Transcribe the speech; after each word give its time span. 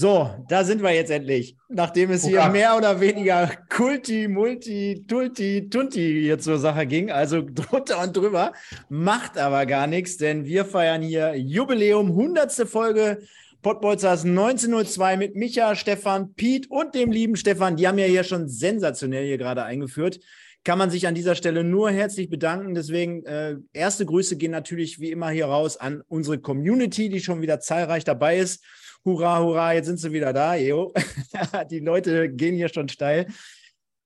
So, 0.00 0.30
da 0.48 0.64
sind 0.64 0.82
wir 0.82 0.94
jetzt 0.94 1.10
endlich. 1.10 1.58
Nachdem 1.68 2.10
es 2.10 2.24
hier 2.24 2.48
mehr 2.48 2.74
oder 2.74 3.00
weniger 3.00 3.50
Kulti, 3.68 4.28
Multi, 4.28 5.04
Tulti, 5.06 5.68
Tunti 5.68 6.22
hier 6.22 6.38
zur 6.38 6.58
Sache 6.58 6.86
ging, 6.86 7.10
also 7.10 7.42
drunter 7.54 8.02
und 8.02 8.16
drüber, 8.16 8.54
macht 8.88 9.36
aber 9.36 9.66
gar 9.66 9.86
nichts, 9.86 10.16
denn 10.16 10.46
wir 10.46 10.64
feiern 10.64 11.02
hier 11.02 11.36
Jubiläum, 11.36 12.12
100. 12.12 12.66
Folge 12.66 13.18
Pottbolzers 13.60 14.24
1902 14.24 15.18
mit 15.18 15.36
Micha, 15.36 15.76
Stefan, 15.76 16.32
Piet 16.32 16.70
und 16.70 16.94
dem 16.94 17.12
lieben 17.12 17.36
Stefan. 17.36 17.76
Die 17.76 17.86
haben 17.86 17.98
ja 17.98 18.06
hier 18.06 18.24
schon 18.24 18.48
sensationell 18.48 19.26
hier 19.26 19.36
gerade 19.36 19.64
eingeführt. 19.64 20.18
Kann 20.64 20.78
man 20.78 20.88
sich 20.88 21.06
an 21.08 21.14
dieser 21.14 21.34
Stelle 21.34 21.62
nur 21.62 21.90
herzlich 21.90 22.30
bedanken. 22.30 22.74
Deswegen 22.74 23.26
äh, 23.26 23.56
erste 23.74 24.06
Grüße 24.06 24.38
gehen 24.38 24.50
natürlich 24.50 24.98
wie 24.98 25.10
immer 25.10 25.28
hier 25.28 25.44
raus 25.44 25.76
an 25.76 26.02
unsere 26.08 26.38
Community, 26.38 27.10
die 27.10 27.20
schon 27.20 27.42
wieder 27.42 27.60
zahlreich 27.60 28.04
dabei 28.04 28.38
ist. 28.38 28.64
Hurra, 29.04 29.40
hurra, 29.42 29.72
jetzt 29.72 29.86
sind 29.86 29.98
sie 29.98 30.12
wieder 30.12 30.32
da. 30.32 30.54
Jo. 30.54 30.92
Die 31.70 31.80
Leute 31.80 32.28
gehen 32.28 32.56
hier 32.56 32.68
schon 32.68 32.88
steil. 32.88 33.26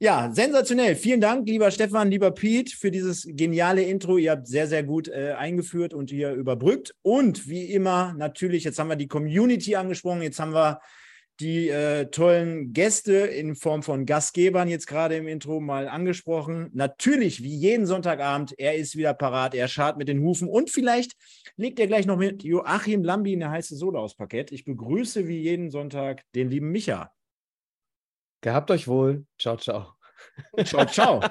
Ja, 0.01 0.31
sensationell. 0.33 0.97
Vielen 0.97 1.21
Dank, 1.21 1.49
lieber 1.49 1.71
Stefan, 1.71 2.11
lieber 2.11 2.31
Pete, 2.31 2.77
für 2.77 2.91
dieses 2.91 3.27
geniale 3.27 3.83
Intro. 3.83 4.19
Ihr 4.19 4.33
habt 4.33 4.47
sehr, 4.47 4.67
sehr 4.67 4.83
gut 4.83 5.09
äh, 5.09 5.35
eingeführt 5.39 5.95
und 5.95 6.11
hier 6.11 6.33
überbrückt. 6.33 6.95
Und 7.03 7.49
wie 7.49 7.65
immer, 7.73 8.13
natürlich, 8.15 8.65
jetzt 8.65 8.79
haben 8.79 8.89
wir 8.89 8.97
die 8.97 9.09
Community 9.09 9.77
angesprochen, 9.77 10.23
jetzt 10.23 10.41
haben 10.41 10.53
wir 10.53 10.81
die 11.41 11.69
äh, 11.69 12.07
tollen 12.07 12.73
Gäste 12.73 13.13
in 13.13 13.57
Form 13.57 13.83
von 13.83 14.07
Gastgebern 14.07 14.69
jetzt 14.69 14.87
gerade 14.87 15.17
im 15.17 15.27
Intro 15.27 15.61
mal 15.61 15.89
angesprochen. 15.89 16.71
Natürlich, 16.73 17.43
wie 17.43 17.57
jeden 17.57 17.87
Sonntagabend, 17.87 18.59
er 18.59 18.77
ist 18.77 18.97
wieder 18.97 19.15
parat, 19.15 19.55
er 19.55 19.69
schart 19.69 19.99
mit 19.99 20.09
den 20.09 20.23
Hufen 20.23 20.49
und 20.49 20.71
vielleicht 20.71 21.13
legt 21.57 21.81
er 21.81 21.87
gleich 21.87 22.07
noch 22.07 22.17
mit 22.17 22.45
Joachim 22.45 23.03
Lambi 23.03 23.35
eine 23.35 23.51
heiße 23.51 23.77
Sohle 23.77 23.99
aus 23.99 24.15
Parkett. 24.17 24.53
Ich 24.53 24.65
begrüße 24.65 25.27
wie 25.27 25.41
jeden 25.41 25.71
Sonntag 25.71 26.23
den 26.35 26.51
lieben 26.51 26.71
Micha. 26.71 27.13
Gehabt 28.41 28.71
euch 28.71 28.87
wohl. 28.87 29.27
Ciao, 29.39 29.57
ciao. 29.57 29.95
Ciao, 30.65 30.85
ciao. 30.87 31.21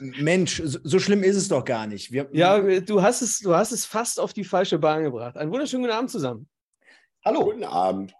Mensch, 0.00 0.62
so 0.64 0.98
schlimm 0.98 1.22
ist 1.22 1.36
es 1.36 1.48
doch 1.48 1.64
gar 1.64 1.86
nicht. 1.86 2.12
Wir, 2.12 2.28
ja, 2.32 2.80
du 2.80 3.02
hast, 3.02 3.22
es, 3.22 3.38
du 3.40 3.54
hast 3.54 3.72
es 3.72 3.84
fast 3.84 4.20
auf 4.20 4.32
die 4.32 4.44
falsche 4.44 4.78
Bahn 4.78 5.02
gebracht. 5.02 5.36
Einen 5.36 5.50
wunderschönen 5.50 5.84
guten 5.84 5.94
Abend 5.94 6.10
zusammen. 6.10 6.48
Hallo. 7.26 7.46
Guten 7.46 7.64
Abend. 7.64 8.14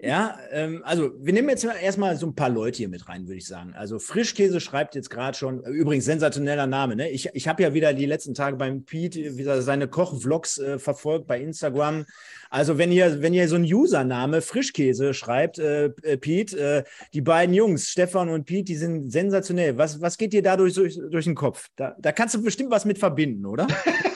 Ja, 0.00 0.38
ähm, 0.50 0.80
also 0.82 1.12
wir 1.18 1.34
nehmen 1.34 1.50
jetzt 1.50 1.62
erstmal 1.62 2.16
so 2.16 2.26
ein 2.26 2.34
paar 2.34 2.48
Leute 2.48 2.78
hier 2.78 2.88
mit 2.88 3.06
rein, 3.06 3.26
würde 3.26 3.36
ich 3.36 3.46
sagen. 3.46 3.74
Also 3.76 3.98
Frischkäse 3.98 4.60
schreibt 4.60 4.94
jetzt 4.94 5.10
gerade 5.10 5.36
schon, 5.36 5.62
äh, 5.62 5.68
übrigens 5.68 6.06
sensationeller 6.06 6.66
Name, 6.66 6.96
ne? 6.96 7.10
Ich, 7.10 7.28
ich 7.34 7.48
habe 7.48 7.62
ja 7.62 7.74
wieder 7.74 7.92
die 7.92 8.06
letzten 8.06 8.32
Tage 8.32 8.56
beim 8.56 8.86
Pete 8.86 9.36
wieder 9.36 9.60
seine 9.60 9.88
Kochvlogs 9.88 10.56
äh, 10.56 10.78
verfolgt 10.78 11.26
bei 11.26 11.38
Instagram. 11.38 12.06
Also 12.48 12.78
wenn 12.78 12.92
ihr, 12.92 13.20
wenn 13.20 13.34
ihr 13.34 13.46
so 13.46 13.56
einen 13.56 13.66
Username 13.66 14.40
Frischkäse 14.40 15.12
schreibt, 15.12 15.58
äh, 15.58 15.90
äh 16.02 16.16
Pete, 16.16 16.58
äh, 16.58 16.84
die 17.12 17.20
beiden 17.20 17.54
Jungs, 17.54 17.90
Stefan 17.90 18.30
und 18.30 18.46
Pete, 18.46 18.64
die 18.64 18.76
sind 18.76 19.12
sensationell. 19.12 19.76
Was, 19.76 20.00
was 20.00 20.16
geht 20.16 20.32
dir 20.32 20.42
dadurch 20.42 20.72
durch, 20.72 20.98
durch 21.10 21.26
den 21.26 21.34
Kopf? 21.34 21.68
Da, 21.76 21.94
da 21.98 22.10
kannst 22.10 22.34
du 22.34 22.42
bestimmt 22.42 22.70
was 22.70 22.86
mit 22.86 22.98
verbinden, 22.98 23.44
oder? 23.44 23.66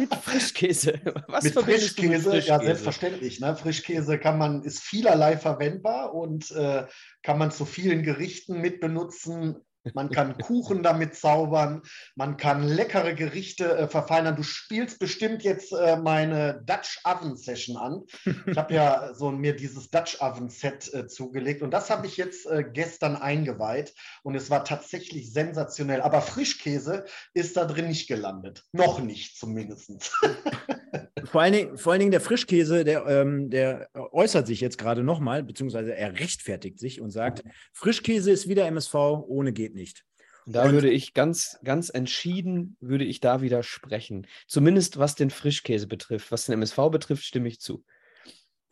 mit 0.00 0.14
Frischkäse. 0.14 1.00
Was 1.28 1.44
mit 1.44 1.54
Frischkäse, 1.54 2.08
mit 2.08 2.22
Frischkäse, 2.22 2.48
ja, 2.48 2.58
selbstverständlich. 2.58 3.40
Ne? 3.40 3.54
Frischkäse 3.54 4.18
kann 4.18 4.38
man, 4.38 4.62
ist 4.62 4.80
vielerlei 4.80 5.36
verwendbar 5.36 6.14
und 6.14 6.50
äh, 6.52 6.86
kann 7.22 7.38
man 7.38 7.50
zu 7.50 7.64
vielen 7.64 8.02
Gerichten 8.02 8.60
mit 8.60 8.80
benutzen. 8.80 9.56
Man 9.94 10.10
kann 10.10 10.36
Kuchen 10.38 10.82
damit 10.82 11.14
zaubern, 11.14 11.82
man 12.14 12.36
kann 12.36 12.62
leckere 12.62 13.14
Gerichte 13.14 13.76
äh, 13.76 13.88
verfeinern. 13.88 14.36
Du 14.36 14.42
spielst 14.42 14.98
bestimmt 14.98 15.42
jetzt 15.42 15.72
äh, 15.72 15.96
meine 15.96 16.62
Dutch 16.66 17.00
Oven 17.04 17.36
Session 17.36 17.76
an. 17.76 18.02
Ich 18.46 18.56
habe 18.56 18.74
ja 18.74 19.14
so 19.14 19.30
mir 19.30 19.56
dieses 19.56 19.90
Dutch 19.90 20.20
Oven 20.20 20.48
Set 20.48 20.92
äh, 20.92 21.06
zugelegt 21.06 21.62
und 21.62 21.70
das 21.70 21.90
habe 21.90 22.06
ich 22.06 22.16
jetzt 22.16 22.46
äh, 22.46 22.64
gestern 22.64 23.16
eingeweiht 23.16 23.94
und 24.22 24.34
es 24.34 24.50
war 24.50 24.64
tatsächlich 24.64 25.32
sensationell. 25.32 26.02
Aber 26.02 26.20
Frischkäse 26.20 27.04
ist 27.34 27.56
da 27.56 27.64
drin 27.64 27.88
nicht 27.88 28.08
gelandet. 28.08 28.64
Noch 28.72 29.00
nicht 29.00 29.38
zumindest. 29.38 29.90
vor, 31.24 31.40
allen 31.40 31.52
Dingen, 31.52 31.78
vor 31.78 31.92
allen 31.92 32.00
Dingen 32.00 32.10
der 32.10 32.20
Frischkäse, 32.20 32.84
der, 32.84 33.06
ähm, 33.06 33.50
der 33.50 33.88
äußert 33.94 34.46
sich 34.46 34.60
jetzt 34.60 34.78
gerade 34.78 35.02
nochmal, 35.02 35.42
beziehungsweise 35.42 35.94
er 35.94 36.18
rechtfertigt 36.18 36.78
sich 36.78 37.00
und 37.00 37.10
sagt, 37.10 37.42
Frischkäse 37.72 38.30
ist 38.30 38.48
wieder 38.48 38.66
MSV, 38.66 38.94
ohne 38.94 39.52
geht 39.52 39.70
geht 39.70 39.74
nicht. 39.74 40.04
Da 40.46 40.64
und, 40.64 40.72
würde 40.72 40.90
ich 40.90 41.14
ganz, 41.14 41.58
ganz 41.62 41.90
entschieden, 41.90 42.76
würde 42.80 43.04
ich 43.04 43.20
da 43.20 43.42
widersprechen. 43.42 44.26
Zumindest 44.46 44.98
was 44.98 45.14
den 45.14 45.30
Frischkäse 45.30 45.86
betrifft. 45.86 46.32
Was 46.32 46.46
den 46.46 46.54
MSV 46.54 46.76
betrifft, 46.90 47.24
stimme 47.24 47.48
ich 47.48 47.60
zu. 47.60 47.84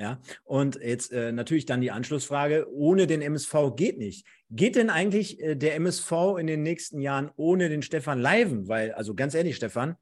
Ja, 0.00 0.20
und 0.44 0.76
jetzt 0.76 1.12
äh, 1.12 1.32
natürlich 1.32 1.66
dann 1.66 1.80
die 1.80 1.90
Anschlussfrage, 1.90 2.72
ohne 2.72 3.08
den 3.08 3.20
MSV 3.20 3.74
geht 3.76 3.98
nicht. 3.98 4.26
Geht 4.48 4.76
denn 4.76 4.90
eigentlich 4.90 5.40
äh, 5.40 5.56
der 5.56 5.74
MSV 5.74 6.38
in 6.38 6.46
den 6.46 6.62
nächsten 6.62 7.00
Jahren 7.00 7.30
ohne 7.36 7.68
den 7.68 7.82
Stefan 7.82 8.20
Leiven? 8.20 8.68
Weil, 8.68 8.92
also 8.92 9.14
ganz 9.14 9.34
ehrlich, 9.34 9.56
Stefan, 9.56 9.96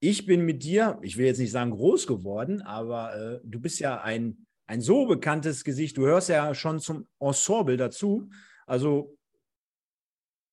ich 0.00 0.26
bin 0.26 0.44
mit 0.44 0.62
dir, 0.62 0.98
ich 1.02 1.16
will 1.16 1.26
jetzt 1.26 1.38
nicht 1.38 1.50
sagen 1.50 1.72
groß 1.72 2.06
geworden, 2.06 2.62
aber 2.62 3.14
äh, 3.16 3.40
du 3.44 3.60
bist 3.60 3.80
ja 3.80 4.00
ein, 4.00 4.46
ein 4.66 4.80
so 4.80 5.06
bekanntes 5.06 5.64
Gesicht, 5.64 5.96
du 5.96 6.06
hörst 6.06 6.28
ja 6.28 6.54
schon 6.54 6.78
zum 6.80 7.06
Ensemble 7.18 7.76
dazu. 7.76 8.28
Also 8.66 9.16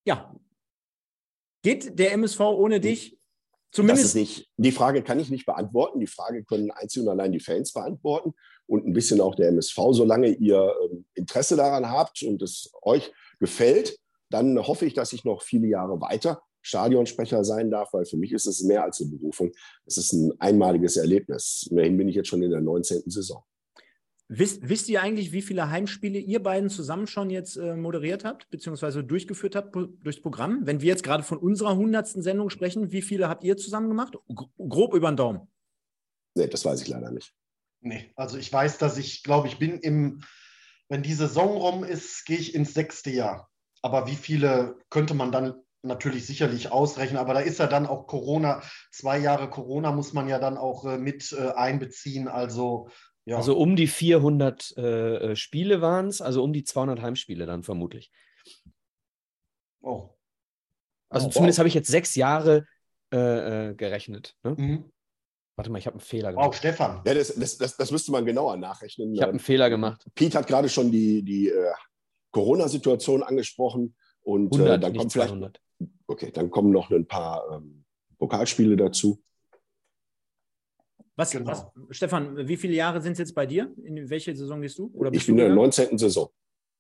ja, 0.08 0.36
geht 1.64 1.98
der 2.00 2.14
MSV 2.14 2.40
ohne 2.40 2.80
dich? 2.80 3.20
Zumindest 3.72 4.04
das 4.04 4.10
ist 4.12 4.16
nicht, 4.16 4.50
die 4.56 4.72
Frage 4.72 5.04
kann 5.04 5.20
ich 5.20 5.30
nicht 5.30 5.46
beantworten. 5.46 6.00
Die 6.00 6.08
Frage 6.08 6.46
können 6.46 6.72
einzig 6.72 7.04
und 7.04 7.10
allein 7.10 7.34
die 7.34 7.42
Fans 7.42 7.74
beantworten 7.74 8.34
und 8.68 8.88
ein 8.88 8.94
bisschen 8.94 9.20
auch 9.20 9.36
der 9.36 9.50
MSV. 9.50 9.76
Solange 9.92 10.30
ihr 10.30 10.74
ähm, 10.84 11.06
Interesse 11.14 11.58
daran 11.58 11.90
habt 11.90 12.24
und 12.24 12.42
es 12.42 12.72
euch 12.84 13.12
gefällt, 13.40 14.00
dann 14.30 14.58
hoffe 14.66 14.86
ich, 14.86 14.94
dass 14.94 15.12
ich 15.12 15.26
noch 15.26 15.42
viele 15.42 15.68
Jahre 15.68 16.00
weiter 16.00 16.42
Stadionsprecher 16.66 17.44
sein 17.44 17.70
darf, 17.70 17.94
weil 17.94 18.06
für 18.06 18.18
mich 18.18 18.32
ist 18.32 18.48
es 18.48 18.64
mehr 18.64 18.84
als 18.84 19.00
eine 19.00 19.12
Berufung. 19.12 19.52
Es 19.86 19.98
ist 19.98 20.14
ein 20.14 20.34
einmaliges 20.40 20.98
Erlebnis. 20.98 21.68
Immerhin 21.70 21.96
bin 21.96 22.08
ich 22.08 22.16
jetzt 22.16 22.28
schon 22.28 22.42
in 22.42 22.50
der 22.50 22.62
19. 22.62 23.04
Saison. 23.06 23.44
Wisst, 24.28 24.68
wisst 24.68 24.90
ihr 24.90 25.04
eigentlich, 25.04 25.32
wie 25.32 25.44
viele 25.44 25.70
Heimspiele 25.70 26.18
ihr 26.18 26.42
beiden 26.42 26.72
zusammen 26.72 27.06
schon 27.06 27.30
jetzt 27.30 27.58
äh, 27.58 27.76
moderiert 27.76 28.26
habt, 28.26 28.50
beziehungsweise 28.50 29.04
durchgeführt 29.04 29.56
habt 29.56 29.76
durchs 29.76 30.20
Programm? 30.20 30.66
Wenn 30.66 30.82
wir 30.82 30.88
jetzt 30.88 31.04
gerade 31.04 31.22
von 31.22 31.38
unserer 31.38 31.76
hundertsten 31.76 32.24
Sendung 32.24 32.50
sprechen, 32.50 32.92
wie 32.92 33.04
viele 33.04 33.30
habt 33.30 33.44
ihr 33.44 33.56
zusammen 33.58 33.88
gemacht? 33.88 34.18
Grob 34.58 34.96
über 34.96 35.12
den 35.12 35.18
Daumen. 35.18 35.48
Nee, 36.34 36.48
das 36.48 36.66
weiß 36.66 36.82
ich 36.82 36.88
leider 36.88 37.12
nicht. 37.12 37.36
Nee, 37.82 38.12
also 38.16 38.40
ich 38.40 38.52
weiß, 38.52 38.80
dass 38.80 38.98
ich, 38.98 39.22
glaube 39.22 39.48
ich, 39.48 39.60
bin 39.60 39.78
im, 39.78 40.24
wenn 40.90 41.04
die 41.04 41.14
Saison 41.14 41.58
rum 41.58 41.84
ist, 41.84 42.26
gehe 42.26 42.40
ich 42.40 42.56
ins 42.56 42.74
sechste 42.74 43.12
Jahr. 43.12 43.52
Aber 43.84 44.08
wie 44.08 44.16
viele 44.16 44.80
könnte 44.90 45.14
man 45.14 45.32
dann 45.32 45.54
natürlich 45.86 46.26
sicherlich 46.26 46.72
ausrechnen, 46.72 47.18
aber 47.18 47.34
da 47.34 47.40
ist 47.40 47.60
ja 47.60 47.68
dann 47.68 47.86
auch 47.86 48.08
Corona, 48.08 48.62
zwei 48.92 49.18
Jahre 49.18 49.50
Corona 49.50 49.92
muss 49.92 50.14
man 50.14 50.28
ja 50.28 50.40
dann 50.40 50.58
auch 50.58 50.86
äh, 50.86 50.98
mit 50.98 51.32
äh, 51.32 51.52
einbeziehen. 51.52 52.28
Also 52.28 52.90
ja. 53.26 53.38
Also 53.38 53.58
um 53.58 53.76
die 53.76 53.88
400 53.88 54.78
äh, 54.78 55.16
äh, 55.32 55.36
Spiele 55.36 55.82
waren 55.82 56.08
es, 56.08 56.22
also 56.22 56.44
um 56.44 56.54
die 56.54 56.64
200 56.64 57.02
Heimspiele 57.02 57.48
dann 57.48 57.64
vermutlich. 57.64 58.12
Oh. 59.82 60.10
Also 61.10 61.28
oh, 61.28 61.30
zumindest 61.32 61.58
wow. 61.58 61.62
habe 61.62 61.68
ich 61.68 61.74
jetzt 61.74 61.90
sechs 61.90 62.16
Jahre 62.16 62.68
äh, 63.12 63.70
äh, 63.70 63.76
gerechnet. 63.76 64.36
Ne? 64.44 64.56
Mhm. 64.58 64.92
Warte 65.56 65.72
mal, 65.72 65.80
ich 65.80 65.88
habe 65.88 65.96
einen 65.96 66.02
Fehler 66.02 66.32
gemacht. 66.32 66.48
Auch 66.48 66.54
Stefan. 66.54 67.02
Ja, 67.06 67.14
das, 67.14 67.34
das, 67.34 67.58
das, 67.58 67.78
das, 67.78 67.92
müsste 67.92 68.12
man 68.12 68.26
genauer 68.26 68.58
nachrechnen. 68.58 69.14
Ich 69.14 69.22
habe 69.22 69.32
einen 69.32 69.40
Fehler 69.40 69.70
gemacht. 69.70 70.06
Pete 70.14 70.38
hat 70.38 70.48
gerade 70.48 70.70
schon 70.70 70.92
die, 70.92 71.24
die 71.24 71.50
äh, 71.50 71.72
Corona-Situation 72.32 73.24
angesprochen. 73.24 73.96
Und 74.22 74.54
100, 74.54 74.84
dann 74.84 74.96
kommt 74.96 75.14
vielleicht. 75.14 75.30
200. 75.30 75.62
Okay, 76.08 76.32
dann 76.32 76.50
kommen 76.50 76.72
noch 76.72 76.92
ein 76.92 77.08
paar 77.08 77.44
ähm, 77.52 77.84
Pokalspiele 78.18 78.76
dazu. 78.76 79.22
Was, 81.16 81.32
genau. 81.32 81.52
was, 81.52 81.66
Stefan, 81.92 82.48
wie 82.48 82.58
viele 82.58 82.74
Jahre 82.74 83.02
sind 83.02 83.14
es 83.14 83.20
jetzt 83.20 83.36
bei 83.36 83.46
dir? 83.46 83.74
In 83.84 84.10
welche 84.10 84.36
Saison 84.36 84.62
gehst 84.62 84.78
du? 84.78 84.92
Oder 84.94 85.14
ich 85.14 85.26
bin 85.26 85.38
in 85.38 85.46
der 85.46 85.56
19. 85.56 85.98
Saison. 85.98 86.30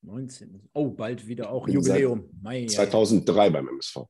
19. 0.01 0.69
Oh, 0.73 0.89
bald 0.89 1.27
wieder 1.27 1.51
auch 1.51 1.67
Jubiläum. 1.67 2.29
Mai, 2.41 2.65
2003 2.65 3.49
beim 3.49 3.67
MSV. 3.67 4.01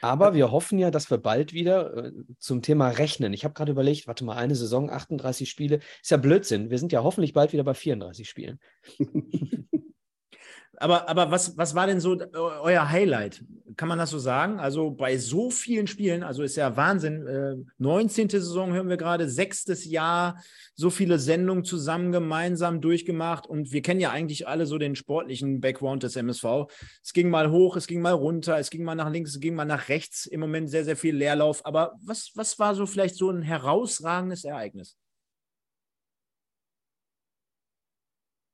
Aber 0.00 0.34
wir 0.34 0.50
hoffen 0.50 0.78
ja, 0.78 0.90
dass 0.90 1.10
wir 1.10 1.18
bald 1.18 1.52
wieder 1.52 2.06
äh, 2.06 2.12
zum 2.38 2.62
Thema 2.62 2.88
Rechnen. 2.88 3.32
Ich 3.32 3.44
habe 3.44 3.54
gerade 3.54 3.72
überlegt, 3.72 4.06
warte 4.06 4.24
mal, 4.24 4.36
eine 4.36 4.54
Saison, 4.54 4.90
38 4.90 5.48
Spiele, 5.48 5.80
ist 6.02 6.10
ja 6.10 6.16
Blödsinn. 6.16 6.70
Wir 6.70 6.78
sind 6.78 6.92
ja 6.92 7.02
hoffentlich 7.02 7.32
bald 7.32 7.52
wieder 7.52 7.64
bei 7.64 7.74
34 7.74 8.28
Spielen. 8.28 8.58
Aber, 10.78 11.08
aber 11.08 11.30
was, 11.30 11.56
was 11.56 11.74
war 11.74 11.86
denn 11.86 12.00
so 12.00 12.18
euer 12.34 12.90
Highlight? 12.90 13.42
Kann 13.76 13.88
man 13.88 13.98
das 13.98 14.10
so 14.10 14.18
sagen? 14.18 14.58
Also 14.58 14.90
bei 14.90 15.16
so 15.18 15.50
vielen 15.50 15.86
Spielen, 15.86 16.22
also 16.22 16.42
ist 16.42 16.56
ja 16.56 16.76
Wahnsinn. 16.76 17.26
Äh, 17.26 17.56
19. 17.78 18.28
Saison 18.28 18.72
hören 18.72 18.88
wir 18.88 18.96
gerade, 18.96 19.28
sechstes 19.28 19.84
Jahr, 19.84 20.42
so 20.74 20.90
viele 20.90 21.18
Sendungen 21.18 21.64
zusammen 21.64 22.12
gemeinsam 22.12 22.80
durchgemacht. 22.80 23.46
Und 23.46 23.72
wir 23.72 23.82
kennen 23.82 24.00
ja 24.00 24.10
eigentlich 24.10 24.48
alle 24.48 24.66
so 24.66 24.78
den 24.78 24.96
sportlichen 24.96 25.60
Background 25.60 26.02
des 26.02 26.16
MSV. 26.16 26.66
Es 27.02 27.12
ging 27.12 27.30
mal 27.30 27.50
hoch, 27.50 27.76
es 27.76 27.86
ging 27.86 28.00
mal 28.00 28.12
runter, 28.12 28.58
es 28.58 28.70
ging 28.70 28.84
mal 28.84 28.94
nach 28.94 29.10
links, 29.10 29.30
es 29.30 29.40
ging 29.40 29.54
mal 29.54 29.64
nach 29.64 29.88
rechts. 29.88 30.26
Im 30.26 30.40
Moment 30.40 30.70
sehr, 30.70 30.84
sehr 30.84 30.96
viel 30.96 31.16
Leerlauf. 31.16 31.64
Aber 31.64 31.94
was, 32.02 32.32
was 32.34 32.58
war 32.58 32.74
so 32.74 32.86
vielleicht 32.86 33.16
so 33.16 33.30
ein 33.30 33.42
herausragendes 33.42 34.44
Ereignis? 34.44 34.96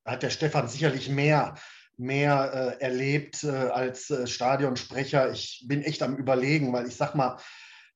Hat 0.05 0.23
der 0.23 0.31
Stefan 0.31 0.67
sicherlich 0.67 1.09
mehr 1.09 1.55
mehr 1.97 2.79
äh, 2.81 2.83
erlebt 2.83 3.44
äh, 3.44 3.50
als 3.50 4.11
äh, 4.11 4.27
Stadionsprecher. 4.27 5.31
Ich 5.33 5.65
bin 5.67 5.83
echt 5.83 6.03
am 6.03 6.17
Überlegen, 6.17 6.73
weil 6.73 6.87
ich 6.87 6.97
sag 6.97 7.15
mal, 7.15 7.39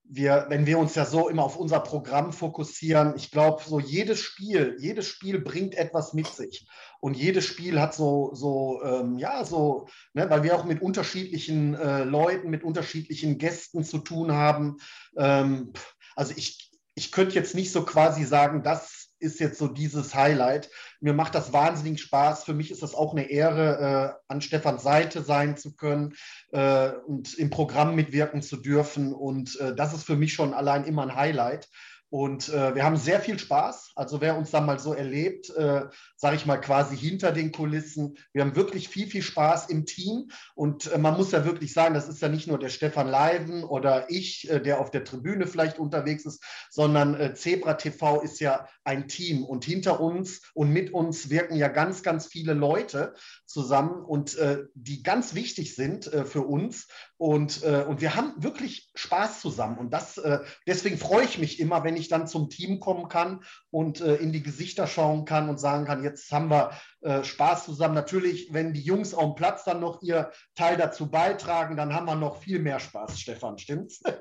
wir, 0.08 0.46
wenn 0.48 0.66
wir 0.66 0.78
uns 0.78 0.94
ja 0.94 1.04
so 1.04 1.28
immer 1.28 1.42
auf 1.42 1.56
unser 1.56 1.80
Programm 1.80 2.32
fokussieren, 2.32 3.14
ich 3.16 3.30
glaube, 3.30 3.62
so 3.66 3.80
jedes 3.80 4.20
Spiel, 4.20 4.76
jedes 4.78 5.06
Spiel 5.06 5.40
bringt 5.40 5.74
etwas 5.74 6.12
mit 6.12 6.28
sich. 6.28 6.68
Und 7.00 7.16
jedes 7.16 7.44
Spiel 7.44 7.80
hat 7.80 7.94
so, 7.94 8.30
so 8.34 8.82
ähm, 8.84 9.18
ja, 9.18 9.44
so, 9.44 9.88
ne, 10.14 10.28
weil 10.30 10.42
wir 10.42 10.56
auch 10.56 10.64
mit 10.64 10.80
unterschiedlichen 10.80 11.74
äh, 11.74 12.04
Leuten, 12.04 12.50
mit 12.50 12.64
unterschiedlichen 12.64 13.38
Gästen 13.38 13.84
zu 13.84 13.98
tun 13.98 14.32
haben. 14.32 14.76
Ähm, 15.16 15.72
also 16.14 16.32
ich, 16.36 16.70
ich 16.94 17.12
könnte 17.12 17.34
jetzt 17.34 17.54
nicht 17.54 17.72
so 17.72 17.84
quasi 17.84 18.24
sagen, 18.24 18.62
das 18.62 19.05
ist 19.26 19.40
jetzt 19.40 19.58
so 19.58 19.68
dieses 19.68 20.14
Highlight. 20.14 20.70
Mir 21.00 21.12
macht 21.12 21.34
das 21.34 21.52
wahnsinnig 21.52 22.00
Spaß. 22.00 22.44
Für 22.44 22.54
mich 22.54 22.70
ist 22.70 22.82
das 22.82 22.94
auch 22.94 23.12
eine 23.12 23.28
Ehre, 23.30 24.16
äh, 24.18 24.32
an 24.32 24.40
Stefans 24.40 24.82
Seite 24.82 25.22
sein 25.22 25.56
zu 25.56 25.74
können 25.74 26.14
äh, 26.52 26.90
und 27.06 27.34
im 27.34 27.50
Programm 27.50 27.94
mitwirken 27.94 28.40
zu 28.40 28.56
dürfen. 28.56 29.12
Und 29.12 29.60
äh, 29.60 29.74
das 29.74 29.92
ist 29.92 30.04
für 30.04 30.16
mich 30.16 30.32
schon 30.32 30.54
allein 30.54 30.84
immer 30.84 31.02
ein 31.02 31.16
Highlight. 31.16 31.68
Und 32.16 32.48
äh, 32.48 32.74
wir 32.74 32.82
haben 32.82 32.96
sehr 32.96 33.20
viel 33.20 33.38
Spaß. 33.38 33.90
Also 33.94 34.22
wer 34.22 34.38
uns 34.38 34.50
da 34.50 34.62
mal 34.62 34.78
so 34.78 34.94
erlebt, 34.94 35.50
äh, 35.50 35.82
sage 36.16 36.36
ich 36.36 36.46
mal 36.46 36.56
quasi 36.56 36.96
hinter 36.96 37.30
den 37.30 37.52
Kulissen, 37.52 38.16
wir 38.32 38.40
haben 38.40 38.56
wirklich 38.56 38.88
viel, 38.88 39.06
viel 39.06 39.20
Spaß 39.20 39.68
im 39.68 39.84
Team. 39.84 40.30
Und 40.54 40.90
äh, 40.90 40.96
man 40.96 41.18
muss 41.18 41.32
ja 41.32 41.44
wirklich 41.44 41.74
sagen, 41.74 41.92
das 41.92 42.08
ist 42.08 42.22
ja 42.22 42.30
nicht 42.30 42.46
nur 42.46 42.58
der 42.58 42.70
Stefan 42.70 43.06
Leiven 43.06 43.64
oder 43.64 44.08
ich, 44.08 44.48
äh, 44.48 44.62
der 44.62 44.80
auf 44.80 44.90
der 44.90 45.04
Tribüne 45.04 45.46
vielleicht 45.46 45.78
unterwegs 45.78 46.24
ist, 46.24 46.42
sondern 46.70 47.20
äh, 47.20 47.34
Zebra 47.34 47.74
TV 47.74 48.22
ist 48.22 48.40
ja 48.40 48.66
ein 48.82 49.08
Team. 49.08 49.44
Und 49.44 49.66
hinter 49.66 50.00
uns 50.00 50.40
und 50.54 50.70
mit 50.70 50.94
uns 50.94 51.28
wirken 51.28 51.56
ja 51.56 51.68
ganz, 51.68 52.02
ganz 52.02 52.26
viele 52.28 52.54
Leute 52.54 53.12
zusammen 53.44 54.02
und 54.02 54.38
äh, 54.38 54.64
die 54.74 55.02
ganz 55.02 55.34
wichtig 55.34 55.74
sind 55.74 56.06
für 56.24 56.42
uns. 56.42 56.88
Und, 57.18 57.62
und 57.62 58.00
wir 58.00 58.14
haben 58.14 58.34
wirklich 58.36 58.90
Spaß 58.94 59.40
zusammen. 59.40 59.78
Und 59.78 59.90
das, 59.90 60.20
deswegen 60.66 60.98
freue 60.98 61.24
ich 61.24 61.38
mich 61.38 61.58
immer, 61.60 61.82
wenn 61.82 61.96
ich 61.96 62.05
dann 62.08 62.26
zum 62.26 62.50
Team 62.50 62.80
kommen 62.80 63.08
kann 63.08 63.42
und 63.70 64.00
äh, 64.00 64.16
in 64.16 64.32
die 64.32 64.42
Gesichter 64.42 64.86
schauen 64.86 65.24
kann 65.24 65.48
und 65.48 65.58
sagen 65.58 65.84
kann, 65.84 66.04
jetzt 66.04 66.30
haben 66.32 66.50
wir 66.50 66.70
äh, 67.02 67.24
Spaß 67.24 67.64
zusammen. 67.64 67.94
Natürlich, 67.94 68.52
wenn 68.52 68.72
die 68.72 68.82
Jungs 68.82 69.14
auf 69.14 69.34
dem 69.34 69.34
Platz 69.34 69.64
dann 69.64 69.80
noch 69.80 70.02
ihr 70.02 70.30
Teil 70.54 70.76
dazu 70.76 71.10
beitragen, 71.10 71.76
dann 71.76 71.94
haben 71.94 72.06
wir 72.06 72.16
noch 72.16 72.40
viel 72.42 72.58
mehr 72.58 72.80
Spaß, 72.80 73.18
Stefan, 73.18 73.58
stimmt's? 73.58 74.02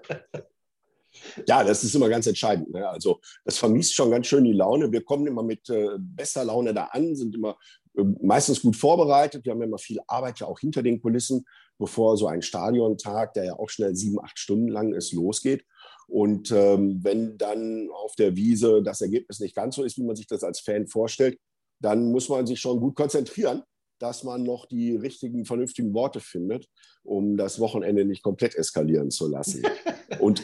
Ja, 1.47 1.63
das 1.63 1.83
ist 1.83 1.95
immer 1.95 2.09
ganz 2.09 2.27
entscheidend. 2.27 2.71
Ne? 2.71 2.87
Also 2.87 3.19
das 3.43 3.57
vermisst 3.57 3.93
schon 3.93 4.11
ganz 4.11 4.27
schön 4.27 4.43
die 4.43 4.53
Laune. 4.53 4.91
Wir 4.91 5.03
kommen 5.03 5.27
immer 5.27 5.43
mit 5.43 5.69
äh, 5.69 5.97
bester 5.97 6.43
Laune 6.43 6.73
da 6.73 6.85
an, 6.85 7.15
sind 7.15 7.35
immer 7.35 7.57
äh, 7.97 8.03
meistens 8.21 8.61
gut 8.61 8.75
vorbereitet. 8.75 9.45
Wir 9.45 9.53
haben 9.53 9.61
immer 9.61 9.77
viel 9.77 9.99
Arbeit 10.07 10.39
ja 10.39 10.47
auch 10.47 10.59
hinter 10.59 10.83
den 10.83 11.01
Kulissen, 11.01 11.45
bevor 11.77 12.17
so 12.17 12.27
ein 12.27 12.41
Stadiontag, 12.41 13.33
der 13.33 13.45
ja 13.45 13.53
auch 13.53 13.69
schnell 13.69 13.95
sieben, 13.95 14.21
acht 14.23 14.39
Stunden 14.39 14.67
lang 14.67 14.93
ist, 14.93 15.13
losgeht. 15.13 15.65
Und 16.07 16.51
ähm, 16.51 16.99
wenn 17.03 17.37
dann 17.37 17.89
auf 17.91 18.15
der 18.15 18.35
Wiese 18.35 18.83
das 18.83 19.01
Ergebnis 19.01 19.39
nicht 19.39 19.55
ganz 19.55 19.75
so 19.75 19.83
ist, 19.83 19.97
wie 19.97 20.03
man 20.03 20.15
sich 20.15 20.27
das 20.27 20.43
als 20.43 20.59
Fan 20.59 20.87
vorstellt, 20.87 21.37
dann 21.79 22.11
muss 22.11 22.29
man 22.29 22.45
sich 22.45 22.59
schon 22.59 22.79
gut 22.79 22.95
konzentrieren, 22.95 23.63
dass 23.99 24.23
man 24.23 24.43
noch 24.43 24.65
die 24.65 24.95
richtigen, 24.95 25.45
vernünftigen 25.45 25.93
Worte 25.93 26.19
findet, 26.19 26.67
um 27.03 27.37
das 27.37 27.59
Wochenende 27.59 28.05
nicht 28.05 28.23
komplett 28.23 28.55
eskalieren 28.55 29.11
zu 29.11 29.27
lassen. 29.27 29.63
Und 30.19 30.43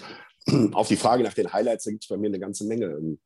auf 0.74 0.88
die 0.88 0.96
Frage 0.96 1.24
nach 1.24 1.34
den 1.34 1.52
Highlights, 1.52 1.84
da 1.84 1.92
gibt 1.92 2.04
es 2.04 2.10
bei 2.10 2.18
mir 2.18 2.28
eine 2.28 2.40
ganze 2.40 2.66
Menge. 2.66 2.86
Ähm, 2.86 3.20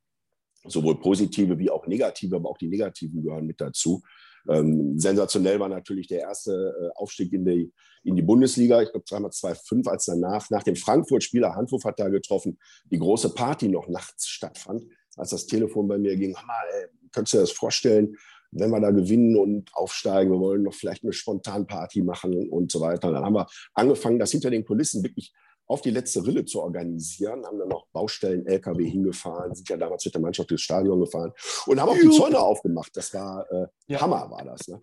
sowohl 0.67 0.99
positive 0.99 1.57
wie 1.59 1.69
auch 1.69 1.87
negative, 1.87 2.35
aber 2.35 2.49
auch 2.49 2.57
die 2.57 2.67
negativen 2.67 3.23
gehören 3.23 3.45
mit 3.45 3.61
dazu. 3.61 4.01
Ähm, 4.49 4.99
sensationell 4.99 5.59
war 5.59 5.69
natürlich 5.69 6.07
der 6.07 6.21
erste 6.21 6.75
äh, 6.79 6.89
Aufstieg 6.95 7.33
in 7.33 7.45
die, 7.45 7.73
in 8.03 8.15
die 8.15 8.21
Bundesliga. 8.21 8.81
Ich 8.81 8.91
glaube, 8.91 9.05
zweimal 9.05 9.31
2-5, 9.31 9.89
als 9.89 10.05
danach, 10.05 10.49
nach 10.49 10.63
dem 10.63 10.75
Frankfurt-Spieler, 10.75 11.55
Handhof 11.55 11.83
hat 11.85 11.99
da 11.99 12.09
getroffen, 12.09 12.57
die 12.91 12.99
große 12.99 13.33
Party 13.33 13.67
noch 13.67 13.87
nachts 13.87 14.27
stattfand, 14.27 14.85
als 15.15 15.31
das 15.31 15.47
Telefon 15.47 15.87
bei 15.87 15.97
mir 15.97 16.15
ging. 16.15 16.33
Mal, 16.33 16.63
ey, 16.73 16.87
könntest 17.11 17.33
du 17.33 17.37
dir 17.37 17.43
das 17.43 17.51
vorstellen, 17.51 18.15
wenn 18.51 18.69
wir 18.69 18.79
da 18.79 18.91
gewinnen 18.91 19.35
und 19.35 19.73
aufsteigen, 19.73 20.31
wir 20.31 20.39
wollen 20.39 20.63
noch 20.63 20.73
vielleicht 20.73 21.03
eine 21.03 21.13
Spontanparty 21.13 22.03
machen 22.03 22.49
und 22.49 22.71
so 22.71 22.79
weiter. 22.79 23.09
Und 23.09 23.15
dann 23.15 23.25
haben 23.25 23.35
wir 23.35 23.47
angefangen, 23.73 24.19
das 24.19 24.31
hinter 24.31 24.49
den 24.49 24.65
Kulissen 24.65 25.03
wirklich 25.03 25.33
auf 25.67 25.81
die 25.81 25.89
letzte 25.89 26.25
Rille 26.25 26.45
zu 26.45 26.61
organisieren, 26.61 27.45
haben 27.45 27.57
dann 27.57 27.69
noch 27.69 27.87
Baustellen, 27.91 28.45
LKW 28.45 28.87
hingefahren, 28.87 29.55
sind 29.55 29.67
ja 29.69 29.77
damals 29.77 30.05
mit 30.05 30.13
der 30.13 30.21
Mannschaft 30.21 30.49
durchs 30.51 30.63
Stadion 30.63 30.99
gefahren 30.99 31.31
und 31.65 31.79
haben 31.79 31.89
auch 31.89 31.97
die 31.97 32.09
Zäune 32.11 32.39
aufgemacht. 32.39 32.95
Das 32.95 33.13
war 33.13 33.49
äh, 33.51 33.67
ja. 33.87 34.01
Hammer, 34.01 34.29
war 34.29 34.45
das. 34.45 34.67
Ne? 34.67 34.79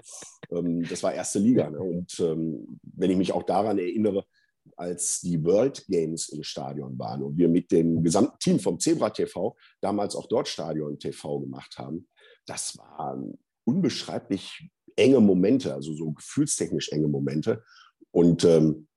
Ähm, 0.51 0.83
das 0.89 1.03
war 1.03 1.15
erste 1.15 1.39
Liga. 1.39 1.71
Ne? 1.71 1.79
Und 1.79 2.19
ähm, 2.21 2.81
wenn 2.83 3.11
ich 3.11 3.17
mich 3.17 3.33
auch 3.33 3.45
daran 3.45 3.79
erinnere, 3.79 4.25
als 4.77 5.21
die 5.21 5.43
World 5.45 5.85
Games 5.89 6.29
im 6.29 6.43
Stadion 6.43 6.99
waren 6.99 7.23
und 7.23 7.37
wir 7.37 7.49
mit 7.49 7.71
dem 7.71 8.03
gesamten 8.03 8.39
Team 8.39 8.59
vom 8.59 8.79
Zebra 8.79 9.11
TV 9.11 9.57
damals 9.81 10.15
auch 10.17 10.27
dort 10.27 10.49
Stadion 10.49 10.99
TV 10.99 11.41
gemacht 11.41 11.77
haben, 11.79 12.09
das 12.47 12.77
waren 12.79 13.39
unbeschreiblich 13.65 14.71
enge 14.97 15.21
Momente, 15.21 15.75
also 15.75 15.95
so 15.95 16.13
gefühlstechnisch 16.13 16.91
enge 16.91 17.09
Momente. 17.09 17.63
Und 18.11 18.45
ähm, 18.45 18.89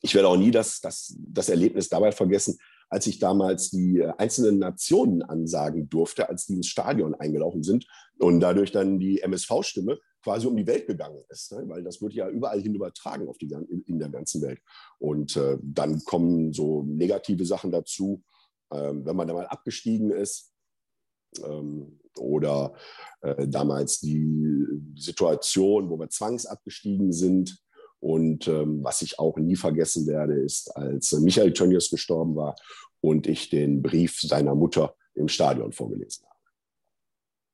ich 0.00 0.14
werde 0.14 0.28
auch 0.28 0.36
nie 0.36 0.50
das, 0.50 0.80
das, 0.80 1.16
das 1.18 1.48
Erlebnis 1.48 1.88
dabei 1.88 2.12
vergessen, 2.12 2.58
als 2.88 3.06
ich 3.06 3.18
damals 3.18 3.70
die 3.70 3.98
äh, 3.98 4.12
einzelnen 4.18 4.58
Nationen 4.58 5.22
ansagen 5.22 5.88
durfte, 5.88 6.28
als 6.28 6.46
die 6.46 6.54
ins 6.54 6.68
Stadion 6.68 7.14
eingelaufen 7.14 7.62
sind 7.62 7.86
und 8.18 8.40
dadurch 8.40 8.72
dann 8.72 8.98
die 8.98 9.20
MSV-Stimme 9.20 9.98
quasi 10.22 10.46
um 10.46 10.56
die 10.56 10.66
Welt 10.66 10.86
gegangen 10.86 11.22
ist, 11.28 11.52
ne? 11.52 11.62
weil 11.68 11.82
das 11.82 12.02
wird 12.02 12.12
ja 12.12 12.28
überall 12.28 12.60
hin 12.60 12.74
übertragen 12.74 13.28
auf 13.28 13.38
die, 13.38 13.50
in 13.86 13.98
der 13.98 14.08
ganzen 14.08 14.42
Welt. 14.42 14.60
Und 14.98 15.36
äh, 15.36 15.58
dann 15.62 16.04
kommen 16.04 16.52
so 16.52 16.82
negative 16.82 17.44
Sachen 17.44 17.70
dazu, 17.70 18.22
ähm, 18.72 19.04
wenn 19.04 19.16
man 19.16 19.28
da 19.28 19.34
mal 19.34 19.46
abgestiegen 19.46 20.10
ist 20.10 20.52
ähm, 21.44 22.00
oder 22.18 22.74
äh, 23.20 23.46
damals 23.46 24.00
die 24.00 24.66
Situation, 24.96 25.88
wo 25.88 25.98
wir 25.98 26.08
zwangsabgestiegen 26.08 27.12
sind, 27.12 27.62
und 28.00 28.48
ähm, 28.48 28.82
was 28.82 29.02
ich 29.02 29.18
auch 29.18 29.36
nie 29.36 29.56
vergessen 29.56 30.06
werde, 30.06 30.34
ist, 30.34 30.74
als 30.76 31.12
Michael 31.12 31.52
Tönnies 31.52 31.90
gestorben 31.90 32.36
war 32.36 32.56
und 33.00 33.26
ich 33.26 33.50
den 33.50 33.82
Brief 33.82 34.20
seiner 34.20 34.54
Mutter 34.54 34.94
im 35.14 35.28
Stadion 35.28 35.72
vorgelesen 35.72 36.26
habe. 36.26 36.38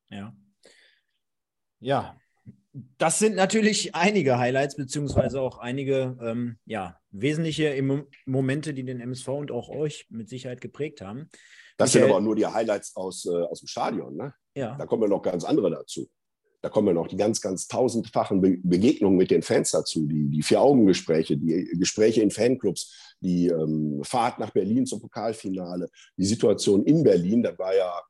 Ja. 0.09 0.35
Ja, 1.79 2.17
das 2.97 3.19
sind 3.19 3.35
natürlich 3.35 3.95
einige 3.95 4.37
Highlights, 4.37 4.75
beziehungsweise 4.75 5.39
auch 5.39 5.59
einige 5.59 6.17
ähm, 6.21 6.57
ja, 6.65 6.99
wesentliche 7.11 7.81
Momente, 8.25 8.73
die 8.73 8.83
den 8.83 8.99
MSV 8.99 9.27
und 9.29 9.51
auch 9.51 9.69
euch 9.69 10.07
mit 10.09 10.27
Sicherheit 10.27 10.61
geprägt 10.61 11.01
haben. 11.01 11.29
Das 11.77 11.93
Michael, 11.93 12.07
sind 12.07 12.15
aber 12.15 12.21
nur 12.21 12.35
die 12.35 12.45
Highlights 12.45 12.95
aus, 12.95 13.25
äh, 13.25 13.43
aus 13.43 13.59
dem 13.59 13.67
Stadion. 13.67 14.15
Ne? 14.17 14.33
Ja. 14.55 14.75
Da 14.75 14.85
kommen 14.85 15.03
ja 15.03 15.09
noch 15.09 15.21
ganz 15.21 15.45
andere 15.45 15.71
dazu. 15.71 16.09
Da 16.65 16.69
kommen 16.69 16.87
ja 16.87 16.93
noch 16.95 17.07
die 17.07 17.15
ganz, 17.15 17.41
ganz 17.41 17.67
tausendfachen 17.67 18.41
Be 18.41 18.57
Begegnungen 18.63 19.19
mit 19.19 19.29
den 19.29 19.43
Fans 19.43 19.69
dazu, 19.69 20.07
die, 20.07 20.31
die 20.31 20.41
Vier-Augen-Gespräche, 20.41 21.37
die 21.37 21.69
Gespräche 21.77 22.23
in 22.23 22.31
Fanclubs, 22.31 23.15
die 23.19 23.49
ähm, 23.49 24.01
Fahrt 24.03 24.39
nach 24.39 24.49
Berlin 24.49 24.87
zum 24.87 24.99
Pokalfinale, 24.99 25.87
die 26.17 26.25
Situation 26.25 26.83
in 26.85 27.03
Berlin, 27.03 27.43
da 27.43 27.55
war 27.59 27.75
ja, 27.75 28.01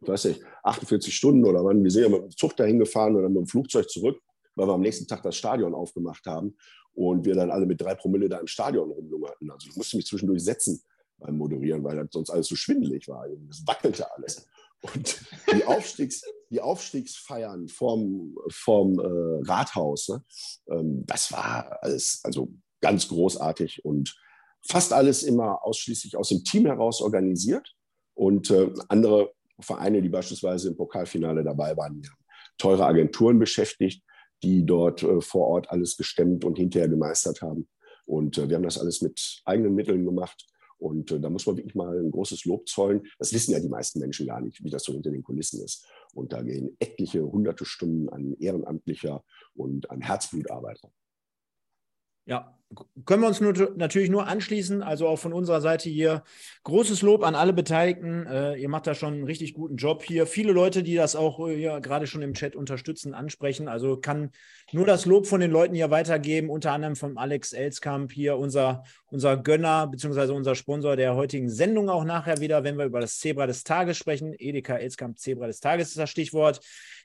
ich 0.00 0.08
weiß 0.08 0.24
nicht, 0.24 0.40
48 0.62 1.14
Stunden 1.14 1.44
oder 1.44 1.62
wann, 1.62 1.84
wir 1.84 1.90
sind 1.90 2.04
ja 2.04 2.08
mit 2.08 2.22
dem 2.22 2.30
Zug 2.30 2.56
dahin 2.56 2.78
gefahren 2.78 3.16
oder 3.16 3.28
mit 3.28 3.36
dem 3.36 3.46
Flugzeug 3.46 3.90
zurück, 3.90 4.18
weil 4.54 4.66
wir 4.66 4.72
am 4.72 4.80
nächsten 4.80 5.06
Tag 5.06 5.22
das 5.22 5.36
Stadion 5.36 5.74
aufgemacht 5.74 6.24
haben 6.24 6.56
und 6.94 7.26
wir 7.26 7.34
dann 7.34 7.50
alle 7.50 7.66
mit 7.66 7.82
drei 7.82 7.94
Promille 7.94 8.30
da 8.30 8.38
im 8.38 8.46
Stadion 8.46 8.90
rumlungerten. 8.90 9.50
Also 9.50 9.68
ich 9.68 9.76
musste 9.76 9.98
mich 9.98 10.06
zwischendurch 10.06 10.42
setzen 10.42 10.82
beim 11.18 11.36
Moderieren, 11.36 11.84
weil 11.84 11.96
das 11.96 12.08
sonst 12.12 12.30
alles 12.30 12.46
so 12.46 12.56
schwindelig 12.56 13.08
war. 13.08 13.26
Es 13.50 13.62
wackelte 13.66 14.10
alles. 14.16 14.46
Und 14.80 15.20
die, 15.52 15.64
Aufstiegs, 15.66 16.22
die 16.50 16.60
Aufstiegsfeiern 16.60 17.68
vom, 17.68 18.36
vom 18.50 18.98
äh, 18.98 19.50
Rathaus, 19.50 20.08
ne? 20.08 20.24
ähm, 20.70 21.04
das 21.06 21.32
war 21.32 21.78
alles 21.82 22.20
also 22.24 22.52
ganz 22.80 23.08
großartig 23.08 23.84
und 23.84 24.16
fast 24.66 24.92
alles 24.92 25.22
immer 25.22 25.64
ausschließlich 25.64 26.16
aus 26.16 26.28
dem 26.28 26.44
Team 26.44 26.66
heraus 26.66 27.00
organisiert. 27.00 27.74
Und 28.14 28.50
äh, 28.50 28.72
andere 28.88 29.32
Vereine, 29.60 30.02
die 30.02 30.08
beispielsweise 30.08 30.68
im 30.68 30.76
Pokalfinale 30.76 31.42
dabei 31.44 31.76
waren, 31.76 32.02
haben 32.02 32.24
teure 32.58 32.84
Agenturen 32.84 33.38
beschäftigt, 33.38 34.02
die 34.42 34.64
dort 34.64 35.02
äh, 35.02 35.20
vor 35.20 35.46
Ort 35.46 35.70
alles 35.70 35.96
gestemmt 35.96 36.44
und 36.44 36.58
hinterher 36.58 36.88
gemeistert 36.88 37.42
haben. 37.42 37.68
Und 38.04 38.38
äh, 38.38 38.48
wir 38.48 38.56
haben 38.56 38.62
das 38.62 38.78
alles 38.78 39.02
mit 39.02 39.40
eigenen 39.44 39.74
Mitteln 39.74 40.04
gemacht. 40.04 40.46
Und 40.80 41.12
äh, 41.12 41.20
da 41.20 41.30
muss 41.30 41.46
man 41.46 41.56
wirklich 41.56 41.74
mal 41.74 41.98
ein 41.98 42.10
großes 42.10 42.44
Lob 42.46 42.68
zollen. 42.68 43.06
Das 43.18 43.32
wissen 43.32 43.52
ja 43.52 43.60
die 43.60 43.68
meisten 43.68 44.00
Menschen 44.00 44.26
gar 44.26 44.40
nicht, 44.40 44.64
wie 44.64 44.70
das 44.70 44.82
so 44.82 44.92
hinter 44.92 45.10
den 45.10 45.22
Kulissen 45.22 45.62
ist. 45.62 45.86
Und 46.14 46.32
da 46.32 46.42
gehen 46.42 46.76
etliche 46.80 47.22
hunderte 47.22 47.64
Stunden 47.64 48.08
an 48.08 48.34
ehrenamtlicher 48.38 49.22
und 49.54 49.90
an 49.90 50.00
Herzblutarbeit. 50.00 50.80
Ja, 52.26 52.59
können 53.04 53.22
wir 53.22 53.28
uns 53.28 53.40
nur, 53.40 53.52
natürlich 53.76 54.10
nur 54.10 54.28
anschließen. 54.28 54.82
Also 54.82 55.08
auch 55.08 55.18
von 55.18 55.32
unserer 55.32 55.60
Seite 55.60 55.88
hier 55.88 56.22
großes 56.62 57.02
Lob 57.02 57.24
an 57.24 57.34
alle 57.34 57.52
Beteiligten. 57.52 58.26
Äh, 58.26 58.56
ihr 58.56 58.68
macht 58.68 58.86
da 58.86 58.94
schon 58.94 59.14
einen 59.14 59.24
richtig 59.24 59.54
guten 59.54 59.76
Job 59.76 60.04
hier. 60.04 60.26
Viele 60.26 60.52
Leute, 60.52 60.82
die 60.82 60.94
das 60.94 61.16
auch 61.16 61.48
äh, 61.48 61.60
ja, 61.60 61.80
gerade 61.80 62.06
schon 62.06 62.22
im 62.22 62.34
Chat 62.34 62.54
unterstützen, 62.54 63.12
ansprechen. 63.12 63.66
Also 63.66 63.96
kann 63.96 64.30
nur 64.72 64.86
das 64.86 65.04
Lob 65.04 65.26
von 65.26 65.40
den 65.40 65.50
Leuten 65.50 65.74
hier 65.74 65.90
weitergeben. 65.90 66.48
Unter 66.48 66.72
anderem 66.72 66.94
von 66.94 67.18
Alex 67.18 67.52
Elskamp 67.52 68.12
hier, 68.12 68.36
unser, 68.36 68.84
unser 69.06 69.36
Gönner 69.36 69.88
beziehungsweise 69.88 70.32
unser 70.32 70.54
Sponsor 70.54 70.94
der 70.94 71.16
heutigen 71.16 71.50
Sendung 71.50 71.88
auch 71.88 72.04
nachher 72.04 72.40
wieder, 72.40 72.62
wenn 72.62 72.78
wir 72.78 72.84
über 72.84 73.00
das 73.00 73.18
Zebra 73.18 73.48
des 73.48 73.64
Tages 73.64 73.96
sprechen. 73.96 74.32
Edeka 74.38 74.76
Elskamp 74.76 75.18
Zebra 75.18 75.48
des 75.48 75.58
Tages 75.58 75.88
ist 75.88 75.98
das 75.98 76.10
Stichwort 76.10 76.60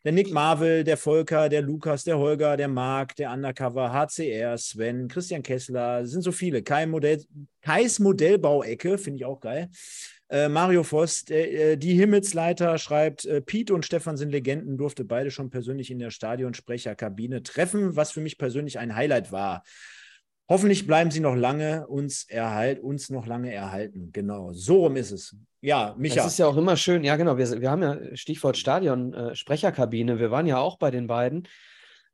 der 0.05 0.11
Nick 0.11 0.31
Marvel, 0.31 0.83
der 0.83 0.97
Volker, 0.97 1.49
der 1.49 1.63
Lukas, 1.63 2.03
der 2.03 2.19
Holger, 2.19 2.57
der 2.57 2.67
Marc, 2.67 3.15
der 3.15 3.31
Undercover, 3.31 3.91
HCR, 3.91 4.55
Sven, 4.55 5.07
Christian 5.07 5.41
Kessler, 5.55 6.05
sind 6.05 6.21
so 6.21 6.31
viele. 6.31 6.61
Kai 6.63 6.85
Modell, 6.85 7.23
Kais 7.61 7.99
Modellbauecke, 7.99 8.97
finde 8.97 9.17
ich 9.17 9.25
auch 9.25 9.39
geil. 9.39 9.69
Äh, 10.27 10.49
Mario 10.49 10.83
Voss, 10.83 11.29
äh, 11.29 11.77
die 11.77 11.93
Himmelsleiter 11.93 12.77
schreibt, 12.77 13.25
äh, 13.25 13.41
Pete 13.41 13.73
und 13.73 13.85
Stefan 13.85 14.17
sind 14.17 14.31
Legenden, 14.31 14.77
durfte 14.77 15.05
beide 15.05 15.31
schon 15.31 15.49
persönlich 15.49 15.91
in 15.91 15.99
der 15.99 16.09
Stadionsprecherkabine 16.09 17.43
treffen, 17.43 17.95
was 17.95 18.11
für 18.11 18.21
mich 18.21 18.37
persönlich 18.37 18.79
ein 18.79 18.95
Highlight 18.95 19.31
war. 19.31 19.63
Hoffentlich 20.49 20.85
bleiben 20.85 21.09
sie 21.09 21.21
noch 21.21 21.35
lange 21.35 21.87
uns 21.87 22.27
erhalten, 22.27 22.81
uns 22.81 23.09
noch 23.09 23.25
lange 23.25 23.51
erhalten. 23.51 24.11
Genau, 24.11 24.51
so 24.53 24.83
rum 24.83 24.95
ist 24.95 25.11
es. 25.11 25.35
Ja, 25.61 25.95
Micha. 25.97 26.17
Das 26.17 26.33
ist 26.33 26.37
ja 26.37 26.47
auch 26.47 26.57
immer 26.57 26.77
schön. 26.77 27.03
Ja, 27.03 27.15
genau. 27.15 27.37
Wir, 27.37 27.61
wir 27.61 27.71
haben 27.71 27.81
ja 27.81 27.97
Stichwort 28.15 28.57
Stadion, 28.57 29.13
äh, 29.13 29.35
Sprecherkabine. 29.35 30.19
Wir 30.19 30.29
waren 30.29 30.45
ja 30.45 30.57
auch 30.59 30.77
bei 30.77 30.91
den 30.91 31.07
beiden 31.07 31.47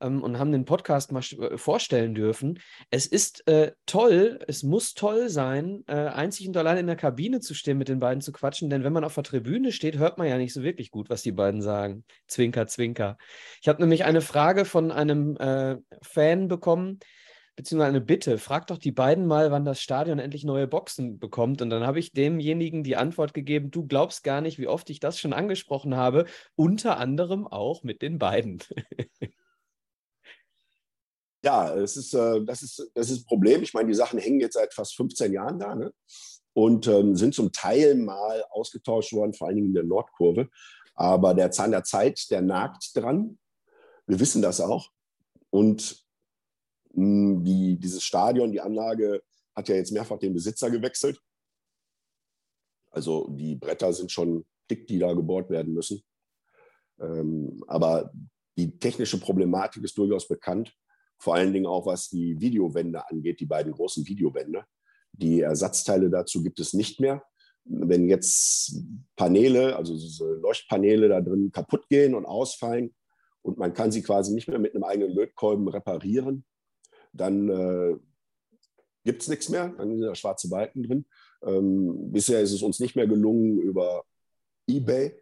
ähm, 0.02 0.24
und 0.24 0.40
haben 0.40 0.52
den 0.52 0.66
Podcast 0.66 1.12
mal 1.12 1.22
äh, 1.22 1.58
vorstellen 1.58 2.14
dürfen. 2.16 2.60
Es 2.90 3.06
ist 3.06 3.48
äh, 3.48 3.72
toll, 3.86 4.40
es 4.48 4.64
muss 4.64 4.94
toll 4.94 5.30
sein, 5.30 5.84
äh, 5.88 5.94
einzig 5.94 6.48
und 6.48 6.58
allein 6.58 6.78
in 6.78 6.88
der 6.88 6.96
Kabine 6.96 7.40
zu 7.40 7.54
stehen, 7.54 7.78
mit 7.78 7.88
den 7.88 8.00
beiden 8.00 8.22
zu 8.22 8.32
quatschen, 8.32 8.70
denn 8.70 8.84
wenn 8.84 8.94
man 8.94 9.04
auf 9.04 9.16
der 9.16 9.24
Tribüne 9.24 9.72
steht, 9.72 9.98
hört 9.98 10.18
man 10.18 10.28
ja 10.28 10.38
nicht 10.38 10.54
so 10.54 10.64
wirklich 10.64 10.92
gut, 10.92 11.10
was 11.10 11.22
die 11.22 11.32
beiden 11.32 11.62
sagen. 11.62 12.04
Zwinker, 12.28 12.68
zwinker. 12.68 13.18
Ich 13.62 13.68
habe 13.68 13.82
nämlich 13.82 14.06
eine 14.06 14.22
Frage 14.22 14.66
von 14.66 14.92
einem 14.92 15.38
äh, 15.38 15.78
Fan 16.02 16.48
bekommen, 16.48 17.00
beziehungsweise 17.56 17.90
eine 17.90 18.02
Bitte. 18.02 18.38
Frag 18.38 18.68
doch 18.68 18.78
die 18.78 18.92
beiden 18.92 19.26
mal, 19.26 19.52
wann 19.52 19.66
das 19.66 19.82
Stadion 19.82 20.20
endlich 20.20 20.44
neue 20.44 20.68
Boxen 20.68 21.20
bekommt. 21.20 21.62
Und 21.62 21.70
dann 21.70 21.86
habe 21.86 22.00
ich 22.00 22.12
demjenigen 22.12 22.84
die 22.84 22.96
Antwort 22.96 23.34
gegeben, 23.34 23.72
du 23.72 23.86
glaubst 23.86 24.24
gar 24.24 24.42
nicht, 24.42 24.58
wie 24.58 24.68
oft 24.68 24.90
ich 24.90 25.00
das 25.00 25.20
schon 25.20 25.34
angesprochen 25.34 25.96
habe, 25.96 26.26
unter 26.56 26.98
anderem 26.98 27.48
auch 27.48 27.84
mit 27.84 28.02
den 28.02 28.18
beiden. 28.18 28.60
ja, 31.44 31.74
es 31.76 31.98
ist, 31.98 32.14
äh, 32.14 32.44
das, 32.44 32.62
ist, 32.62 32.92
das 32.94 33.10
ist 33.10 33.22
ein 33.22 33.26
Problem. 33.26 33.64
Ich 33.64 33.74
meine, 33.74 33.88
die 33.88 33.96
Sachen 33.96 34.20
hängen 34.20 34.40
jetzt 34.40 34.54
seit 34.54 34.74
fast 34.74 34.96
15 34.96 35.34
Jahren 35.34 35.60
da 35.60 35.76
ne? 35.76 35.94
und 36.54 36.88
ähm, 36.88 37.16
sind 37.16 37.34
zum 37.34 37.52
Teil 37.52 37.96
mal 37.96 38.44
ausgetauscht 38.52 39.14
worden, 39.14 39.34
vor 39.34 39.48
allen 39.48 39.56
Dingen 39.56 39.70
in 39.70 39.74
der 39.74 39.84
Nordkurve. 39.84 40.50
Aber 40.94 41.34
der 41.34 41.52
Zahn 41.52 41.72
der 41.72 41.84
Zeit, 41.84 42.30
der 42.30 42.42
nagt 42.42 42.96
dran. 42.96 43.40
Wir 44.06 44.20
wissen 44.20 44.42
das 44.42 44.60
auch. 44.62 44.90
Und 45.50 46.06
die, 46.94 47.78
dieses 47.80 48.04
Stadion, 48.04 48.52
die 48.52 48.62
Anlage 48.62 49.24
hat 49.56 49.70
ja 49.70 49.76
jetzt 49.76 49.92
mehrfach 49.92 50.20
den 50.20 50.34
Besitzer 50.34 50.70
gewechselt. 50.70 51.20
Also 52.92 53.30
die 53.30 53.56
Bretter 53.56 53.94
sind 53.94 54.12
schon 54.12 54.46
dick, 54.70 54.88
die 54.88 55.00
da 55.00 55.14
gebohrt 55.14 55.50
werden 55.50 55.74
müssen. 55.74 56.04
Ähm, 57.00 57.64
aber 57.68 58.12
die 58.58 58.78
technische 58.78 59.20
Problematik 59.20 59.84
ist 59.84 59.98
durchaus 59.98 60.28
bekannt. 60.28 60.76
Vor 61.22 61.36
allen 61.36 61.54
Dingen 61.54 61.68
auch, 61.68 61.86
was 61.86 62.10
die 62.10 62.42
Videowände 62.42 63.08
angeht, 63.08 63.40
die 63.40 63.46
beiden 63.46 63.72
großen 63.72 64.08
Videowände. 64.08 64.66
Die 65.14 65.42
Ersatzteile 65.42 66.10
dazu 66.10 66.42
gibt 66.42 66.60
es 66.60 66.74
nicht 66.74 67.00
mehr. 67.00 67.24
Wenn 67.64 68.10
jetzt 68.10 68.82
Paneele, 69.16 69.76
also 69.76 69.94
Leuchtpaneele 70.42 71.10
da 71.10 71.22
drin 71.22 71.52
kaputt 71.52 71.88
gehen 71.90 72.16
und 72.16 72.26
ausfallen 72.26 72.96
und 73.44 73.60
man 73.60 73.76
kann 73.76 73.92
sie 73.92 74.02
quasi 74.02 74.34
nicht 74.34 74.48
mehr 74.48 74.58
mit 74.58 74.74
einem 74.74 74.84
eigenen 74.84 75.12
Lötkolben 75.12 75.68
reparieren, 75.68 76.44
dann 77.14 77.50
äh, 77.50 77.98
gibt 79.04 79.22
es 79.22 79.28
nichts 79.28 79.50
mehr, 79.50 79.70
dann 79.78 79.90
sind 79.90 80.02
da 80.02 80.16
schwarze 80.16 80.50
Balken 80.50 80.82
drin. 80.82 81.06
Ähm, 81.44 82.12
bisher 82.12 82.42
ist 82.42 82.52
es 82.52 82.64
uns 82.64 82.80
nicht 82.80 82.96
mehr 82.96 83.06
gelungen, 83.06 83.60
über 83.60 84.06
eBay 84.68 85.22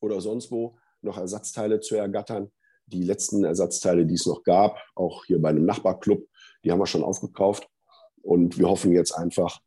oder 0.00 0.20
sonst 0.20 0.50
wo 0.50 0.76
noch 1.02 1.18
Ersatzteile 1.18 1.78
zu 1.78 1.94
ergattern. 1.94 2.50
Die 2.86 3.02
letzten 3.02 3.44
Ersatzteile, 3.44 4.06
die 4.06 4.14
es 4.14 4.26
noch 4.26 4.42
gab, 4.42 4.78
auch 4.94 5.24
hier 5.24 5.40
bei 5.40 5.50
einem 5.50 5.64
Nachbarclub, 5.64 6.26
die 6.64 6.72
haben 6.72 6.78
wir 6.78 6.86
schon 6.86 7.04
aufgekauft. 7.04 7.68
Und 8.22 8.58
wir 8.58 8.68
hoffen 8.68 8.92
jetzt 8.92 9.12
einfach, 9.12 9.60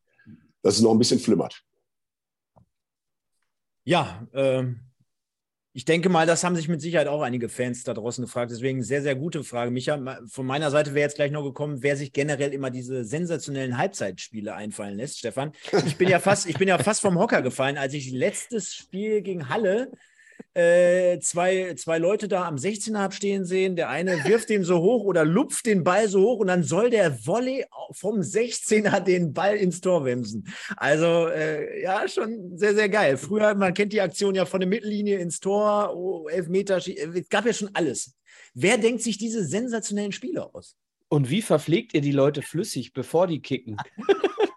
dass 0.61 0.75
es 0.75 0.81
noch 0.81 0.91
ein 0.91 0.99
bisschen 0.99 1.19
flimmert. 1.19 1.63
Ja, 3.85 4.27
ähm, 4.33 4.81
ich 5.71 5.85
denke 5.85 6.09
mal, 6.09 6.25
das 6.25 6.43
haben 6.43 6.55
sich 6.55 6.67
mit 6.67 6.81
Sicherheit 6.81 7.07
auch 7.07 7.21
einige 7.21 7.47
Fans 7.47 7.83
da 7.83 7.93
draußen 7.93 8.23
gefragt. 8.23 8.51
Deswegen 8.51 8.83
sehr, 8.83 9.01
sehr 9.01 9.15
gute 9.15 9.43
Frage. 9.43 9.71
Micha, 9.71 10.19
von 10.27 10.45
meiner 10.45 10.71
Seite 10.71 10.93
wäre 10.93 11.05
jetzt 11.05 11.15
gleich 11.15 11.31
noch 11.31 11.43
gekommen, 11.43 11.83
wer 11.83 11.95
sich 11.95 12.11
generell 12.11 12.53
immer 12.53 12.69
diese 12.69 13.05
sensationellen 13.05 13.77
Halbzeitspiele 13.77 14.53
einfallen 14.55 14.97
lässt, 14.97 15.19
Stefan. 15.19 15.53
Ich 15.85 15.97
bin 15.97 16.09
ja 16.09 16.19
fast, 16.19 16.47
ich 16.47 16.57
bin 16.57 16.67
ja 16.67 16.77
fast 16.79 17.01
vom 17.01 17.19
Hocker 17.19 17.41
gefallen, 17.41 17.77
als 17.77 17.93
ich 17.93 18.11
letztes 18.11 18.73
Spiel 18.73 19.21
gegen 19.21 19.47
Halle 19.47 19.91
äh, 20.53 21.19
zwei, 21.19 21.73
zwei 21.75 21.97
Leute 21.99 22.27
da 22.27 22.45
am 22.45 22.55
16er 22.55 22.97
habe 22.97 23.13
stehen 23.13 23.45
sehen. 23.45 23.75
Der 23.75 23.89
eine 23.89 24.23
wirft 24.25 24.49
den 24.49 24.63
so 24.63 24.79
hoch 24.79 25.03
oder 25.03 25.25
lupft 25.25 25.65
den 25.65 25.83
Ball 25.83 26.07
so 26.07 26.21
hoch 26.21 26.39
und 26.39 26.47
dann 26.47 26.63
soll 26.63 26.89
der 26.89 27.25
Volley 27.25 27.65
vom 27.91 28.19
16er 28.19 28.99
den 28.99 29.33
Ball 29.33 29.55
ins 29.55 29.81
Tor 29.81 30.05
wemsen. 30.05 30.47
Also 30.75 31.27
äh, 31.27 31.81
ja, 31.81 32.07
schon 32.07 32.57
sehr, 32.57 32.75
sehr 32.75 32.89
geil. 32.89 33.17
Früher, 33.17 33.53
man 33.55 33.73
kennt 33.73 33.93
die 33.93 34.01
Aktion 34.01 34.35
ja 34.35 34.45
von 34.45 34.59
der 34.59 34.69
Mittellinie 34.69 35.19
ins 35.19 35.39
Tor, 35.39 35.95
oh, 35.95 36.27
Elfmeter, 36.27 36.77
es 36.77 37.29
gab 37.29 37.45
ja 37.45 37.53
schon 37.53 37.69
alles. 37.73 38.15
Wer 38.53 38.77
denkt 38.77 39.03
sich 39.03 39.17
diese 39.17 39.45
sensationellen 39.45 40.11
Spiele 40.11 40.53
aus? 40.53 40.75
Und 41.09 41.29
wie 41.29 41.41
verpflegt 41.41 41.93
ihr 41.93 42.01
die 42.01 42.11
Leute 42.11 42.41
flüssig, 42.41 42.93
bevor 42.93 43.27
die 43.27 43.41
kicken? 43.41 43.77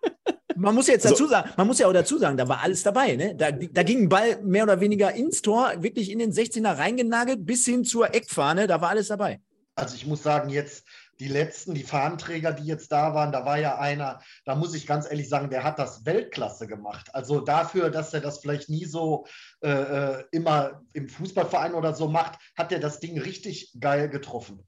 man 0.63 0.75
muss 0.75 0.87
jetzt 0.87 1.05
dazu 1.05 1.27
sagen, 1.27 1.51
man 1.57 1.67
muss 1.67 1.79
ja 1.79 1.89
auch 1.89 1.93
dazu 1.93 2.19
sagen, 2.19 2.37
da 2.37 2.49
war 2.49 2.63
alles 2.63 2.83
dabei. 2.83 3.17
Ne? 3.17 3.35
Da, 3.35 3.51
da 3.51 3.83
ging 3.83 4.05
ein 4.05 4.09
Ball 4.09 4.41
mehr 4.43 4.63
oder 4.63 4.81
weniger 4.81 5.13
ins 5.13 5.43
Tor, 5.43 5.73
wirklich 5.79 6.11
in 6.11 6.21
den 6.21 6.33
16er 6.33 6.79
reingenagelt, 6.79 7.45
bis 7.45 7.65
hin 7.65 7.85
zur 7.85 8.15
Eckfahne, 8.15 8.67
da 8.67 8.81
war 8.81 8.91
alles 8.91 9.09
dabei. 9.09 9.41
Also 9.75 9.97
ich 9.97 10.07
muss 10.07 10.23
sagen, 10.23 10.51
jetzt 10.51 10.85
die 11.19 11.29
letzten, 11.29 11.75
die 11.75 11.83
Fahnenträger, 11.83 12.53
die 12.53 12.67
jetzt 12.67 12.93
da 12.93 13.15
waren, 13.15 13.33
da 13.33 13.45
war 13.45 13.59
ja 13.59 13.79
einer, 13.79 14.21
da 14.45 14.55
muss 14.55 14.75
ich 14.75 14.87
ganz 14.87 15.09
ehrlich 15.09 15.29
sagen, 15.29 15.51
der 15.51 15.65
hat 15.65 15.79
das 15.79 16.05
Weltklasse 16.05 16.67
gemacht. 16.67 17.15
Also 17.15 17.41
dafür, 17.41 17.91
dass 17.91 18.15
er 18.15 18.21
das 18.21 18.39
vielleicht 18.39 18.69
nie 18.69 18.85
so 18.85 19.27
äh, 19.63 19.71
äh 19.71 20.25
immer 20.31 20.83
im 20.93 21.09
Fußballverein 21.09 21.75
oder 21.75 21.95
so 21.95 22.09
macht, 22.09 22.39
hat 22.57 22.73
er 22.73 22.81
das 22.81 23.01
Ding 23.01 23.19
richtig 23.19 23.75
geil 23.81 24.09
getroffen. 24.09 24.67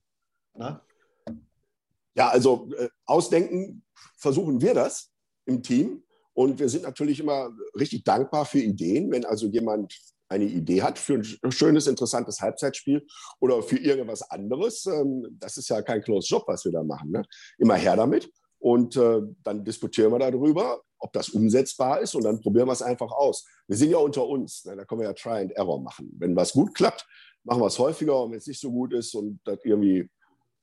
Ne? 0.54 0.80
Ja, 2.14 2.28
also 2.28 2.70
äh, 2.78 2.88
ausdenken 3.04 3.82
versuchen 4.16 4.60
wir 4.60 4.74
das 4.74 5.13
im 5.46 5.62
Team. 5.62 6.02
Und 6.32 6.58
wir 6.58 6.68
sind 6.68 6.82
natürlich 6.82 7.20
immer 7.20 7.50
richtig 7.78 8.04
dankbar 8.04 8.44
für 8.44 8.58
Ideen. 8.58 9.10
Wenn 9.10 9.24
also 9.24 9.46
jemand 9.46 9.94
eine 10.28 10.44
Idee 10.44 10.82
hat 10.82 10.98
für 10.98 11.14
ein 11.14 11.52
schönes, 11.52 11.86
interessantes 11.86 12.40
Halbzeitspiel 12.40 13.06
oder 13.40 13.62
für 13.62 13.78
irgendwas 13.78 14.22
anderes, 14.30 14.86
ähm, 14.86 15.26
das 15.38 15.56
ist 15.56 15.68
ja 15.68 15.82
kein 15.82 16.02
Close 16.02 16.28
Job, 16.28 16.44
was 16.46 16.64
wir 16.64 16.72
da 16.72 16.82
machen. 16.82 17.12
Ne? 17.12 17.22
Immer 17.58 17.76
her 17.76 17.96
damit. 17.96 18.30
Und 18.58 18.96
äh, 18.96 19.20
dann 19.42 19.64
diskutieren 19.64 20.10
wir 20.10 20.18
darüber, 20.18 20.80
ob 20.98 21.12
das 21.12 21.28
umsetzbar 21.28 22.00
ist 22.00 22.14
und 22.14 22.24
dann 22.24 22.40
probieren 22.40 22.66
wir 22.66 22.72
es 22.72 22.82
einfach 22.82 23.12
aus. 23.12 23.46
Wir 23.68 23.76
sind 23.76 23.90
ja 23.90 23.98
unter 23.98 24.26
uns, 24.26 24.64
ne? 24.64 24.74
da 24.74 24.84
können 24.86 25.02
wir 25.02 25.08
ja 25.08 25.12
Try 25.12 25.42
and 25.42 25.52
Error 25.52 25.80
machen. 25.80 26.10
Wenn 26.18 26.34
was 26.34 26.52
gut 26.52 26.74
klappt, 26.74 27.06
machen 27.44 27.60
wir 27.60 27.66
es 27.66 27.78
häufiger 27.78 28.22
und 28.22 28.30
wenn 28.30 28.38
es 28.38 28.46
nicht 28.46 28.60
so 28.60 28.70
gut 28.70 28.94
ist 28.94 29.14
und 29.14 29.38
das 29.44 29.58
irgendwie 29.64 30.08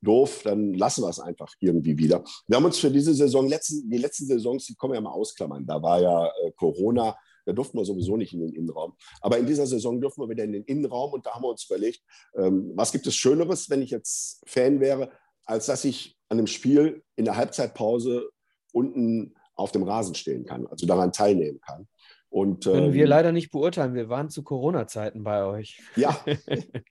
doof, 0.01 0.41
dann 0.43 0.73
lassen 0.73 1.03
wir 1.03 1.09
es 1.09 1.19
einfach 1.19 1.53
irgendwie 1.59 1.97
wieder. 1.97 2.23
Wir 2.47 2.57
haben 2.57 2.65
uns 2.65 2.79
für 2.79 2.91
diese 2.91 3.13
Saison, 3.13 3.47
letzten, 3.47 3.89
die 3.89 3.97
letzten 3.97 4.25
Saisons, 4.25 4.65
die 4.65 4.75
kommen 4.75 4.93
wir 4.93 4.97
ja 4.97 5.01
mal 5.01 5.11
ausklammern. 5.11 5.65
Da 5.65 5.81
war 5.81 6.01
ja 6.01 6.27
äh, 6.27 6.51
Corona, 6.55 7.15
da 7.45 7.53
durften 7.53 7.77
wir 7.77 7.85
sowieso 7.85 8.17
nicht 8.17 8.33
in 8.33 8.41
den 8.41 8.53
Innenraum. 8.53 8.93
Aber 9.21 9.37
in 9.37 9.45
dieser 9.45 9.65
Saison 9.65 9.99
dürfen 9.99 10.21
wir 10.21 10.29
wieder 10.29 10.43
in 10.43 10.53
den 10.53 10.63
Innenraum 10.63 11.13
und 11.13 11.25
da 11.25 11.33
haben 11.33 11.43
wir 11.43 11.49
uns 11.49 11.65
überlegt, 11.65 12.01
ähm, 12.35 12.71
was 12.75 12.91
gibt 12.91 13.07
es 13.07 13.15
Schöneres, 13.15 13.69
wenn 13.69 13.81
ich 13.81 13.91
jetzt 13.91 14.43
Fan 14.47 14.79
wäre, 14.79 15.11
als 15.45 15.65
dass 15.65 15.85
ich 15.85 16.17
an 16.29 16.37
einem 16.37 16.47
Spiel 16.47 17.03
in 17.15 17.25
der 17.25 17.37
Halbzeitpause 17.37 18.29
unten 18.73 19.35
auf 19.55 19.71
dem 19.71 19.83
Rasen 19.83 20.15
stehen 20.15 20.45
kann, 20.45 20.65
also 20.67 20.85
daran 20.87 21.11
teilnehmen 21.11 21.59
kann. 21.61 21.87
Und, 22.29 22.63
Können 22.63 22.87
ähm, 22.87 22.93
wir 22.93 23.07
leider 23.07 23.31
nicht 23.31 23.51
beurteilen. 23.51 23.93
Wir 23.93 24.07
waren 24.07 24.29
zu 24.29 24.43
Corona-Zeiten 24.43 25.23
bei 25.23 25.43
euch. 25.43 25.81
Ja. 25.97 26.17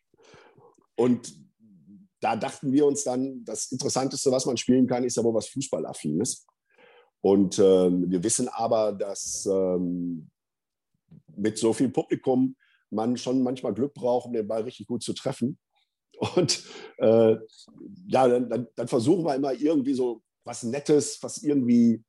und 0.97 1.33
da 2.21 2.37
dachten 2.37 2.73
wir 2.73 2.87
uns 2.87 3.05
dann, 3.05 3.45
das 3.45 3.73
Interessanteste, 3.73 4.31
was 4.31 4.47
man 4.47 4.57
spielen 4.57 4.87
kann, 4.87 5.05
ist 5.05 5.17
ja 5.17 5.25
wohl 5.25 5.35
was 5.35 5.49
Fußballaffines. 5.49 6.47
Und 7.23 7.59
ähm, 7.59 8.11
wir 8.11 8.23
wissen 8.23 8.49
aber, 8.49 8.93
dass 8.93 9.47
ähm, 9.47 10.31
mit 11.37 11.59
so 11.59 11.73
viel 11.73 11.91
Publikum 11.91 12.57
man 12.91 13.17
schon 13.17 13.43
manchmal 13.43 13.75
Glück 13.75 13.95
braucht, 13.95 14.27
um 14.27 14.33
den 14.33 14.49
Ball 14.49 14.63
richtig 14.63 14.87
gut 14.87 15.03
zu 15.03 15.13
treffen. 15.13 15.59
Und 16.37 16.65
äh, 16.99 17.37
ja, 18.09 18.29
dann, 18.29 18.69
dann, 18.75 18.89
versuchen 18.89 19.25
wir 19.25 19.35
immer 19.35 19.53
irgendwie 19.53 19.95
so 19.95 20.23
was 20.45 20.63
Nettes, 20.63 21.19
was 21.23 21.43
irgendwie 21.43 22.05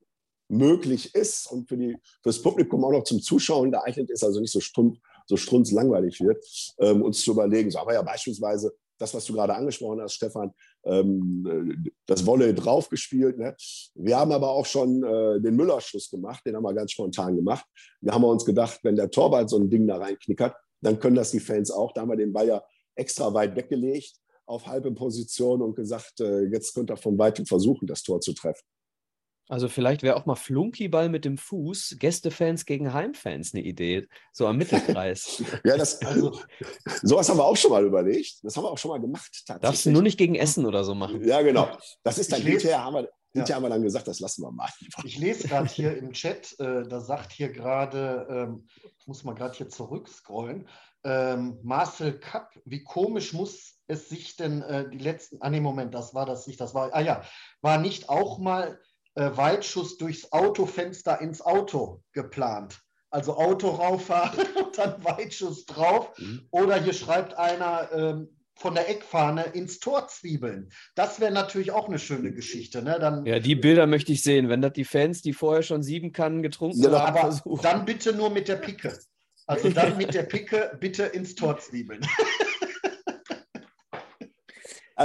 möglich 0.50 1.16
ist 1.16 1.50
und 1.50 1.70
für, 1.70 1.78
die, 1.78 1.94
für 1.94 2.30
das 2.30 2.42
Publikum 2.42 2.84
auch 2.84 2.92
noch 2.92 3.04
zum 3.04 3.22
Zuschauen 3.22 3.72
geeignet 3.72 4.10
ist, 4.10 4.24
also 4.24 4.42
nicht 4.42 4.52
so 4.52 4.60
stumpf, 4.60 5.00
so 5.28 5.38
strunzlangweilig 5.38 6.20
wird, 6.20 6.44
ähm, 6.80 7.04
uns 7.04 7.22
zu 7.22 7.32
überlegen. 7.32 7.72
So, 7.72 7.80
aber 7.80 7.94
ja 7.94 8.02
beispielsweise 8.02 8.74
das, 9.02 9.14
was 9.14 9.26
du 9.26 9.34
gerade 9.34 9.56
angesprochen 9.56 10.02
hast, 10.02 10.14
Stefan, 10.14 10.52
ähm, 10.86 11.92
das 12.06 12.26
Wolle 12.26 12.54
draufgespielt. 12.54 13.38
Ne? 13.38 13.56
Wir 13.96 14.18
haben 14.18 14.32
aber 14.32 14.52
auch 14.52 14.66
schon 14.66 15.04
äh, 15.04 15.42
den 15.42 15.56
Müllerschuss 15.56 16.10
gemacht, 16.10 16.46
den 16.46 16.56
haben 16.56 16.64
wir 16.64 16.74
ganz 16.74 16.92
spontan 16.92 17.36
gemacht. 17.36 17.66
Wir 18.02 18.14
haben 18.14 18.24
uns 18.24 18.46
gedacht, 18.46 18.80
wenn 18.84 18.96
der 18.96 19.10
Torwart 19.10 19.50
so 19.50 19.58
ein 19.58 19.70
Ding 19.70 19.88
da 19.88 19.98
reinknickert, 19.98 20.56
dann 20.82 21.00
können 21.00 21.16
das 21.16 21.32
die 21.32 21.40
Fans 21.40 21.72
auch. 21.72 21.92
Da 21.94 22.02
haben 22.02 22.10
wir 22.10 22.18
den 22.18 22.34
ja 22.34 22.62
extra 22.96 23.34
weit 23.34 23.56
weggelegt 23.56 24.16
auf 24.46 24.68
halbe 24.68 24.92
Position 24.92 25.62
und 25.62 25.76
gesagt, 25.76 26.20
äh, 26.20 26.44
jetzt 26.46 26.74
könnt 26.74 26.92
ihr 26.92 26.98
von 26.98 27.18
weitem 27.18 27.46
versuchen, 27.46 27.88
das 27.88 28.04
Tor 28.04 28.20
zu 28.20 28.34
treffen. 28.34 28.64
Also 29.48 29.68
vielleicht 29.68 30.02
wäre 30.02 30.16
auch 30.16 30.26
mal 30.26 30.36
Flunkyball 30.36 31.10
mit 31.10 31.26
dem 31.26 31.38
Fuß, 31.38 31.98
Gästefans 32.00 32.66
gegen 32.66 32.94
Heimfans 32.94 33.54
eine 33.54 33.64
Idee, 33.64 34.08
so 34.32 34.48
am 34.48 34.58
Mittelkreis. 34.58 35.44
ja, 35.66 35.78
das, 35.78 36.02
also, 36.04 36.40
sowas 37.02 37.28
haben 37.28 37.38
wir 37.38 37.46
auch 37.46 37.58
schon 37.58 37.72
mal 37.72 37.84
überlegt. 37.84 38.44
Das 38.44 38.56
haben 38.56 38.64
wir 38.64 38.72
auch 38.72 38.78
schon 38.78 38.92
mal 38.92 39.02
gemacht. 39.02 39.44
Darfst 39.60 39.86
du 39.86 39.92
nur 39.92 40.04
nicht 40.04 40.18
gegen 40.18 40.36
Essen 40.36 40.66
oder 40.66 40.84
so 40.84 40.96
machen. 40.96 41.28
Ja, 41.28 41.42
genau. 41.42 41.70
Das 42.04 42.18
ist 42.18 42.32
dann 42.32 42.42
hinterher 42.42 42.84
haben 42.84 42.94
wir, 42.94 43.10
hinterher 43.34 43.56
haben 43.58 43.64
wir 43.64 43.70
dann 43.70 43.84
gesagt, 43.84 44.08
das 44.08 44.20
lassen 44.20 44.44
wir 44.44 44.52
mal. 44.52 44.70
Ich 45.04 45.18
lese 45.18 45.48
gerade 45.48 45.68
hier 45.68 45.98
im 45.98 46.14
Chat, 46.14 46.58
äh, 46.60 46.88
da 46.88 47.02
sagt 47.02 47.34
hier 47.34 47.52
gerade, 47.52 48.28
ähm, 48.30 48.68
ich 49.00 49.08
muss 49.08 49.24
mal 49.24 49.36
gerade 49.36 49.58
hier 49.58 49.70
zurückscrollen, 49.70 50.68
ähm, 51.04 51.60
Marcel 51.64 52.20
Kapp, 52.20 52.52
wie 52.66 52.84
komisch 52.84 53.34
muss 53.34 53.80
es 53.88 54.08
sich 54.08 54.36
denn 54.38 54.62
äh, 54.62 54.90
die 54.90 55.00
letzten, 55.00 55.42
ah 55.42 55.50
nee, 55.50 55.60
Moment, 55.60 55.94
das 55.94 56.14
war 56.14 56.26
das 56.26 56.48
nicht, 56.48 56.62
das 56.62 56.74
war, 56.74 56.94
ah 56.94 57.02
ja, 57.02 57.24
war 57.62 57.78
nicht 57.78 58.10
auch 58.10 58.40
mal 58.40 58.80
äh, 59.16 59.30
Weitschuss 59.36 59.98
durchs 59.98 60.32
Autofenster 60.32 61.20
ins 61.22 61.42
Auto 61.42 62.04
geplant? 62.14 62.80
Also 63.10 63.36
Auto 63.36 63.70
rauffahren 63.70 64.46
und 64.64 64.78
dann 64.78 65.04
Weitschuss 65.04 65.66
drauf. 65.66 66.18
Mhm. 66.18 66.48
Oder 66.52 66.82
hier 66.82 66.94
schreibt 66.94 67.38
einer 67.38 67.90
ähm, 67.94 68.30
von 68.56 68.76
der 68.76 68.90
Eckfahne 68.90 69.44
ins 69.54 69.80
Tor 69.80 70.08
zwiebeln. 70.08 70.70
Das 70.96 71.20
wäre 71.20 71.32
natürlich 71.32 71.72
auch 71.72 71.88
eine 71.88 72.00
schöne 72.00 72.32
Geschichte. 72.32 72.82
Ne? 72.84 72.98
Dann, 73.00 73.26
ja, 73.26 73.40
die 73.40 73.56
Bilder 73.56 73.88
möchte 73.88 74.14
ich 74.14 74.22
sehen, 74.24 74.50
wenn 74.50 74.62
das 74.62 74.74
die 74.74 74.86
Fans, 74.86 75.22
die 75.22 75.34
vorher 75.34 75.64
schon 75.64 75.84
sieben 75.84 76.12
Kannen 76.12 76.44
getrunken 76.44 76.82
ja, 76.82 76.92
haben, 76.92 77.18
aber 77.18 77.20
versuchen. 77.32 77.64
dann 77.64 77.86
bitte 77.86 78.14
nur 78.14 78.30
mit 78.30 78.48
der 78.48 78.58
Picke. 78.58 78.98
Also 79.48 79.70
dann 79.70 79.98
mit 79.98 80.14
der 80.14 80.24
Picke 80.24 80.78
bitte 80.80 81.04
ins 81.04 81.36
Tor 81.36 81.58
zwiebeln. 81.58 82.02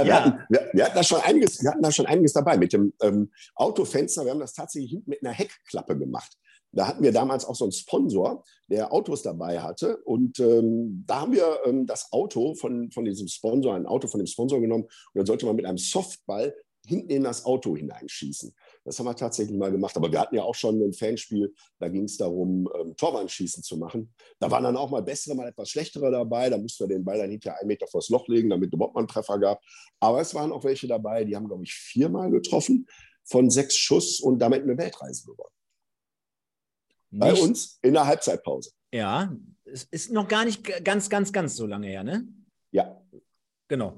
ja. 0.01 0.05
wir, 0.05 0.15
hatten, 0.15 0.39
wir, 0.49 0.69
wir, 0.73 0.85
hatten 0.85 0.95
da 0.95 1.03
schon 1.03 1.21
einiges, 1.21 1.61
wir 1.61 1.71
hatten 1.71 1.81
da 1.81 1.91
schon 1.91 2.05
einiges 2.05 2.33
dabei. 2.33 2.57
Mit 2.57 2.73
dem 2.73 2.93
ähm, 3.01 3.31
Autofenster, 3.55 4.25
wir 4.25 4.31
haben 4.31 4.39
das 4.39 4.53
tatsächlich 4.53 4.91
hinten 4.91 5.09
mit 5.09 5.23
einer 5.23 5.33
Heckklappe 5.33 5.97
gemacht. 5.97 6.37
Da 6.71 6.87
hatten 6.87 7.03
wir 7.03 7.11
damals 7.11 7.45
auch 7.45 7.55
so 7.55 7.65
einen 7.65 7.71
Sponsor, 7.71 8.43
der 8.69 8.91
Autos 8.93 9.23
dabei 9.23 9.61
hatte. 9.61 9.97
Und 10.03 10.39
ähm, 10.39 11.03
da 11.07 11.21
haben 11.21 11.33
wir 11.33 11.59
ähm, 11.65 11.85
das 11.87 12.11
Auto 12.11 12.55
von, 12.55 12.91
von 12.91 13.05
diesem 13.05 13.27
Sponsor, 13.27 13.73
ein 13.73 13.85
Auto 13.85 14.07
von 14.07 14.19
dem 14.19 14.27
Sponsor 14.27 14.59
genommen. 14.59 14.83
Und 14.83 15.15
dann 15.15 15.25
sollte 15.25 15.45
man 15.45 15.55
mit 15.55 15.65
einem 15.65 15.77
Softball 15.77 16.53
hinten 16.87 17.09
in 17.09 17.23
das 17.23 17.45
Auto 17.45 17.75
hineinschießen. 17.75 18.53
Das 18.85 18.97
haben 18.97 19.05
wir 19.05 19.15
tatsächlich 19.15 19.57
mal 19.57 19.71
gemacht. 19.71 19.95
Aber 19.97 20.11
wir 20.11 20.19
hatten 20.19 20.35
ja 20.35 20.43
auch 20.43 20.55
schon 20.55 20.81
ein 20.81 20.93
Fanspiel, 20.93 21.53
da 21.79 21.89
ging 21.89 22.05
es 22.05 22.17
darum, 22.17 22.69
ähm, 22.79 22.95
Torwandschießen 22.95 23.61
zu 23.61 23.77
machen. 23.77 24.13
Da 24.39 24.49
waren 24.49 24.63
dann 24.63 24.77
auch 24.77 24.89
mal 24.89 25.03
bessere, 25.03 25.35
mal 25.35 25.49
etwas 25.49 25.69
schlechtere 25.69 26.09
dabei. 26.09 26.49
Da 26.49 26.57
mussten 26.57 26.85
wir 26.85 26.95
den 26.95 27.03
Ball 27.03 27.17
dann 27.17 27.29
hinterher 27.29 27.59
einen 27.59 27.67
Meter 27.67 27.87
vors 27.87 28.09
Loch 28.09 28.27
legen, 28.27 28.49
damit 28.49 28.73
überhaupt 28.73 28.95
mal 28.95 29.01
einen 29.01 29.07
Treffer 29.07 29.37
gab. 29.37 29.61
Aber 29.99 30.21
es 30.21 30.33
waren 30.33 30.51
auch 30.51 30.63
welche 30.63 30.87
dabei, 30.87 31.25
die 31.25 31.35
haben, 31.35 31.47
glaube 31.47 31.63
ich, 31.63 31.73
viermal 31.73 32.31
getroffen 32.31 32.87
von 33.25 33.49
sechs 33.49 33.75
Schuss 33.75 34.21
und 34.21 34.39
damit 34.39 34.63
eine 34.63 34.77
Weltreise 34.77 35.25
gewonnen. 35.25 35.53
Bei 37.11 37.33
uns 37.33 37.79
in 37.81 37.93
der 37.93 38.05
Halbzeitpause. 38.05 38.71
Ja, 38.91 39.35
es 39.65 39.83
ist 39.85 40.11
noch 40.11 40.27
gar 40.27 40.45
nicht 40.45 40.63
ganz, 40.83 41.09
ganz, 41.09 41.31
ganz 41.31 41.55
so 41.55 41.65
lange 41.65 41.87
her, 41.87 42.03
ne? 42.03 42.27
Ja. 42.71 43.01
Genau. 43.67 43.97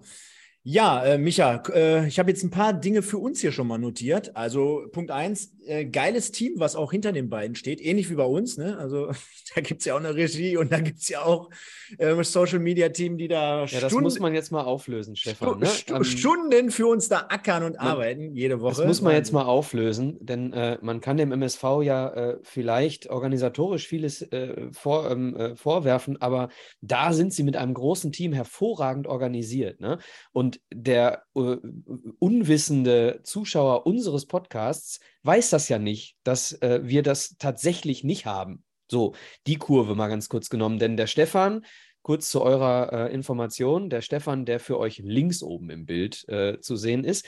Ja, 0.64 1.04
äh, 1.06 1.18
Micha, 1.18 1.64
äh, 1.74 2.08
ich 2.08 2.20
habe 2.20 2.32
jetzt 2.32 2.44
ein 2.44 2.50
paar 2.50 2.74
Dinge 2.74 3.02
für 3.02 3.18
uns 3.18 3.40
hier 3.40 3.54
schon 3.54 3.66
mal 3.66 3.78
notiert. 3.78 4.36
Also 4.36 4.84
Punkt 4.92 5.10
eins, 5.10 5.54
äh, 5.66 5.86
geiles 5.86 6.32
Team, 6.32 6.54
was 6.58 6.76
auch 6.76 6.92
hinter 6.92 7.14
den 7.14 7.30
beiden 7.30 7.56
steht, 7.56 7.80
ähnlich 7.80 8.10
wie 8.10 8.16
bei 8.16 8.26
uns. 8.26 8.58
Ne? 8.58 8.78
Also 8.78 9.08
da 9.56 9.62
gibt 9.62 9.80
es 9.82 9.86
ja 9.86 9.94
auch 9.94 10.00
eine 10.00 10.16
Regie 10.16 10.58
und 10.58 10.72
da 10.72 10.80
gibt 10.82 11.00
es 11.00 11.08
ja 11.08 11.22
auch 11.24 11.50
äh, 11.98 12.22
Social 12.24 12.60
Media 12.60 12.90
Team, 12.90 13.18
die 13.18 13.30
da 13.30 13.62
Ja, 13.62 13.68
Stunden, 13.68 13.84
das 13.84 13.94
muss 13.94 14.20
man 14.20 14.34
jetzt 14.34 14.52
mal 14.52 14.64
auflösen, 14.64 15.16
Stefan. 15.16 15.60
Ne? 15.60 15.66
Stu 15.68 15.96
ähm, 15.96 16.04
Stunden 16.04 16.72
für 16.72 16.88
uns 16.88 17.08
da 17.08 17.28
ackern 17.30 17.64
und 17.64 17.78
man, 17.78 17.88
arbeiten, 17.88 18.36
jede 18.36 18.60
Woche. 18.60 18.76
Das 18.76 18.86
muss 18.86 19.02
man 19.02 19.14
jetzt 19.14 19.32
mal 19.32 19.46
auflösen, 19.46 20.18
denn 20.20 20.52
äh, 20.52 20.78
man 20.82 21.00
kann 21.00 21.16
dem 21.18 21.32
MSV 21.32 21.64
ja 21.84 22.10
äh, 22.10 22.38
vielleicht 22.44 23.10
organisatorisch 23.10 23.88
vieles 23.88 24.22
äh, 24.24 24.68
vor, 24.74 25.10
ähm, 25.10 25.36
äh, 25.38 25.56
vorwerfen, 25.56 26.22
aber 26.22 26.50
da 26.82 27.14
sind 27.14 27.32
sie 27.32 27.44
mit 27.44 27.56
einem 27.56 27.74
großen 27.74 28.12
Team 28.12 28.34
hervorragend 28.34 29.08
organisiert. 29.08 29.80
Ne? 29.80 30.00
Und 30.34 30.49
der 30.74 31.24
unwissende 31.34 33.22
Zuschauer 33.24 33.86
unseres 33.86 34.26
Podcasts 34.26 35.00
weiß 35.24 35.50
das 35.50 35.70
ja 35.70 35.80
nicht, 35.80 36.18
dass 36.24 36.54
äh, 36.62 36.82
wir 36.84 37.04
das 37.04 37.36
tatsächlich 37.38 38.04
nicht 38.04 38.26
haben. 38.26 38.64
So, 38.90 39.14
die 39.46 39.58
Kurve 39.58 39.96
mal 39.96 40.08
ganz 40.08 40.30
kurz 40.30 40.50
genommen, 40.50 40.80
denn 40.80 40.98
der 40.98 41.08
Stefan, 41.08 41.66
kurz 42.02 42.30
zu 42.30 42.42
eurer 42.42 42.92
äh, 42.92 43.14
Information, 43.14 43.90
der 43.90 44.02
Stefan, 44.02 44.46
der 44.46 44.60
für 44.60 44.80
euch 44.80 45.00
links 45.00 45.44
oben 45.44 45.70
im 45.70 45.86
Bild 45.86 46.28
äh, 46.28 46.60
zu 46.60 46.76
sehen 46.76 47.04
ist, 47.04 47.28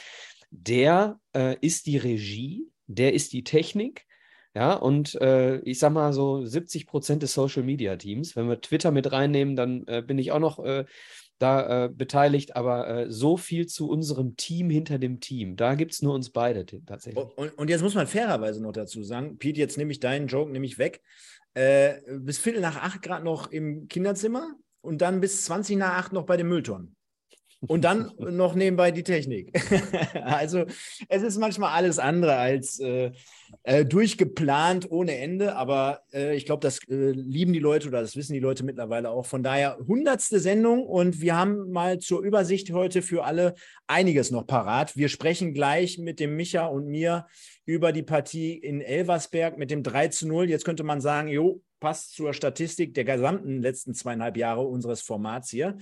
der 0.49 1.19
äh, 1.35 1.55
ist 1.61 1.85
die 1.85 1.97
Regie, 1.97 2.67
der 2.87 3.13
ist 3.13 3.33
die 3.33 3.43
Technik. 3.43 4.05
Ja, 4.53 4.73
und 4.73 5.15
äh, 5.21 5.59
ich 5.59 5.79
sag 5.79 5.93
mal 5.93 6.11
so 6.11 6.43
70 6.43 6.85
Prozent 6.85 7.23
des 7.23 7.33
Social 7.33 7.63
Media 7.63 7.95
Teams. 7.95 8.35
Wenn 8.35 8.49
wir 8.49 8.59
Twitter 8.59 8.91
mit 8.91 9.09
reinnehmen, 9.11 9.55
dann 9.55 9.85
bin 9.85 10.19
ich 10.19 10.33
auch 10.33 10.39
noch 10.39 10.59
da 11.41 11.85
äh, 11.85 11.89
beteiligt, 11.89 12.55
aber 12.55 12.87
äh, 12.87 13.11
so 13.11 13.37
viel 13.37 13.65
zu 13.67 13.89
unserem 13.89 14.35
Team 14.35 14.69
hinter 14.69 14.99
dem 14.99 15.19
Team. 15.19 15.55
Da 15.55 15.75
gibt 15.75 15.93
es 15.93 16.01
nur 16.01 16.13
uns 16.13 16.29
beide 16.29 16.65
tatsächlich. 16.65 17.23
Und, 17.35 17.57
und, 17.57 17.69
jetzt 17.69 17.81
muss 17.81 17.95
man 17.95 18.07
fairerweise 18.07 18.61
noch 18.61 18.73
dazu 18.73 19.03
sagen, 19.03 19.37
Pete, 19.37 19.59
jetzt 19.59 19.77
nehme 19.77 19.91
ich 19.91 19.99
deinen 19.99 20.27
Joke 20.27 20.51
nämlich 20.51 20.77
weg. 20.77 21.01
Äh, 21.53 21.95
bis 22.19 22.37
Viertel 22.37 22.61
nach 22.61 22.77
acht 22.77 23.01
Grad 23.01 23.23
noch 23.23 23.51
im 23.51 23.87
Kinderzimmer 23.87 24.55
und 24.81 25.01
dann 25.01 25.19
bis 25.19 25.45
20 25.45 25.77
nach 25.77 25.97
acht 25.97 26.13
noch 26.13 26.25
bei 26.25 26.37
den 26.37 26.47
Mülltonnen. 26.47 26.95
Und 27.67 27.83
dann 27.83 28.11
noch 28.17 28.55
nebenbei 28.55 28.89
die 28.91 29.03
Technik. 29.03 29.51
also 30.23 30.65
es 31.09 31.21
ist 31.21 31.37
manchmal 31.37 31.73
alles 31.73 31.99
andere 31.99 32.35
als 32.35 32.79
äh, 32.79 33.11
äh, 33.63 33.85
durchgeplant 33.85 34.89
ohne 34.89 35.17
Ende, 35.17 35.55
aber 35.55 36.01
äh, 36.11 36.35
ich 36.35 36.47
glaube, 36.47 36.61
das 36.61 36.79
äh, 36.89 37.11
lieben 37.11 37.53
die 37.53 37.59
Leute 37.59 37.87
oder 37.87 38.01
das 38.01 38.15
wissen 38.15 38.33
die 38.33 38.39
Leute 38.39 38.63
mittlerweile 38.63 39.11
auch. 39.11 39.27
Von 39.27 39.43
daher 39.43 39.77
hundertste 39.87 40.39
Sendung 40.39 40.87
und 40.87 41.21
wir 41.21 41.35
haben 41.35 41.71
mal 41.71 41.99
zur 41.99 42.21
Übersicht 42.21 42.71
heute 42.71 43.03
für 43.03 43.25
alle 43.25 43.53
einiges 43.85 44.31
noch 44.31 44.47
parat. 44.47 44.97
Wir 44.97 45.09
sprechen 45.09 45.53
gleich 45.53 45.99
mit 45.99 46.19
dem 46.19 46.35
Micha 46.35 46.65
und 46.65 46.87
mir 46.87 47.27
über 47.65 47.91
die 47.91 48.03
Partie 48.03 48.53
in 48.53 48.81
Elversberg 48.81 49.59
mit 49.59 49.69
dem 49.69 49.83
3 49.83 50.07
zu 50.07 50.27
0. 50.27 50.49
Jetzt 50.49 50.65
könnte 50.65 50.83
man 50.83 50.99
sagen, 50.99 51.27
jo, 51.27 51.61
passt 51.79 52.13
zur 52.13 52.33
Statistik 52.33 52.93
der 52.95 53.03
gesamten 53.03 53.61
letzten 53.61 53.93
zweieinhalb 53.93 54.37
Jahre 54.37 54.61
unseres 54.61 55.01
Formats 55.01 55.49
hier. 55.49 55.77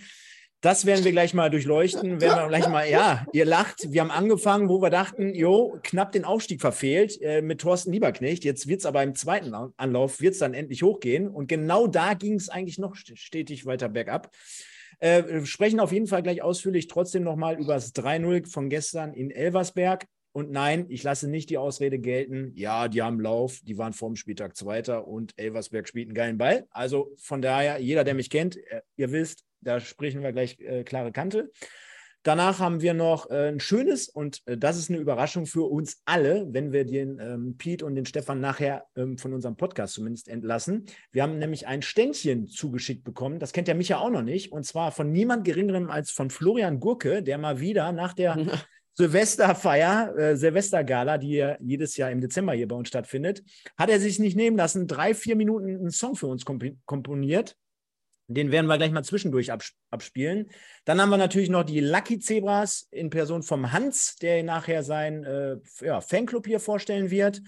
Das 0.62 0.86
werden 0.86 1.06
wir 1.06 1.13
gleich 1.13 1.34
mal 1.34 1.50
durchleuchten. 1.50 2.19
Werden 2.19 2.38
wir 2.38 2.48
gleich 2.50 2.67
mal, 2.67 2.89
ja, 2.89 3.26
ihr 3.32 3.45
lacht. 3.45 3.93
Wir 3.93 4.02
haben 4.02 4.12
angefangen, 4.12 4.67
wo 4.67 4.82
wir 4.82 4.89
dachten, 4.89 5.34
jo, 5.34 5.80
knapp 5.84 6.12
den 6.12 6.26
Aufstieg 6.26 6.60
verfehlt 6.60 7.17
äh, 7.22 7.41
mit 7.41 7.62
Thorsten 7.62 7.93
Lieberknecht. 7.93 8.43
Jetzt 8.43 8.67
wird 8.67 8.82
es 8.82 8.86
aber 8.86 9.02
im 9.02 9.15
zweiten 9.15 9.54
Anlauf, 9.54 10.19
wird 10.19 10.34
es 10.34 10.39
dann 10.39 10.54
endlich 10.54 10.84
hochgehen. 10.84 11.30
Und 11.30 11.48
genau 11.48 11.88
da 11.88 12.13
ging 12.13 12.34
es 12.34 12.50
eigentlich 12.50 12.78
noch 12.78 12.95
stetig 12.95 13.65
weiter 13.65 13.88
bergab. 13.88 14.32
Äh, 15.00 15.45
sprechen 15.45 15.80
auf 15.80 15.93
jeden 15.93 16.08
Fall 16.08 16.24
gleich 16.24 16.41
ausführlich 16.41 16.88
trotzdem 16.88 17.24
nochmal 17.24 17.58
über 17.58 17.76
das 17.76 17.95
3-0 17.95 18.52
von 18.52 18.69
gestern 18.69 19.13
in 19.13 19.32
Elversberg. 19.32 20.08
Und 20.34 20.52
nein, 20.52 20.88
ich 20.89 21.04
lasse 21.04 21.30
nicht 21.30 21.50
die 21.50 21.58
Ausrede 21.58 22.00
gelten, 22.00 22.52
ja, 22.56 22.88
die 22.88 23.02
haben 23.02 23.19
Lauf, 23.19 23.62
die 23.63 23.78
waren 23.78 23.93
vorm 23.93 24.15
Spieltag 24.15 24.56
Zweiter 24.56 25.08
und 25.08 25.34
Elversberg 25.38 25.88
spielt 25.88 26.10
einen 26.10 26.15
geilen 26.15 26.38
Ball. 26.38 26.67
Also 26.69 27.12
von 27.17 27.41
daher, 27.41 27.80
jeder, 27.80 28.04
der 28.04 28.13
mich 28.13 28.30
kennt, 28.30 28.58
äh, 28.58 28.82
ihr 28.95 29.12
wisst, 29.12 29.43
da 29.62 29.80
sprechen 29.80 30.22
wir 30.22 30.32
gleich 30.32 30.60
äh, 30.60 30.84
klare 30.84 31.12
Kante. 31.12 31.52
Danach 32.24 32.60
haben 32.60 32.82
wir 32.82 32.93
noch 32.93 33.30
äh, 33.30 33.48
ein 33.48 33.62
schönes 33.62 34.10
und 34.10 34.41
äh, 34.45 34.58
das 34.58 34.78
ist 34.78 34.89
eine 34.89 35.00
Überraschung 35.00 35.45
für 35.45 35.69
uns 35.69 36.02
alle, 36.04 36.48
wenn 36.52 36.74
wir 36.74 36.84
den 36.84 37.17
ähm, 37.19 37.56
Pete 37.58 37.86
und 37.86 37.95
den 37.95 38.06
Stefan 38.06 38.41
nachher 38.41 38.84
ähm, 38.98 39.17
von 39.17 39.34
unserem 39.34 39.56
Podcast 39.56 39.93
zumindest 39.93 40.28
entlassen. 40.28 40.86
Wir 41.13 41.24
haben 41.24 41.38
nämlich 41.38 41.65
ein 41.67 41.82
Ständchen 41.82 42.50
zugeschickt 42.50 43.06
bekommen, 43.06 43.39
das 43.39 43.54
kennt 43.54 43.69
der 43.69 43.76
Micha 43.76 44.00
auch 44.00 44.10
noch 44.10 44.22
nicht, 44.22 44.52
und 44.52 44.65
zwar 44.65 44.91
von 44.91 45.13
niemand 45.13 45.45
Geringerem 45.45 45.89
als 45.89 46.12
von 46.12 46.30
Florian 46.30 46.82
Gurke, 46.82 47.24
der 47.24 47.38
mal 47.38 47.62
wieder 47.62 47.93
nach 47.93 48.13
der 48.13 48.38
Silvesterfeier, 48.95 50.13
äh, 50.17 50.36
Silvestergala, 50.36 51.17
die 51.17 51.36
ja 51.36 51.58
jedes 51.62 51.95
Jahr 51.95 52.12
im 52.12 52.19
Dezember 52.19 52.52
hier 52.52 52.67
bei 52.67 52.76
uns 52.76 52.89
stattfindet, 52.89 53.43
hat 53.78 53.89
er 53.89 54.02
sich 54.02 54.19
nicht 54.19 54.36
nehmen 54.36 54.58
lassen, 54.58 54.88
drei, 54.88 55.13
vier 55.13 55.38
Minuten 55.38 55.69
einen 55.69 55.91
Song 55.91 56.17
für 56.17 56.28
uns 56.28 56.43
komponiert. 56.43 57.56
Den 58.30 58.52
werden 58.52 58.68
wir 58.68 58.78
gleich 58.78 58.92
mal 58.92 59.04
zwischendurch 59.04 59.52
abspielen. 59.89 60.52
Dann 60.86 61.02
haben 61.02 61.10
wir 61.10 61.18
natürlich 61.18 61.50
noch 61.50 61.63
die 61.63 61.80
Lucky 61.80 62.20
Zebras 62.20 62.88
in 62.92 63.10
Person 63.10 63.42
vom 63.42 63.72
Hans, 63.72 64.18
der 64.18 64.44
nachher 64.44 64.84
sein 64.84 65.24
äh, 65.24 65.58
ja, 65.82 66.00
Fanclub 66.00 66.46
hier 66.46 66.60
vorstellen 66.60 67.10
wird. 67.10 67.42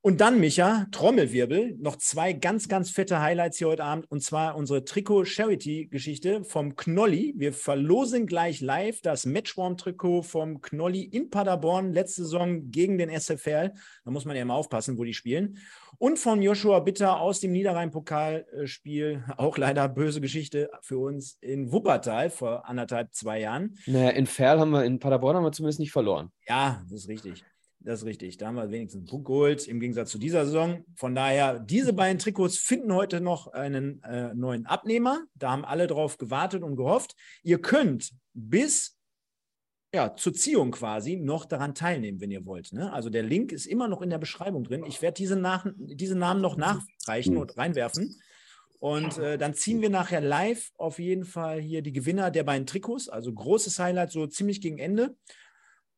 Und 0.00 0.20
dann, 0.20 0.38
Micha, 0.38 0.86
Trommelwirbel, 0.92 1.76
noch 1.80 1.96
zwei 1.96 2.32
ganz, 2.32 2.68
ganz 2.68 2.88
fette 2.88 3.20
Highlights 3.20 3.58
hier 3.58 3.66
heute 3.66 3.82
Abend. 3.82 4.08
Und 4.08 4.22
zwar 4.22 4.54
unsere 4.54 4.84
Trikot-Charity-Geschichte 4.84 6.44
vom 6.44 6.76
Knolli. 6.76 7.34
Wir 7.36 7.52
verlosen 7.52 8.26
gleich 8.26 8.60
live 8.60 9.00
das 9.02 9.26
Matchworm-Trikot 9.26 10.22
vom 10.22 10.60
Knolli 10.60 11.02
in 11.02 11.30
Paderborn 11.30 11.92
letzte 11.92 12.22
Saison 12.22 12.70
gegen 12.70 12.96
den 12.96 13.10
SFL. 13.10 13.72
Da 14.04 14.10
muss 14.12 14.24
man 14.24 14.36
ja 14.36 14.42
immer 14.42 14.54
aufpassen, 14.54 14.98
wo 14.98 15.04
die 15.04 15.14
spielen. 15.14 15.58
Und 15.98 16.20
von 16.20 16.42
Joshua 16.42 16.78
Bitter 16.78 17.18
aus 17.20 17.40
dem 17.40 17.50
Niederrhein-Pokalspiel, 17.50 19.24
auch 19.36 19.58
leider 19.58 19.88
böse 19.88 20.20
Geschichte 20.20 20.70
für 20.80 20.98
uns 20.98 21.38
in 21.40 21.72
Wuppertal 21.72 22.30
vor 22.30 22.68
anderthalb, 22.68 23.12
zwei 23.14 23.40
Jahren. 23.40 23.76
Naja, 23.86 24.10
in 24.10 24.26
Ferl 24.26 24.60
haben 24.60 24.70
wir, 24.70 24.84
in 24.84 25.00
Paderborn 25.00 25.34
haben 25.34 25.44
wir 25.44 25.50
zumindest 25.50 25.80
nicht 25.80 25.90
verloren. 25.90 26.30
Ja, 26.46 26.84
das 26.88 27.00
ist 27.00 27.08
richtig. 27.08 27.44
Das 27.80 28.00
ist 28.00 28.06
richtig. 28.06 28.36
Da 28.38 28.48
haben 28.48 28.56
wir 28.56 28.70
wenigstens 28.70 29.00
einen 29.00 29.08
Punkt 29.08 29.26
geholt, 29.26 29.68
im 29.68 29.80
Gegensatz 29.80 30.10
zu 30.10 30.18
dieser 30.18 30.44
Saison. 30.44 30.84
Von 30.96 31.14
daher, 31.14 31.60
diese 31.60 31.92
beiden 31.92 32.18
Trikots 32.18 32.58
finden 32.58 32.92
heute 32.92 33.20
noch 33.20 33.48
einen 33.48 34.02
äh, 34.02 34.34
neuen 34.34 34.66
Abnehmer. 34.66 35.22
Da 35.34 35.52
haben 35.52 35.64
alle 35.64 35.86
drauf 35.86 36.18
gewartet 36.18 36.62
und 36.62 36.76
gehofft. 36.76 37.14
Ihr 37.42 37.60
könnt 37.60 38.10
bis 38.34 38.98
ja, 39.94 40.14
zur 40.14 40.34
Ziehung 40.34 40.72
quasi 40.72 41.16
noch 41.16 41.46
daran 41.46 41.74
teilnehmen, 41.74 42.20
wenn 42.20 42.30
ihr 42.30 42.44
wollt. 42.44 42.72
Ne? 42.72 42.92
Also 42.92 43.10
der 43.10 43.22
Link 43.22 43.52
ist 43.52 43.66
immer 43.66 43.88
noch 43.88 44.02
in 44.02 44.10
der 44.10 44.18
Beschreibung 44.18 44.64
drin. 44.64 44.84
Ich 44.86 45.00
werde 45.00 45.14
diese, 45.14 45.40
diese 45.78 46.14
Namen 46.14 46.42
noch 46.42 46.56
nachreichen 46.56 47.36
und 47.36 47.56
reinwerfen. 47.56 48.14
Und 48.80 49.18
äh, 49.18 49.38
dann 49.38 49.54
ziehen 49.54 49.80
wir 49.80 49.90
nachher 49.90 50.20
live 50.20 50.70
auf 50.76 50.98
jeden 50.98 51.24
Fall 51.24 51.60
hier 51.60 51.82
die 51.82 51.92
Gewinner 51.92 52.30
der 52.30 52.44
beiden 52.44 52.66
Trikots. 52.66 53.08
Also 53.08 53.32
großes 53.32 53.78
Highlight, 53.78 54.12
so 54.12 54.26
ziemlich 54.26 54.60
gegen 54.60 54.78
Ende. 54.78 55.16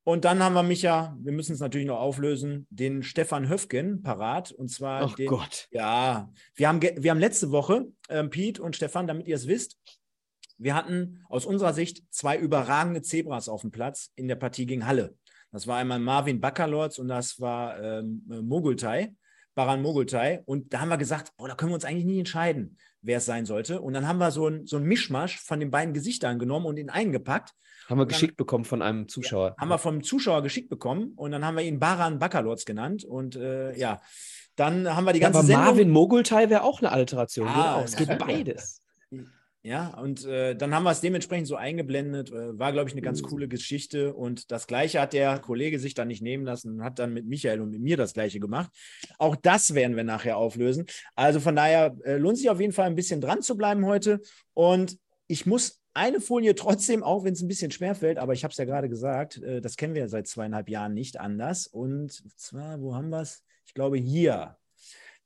Und 0.05 0.25
dann 0.25 0.43
haben 0.43 0.55
wir 0.55 0.63
mich 0.63 0.83
ja, 0.83 1.17
wir 1.21 1.33
müssen 1.33 1.53
es 1.53 1.61
natürlich 1.61 1.87
noch 1.87 2.01
auflösen, 2.01 2.67
den 2.71 3.03
Stefan 3.03 3.49
Höfgen 3.49 4.03
parat. 4.03 4.51
Und 4.51 4.69
zwar 4.69 5.05
oh 5.05 5.15
den, 5.15 5.27
Gott. 5.27 5.69
Ja, 5.71 6.33
wir 6.55 6.69
haben, 6.69 6.81
wir 6.81 7.11
haben 7.11 7.21
letzte 7.21 7.51
Woche, 7.51 7.87
ähm, 8.09 8.31
Pete 8.31 8.63
und 8.63 8.77
Stefan, 8.77 9.07
damit 9.07 9.27
ihr 9.29 9.37
es 9.37 9.47
wisst, 9.47 9.79
wir 10.59 10.75
hatten 10.75 11.25
aus 11.29 11.47
unserer 11.47 11.73
Sicht 11.73 12.05
zwei 12.11 12.37
überragende 12.37 13.01
Zebras 13.03 13.49
auf 13.49 13.63
dem 13.63 13.71
Platz 13.71 14.13
in 14.15 14.29
der 14.29 14.37
Partie 14.37 14.67
gegen 14.67 14.87
Halle. 14.87 15.17
Das 15.53 15.67
war 15.67 15.79
einmal 15.79 15.99
Marvin 15.99 16.41
Baccalords 16.41 16.99
und 16.99 17.09
das 17.09 17.41
war 17.41 17.83
ähm, 17.83 18.23
Mogultai, 18.27 19.15
Baran 19.55 19.83
Mogultai. 19.83 20.43
Und 20.45 20.73
da 20.73 20.81
haben 20.81 20.91
wir 20.91 20.99
gesagt, 20.99 21.33
boah, 21.37 21.49
da 21.49 21.55
können 21.55 21.71
wir 21.71 21.77
uns 21.77 21.85
eigentlich 21.85 22.05
nie 22.05 22.19
entscheiden, 22.19 22.77
wer 23.03 23.19
es 23.19 23.27
sein 23.27 23.47
sollte. 23.47 23.81
Und 23.81 23.93
dann 23.93 24.07
haben 24.07 24.19
wir 24.19 24.31
so 24.31 24.47
ein, 24.49 24.67
so 24.67 24.77
ein 24.77 24.85
Mischmasch 24.85 25.39
von 25.41 25.61
den 25.61 25.71
beiden 25.71 25.95
Gesichtern 25.95 26.39
genommen 26.39 26.67
und 26.67 26.77
ihn 26.77 26.91
eingepackt. 26.91 27.53
Haben 27.89 27.99
wir 27.99 28.05
dann, 28.05 28.09
geschickt 28.09 28.37
bekommen 28.37 28.65
von 28.65 28.83
einem 28.83 29.09
Zuschauer. 29.09 29.49
Ja, 29.49 29.57
haben 29.59 29.69
wir 29.69 29.79
vom 29.79 30.03
Zuschauer 30.03 30.43
geschickt 30.43 30.69
bekommen 30.69 31.13
und 31.17 31.33
dann 31.33 31.45
haben 31.45 31.57
wir 31.57 31.65
ihn 31.65 31.79
Baran 31.81 32.19
Baccalords 32.19 32.65
genannt. 32.65 33.05
Und 33.05 33.37
äh, 33.37 33.77
ja, 33.77 34.01
dann 34.57 34.95
haben 34.95 35.05
wir 35.05 35.13
die 35.13 35.21
ganze 35.21 35.39
ja, 35.39 35.41
aber 35.41 35.47
Sendung. 35.47 35.65
Marvin 35.65 35.91
Mogultai 35.91 36.51
wäre 36.51 36.63
auch 36.63 36.81
eine 36.81 36.93
Alteration. 36.93 37.49
Ah, 37.49 37.83
es 37.85 37.97
geht 37.97 38.19
beides. 38.19 38.83
Ja, 39.63 39.89
und 39.99 40.25
äh, 40.25 40.57
dann 40.57 40.75
haben 40.75 40.85
wir 40.85 40.91
es 40.91 41.03
dementsprechend 41.03 41.47
so 41.47 41.57
eingeblendet. 41.57 42.31
Äh, 42.31 42.59
war, 42.59 42.73
glaube 42.73 42.89
ich, 42.89 42.95
eine 42.95 43.03
ganz 43.03 43.21
mhm. 43.21 43.27
coole 43.27 43.49
Geschichte. 43.49 44.15
Und 44.15 44.51
das 44.51 44.67
Gleiche 44.67 45.01
hat 45.01 45.13
der 45.13 45.39
Kollege 45.39 45.79
sich 45.79 45.93
dann 45.93 46.09
nicht 46.09 46.23
nehmen 46.23 46.47
lassen 46.47 46.77
und 46.77 46.85
hat 46.85 46.99
dann 46.99 47.13
mit 47.13 47.27
Michael 47.27 47.61
und 47.61 47.71
mit 47.71 47.83
mir 47.83 47.99
das 47.99 48.15
Gleiche 48.15 48.41
gemacht. 48.41 48.71
Auch 49.19 49.37
das 49.37 49.75
werden 49.75 49.97
wir 49.97 50.05
nachher 50.05 50.39
auflösen. 50.39 50.87
Also 51.15 51.41
von 51.41 51.57
daher 51.57 51.95
äh, 52.05 52.17
lohnt 52.17 52.39
sich 52.39 52.49
auf 52.49 52.59
jeden 52.59 52.73
Fall 52.73 52.87
ein 52.87 52.95
bisschen 52.95 53.21
dran 53.21 53.43
zu 53.43 53.55
bleiben 53.55 53.85
heute. 53.85 54.21
Und 54.55 54.99
ich 55.27 55.45
muss 55.45 55.83
eine 55.93 56.23
Folie 56.23 56.55
trotzdem, 56.55 57.03
auch 57.03 57.25
wenn 57.25 57.35
es 57.35 57.43
ein 57.43 57.49
bisschen 57.49 57.71
schwer 57.71 57.95
fällt, 57.95 58.17
aber 58.17 58.33
ich 58.33 58.45
habe 58.45 58.53
es 58.53 58.59
ja 58.59 58.65
gerade 58.65 58.89
gesagt, 58.89 59.43
äh, 59.43 59.61
das 59.61 59.77
kennen 59.77 59.95
wir 59.95 60.09
seit 60.09 60.27
zweieinhalb 60.27 60.71
Jahren 60.71 60.95
nicht 60.95 61.21
anders. 61.21 61.67
Und 61.67 62.13
zwar, 62.39 62.81
wo 62.81 62.95
haben 62.95 63.11
wir 63.11 63.21
es? 63.21 63.45
Ich 63.67 63.75
glaube 63.75 63.99
hier. 63.99 64.57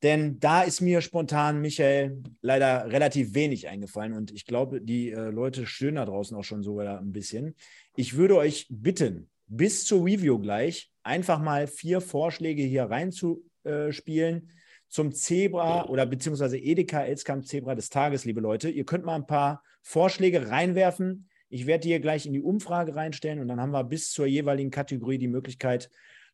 Denn 0.04 0.38
da 0.38 0.60
ist 0.60 0.82
mir 0.82 1.00
spontan, 1.00 1.62
Michael, 1.62 2.22
leider 2.42 2.92
relativ 2.92 3.32
wenig 3.32 3.68
eingefallen 3.68 4.12
und 4.12 4.32
ich 4.32 4.44
glaube, 4.44 4.82
die 4.82 5.10
äh, 5.10 5.30
Leute 5.30 5.64
stöhnen 5.64 5.94
da 5.94 6.04
draußen 6.04 6.36
auch 6.36 6.44
schon 6.44 6.62
sogar 6.62 6.98
ein 7.00 7.12
bisschen. 7.12 7.54
Ich 7.96 8.14
würde 8.14 8.36
euch 8.36 8.66
bitten, 8.68 9.30
bis 9.46 9.86
zur 9.86 10.04
Review 10.04 10.38
gleich 10.38 10.92
einfach 11.04 11.40
mal 11.40 11.66
vier 11.66 12.02
Vorschläge 12.02 12.62
hier 12.62 12.84
reinzuspielen 12.84 14.50
zum 14.90 15.12
Zebra 15.12 15.86
oder 15.86 16.04
beziehungsweise 16.04 16.58
Edeka 16.58 17.02
Elskamp 17.02 17.46
Zebra 17.46 17.74
des 17.74 17.88
Tages, 17.88 18.26
liebe 18.26 18.42
Leute. 18.42 18.68
Ihr 18.68 18.84
könnt 18.84 19.06
mal 19.06 19.14
ein 19.14 19.26
paar 19.26 19.62
Vorschläge 19.80 20.50
reinwerfen. 20.50 21.30
Ich 21.48 21.64
werde 21.64 21.84
die 21.84 21.88
hier 21.88 22.00
gleich 22.00 22.26
in 22.26 22.34
die 22.34 22.42
Umfrage 22.42 22.94
reinstellen 22.94 23.40
und 23.40 23.48
dann 23.48 23.58
haben 23.58 23.72
wir 23.72 23.84
bis 23.84 24.10
zur 24.10 24.26
jeweiligen 24.26 24.70
Kategorie 24.70 25.16
die 25.16 25.28
Möglichkeit, 25.28 25.88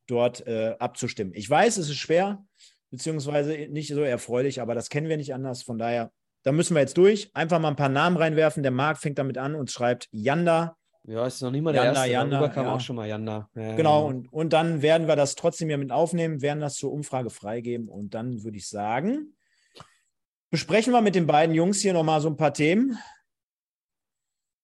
dort 0.09 0.45
äh, 0.49 0.75
abzustimmen. 0.81 1.33
Ich 1.37 1.49
weiß, 1.49 1.77
es 1.77 1.89
ist 1.89 1.99
schwer 1.99 2.45
beziehungsweise 2.91 3.69
nicht 3.71 3.89
so 3.89 4.03
erfreulich, 4.03 4.61
aber 4.61 4.75
das 4.75 4.89
kennen 4.89 5.09
wir 5.09 5.17
nicht 5.17 5.35
anders. 5.35 5.63
Von 5.63 5.79
daher, 5.79 6.11
da 6.43 6.53
müssen 6.53 6.75
wir 6.75 6.81
jetzt 6.81 6.97
durch. 6.97 7.31
Einfach 7.35 7.59
mal 7.59 7.69
ein 7.69 7.77
paar 7.77 7.89
Namen 7.89 8.17
reinwerfen. 8.17 8.63
Der 8.63 8.73
Marc 8.73 8.99
fängt 8.99 9.19
damit 9.19 9.39
an 9.39 9.55
und 9.55 9.71
schreibt 9.71 10.09
Yanda. 10.11 10.77
Ja, 11.05 11.27
ist 11.27 11.41
noch 11.41 11.51
nicht 11.51 11.63
mal 11.63 11.73
der 11.73 11.85
Yanda, 11.85 12.01
erste. 12.01 12.13
Yanda, 12.13 12.49
kam 12.49 12.67
ja. 12.67 12.75
auch 12.75 12.81
schon 12.81 12.97
mal 12.97 13.09
Yanda. 13.09 13.49
Ja, 13.55 13.75
genau, 13.75 14.07
und, 14.07 14.31
und 14.33 14.53
dann 14.53 14.83
werden 14.83 15.09
wir 15.09 15.17
das 15.17 15.35
trotzdem 15.35 15.69
hier 15.69 15.79
mit 15.79 15.93
aufnehmen, 15.93 16.43
werden 16.43 16.61
das 16.61 16.75
zur 16.75 16.93
Umfrage 16.93 17.31
freigeben 17.31 17.89
und 17.89 18.15
dann 18.15 18.45
würde 18.45 18.59
ich 18.59 18.69
sagen, 18.69 19.35
besprechen 20.51 20.93
wir 20.93 21.01
mit 21.01 21.15
den 21.15 21.27
beiden 21.27 21.55
Jungs 21.55 21.81
hier 21.81 21.95
nochmal 21.95 22.21
so 22.21 22.29
ein 22.29 22.37
paar 22.37 22.53
Themen. 22.53 22.99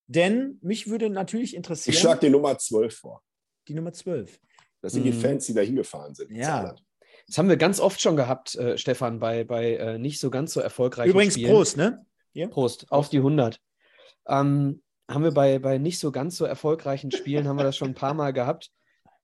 Denn 0.08 0.58
mich 0.62 0.88
würde 0.88 1.10
natürlich 1.10 1.56
interessieren. 1.56 1.94
Ich 1.94 2.00
schlage 2.00 2.20
die 2.20 2.30
Nummer 2.30 2.58
12 2.58 2.94
vor. 2.94 3.22
Die 3.66 3.74
Nummer 3.74 3.92
12. 3.92 4.38
Das 4.82 4.92
sind 4.92 5.04
hm. 5.04 5.10
die 5.10 5.16
mhm. 5.16 5.20
Fans, 5.20 5.46
die 5.46 5.54
da 5.54 5.62
hingefahren 5.62 6.14
sind. 6.14 6.30
Ja, 6.30 6.76
das 7.26 7.38
haben 7.38 7.48
wir 7.48 7.56
ganz 7.56 7.80
oft 7.80 8.00
schon 8.00 8.16
gehabt, 8.16 8.54
äh, 8.54 8.78
Stefan, 8.78 9.18
bei, 9.18 9.44
bei 9.44 9.74
äh, 9.76 9.98
nicht 9.98 10.20
so 10.20 10.30
ganz 10.30 10.52
so 10.52 10.60
erfolgreichen 10.60 11.10
Übrigens 11.10 11.34
Spielen. 11.34 11.50
Prost, 11.50 11.76
ne? 11.76 12.04
Hier? 12.32 12.48
Prost, 12.48 12.86
auf 12.90 13.08
die 13.08 13.18
100. 13.18 13.60
Ähm, 14.28 14.82
haben 15.08 15.24
wir 15.24 15.32
bei, 15.32 15.58
bei 15.58 15.78
nicht 15.78 15.98
so 15.98 16.12
ganz 16.12 16.36
so 16.36 16.44
erfolgreichen 16.44 17.10
Spielen, 17.10 17.48
haben 17.48 17.58
wir 17.58 17.64
das 17.64 17.76
schon 17.76 17.88
ein 17.88 17.94
paar 17.94 18.14
Mal 18.14 18.32
gehabt. 18.32 18.70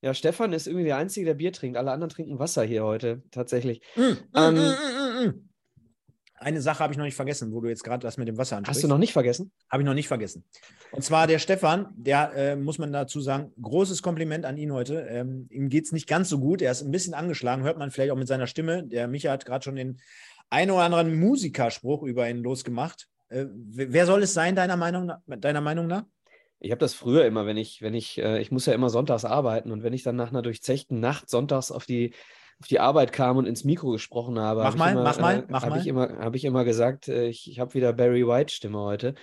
Ja, 0.01 0.13
Stefan 0.13 0.51
ist 0.51 0.67
irgendwie 0.67 0.85
der 0.85 0.97
Einzige, 0.97 1.25
der 1.25 1.33
Bier 1.35 1.53
trinkt. 1.53 1.77
Alle 1.77 1.91
anderen 1.91 2.09
trinken 2.09 2.39
Wasser 2.39 2.63
hier 2.63 2.83
heute, 2.83 3.23
tatsächlich. 3.31 3.81
Mm, 3.95 4.01
mm 4.01 4.17
ähm, 4.35 4.55
mm, 4.55 5.25
mm, 5.27 5.49
eine 6.43 6.61
Sache 6.61 6.79
habe 6.79 6.93
ich 6.93 6.97
noch 6.97 7.05
nicht 7.05 7.15
vergessen, 7.15 7.51
wo 7.51 7.61
du 7.61 7.69
jetzt 7.69 7.83
gerade 7.83 8.01
das 8.01 8.17
mit 8.17 8.27
dem 8.27 8.37
Wasser 8.37 8.57
ansprichst. 8.57 8.77
Hast 8.77 8.83
du 8.83 8.87
noch 8.87 8.97
nicht 8.97 9.13
vergessen? 9.13 9.51
Habe 9.69 9.83
ich 9.83 9.85
noch 9.85 9.93
nicht 9.93 10.07
vergessen. 10.07 10.43
Und 10.91 11.03
zwar 11.03 11.27
der 11.27 11.39
Stefan, 11.39 11.87
der 11.95 12.33
äh, 12.35 12.55
muss 12.55 12.77
man 12.77 12.91
dazu 12.91 13.21
sagen, 13.21 13.51
großes 13.61 14.01
Kompliment 14.01 14.45
an 14.45 14.57
ihn 14.57 14.71
heute. 14.71 15.07
Ähm, 15.09 15.47
ihm 15.49 15.69
geht 15.69 15.85
es 15.85 15.91
nicht 15.91 16.07
ganz 16.07 16.29
so 16.29 16.39
gut. 16.39 16.61
Er 16.61 16.71
ist 16.71 16.81
ein 16.81 16.91
bisschen 16.91 17.13
angeschlagen, 17.13 17.63
hört 17.63 17.77
man 17.77 17.91
vielleicht 17.91 18.11
auch 18.11 18.17
mit 18.17 18.27
seiner 18.27 18.47
Stimme. 18.47 18.83
Der 18.83 19.07
Micha 19.07 19.31
hat 19.31 19.45
gerade 19.45 19.63
schon 19.63 19.75
den 19.75 19.99
einen 20.49 20.71
oder 20.71 20.83
anderen 20.83 21.15
Musikerspruch 21.19 22.03
über 22.03 22.29
ihn 22.29 22.43
losgemacht. 22.43 23.07
Äh, 23.29 23.45
wer 23.49 24.05
soll 24.05 24.23
es 24.23 24.33
sein, 24.33 24.55
deiner 24.55 24.77
Meinung, 24.77 25.11
deiner 25.27 25.61
Meinung 25.61 25.87
nach? 25.87 26.03
Ich 26.59 26.71
habe 26.71 26.79
das 26.79 26.93
früher 26.93 27.25
immer, 27.25 27.45
wenn 27.45 27.57
ich, 27.57 27.81
wenn 27.81 27.93
ich, 27.93 28.19
äh, 28.19 28.39
ich 28.39 28.51
muss 28.51 28.65
ja 28.65 28.73
immer 28.73 28.89
sonntags 28.89 29.25
arbeiten 29.25 29.71
und 29.71 29.83
wenn 29.83 29.91
ich 29.91 30.03
dann 30.03 30.15
nach 30.15 30.29
einer 30.29 30.41
durchzechten 30.41 30.99
Nacht 30.99 31.29
sonntags 31.29 31.71
auf 31.71 31.85
die 31.85 32.13
auf 32.59 32.67
die 32.67 32.79
Arbeit 32.79 33.11
kam 33.11 33.37
und 33.37 33.45
ins 33.45 33.63
Mikro 33.63 33.91
gesprochen 33.91 34.39
habe, 34.39 34.61
mach 34.61 34.71
hab 34.71 34.77
mal, 34.77 34.91
immer, 34.91 35.03
mach 35.03 35.19
mal, 35.19 35.39
äh, 35.39 35.43
mach 35.49 35.63
hab 35.63 35.69
mal. 35.69 35.79
Ich 35.79 35.87
immer, 35.87 36.17
habe 36.17 36.37
ich 36.37 36.45
immer 36.45 36.63
gesagt, 36.63 37.07
äh, 37.07 37.27
ich, 37.27 37.49
ich 37.49 37.59
habe 37.59 37.73
wieder 37.73 37.93
Barry 37.93 38.27
White 38.27 38.53
Stimme 38.53 38.79
heute. 38.79 39.15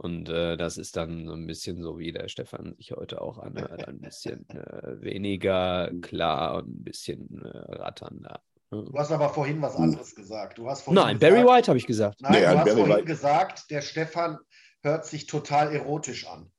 Und 0.00 0.28
äh, 0.28 0.56
das 0.56 0.78
ist 0.78 0.96
dann 0.96 1.26
so 1.26 1.32
ein 1.32 1.46
bisschen 1.46 1.82
so, 1.82 1.98
wie 1.98 2.12
der 2.12 2.28
Stefan 2.28 2.76
sich 2.76 2.92
heute 2.92 3.20
auch 3.20 3.38
anhört. 3.38 3.88
Ein 3.88 3.98
bisschen 3.98 4.48
äh, 4.48 5.02
weniger 5.02 5.90
klar 6.02 6.56
und 6.58 6.68
ein 6.68 6.84
bisschen 6.84 7.42
äh, 7.42 7.74
ratternder. 7.74 8.40
Du 8.70 8.92
hast 8.96 9.10
aber 9.10 9.30
vorhin 9.30 9.60
was 9.62 9.76
anderes 9.76 10.14
gesagt. 10.14 10.58
Du 10.58 10.68
hast 10.68 10.86
nein, 10.88 11.18
gesagt, 11.18 11.20
Barry 11.20 11.44
White 11.44 11.68
habe 11.68 11.78
ich 11.78 11.86
gesagt. 11.86 12.20
Nein, 12.20 12.32
nee, 12.32 12.40
du 12.40 12.48
hast 12.48 12.64
Barry 12.64 12.76
vorhin 12.76 12.96
White. 12.96 13.04
gesagt, 13.06 13.70
der 13.70 13.80
Stefan 13.80 14.38
hört 14.82 15.06
sich 15.06 15.26
total 15.26 15.72
erotisch 15.72 16.26
an. 16.28 16.52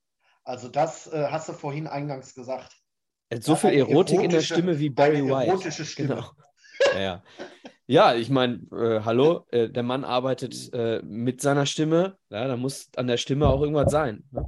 Also 0.44 0.68
das 0.68 1.06
äh, 1.12 1.28
hast 1.30 1.48
du 1.48 1.52
vorhin 1.52 1.86
eingangs 1.86 2.34
gesagt. 2.34 2.76
Hat 3.32 3.42
so 3.42 3.54
viel 3.54 3.70
Erotik 3.70 4.22
in 4.22 4.30
der 4.30 4.40
Stimme 4.40 4.78
wie 4.78 4.90
Barry 4.90 5.24
White. 5.24 5.48
Erotische 5.48 5.84
Stimme. 5.84 6.08
Genau. 6.08 6.30
Ja, 6.94 7.00
ja. 7.00 7.22
ja 7.86 8.14
ich 8.14 8.30
meine, 8.30 8.60
äh, 8.72 9.00
hallo, 9.04 9.46
äh, 9.50 9.68
der 9.68 9.82
Mann 9.82 10.04
arbeitet 10.04 10.72
äh, 10.72 11.00
mit 11.02 11.40
seiner 11.40 11.66
Stimme. 11.66 12.16
Ja, 12.30 12.48
da 12.48 12.56
muss 12.56 12.88
an 12.96 13.06
der 13.06 13.18
Stimme 13.18 13.48
auch 13.48 13.60
irgendwas 13.60 13.92
sein. 13.92 14.24
Ne? 14.30 14.44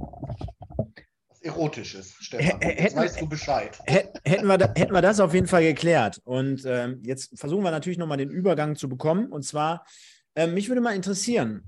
erotisch 1.43 1.95
ist, 1.95 2.15
Stefan. 2.23 2.59
Jetzt 2.61 2.95
weißt 2.95 3.21
du 3.21 3.27
Bescheid. 3.27 3.77
Hätten 3.85 4.47
wir, 4.47 4.73
hätten 4.75 4.93
wir 4.93 5.01
das 5.01 5.19
auf 5.19 5.33
jeden 5.33 5.47
Fall 5.47 5.63
geklärt. 5.63 6.21
Und 6.23 6.63
ähm, 6.65 7.01
jetzt 7.05 7.37
versuchen 7.37 7.63
wir 7.63 7.71
natürlich 7.71 7.97
nochmal 7.97 8.17
den 8.17 8.29
Übergang 8.29 8.75
zu 8.75 8.89
bekommen. 8.89 9.27
Und 9.27 9.43
zwar, 9.43 9.85
ähm, 10.35 10.53
mich 10.53 10.69
würde 10.69 10.81
mal 10.81 10.95
interessieren, 10.95 11.63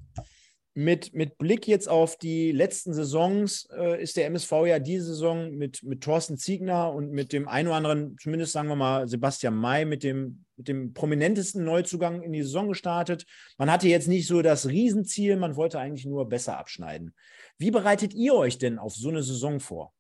mit, 0.78 1.14
mit 1.14 1.38
Blick 1.38 1.70
jetzt 1.70 1.88
auf 1.88 2.18
die 2.18 2.52
letzten 2.52 2.94
Saisons 2.94 3.66
äh, 3.72 4.02
ist 4.04 4.18
der 4.18 4.26
MSV 4.26 4.52
ja 4.68 4.78
diese 4.78 5.06
Saison 5.06 5.52
mit, 5.52 5.82
mit 5.84 6.02
Thorsten 6.04 6.38
Ziegner 6.38 6.92
und 6.92 7.12
mit 7.12 7.32
dem 7.32 7.48
einen 7.48 7.70
oder 7.70 7.78
anderen, 7.78 8.18
zumindest 8.20 8.52
sagen 8.52 8.68
wir 8.68 8.76
mal 8.76 9.08
Sebastian 9.08 9.56
May, 9.56 9.86
mit 9.86 10.04
dem, 10.04 10.44
mit 10.58 10.68
dem 10.68 10.94
prominentesten 10.94 11.64
Neuzugang 11.64 12.22
in 12.22 12.34
die 12.34 12.44
Saison 12.44 12.68
gestartet. 12.68 13.26
Man 13.58 13.72
hatte 13.72 13.88
jetzt 13.88 14.10
nicht 14.10 14.28
so 14.28 14.42
das 14.42 14.68
Riesenziel, 14.68 15.38
man 15.38 15.56
wollte 15.56 15.80
eigentlich 15.80 16.06
nur 16.06 16.28
besser 16.28 16.58
abschneiden. 16.58 17.16
Wie 17.58 17.72
bereitet 17.72 18.14
ihr 18.14 18.36
euch 18.36 18.58
denn 18.58 18.78
auf 18.78 18.94
so 18.94 19.08
eine 19.08 19.24
Saison 19.24 19.62
vor? 19.62 19.94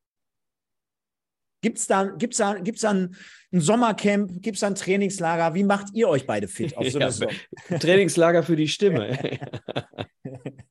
Gibt 1.61 1.77
es 1.77 1.87
da, 1.87 2.03
gibt's 2.03 2.37
da, 2.37 2.55
gibt's 2.55 2.81
da 2.81 2.89
ein, 2.89 3.15
ein 3.53 3.61
Sommercamp? 3.61 4.41
Gibt 4.41 4.55
es 4.57 4.59
da 4.59 4.67
ein 4.67 4.75
Trainingslager? 4.75 5.55
Wie 5.55 5.63
macht 5.63 5.87
ihr 5.93 6.09
euch 6.09 6.27
beide 6.27 6.49
fit 6.49 6.75
auf 6.75 6.85
so 6.89 6.97
eine 6.99 7.05
ja, 7.05 7.11
Saison? 7.11 7.29
Trainingslager 7.79 8.43
für 8.43 8.57
die 8.57 8.67
Stimme. 8.67 9.17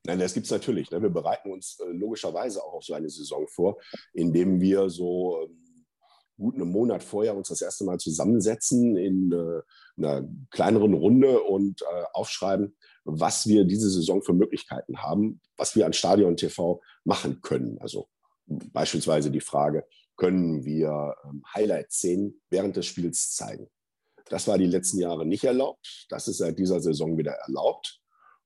Nein, 0.07 0.19
das 0.19 0.35
gibt 0.35 0.47
es 0.47 0.53
natürlich. 0.53 0.91
Ne? 0.91 1.01
Wir 1.01 1.11
bereiten 1.11 1.51
uns 1.51 1.79
äh, 1.81 1.91
logischerweise 1.91 2.63
auch 2.63 2.75
auf 2.75 2.85
so 2.85 2.95
eine 2.95 3.09
Saison 3.09 3.47
vor, 3.49 3.79
indem 4.13 4.61
wir 4.61 4.91
so 4.91 5.43
ähm, 5.43 5.87
gut 6.37 6.57
einen 6.57 6.71
Monat 6.71 7.03
vorher 7.03 7.37
uns 7.37 7.49
das 7.49 7.63
erste 7.63 7.85
Mal 7.85 7.99
zusammensetzen 7.99 8.97
in 8.97 9.33
äh, 9.33 9.63
einer 9.97 10.29
kleineren 10.51 10.95
Runde 10.95 11.41
und 11.41 11.83
äh, 11.83 12.05
aufschreiben, 12.13 12.77
was 13.05 13.47
wir 13.47 13.65
diese 13.65 13.89
Saison 13.91 14.23
für 14.23 14.35
Möglichkeiten 14.35 14.99
haben, 14.99 15.41
was 15.57 15.75
wir 15.75 15.87
an 15.87 15.93
Stadion 15.93 16.37
TV 16.37 16.83
machen 17.05 17.41
können. 17.41 17.79
Also 17.81 18.09
beispielsweise 18.47 19.31
die 19.31 19.41
Frage, 19.41 19.87
können 20.17 20.65
wir 20.65 21.15
ähm, 21.25 21.43
Highlight-Szenen 21.55 22.41
während 22.51 22.77
des 22.77 22.87
Spiels 22.87 23.35
zeigen? 23.35 23.69
Das 24.29 24.49
war 24.49 24.59
die 24.59 24.67
letzten 24.67 24.99
Jahre 24.99 25.27
nicht 25.27 25.45
erlaubt. 25.45 26.07
Das 26.09 26.29
ist 26.29 26.39
seit 26.39 26.59
dieser 26.59 26.81
Saison 26.81 27.17
wieder 27.17 27.33
erlaubt. 27.33 28.01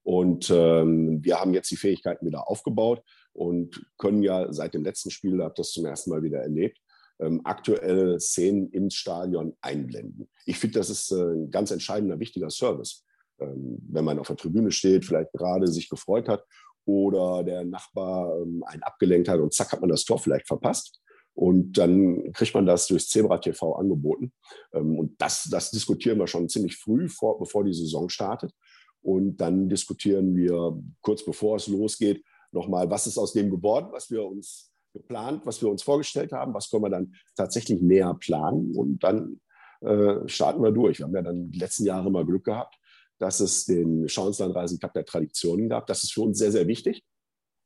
Und 0.08 0.48
ähm, 0.48 1.22
wir 1.22 1.38
haben 1.38 1.52
jetzt 1.52 1.70
die 1.70 1.76
Fähigkeiten 1.76 2.24
wieder 2.24 2.48
aufgebaut 2.48 3.02
und 3.34 3.84
können 3.98 4.22
ja 4.22 4.50
seit 4.54 4.72
dem 4.72 4.82
letzten 4.82 5.10
Spiel, 5.10 5.42
habe 5.42 5.52
das 5.54 5.72
zum 5.72 5.84
ersten 5.84 6.08
Mal 6.08 6.22
wieder 6.22 6.38
erlebt, 6.38 6.78
ähm, 7.20 7.42
aktuelle 7.44 8.18
Szenen 8.18 8.70
im 8.70 8.88
Stadion 8.88 9.54
einblenden. 9.60 10.30
Ich 10.46 10.56
finde, 10.56 10.78
das 10.78 10.88
ist 10.88 11.12
äh, 11.12 11.34
ein 11.34 11.50
ganz 11.50 11.72
entscheidender, 11.72 12.18
wichtiger 12.20 12.48
Service. 12.48 13.04
Ähm, 13.38 13.80
wenn 13.86 14.06
man 14.06 14.18
auf 14.18 14.28
der 14.28 14.38
Tribüne 14.38 14.72
steht, 14.72 15.04
vielleicht 15.04 15.30
gerade 15.34 15.66
sich 15.66 15.90
gefreut 15.90 16.26
hat 16.26 16.42
oder 16.86 17.44
der 17.44 17.66
Nachbar 17.66 18.34
ähm, 18.40 18.64
einen 18.66 18.84
abgelenkt 18.84 19.28
hat 19.28 19.40
und 19.40 19.52
zack 19.52 19.72
hat 19.72 19.82
man 19.82 19.90
das 19.90 20.06
Tor 20.06 20.18
vielleicht 20.18 20.46
verpasst. 20.46 21.02
Und 21.34 21.74
dann 21.76 22.32
kriegt 22.32 22.54
man 22.54 22.64
das 22.64 22.86
durchs 22.86 23.10
Zebra 23.10 23.36
TV 23.36 23.74
angeboten. 23.74 24.32
Ähm, 24.72 24.98
und 24.98 25.20
das, 25.20 25.50
das 25.50 25.70
diskutieren 25.70 26.18
wir 26.18 26.26
schon 26.28 26.48
ziemlich 26.48 26.76
früh, 26.76 27.10
vor, 27.10 27.38
bevor 27.38 27.62
die 27.62 27.74
Saison 27.74 28.08
startet. 28.08 28.54
Und 29.02 29.36
dann 29.38 29.68
diskutieren 29.68 30.36
wir 30.36 30.78
kurz 31.00 31.24
bevor 31.24 31.56
es 31.56 31.68
losgeht 31.68 32.24
nochmal, 32.52 32.90
was 32.90 33.06
ist 33.06 33.18
aus 33.18 33.32
dem 33.32 33.50
geworden, 33.50 33.88
was 33.92 34.10
wir 34.10 34.24
uns 34.24 34.72
geplant, 34.92 35.44
was 35.44 35.60
wir 35.62 35.68
uns 35.68 35.82
vorgestellt 35.82 36.32
haben, 36.32 36.54
was 36.54 36.70
können 36.70 36.84
wir 36.84 36.90
dann 36.90 37.14
tatsächlich 37.36 37.80
näher 37.80 38.14
planen 38.14 38.74
und 38.74 39.04
dann 39.04 39.40
äh, 39.80 40.26
starten 40.26 40.62
wir 40.62 40.72
durch. 40.72 40.98
Wir 40.98 41.06
haben 41.06 41.14
ja 41.14 41.22
dann 41.22 41.50
die 41.50 41.58
letzten 41.58 41.84
Jahre 41.84 42.08
immer 42.08 42.24
Glück 42.24 42.44
gehabt, 42.44 42.76
dass 43.18 43.40
es 43.40 43.66
den 43.66 44.08
Schauenslandreisen 44.08 44.78
Cup 44.78 44.94
der 44.94 45.04
Traditionen 45.04 45.68
gab. 45.68 45.86
Das 45.86 46.04
ist 46.04 46.12
für 46.12 46.22
uns 46.22 46.38
sehr, 46.38 46.52
sehr 46.52 46.66
wichtig. 46.66 47.04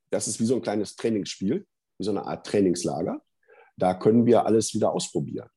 Das 0.09 0.27
ist 0.27 0.39
wie 0.39 0.45
so 0.45 0.55
ein 0.55 0.61
kleines 0.61 0.95
Trainingsspiel, 0.95 1.65
wie 1.97 2.03
so 2.03 2.11
eine 2.11 2.25
Art 2.25 2.45
Trainingslager. 2.45 3.21
Da 3.77 3.93
können 3.95 4.25
wir 4.25 4.45
alles 4.45 4.73
wieder 4.73 4.91
ausprobieren. 4.91 5.49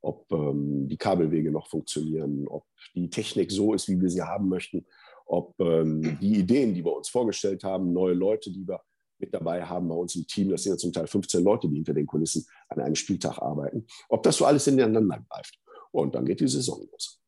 Ob 0.00 0.30
ähm, 0.32 0.88
die 0.88 0.98
Kabelwege 0.98 1.50
noch 1.50 1.68
funktionieren, 1.68 2.46
ob 2.46 2.66
die 2.94 3.10
Technik 3.10 3.50
so 3.50 3.74
ist, 3.74 3.88
wie 3.88 4.00
wir 4.00 4.10
sie 4.10 4.22
haben 4.22 4.48
möchten, 4.48 4.86
ob 5.26 5.58
ähm, 5.60 6.18
die 6.20 6.38
Ideen, 6.38 6.74
die 6.74 6.84
wir 6.84 6.94
uns 6.94 7.08
vorgestellt 7.08 7.64
haben, 7.64 7.92
neue 7.92 8.14
Leute, 8.14 8.50
die 8.50 8.66
wir 8.66 8.80
mit 9.18 9.32
dabei 9.32 9.64
haben 9.64 9.88
bei 9.88 9.94
uns 9.94 10.14
im 10.16 10.26
Team, 10.26 10.50
das 10.50 10.62
sind 10.62 10.72
ja 10.72 10.78
zum 10.78 10.92
Teil 10.92 11.06
15 11.06 11.42
Leute, 11.42 11.68
die 11.68 11.76
hinter 11.76 11.94
den 11.94 12.06
Kulissen 12.06 12.46
an 12.68 12.80
einem 12.80 12.94
Spieltag 12.94 13.38
arbeiten, 13.38 13.86
ob 14.08 14.22
das 14.22 14.36
so 14.36 14.44
alles 14.44 14.66
ineinander 14.66 15.24
greift. 15.28 15.58
Und 15.92 16.14
dann 16.14 16.24
geht 16.24 16.40
die 16.40 16.48
Saison 16.48 16.86
los. 16.90 17.20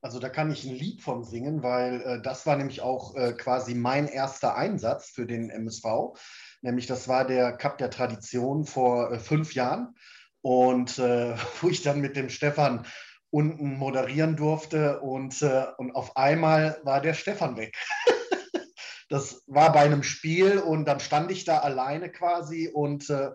Also 0.00 0.20
da 0.20 0.28
kann 0.28 0.52
ich 0.52 0.64
ein 0.64 0.76
Lied 0.76 1.02
von 1.02 1.24
singen, 1.24 1.62
weil 1.62 2.00
äh, 2.02 2.22
das 2.22 2.46
war 2.46 2.56
nämlich 2.56 2.82
auch 2.82 3.16
äh, 3.16 3.32
quasi 3.32 3.74
mein 3.74 4.06
erster 4.06 4.54
Einsatz 4.54 5.10
für 5.10 5.26
den 5.26 5.50
MSV. 5.50 6.16
Nämlich 6.62 6.86
das 6.86 7.08
war 7.08 7.26
der 7.26 7.56
Cup 7.56 7.78
der 7.78 7.90
Tradition 7.90 8.64
vor 8.64 9.10
äh, 9.10 9.18
fünf 9.18 9.54
Jahren. 9.54 9.96
Und 10.40 10.98
äh, 10.98 11.34
wo 11.60 11.68
ich 11.68 11.82
dann 11.82 12.00
mit 12.00 12.14
dem 12.14 12.28
Stefan 12.28 12.86
unten 13.30 13.76
moderieren 13.76 14.36
durfte 14.36 15.00
und, 15.00 15.42
äh, 15.42 15.66
und 15.76 15.94
auf 15.94 16.16
einmal 16.16 16.80
war 16.84 17.00
der 17.00 17.14
Stefan 17.14 17.56
weg. 17.56 17.76
das 19.08 19.42
war 19.46 19.72
bei 19.72 19.80
einem 19.80 20.02
Spiel 20.02 20.58
und 20.58 20.86
dann 20.86 21.00
stand 21.00 21.30
ich 21.30 21.44
da 21.44 21.58
alleine 21.58 22.10
quasi 22.10 22.70
und 22.72 23.10
äh, 23.10 23.30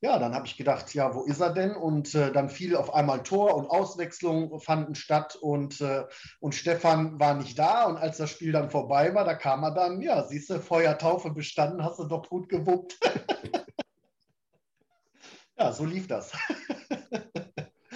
ja, 0.00 0.18
dann 0.18 0.34
habe 0.34 0.46
ich 0.46 0.56
gedacht, 0.56 0.94
ja, 0.94 1.14
wo 1.14 1.24
ist 1.24 1.40
er 1.40 1.52
denn? 1.52 1.72
Und 1.72 2.14
äh, 2.14 2.30
dann 2.30 2.50
fiel 2.50 2.76
auf 2.76 2.94
einmal 2.94 3.24
Tor 3.24 3.56
und 3.56 3.68
Auswechslung 3.68 4.60
fanden 4.60 4.94
statt 4.94 5.34
und, 5.34 5.80
äh, 5.80 6.04
und 6.38 6.54
Stefan 6.54 7.18
war 7.18 7.34
nicht 7.34 7.58
da. 7.58 7.86
Und 7.86 7.96
als 7.96 8.18
das 8.18 8.30
Spiel 8.30 8.52
dann 8.52 8.70
vorbei 8.70 9.12
war, 9.14 9.24
da 9.24 9.34
kam 9.34 9.64
er 9.64 9.72
dann, 9.72 10.00
ja, 10.00 10.24
siehst 10.24 10.50
du, 10.50 10.60
Feuertaufe 10.60 11.30
bestanden, 11.30 11.82
hast 11.82 11.98
du 11.98 12.04
doch 12.04 12.28
gut 12.28 12.48
gewuppt. 12.48 12.96
ja, 15.58 15.72
so 15.72 15.84
lief 15.84 16.06
das. 16.06 16.32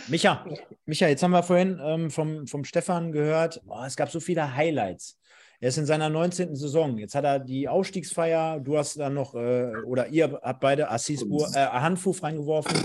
Micha, 0.09 0.45
Micha, 0.87 1.09
jetzt 1.09 1.23
haben 1.23 1.31
wir 1.31 1.43
vorhin 1.43 1.81
ähm, 1.83 2.11
vom, 2.11 2.47
vom 2.47 2.65
Stefan 2.65 3.13
gehört, 3.13 3.63
oh, 3.67 3.83
es 3.87 3.97
gab 3.97 4.11
so 4.11 4.21
viele 4.21 4.55
Highlights. 4.55 5.19
Er 5.61 5.69
ist 5.69 5.79
in 5.79 5.87
seiner 5.87 6.09
19. 6.09 6.57
Saison. 6.57 6.99
Jetzt 6.99 7.15
hat 7.15 7.25
er 7.25 7.39
die 7.39 7.69
Aufstiegsfeier. 7.69 8.59
Du 8.59 8.77
hast 8.77 8.99
dann 8.99 9.15
noch, 9.15 9.37
äh, 9.37 9.71
oder 9.85 10.09
ihr 10.09 10.41
habt 10.43 10.61
beide 10.61 10.91
Assisbur, 10.91 11.49
äh, 11.55 11.67
Hanfuf 11.67 12.23
reingeworfen. 12.25 12.85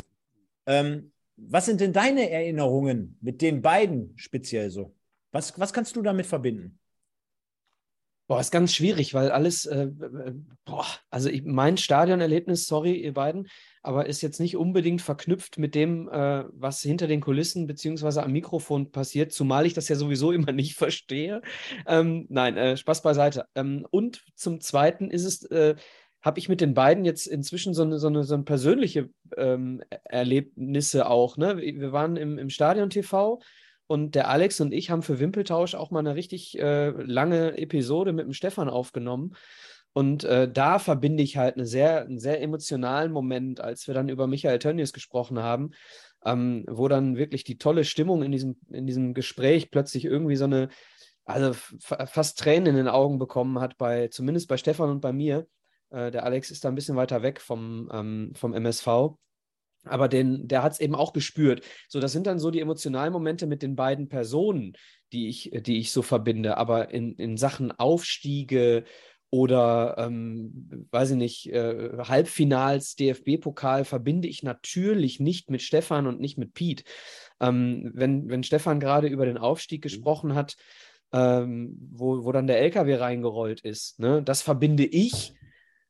Ähm, 0.67 1.11
was 1.37 1.65
sind 1.65 1.81
denn 1.81 1.91
deine 1.91 2.29
Erinnerungen 2.29 3.17
mit 3.19 3.41
den 3.41 3.63
beiden 3.63 4.13
speziell 4.15 4.69
so? 4.69 4.93
Was, 5.31 5.59
was 5.59 5.73
kannst 5.73 5.95
du 5.95 6.03
damit 6.03 6.27
verbinden? 6.27 6.77
Boah, 8.27 8.41
ist 8.41 8.51
ganz 8.51 8.75
schwierig, 8.75 9.13
weil 9.13 9.31
alles, 9.31 9.65
äh, 9.65 9.83
äh 9.85 10.33
boah, 10.65 10.85
also 11.09 11.29
ich, 11.29 11.43
mein 11.45 11.77
Stadionerlebnis, 11.77 12.67
sorry, 12.67 12.93
ihr 12.93 13.13
beiden, 13.13 13.47
aber 13.87 14.05
ist 14.07 14.21
jetzt 14.21 14.39
nicht 14.41 14.57
unbedingt 14.57 15.01
verknüpft 15.01 15.57
mit 15.57 15.73
dem, 15.73 16.09
äh, 16.09 16.43
was 16.51 16.81
hinter 16.81 17.07
den 17.07 17.21
Kulissen 17.21 17.67
beziehungsweise 17.67 18.21
am 18.21 18.33
Mikrofon 18.33 18.91
passiert, 18.91 19.31
zumal 19.31 19.65
ich 19.65 19.73
das 19.73 19.87
ja 19.87 19.95
sowieso 19.95 20.31
immer 20.33 20.51
nicht 20.51 20.75
verstehe. 20.75 21.41
Ähm, 21.87 22.25
nein, 22.29 22.57
äh, 22.57 22.75
Spaß 22.75 23.01
beiseite. 23.01 23.45
Ähm, 23.55 23.87
und 23.89 24.23
zum 24.35 24.59
Zweiten 24.59 25.09
ist 25.09 25.23
es, 25.23 25.43
äh, 25.45 25.75
habe 26.21 26.39
ich 26.39 26.49
mit 26.49 26.59
den 26.59 26.73
beiden 26.73 27.05
jetzt 27.05 27.27
inzwischen 27.27 27.73
so 27.73 27.83
eine, 27.83 27.97
so 27.97 28.07
eine, 28.07 28.25
so 28.25 28.33
eine 28.33 28.43
persönliche 28.43 29.09
ähm, 29.37 29.81
Erlebnisse 30.03 31.09
auch. 31.09 31.37
Ne? 31.37 31.57
Wir 31.57 31.93
waren 31.93 32.17
im, 32.17 32.37
im 32.37 32.49
Stadion 32.49 32.89
TV 32.89 33.39
und 33.87 34.15
der 34.15 34.29
Alex 34.29 34.59
und 34.59 34.73
ich 34.73 34.89
haben 34.89 35.01
für 35.01 35.19
Wimpeltausch 35.19 35.75
auch 35.75 35.91
mal 35.91 35.99
eine 35.99 36.15
richtig 36.15 36.59
äh, 36.59 36.89
lange 36.89 37.57
Episode 37.57 38.11
mit 38.11 38.25
dem 38.25 38.33
Stefan 38.33 38.69
aufgenommen. 38.69 39.33
Und 39.97 40.25
äh, 40.25 40.47
da 40.47 40.77
verbinde 40.77 41.23
ich 41.23 41.37
halt 41.37 41.55
eine 41.55 41.65
sehr, 41.65 42.01
einen 42.01 42.19
sehr 42.19 42.39
emotionalen 42.39 43.11
Moment, 43.11 43.59
als 43.59 43.87
wir 43.87 43.95
dann 43.95 44.09
über 44.09 44.27
Michael 44.27 44.59
Tönnies 44.59 44.93
gesprochen 44.93 45.39
haben, 45.39 45.71
ähm, 46.23 46.65
wo 46.69 46.87
dann 46.87 47.17
wirklich 47.17 47.43
die 47.43 47.57
tolle 47.57 47.83
Stimmung 47.83 48.21
in 48.21 48.31
diesem, 48.31 48.57
in 48.69 48.85
diesem 48.85 49.15
Gespräch 49.15 49.71
plötzlich 49.71 50.05
irgendwie 50.05 50.35
so 50.35 50.43
eine, 50.43 50.69
also 51.25 51.53
fast 51.79 52.37
Tränen 52.37 52.67
in 52.67 52.75
den 52.75 52.87
Augen 52.87 53.17
bekommen 53.17 53.59
hat, 53.59 53.79
bei, 53.79 54.07
zumindest 54.09 54.47
bei 54.47 54.57
Stefan 54.57 54.91
und 54.91 55.01
bei 55.01 55.13
mir. 55.13 55.47
Äh, 55.89 56.11
der 56.11 56.25
Alex 56.25 56.51
ist 56.51 56.63
da 56.63 56.69
ein 56.69 56.75
bisschen 56.75 56.95
weiter 56.95 57.23
weg 57.23 57.41
vom, 57.41 57.89
ähm, 57.91 58.33
vom 58.35 58.53
MSV. 58.53 59.17
Aber 59.83 60.07
den, 60.07 60.47
der 60.47 60.61
hat 60.61 60.73
es 60.73 60.79
eben 60.79 60.93
auch 60.93 61.11
gespürt. 61.11 61.65
So, 61.89 61.99
das 61.99 62.11
sind 62.11 62.27
dann 62.27 62.37
so 62.37 62.51
die 62.51 62.61
emotionalen 62.61 63.13
Momente 63.13 63.47
mit 63.47 63.63
den 63.63 63.75
beiden 63.75 64.09
Personen, 64.09 64.73
die 65.11 65.27
ich, 65.27 65.49
die 65.55 65.79
ich 65.79 65.91
so 65.91 66.03
verbinde. 66.03 66.57
Aber 66.57 66.91
in, 66.91 67.15
in 67.15 67.35
Sachen 67.35 67.71
Aufstiege 67.71 68.83
oder, 69.29 69.95
ähm, 69.97 70.87
weiß 70.91 71.11
ich 71.11 71.17
nicht, 71.17 71.51
äh, 71.51 71.97
Halbfinals, 71.97 72.95
DFB-Pokal 72.95 73.83
verbinde 73.83 74.27
ich 74.27 74.43
natürlich 74.43 75.19
nicht 75.19 75.49
mit 75.49 75.61
Stefan 75.61 76.07
und 76.07 76.21
nicht 76.21 76.37
mit 76.37 76.53
Pete. 76.53 76.83
Ähm, 77.41 77.91
wenn, 77.93 78.29
wenn 78.29 78.43
Stefan 78.43 78.79
gerade 78.79 79.07
über 79.07 79.25
den 79.25 79.37
Aufstieg 79.37 79.81
mhm. 79.81 79.83
gesprochen 79.83 80.35
hat, 80.35 80.55
ähm, 81.11 81.77
wo, 81.91 82.23
wo 82.23 82.31
dann 82.31 82.47
der 82.47 82.59
LKW 82.59 82.95
reingerollt 82.95 83.61
ist, 83.61 83.99
ne, 83.99 84.21
das 84.23 84.41
verbinde 84.41 84.85
ich 84.85 85.33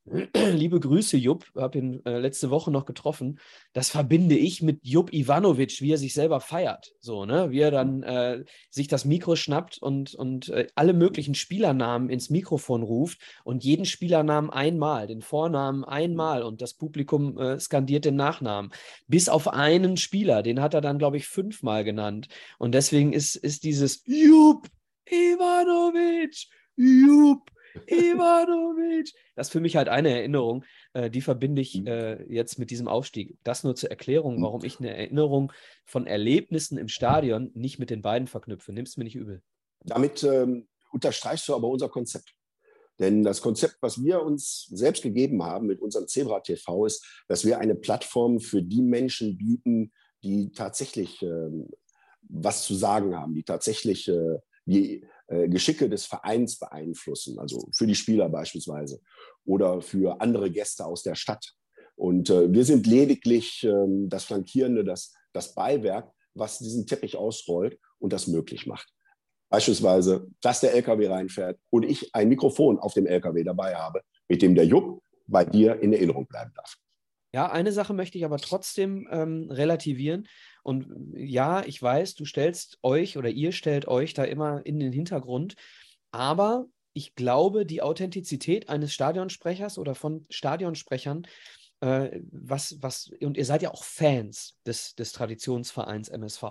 liebe 0.54 0.80
Grüße, 0.80 1.18
Jupp, 1.18 1.46
habe 1.56 1.78
ihn 1.78 2.06
äh, 2.06 2.20
letzte 2.20 2.50
Woche 2.50 2.72
noch 2.72 2.86
getroffen. 2.86 3.40
Das 3.74 3.90
verbinde 3.90 4.38
ich 4.38 4.62
mit 4.62 4.80
Jupp 4.84 5.14
Ivanovic, 5.14 5.82
wie 5.82 5.92
er 5.92 5.98
sich 5.98 6.14
selber 6.14 6.40
feiert. 6.40 6.94
So, 7.00 7.26
ne? 7.26 7.52
Wie 7.52 7.60
er 7.60 7.72
dann 7.72 8.04
äh, 8.04 8.44
sich 8.70 8.88
das 8.88 9.04
Mikro 9.06 9.36
schnappt 9.36 9.78
und, 9.80 10.16
und 10.16 10.50
äh, 10.50 10.68
alle 10.76 10.94
möglichen 10.94 11.36
Spielernamen 11.36 12.10
ins 12.10 12.30
Mikrofon 12.30 12.84
ruft 12.84 13.20
und 13.44 13.64
jeden 13.64 13.86
Spielernamen 13.86 14.50
einmal, 14.50 15.08
den 15.08 15.22
Vornamen 15.22 15.84
einmal 15.84 16.44
und 16.44 16.62
das 16.62 16.74
Publikum 16.74 17.38
äh, 17.38 17.60
skandiert 17.60 18.06
den 18.06 18.16
Nachnamen. 18.16 18.72
Bis 19.08 19.28
auf 19.28 19.50
einen 19.50 19.98
Spieler, 19.98 20.42
den 20.42 20.62
hat 20.62 20.74
er 20.74 20.82
dann, 20.82 21.00
glaube 21.00 21.18
ich, 21.18 21.28
fünfmal 21.28 21.84
genannt. 21.84 22.28
Und 22.60 22.74
deswegen 22.74 23.12
ist, 23.12 23.36
ist 23.36 23.64
dieses 23.64 24.04
Jupp 24.06 24.68
Ivanovic, 25.10 26.48
Jupp 26.76 27.52
Ivanovic. 27.88 29.14
Das 29.36 29.48
ist 29.48 29.52
für 29.52 29.60
mich 29.60 29.76
halt 29.76 29.90
eine 29.90 30.10
Erinnerung, 30.10 30.64
äh, 30.94 31.10
die 31.10 31.22
verbinde 31.22 31.62
ich 31.62 31.76
mhm. 31.76 31.88
äh, 31.88 32.24
jetzt 32.24 32.60
mit 32.60 32.72
diesem 32.72 32.88
Aufstieg. 32.88 33.38
Das 33.44 33.64
nur 33.64 33.76
zur 33.76 33.90
Erklärung, 33.90 34.38
mhm. 34.38 34.44
warum 34.44 34.64
ich 34.64 34.80
eine 34.80 34.96
Erinnerung 34.96 35.52
von 35.86 36.08
Erlebnissen 36.08 36.78
im 36.78 36.88
Stadion 36.88 37.52
nicht 37.54 37.80
mit 37.80 37.90
den 37.90 38.02
beiden 38.02 38.28
verknüpfe. 38.28 38.74
Nimm's 38.74 38.98
mir 38.98 39.04
nicht 39.04 39.16
übel. 39.16 39.42
Damit 39.84 40.24
ähm, 40.24 40.68
unterstreichst 40.92 41.48
du 41.48 41.56
aber 41.56 41.68
unser 41.68 41.90
Konzept. 41.90 42.34
Denn 43.00 43.24
das 43.24 43.42
Konzept, 43.42 43.78
was 43.82 44.04
wir 44.04 44.24
uns 44.24 44.66
selbst 44.72 45.04
gegeben 45.04 45.44
haben 45.44 45.68
mit 45.68 45.82
unserem 45.82 46.08
Zebra 46.08 46.40
TV, 46.40 46.86
ist, 46.86 47.06
dass 47.28 47.46
wir 47.46 47.60
eine 47.60 47.76
Plattform 47.76 48.40
für 48.40 48.64
die 48.64 48.82
Menschen 48.82 49.38
bieten, 49.38 49.92
die 50.24 50.52
tatsächlich 50.52 51.22
ähm, 51.22 51.70
was 52.30 52.64
zu 52.64 52.74
sagen 52.76 53.16
haben, 53.16 53.36
die 53.36 53.44
tatsächlich 53.44 54.08
äh, 54.08 54.40
die 54.66 55.06
äh, 55.28 55.48
Geschicke 55.50 55.90
des 55.90 56.06
Vereins 56.06 56.58
beeinflussen, 56.58 57.40
also 57.40 57.68
für 57.76 57.88
die 57.88 57.96
Spieler 57.96 58.30
beispielsweise 58.30 59.00
oder 59.46 59.82
für 59.82 60.22
andere 60.22 60.50
Gäste 60.52 60.86
aus 60.86 61.04
der 61.04 61.16
Stadt. 61.16 61.54
Und 61.96 62.30
äh, 62.30 62.52
wir 62.52 62.64
sind 62.64 62.86
lediglich 62.88 63.64
ähm, 63.64 64.08
das 64.10 64.26
Flankierende, 64.26 64.84
das, 64.84 65.14
das 65.34 65.54
Beiwerk, 65.54 66.12
was 66.34 66.60
diesen 66.60 66.86
Teppich 66.86 67.18
ausrollt 67.18 67.80
und 68.00 68.14
das 68.14 68.28
möglich 68.28 68.68
macht. 68.68 68.88
Beispielsweise, 69.50 70.28
dass 70.42 70.60
der 70.60 70.74
LKW 70.74 71.08
reinfährt 71.08 71.58
und 71.70 71.84
ich 71.84 72.14
ein 72.14 72.30
Mikrofon 72.30 72.80
auf 72.80 72.94
dem 72.94 73.08
LKW 73.08 73.44
dabei 73.44 73.76
habe, 73.76 74.02
mit 74.28 74.42
dem 74.42 74.56
der 74.56 74.66
Jupp 74.66 75.02
bei 75.26 75.44
dir 75.46 75.82
in 75.82 75.94
Erinnerung 75.94 76.28
bleiben 76.28 76.52
darf. 76.56 76.78
Ja, 77.34 77.52
eine 77.52 77.72
Sache 77.72 77.94
möchte 77.94 78.18
ich 78.18 78.26
aber 78.26 78.38
trotzdem 78.38 79.08
ähm, 79.12 79.50
relativieren. 79.52 80.28
Und 80.64 80.88
ja, 81.14 81.64
ich 81.66 81.82
weiß, 81.82 82.16
du 82.16 82.26
stellst 82.26 82.80
euch 82.84 83.18
oder 83.18 83.30
ihr 83.30 83.52
stellt 83.52 83.88
euch 83.88 84.14
da 84.14 84.24
immer 84.24 84.66
in 84.66 84.80
den 84.80 84.94
Hintergrund. 84.94 85.56
Aber 86.12 86.66
ich 86.94 87.16
glaube, 87.16 87.66
die 87.66 87.82
Authentizität 87.82 88.70
eines 88.70 88.94
Stadionsprechers 88.94 89.78
oder 89.78 89.94
von 89.94 90.26
Stadionsprechern, 90.30 91.28
äh, 91.82 92.22
was, 92.32 92.78
was, 92.82 93.12
und 93.22 93.38
ihr 93.38 93.46
seid 93.46 93.62
ja 93.62 93.72
auch 93.72 93.84
Fans 93.84 94.58
des, 94.66 94.96
des 94.96 95.12
Traditionsvereins 95.12 96.10
MSV, 96.10 96.44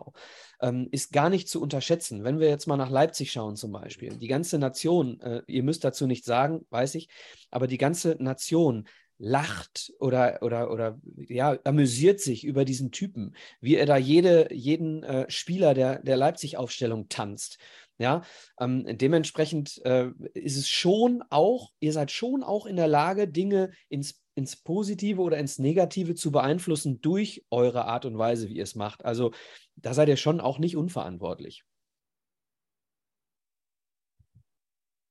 ähm, 0.61 0.89
ist 0.93 1.13
gar 1.13 1.31
nicht 1.31 1.49
zu 1.49 1.61
unterschätzen. 1.61 2.23
Wenn 2.23 2.39
wir 2.39 2.49
jetzt 2.49 2.69
mal 2.69 2.77
nach 2.77 2.91
Leipzig 2.91 3.33
schauen 3.33 3.57
zum 3.57 3.73
Beispiel, 3.73 4.17
die 4.17 4.29
ganze 4.29 4.59
Nation, 4.59 5.21
äh, 5.21 5.43
ihr 5.49 5.65
müsst 5.65 5.83
dazu 5.83 6.07
nichts 6.07 6.27
sagen, 6.27 6.65
weiß 6.71 6.95
ich, 6.95 7.09
aber 7.51 7.67
die 7.67 7.79
ganze 7.79 8.17
Nation 8.21 8.87
lacht 9.19 9.93
oder, 9.99 10.39
oder, 10.43 10.71
oder 10.71 10.99
ja, 11.29 11.59
amüsiert 11.65 12.21
sich 12.21 12.45
über 12.45 12.65
diesen 12.65 12.91
Typen, 12.91 13.35
wie 13.61 13.77
er 13.77 13.87
da 13.87 13.97
jede, 13.97 14.53
jeden 14.53 15.03
äh, 15.03 15.31
Spieler 15.31 15.75
der, 15.75 16.03
der 16.03 16.17
Leipzig-Aufstellung 16.17 17.09
tanzt. 17.09 17.59
Ja, 17.99 18.23
ähm, 18.61 18.85
dementsprechend 18.99 19.81
äh, 19.87 20.11
ist 20.35 20.59
es 20.59 20.69
schon 20.69 21.25
auch, 21.31 21.73
ihr 21.81 21.95
seid 21.95 22.11
schon 22.11 22.43
auch 22.43 22.67
in 22.67 22.77
der 22.77 22.89
Lage, 22.89 23.27
Dinge 23.27 23.71
ins, 23.89 24.23
ins 24.35 24.57
Positive 24.57 25.23
oder 25.23 25.39
ins 25.39 25.59
Negative 25.59 26.15
zu 26.15 26.31
beeinflussen 26.31 27.01
durch 27.01 27.47
eure 27.51 27.87
Art 27.87 28.05
und 28.05 28.19
Weise, 28.19 28.51
wie 28.51 28.57
ihr 28.57 28.65
es 28.65 28.75
macht. 28.75 29.03
Also 29.07 29.33
da 29.77 29.95
seid 29.95 30.09
ihr 30.11 30.19
schon 30.19 30.41
auch 30.41 30.59
nicht 30.59 30.77
unverantwortlich. 30.77 31.65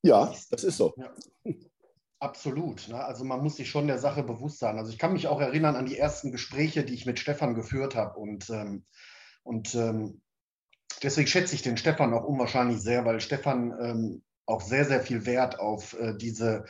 Ja, 0.04 0.32
das 0.52 0.64
ist 0.64 0.78
so. 0.78 0.94
Ja. 0.98 1.12
Absolut. 2.20 2.88
Ne? 2.88 3.04
Also 3.04 3.24
man 3.26 3.42
muss 3.42 3.58
sich 3.58 3.70
schon 3.70 3.88
der 3.88 3.98
Sache 4.00 4.24
bewusst 4.24 4.60
sein. 4.60 4.78
Also 4.78 4.92
ich 4.92 4.98
kann 4.98 5.14
mich 5.14 5.28
auch 5.28 5.42
erinnern 5.42 5.76
an 5.76 5.86
die 5.86 5.98
ersten 5.98 6.32
Gespräche, 6.32 6.84
die 6.84 6.94
ich 6.94 7.06
mit 7.06 7.20
Stefan 7.20 7.56
geführt 7.56 7.96
habe. 7.96 8.18
Und, 8.20 8.50
ähm, 8.50 8.86
und 9.44 9.76
ähm, 9.76 10.22
deswegen 11.04 11.28
schätze 11.28 11.56
ich 11.56 11.62
den 11.62 11.78
Stefan 11.78 12.14
auch 12.14 12.24
unwahrscheinlich 12.24 12.82
sehr, 12.82 13.06
weil 13.06 13.20
Stefan 13.20 13.74
ähm, 13.80 14.24
auch 14.46 14.62
sehr, 14.62 14.86
sehr 14.86 15.02
viel 15.02 15.26
Wert 15.26 15.60
auf 15.60 16.00
äh, 16.00 16.16
diese 16.16 16.66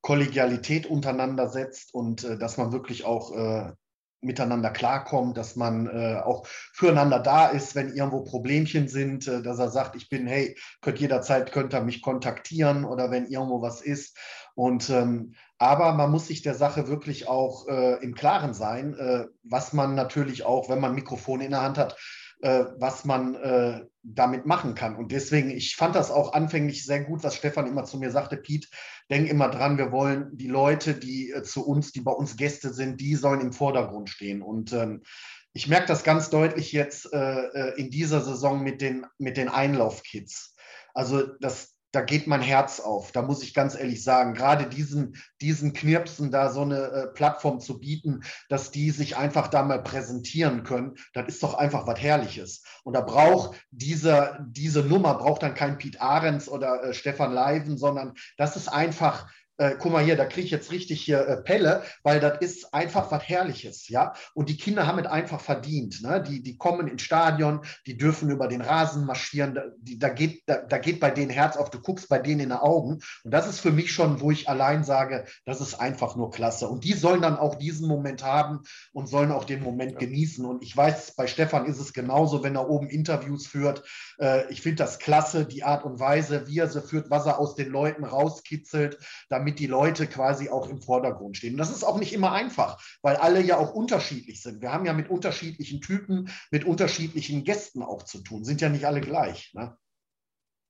Kollegialität 0.00 0.86
untereinander 0.86 1.48
setzt 1.48 1.94
und 1.94 2.24
äh, 2.24 2.38
dass 2.38 2.56
man 2.56 2.72
wirklich 2.72 3.04
auch 3.04 3.36
äh, 3.36 3.72
miteinander 4.20 4.70
klarkommt, 4.70 5.36
dass 5.36 5.54
man 5.54 5.86
äh, 5.86 6.20
auch 6.24 6.46
füreinander 6.46 7.20
da 7.20 7.48
ist, 7.48 7.74
wenn 7.74 7.94
irgendwo 7.94 8.24
Problemchen 8.24 8.88
sind, 8.88 9.28
äh, 9.28 9.42
dass 9.42 9.58
er 9.58 9.70
sagt, 9.70 9.96
ich 9.96 10.08
bin, 10.08 10.26
hey, 10.26 10.56
könnt 10.80 10.98
jederzeit 10.98 11.52
könnt 11.52 11.74
ihr 11.74 11.82
mich 11.82 12.02
kontaktieren 12.02 12.84
oder 12.84 13.10
wenn 13.10 13.26
irgendwo 13.26 13.62
was 13.62 13.80
ist. 13.80 14.16
Und 14.58 14.90
ähm, 14.90 15.34
aber 15.58 15.92
man 15.92 16.10
muss 16.10 16.26
sich 16.26 16.42
der 16.42 16.56
Sache 16.56 16.88
wirklich 16.88 17.28
auch 17.28 17.68
äh, 17.68 18.02
im 18.02 18.12
Klaren 18.12 18.54
sein, 18.54 18.92
äh, 18.94 19.26
was 19.44 19.72
man 19.72 19.94
natürlich 19.94 20.44
auch, 20.44 20.68
wenn 20.68 20.80
man 20.80 20.96
Mikrofon 20.96 21.40
in 21.40 21.52
der 21.52 21.62
Hand 21.62 21.78
hat, 21.78 21.96
äh, 22.42 22.64
was 22.76 23.04
man 23.04 23.36
äh, 23.36 23.84
damit 24.02 24.46
machen 24.46 24.74
kann. 24.74 24.96
Und 24.96 25.12
deswegen, 25.12 25.50
ich 25.50 25.76
fand 25.76 25.94
das 25.94 26.10
auch 26.10 26.32
anfänglich 26.32 26.84
sehr 26.84 27.04
gut, 27.04 27.22
was 27.22 27.36
Stefan 27.36 27.68
immer 27.68 27.84
zu 27.84 27.98
mir 27.98 28.10
sagte, 28.10 28.36
Piet, 28.36 28.68
denk 29.12 29.30
immer 29.30 29.48
dran, 29.48 29.78
wir 29.78 29.92
wollen 29.92 30.36
die 30.36 30.48
Leute, 30.48 30.94
die 30.94 31.30
äh, 31.30 31.44
zu 31.44 31.64
uns, 31.64 31.92
die 31.92 32.00
bei 32.00 32.10
uns 32.10 32.36
Gäste 32.36 32.74
sind, 32.74 33.00
die 33.00 33.14
sollen 33.14 33.40
im 33.40 33.52
Vordergrund 33.52 34.10
stehen. 34.10 34.42
Und 34.42 34.72
ähm, 34.72 35.04
ich 35.52 35.68
merke 35.68 35.86
das 35.86 36.02
ganz 36.02 36.30
deutlich 36.30 36.72
jetzt 36.72 37.12
äh, 37.12 37.74
in 37.76 37.90
dieser 37.90 38.22
Saison 38.22 38.64
mit 38.64 38.80
den, 38.80 39.06
mit 39.18 39.36
den 39.36 39.48
Einlaufkids. 39.48 40.56
Also 40.94 41.28
das, 41.38 41.77
da 41.92 42.02
geht 42.02 42.26
mein 42.26 42.42
Herz 42.42 42.80
auf. 42.80 43.12
Da 43.12 43.22
muss 43.22 43.42
ich 43.42 43.54
ganz 43.54 43.74
ehrlich 43.74 44.02
sagen, 44.02 44.34
gerade 44.34 44.66
diesen, 44.66 45.16
diesen 45.40 45.72
Knirpsen 45.72 46.30
da 46.30 46.50
so 46.50 46.62
eine 46.62 46.76
äh, 46.76 47.06
Plattform 47.08 47.60
zu 47.60 47.78
bieten, 47.80 48.22
dass 48.48 48.70
die 48.70 48.90
sich 48.90 49.16
einfach 49.16 49.48
da 49.48 49.62
mal 49.62 49.82
präsentieren 49.82 50.64
können, 50.64 50.96
das 51.14 51.28
ist 51.28 51.42
doch 51.42 51.54
einfach 51.54 51.86
was 51.86 52.00
Herrliches. 52.00 52.62
Und 52.84 52.94
da 52.94 53.00
braucht 53.00 53.58
dieser, 53.70 54.46
diese 54.48 54.82
Nummer 54.82 55.14
braucht 55.14 55.42
dann 55.42 55.54
kein 55.54 55.78
Piet 55.78 56.00
Ahrens 56.00 56.48
oder 56.48 56.82
äh, 56.82 56.94
Stefan 56.94 57.32
Leiven, 57.32 57.78
sondern 57.78 58.14
das 58.36 58.56
ist 58.56 58.68
einfach 58.68 59.28
äh, 59.58 59.74
guck 59.78 59.92
mal 59.92 60.04
hier, 60.04 60.16
da 60.16 60.24
kriege 60.24 60.46
ich 60.46 60.50
jetzt 60.50 60.72
richtig 60.72 61.00
hier 61.02 61.26
äh, 61.26 61.36
Pelle, 61.42 61.82
weil 62.02 62.20
das 62.20 62.38
ist 62.40 62.72
einfach 62.72 63.10
was 63.10 63.28
Herrliches, 63.28 63.88
ja. 63.88 64.14
Und 64.34 64.48
die 64.48 64.56
Kinder 64.56 64.86
haben 64.86 64.98
es 64.98 65.06
einfach 65.06 65.40
verdient. 65.40 66.02
Ne? 66.02 66.22
Die, 66.22 66.42
die 66.42 66.56
kommen 66.56 66.88
ins 66.88 67.02
Stadion, 67.02 67.60
die 67.86 67.96
dürfen 67.96 68.30
über 68.30 68.48
den 68.48 68.60
Rasen 68.60 69.04
marschieren, 69.04 69.54
da, 69.54 69.64
die, 69.80 69.98
da, 69.98 70.08
geht, 70.08 70.42
da, 70.46 70.58
da 70.58 70.78
geht 70.78 71.00
bei 71.00 71.10
denen 71.10 71.30
Herz 71.30 71.56
auf, 71.56 71.70
du 71.70 71.80
guckst 71.80 72.08
bei 72.08 72.18
denen 72.18 72.40
in 72.40 72.48
die 72.50 72.54
Augen. 72.54 73.00
Und 73.24 73.30
das 73.30 73.48
ist 73.48 73.60
für 73.60 73.72
mich 73.72 73.92
schon, 73.92 74.20
wo 74.20 74.30
ich 74.30 74.48
allein 74.48 74.84
sage, 74.84 75.24
das 75.44 75.60
ist 75.60 75.74
einfach 75.74 76.16
nur 76.16 76.30
klasse. 76.30 76.68
Und 76.68 76.84
die 76.84 76.92
sollen 76.92 77.22
dann 77.22 77.36
auch 77.36 77.56
diesen 77.56 77.88
Moment 77.88 78.24
haben 78.24 78.60
und 78.92 79.08
sollen 79.08 79.32
auch 79.32 79.44
den 79.44 79.62
Moment 79.62 79.92
ja. 79.92 79.98
genießen. 79.98 80.44
Und 80.44 80.62
ich 80.62 80.76
weiß, 80.76 81.16
bei 81.16 81.26
Stefan 81.26 81.66
ist 81.66 81.80
es 81.80 81.92
genauso, 81.92 82.44
wenn 82.44 82.54
er 82.54 82.70
oben 82.70 82.88
Interviews 82.88 83.46
führt. 83.46 83.82
Äh, 84.20 84.50
ich 84.52 84.62
finde 84.62 84.76
das 84.76 84.98
klasse, 84.98 85.46
die 85.46 85.64
Art 85.64 85.84
und 85.84 85.98
Weise, 85.98 86.46
wie 86.46 86.58
er 86.58 86.68
sie 86.68 86.82
führt, 86.82 87.10
was 87.10 87.26
er 87.26 87.38
aus 87.38 87.54
den 87.54 87.70
Leuten 87.70 88.04
rauskitzelt, 88.04 88.98
damit 89.28 89.47
damit 89.48 89.58
die 89.60 89.66
Leute 89.66 90.06
quasi 90.06 90.50
auch 90.50 90.68
im 90.68 90.82
Vordergrund 90.82 91.38
stehen. 91.38 91.54
Und 91.54 91.58
das 91.58 91.70
ist 91.70 91.82
auch 91.82 91.98
nicht 91.98 92.12
immer 92.12 92.32
einfach, 92.32 92.82
weil 93.00 93.16
alle 93.16 93.40
ja 93.40 93.56
auch 93.56 93.72
unterschiedlich 93.72 94.42
sind. 94.42 94.60
Wir 94.60 94.72
haben 94.72 94.84
ja 94.84 94.92
mit 94.92 95.08
unterschiedlichen 95.08 95.80
Typen, 95.80 96.28
mit 96.50 96.64
unterschiedlichen 96.64 97.44
Gästen 97.44 97.82
auch 97.82 98.02
zu 98.02 98.20
tun, 98.20 98.44
sind 98.44 98.60
ja 98.60 98.68
nicht 98.68 98.84
alle 98.84 99.00
gleich. 99.00 99.54
Ne? 99.54 99.74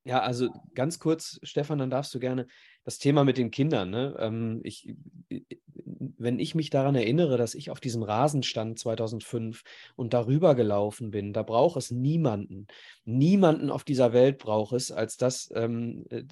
Ja, 0.05 0.21
also 0.21 0.51
ganz 0.75 1.01
kurz, 1.01 1.41
Stefan, 1.43 1.79
dann 1.79 1.91
darfst 1.91 2.15
du 2.15 2.21
gerne 2.21 2.47
das 2.89 2.99
Thema 2.99 3.23
mit 3.23 3.37
den 3.37 3.51
Kindern. 3.51 3.91
Ne? 3.91 4.17
Ähm, 4.19 4.61
ich, 4.65 4.95
wenn 5.29 6.39
ich 6.39 6.55
mich 6.55 6.71
daran 6.71 6.95
erinnere, 6.95 7.37
dass 7.37 7.55
ich 7.55 7.71
auf 7.71 7.81
diesem 7.81 8.03
Rasen 8.03 8.43
stand 8.43 8.79
2005 8.79 9.63
und 9.95 10.15
darüber 10.15 10.55
gelaufen 10.55 11.11
bin, 11.11 11.35
da 11.35 11.43
braucht 11.43 11.77
es 11.77 11.91
niemanden. 11.91 12.67
Niemanden 13.05 13.69
auf 13.69 13.85
dieser 13.85 14.15
Welt 14.15 14.39
braucht 14.39 14.73
es, 14.73 14.91
als 14.91 15.19
das, 15.19 15.53
ähm, 15.55 16.07
äh, 16.09 16.23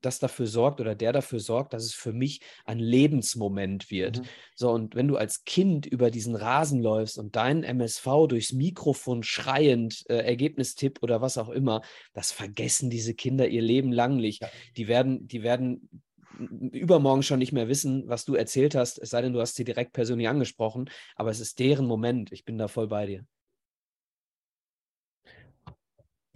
das 0.00 0.18
dafür 0.18 0.46
sorgt 0.46 0.80
oder 0.80 0.94
der 0.94 1.12
dafür 1.12 1.38
sorgt, 1.38 1.74
dass 1.74 1.84
es 1.84 1.92
für 1.92 2.14
mich 2.14 2.40
ein 2.64 2.78
Lebensmoment 2.78 3.90
wird. 3.90 4.20
Mhm. 4.20 4.24
So, 4.54 4.70
und 4.70 4.94
wenn 4.94 5.08
du 5.08 5.18
als 5.18 5.44
Kind 5.44 5.84
über 5.84 6.10
diesen 6.10 6.34
Rasen 6.34 6.80
läufst 6.80 7.18
und 7.18 7.36
deinen 7.36 7.62
MSV 7.62 8.26
durchs 8.26 8.54
Mikrofon 8.54 9.22
schreiend, 9.22 10.02
äh, 10.08 10.16
Ergebnistipp 10.20 11.02
oder 11.02 11.20
was 11.20 11.36
auch 11.36 11.50
immer, 11.50 11.82
das 12.14 12.32
vergessen 12.32 12.88
diese 12.88 13.12
Kinder 13.12 13.48
ihr 13.48 13.60
Leben 13.60 13.92
lang 13.92 14.16
nicht. 14.16 14.40
Ja. 14.40 14.48
Die 14.78 14.88
werden, 14.88 15.28
die 15.28 15.42
werden 15.42 15.90
übermorgen 16.38 17.22
schon 17.22 17.38
nicht 17.38 17.52
mehr 17.52 17.68
wissen, 17.68 18.04
was 18.06 18.24
du 18.24 18.34
erzählt 18.34 18.74
hast, 18.74 18.98
es 18.98 19.10
sei 19.10 19.22
denn, 19.22 19.32
du 19.32 19.40
hast 19.40 19.54
sie 19.54 19.64
direkt 19.64 19.92
persönlich 19.92 20.28
angesprochen, 20.28 20.90
aber 21.14 21.30
es 21.30 21.40
ist 21.40 21.58
deren 21.58 21.86
Moment. 21.86 22.32
Ich 22.32 22.44
bin 22.44 22.58
da 22.58 22.68
voll 22.68 22.88
bei 22.88 23.06
dir. 23.06 23.24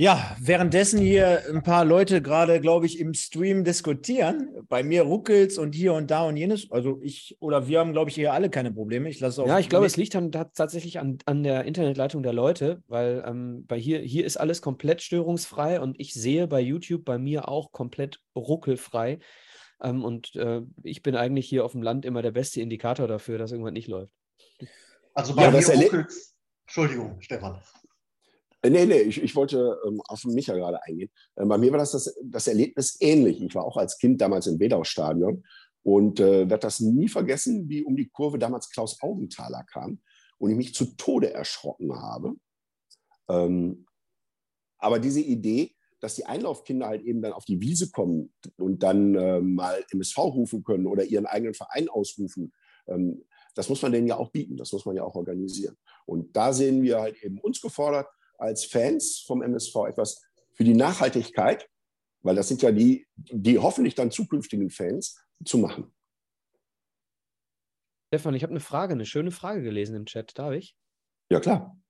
Ja, 0.00 0.34
währenddessen 0.40 0.98
hier 0.98 1.42
ein 1.50 1.62
paar 1.62 1.84
Leute 1.84 2.22
gerade, 2.22 2.62
glaube 2.62 2.86
ich, 2.86 2.98
im 2.98 3.12
Stream 3.12 3.64
diskutieren. 3.64 4.48
Bei 4.66 4.82
mir 4.82 5.02
ruckelt's 5.02 5.58
und 5.58 5.74
hier 5.74 5.92
und 5.92 6.10
da 6.10 6.24
und 6.24 6.38
jenes. 6.38 6.70
Also 6.70 6.98
ich 7.02 7.36
oder 7.38 7.68
wir 7.68 7.80
haben, 7.80 7.92
glaube 7.92 8.08
ich, 8.08 8.14
hier 8.14 8.32
alle 8.32 8.48
keine 8.48 8.72
Probleme. 8.72 9.10
Ich 9.10 9.20
lasse 9.20 9.44
Ja, 9.44 9.58
ich 9.58 9.68
glaube, 9.68 9.84
es 9.84 9.98
liegt 9.98 10.14
dann 10.14 10.32
tatsächlich 10.32 11.00
an, 11.00 11.18
an 11.26 11.42
der 11.42 11.66
Internetleitung 11.66 12.22
der 12.22 12.32
Leute, 12.32 12.82
weil 12.88 13.22
ähm, 13.26 13.66
bei 13.66 13.78
hier, 13.78 13.98
hier 13.98 14.24
ist 14.24 14.38
alles 14.38 14.62
komplett 14.62 15.02
störungsfrei 15.02 15.82
und 15.82 16.00
ich 16.00 16.14
sehe 16.14 16.46
bei 16.46 16.62
YouTube 16.62 17.04
bei 17.04 17.18
mir 17.18 17.50
auch 17.50 17.70
komplett 17.70 18.20
ruckelfrei. 18.34 19.18
Ähm, 19.82 20.04
und 20.04 20.34
äh, 20.36 20.62
ich 20.82 21.02
bin 21.02 21.16
eigentlich 21.16 21.48
hier 21.48 21.64
auf 21.64 21.72
dem 21.72 21.82
Land 21.82 22.04
immer 22.04 22.22
der 22.22 22.32
beste 22.32 22.60
Indikator 22.60 23.08
dafür, 23.08 23.38
dass 23.38 23.52
irgendwas 23.52 23.72
nicht 23.72 23.88
läuft. 23.88 24.12
Also 25.14 25.34
bei 25.34 25.44
ja, 25.44 25.50
mir 25.50 25.66
ruckelt's. 25.66 26.36
Entschuldigung, 26.66 27.20
Stefan. 27.20 27.60
Äh, 28.62 28.70
nee, 28.70 28.86
nee, 28.86 29.00
ich, 29.00 29.22
ich 29.22 29.34
wollte 29.34 29.78
ähm, 29.86 30.00
auf 30.06 30.24
Micha 30.24 30.54
gerade 30.54 30.82
eingehen. 30.84 31.10
Äh, 31.36 31.46
bei 31.46 31.58
mir 31.58 31.72
war 31.72 31.78
das, 31.78 31.92
das 31.92 32.14
das 32.22 32.46
Erlebnis 32.46 32.96
ähnlich. 33.00 33.42
Ich 33.42 33.54
war 33.54 33.64
auch 33.64 33.76
als 33.76 33.98
Kind 33.98 34.20
damals 34.20 34.46
im 34.46 34.60
Wedau-Stadion 34.60 35.44
und 35.82 36.20
äh, 36.20 36.48
werde 36.48 36.58
das 36.58 36.80
nie 36.80 37.08
vergessen, 37.08 37.68
wie 37.68 37.82
um 37.82 37.96
die 37.96 38.08
Kurve 38.08 38.38
damals 38.38 38.70
Klaus 38.70 39.00
Augenthaler 39.02 39.64
kam 39.64 40.00
und 40.38 40.50
ich 40.50 40.56
mich 40.56 40.74
zu 40.74 40.96
Tode 40.96 41.32
erschrocken 41.32 41.92
habe. 41.94 42.34
Ähm, 43.28 43.86
aber 44.78 44.98
diese 44.98 45.20
Idee, 45.20 45.74
dass 46.00 46.14
die 46.14 46.26
Einlaufkinder 46.26 46.86
halt 46.86 47.02
eben 47.02 47.22
dann 47.22 47.32
auf 47.32 47.44
die 47.44 47.60
Wiese 47.60 47.90
kommen 47.90 48.32
und 48.56 48.82
dann 48.82 49.14
äh, 49.14 49.40
mal 49.40 49.84
MSV 49.90 50.18
rufen 50.18 50.64
können 50.64 50.86
oder 50.86 51.04
ihren 51.04 51.26
eigenen 51.26 51.54
Verein 51.54 51.88
ausrufen, 51.88 52.52
ähm, 52.86 53.24
das 53.54 53.68
muss 53.68 53.82
man 53.82 53.92
denen 53.92 54.06
ja 54.06 54.16
auch 54.16 54.30
bieten, 54.30 54.56
das 54.56 54.72
muss 54.72 54.86
man 54.86 54.96
ja 54.96 55.02
auch 55.02 55.14
organisieren. 55.14 55.76
Und 56.06 56.34
da 56.36 56.52
sehen 56.52 56.82
wir 56.82 57.00
halt 57.00 57.22
eben 57.22 57.38
uns 57.40 57.60
gefordert, 57.60 58.08
als 58.38 58.64
Fans 58.64 59.22
vom 59.26 59.42
MSV 59.42 59.74
etwas 59.88 60.22
für 60.54 60.64
die 60.64 60.74
Nachhaltigkeit, 60.74 61.68
weil 62.22 62.36
das 62.36 62.48
sind 62.48 62.62
ja 62.62 62.72
die, 62.72 63.06
die 63.16 63.58
hoffentlich 63.58 63.94
dann 63.94 64.10
zukünftigen 64.10 64.70
Fans, 64.70 65.18
zu 65.44 65.58
machen. 65.58 65.90
Stefan, 68.08 68.34
ich 68.34 68.42
habe 68.42 68.50
eine 68.50 68.60
Frage, 68.60 68.92
eine 68.92 69.06
schöne 69.06 69.30
Frage 69.30 69.62
gelesen 69.62 69.96
im 69.96 70.04
Chat. 70.04 70.36
Darf 70.38 70.52
ich? 70.52 70.76
Ja, 71.30 71.40
klar. 71.40 71.80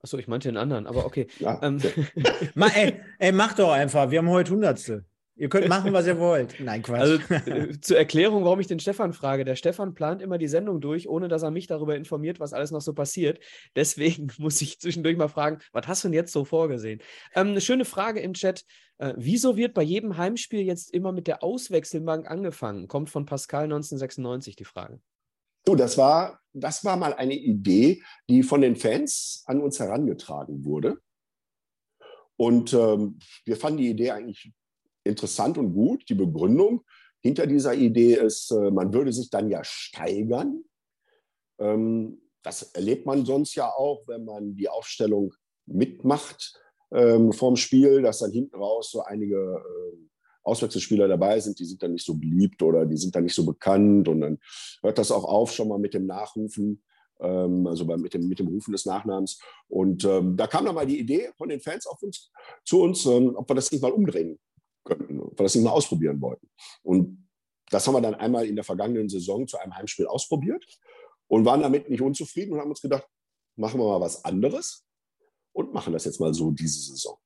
Achso, 0.00 0.18
ich 0.18 0.28
meinte 0.28 0.48
den 0.48 0.56
anderen, 0.56 0.86
aber 0.86 1.06
okay. 1.06 1.26
Ja, 1.38 1.60
ähm. 1.62 1.80
ey, 2.74 3.00
ey, 3.18 3.32
mach 3.32 3.54
doch 3.54 3.72
einfach. 3.72 4.10
Wir 4.10 4.18
haben 4.18 4.28
heute 4.28 4.52
Hundertstel. 4.52 5.04
Ihr 5.36 5.48
könnt 5.48 5.66
machen, 5.68 5.92
was 5.92 6.06
ihr 6.06 6.18
wollt. 6.20 6.60
Nein, 6.60 6.82
Quatsch. 6.82 7.00
Also 7.00 7.14
äh, 7.50 7.80
zur 7.80 7.98
Erklärung, 7.98 8.44
warum 8.44 8.60
ich 8.60 8.68
den 8.68 8.78
Stefan 8.78 9.12
frage. 9.12 9.44
Der 9.44 9.56
Stefan 9.56 9.94
plant 9.94 10.22
immer 10.22 10.38
die 10.38 10.46
Sendung 10.46 10.80
durch, 10.80 11.08
ohne 11.08 11.26
dass 11.26 11.42
er 11.42 11.50
mich 11.50 11.66
darüber 11.66 11.96
informiert, 11.96 12.38
was 12.38 12.52
alles 12.52 12.70
noch 12.70 12.80
so 12.80 12.94
passiert. 12.94 13.40
Deswegen 13.74 14.28
muss 14.38 14.60
ich 14.62 14.78
zwischendurch 14.78 15.16
mal 15.16 15.28
fragen, 15.28 15.58
was 15.72 15.88
hast 15.88 16.04
du 16.04 16.08
denn 16.08 16.14
jetzt 16.14 16.32
so 16.32 16.44
vorgesehen? 16.44 17.00
Ähm, 17.34 17.48
eine 17.48 17.60
schöne 17.60 17.84
Frage 17.84 18.20
im 18.20 18.34
Chat. 18.34 18.64
Äh, 18.98 19.14
wieso 19.16 19.56
wird 19.56 19.74
bei 19.74 19.82
jedem 19.82 20.16
Heimspiel 20.16 20.60
jetzt 20.60 20.94
immer 20.94 21.10
mit 21.10 21.26
der 21.26 21.42
Auswechselbank 21.42 22.30
angefangen? 22.30 22.86
Kommt 22.86 23.10
von 23.10 23.26
Pascal 23.26 23.64
1996 23.64 24.54
die 24.54 24.64
Frage. 24.64 25.00
So, 25.66 25.74
das 25.74 25.96
war, 25.96 26.40
das 26.52 26.84
war 26.84 26.96
mal 26.96 27.14
eine 27.14 27.34
Idee, 27.34 28.02
die 28.28 28.42
von 28.42 28.60
den 28.60 28.76
Fans 28.76 29.42
an 29.46 29.60
uns 29.60 29.78
herangetragen 29.80 30.64
wurde. 30.64 30.98
Und 32.36 32.72
ähm, 32.74 33.18
wir 33.44 33.56
fanden 33.56 33.78
die 33.78 33.90
Idee 33.90 34.10
eigentlich 34.10 34.52
interessant 35.04 35.56
und 35.56 35.72
gut. 35.72 36.08
Die 36.08 36.14
Begründung 36.14 36.84
hinter 37.20 37.46
dieser 37.46 37.74
Idee 37.74 38.14
ist, 38.14 38.50
äh, 38.50 38.70
man 38.70 38.92
würde 38.92 39.12
sich 39.12 39.30
dann 39.30 39.48
ja 39.48 39.62
steigern. 39.64 40.64
Ähm, 41.58 42.20
das 42.42 42.62
erlebt 42.74 43.06
man 43.06 43.24
sonst 43.24 43.54
ja 43.54 43.70
auch, 43.70 44.02
wenn 44.06 44.24
man 44.24 44.56
die 44.56 44.68
Aufstellung 44.68 45.32
mitmacht 45.66 46.60
ähm, 46.92 47.32
vom 47.32 47.56
Spiel, 47.56 48.02
dass 48.02 48.18
dann 48.18 48.32
hinten 48.32 48.56
raus 48.56 48.90
so 48.90 49.02
einige 49.02 49.36
äh, 49.36 49.96
Auswechselspieler 50.44 51.08
dabei 51.08 51.40
sind, 51.40 51.58
die 51.58 51.64
sind 51.64 51.82
dann 51.82 51.92
nicht 51.92 52.06
so 52.06 52.14
beliebt 52.14 52.62
oder 52.62 52.86
die 52.86 52.96
sind 52.96 53.14
dann 53.16 53.24
nicht 53.24 53.34
so 53.34 53.44
bekannt 53.44 54.08
und 54.08 54.20
dann 54.20 54.38
hört 54.82 54.98
das 54.98 55.10
auch 55.10 55.24
auf 55.24 55.52
schon 55.52 55.68
mal 55.68 55.78
mit 55.78 55.94
dem 55.94 56.06
Nachrufen, 56.06 56.82
ähm, 57.20 57.66
also 57.66 57.84
mit, 57.84 58.14
dem, 58.14 58.28
mit 58.28 58.38
dem 58.38 58.48
Rufen 58.48 58.72
des 58.72 58.86
Nachnamens. 58.86 59.40
Und 59.68 60.04
ähm, 60.04 60.36
da 60.36 60.46
kam 60.46 60.64
dann 60.64 60.74
mal 60.74 60.86
die 60.86 61.00
Idee 61.00 61.30
von 61.36 61.48
den 61.48 61.60
Fans 61.60 61.86
auf 61.86 62.02
uns, 62.02 62.30
zu 62.64 62.82
uns, 62.82 63.04
ähm, 63.06 63.34
ob 63.34 63.48
wir 63.48 63.54
das 63.54 63.72
nicht 63.72 63.82
mal 63.82 63.92
umdrehen 63.92 64.38
könnten, 64.84 65.18
weil 65.18 65.30
wir 65.30 65.44
das 65.44 65.54
nicht 65.54 65.64
mal 65.64 65.70
ausprobieren 65.70 66.20
wollten. 66.20 66.48
Und 66.82 67.26
das 67.70 67.86
haben 67.86 67.94
wir 67.94 68.00
dann 68.00 68.14
einmal 68.14 68.46
in 68.46 68.54
der 68.54 68.64
vergangenen 68.64 69.08
Saison 69.08 69.46
zu 69.46 69.58
einem 69.58 69.74
Heimspiel 69.74 70.06
ausprobiert 70.06 70.64
und 71.26 71.44
waren 71.44 71.62
damit 71.62 71.88
nicht 71.88 72.02
unzufrieden 72.02 72.52
und 72.52 72.60
haben 72.60 72.70
uns 72.70 72.82
gedacht, 72.82 73.08
machen 73.56 73.80
wir 73.80 73.86
mal 73.86 74.00
was 74.00 74.24
anderes 74.24 74.84
und 75.52 75.72
machen 75.72 75.92
das 75.92 76.04
jetzt 76.04 76.20
mal 76.20 76.34
so 76.34 76.50
diese 76.50 76.80
Saison. 76.80 77.16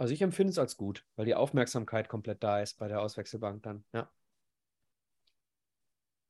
Also 0.00 0.14
ich 0.14 0.22
empfinde 0.22 0.50
es 0.50 0.58
als 0.58 0.78
gut, 0.78 1.04
weil 1.16 1.26
die 1.26 1.34
Aufmerksamkeit 1.34 2.08
komplett 2.08 2.42
da 2.42 2.62
ist 2.62 2.78
bei 2.78 2.88
der 2.88 3.02
Auswechselbank 3.02 3.62
dann, 3.62 3.84
ja. 3.92 4.10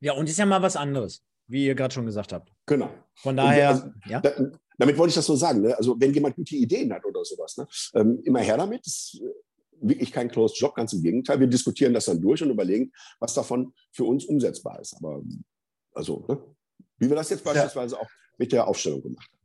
Ja, 0.00 0.14
und 0.14 0.28
ist 0.28 0.38
ja 0.38 0.46
mal 0.46 0.60
was 0.60 0.74
anderes, 0.74 1.22
wie 1.46 1.66
ihr 1.66 1.76
gerade 1.76 1.94
schon 1.94 2.04
gesagt 2.04 2.32
habt. 2.32 2.52
Genau. 2.66 2.90
Von 3.14 3.36
daher, 3.36 3.68
also, 3.68 3.92
ja. 4.06 4.18
Da, 4.18 4.32
damit 4.76 4.98
wollte 4.98 5.10
ich 5.10 5.14
das 5.14 5.26
so 5.26 5.36
sagen. 5.36 5.60
Ne? 5.60 5.76
Also 5.76 5.94
wenn 6.00 6.12
jemand 6.12 6.34
gute 6.34 6.56
Ideen 6.56 6.92
hat 6.92 7.04
oder 7.04 7.24
sowas, 7.24 7.58
ne? 7.58 7.68
ähm, 7.94 8.20
immer 8.24 8.40
her 8.40 8.56
damit. 8.56 8.84
Das 8.84 9.16
wirklich 9.80 10.10
kein 10.10 10.28
Closed 10.28 10.58
Job, 10.58 10.74
ganz 10.74 10.92
im 10.92 11.02
Gegenteil. 11.02 11.38
Wir 11.38 11.46
diskutieren 11.46 11.94
das 11.94 12.06
dann 12.06 12.20
durch 12.20 12.42
und 12.42 12.50
überlegen, 12.50 12.90
was 13.20 13.34
davon 13.34 13.72
für 13.92 14.04
uns 14.04 14.24
umsetzbar 14.24 14.80
ist. 14.80 14.96
Aber 14.96 15.22
also, 15.94 16.24
ne? 16.26 16.42
wie 16.98 17.08
wir 17.08 17.14
das 17.14 17.30
jetzt 17.30 17.44
beispielsweise 17.44 17.94
ja. 17.94 18.00
auch 18.00 18.08
mit 18.36 18.50
der 18.50 18.66
Aufstellung 18.66 19.00
gemacht 19.00 19.30
haben. 19.30 19.39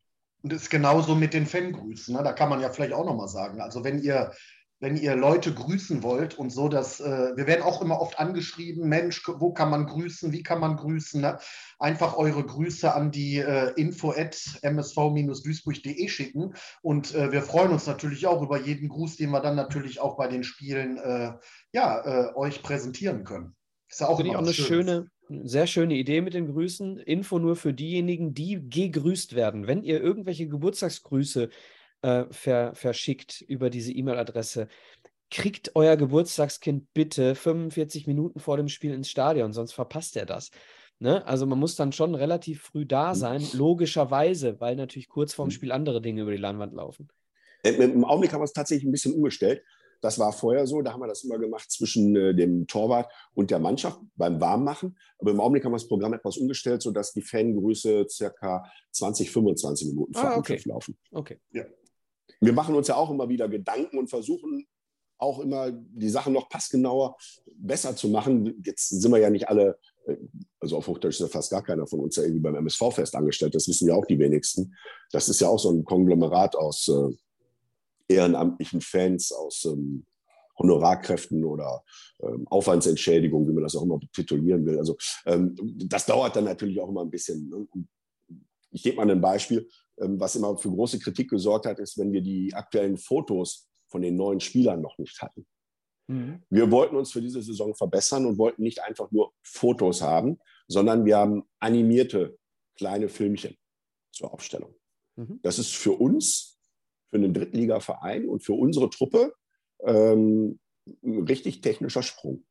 Und 0.46 0.52
das 0.52 0.62
ist 0.62 0.70
genauso 0.70 1.16
mit 1.16 1.34
den 1.34 1.48
Fangrüßen. 1.48 2.16
Ne? 2.16 2.22
Da 2.22 2.32
kann 2.32 2.50
man 2.50 2.62
ja 2.62 2.70
vielleicht 2.70 2.94
auch 2.94 3.04
nochmal 3.04 3.28
sagen. 3.28 3.62
Also 3.62 3.84
wenn 3.84 3.98
ihr 3.98 4.32
wenn 4.80 4.96
ihr 4.96 5.16
Leute 5.16 5.52
grüßen 5.52 6.04
wollt 6.04 6.38
und 6.38 6.52
so, 6.52 6.70
dass 6.70 7.00
äh, 7.00 7.36
wir 7.36 7.48
werden 7.48 7.64
auch 7.64 7.82
immer 7.82 8.00
oft 8.00 8.20
angeschrieben, 8.20 8.88
Mensch, 8.88 9.24
wo 9.28 9.54
kann 9.54 9.72
man 9.72 9.88
grüßen, 9.88 10.32
wie 10.34 10.44
kann 10.44 10.60
man 10.60 10.76
grüßen? 10.76 11.20
Ne? 11.20 11.40
Einfach 11.80 12.16
eure 12.16 12.46
Grüße 12.46 12.94
an 12.94 13.10
die 13.10 13.38
äh, 13.40 13.72
info 13.76 14.12
at 14.12 14.38
msv-duisburg.de 14.62 16.08
schicken 16.10 16.54
und 16.84 17.16
äh, 17.16 17.32
wir 17.32 17.42
freuen 17.42 17.72
uns 17.72 17.88
natürlich 17.88 18.28
auch 18.28 18.44
über 18.44 18.62
jeden 18.62 18.90
Gruß, 18.90 19.16
den 19.16 19.32
wir 19.32 19.40
dann 19.40 19.56
natürlich 19.56 20.00
auch 20.00 20.16
bei 20.16 20.28
den 20.28 20.44
Spielen 20.44 20.98
äh, 20.98 21.32
ja, 21.74 22.02
äh, 22.06 22.36
euch 22.36 22.62
präsentieren 22.62 23.24
können. 23.24 23.56
Ist 23.90 24.02
ja 24.02 24.10
auch, 24.10 24.20
immer 24.20 24.36
auch 24.36 24.44
eine 24.44 24.54
schöne, 24.54 25.08
sehr 25.30 25.68
schöne 25.68 25.96
Idee 25.96 26.22
mit 26.22 26.34
den 26.34 26.48
Grüßen. 26.48 26.98
Info 27.00 27.40
nur 27.40 27.56
für 27.56 27.74
diejenigen, 27.74 28.34
die 28.34 28.70
gegrüßt 28.70 29.36
werden. 29.36 29.68
Wenn 29.68 29.84
ihr 29.84 30.02
irgendwelche 30.02 30.48
Geburtstagsgrüße 30.48 31.50
äh, 32.06 32.26
ver, 32.32 32.76
verschickt 32.76 33.42
über 33.42 33.70
diese 33.70 33.92
E-Mail-Adresse. 33.92 34.68
Kriegt 35.32 35.72
euer 35.76 35.98
Geburtstagskind 35.98 36.94
bitte 36.94 37.34
45 37.34 38.06
Minuten 38.06 38.40
vor 38.40 38.58
dem 38.58 38.68
Spiel 38.68 38.94
ins 38.94 39.10
Stadion, 39.10 39.54
sonst 39.54 39.74
verpasst 39.74 40.16
er 40.16 40.28
das. 40.28 40.52
Ne? 41.00 41.26
Also 41.26 41.48
man 41.48 41.60
muss 41.60 41.76
dann 41.76 41.92
schon 41.92 42.14
relativ 42.14 42.62
früh 42.62 42.86
da 42.86 43.14
mhm. 43.14 43.18
sein, 43.18 43.48
logischerweise, 43.54 44.60
weil 44.60 44.76
natürlich 44.76 45.10
kurz 45.10 45.34
vorm 45.34 45.48
mhm. 45.48 45.54
Spiel 45.54 45.72
andere 45.72 46.00
Dinge 46.00 46.22
über 46.22 46.32
die 46.32 46.38
Leinwand 46.38 46.74
laufen. 46.74 47.10
Im 47.64 48.06
Augenblick 48.06 48.32
haben 48.32 48.42
wir 48.42 48.46
es 48.46 48.54
tatsächlich 48.54 48.88
ein 48.88 48.92
bisschen 48.92 49.16
umgestellt. 49.16 49.64
Das 50.02 50.20
war 50.20 50.32
vorher 50.34 50.68
so, 50.68 50.82
da 50.82 50.94
haben 50.94 51.02
wir 51.02 51.08
das 51.08 51.24
immer 51.24 51.38
gemacht 51.38 51.72
zwischen 51.72 52.16
äh, 52.16 52.36
dem 52.36 52.68
Torwart 52.68 53.12
und 53.34 53.52
der 53.52 53.60
Mannschaft 53.60 54.00
beim 54.16 54.40
Warmmachen. 54.40 54.98
Aber 55.20 55.32
im 55.32 55.40
Augenblick 55.40 55.66
haben 55.66 55.72
wir 55.72 55.78
das 55.78 55.88
Programm 55.88 56.14
etwas 56.14 56.38
umgestellt, 56.38 56.82
sodass 56.82 57.14
die 57.14 57.22
Fangrüße 57.22 58.06
circa 58.10 58.64
20, 58.92 59.32
25 59.32 59.88
Minuten 59.88 60.14
vor 60.14 60.30
ah, 60.30 60.38
okay. 60.38 60.62
laufen. 60.66 60.98
Okay. 61.12 61.40
Ja 61.52 61.66
wir 62.40 62.54
machen 62.54 62.76
uns 62.76 62.88
ja 62.88 62.96
auch 62.96 63.10
immer 63.10 63.30
wieder 63.30 63.50
Gedanken 63.50 63.98
und 63.98 64.10
versuchen 64.10 64.68
auch 65.18 65.40
immer 65.40 65.72
die 65.72 66.10
Sachen 66.10 66.34
noch 66.34 66.50
passgenauer 66.50 67.16
besser 67.58 67.96
zu 67.96 68.10
machen. 68.10 68.62
Jetzt 68.66 68.90
sind 68.90 69.12
wir 69.12 69.20
ja 69.20 69.30
nicht 69.30 69.48
alle, 69.48 69.80
äh, 70.08 70.18
also 70.60 70.78
auf 70.78 70.88
Hochdeutsch 70.88 71.16
ist 71.16 71.22
ja 71.22 71.28
fast 71.28 71.52
gar 71.52 71.64
keiner 71.64 71.88
von 71.88 72.02
uns 72.02 72.18
ja 72.18 72.24
irgendwie 72.24 72.42
beim 72.42 72.56
MSV-Fest 72.56 73.16
angestellt. 73.16 73.56
Das 73.56 73.68
wissen 73.68 73.88
ja 73.88 73.96
auch 73.96 74.06
die 74.06 74.20
wenigsten. 74.20 74.76
Das 75.12 75.30
ist 75.30 75.40
ja 75.40 75.48
auch 75.48 75.60
so 75.60 75.72
ein 75.72 75.86
Konglomerat 75.86 76.56
aus 76.56 76.90
äh, 76.90 77.16
ehrenamtlichen 78.08 78.82
Fans, 78.82 79.32
aus 79.32 79.66
ähm, 79.66 80.06
Honorarkräften 80.58 81.44
oder 81.44 81.84
ähm, 82.22 82.48
Aufwandsentschädigung, 82.48 83.48
wie 83.48 83.54
man 83.54 83.64
das 83.64 83.76
auch 83.76 83.84
immer 83.84 84.00
titulieren 84.14 84.66
will. 84.66 84.78
Also 84.78 84.96
ähm, 85.26 85.56
das 85.88 86.06
dauert 86.06 86.36
dann 86.36 86.46
natürlich 86.46 86.80
auch 86.80 86.90
immer 86.90 87.02
ein 87.02 87.10
bisschen. 87.10 87.50
Ne? 87.50 87.68
Ich 88.72 88.84
gebe 88.84 88.98
mal 88.98 89.10
ein 89.10 89.22
Beispiel. 89.22 89.68
Ähm, 90.00 90.20
was 90.20 90.36
immer 90.36 90.58
für 90.58 90.70
große 90.70 91.00
Kritik 91.00 91.30
gesorgt 91.30 91.66
hat, 91.66 91.80
ist, 91.80 91.98
wenn 91.98 92.12
wir 92.12 92.22
die 92.22 92.54
aktuellen 92.54 92.98
Fotos 92.98 93.70
von 93.90 94.02
den 94.02 94.16
neuen 94.16 94.40
Spielern 94.40 94.82
noch 94.82 94.98
nicht 94.98 95.22
hatten. 95.22 95.46
Mhm. 96.08 96.44
Wir 96.50 96.70
wollten 96.72 96.96
uns 96.96 97.12
für 97.12 97.22
diese 97.22 97.42
Saison 97.42 97.74
verbessern 97.76 98.26
und 98.26 98.38
wollten 98.38 98.64
nicht 98.64 98.82
einfach 98.82 99.12
nur 99.12 99.34
Fotos 99.44 100.02
haben, 100.02 100.40
sondern 100.68 101.06
wir 101.06 101.18
haben 101.18 101.44
animierte 101.60 102.38
kleine 102.78 103.10
Filmchen 103.10 103.56
zur 104.12 104.34
Aufstellung. 104.34 104.76
Mhm. 105.16 105.40
Das 105.44 105.60
ist 105.60 105.74
für 105.74 105.94
uns, 105.94 106.55
für 107.16 107.24
einen 107.24 107.34
Drittligaverein 107.34 108.28
und 108.28 108.44
für 108.44 108.54
unsere 108.54 108.90
Truppe 108.90 109.34
ähm, 109.86 110.60
ein 111.02 111.24
richtig 111.24 111.62
technischer 111.62 112.04
Sprung. 112.04 112.46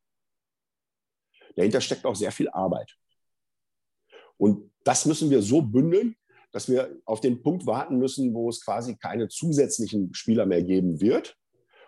Dahinter 1.56 1.80
steckt 1.80 2.06
auch 2.06 2.16
sehr 2.16 2.32
viel 2.32 2.48
Arbeit. 2.48 2.96
Und 4.38 4.72
das 4.82 5.04
müssen 5.06 5.30
wir 5.30 5.42
so 5.42 5.60
bündeln, 5.62 6.16
dass 6.50 6.68
wir 6.68 6.98
auf 7.04 7.20
den 7.20 7.42
Punkt 7.42 7.66
warten 7.66 7.98
müssen, 7.98 8.32
wo 8.32 8.48
es 8.48 8.64
quasi 8.64 8.96
keine 8.96 9.28
zusätzlichen 9.28 10.14
Spieler 10.14 10.46
mehr 10.46 10.62
geben 10.62 11.00
wird. 11.00 11.36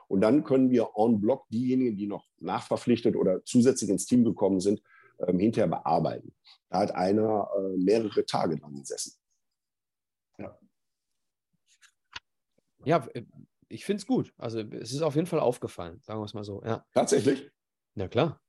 Und 0.08 0.20
dann 0.20 0.44
können 0.44 0.70
wir 0.70 0.90
en 0.96 1.20
bloc 1.20 1.48
diejenigen, 1.48 1.96
die 1.96 2.06
noch 2.06 2.26
nachverpflichtet 2.38 3.16
oder 3.16 3.42
zusätzlich 3.44 3.90
ins 3.90 4.06
Team 4.06 4.24
gekommen 4.24 4.60
sind, 4.60 4.82
ähm, 5.26 5.38
hinterher 5.38 5.68
bearbeiten. 5.68 6.34
Da 6.68 6.80
hat 6.80 6.94
einer 6.94 7.48
äh, 7.56 7.76
mehrere 7.78 8.24
Tage 8.26 8.58
dran 8.58 8.74
gesessen. 8.74 9.14
Ja. 10.38 10.56
Ja, 12.86 13.06
äh, 13.12 13.22
ich 13.68 13.84
finde 13.84 14.00
es 14.00 14.06
gut. 14.06 14.32
Also 14.38 14.60
es 14.60 14.92
ist 14.92 15.02
auf 15.02 15.16
jeden 15.16 15.26
Fall 15.26 15.40
aufgefallen, 15.40 16.00
sagen 16.02 16.20
wir 16.20 16.24
es 16.24 16.34
mal 16.34 16.44
so. 16.44 16.62
Ja. 16.64 16.84
Tatsächlich? 16.94 17.50
Na 17.94 18.08
klar. 18.08 18.40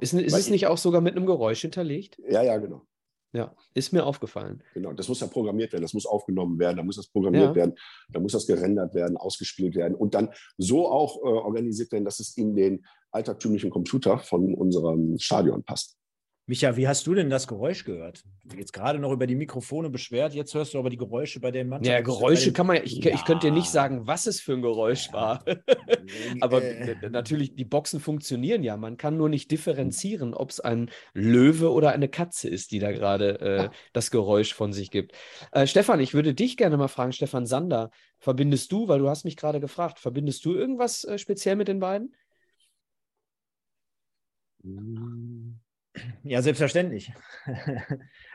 Ist, 0.00 0.14
ist 0.14 0.34
es 0.34 0.50
nicht 0.50 0.66
auch 0.66 0.78
sogar 0.78 1.00
mit 1.00 1.16
einem 1.16 1.26
Geräusch 1.26 1.60
hinterlegt? 1.60 2.20
Ja, 2.28 2.42
ja, 2.42 2.56
genau. 2.58 2.86
Ja, 3.32 3.54
ist 3.74 3.92
mir 3.92 4.04
aufgefallen. 4.04 4.62
Genau, 4.74 4.92
das 4.92 5.08
muss 5.08 5.20
ja 5.20 5.28
programmiert 5.28 5.72
werden, 5.72 5.82
das 5.82 5.94
muss 5.94 6.06
aufgenommen 6.06 6.58
werden, 6.58 6.78
da 6.78 6.82
muss 6.82 6.96
das 6.96 7.06
programmiert 7.06 7.50
ja. 7.50 7.54
werden, 7.54 7.74
da 8.08 8.18
muss 8.18 8.32
das 8.32 8.46
gerendert 8.46 8.92
werden, 8.94 9.16
ausgespielt 9.16 9.76
werden 9.76 9.94
und 9.94 10.14
dann 10.14 10.32
so 10.58 10.88
auch 10.88 11.16
äh, 11.18 11.28
organisiert 11.28 11.92
werden, 11.92 12.04
dass 12.04 12.18
es 12.18 12.36
in 12.36 12.56
den 12.56 12.84
altertümlichen 13.12 13.70
Computer 13.70 14.18
von 14.18 14.54
unserem 14.54 15.16
Stadion 15.18 15.62
passt. 15.62 15.99
Micha, 16.50 16.76
wie 16.76 16.88
hast 16.88 17.06
du 17.06 17.14
denn 17.14 17.30
das 17.30 17.46
Geräusch 17.46 17.84
gehört? 17.84 18.24
Jetzt 18.56 18.72
gerade 18.72 18.98
noch 18.98 19.12
über 19.12 19.28
die 19.28 19.36
Mikrofone 19.36 19.88
beschwert, 19.88 20.34
jetzt 20.34 20.52
hörst 20.52 20.74
du 20.74 20.80
aber 20.80 20.90
die 20.90 20.96
Geräusche 20.96 21.38
bei 21.38 21.52
den 21.52 21.68
Mannschaft. 21.68 21.94
Ja, 21.94 22.00
Geräusche 22.00 22.52
kann 22.52 22.66
man 22.66 22.74
ja, 22.74 22.82
ich, 22.82 22.96
ja. 22.96 23.14
ich 23.14 23.24
könnte 23.24 23.46
dir 23.46 23.52
nicht 23.52 23.70
sagen, 23.70 24.08
was 24.08 24.26
es 24.26 24.40
für 24.40 24.54
ein 24.54 24.60
Geräusch 24.60 25.06
ja. 25.06 25.12
war. 25.12 25.44
aber 26.40 26.60
äh. 26.60 26.96
natürlich, 27.08 27.54
die 27.54 27.64
Boxen 27.64 28.00
funktionieren 28.00 28.64
ja. 28.64 28.76
Man 28.76 28.96
kann 28.96 29.16
nur 29.16 29.28
nicht 29.28 29.52
differenzieren, 29.52 30.34
ob 30.34 30.50
es 30.50 30.58
ein 30.58 30.90
Löwe 31.14 31.70
oder 31.70 31.92
eine 31.92 32.08
Katze 32.08 32.48
ist, 32.48 32.72
die 32.72 32.80
da 32.80 32.90
gerade 32.90 33.40
äh, 33.40 33.68
das 33.92 34.10
Geräusch 34.10 34.52
von 34.52 34.72
sich 34.72 34.90
gibt. 34.90 35.12
Äh, 35.52 35.68
Stefan, 35.68 36.00
ich 36.00 36.14
würde 36.14 36.34
dich 36.34 36.56
gerne 36.56 36.76
mal 36.76 36.88
fragen, 36.88 37.12
Stefan 37.12 37.46
Sander, 37.46 37.92
verbindest 38.18 38.72
du, 38.72 38.88
weil 38.88 38.98
du 38.98 39.08
hast 39.08 39.22
mich 39.22 39.36
gerade 39.36 39.60
gefragt, 39.60 40.00
verbindest 40.00 40.44
du 40.44 40.56
irgendwas 40.56 41.04
äh, 41.04 41.16
speziell 41.16 41.54
mit 41.54 41.68
den 41.68 41.78
beiden? 41.78 42.12
Hm. 44.64 45.59
Ja, 46.22 46.42
selbstverständlich. 46.42 47.12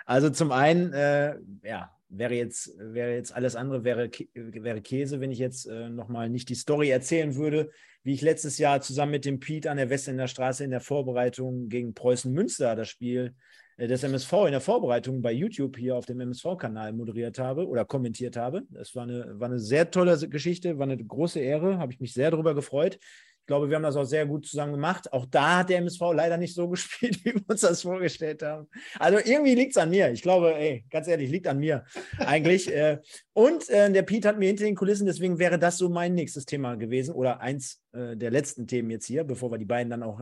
also 0.05 0.29
zum 0.29 0.51
einen, 0.51 0.93
äh, 0.93 1.35
ja, 1.63 1.91
wäre 2.09 2.33
jetzt, 2.33 2.77
wäre 2.77 3.13
jetzt 3.13 3.35
alles 3.35 3.55
andere, 3.55 3.83
wäre, 3.83 4.09
wäre 4.33 4.81
Käse, 4.81 5.19
wenn 5.21 5.31
ich 5.31 5.39
jetzt 5.39 5.65
äh, 5.65 5.89
nochmal 5.89 6.29
nicht 6.29 6.49
die 6.49 6.55
Story 6.55 6.89
erzählen 6.89 7.35
würde, 7.35 7.71
wie 8.03 8.13
ich 8.13 8.21
letztes 8.21 8.57
Jahr 8.57 8.81
zusammen 8.81 9.11
mit 9.11 9.25
dem 9.25 9.39
Pete 9.39 9.69
an 9.69 9.77
der 9.77 9.89
Westender 9.89 10.27
Straße 10.27 10.63
in 10.63 10.71
der 10.71 10.81
Vorbereitung 10.81 11.69
gegen 11.69 11.93
Preußen 11.93 12.31
Münster 12.31 12.75
das 12.75 12.89
Spiel 12.89 13.33
äh, 13.77 13.87
des 13.87 14.03
MSV 14.03 14.31
in 14.45 14.51
der 14.51 14.61
Vorbereitung 14.61 15.21
bei 15.21 15.31
YouTube 15.31 15.77
hier 15.77 15.95
auf 15.95 16.05
dem 16.05 16.19
MSV-Kanal 16.19 16.93
moderiert 16.93 17.39
habe 17.39 17.67
oder 17.67 17.85
kommentiert 17.85 18.37
habe. 18.37 18.63
Das 18.69 18.95
war 18.95 19.03
eine, 19.03 19.39
war 19.39 19.49
eine 19.49 19.59
sehr 19.59 19.89
tolle 19.91 20.17
Geschichte, 20.29 20.77
war 20.77 20.87
eine 20.87 21.03
große 21.03 21.39
Ehre, 21.39 21.77
habe 21.77 21.91
ich 21.91 21.99
mich 21.99 22.13
sehr 22.13 22.31
darüber 22.31 22.53
gefreut. 22.53 22.99
Ich 23.45 23.47
glaube, 23.47 23.69
wir 23.69 23.75
haben 23.75 23.83
das 23.83 23.95
auch 23.95 24.05
sehr 24.05 24.25
gut 24.25 24.47
zusammen 24.47 24.71
gemacht. 24.71 25.13
Auch 25.13 25.27
da 25.27 25.59
hat 25.59 25.69
der 25.69 25.77
MSV 25.77 26.01
leider 26.15 26.35
nicht 26.35 26.55
so 26.55 26.67
gespielt, 26.71 27.23
wie 27.23 27.35
wir 27.35 27.43
uns 27.47 27.61
das 27.61 27.83
vorgestellt 27.83 28.41
haben. 28.41 28.67
Also 28.97 29.19
irgendwie 29.19 29.53
liegt 29.53 29.75
es 29.75 29.77
an 29.77 29.91
mir. 29.91 30.09
Ich 30.09 30.23
glaube, 30.23 30.55
ey, 30.55 30.83
ganz 30.89 31.07
ehrlich, 31.07 31.29
liegt 31.29 31.45
an 31.47 31.59
mir 31.59 31.85
eigentlich. 32.17 32.65
Äh, 32.75 32.99
und 33.33 33.69
äh, 33.69 33.91
der 33.91 34.01
Pete 34.01 34.27
hat 34.27 34.39
mir 34.39 34.47
hinter 34.47 34.65
den 34.65 34.75
Kulissen, 34.75 35.05
deswegen 35.05 35.37
wäre 35.37 35.59
das 35.59 35.77
so 35.77 35.87
mein 35.87 36.13
nächstes 36.13 36.45
Thema 36.45 36.75
gewesen 36.75 37.13
oder 37.13 37.39
eins 37.39 37.81
äh, 37.95 38.17
der 38.17 38.31
letzten 38.31 38.67
Themen 38.67 38.89
jetzt 38.89 39.05
hier, 39.05 39.23
bevor 39.23 39.51
wir 39.51 39.57
die 39.57 39.65
beiden 39.65 39.89
dann 39.89 40.03
auch 40.03 40.21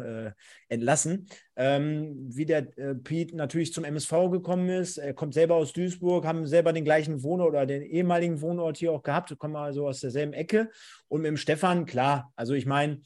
entlassen. 0.69 1.27
Ähm, 1.55 2.15
wie 2.29 2.45
der 2.45 2.61
Pete 3.03 3.35
natürlich 3.35 3.73
zum 3.73 3.83
MSV 3.83 4.11
gekommen 4.31 4.69
ist. 4.69 4.97
Er 4.97 5.13
kommt 5.13 5.33
selber 5.33 5.55
aus 5.55 5.73
Duisburg, 5.73 6.25
haben 6.25 6.45
selber 6.45 6.73
den 6.73 6.83
gleichen 6.83 7.23
Wohnort 7.23 7.49
oder 7.49 7.65
den 7.65 7.81
ehemaligen 7.81 8.41
Wohnort 8.41 8.77
hier 8.77 8.91
auch 8.91 9.03
gehabt, 9.03 9.37
kommen 9.37 9.55
also 9.55 9.87
aus 9.87 9.99
derselben 9.99 10.33
Ecke. 10.33 10.69
Und 11.07 11.21
mit 11.21 11.29
dem 11.29 11.37
Stefan, 11.37 11.85
klar, 11.85 12.31
also 12.35 12.53
ich 12.53 12.65
meine, 12.65 13.01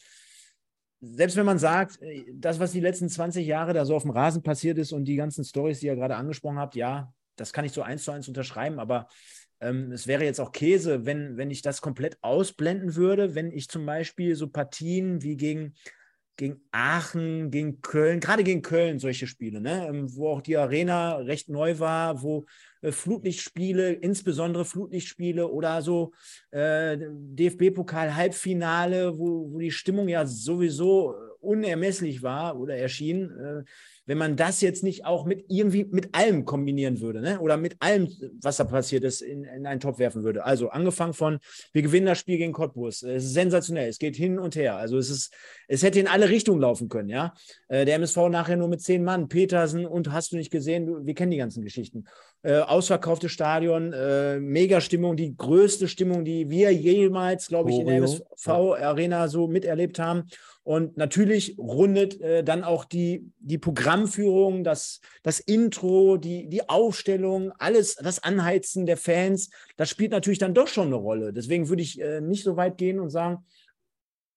selbst 1.01 1.37
wenn 1.37 1.45
man 1.45 1.59
sagt, 1.59 2.01
äh, 2.01 2.25
das, 2.33 2.59
was 2.59 2.71
die 2.71 2.79
letzten 2.79 3.09
20 3.09 3.45
Jahre 3.45 3.73
da 3.73 3.85
so 3.85 3.95
auf 3.95 4.03
dem 4.03 4.11
Rasen 4.11 4.43
passiert 4.43 4.77
ist 4.77 4.91
und 4.91 5.05
die 5.05 5.15
ganzen 5.15 5.43
Stories, 5.43 5.79
die 5.79 5.87
ihr 5.87 5.95
gerade 5.95 6.15
angesprochen 6.15 6.57
habt, 6.57 6.75
ja, 6.75 7.13
das 7.35 7.53
kann 7.53 7.65
ich 7.65 7.71
so 7.71 7.81
eins 7.81 8.03
zu 8.03 8.11
eins 8.11 8.27
unterschreiben, 8.27 8.79
aber 8.79 9.07
ähm, 9.59 9.91
es 9.91 10.07
wäre 10.07 10.23
jetzt 10.23 10.39
auch 10.39 10.51
Käse, 10.51 11.05
wenn, 11.05 11.37
wenn 11.37 11.51
ich 11.51 11.61
das 11.61 11.81
komplett 11.81 12.17
ausblenden 12.21 12.95
würde, 12.95 13.35
wenn 13.35 13.51
ich 13.51 13.69
zum 13.69 13.85
Beispiel 13.85 14.35
so 14.35 14.47
Partien 14.47 15.23
wie 15.23 15.37
gegen, 15.37 15.73
gegen 16.35 16.61
Aachen, 16.71 17.49
gegen 17.49 17.81
Köln, 17.81 18.19
gerade 18.19 18.43
gegen 18.43 18.61
Köln 18.61 18.99
solche 18.99 19.25
Spiele, 19.25 19.59
ne, 19.59 19.87
ähm, 19.87 20.15
wo 20.15 20.29
auch 20.29 20.41
die 20.41 20.57
Arena 20.57 21.17
recht 21.17 21.49
neu 21.49 21.79
war, 21.79 22.21
wo 22.21 22.45
äh, 22.81 22.91
Flutlichtspiele, 22.91 23.93
insbesondere 23.93 24.63
Flutlichtspiele 24.63 25.47
oder 25.47 25.81
so 25.81 26.13
äh, 26.51 26.97
DFB-Pokal-Halbfinale, 26.99 29.17
wo, 29.17 29.51
wo 29.51 29.59
die 29.59 29.71
Stimmung 29.71 30.07
ja 30.07 30.25
sowieso 30.25 31.15
unermesslich 31.39 32.21
war 32.21 32.59
oder 32.59 32.77
erschien. 32.77 33.31
Äh, 33.31 33.63
wenn 34.07 34.17
man 34.17 34.35
das 34.35 34.61
jetzt 34.61 34.83
nicht 34.83 35.05
auch 35.05 35.25
mit 35.25 35.45
irgendwie 35.49 35.83
mit 35.83 36.15
allem 36.15 36.45
kombinieren 36.45 37.01
würde, 37.01 37.21
ne? 37.21 37.39
oder 37.39 37.57
mit 37.57 37.75
allem, 37.79 38.07
was 38.41 38.57
da 38.57 38.63
passiert 38.63 39.03
ist, 39.03 39.21
in, 39.21 39.43
in 39.43 39.67
einen 39.67 39.81
Topf 39.81 39.99
werfen 39.99 40.23
würde. 40.23 40.45
Also 40.45 40.69
angefangen 40.69 41.13
von, 41.13 41.39
wir 41.73 41.81
gewinnen 41.81 42.05
das 42.07 42.17
Spiel 42.17 42.37
gegen 42.37 42.53
Cottbus. 42.53 43.03
Es 43.03 43.25
ist 43.25 43.33
sensationell, 43.33 43.89
es 43.89 43.99
geht 43.99 44.15
hin 44.15 44.39
und 44.39 44.55
her. 44.55 44.77
Also 44.77 44.97
es 44.97 45.09
ist, 45.09 45.33
es 45.67 45.83
hätte 45.83 45.99
in 45.99 46.07
alle 46.07 46.29
Richtungen 46.29 46.61
laufen 46.61 46.87
können, 46.87 47.09
ja. 47.09 47.33
Äh, 47.67 47.85
der 47.85 47.95
MSV 47.95 48.29
nachher 48.29 48.55
nur 48.55 48.69
mit 48.69 48.81
zehn 48.81 49.03
Mann, 49.03 49.27
Petersen 49.27 49.85
und 49.85 50.11
hast 50.11 50.31
du 50.31 50.37
nicht 50.37 50.51
gesehen, 50.51 51.05
wir 51.05 51.13
kennen 51.13 51.31
die 51.31 51.37
ganzen 51.37 51.63
Geschichten. 51.63 52.05
Äh, 52.43 52.59
ausverkauftes 52.59 53.31
Stadion, 53.31 53.91
äh, 53.91 54.39
Mega-Stimmung, 54.39 55.17
die 55.17 55.35
größte 55.35 55.89
Stimmung, 55.89 56.23
die 56.23 56.49
wir 56.49 56.71
jemals, 56.71 57.47
glaube 57.47 57.71
ich, 57.71 57.75
oh, 57.75 57.81
in 57.81 57.87
der 57.87 57.97
MSV-Arena 57.97 59.27
so 59.27 59.47
miterlebt 59.47 59.99
haben. 59.99 60.29
Und 60.67 60.97
natürlich 60.97 61.57
rundet 61.57 62.19
äh, 62.19 62.43
dann 62.43 62.65
auch 62.65 62.83
die, 62.83 63.31
die 63.39 63.57
Programmführung, 63.57 64.65
das, 64.65 64.99
das 65.23 65.39
Intro, 65.39 66.17
die, 66.17 66.49
die 66.49 66.67
Aufstellung, 66.67 67.53
alles, 67.57 67.95
das 67.95 68.21
Anheizen 68.21 68.85
der 68.85 68.97
Fans, 68.97 69.49
das 69.77 69.89
spielt 69.89 70.11
natürlich 70.11 70.39
dann 70.39 70.53
doch 70.53 70.67
schon 70.67 70.87
eine 70.87 70.97
Rolle. 70.97 71.31
Deswegen 71.31 71.69
würde 71.69 71.83
ich 71.83 72.01
äh, 72.01 72.19
nicht 72.19 72.43
so 72.43 72.57
weit 72.57 72.77
gehen 72.77 72.99
und 72.99 73.11
sagen, 73.11 73.45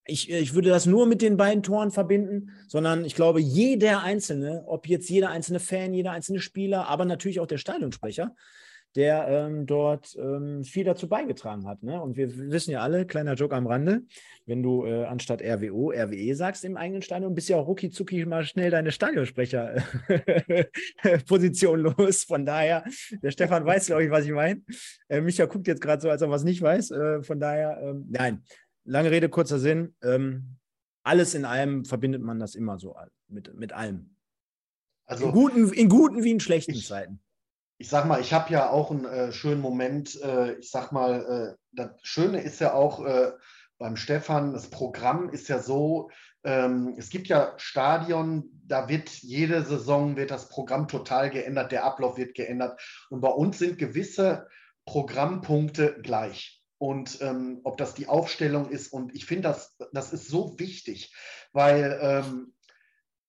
ich, 0.07 0.31
ich 0.31 0.55
würde 0.55 0.69
das 0.69 0.87
nur 0.87 1.05
mit 1.07 1.21
den 1.21 1.37
beiden 1.37 1.65
Toren 1.65 1.91
verbinden, 1.91 2.51
sondern 2.69 3.05
ich 3.05 3.17
glaube, 3.17 3.41
jeder 3.41 4.05
Einzelne, 4.05 4.63
ob 4.69 4.87
jetzt 4.87 5.11
jeder 5.11 5.31
einzelne 5.31 5.59
Fan, 5.59 5.93
jeder 5.93 6.13
einzelne 6.13 6.39
Spieler, 6.39 6.87
aber 6.87 7.07
natürlich 7.07 7.41
auch 7.41 7.49
der 7.49 7.59
Stadionsprecher, 7.59 8.37
der 8.97 9.29
ähm, 9.29 9.67
dort 9.67 10.17
ähm, 10.17 10.65
viel 10.65 10.83
dazu 10.85 11.09
beigetragen 11.09 11.65
hat. 11.67 11.83
Ne? 11.83 12.01
Und 12.03 12.17
wir 12.17 12.35
wissen 12.51 12.71
ja 12.73 12.81
alle, 12.81 13.07
kleiner 13.07 13.35
Joke 13.35 13.55
am 13.55 13.69
Rande, 13.69 14.03
wenn 14.47 14.65
du 14.65 14.85
äh, 14.85 15.05
anstatt 15.05 15.43
RWO 15.43 15.93
RWE 15.93 16.35
sagst 16.35 16.65
im 16.65 16.77
eigenen 16.77 17.03
Stadion, 17.03 17.35
bist 17.35 17.49
ja 17.49 17.57
auch 17.57 17.69
rucki 17.69 17.91
zucki 17.91 18.27
mal 18.27 18.45
schnell 18.45 18.71
deine 18.71 18.91
Stadionsprecher-Position 18.91 21.81
los. 21.81 22.25
Von 22.25 22.45
daher, 22.45 22.83
der 23.23 23.31
Stefan 23.31 23.65
weiß, 23.65 23.87
glaube 23.87 24.03
ich, 24.05 24.11
was 24.11 24.25
ich 24.25 24.33
meine. 24.33 24.61
Äh, 25.09 25.21
Micha 25.21 25.47
guckt 25.47 25.69
jetzt 25.69 25.81
gerade 25.81 26.03
so, 26.03 26.11
als 26.11 26.23
ob 26.23 26.31
er 26.31 26.33
was 26.33 26.43
nicht 26.45 26.61
weiß. 26.61 26.91
Äh, 26.91 27.23
von 27.23 27.39
daher, 27.39 27.81
ähm, 27.83 28.07
nein, 28.11 28.43
lange 28.85 29.13
Rede, 29.13 29.29
kurzer 29.29 29.61
Sinn. 29.61 29.95
Ähm, 30.03 30.57
alles 31.05 31.35
in 31.35 31.45
allem 31.45 31.85
verbindet 31.85 32.23
man 32.23 32.41
das 32.41 32.57
immer 32.57 32.79
so 32.79 32.97
mit, 33.29 33.55
mit 33.55 33.73
allem. 33.73 34.17
Also, 35.07 35.27
in, 35.27 35.33
guten, 35.33 35.73
in 35.73 35.89
guten 35.89 36.25
wie 36.25 36.33
in 36.33 36.41
schlechten 36.41 36.73
ich, 36.73 36.87
Zeiten 36.87 37.21
ich 37.81 37.89
sag 37.89 38.05
mal, 38.05 38.21
ich 38.21 38.35
habe 38.35 38.53
ja 38.53 38.69
auch 38.69 38.91
einen 38.91 39.07
äh, 39.07 39.33
schönen 39.33 39.63
Moment. 39.63 40.21
Äh, 40.21 40.53
ich 40.59 40.71
sag 40.71 40.93
mal, 40.93 41.57
äh, 41.57 41.59
das 41.73 41.93
Schöne 42.03 42.43
ist 42.43 42.61
ja 42.61 42.75
auch 42.75 43.03
äh, 43.03 43.33
beim 43.79 43.97
Stefan, 43.97 44.53
das 44.53 44.69
Programm 44.69 45.31
ist 45.31 45.49
ja 45.49 45.61
so, 45.61 46.11
ähm, 46.45 46.95
es 46.99 47.09
gibt 47.09 47.29
ja 47.29 47.55
Stadion, 47.57 48.51
da 48.67 48.91
wird 48.91 49.09
jede 49.09 49.63
Saison 49.65 50.17
wird 50.17 50.31
das 50.31 50.51
Programm 50.51 50.89
total 50.89 51.31
geändert, 51.31 51.73
der 51.73 51.85
Ablauf 51.85 52.19
wird 52.19 52.35
geändert. 52.35 52.79
Und 53.09 53.23
bei 53.23 53.31
uns 53.31 53.59
sind 53.59 53.79
gewisse 53.79 54.47
Programmpunkte 54.85 56.01
gleich. 56.03 56.63
Und 56.77 57.23
ähm, 57.23 57.63
ob 57.65 57.79
das 57.79 57.95
die 57.95 58.09
Aufstellung 58.09 58.69
ist, 58.69 58.93
und 58.93 59.15
ich 59.15 59.25
finde, 59.25 59.49
das, 59.49 59.79
das 59.95 60.13
ist 60.13 60.29
so 60.29 60.59
wichtig, 60.59 61.15
weil 61.55 61.99
ähm, 62.03 62.53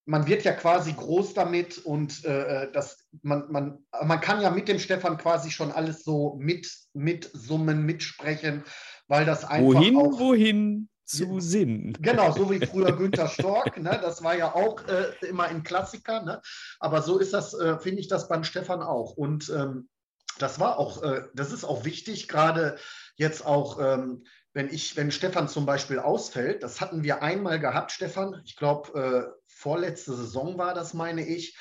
man 0.05 0.27
wird 0.27 0.43
ja 0.43 0.53
quasi 0.53 0.93
groß 0.93 1.33
damit 1.33 1.77
und 1.77 2.25
äh, 2.25 2.63
äh, 2.63 2.71
das, 2.71 2.97
man, 3.21 3.51
man, 3.51 3.85
man 4.03 4.19
kann 4.19 4.41
ja 4.41 4.49
mit 4.49 4.67
dem 4.67 4.79
Stefan 4.79 5.17
quasi 5.17 5.51
schon 5.51 5.71
alles 5.71 6.03
so 6.03 6.35
mit, 6.39 6.67
mitsummen, 6.93 7.85
mitsprechen, 7.85 8.63
weil 9.07 9.25
das 9.25 9.45
einfach. 9.45 9.75
Wohin, 9.75 9.97
auch, 9.97 10.19
wohin 10.19 10.89
zu 11.05 11.39
Sinn. 11.39 11.93
Genau, 11.99 12.31
so 12.31 12.49
wie 12.49 12.65
früher 12.65 12.95
Günther 12.95 13.27
Stork, 13.27 13.79
ne? 13.79 13.99
das 14.01 14.23
war 14.23 14.35
ja 14.35 14.55
auch 14.55 14.85
äh, 14.87 15.11
immer 15.27 15.45
ein 15.45 15.63
Klassiker, 15.63 16.23
ne? 16.23 16.41
aber 16.79 17.01
so 17.01 17.19
ist 17.19 17.33
das, 17.33 17.53
äh, 17.53 17.77
finde 17.79 17.99
ich 17.99 18.07
das 18.07 18.27
beim 18.27 18.43
Stefan 18.43 18.81
auch. 18.81 19.17
Und 19.17 19.49
ähm, 19.49 19.89
das 20.39 20.59
war 20.59 20.79
auch, 20.79 21.03
äh, 21.03 21.23
das 21.33 21.51
ist 21.51 21.63
auch 21.63 21.85
wichtig, 21.85 22.27
gerade 22.27 22.77
jetzt 23.15 23.45
auch. 23.45 23.79
Ähm, 23.79 24.23
wenn 24.53 24.69
ich, 24.69 24.97
wenn 24.97 25.11
Stefan 25.11 25.47
zum 25.47 25.65
Beispiel 25.65 25.99
ausfällt, 25.99 26.63
das 26.63 26.81
hatten 26.81 27.03
wir 27.03 27.23
einmal 27.23 27.59
gehabt, 27.59 27.91
Stefan, 27.91 28.41
ich 28.45 28.55
glaube, 28.55 28.99
äh, 28.99 29.41
vorletzte 29.47 30.13
Saison 30.13 30.57
war 30.57 30.73
das, 30.73 30.93
meine 30.93 31.25
ich. 31.25 31.57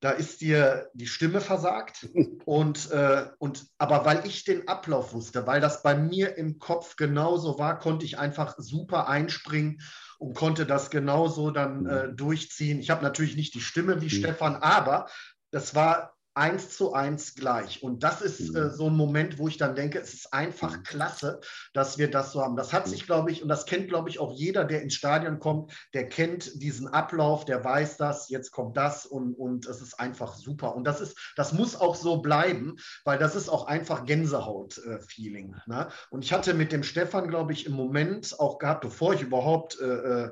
da 0.00 0.10
ist 0.10 0.40
dir 0.40 0.90
die 0.94 1.06
Stimme 1.06 1.40
versagt. 1.40 2.08
Und, 2.44 2.90
äh, 2.90 3.26
und 3.38 3.66
aber 3.78 4.04
weil 4.04 4.26
ich 4.26 4.44
den 4.44 4.66
Ablauf 4.66 5.12
wusste, 5.12 5.46
weil 5.46 5.60
das 5.60 5.84
bei 5.84 5.94
mir 5.94 6.36
im 6.36 6.58
Kopf 6.58 6.96
genauso 6.96 7.56
war, 7.60 7.78
konnte 7.78 8.04
ich 8.04 8.18
einfach 8.18 8.56
super 8.58 9.08
einspringen 9.08 9.80
und 10.18 10.34
konnte 10.34 10.66
das 10.66 10.90
genauso 10.90 11.52
dann 11.52 11.86
äh, 11.86 12.12
durchziehen. 12.12 12.80
Ich 12.80 12.90
habe 12.90 13.04
natürlich 13.04 13.36
nicht 13.36 13.54
die 13.54 13.60
Stimme 13.60 14.00
wie 14.00 14.06
mhm. 14.06 14.10
Stefan, 14.10 14.56
aber 14.56 15.06
das 15.52 15.76
war 15.76 16.16
eins 16.34 16.70
zu 16.76 16.94
eins 16.94 17.34
gleich. 17.34 17.82
Und 17.82 18.02
das 18.02 18.22
ist 18.22 18.54
äh, 18.54 18.60
mhm. 18.60 18.70
so 18.70 18.86
ein 18.86 18.96
Moment, 18.96 19.38
wo 19.38 19.48
ich 19.48 19.58
dann 19.58 19.74
denke, 19.74 19.98
es 19.98 20.14
ist 20.14 20.32
einfach 20.32 20.76
mhm. 20.78 20.82
klasse, 20.82 21.40
dass 21.74 21.98
wir 21.98 22.10
das 22.10 22.32
so 22.32 22.42
haben. 22.42 22.56
Das 22.56 22.72
hat 22.72 22.88
sich, 22.88 23.06
glaube 23.06 23.30
ich, 23.30 23.42
und 23.42 23.48
das 23.48 23.66
kennt, 23.66 23.88
glaube 23.88 24.08
ich, 24.08 24.18
auch 24.18 24.32
jeder, 24.32 24.64
der 24.64 24.82
ins 24.82 24.94
Stadion 24.94 25.38
kommt, 25.38 25.72
der 25.92 26.08
kennt 26.08 26.62
diesen 26.62 26.88
Ablauf, 26.88 27.44
der 27.44 27.62
weiß 27.62 27.98
das, 27.98 28.28
jetzt 28.30 28.50
kommt 28.50 28.76
das 28.76 29.04
und, 29.04 29.34
und 29.34 29.66
es 29.66 29.82
ist 29.82 30.00
einfach 30.00 30.34
super. 30.34 30.74
Und 30.74 30.84
das 30.84 31.00
ist, 31.00 31.18
das 31.36 31.52
muss 31.52 31.76
auch 31.76 31.94
so 31.94 32.22
bleiben, 32.22 32.76
weil 33.04 33.18
das 33.18 33.36
ist 33.36 33.48
auch 33.48 33.66
einfach 33.66 34.06
Gänsehaut-Feeling. 34.06 35.54
Äh, 35.54 35.70
ne? 35.70 35.88
Und 36.10 36.24
ich 36.24 36.32
hatte 36.32 36.54
mit 36.54 36.72
dem 36.72 36.82
Stefan, 36.82 37.28
glaube 37.28 37.52
ich, 37.52 37.66
im 37.66 37.72
Moment 37.72 38.38
auch 38.38 38.58
gehabt, 38.58 38.80
bevor 38.82 39.14
ich 39.14 39.22
überhaupt 39.22 39.80
äh, 39.80 39.84
äh 39.84 40.30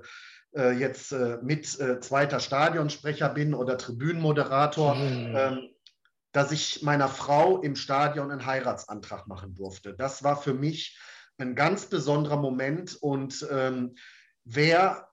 äh, 0.52 0.72
jetzt 0.72 1.12
äh, 1.12 1.38
mit 1.42 1.64
zweiter 1.66 2.40
Stadionsprecher 2.40 3.28
bin 3.28 3.54
oder 3.54 3.78
Tribünenmoderator, 3.78 4.96
mhm. 4.96 5.34
ähm, 5.36 5.69
dass 6.32 6.52
ich 6.52 6.82
meiner 6.82 7.08
Frau 7.08 7.60
im 7.60 7.76
Stadion 7.76 8.30
einen 8.30 8.46
Heiratsantrag 8.46 9.26
machen 9.26 9.54
durfte. 9.54 9.94
Das 9.94 10.22
war 10.22 10.40
für 10.40 10.54
mich 10.54 10.98
ein 11.38 11.54
ganz 11.54 11.86
besonderer 11.86 12.36
Moment 12.36 12.96
und 13.00 13.46
ähm, 13.50 13.94
wer 14.44 15.10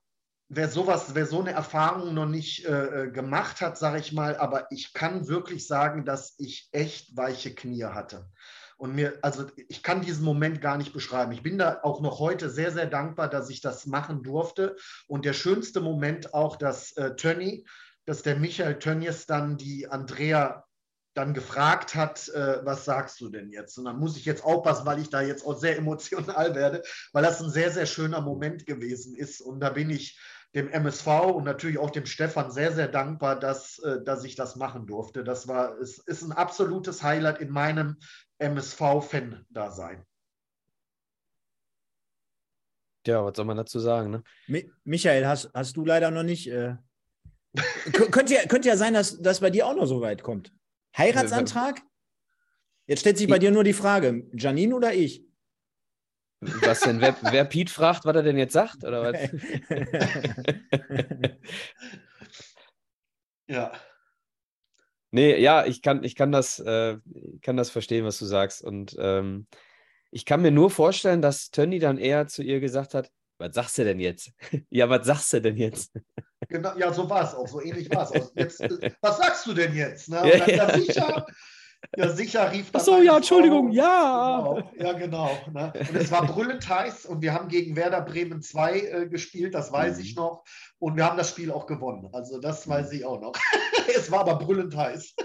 wer 0.50 0.70
sowas, 0.70 1.14
wer 1.14 1.26
so 1.26 1.42
eine 1.42 1.52
Erfahrung 1.52 2.14
noch 2.14 2.26
nicht 2.26 2.66
äh, 2.66 3.04
äh 3.04 3.12
gemacht 3.12 3.62
hat, 3.62 3.78
sage 3.78 4.00
ich 4.00 4.14
mal, 4.14 4.38
aber 4.38 4.72
ich 4.72 4.94
kann 4.94 5.28
wirklich 5.28 5.68
sagen, 5.68 6.06
dass 6.06 6.36
ich 6.38 6.70
echt 6.72 7.18
weiche 7.18 7.54
Knie 7.54 7.84
hatte. 7.84 8.30
Und 8.78 8.94
mir, 8.94 9.18
also 9.24 9.48
ich 9.70 9.82
kann 9.82 10.02
diesen 10.02 10.24
Moment 10.24 10.62
gar 10.62 10.78
nicht 10.78 10.94
beschreiben. 10.94 11.32
Ich 11.32 11.42
bin 11.42 11.58
da 11.58 11.80
auch 11.82 12.00
noch 12.00 12.20
heute 12.20 12.50
sehr, 12.50 12.72
sehr 12.72 12.86
dankbar, 12.86 13.28
dass 13.28 13.50
ich 13.50 13.60
das 13.60 13.88
machen 13.88 14.22
durfte. 14.22 14.76
Und 15.08 15.26
der 15.26 15.34
schönste 15.34 15.82
Moment 15.82 16.34
auch, 16.36 16.58
dass 16.58 16.96
äh, 16.96 17.16
Tönny, 17.16 17.66
dass 18.06 18.22
der 18.22 18.36
Michael 18.36 18.78
Tönnies 18.78 19.26
dann 19.26 19.58
die 19.58 19.88
Andrea 19.90 20.67
dann 21.18 21.34
gefragt 21.34 21.96
hat, 21.96 22.30
äh, 22.30 22.64
was 22.64 22.86
sagst 22.86 23.20
du 23.20 23.30
denn 23.30 23.50
jetzt? 23.50 23.78
Und 23.78 23.86
dann 23.86 23.98
muss 23.98 24.18
ich 24.18 24.26
jetzt 24.26 24.44
aufpassen, 24.44 24.86
weil 24.86 25.00
ich 25.00 25.10
da 25.10 25.22
jetzt 25.22 25.46
auch 25.46 25.58
sehr 25.58 25.78
emotional 25.78 26.54
werde, 26.54 26.84
weil 27.12 27.24
das 27.24 27.42
ein 27.42 27.50
sehr, 27.50 27.72
sehr 27.72 27.88
schöner 27.88 28.22
Moment 28.22 28.66
gewesen 28.66 29.16
ist. 29.16 29.42
Und 29.42 29.60
da 29.60 29.72
bin 29.72 29.90
ich 29.90 30.20
dem 30.54 30.70
MSV 30.70 31.08
und 31.34 31.44
natürlich 31.44 31.78
auch 31.80 31.90
dem 31.90 32.06
Stefan 32.06 32.52
sehr, 32.52 32.72
sehr 32.72 32.88
dankbar, 32.88 33.40
dass, 33.40 33.80
äh, 33.80 34.04
dass 34.04 34.24
ich 34.24 34.36
das 34.36 34.56
machen 34.56 34.86
durfte. 34.86 35.24
Das 35.24 35.48
war, 35.48 35.78
es 35.80 35.98
ist 35.98 36.22
ein 36.22 36.32
absolutes 36.32 37.02
Highlight 37.02 37.42
in 37.42 37.50
meinem 37.50 37.98
MSV-Fan-Dasein. 38.38 40.06
Ja, 43.08 43.24
was 43.24 43.38
soll 43.38 43.46
man 43.46 43.58
dazu 43.58 43.80
sagen? 43.80 44.12
Ne? 44.12 44.24
Mi 44.48 44.70
Michael, 44.84 45.26
hast, 45.26 45.50
hast 45.54 45.78
du 45.78 45.86
leider 45.86 46.12
noch 46.12 46.24
nicht. 46.24 46.48
Äh, 46.48 46.76
könnte, 48.12 48.36
ja, 48.36 48.46
könnte 48.46 48.68
ja 48.68 48.78
sein, 48.78 48.94
dass 48.94 49.20
das 49.20 49.40
bei 49.40 49.50
dir 49.50 49.66
auch 49.66 49.76
noch 49.76 49.86
so 49.86 50.02
weit 50.02 50.22
kommt. 50.22 50.52
Heiratsantrag? 50.98 51.82
Jetzt 52.86 53.02
stellt 53.02 53.18
sich 53.18 53.28
bei 53.28 53.40
dir 53.40 53.52
nur 53.52 53.64
die 53.64 53.74
Frage: 53.74 54.28
Janine 54.34 54.76
oder 54.76 54.94
ich? 54.94 55.28
Was 56.40 56.82
denn? 56.82 57.02
Wer, 57.02 57.16
wer 57.22 57.46
Pete 57.46 57.72
fragt, 57.72 58.06
was 58.06 58.16
er 58.16 58.24
denn 58.24 58.38
jetzt 58.38 58.54
sagt? 58.54 58.84
Oder 58.84 59.02
was? 59.02 59.18
ja. 63.48 63.74
Nee, 65.12 65.40
ja, 65.40 65.66
ich 65.66 65.82
kann, 65.82 66.04
ich 66.04 66.16
kann 66.16 66.32
das, 66.32 66.60
äh, 66.60 66.98
kann 67.42 67.58
das 67.58 67.72
verstehen, 67.72 68.06
was 68.06 68.20
du 68.20 68.26
sagst. 68.26 68.64
Und 68.64 68.96
ähm, 69.00 69.48
ich 70.12 70.26
kann 70.26 70.42
mir 70.42 70.52
nur 70.52 70.70
vorstellen, 70.70 71.22
dass 71.22 71.50
Tönny 71.50 71.80
dann 71.80 71.98
eher 71.98 72.28
zu 72.28 72.44
ihr 72.44 72.60
gesagt 72.60 72.94
hat, 72.94 73.12
was 73.40 73.56
sagst 73.56 73.78
du 73.78 73.84
denn 73.84 74.00
jetzt? 74.00 74.32
ja, 74.70 74.90
was 74.90 75.08
sagst 75.08 75.34
du 75.34 75.42
denn 75.42 75.58
jetzt? 75.58 75.92
Genau, 76.50 76.72
ja, 76.78 76.94
so 76.94 77.10
war 77.10 77.24
es 77.24 77.34
auch, 77.34 77.48
so 77.48 77.62
ähnlich 77.62 77.90
war 77.90 78.10
es. 78.12 78.32
Jetzt, 78.36 78.62
äh, 78.62 78.92
was 79.02 79.18
sagst 79.18 79.46
du 79.48 79.54
denn 79.54 79.76
jetzt? 79.76 80.10
Ne? 80.10 80.22
Ja, 80.24 80.48
ja. 80.48 80.78
sicher, 80.78 81.26
ja, 81.96 82.10
sicher 82.10 82.52
rief 82.52 82.72
dann. 82.72 82.82
Ach 82.82 82.86
so, 82.86 83.02
ja, 83.02 83.18
Entschuldigung, 83.18 83.72
ja. 83.72 84.42
Genau, 84.44 84.72
ja, 84.78 84.94
genau. 84.94 85.32
Ne? 85.52 85.74
Und 85.90 85.96
es 85.96 86.12
war 86.12 86.26
brüllend 86.26 86.68
heiß 86.68 87.06
und 87.08 87.22
wir 87.22 87.34
haben 87.34 87.48
gegen 87.48 87.76
Werder 87.76 88.02
Bremen 88.02 88.42
2 88.42 88.80
äh, 88.80 89.08
gespielt, 89.08 89.56
das 89.56 89.72
weiß 89.72 89.98
mhm. 89.98 90.04
ich 90.04 90.16
noch. 90.16 90.44
Und 90.80 90.96
wir 90.96 91.06
haben 91.06 91.18
das 91.18 91.32
Spiel 91.32 91.52
auch 91.52 91.66
gewonnen. 91.66 92.08
Also 92.14 92.40
das 92.40 92.68
weiß 92.68 92.92
ich 92.92 93.04
auch 93.04 93.20
noch. 93.20 93.34
es 93.96 94.12
war 94.12 94.20
aber 94.20 94.36
brüllend 94.36 94.76
heiß. 94.76 95.16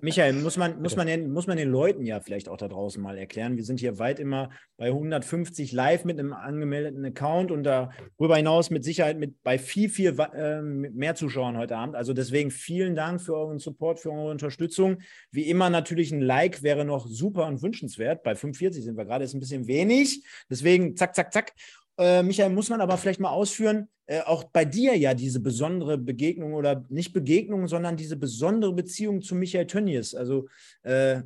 Michael, 0.00 0.32
muss 0.34 0.56
man, 0.56 0.82
muss, 0.82 0.96
man 0.96 1.06
den, 1.06 1.30
muss 1.30 1.46
man 1.46 1.56
den 1.56 1.68
Leuten 1.68 2.04
ja 2.04 2.18
vielleicht 2.20 2.48
auch 2.48 2.56
da 2.56 2.66
draußen 2.66 3.00
mal 3.00 3.16
erklären. 3.16 3.56
Wir 3.56 3.64
sind 3.64 3.78
hier 3.78 4.00
weit 4.00 4.18
immer 4.18 4.50
bei 4.76 4.86
150 4.86 5.70
live 5.70 6.04
mit 6.04 6.18
einem 6.18 6.32
angemeldeten 6.32 7.04
Account 7.04 7.52
und 7.52 7.62
darüber 7.62 8.36
hinaus 8.36 8.70
mit 8.70 8.82
Sicherheit 8.82 9.18
mit 9.18 9.40
bei 9.44 9.58
viel, 9.58 9.88
viel 9.88 10.18
äh, 10.18 10.62
mehr 10.62 11.14
Zuschauern 11.14 11.56
heute 11.56 11.76
Abend. 11.76 11.94
Also 11.94 12.12
deswegen 12.12 12.50
vielen 12.50 12.96
Dank 12.96 13.20
für 13.20 13.34
euren 13.34 13.58
Support, 13.58 14.00
für 14.00 14.10
eure 14.10 14.30
Unterstützung. 14.30 14.98
Wie 15.30 15.48
immer 15.48 15.70
natürlich 15.70 16.10
ein 16.10 16.22
Like 16.22 16.64
wäre 16.64 16.84
noch 16.84 17.06
super 17.06 17.46
und 17.46 17.62
wünschenswert. 17.62 18.24
Bei 18.24 18.34
45 18.34 18.82
sind 18.82 18.96
wir 18.96 19.04
gerade, 19.04 19.24
ist 19.24 19.34
ein 19.34 19.40
bisschen 19.40 19.68
wenig. 19.68 20.24
Deswegen 20.50 20.96
zack, 20.96 21.14
zack, 21.14 21.32
zack. 21.32 21.52
Äh, 21.98 22.24
Michael, 22.24 22.50
muss 22.50 22.68
man 22.68 22.80
aber 22.80 22.96
vielleicht 22.96 23.20
mal 23.20 23.30
ausführen, 23.30 23.88
äh, 24.08 24.22
auch 24.22 24.44
bei 24.44 24.64
dir 24.64 24.96
ja 24.96 25.12
diese 25.12 25.38
besondere 25.38 25.98
Begegnung 25.98 26.54
oder 26.54 26.84
nicht 26.88 27.12
Begegnung, 27.12 27.68
sondern 27.68 27.96
diese 27.96 28.16
besondere 28.16 28.72
Beziehung 28.72 29.20
zu 29.20 29.34
Michael 29.34 29.66
Tönnies. 29.66 30.14
Also 30.14 30.48
äh, 30.82 31.20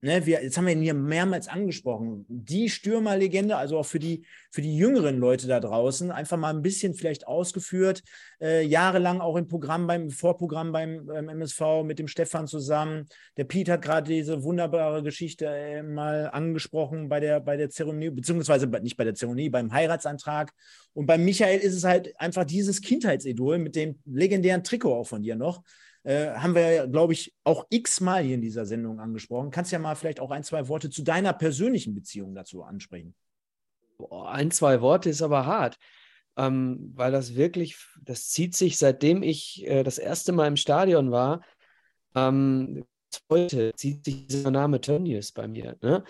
Ne, 0.00 0.24
wir, 0.26 0.44
jetzt 0.44 0.56
haben 0.56 0.66
wir 0.66 0.74
ihn 0.74 0.82
hier 0.82 0.94
mehrmals 0.94 1.48
angesprochen. 1.48 2.24
Die 2.28 2.70
Stürmerlegende, 2.70 3.56
also 3.56 3.78
auch 3.78 3.86
für 3.86 3.98
die, 3.98 4.24
für 4.52 4.62
die 4.62 4.76
jüngeren 4.76 5.18
Leute 5.18 5.48
da 5.48 5.58
draußen, 5.58 6.12
einfach 6.12 6.36
mal 6.36 6.54
ein 6.54 6.62
bisschen 6.62 6.94
vielleicht 6.94 7.26
ausgeführt. 7.26 8.04
Äh, 8.40 8.62
jahrelang 8.62 9.20
auch 9.20 9.34
im 9.34 9.48
Programm, 9.48 9.88
beim 9.88 10.10
Vorprogramm 10.10 10.70
beim, 10.70 11.04
beim, 11.04 11.28
MSV 11.28 11.82
mit 11.82 11.98
dem 11.98 12.06
Stefan 12.06 12.46
zusammen. 12.46 13.08
Der 13.36 13.42
Piet 13.42 13.68
hat 13.68 13.82
gerade 13.82 14.08
diese 14.08 14.44
wunderbare 14.44 15.02
Geschichte 15.02 15.46
äh, 15.46 15.82
mal 15.82 16.30
angesprochen 16.30 17.08
bei 17.08 17.18
der, 17.18 17.40
bei 17.40 17.56
der 17.56 17.68
Zeremonie, 17.68 18.10
beziehungsweise 18.10 18.68
nicht 18.68 18.96
bei 18.96 19.04
der 19.04 19.16
Zeremonie, 19.16 19.48
beim 19.50 19.72
Heiratsantrag. 19.72 20.52
Und 20.92 21.06
bei 21.06 21.18
Michael 21.18 21.58
ist 21.58 21.74
es 21.74 21.82
halt 21.82 22.18
einfach 22.20 22.44
dieses 22.44 22.82
Kindheitsidol 22.82 23.58
mit 23.58 23.74
dem 23.74 23.98
legendären 24.04 24.62
Trikot 24.62 24.94
auch 24.94 25.08
von 25.08 25.22
dir 25.22 25.34
noch. 25.34 25.64
Äh, 26.08 26.38
haben 26.38 26.54
wir, 26.54 26.86
glaube 26.86 27.12
ich, 27.12 27.34
auch 27.44 27.66
x-mal 27.68 28.22
hier 28.22 28.36
in 28.36 28.40
dieser 28.40 28.64
Sendung 28.64 28.98
angesprochen. 28.98 29.50
Kannst 29.50 29.72
ja 29.72 29.78
mal 29.78 29.94
vielleicht 29.94 30.20
auch 30.20 30.30
ein, 30.30 30.42
zwei 30.42 30.66
Worte 30.68 30.88
zu 30.88 31.02
deiner 31.02 31.34
persönlichen 31.34 31.94
Beziehung 31.94 32.34
dazu 32.34 32.62
ansprechen. 32.62 33.14
Boah, 33.98 34.30
ein, 34.30 34.50
zwei 34.50 34.80
Worte 34.80 35.10
ist 35.10 35.20
aber 35.20 35.44
hart, 35.44 35.76
ähm, 36.38 36.92
weil 36.94 37.12
das 37.12 37.34
wirklich, 37.34 37.76
das 38.00 38.30
zieht 38.30 38.56
sich, 38.56 38.78
seitdem 38.78 39.22
ich 39.22 39.66
äh, 39.66 39.82
das 39.82 39.98
erste 39.98 40.32
Mal 40.32 40.46
im 40.46 40.56
Stadion 40.56 41.10
war, 41.10 41.42
ähm, 42.14 42.86
heute 43.28 43.74
zieht 43.74 44.02
sich 44.06 44.26
dieser 44.28 44.50
Name 44.50 44.80
Tönnies 44.80 45.32
bei 45.32 45.46
mir. 45.46 45.76
Ne? 45.82 46.04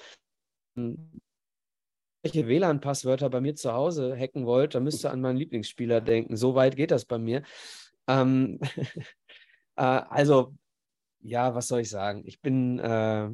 welche 2.23 2.47
WLAN-Passwörter 2.47 3.31
bei 3.31 3.41
mir 3.41 3.57
zu 3.57 3.73
Hause 3.73 4.17
hacken 4.17 4.47
wollt, 4.47 4.77
dann 4.77 4.85
müsst 4.85 5.05
ihr 5.05 5.11
an 5.11 5.21
meinen 5.21 5.39
Lieblingsspieler 5.39 6.01
denken. 6.01 6.37
So 6.37 6.55
weit 6.55 6.77
geht 6.77 6.93
das 6.93 7.05
bei 7.05 7.19
mir. 7.19 7.43
Ähm, 8.07 8.61
Äh, 9.79 10.03
also, 10.11 10.55
ja, 11.21 11.55
was 11.55 11.69
soll 11.69 11.81
ich 11.81 11.91
sagen? 11.91 12.23
Ich 12.27 12.41
bin, 12.43 12.79
äh, 12.81 13.31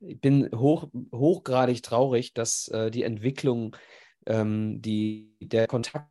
ich 0.00 0.20
bin 0.20 0.48
hoch, 0.54 0.88
hochgradig 1.12 1.82
traurig, 1.82 2.32
dass 2.32 2.68
äh, 2.68 2.90
die 2.90 3.02
Entwicklung, 3.02 3.76
ähm, 4.26 4.80
die, 4.80 5.34
der 5.40 5.66
Kontakt 5.66 6.08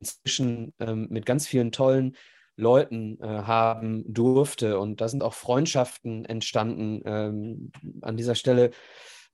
inzwischen 0.00 0.72
ähm, 0.80 1.06
mit 1.10 1.24
ganz 1.26 1.46
vielen 1.46 1.72
tollen 1.72 2.16
Leuten 2.56 3.20
äh, 3.20 3.26
haben 3.26 4.04
durfte. 4.12 4.80
Und 4.80 5.00
da 5.00 5.08
sind 5.08 5.22
auch 5.22 5.34
Freundschaften 5.34 6.24
entstanden. 6.24 7.02
Ähm, 7.04 7.72
an 8.02 8.16
dieser 8.16 8.34
Stelle 8.34 8.70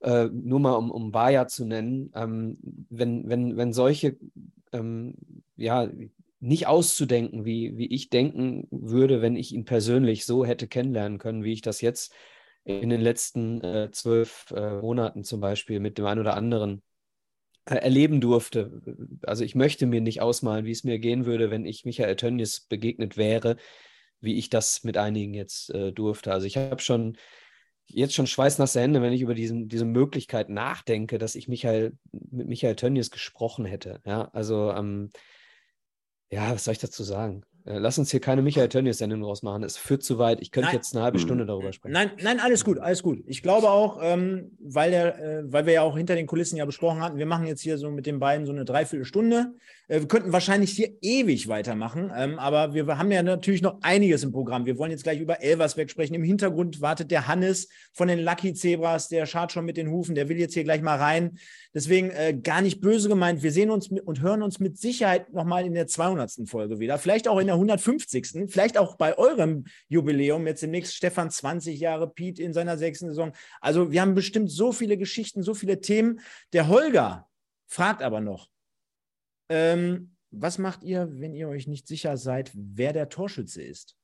äh, 0.01 0.25
nur 0.25 0.59
mal 0.59 0.73
um, 0.73 0.91
um 0.91 1.11
Bayer 1.11 1.47
zu 1.47 1.65
nennen, 1.65 2.11
ähm, 2.13 2.57
wenn, 2.89 3.27
wenn, 3.27 3.57
wenn 3.57 3.73
solche 3.73 4.17
ähm, 4.71 5.15
ja, 5.55 5.89
nicht 6.39 6.67
auszudenken, 6.67 7.45
wie, 7.45 7.77
wie 7.77 7.87
ich 7.87 8.09
denken 8.09 8.67
würde, 8.69 9.21
wenn 9.21 9.35
ich 9.35 9.53
ihn 9.53 9.65
persönlich 9.65 10.25
so 10.25 10.45
hätte 10.45 10.67
kennenlernen 10.67 11.17
können, 11.17 11.43
wie 11.43 11.53
ich 11.53 11.61
das 11.61 11.81
jetzt 11.81 12.13
in 12.63 12.89
den 12.89 13.01
letzten 13.01 13.61
äh, 13.61 13.91
zwölf 13.91 14.51
äh, 14.51 14.81
Monaten 14.81 15.23
zum 15.23 15.39
Beispiel 15.39 15.79
mit 15.79 15.97
dem 15.97 16.05
einen 16.05 16.19
oder 16.19 16.35
anderen 16.35 16.83
äh, 17.65 17.75
erleben 17.75 18.21
durfte. 18.21 18.81
Also 19.23 19.43
ich 19.43 19.55
möchte 19.55 19.85
mir 19.87 20.01
nicht 20.01 20.21
ausmalen, 20.21 20.65
wie 20.65 20.71
es 20.71 20.83
mir 20.83 20.99
gehen 20.99 21.25
würde, 21.25 21.49
wenn 21.49 21.65
ich 21.65 21.85
Michael 21.85 22.15
Tönnies 22.17 22.61
begegnet 22.61 23.17
wäre, 23.17 23.55
wie 24.19 24.37
ich 24.37 24.49
das 24.49 24.83
mit 24.83 24.97
einigen 24.97 25.33
jetzt 25.33 25.73
äh, 25.73 25.91
durfte. 25.91 26.31
Also 26.33 26.45
ich 26.45 26.57
habe 26.57 26.81
schon 26.81 27.17
jetzt 27.89 28.13
schon 28.13 28.27
schweißnasse 28.27 28.81
Hände, 28.81 29.01
wenn 29.01 29.13
ich 29.13 29.21
über 29.21 29.33
diesen, 29.33 29.69
diese 29.69 29.85
Möglichkeit 29.85 30.49
nachdenke, 30.49 31.17
dass 31.17 31.35
ich 31.35 31.47
Michael, 31.47 31.97
mit 32.11 32.47
Michael 32.47 32.75
Tönnies 32.75 33.11
gesprochen 33.11 33.65
hätte. 33.65 34.01
Ja, 34.05 34.29
also 34.33 34.71
ähm, 34.71 35.09
ja, 36.31 36.51
was 36.53 36.63
soll 36.65 36.73
ich 36.73 36.79
dazu 36.79 37.03
sagen? 37.03 37.43
Äh, 37.67 37.79
lass 37.79 37.97
uns 37.99 38.11
hier 38.11 38.21
keine 38.21 38.41
Michael 38.41 38.69
Tönnies-Sendung 38.69 39.21
draus 39.21 39.43
machen. 39.43 39.63
Es 39.63 39.75
führt 39.75 40.01
zu 40.01 40.17
weit. 40.17 40.41
Ich 40.41 40.51
könnte 40.51 40.67
nein. 40.67 40.75
jetzt 40.75 40.95
eine 40.95 41.03
halbe 41.03 41.19
Stunde 41.19 41.41
hm. 41.41 41.47
darüber 41.47 41.73
sprechen. 41.73 41.93
Nein, 41.93 42.11
nein, 42.21 42.39
alles 42.39 42.63
gut, 42.63 42.79
alles 42.79 43.03
gut. 43.03 43.23
Ich 43.25 43.43
glaube 43.43 43.69
auch, 43.69 43.99
ähm, 44.01 44.51
weil, 44.59 44.91
der, 44.91 45.19
äh, 45.19 45.43
weil 45.51 45.65
wir 45.65 45.73
ja 45.73 45.81
auch 45.81 45.97
hinter 45.97 46.15
den 46.15 46.27
Kulissen 46.27 46.55
ja 46.55 46.65
besprochen 46.65 47.01
hatten, 47.01 47.17
wir 47.17 47.25
machen 47.25 47.45
jetzt 47.45 47.61
hier 47.61 47.77
so 47.77 47.91
mit 47.91 48.05
den 48.05 48.19
beiden 48.19 48.45
so 48.45 48.53
eine 48.53 48.63
Dreiviertelstunde. 48.63 49.53
Äh, 49.89 49.99
wir 49.99 50.07
könnten 50.07 50.31
wahrscheinlich 50.31 50.71
hier 50.71 50.91
ewig 51.01 51.49
weitermachen, 51.49 52.11
ähm, 52.15 52.39
aber 52.39 52.73
wir 52.73 52.87
haben 52.97 53.11
ja 53.11 53.21
natürlich 53.21 53.61
noch 53.61 53.79
einiges 53.81 54.23
im 54.23 54.31
Programm. 54.31 54.65
Wir 54.65 54.77
wollen 54.77 54.91
jetzt 54.91 55.03
gleich 55.03 55.19
über 55.19 55.41
Elversberg 55.41 55.89
sprechen. 55.89 56.13
Im 56.13 56.23
Hintergrund 56.23 56.79
wartet 56.81 57.11
der 57.11 57.27
Hannes 57.27 57.67
von 57.91 58.07
den 58.07 58.19
Lucky 58.19 58.53
Zebras, 58.53 59.09
der 59.09 59.25
schart 59.25 59.51
schon 59.51 59.65
mit 59.65 59.75
den 59.75 59.89
Hufen, 59.89 60.15
der 60.15 60.29
will 60.29 60.37
jetzt 60.37 60.53
hier 60.53 60.63
gleich 60.63 60.81
mal 60.81 60.97
rein. 60.97 61.37
Deswegen 61.73 62.11
äh, 62.11 62.33
gar 62.33 62.61
nicht 62.61 62.81
böse 62.81 63.09
gemeint. 63.09 63.43
Wir 63.43 63.51
sehen 63.51 63.69
uns 63.69 63.89
und 63.89 64.21
hören 64.21 64.41
uns 64.41 64.59
mit 64.59 64.77
Sicherheit 64.77 65.33
nochmal 65.33 65.65
in 65.65 65.73
der 65.73 65.87
200. 65.87 66.31
Folge 66.45 66.79
wieder. 66.79 66.97
Vielleicht 66.97 67.27
auch 67.27 67.39
in 67.39 67.47
der 67.47 67.56
150. 67.57 68.49
Vielleicht 68.49 68.77
auch 68.77 68.95
bei 68.95 69.17
eurem 69.17 69.65
Jubiläum. 69.87 70.47
Jetzt 70.47 70.63
demnächst 70.63 70.95
Stefan 70.95 71.29
20 71.29 71.79
Jahre, 71.79 72.09
Piet 72.09 72.39
in 72.39 72.53
seiner 72.53 72.77
sechsten 72.77 73.07
Saison. 73.09 73.33
Also 73.61 73.91
wir 73.91 74.01
haben 74.01 74.15
bestimmt 74.15 74.51
so 74.51 74.71
viele 74.71 74.97
Geschichten, 74.97 75.43
so 75.43 75.53
viele 75.53 75.81
Themen. 75.81 76.19
Der 76.53 76.67
Holger 76.67 77.27
fragt 77.67 78.01
aber 78.01 78.21
noch, 78.21 78.49
ähm, 79.49 80.15
was 80.31 80.57
macht 80.57 80.83
ihr, 80.83 81.09
wenn 81.11 81.33
ihr 81.33 81.47
euch 81.47 81.67
nicht 81.67 81.87
sicher 81.87 82.17
seid, 82.17 82.51
wer 82.53 82.93
der 82.93 83.09
Torschütze 83.09 83.61
ist? 83.61 83.95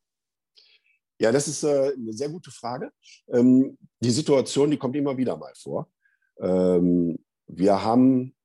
Ja, 1.19 1.31
das 1.31 1.47
ist 1.47 1.63
äh, 1.63 1.93
eine 1.95 2.13
sehr 2.13 2.29
gute 2.29 2.51
Frage. 2.51 2.91
Ähm, 3.27 3.77
die 3.99 4.11
Situation, 4.11 4.71
die 4.71 4.77
kommt 4.77 4.95
immer 4.95 5.17
wieder 5.17 5.37
mal 5.37 5.53
vor. 5.55 5.89
Ähm, 6.39 7.17
wir 7.47 7.83
haben 7.83 8.35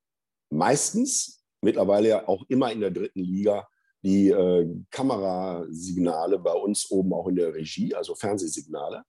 meistens, 0.49 1.43
mittlerweile 1.61 2.27
auch 2.27 2.45
immer 2.47 2.71
in 2.71 2.79
der 2.79 2.91
dritten 2.91 3.21
Liga, 3.21 3.67
die 4.03 4.29
äh, 4.29 4.67
Kamerasignale 4.91 6.39
bei 6.39 6.53
uns 6.53 6.89
oben 6.89 7.13
auch 7.13 7.27
in 7.27 7.35
der 7.35 7.53
Regie, 7.53 7.93
also 7.93 8.15
Fernsehsignale. 8.15 9.03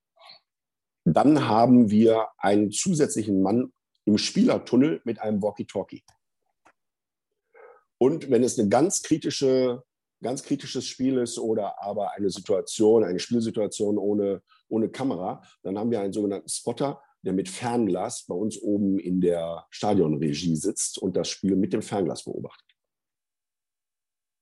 Dann 1.05 1.49
haben 1.49 1.91
wir 1.91 2.28
einen 2.38 2.70
zusätzlichen 2.70 3.43
Mann 3.43 3.72
im 4.05 4.18
Spielertunnel 4.18 5.01
mit 5.05 5.20
einem 5.20 5.43
Walkie-Talkie. 5.43 6.03
Und 7.99 8.30
wenn 8.30 8.43
es 8.43 8.59
eine 8.59 8.68
ganz 8.68 9.03
kritische, 9.03 9.82
ganz 10.22 10.43
kritisches 10.43 10.86
Spiel 10.86 11.18
ist 11.18 11.38
oder 11.38 11.82
aber 11.82 12.12
eine 12.12 12.30
Situation, 12.30 13.05
eine 13.05 13.18
Spielsituation 13.18 13.99
ohne, 13.99 14.43
ohne 14.68 14.88
Kamera, 14.88 15.43
dann 15.62 15.78
haben 15.78 15.91
wir 15.91 16.01
einen 16.01 16.12
sogenannten 16.12 16.49
Spotter, 16.49 17.03
der 17.22 17.34
mit 17.34 17.49
Fernglas 17.49 18.24
bei 18.26 18.34
uns 18.34 18.61
oben 18.61 18.99
in 18.99 19.20
der 19.20 19.66
Stadionregie 19.70 20.57
sitzt 20.57 20.99
und 20.99 21.16
das 21.16 21.28
Spiel 21.28 21.57
mit 21.57 21.72
dem 21.72 21.82
Fernglas 21.82 22.24
beobachtet. 22.24 22.69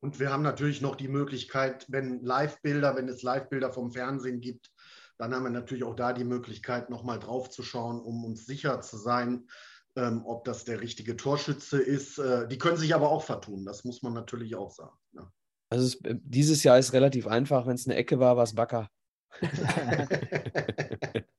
Und 0.01 0.21
wir 0.21 0.31
haben 0.31 0.43
natürlich 0.43 0.81
noch 0.81 0.97
die 0.97 1.09
Möglichkeit, 1.09 1.87
wenn 1.89 2.23
Live-Bilder, 2.23 2.97
wenn 2.97 3.09
es 3.09 3.23
Live-Bilder 3.23 3.73
vom 3.73 3.93
Fernsehen 3.93 4.41
gibt, 4.41 4.71
dann 5.19 5.35
haben 5.35 5.43
wir 5.43 5.51
natürlich 5.51 5.83
auch 5.83 5.97
da 5.97 6.13
die 6.13 6.25
Möglichkeit, 6.25 6.91
nochmal 6.91 7.19
drauf 7.19 7.51
zu 7.51 7.65
schauen, 7.65 8.01
um 8.01 8.25
uns 8.25 8.47
sicher 8.47 8.81
zu 8.81 8.97
sein, 8.97 9.49
ähm, 9.97 10.23
ob 10.25 10.45
das 10.45 10.65
der 10.65 10.81
richtige 10.81 11.17
Torschütze 11.17 11.81
ist. 11.81 12.19
Äh, 12.19 12.47
die 12.47 12.59
können 12.59 12.77
sich 12.77 12.95
aber 12.95 13.11
auch 13.11 13.25
vertun, 13.25 13.65
das 13.65 13.85
muss 13.85 14.03
man 14.03 14.13
natürlich 14.13 14.55
auch 14.55 14.71
sagen. 14.71 14.97
Ja. 15.13 15.33
Also 15.71 15.87
es, 15.87 16.01
äh, 16.05 16.15
dieses 16.23 16.63
Jahr 16.63 16.79
ist 16.79 16.93
relativ 16.93 17.27
einfach, 17.27 17.67
wenn 17.67 17.75
es 17.75 17.87
eine 17.87 17.97
Ecke 17.97 18.21
war, 18.21 18.37
war 18.37 18.45
es 18.45 18.55
Backer. 18.55 18.89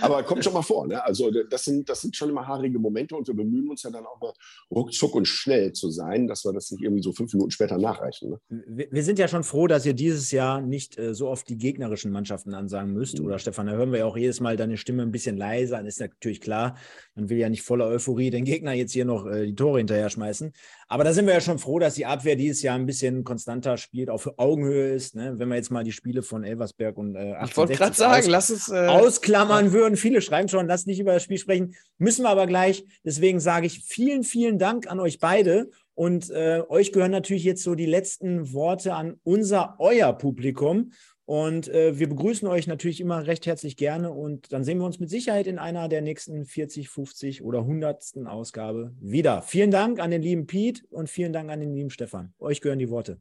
Aber 0.00 0.22
kommt 0.22 0.44
schon 0.44 0.52
mal 0.52 0.62
vor. 0.62 0.86
Ne? 0.86 1.02
Also 1.02 1.30
das 1.30 1.64
sind, 1.64 1.88
das 1.88 2.00
sind 2.00 2.14
schon 2.16 2.30
immer 2.30 2.46
haarige 2.46 2.78
Momente 2.78 3.16
und 3.16 3.26
wir 3.26 3.34
bemühen 3.34 3.68
uns 3.68 3.82
ja 3.82 3.90
dann 3.90 4.06
auch 4.06 4.20
mal 4.20 4.32
ruckzuck 4.70 5.14
und 5.14 5.26
schnell 5.26 5.72
zu 5.72 5.90
sein, 5.90 6.26
dass 6.26 6.44
wir 6.44 6.52
das 6.52 6.70
nicht 6.70 6.82
irgendwie 6.82 7.02
so 7.02 7.12
fünf 7.12 7.32
Minuten 7.32 7.50
später 7.50 7.78
nachreichen. 7.78 8.30
Ne? 8.30 8.40
Wir, 8.48 8.88
wir, 8.90 9.02
sind 9.02 9.18
ja 9.18 9.28
schon 9.28 9.44
froh, 9.44 9.66
dass 9.66 9.86
ihr 9.86 9.94
dieses 9.94 10.30
Jahr 10.30 10.60
nicht 10.60 10.98
äh, 10.98 11.14
so 11.14 11.28
oft 11.28 11.48
die 11.48 11.58
gegnerischen 11.58 12.12
Mannschaften 12.12 12.54
ansagen 12.54 12.92
müsst. 12.92 13.18
Mhm. 13.18 13.26
Oder 13.26 13.38
Stefan, 13.38 13.66
da 13.66 13.72
hören 13.72 13.92
wir 13.92 14.00
ja 14.00 14.04
auch 14.06 14.16
jedes 14.16 14.40
Mal 14.40 14.56
deine 14.56 14.76
Stimme 14.76 15.02
ein 15.02 15.12
bisschen 15.12 15.36
leiser. 15.36 15.76
Dann 15.76 15.86
ist 15.86 16.00
natürlich 16.00 16.40
klar, 16.40 16.76
man 17.14 17.28
will 17.28 17.38
ja 17.38 17.48
nicht 17.48 17.62
voller 17.62 17.86
Euphorie 17.86 18.30
den 18.30 18.44
Gegner 18.44 18.72
jetzt 18.72 18.92
hier 18.92 19.04
noch 19.04 19.26
äh, 19.26 19.46
die 19.46 19.54
Tore 19.54 19.78
hinterher 19.78 20.10
schmeißen. 20.10 20.52
Aber 20.90 21.04
da 21.04 21.12
sind 21.12 21.26
wir 21.26 21.34
ja 21.34 21.40
schon 21.42 21.58
froh, 21.58 21.78
dass 21.78 21.94
die 21.94 22.06
Abwehr 22.06 22.34
dieses 22.34 22.62
Jahr 22.62 22.74
ein 22.74 22.86
bisschen 22.86 23.22
konstanter 23.22 23.76
spielt, 23.76 24.08
auf 24.08 24.32
Augenhöhe 24.38 24.90
ist. 24.94 25.14
Ne? 25.14 25.34
Wenn 25.38 25.48
wir 25.48 25.56
jetzt 25.56 25.70
mal 25.70 25.84
die 25.84 25.92
Spiele 25.92 26.22
von 26.22 26.44
Elversberg 26.44 26.96
und 26.96 27.14
äh, 27.14 27.34
Ich 27.44 27.56
wollte 27.58 27.74
gerade 27.74 27.94
sagen, 27.94 28.22
aus, 28.22 28.26
lass 28.26 28.48
es 28.48 28.68
äh, 28.70 28.86
ausklammern 28.86 29.72
würden. 29.72 29.96
Viele 29.96 30.22
schreiben 30.22 30.48
schon, 30.48 30.66
lass 30.66 30.86
nicht 30.86 30.98
über 30.98 31.12
das 31.12 31.22
Spiel 31.22 31.36
sprechen. 31.36 31.74
Müssen 31.98 32.22
wir 32.22 32.30
aber 32.30 32.46
gleich. 32.46 32.86
Deswegen 33.04 33.38
sage 33.38 33.66
ich 33.66 33.84
vielen, 33.84 34.24
vielen 34.24 34.58
Dank 34.58 34.90
an 34.90 34.98
euch 34.98 35.18
beide. 35.18 35.70
Und 35.94 36.30
äh, 36.30 36.62
euch 36.68 36.92
gehören 36.92 37.10
natürlich 37.10 37.44
jetzt 37.44 37.62
so 37.62 37.74
die 37.74 37.84
letzten 37.84 38.54
Worte 38.54 38.94
an 38.94 39.20
unser, 39.24 39.76
euer 39.80 40.14
Publikum. 40.14 40.92
Und 41.28 41.68
äh, 41.68 41.98
wir 41.98 42.08
begrüßen 42.08 42.48
euch 42.48 42.66
natürlich 42.66 43.02
immer 43.02 43.26
recht 43.26 43.44
herzlich 43.44 43.76
gerne 43.76 44.12
und 44.12 44.50
dann 44.50 44.64
sehen 44.64 44.78
wir 44.78 44.86
uns 44.86 44.98
mit 44.98 45.10
Sicherheit 45.10 45.46
in 45.46 45.58
einer 45.58 45.90
der 45.90 46.00
nächsten 46.00 46.46
40, 46.46 46.88
50 46.88 47.42
oder 47.42 47.58
100. 47.58 48.16
Ausgabe 48.24 48.94
wieder. 48.98 49.42
Vielen 49.42 49.70
Dank 49.70 50.00
an 50.00 50.10
den 50.10 50.22
lieben 50.22 50.46
Piet 50.46 50.86
und 50.88 51.10
vielen 51.10 51.34
Dank 51.34 51.50
an 51.50 51.60
den 51.60 51.74
lieben 51.74 51.90
Stefan. 51.90 52.32
Euch 52.38 52.62
gehören 52.62 52.78
die 52.78 52.88
Worte. 52.88 53.20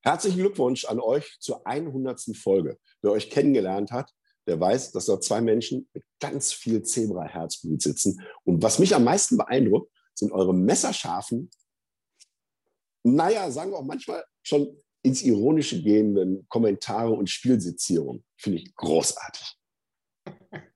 Herzlichen 0.00 0.38
Glückwunsch 0.38 0.84
an 0.84 0.98
euch 0.98 1.36
zur 1.38 1.64
100. 1.64 2.36
Folge. 2.36 2.76
Wer 3.02 3.12
euch 3.12 3.30
kennengelernt 3.30 3.92
hat, 3.92 4.10
der 4.48 4.58
weiß, 4.58 4.90
dass 4.90 5.06
da 5.06 5.20
zwei 5.20 5.40
Menschen 5.40 5.88
mit 5.94 6.02
ganz 6.18 6.52
viel 6.52 6.82
Zebra-Herzblut 6.82 7.82
sitzen. 7.82 8.20
Und 8.42 8.64
was 8.64 8.80
mich 8.80 8.96
am 8.96 9.04
meisten 9.04 9.36
beeindruckt, 9.36 9.92
sind 10.12 10.32
eure 10.32 10.54
messerscharfen, 10.54 11.50
naja, 13.04 13.48
sagen 13.52 13.70
wir 13.70 13.78
auch 13.78 13.84
manchmal 13.84 14.24
schon 14.42 14.76
ins 15.02 15.22
Ironische 15.22 15.82
gehenden 15.82 16.46
Kommentare 16.48 17.10
und 17.10 17.28
Spielsitzierungen. 17.28 18.24
Finde 18.36 18.58
ich 18.58 18.74
großartig. 18.74 19.56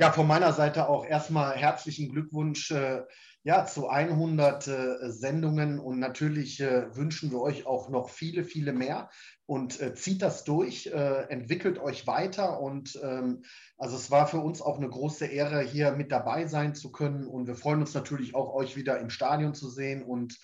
Ja, 0.00 0.12
von 0.12 0.26
meiner 0.26 0.54
Seite 0.54 0.88
auch 0.88 1.04
erstmal 1.04 1.54
herzlichen 1.56 2.10
Glückwunsch 2.10 2.70
äh, 2.70 3.02
ja, 3.42 3.66
zu 3.66 3.90
100 3.90 4.66
äh, 4.66 5.10
Sendungen. 5.10 5.78
Und 5.78 5.98
natürlich 5.98 6.58
äh, 6.58 6.96
wünschen 6.96 7.30
wir 7.30 7.42
euch 7.42 7.66
auch 7.66 7.90
noch 7.90 8.08
viele, 8.08 8.44
viele 8.44 8.72
mehr. 8.72 9.10
Und 9.44 9.78
äh, 9.78 9.92
zieht 9.92 10.22
das 10.22 10.44
durch, 10.44 10.86
äh, 10.86 11.24
entwickelt 11.28 11.78
euch 11.78 12.06
weiter. 12.06 12.60
Und 12.62 12.98
ähm, 13.02 13.42
also 13.76 13.96
es 13.96 14.10
war 14.10 14.26
für 14.26 14.40
uns 14.40 14.62
auch 14.62 14.78
eine 14.78 14.88
große 14.88 15.26
Ehre, 15.26 15.60
hier 15.60 15.92
mit 15.92 16.10
dabei 16.10 16.46
sein 16.46 16.74
zu 16.74 16.92
können. 16.92 17.26
Und 17.26 17.46
wir 17.46 17.54
freuen 17.54 17.80
uns 17.80 17.92
natürlich 17.92 18.34
auch, 18.34 18.54
euch 18.54 18.76
wieder 18.76 19.00
im 19.00 19.10
Stadion 19.10 19.52
zu 19.52 19.68
sehen. 19.68 20.02
Und 20.02 20.38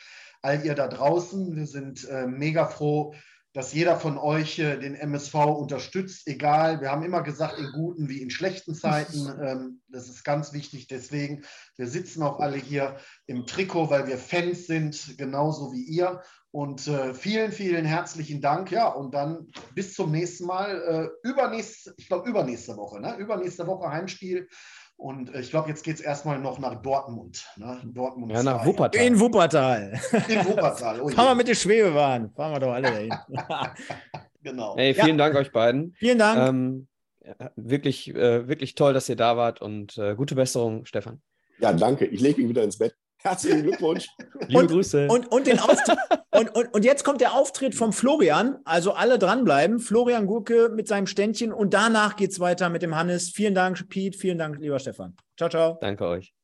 all 0.46 0.64
ihr 0.64 0.74
da 0.74 0.86
draußen. 0.86 1.56
Wir 1.56 1.66
sind 1.66 2.08
äh, 2.08 2.26
mega 2.26 2.66
froh, 2.66 3.14
dass 3.52 3.72
jeder 3.72 3.98
von 3.98 4.16
euch 4.16 4.60
äh, 4.60 4.78
den 4.78 4.94
MSV 4.94 5.34
unterstützt, 5.34 6.28
egal. 6.28 6.80
Wir 6.80 6.92
haben 6.92 7.02
immer 7.02 7.22
gesagt, 7.22 7.58
in 7.58 7.72
guten 7.72 8.08
wie 8.08 8.22
in 8.22 8.30
schlechten 8.30 8.74
Zeiten. 8.74 9.26
Ähm, 9.46 9.80
das 9.88 10.08
ist 10.08 10.24
ganz 10.24 10.52
wichtig. 10.52 10.86
Deswegen, 10.86 11.42
wir 11.76 11.88
sitzen 11.88 12.22
auch 12.22 12.38
alle 12.38 12.56
hier 12.56 12.96
im 13.26 13.46
Trikot, 13.46 13.90
weil 13.90 14.06
wir 14.06 14.18
Fans 14.18 14.66
sind, 14.66 15.18
genauso 15.18 15.72
wie 15.72 15.82
ihr. 15.82 16.22
Und 16.52 16.86
äh, 16.86 17.12
vielen, 17.12 17.52
vielen 17.52 17.84
herzlichen 17.84 18.40
Dank. 18.40 18.70
Ja, 18.70 18.88
und 18.88 19.14
dann 19.14 19.48
bis 19.74 19.94
zum 19.94 20.10
nächsten 20.10 20.46
Mal. 20.46 21.10
Äh, 21.24 21.28
übernächst, 21.28 21.92
ich 21.96 22.08
glaube, 22.08 22.28
übernächste 22.28 22.76
Woche. 22.76 23.00
Ne? 23.00 23.16
Übernächste 23.16 23.66
Woche 23.66 23.90
Heimspiel. 23.90 24.48
Und 24.96 25.34
äh, 25.34 25.40
ich 25.40 25.50
glaube, 25.50 25.68
jetzt 25.68 25.84
geht 25.84 25.96
es 25.96 26.00
erstmal 26.00 26.38
noch 26.38 26.58
nach 26.58 26.80
Dortmund. 26.80 27.46
Ne? 27.56 27.80
Dortmund 27.84 28.32
ja, 28.32 28.42
nach 28.42 28.64
Wuppertal. 28.64 29.04
In 29.04 29.20
Wuppertal. 29.20 30.00
In 30.28 30.44
Wuppertal. 30.46 31.00
Oh 31.00 31.08
Fahren 31.10 31.28
wir 31.28 31.34
mit 31.34 31.48
der 31.48 31.54
Schwebebahn. 31.54 32.32
Fahren 32.34 32.52
wir 32.52 32.60
doch 32.60 32.72
alle 32.72 32.90
dahin. 32.90 33.14
genau. 34.42 34.76
Hey, 34.76 34.94
vielen 34.94 35.18
ja. 35.18 35.26
Dank 35.26 35.36
euch 35.36 35.52
beiden. 35.52 35.94
Vielen 35.98 36.18
Dank. 36.18 36.48
Ähm, 36.48 36.88
ja, 37.24 37.50
wirklich, 37.56 38.14
äh, 38.14 38.48
wirklich 38.48 38.74
toll, 38.74 38.94
dass 38.94 39.08
ihr 39.08 39.16
da 39.16 39.36
wart 39.36 39.60
und 39.60 39.98
äh, 39.98 40.14
gute 40.14 40.34
Besserung, 40.34 40.86
Stefan. 40.86 41.20
Ja, 41.58 41.72
danke. 41.72 42.06
Ich 42.06 42.20
lege 42.20 42.40
mich 42.40 42.48
wieder 42.48 42.62
ins 42.62 42.78
Bett. 42.78 42.94
Herzlichen 43.26 43.62
Glückwunsch. 43.64 44.06
Liebe 44.46 44.60
und, 44.60 44.70
Grüße. 44.70 45.08
Und, 45.08 45.32
und, 45.32 45.46
den 45.46 45.58
und, 45.58 46.54
und, 46.54 46.74
und 46.74 46.84
jetzt 46.84 47.04
kommt 47.04 47.20
der 47.20 47.34
Auftritt 47.34 47.74
vom 47.74 47.92
Florian. 47.92 48.58
Also 48.64 48.92
alle 48.92 49.18
dranbleiben. 49.18 49.80
Florian 49.80 50.26
Gurke 50.26 50.70
mit 50.72 50.86
seinem 50.86 51.06
Ständchen. 51.06 51.52
Und 51.52 51.74
danach 51.74 52.16
geht 52.16 52.30
es 52.30 52.40
weiter 52.40 52.68
mit 52.68 52.82
dem 52.82 52.94
Hannes. 52.94 53.30
Vielen 53.30 53.54
Dank, 53.54 53.88
Piet. 53.88 54.14
Vielen 54.16 54.38
Dank, 54.38 54.58
lieber 54.58 54.78
Stefan. 54.78 55.16
Ciao, 55.36 55.50
ciao. 55.50 55.78
Danke 55.80 56.06
euch. 56.06 56.35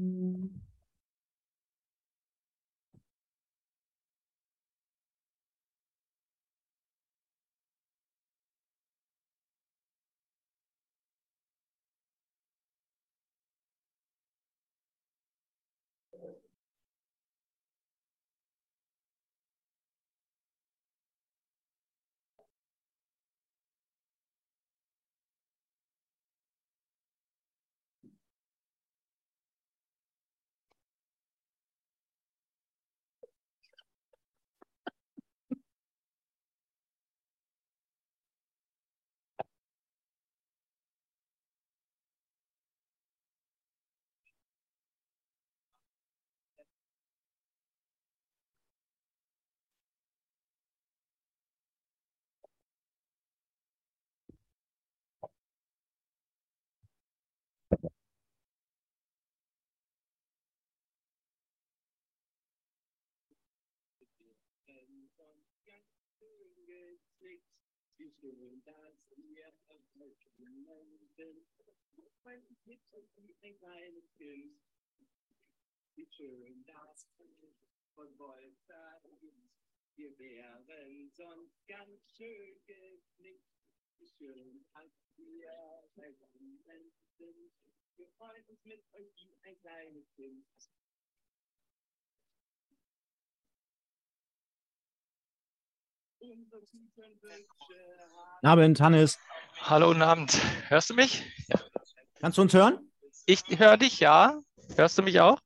Mm. 0.00 0.59
Wir 80.00 80.18
wären 80.18 81.10
sonst 81.14 81.66
ganz 81.68 82.00
schön 82.16 82.58
geknickt. 82.64 83.44
Schön, 84.16 84.64
als 84.72 84.92
wir 85.16 85.82
beisammen 85.94 86.58
sind. 87.18 87.52
Wir 87.96 88.08
freuen 88.16 88.42
uns 88.48 88.64
mit 88.64 88.82
euch 88.94 89.14
wie 89.20 89.36
ein 89.42 89.60
kleines 89.60 90.10
Kind. 90.14 90.46
Guten 96.20 96.46
Abend, 98.42 98.80
Hannes. 98.80 99.18
Hallo, 99.62 99.88
guten 99.88 100.02
Abend. 100.02 100.38
Hörst 100.68 100.90
du 100.90 100.94
mich? 100.94 101.24
Ja. 101.48 101.60
Kannst 102.20 102.36
du 102.36 102.42
uns 102.42 102.52
hören? 102.52 102.90
Ich 103.24 103.42
höre 103.48 103.78
dich, 103.78 104.00
ja. 104.00 104.38
Hörst 104.76 104.98
du 104.98 105.02
mich 105.02 105.20
auch? 105.20 105.38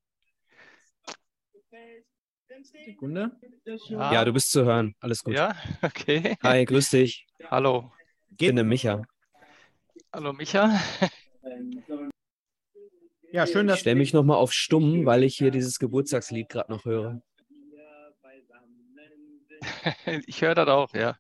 Sekunde. 2.87 3.31
Ja. 3.87 4.13
ja. 4.13 4.25
du 4.25 4.33
bist 4.33 4.51
zu 4.51 4.65
hören. 4.65 4.97
Alles 5.01 5.23
gut. 5.23 5.35
Ja, 5.35 5.55
okay. 5.83 6.37
Hi, 6.43 6.65
grüß 6.65 6.91
dich. 6.91 7.27
Hallo. 7.51 7.93
Ich 8.31 8.39
bin 8.39 8.57
der 8.57 8.65
Micha. 8.65 9.03
Hallo, 10.13 10.33
Micha. 10.33 10.81
Ja, 13.31 13.47
schön, 13.47 13.67
dass 13.67 13.77
ich 13.77 13.81
stelle 13.83 13.97
mich 13.97 14.13
nochmal 14.13 14.39
auf 14.39 14.53
stumm, 14.53 15.07
weil 15.07 15.23
ich 15.23 15.37
hier 15.37 15.51
dieses 15.51 15.79
Geburtstagslied 15.79 16.49
gerade 16.49 16.73
noch 16.73 16.85
höre. 16.85 17.23
ich 20.27 20.41
höre 20.43 20.55
das 20.55 20.69
auch, 20.69 20.93
ja. 20.95 21.17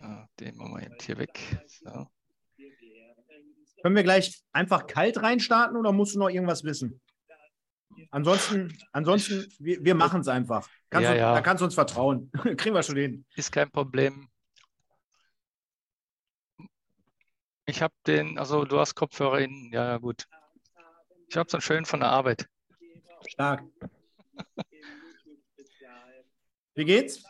Ah, 0.00 0.26
den 0.40 0.56
Moment 0.56 1.00
hier 1.02 1.18
weg. 1.18 1.38
So. 1.66 2.08
Können 3.82 3.96
wir 3.96 4.02
gleich 4.02 4.42
einfach 4.52 4.86
kalt 4.86 5.22
reinstarten 5.22 5.76
oder 5.76 5.92
musst 5.92 6.14
du 6.14 6.18
noch 6.18 6.28
irgendwas 6.28 6.64
wissen? 6.64 7.00
Ansonsten, 8.10 8.76
ansonsten 8.92 9.46
wir, 9.58 9.84
wir 9.84 9.94
machen 9.94 10.20
es 10.20 10.28
einfach. 10.28 10.68
Kannst 10.90 11.08
ja, 11.08 11.14
du, 11.14 11.18
ja. 11.18 11.34
Da 11.34 11.40
kannst 11.40 11.60
du 11.60 11.64
uns 11.66 11.74
vertrauen. 11.74 12.30
Kriegen 12.56 12.74
wir 12.74 12.82
schon 12.82 12.96
hin. 12.96 13.24
Ist 13.36 13.52
kein 13.52 13.70
Problem. 13.70 14.28
Ich 17.66 17.80
habe 17.80 17.94
den, 18.06 18.38
also 18.38 18.64
du 18.64 18.78
hast 18.78 18.94
Kopfhörer 18.94 19.40
in, 19.40 19.70
ja 19.72 19.98
gut. 19.98 20.26
Ich 21.28 21.36
habe 21.36 21.46
es 21.46 21.52
dann 21.52 21.60
schön 21.60 21.84
von 21.84 22.00
der 22.00 22.10
Arbeit. 22.10 22.48
Stark. 23.28 23.64
Wie 26.74 26.84
geht's? 26.84 27.22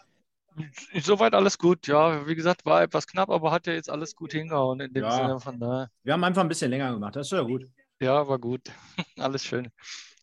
Soweit 1.01 1.35
alles 1.35 1.59
gut, 1.59 1.87
ja. 1.87 2.27
Wie 2.27 2.35
gesagt, 2.35 2.65
war 2.67 2.83
etwas 2.83 3.07
knapp, 3.07 3.31
aber 3.31 3.51
hat 3.51 3.67
ja 3.67 3.73
jetzt 3.73 3.91
alles 3.91 4.15
gut 4.15 4.33
hingehauen 4.33 4.81
in 4.81 4.93
dem 4.93 5.05
Ja. 5.05 5.17
Sinne 5.17 5.41
von 5.41 5.59
da. 5.59 5.89
Wir 6.03 6.13
haben 6.13 6.25
einfach 6.25 6.43
ein 6.43 6.49
bisschen 6.49 6.71
länger 6.71 6.93
gemacht. 6.93 7.17
Das 7.17 7.27
ist 7.27 7.33
ja 7.33 7.43
gut. 7.43 7.69
Ja, 8.01 8.27
war 8.29 8.39
gut. 8.39 8.71
Alles 9.17 9.45
schön. 9.45 9.71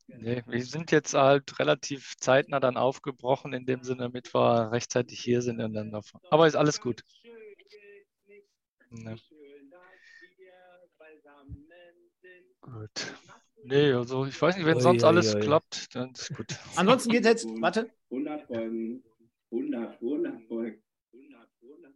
Nee, 0.08 0.44
wir 0.48 0.66
sind 0.66 0.92
jetzt 0.92 1.14
halt 1.14 1.60
relativ 1.60 2.16
zeitnah 2.18 2.60
dann 2.60 2.78
aufgebrochen, 2.78 3.54
in 3.54 3.66
dem 3.66 3.84
Sinne, 3.84 4.04
damit 4.04 4.34
wir 4.34 4.72
rechtzeitig 4.72 5.20
hier 5.20 5.42
sind 5.42 5.62
und 5.62 5.74
dann 5.74 5.92
davon. 5.92 6.20
Aber 6.32 6.48
ist 6.48 6.56
alles 6.56 6.82
gut. 6.82 7.04
Ne. 8.90 9.18
Gut. 12.62 13.14
Nee, 13.64 13.92
also 13.92 14.26
ich 14.26 14.42
weiß 14.42 14.56
nicht, 14.56 14.66
wenn 14.66 14.78
Ui, 14.78 14.82
sonst 14.82 15.04
ui, 15.04 15.08
alles 15.08 15.36
ui. 15.36 15.42
klappt, 15.42 15.96
dann 15.96 16.12
ist 16.12 16.36
gut. 16.36 16.48
Ansonsten 16.76 17.12
geht 17.12 17.26
jetzt, 17.26 17.46
warte. 17.60 17.90
100 18.10 18.48
Folgen. 18.48 19.04
100, 19.52 20.02
100 20.02 20.42
Folgen. 20.48 20.84
100, 21.14 21.50
100. 21.62 21.94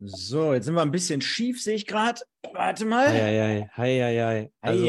So, 0.00 0.52
jetzt 0.52 0.66
sind 0.66 0.74
wir 0.74 0.82
ein 0.82 0.90
bisschen 0.90 1.20
schief, 1.20 1.62
sehe 1.62 1.76
ich 1.76 1.86
gerade. 1.86 2.20
Warte 2.52 2.84
mal. 2.84 3.06
Eieiei, 3.08 3.70
eieiei. 3.74 4.50
Also, 4.60 4.84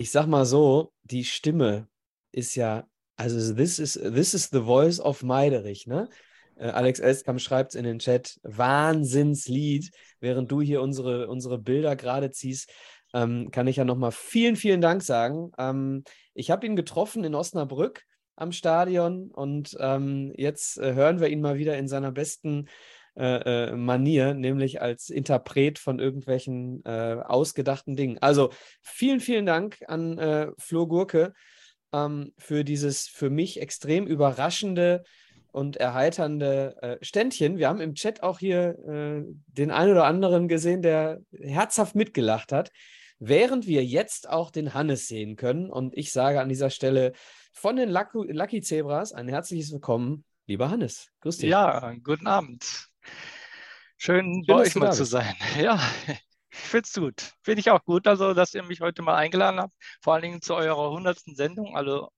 ich 0.00 0.10
sag 0.10 0.26
mal 0.26 0.46
so, 0.46 0.92
die 1.02 1.24
Stimme 1.24 1.88
ist 2.32 2.54
ja, 2.54 2.86
also 3.16 3.54
this 3.54 3.78
is, 3.78 3.94
this 3.94 4.34
is 4.34 4.48
the 4.50 4.62
voice 4.62 4.98
of 4.98 5.22
Meiderich, 5.22 5.86
ne? 5.86 6.08
Äh, 6.56 6.68
Alex 6.68 7.00
Elskam 7.00 7.38
schreibt 7.38 7.74
in 7.74 7.84
den 7.84 7.98
Chat, 7.98 8.38
Wahnsinnslied, 8.42 9.90
während 10.20 10.50
du 10.50 10.60
hier 10.60 10.82
unsere, 10.82 11.28
unsere 11.28 11.58
Bilder 11.58 11.96
gerade 11.96 12.30
ziehst, 12.30 12.70
ähm, 13.12 13.50
kann 13.50 13.66
ich 13.66 13.76
ja 13.76 13.84
nochmal 13.84 14.12
vielen, 14.12 14.56
vielen 14.56 14.80
Dank 14.80 15.02
sagen. 15.02 15.52
Ähm, 15.58 16.04
ich 16.34 16.50
habe 16.50 16.66
ihn 16.66 16.76
getroffen 16.76 17.24
in 17.24 17.34
Osnabrück 17.34 18.02
am 18.36 18.52
Stadion 18.52 19.30
und 19.30 19.76
ähm, 19.78 20.32
jetzt 20.36 20.78
äh, 20.78 20.94
hören 20.94 21.20
wir 21.20 21.28
ihn 21.28 21.40
mal 21.40 21.56
wieder 21.56 21.78
in 21.78 21.88
seiner 21.88 22.10
besten 22.10 22.68
äh, 23.16 23.68
äh, 23.68 23.76
Manier, 23.76 24.34
nämlich 24.34 24.82
als 24.82 25.08
Interpret 25.08 25.78
von 25.78 26.00
irgendwelchen 26.00 26.84
äh, 26.84 27.16
ausgedachten 27.24 27.94
Dingen. 27.94 28.18
Also 28.18 28.50
vielen, 28.82 29.20
vielen 29.20 29.46
Dank 29.46 29.78
an 29.86 30.18
äh, 30.18 30.50
Flo 30.58 30.88
Gurke 30.88 31.32
ähm, 31.92 32.32
für 32.38 32.64
dieses 32.64 33.06
für 33.06 33.30
mich 33.30 33.60
extrem 33.60 34.08
überraschende 34.08 35.04
und 35.54 35.76
erheiternde 35.76 36.76
äh, 36.82 36.96
Ständchen. 37.00 37.58
Wir 37.58 37.68
haben 37.68 37.80
im 37.80 37.94
Chat 37.94 38.24
auch 38.24 38.40
hier 38.40 38.76
äh, 38.88 39.22
den 39.46 39.70
einen 39.70 39.92
oder 39.92 40.04
anderen 40.04 40.48
gesehen, 40.48 40.82
der 40.82 41.20
herzhaft 41.30 41.94
mitgelacht 41.94 42.50
hat, 42.50 42.72
während 43.20 43.68
wir 43.68 43.84
jetzt 43.84 44.28
auch 44.28 44.50
den 44.50 44.74
Hannes 44.74 45.06
sehen 45.06 45.36
können. 45.36 45.70
Und 45.70 45.96
ich 45.96 46.10
sage 46.10 46.40
an 46.40 46.48
dieser 46.48 46.70
Stelle 46.70 47.12
von 47.52 47.76
den 47.76 47.88
Lucky, 47.88 48.32
Lucky 48.32 48.62
Zebras 48.62 49.12
ein 49.12 49.28
herzliches 49.28 49.70
Willkommen, 49.70 50.24
lieber 50.48 50.70
Hannes. 50.70 51.08
Grüß 51.20 51.38
dich. 51.38 51.50
Ja, 51.50 51.94
guten 52.02 52.26
Abend. 52.26 52.88
Schön, 53.96 54.24
Schön, 54.24 54.44
bei 54.48 54.54
euch 54.54 54.74
mal 54.74 54.92
zu 54.92 55.04
sein. 55.04 55.34
Ja, 55.56 55.80
ich 56.50 56.58
finde 56.58 56.86
es 56.88 56.92
gut. 56.94 57.32
Finde 57.42 57.60
ich 57.60 57.70
auch 57.70 57.84
gut, 57.84 58.08
also, 58.08 58.34
dass 58.34 58.54
ihr 58.54 58.64
mich 58.64 58.80
heute 58.80 59.02
mal 59.02 59.14
eingeladen 59.14 59.60
habt. 59.60 59.74
Vor 60.02 60.14
allen 60.14 60.22
Dingen 60.22 60.42
zu 60.42 60.56
eurer 60.56 60.88
100. 60.88 61.16
Sendung. 61.36 61.76
Also 61.76 62.08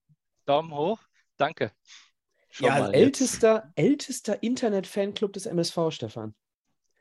Daumen 0.47 0.72
hoch. 0.72 1.01
Danke. 1.37 1.72
Schon 2.57 2.68
Ja, 2.68 2.86
jetzt. 2.86 2.94
Ältester, 2.94 3.70
ältester 3.76 4.42
Internet-Fanclub 4.42 5.32
des 5.34 5.44
MSV, 5.44 5.90
Stefan. 5.90 6.34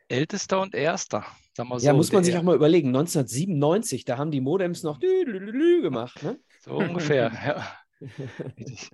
Ältester 0.10 0.62
und 0.62 0.76
Erster. 0.76 1.26
Mal 1.58 1.80
Ja, 1.80 1.92
so, 1.92 1.98
muss 1.98 2.12
man 2.12 2.26
sich 2.26 2.36
auch 2.36 2.44
mal 2.44 2.56
überlegen. 2.56 2.90
1997, 2.90 4.04
da 4.04 4.18
haben 4.18 4.32
die 4.32 4.42
Modems 4.42 4.84
noch 4.84 5.00
gemacht. 5.00 6.22
Ne? 6.24 6.38
So 6.60 6.72
ungefähr, 6.76 7.32
ja. 7.32 7.68
Richtig. 8.60 8.92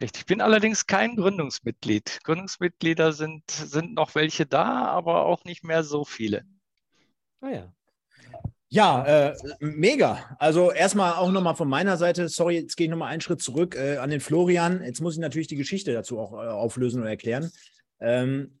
Richtig. 0.00 0.20
Ich 0.20 0.26
bin 0.26 0.40
allerdings 0.40 0.86
kein 0.86 1.16
Gründungsmitglied. 1.16 2.20
Gründungsmitglieder 2.22 3.12
sind, 3.12 3.50
sind 3.50 3.94
noch 3.94 4.14
welche 4.14 4.46
da, 4.46 4.86
aber 4.86 5.24
auch 5.24 5.44
nicht 5.44 5.64
mehr 5.64 5.82
so 5.82 6.04
viele. 6.04 6.44
Ah 7.40 7.50
ja. 7.50 7.72
Ja, 8.72 9.04
äh, 9.04 9.36
mega. 9.60 10.34
Also 10.38 10.72
erstmal 10.72 11.12
auch 11.16 11.30
nochmal 11.30 11.56
von 11.56 11.68
meiner 11.68 11.98
Seite, 11.98 12.30
sorry, 12.30 12.54
jetzt 12.54 12.74
gehe 12.74 12.86
ich 12.86 12.90
nochmal 12.90 13.12
einen 13.12 13.20
Schritt 13.20 13.42
zurück 13.42 13.76
äh, 13.76 13.98
an 13.98 14.08
den 14.08 14.20
Florian. 14.20 14.82
Jetzt 14.82 15.02
muss 15.02 15.12
ich 15.12 15.20
natürlich 15.20 15.46
die 15.46 15.56
Geschichte 15.56 15.92
dazu 15.92 16.18
auch 16.18 16.32
äh, 16.32 16.48
auflösen 16.48 17.02
und 17.02 17.06
erklären. 17.06 17.50
Ähm, 18.00 18.60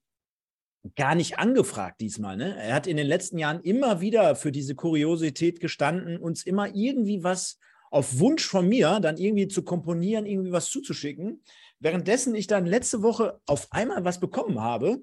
gar 0.96 1.14
nicht 1.14 1.38
angefragt 1.38 2.02
diesmal. 2.02 2.36
Ne? 2.36 2.54
Er 2.58 2.74
hat 2.74 2.86
in 2.86 2.98
den 2.98 3.06
letzten 3.06 3.38
Jahren 3.38 3.62
immer 3.62 4.02
wieder 4.02 4.36
für 4.36 4.52
diese 4.52 4.74
Kuriosität 4.74 5.60
gestanden, 5.60 6.18
uns 6.18 6.44
immer 6.44 6.68
irgendwie 6.74 7.24
was 7.24 7.58
auf 7.90 8.18
Wunsch 8.18 8.46
von 8.46 8.68
mir 8.68 9.00
dann 9.00 9.16
irgendwie 9.16 9.48
zu 9.48 9.62
komponieren, 9.62 10.26
irgendwie 10.26 10.52
was 10.52 10.68
zuzuschicken. 10.68 11.42
Währenddessen 11.80 12.34
ich 12.34 12.46
dann 12.46 12.66
letzte 12.66 13.00
Woche 13.02 13.40
auf 13.46 13.68
einmal 13.70 14.04
was 14.04 14.20
bekommen 14.20 14.60
habe 14.60 15.02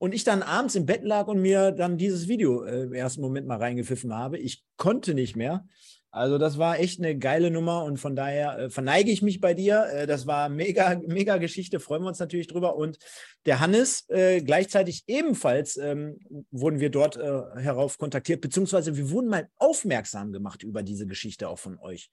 und 0.00 0.14
ich 0.14 0.24
dann 0.24 0.42
abends 0.42 0.74
im 0.76 0.86
Bett 0.86 1.04
lag 1.04 1.26
und 1.28 1.42
mir 1.42 1.72
dann 1.72 1.98
dieses 1.98 2.26
Video 2.26 2.64
äh, 2.64 2.84
im 2.84 2.94
ersten 2.94 3.20
Moment 3.20 3.46
mal 3.46 3.58
reingepfiffen 3.58 4.14
habe. 4.14 4.38
Ich 4.38 4.64
konnte 4.78 5.12
nicht 5.12 5.36
mehr. 5.36 5.66
Also 6.10 6.38
das 6.38 6.56
war 6.56 6.80
echt 6.80 7.00
eine 7.00 7.18
geile 7.18 7.50
Nummer 7.50 7.84
und 7.84 7.98
von 7.98 8.16
daher 8.16 8.58
äh, 8.58 8.70
verneige 8.70 9.10
ich 9.10 9.20
mich 9.20 9.42
bei 9.42 9.52
dir. 9.52 9.84
Äh, 9.92 10.06
das 10.06 10.26
war 10.26 10.48
mega, 10.48 10.98
mega 11.06 11.36
Geschichte, 11.36 11.80
freuen 11.80 12.02
wir 12.02 12.08
uns 12.08 12.18
natürlich 12.18 12.46
drüber. 12.46 12.76
Und 12.76 12.98
der 13.44 13.60
Hannes, 13.60 14.08
äh, 14.08 14.40
gleichzeitig 14.40 15.04
ebenfalls 15.06 15.76
ähm, 15.76 16.18
wurden 16.50 16.80
wir 16.80 16.88
dort 16.88 17.18
äh, 17.18 17.42
herauf 17.58 17.98
kontaktiert, 17.98 18.40
beziehungsweise 18.40 18.96
wir 18.96 19.10
wurden 19.10 19.28
mal 19.28 19.48
aufmerksam 19.58 20.32
gemacht 20.32 20.62
über 20.62 20.82
diese 20.82 21.06
Geschichte 21.06 21.46
auch 21.46 21.58
von 21.58 21.78
euch. 21.78 22.10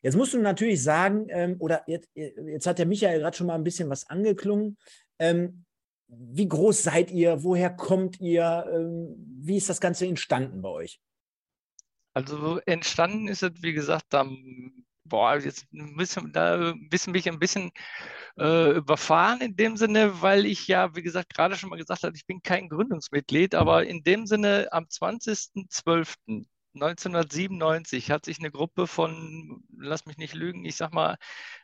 Jetzt 0.00 0.16
musst 0.16 0.32
du 0.32 0.38
natürlich 0.38 0.80
sagen, 0.80 1.26
ähm, 1.30 1.56
oder 1.58 1.82
jetzt, 1.88 2.08
jetzt 2.14 2.68
hat 2.68 2.78
der 2.78 2.86
Michael 2.86 3.18
gerade 3.18 3.36
schon 3.36 3.48
mal 3.48 3.56
ein 3.56 3.64
bisschen 3.64 3.90
was 3.90 4.08
angeklungen. 4.08 4.76
Ähm, 5.18 5.64
wie 6.08 6.48
groß 6.48 6.82
seid 6.82 7.10
ihr? 7.10 7.42
Woher 7.42 7.70
kommt 7.70 8.20
ihr? 8.20 8.66
Ähm, 8.72 9.14
wie 9.40 9.56
ist 9.56 9.68
das 9.68 9.80
Ganze 9.80 10.06
entstanden 10.06 10.62
bei 10.62 10.68
euch? 10.68 11.00
Also 12.14 12.58
entstanden 12.66 13.28
ist 13.28 13.42
es, 13.42 13.62
wie 13.62 13.72
gesagt, 13.72 14.14
am 14.14 14.86
boah, 15.08 15.36
jetzt 15.38 15.66
müssen, 15.70 16.32
da 16.32 16.74
wissen 16.90 17.12
mich 17.12 17.28
ein 17.28 17.38
bisschen 17.38 17.70
äh, 18.38 18.72
überfahren 18.76 19.40
in 19.40 19.56
dem 19.56 19.76
Sinne, 19.76 20.20
weil 20.20 20.46
ich 20.46 20.66
ja, 20.66 20.94
wie 20.94 21.02
gesagt, 21.02 21.34
gerade 21.34 21.56
schon 21.56 21.70
mal 21.70 21.76
gesagt 21.78 22.02
habe, 22.02 22.16
ich 22.16 22.26
bin 22.26 22.42
kein 22.42 22.68
Gründungsmitglied, 22.68 23.54
aber 23.54 23.86
in 23.86 24.02
dem 24.02 24.26
Sinne 24.26 24.68
am 24.72 24.84
20.12. 24.84 26.46
1997 26.76 28.10
hat 28.10 28.24
sich 28.24 28.38
eine 28.38 28.50
Gruppe 28.50 28.86
von, 28.86 29.62
lass 29.76 30.06
mich 30.06 30.16
nicht 30.18 30.34
lügen, 30.34 30.64
ich 30.64 30.76
sag 30.76 30.92
mal 30.92 31.16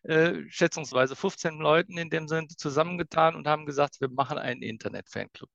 äh, 0.02 0.34
schätzungsweise 0.48 1.16
15 1.16 1.58
Leuten 1.58 1.98
in 1.98 2.10
dem 2.10 2.28
Sinne 2.28 2.48
zusammengetan 2.48 3.36
und 3.36 3.46
haben 3.46 3.66
gesagt, 3.66 4.00
wir 4.00 4.08
machen 4.08 4.38
einen 4.38 4.62
Internet-Fanclub. 4.62 5.50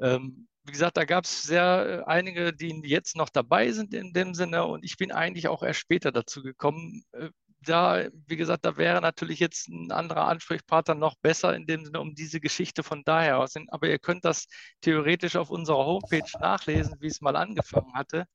Ähm, 0.00 0.48
wie 0.64 0.72
gesagt, 0.72 0.96
da 0.96 1.04
gab 1.04 1.24
es 1.24 1.42
sehr 1.42 2.04
äh, 2.06 2.10
einige, 2.10 2.52
die 2.52 2.80
jetzt 2.84 3.16
noch 3.16 3.28
dabei 3.28 3.72
sind 3.72 3.94
in 3.94 4.12
dem 4.12 4.34
Sinne 4.34 4.64
und 4.66 4.84
ich 4.84 4.96
bin 4.96 5.12
eigentlich 5.12 5.48
auch 5.48 5.62
erst 5.62 5.80
später 5.80 6.12
dazu 6.12 6.42
gekommen. 6.42 7.04
Äh, 7.12 7.30
da, 7.64 8.08
wie 8.26 8.36
gesagt, 8.36 8.64
da 8.64 8.76
wäre 8.76 9.00
natürlich 9.00 9.38
jetzt 9.38 9.68
ein 9.68 9.92
anderer 9.92 10.26
Ansprechpartner 10.26 10.94
noch 10.94 11.14
besser 11.22 11.54
in 11.54 11.66
dem 11.66 11.84
Sinne 11.84 12.00
um 12.00 12.14
diese 12.14 12.40
Geschichte 12.40 12.82
von 12.82 13.02
daher 13.04 13.38
aus. 13.38 13.54
Aber 13.68 13.88
ihr 13.88 13.98
könnt 13.98 14.24
das 14.24 14.46
theoretisch 14.80 15.36
auf 15.36 15.50
unserer 15.50 15.84
Homepage 15.86 16.24
nachlesen, 16.40 16.96
wie 17.00 17.06
es 17.06 17.20
mal 17.20 17.36
angefangen 17.36 17.94
hatte. 17.94 18.26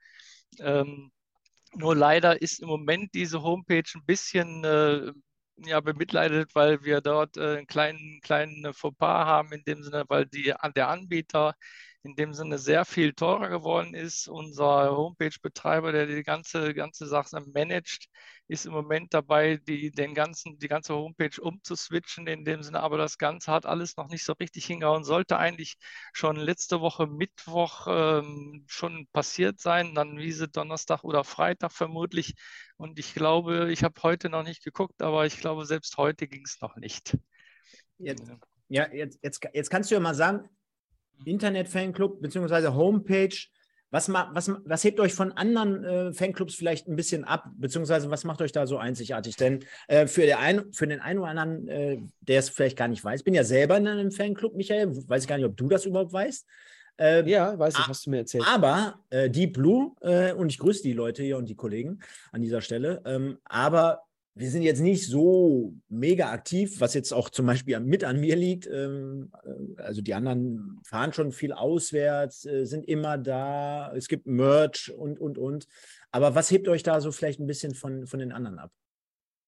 Ähm, 0.59 1.11
nur 1.75 1.95
leider 1.95 2.41
ist 2.41 2.61
im 2.61 2.69
Moment 2.69 3.13
diese 3.13 3.41
Homepage 3.43 3.83
ein 3.95 4.05
bisschen 4.05 4.63
äh, 4.63 5.11
ja, 5.65 5.79
bemitleidet, 5.81 6.55
weil 6.55 6.83
wir 6.83 7.01
dort 7.01 7.37
äh, 7.37 7.57
einen 7.57 7.67
kleinen, 7.67 8.21
kleinen 8.21 8.73
Fauxpas 8.73 9.25
haben, 9.25 9.51
in 9.53 9.63
dem 9.63 9.83
Sinne, 9.83 10.05
weil 10.07 10.25
die, 10.27 10.53
der 10.75 10.89
Anbieter 10.89 11.55
in 12.08 12.16
dem 12.16 12.34
Sinne 12.34 12.58
sehr 12.58 12.86
viel 12.86 13.14
teurer 13.14 13.49
geworden 13.49 13.93
ist. 13.93 14.30
Unser 14.30 14.95
Homepage-Betreiber, 14.95 15.91
der 15.91 16.08
die 16.08 16.24
ganze, 16.24 16.74
ganze 16.74 17.05
Sache 17.05 17.41
managt, 17.53 18.08
ist 18.47 18.66
im 18.66 18.72
Moment 18.72 19.14
dabei, 19.14 19.58
die, 19.58 19.91
den 19.91 20.14
ganzen, 20.14 20.58
die 20.58 20.70
ganze 20.70 20.95
Homepage 20.95 21.41
umzuswitchen. 21.41 22.26
In 22.28 22.45
dem 22.45 22.64
Sinne, 22.64 22.80
aber 22.80 22.97
das 22.97 23.18
Ganze 23.18 23.51
hat 23.51 23.66
alles 23.66 23.97
noch 23.97 24.08
nicht 24.08 24.24
so 24.24 24.34
richtig 24.34 24.66
hingehauen. 24.66 25.03
Sollte 25.03 25.38
eigentlich 25.38 25.76
schon 26.14 26.38
letzte 26.38 26.80
Woche 26.80 27.08
Mittwoch 27.08 27.88
ähm, 27.89 28.64
schon 28.68 29.08
passiert 29.12 29.60
sein, 29.60 29.93
dann 29.93 30.18
Wiese 30.18 30.47
Donnerstag 30.47 31.03
oder 31.03 31.26
Freitag 31.26 31.74
vermutlich. 31.74 32.36
Und 32.78 32.99
ich 32.99 33.14
glaube, 33.14 33.72
ich 33.72 33.84
habe 33.84 34.01
heute 34.01 34.30
noch 34.30 34.43
nicht 34.43 34.64
geguckt, 34.64 35.01
aber 35.01 35.26
ich 35.26 35.39
glaube, 35.39 35.66
selbst 35.66 35.97
heute 35.97 36.28
ging 36.28 36.43
es 36.45 36.62
noch 36.62 36.78
nicht. 36.78 37.18
Jetzt, 37.97 38.24
ja, 38.70 38.88
jetzt, 38.93 39.20
jetzt, 39.22 39.41
jetzt 39.53 39.70
kannst 39.70 39.91
du 39.91 39.95
ja 39.95 39.99
mal 39.99 40.16
sagen, 40.16 40.47
Internet-Fanclub 41.26 42.22
bzw. 42.22 42.68
Homepage. 42.70 43.47
Was, 43.89 44.11
was, 44.11 44.51
was 44.65 44.84
hebt 44.84 44.99
euch 44.99 45.13
von 45.13 45.32
anderen 45.32 45.84
äh, 45.86 46.13
Fanclubs 46.13 46.55
vielleicht 46.55 46.89
ein 46.89 46.97
bisschen 46.97 47.24
ab, 47.24 47.45
beziehungsweise 47.55 48.11
was 48.11 48.26
macht 48.26 48.41
euch 48.41 48.51
da 48.51 48.68
so 48.68 48.78
einzigartig? 48.78 49.38
Denn 49.38 49.63
äh, 49.88 50.07
für, 50.07 50.38
ein, 50.38 50.74
für, 50.74 50.88
den 50.88 50.99
einen 50.99 51.20
oder 51.20 51.30
anderen, 51.30 51.68
äh, 51.70 51.97
der 52.20 52.39
es 52.39 52.49
vielleicht 52.49 52.78
gar 52.78 52.89
nicht 52.89 53.01
weiß, 53.01 53.24
bin 53.24 53.34
ja 53.34 53.45
selber 53.45 53.78
in 53.78 53.88
einem 53.88 54.11
Fanclub, 54.11 54.55
Michael, 54.55 54.93
weiß 55.07 55.24
ich 55.24 55.30
gar 55.30 55.38
nicht, 55.38 55.45
ob 55.45 55.55
du 55.55 55.70
das 55.70 55.86
überhaupt 55.86 56.11
weißt. 56.11 56.45
Ähm, 56.99 57.28
ja, 57.28 57.57
weiß 57.57 57.76
ich, 57.78 57.88
hast 57.88 58.07
du 58.07 58.09
mir 58.09 58.18
erzählt. 58.18 58.43
Aber 58.47 58.99
äh, 59.09 59.30
Deep 59.30 59.53
Blue, 59.53 59.91
äh, 60.01 60.34
und 60.34 60.51
ich 60.51 60.57
grüße 60.57 60.82
die 60.82 60.93
Leute 60.93 61.24
hier 61.24 61.38
und 61.38 61.47
die 61.47 61.55
Kollegen 61.55 61.99
an 62.32 62.41
dieser 62.41 62.61
Stelle, 62.61 63.01
ähm, 63.05 63.38
aber 63.45 64.07
wir 64.38 64.51
sind 64.51 64.61
jetzt 64.61 64.81
nicht 64.81 65.07
so 65.07 65.73
mega 65.89 66.31
aktiv, 66.31 66.79
was 66.79 66.93
jetzt 66.93 67.11
auch 67.11 67.29
zum 67.29 67.47
Beispiel 67.47 67.79
mit 67.79 68.03
an 68.03 68.19
mir 68.19 68.35
liegt. 68.35 68.67
Ähm, 68.67 69.31
äh, 69.43 69.81
also 69.81 70.01
die 70.01 70.13
anderen 70.13 70.79
fahren 70.83 71.13
schon 71.13 71.31
viel 71.31 71.53
auswärts, 71.53 72.45
äh, 72.45 72.65
sind 72.65 72.88
immer 72.88 73.17
da, 73.17 73.91
es 73.95 74.07
gibt 74.07 74.27
Merch 74.27 74.91
und, 74.95 75.19
und, 75.19 75.38
und. 75.38 75.67
Aber 76.11 76.35
was 76.35 76.51
hebt 76.51 76.67
euch 76.67 76.83
da 76.83 77.01
so 77.01 77.11
vielleicht 77.11 77.39
ein 77.39 77.47
bisschen 77.47 77.73
von, 77.73 78.05
von 78.05 78.19
den 78.19 78.31
anderen 78.31 78.59
ab? 78.59 78.71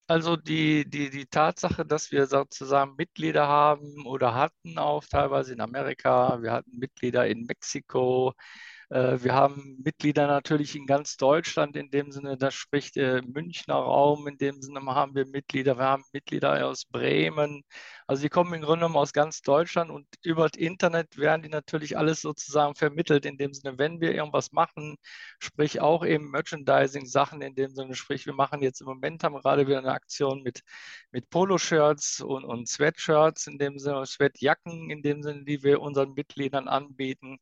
Also 0.08 0.36
die, 0.36 0.90
die, 0.90 1.08
die 1.08 1.26
Tatsache, 1.26 1.86
dass 1.86 2.10
wir 2.10 2.26
sozusagen 2.26 2.96
Mitglieder 2.96 3.46
haben 3.46 4.04
oder 4.06 4.34
hatten 4.34 4.76
auch 4.76 5.04
teilweise 5.04 5.52
in 5.52 5.60
Amerika, 5.60 6.42
wir 6.42 6.50
hatten 6.50 6.76
Mitglieder 6.76 7.28
in 7.28 7.46
Mexiko, 7.46 8.34
wir 8.90 9.34
haben 9.34 9.78
Mitglieder 9.84 10.26
natürlich 10.26 10.74
in 10.74 10.84
ganz 10.84 11.16
Deutschland, 11.16 11.76
in 11.76 11.90
dem 11.90 12.10
Sinne, 12.10 12.36
das 12.36 12.54
spricht 12.54 12.96
äh, 12.96 13.22
Münchner 13.22 13.76
Raum, 13.76 14.26
in 14.26 14.36
dem 14.36 14.60
Sinne 14.60 14.80
haben 14.84 15.14
wir 15.14 15.26
Mitglieder, 15.26 15.78
wir 15.78 15.84
haben 15.84 16.02
Mitglieder 16.12 16.66
aus 16.66 16.86
Bremen. 16.86 17.62
Also 18.08 18.22
die 18.22 18.28
kommen 18.28 18.52
im 18.52 18.62
Grunde 18.62 18.80
genommen 18.80 18.96
aus 18.96 19.12
ganz 19.12 19.42
Deutschland 19.42 19.92
und 19.92 20.08
über 20.24 20.48
das 20.48 20.58
Internet 20.58 21.16
werden 21.16 21.42
die 21.42 21.48
natürlich 21.48 21.96
alles 21.96 22.20
sozusagen 22.20 22.74
vermittelt, 22.74 23.26
in 23.26 23.38
dem 23.38 23.54
Sinne, 23.54 23.78
wenn 23.78 24.00
wir 24.00 24.12
irgendwas 24.12 24.50
machen, 24.50 24.96
sprich 25.38 25.80
auch 25.80 26.04
eben 26.04 26.30
Merchandising-Sachen, 26.32 27.42
in 27.42 27.54
dem 27.54 27.72
Sinne, 27.74 27.94
sprich, 27.94 28.26
wir 28.26 28.34
machen 28.34 28.60
jetzt 28.60 28.80
im 28.80 28.88
Moment, 28.88 29.22
haben 29.22 29.36
gerade 29.36 29.68
wieder 29.68 29.78
eine 29.78 29.92
Aktion 29.92 30.42
mit, 30.42 30.62
mit 31.12 31.30
Poloshirts 31.30 32.20
und, 32.22 32.44
und 32.44 32.68
Sweatshirts, 32.68 33.46
in 33.46 33.58
dem 33.58 33.78
Sinne, 33.78 34.04
Sweatjacken, 34.04 34.90
in 34.90 35.02
dem 35.02 35.22
Sinne, 35.22 35.44
die 35.44 35.62
wir 35.62 35.80
unseren 35.80 36.14
Mitgliedern 36.14 36.66
anbieten. 36.66 37.38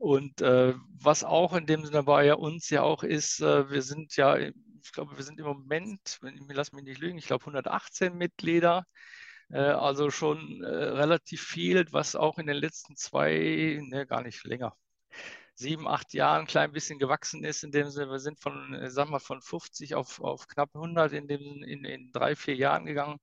Und 0.00 0.40
äh, 0.40 0.72
was 0.98 1.24
auch 1.24 1.54
in 1.54 1.66
dem 1.66 1.84
Sinne 1.84 2.04
bei 2.04 2.34
uns 2.34 2.70
ja 2.70 2.80
auch 2.82 3.02
ist, 3.02 3.40
äh, 3.42 3.68
wir 3.70 3.82
sind 3.82 4.16
ja, 4.16 4.34
ich 4.38 4.92
glaube, 4.94 5.14
wir 5.18 5.22
sind 5.24 5.38
im 5.38 5.44
Moment, 5.44 6.18
lass 6.48 6.72
mich 6.72 6.84
nicht 6.84 7.00
lügen, 7.00 7.18
ich 7.18 7.26
glaube 7.26 7.44
118 7.44 8.16
Mitglieder. 8.16 8.86
Äh, 9.50 9.58
also 9.58 10.10
schon 10.10 10.62
äh, 10.64 10.68
relativ 10.68 11.42
viel, 11.42 11.84
was 11.92 12.16
auch 12.16 12.38
in 12.38 12.46
den 12.46 12.56
letzten 12.56 12.96
zwei, 12.96 13.78
ne, 13.82 14.06
gar 14.06 14.22
nicht 14.22 14.42
länger, 14.44 14.74
sieben, 15.54 15.86
acht 15.86 16.14
Jahren 16.14 16.42
ein 16.42 16.46
klein 16.46 16.72
bisschen 16.72 16.98
gewachsen 16.98 17.44
ist, 17.44 17.62
in 17.62 17.70
dem 17.70 17.90
Sinne, 17.90 18.10
wir 18.10 18.20
sind 18.20 18.40
von, 18.40 18.72
äh, 18.74 18.90
sagen 18.90 19.10
wir, 19.10 19.20
von 19.20 19.42
50 19.42 19.96
auf, 19.96 20.20
auf 20.22 20.48
knapp 20.48 20.70
100 20.74 21.12
in, 21.12 21.28
dem, 21.28 21.62
in, 21.62 21.84
in 21.84 22.10
drei, 22.12 22.36
vier 22.36 22.56
Jahren 22.56 22.86
gegangen 22.86 23.18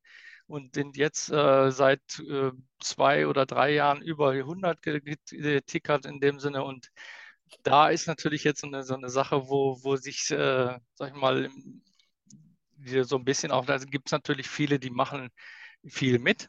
und 0.48 0.76
sind 0.76 0.98
jetzt 0.98 1.30
äh, 1.30 1.72
seit 1.72 2.20
äh, 2.20 2.52
zwei 2.80 3.28
oder 3.28 3.46
drei 3.46 3.74
Jahren 3.74 4.02
über 4.02 4.32
100 4.32 4.82
getickert 4.82 6.06
in 6.06 6.20
dem 6.20 6.40
Sinne. 6.40 6.64
Und 6.64 6.90
da 7.64 7.90
ist 7.90 8.08
natürlich 8.08 8.44
jetzt 8.44 8.62
so 8.62 8.68
eine, 8.68 8.84
so 8.84 8.96
eine 8.96 9.10
Sache, 9.10 9.50
wo, 9.50 9.84
wo 9.84 9.96
sich, 9.98 10.32
äh, 10.32 10.80
sag 10.96 11.10
ich 11.10 11.16
mal, 11.16 11.50
so 13.04 13.18
ein 13.18 13.26
bisschen 13.26 13.52
auch, 13.52 13.66
da 13.66 13.78
gibt 13.78 14.08
es 14.08 14.12
natürlich 14.12 14.48
viele, 14.50 14.80
die 14.80 14.90
machen 14.90 15.30
viel 15.86 16.20
mit. 16.20 16.48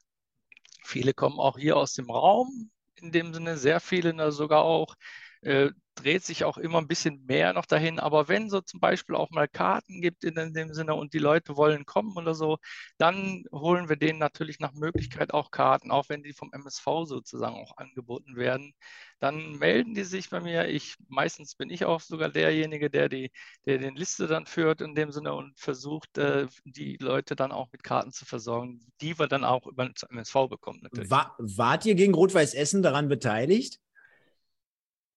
Viele 0.84 1.14
kommen 1.14 1.38
auch 1.38 1.58
hier 1.58 1.76
aus 1.76 1.94
dem 1.94 2.10
Raum, 2.10 2.70
in 2.96 3.12
dem 3.12 3.34
Sinne, 3.34 3.56
sehr 3.56 3.80
viele 3.80 4.32
sogar 4.32 4.62
auch. 4.62 4.94
Äh, 5.42 5.70
dreht 5.98 6.24
sich 6.24 6.44
auch 6.44 6.58
immer 6.58 6.78
ein 6.78 6.88
bisschen 6.88 7.24
mehr 7.26 7.52
noch 7.52 7.66
dahin. 7.66 7.98
Aber 7.98 8.28
wenn 8.28 8.50
so 8.50 8.60
zum 8.60 8.80
Beispiel 8.80 9.16
auch 9.16 9.30
mal 9.30 9.48
Karten 9.48 10.00
gibt 10.00 10.24
in 10.24 10.34
dem 10.34 10.72
Sinne 10.72 10.94
und 10.94 11.12
die 11.12 11.18
Leute 11.18 11.56
wollen 11.56 11.84
kommen 11.86 12.16
oder 12.16 12.34
so, 12.34 12.58
dann 12.98 13.44
holen 13.52 13.88
wir 13.88 13.96
denen 13.96 14.18
natürlich 14.18 14.60
nach 14.60 14.72
Möglichkeit 14.74 15.34
auch 15.34 15.50
Karten, 15.50 15.90
auch 15.90 16.08
wenn 16.08 16.22
die 16.22 16.32
vom 16.32 16.52
MSV 16.52 16.84
sozusagen 17.04 17.56
auch 17.56 17.76
angeboten 17.76 18.36
werden. 18.36 18.72
Dann 19.20 19.58
melden 19.58 19.94
die 19.94 20.04
sich 20.04 20.30
bei 20.30 20.40
mir. 20.40 20.68
Ich 20.68 20.94
meistens 21.08 21.56
bin 21.56 21.70
ich 21.70 21.84
auch 21.84 22.00
sogar 22.00 22.28
derjenige, 22.28 22.88
der 22.90 23.08
die, 23.08 23.32
der 23.66 23.78
den 23.78 23.96
Liste 23.96 24.28
dann 24.28 24.46
führt 24.46 24.80
in 24.80 24.94
dem 24.94 25.10
Sinne 25.10 25.34
und 25.34 25.58
versucht, 25.58 26.18
äh, 26.18 26.46
die 26.64 26.96
Leute 27.00 27.34
dann 27.34 27.50
auch 27.50 27.68
mit 27.72 27.82
Karten 27.82 28.12
zu 28.12 28.24
versorgen, 28.24 28.80
die 29.00 29.18
wir 29.18 29.26
dann 29.26 29.44
auch 29.44 29.66
über 29.66 29.88
das 29.88 30.04
MSV 30.04 30.34
bekommen. 30.48 30.86
War, 30.92 31.34
wart 31.38 31.84
ihr 31.84 31.96
gegen 31.96 32.14
Rot-Weiß 32.14 32.54
Essen 32.54 32.82
daran 32.82 33.08
beteiligt? 33.08 33.80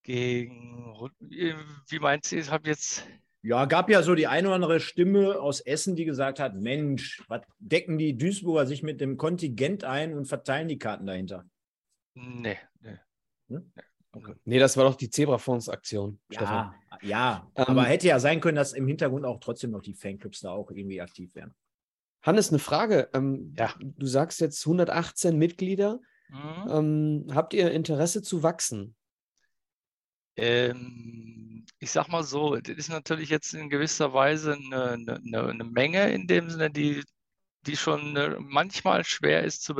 Gegen, 0.02 0.94
wie 1.20 1.98
meinst 1.98 2.32
du, 2.32 2.36
ich 2.36 2.50
habe 2.50 2.68
jetzt. 2.68 3.06
Ja, 3.44 3.64
gab 3.64 3.90
ja 3.90 4.02
so 4.02 4.14
die 4.14 4.28
eine 4.28 4.48
oder 4.48 4.54
andere 4.54 4.80
Stimme 4.80 5.40
aus 5.40 5.60
Essen, 5.60 5.96
die 5.96 6.04
gesagt 6.04 6.38
hat: 6.38 6.54
Mensch, 6.54 7.22
was 7.28 7.42
decken 7.58 7.98
die 7.98 8.16
Duisburger 8.16 8.66
sich 8.66 8.82
mit 8.82 9.00
dem 9.00 9.16
Kontingent 9.16 9.84
ein 9.84 10.14
und 10.14 10.26
verteilen 10.26 10.68
die 10.68 10.78
Karten 10.78 11.06
dahinter? 11.06 11.44
Nee, 12.14 12.58
nee. 12.80 12.98
Hm? 13.48 13.72
Okay. 14.14 14.34
Nee, 14.44 14.58
das 14.58 14.76
war 14.76 14.84
doch 14.84 14.94
die 14.94 15.08
Zebrafonds-Aktion. 15.08 16.20
Ja, 16.30 16.74
ja 17.00 17.50
ähm, 17.54 17.64
aber 17.66 17.84
hätte 17.84 18.08
ja 18.08 18.20
sein 18.20 18.40
können, 18.40 18.56
dass 18.56 18.74
im 18.74 18.86
Hintergrund 18.86 19.24
auch 19.24 19.40
trotzdem 19.40 19.70
noch 19.70 19.80
die 19.80 19.94
Fanclubs 19.94 20.40
da 20.40 20.50
auch 20.50 20.70
irgendwie 20.70 21.00
aktiv 21.00 21.34
wären. 21.34 21.54
Hannes, 22.20 22.50
eine 22.50 22.58
Frage. 22.58 23.08
Ähm, 23.14 23.54
ja. 23.58 23.74
Du 23.80 24.06
sagst 24.06 24.40
jetzt 24.40 24.64
118 24.66 25.36
Mitglieder. 25.36 26.00
Mhm. 26.28 26.70
Ähm, 26.70 27.26
habt 27.34 27.54
ihr 27.54 27.72
Interesse 27.72 28.22
zu 28.22 28.42
wachsen? 28.42 28.94
Ähm, 30.36 31.64
ich 31.78 31.90
sag 31.90 32.08
mal 32.08 32.22
so, 32.24 32.56
das 32.56 32.76
ist 32.76 32.88
natürlich 32.90 33.28
jetzt 33.28 33.54
in 33.54 33.68
gewisser 33.70 34.12
Weise 34.14 34.54
eine, 34.54 34.92
eine, 34.92 35.48
eine 35.48 35.64
Menge 35.64 36.10
in 36.12 36.26
dem 36.26 36.48
Sinne, 36.50 36.70
die, 36.70 37.02
die 37.66 37.76
schon 37.76 38.16
äh, 38.16 38.36
manchmal 38.40 39.04
schwer 39.04 39.44
ist 39.44 39.62
zu, 39.62 39.74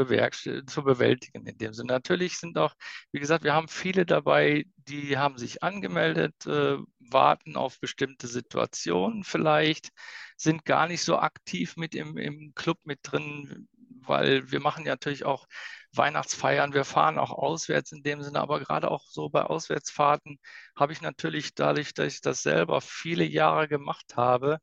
zu 0.66 0.82
bewältigen 0.84 1.46
in 1.46 1.58
dem 1.58 1.72
Sinne. 1.74 1.92
Natürlich 1.92 2.38
sind 2.38 2.58
auch, 2.58 2.74
wie 3.12 3.20
gesagt, 3.20 3.44
wir 3.44 3.54
haben 3.54 3.68
viele 3.68 4.06
dabei, 4.06 4.64
die 4.76 5.16
haben 5.18 5.38
sich 5.38 5.62
angemeldet, 5.62 6.46
äh, 6.46 6.76
warten 6.98 7.56
auf 7.56 7.80
bestimmte 7.80 8.26
Situationen 8.26 9.24
vielleicht, 9.24 9.90
sind 10.36 10.64
gar 10.64 10.88
nicht 10.88 11.02
so 11.02 11.18
aktiv 11.18 11.76
mit 11.76 11.94
im, 11.94 12.16
im 12.18 12.52
Club 12.54 12.78
mit 12.84 12.98
drin, 13.02 13.68
weil 14.06 14.50
wir 14.50 14.60
machen 14.60 14.84
ja 14.84 14.92
natürlich 14.92 15.24
auch 15.24 15.46
Weihnachtsfeiern, 15.92 16.72
wir 16.74 16.84
fahren 16.84 17.18
auch 17.18 17.30
auswärts 17.32 17.92
in 17.92 18.02
dem 18.02 18.22
Sinne, 18.22 18.40
aber 18.40 18.60
gerade 18.60 18.90
auch 18.90 19.04
so 19.08 19.28
bei 19.28 19.42
Auswärtsfahrten 19.42 20.38
habe 20.76 20.92
ich 20.92 21.02
natürlich 21.02 21.54
dadurch, 21.54 21.94
dass 21.94 22.14
ich 22.14 22.20
das 22.22 22.42
selber 22.42 22.80
viele 22.80 23.24
Jahre 23.24 23.68
gemacht 23.68 24.16
habe, 24.16 24.58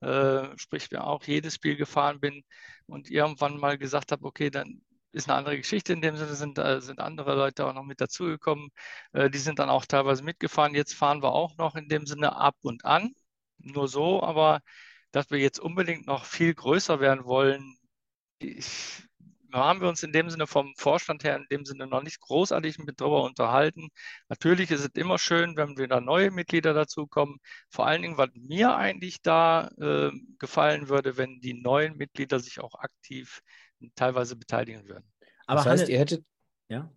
äh, 0.00 0.56
sprich, 0.58 0.90
mir 0.90 1.04
auch 1.04 1.24
jedes 1.24 1.54
Spiel 1.54 1.76
gefahren 1.76 2.20
bin 2.20 2.44
und 2.86 3.10
irgendwann 3.10 3.58
mal 3.58 3.78
gesagt 3.78 4.12
habe, 4.12 4.24
okay, 4.26 4.50
dann 4.50 4.82
ist 5.12 5.28
eine 5.28 5.38
andere 5.38 5.56
Geschichte. 5.56 5.92
In 5.92 6.02
dem 6.02 6.16
Sinne 6.16 6.34
sind, 6.34 6.58
äh, 6.58 6.80
sind 6.80 7.00
andere 7.00 7.34
Leute 7.36 7.66
auch 7.66 7.72
noch 7.74 7.84
mit 7.84 8.00
dazugekommen. 8.00 8.70
Äh, 9.12 9.30
die 9.30 9.38
sind 9.38 9.58
dann 9.58 9.70
auch 9.70 9.86
teilweise 9.86 10.22
mitgefahren. 10.24 10.74
Jetzt 10.74 10.94
fahren 10.94 11.22
wir 11.22 11.32
auch 11.32 11.56
noch 11.56 11.76
in 11.76 11.88
dem 11.88 12.06
Sinne 12.06 12.36
ab 12.36 12.56
und 12.62 12.84
an. 12.84 13.14
Nur 13.58 13.88
so, 13.88 14.22
aber 14.22 14.60
dass 15.12 15.30
wir 15.30 15.38
jetzt 15.38 15.60
unbedingt 15.60 16.06
noch 16.06 16.24
viel 16.24 16.54
größer 16.54 17.00
werden 17.00 17.24
wollen, 17.24 17.76
ich, 18.38 19.02
haben 19.52 19.80
wir 19.80 19.88
uns 19.88 20.02
in 20.02 20.12
dem 20.12 20.30
Sinne 20.30 20.46
vom 20.46 20.74
Vorstand 20.76 21.24
her 21.24 21.36
in 21.36 21.46
dem 21.50 21.64
Sinne 21.64 21.86
noch 21.86 22.02
nicht 22.02 22.20
großartig 22.20 22.78
mit 22.78 23.00
drüber 23.00 23.22
unterhalten. 23.22 23.88
Natürlich 24.28 24.70
ist 24.70 24.80
es 24.80 24.90
immer 24.94 25.18
schön, 25.18 25.56
wenn 25.56 25.78
wieder 25.78 26.00
neue 26.00 26.30
Mitglieder 26.30 26.74
dazukommen. 26.74 27.38
Vor 27.70 27.86
allen 27.86 28.02
Dingen, 28.02 28.18
was 28.18 28.30
mir 28.34 28.76
eigentlich 28.76 29.22
da 29.22 29.68
äh, 29.78 30.10
gefallen 30.38 30.88
würde, 30.88 31.16
wenn 31.16 31.40
die 31.40 31.54
neuen 31.54 31.96
Mitglieder 31.96 32.40
sich 32.40 32.60
auch 32.60 32.74
aktiv 32.74 33.42
teilweise 33.94 34.36
beteiligen 34.36 34.88
würden. 34.88 35.04
Aber 35.46 35.58
das 35.58 35.66
heißt, 35.66 35.82
Hanne, 35.84 35.92
ihr 35.92 35.98
hättet, 35.98 36.24
ja, 36.68 36.90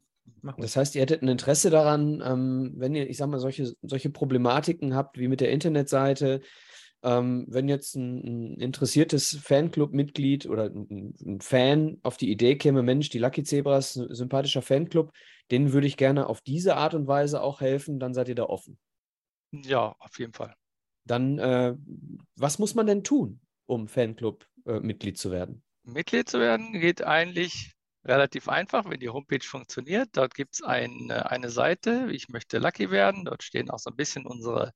das 0.57 0.75
heißt, 0.75 0.95
ihr 0.95 1.01
hättet 1.01 1.21
ein 1.21 1.27
Interesse 1.27 1.69
daran, 1.69 2.21
ähm, 2.25 2.73
wenn 2.77 2.95
ihr, 2.95 3.09
ich 3.09 3.17
sag 3.17 3.27
mal, 3.29 3.39
solche, 3.39 3.73
solche 3.81 4.09
Problematiken 4.09 4.95
habt 4.95 5.17
wie 5.17 5.27
mit 5.27 5.41
der 5.41 5.51
Internetseite, 5.51 6.41
ähm, 7.03 7.45
wenn 7.47 7.69
jetzt 7.69 7.95
ein, 7.95 8.55
ein 8.55 8.59
interessiertes 8.59 9.37
Fanclub-Mitglied 9.43 10.47
oder 10.47 10.65
ein, 10.65 11.13
ein, 11.25 11.41
Fan 11.41 11.99
auf 12.03 12.17
die 12.17 12.31
Idee 12.31 12.55
käme, 12.55 12.81
Mensch, 12.83 13.09
die 13.09 13.19
Lucky 13.19 13.43
Zebras, 13.43 13.93
sympathischer 13.93 14.61
Fanclub, 14.61 15.11
denen 15.51 15.73
würde 15.73 15.87
ich 15.87 15.97
gerne 15.97 16.27
auf 16.27 16.41
diese 16.41 16.75
Art 16.75 16.93
und 16.93 17.07
Weise 17.07 17.41
auch 17.41 17.61
helfen, 17.61 17.99
dann 17.99 18.13
seid 18.13 18.29
ihr 18.29 18.35
da 18.35 18.43
offen. 18.43 18.79
Ja, 19.51 19.95
auf 19.99 20.19
jeden 20.19 20.33
Fall. 20.33 20.55
Dann, 21.05 21.39
äh, 21.39 21.75
was 22.35 22.59
muss 22.59 22.75
man 22.75 22.87
denn 22.87 23.03
tun, 23.03 23.39
um 23.65 23.87
Fanclub-Mitglied 23.87 25.15
äh, 25.15 25.17
zu 25.17 25.31
werden? 25.31 25.63
Mitglied 25.83 26.27
zu 26.27 26.39
werden 26.39 26.73
geht 26.73 27.01
eigentlich 27.01 27.73
relativ 28.03 28.49
einfach, 28.49 28.89
wenn 28.89 28.99
die 28.99 29.09
Homepage 29.09 29.43
funktioniert. 29.43 30.09
Dort 30.13 30.33
gibt 30.33 30.55
es 30.55 30.63
ein, 30.63 31.11
eine 31.11 31.49
Seite, 31.49 32.09
ich 32.11 32.29
möchte 32.29 32.57
Lucky 32.57 32.91
werden. 32.91 33.25
Dort 33.25 33.43
stehen 33.43 33.69
auch 33.69 33.79
so 33.79 33.89
ein 33.89 33.95
bisschen 33.95 34.25
unsere 34.25 34.73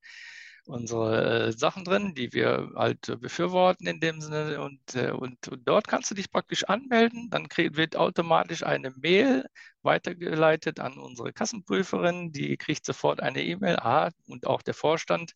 unsere 0.66 1.48
äh, 1.48 1.52
Sachen 1.52 1.84
drin, 1.84 2.14
die 2.16 2.34
wir 2.34 2.72
halt 2.76 3.10
äh, 3.10 3.16
befürworten 3.18 3.88
in 3.88 4.00
dem 4.00 4.22
Sinne. 4.22 4.62
Und, 4.62 4.96
äh, 4.96 5.12
und, 5.12 5.48
und, 5.48 5.68
dort 5.68 5.88
kannst 5.88 6.12
du 6.12 6.16
dich 6.16 6.32
praktisch 6.32 6.64
anmelden. 6.66 7.30
Dann 7.30 7.50
krieg, 7.50 7.76
wird 7.76 7.96
automatisch 7.96 8.64
eine 8.64 8.92
Mail 8.92 9.46
weitergeleitet 9.82 10.80
an 10.80 10.94
unsere 10.98 11.34
Kassenprüferin. 11.34 12.32
Die 12.32 12.58
kriegt 12.58 12.86
sofort 12.86 13.22
eine 13.22 13.44
E-Mail. 13.44 13.78
Ah, 13.78 14.12
und 14.28 14.48
auch 14.48 14.62
der 14.62 14.74
Vorstand 14.74 15.34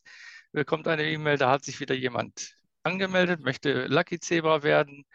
bekommt 0.52 0.88
eine 0.88 1.06
E-Mail. 1.06 1.38
Da 1.38 1.52
hat 1.52 1.66
sich 1.66 1.80
wieder 1.80 1.96
jemand 1.96 2.56
angemeldet, 2.84 3.42
möchte 3.42 3.88
Lucky 3.88 4.20
Zebra 4.20 4.64
werden 4.64 5.06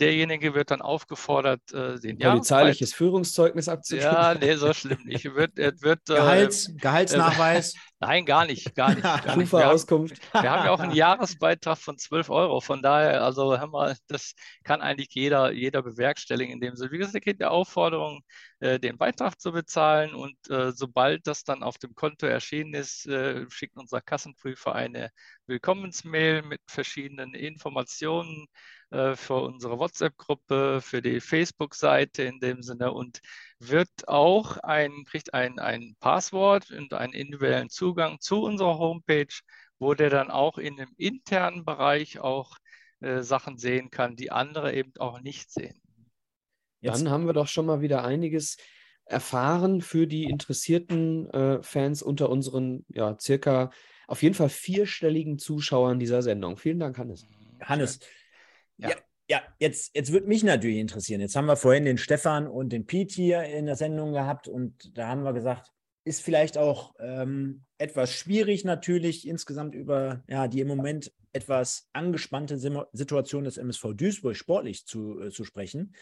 derjenige 0.00 0.54
wird 0.54 0.70
dann 0.70 0.82
aufgefordert, 0.82 1.60
äh, 1.72 1.98
den 2.00 2.18
Polizeiliches 2.18 2.92
Führungszeugnis 2.92 3.68
abzugeben. 3.68 4.10
Ja, 4.12 4.34
nee, 4.34 4.54
so 4.54 4.72
schlimm 4.72 5.02
nicht. 5.04 5.24
Wird, 5.24 5.56
wird, 5.56 6.00
äh, 6.10 6.14
Gehalts, 6.14 6.68
äh, 6.68 6.74
Gehaltsnachweis? 6.74 7.74
nein, 8.00 8.24
gar 8.26 8.46
nicht, 8.46 8.74
gar 8.74 8.90
nicht. 8.90 9.02
Gar 9.02 9.36
nicht. 9.36 9.52
Wir, 9.52 9.70
Auskunft. 9.70 10.20
Haben, 10.32 10.42
wir 10.42 10.50
haben 10.50 10.66
ja 10.66 10.70
auch 10.72 10.80
einen 10.80 10.94
Jahresbeitrag 10.94 11.78
von 11.78 11.96
12 11.96 12.28
Euro. 12.30 12.60
Von 12.60 12.82
daher, 12.82 13.22
also 13.22 13.56
hör 13.56 13.66
mal, 13.68 13.96
das 14.08 14.34
kann 14.64 14.80
eigentlich 14.80 15.08
jeder, 15.12 15.52
jeder 15.52 15.82
bewerkstelligen 15.82 16.52
in 16.52 16.60
dem 16.60 16.74
Sinne. 16.74 16.90
Wie 16.90 16.98
gesagt, 16.98 17.24
geht 17.24 17.40
der 17.40 17.52
Aufforderung, 17.52 18.22
äh, 18.60 18.80
den 18.80 18.98
Beitrag 18.98 19.40
zu 19.40 19.52
bezahlen 19.52 20.14
und 20.14 20.36
äh, 20.50 20.72
sobald 20.72 21.26
das 21.26 21.44
dann 21.44 21.62
auf 21.62 21.78
dem 21.78 21.94
Konto 21.94 22.26
erschienen 22.26 22.74
ist, 22.74 23.06
äh, 23.06 23.44
schickt 23.50 23.76
unser 23.76 24.00
Kassenprüfer 24.00 24.74
eine 24.74 25.10
Willkommensmail 25.46 26.42
mit 26.42 26.60
verschiedenen 26.66 27.34
Informationen 27.34 28.46
äh, 28.46 28.83
für 29.16 29.34
unsere 29.34 29.78
WhatsApp-Gruppe, 29.78 30.80
für 30.80 31.02
die 31.02 31.20
Facebook-Seite 31.20 32.22
in 32.22 32.38
dem 32.40 32.62
Sinne 32.62 32.92
und 32.92 33.20
wird 33.58 33.88
auch 34.06 34.58
ein, 34.58 35.04
kriegt 35.04 35.34
ein, 35.34 35.58
ein 35.58 35.96
Passwort 36.00 36.70
und 36.70 36.94
einen 36.94 37.12
individuellen 37.12 37.70
Zugang 37.70 38.20
zu 38.20 38.42
unserer 38.42 38.78
Homepage, 38.78 39.34
wo 39.78 39.94
der 39.94 40.10
dann 40.10 40.30
auch 40.30 40.58
in 40.58 40.76
dem 40.76 40.90
internen 40.96 41.64
Bereich 41.64 42.20
auch 42.20 42.56
äh, 43.00 43.22
Sachen 43.22 43.58
sehen 43.58 43.90
kann, 43.90 44.16
die 44.16 44.30
andere 44.30 44.74
eben 44.74 44.92
auch 44.98 45.20
nicht 45.20 45.50
sehen. 45.50 45.80
Jetzt 46.80 47.00
dann 47.00 47.10
haben 47.10 47.26
wir 47.26 47.32
doch 47.32 47.48
schon 47.48 47.66
mal 47.66 47.80
wieder 47.80 48.04
einiges 48.04 48.56
erfahren 49.06 49.80
für 49.80 50.06
die 50.06 50.24
interessierten 50.24 51.28
äh, 51.30 51.62
Fans 51.62 52.02
unter 52.02 52.30
unseren 52.30 52.84
ja, 52.88 53.16
circa 53.18 53.70
auf 54.06 54.22
jeden 54.22 54.34
Fall 54.34 54.48
vierstelligen 54.48 55.38
Zuschauern 55.38 55.98
dieser 55.98 56.22
Sendung. 56.22 56.56
Vielen 56.56 56.78
Dank, 56.78 56.98
Hannes. 56.98 57.26
Hannes, 57.60 58.00
ja. 58.78 58.90
ja. 58.90 58.96
ja, 59.28 59.42
jetzt, 59.58 59.94
jetzt 59.94 60.12
würde 60.12 60.26
mich 60.26 60.42
natürlich 60.42 60.78
interessieren. 60.78 61.20
Jetzt 61.20 61.36
haben 61.36 61.46
wir 61.46 61.56
vorhin 61.56 61.84
den 61.84 61.98
Stefan 61.98 62.46
und 62.46 62.70
den 62.72 62.86
Pete 62.86 63.14
hier 63.14 63.42
in 63.44 63.66
der 63.66 63.76
Sendung 63.76 64.12
gehabt 64.12 64.48
und 64.48 64.96
da 64.96 65.08
haben 65.08 65.22
wir 65.22 65.32
gesagt, 65.32 65.70
ist 66.04 66.22
vielleicht 66.22 66.58
auch 66.58 66.94
ähm, 67.00 67.64
etwas 67.78 68.12
schwierig 68.12 68.64
natürlich 68.64 69.26
insgesamt 69.26 69.74
über 69.74 70.22
ja, 70.28 70.48
die 70.48 70.60
im 70.60 70.68
Moment 70.68 71.12
etwas 71.32 71.88
angespannte 71.92 72.58
Situation 72.92 73.44
des 73.44 73.56
MSV 73.56 73.94
Duisburg 73.94 74.36
sportlich 74.36 74.86
zu, 74.86 75.20
äh, 75.20 75.30
zu 75.30 75.44
sprechen. 75.44 75.94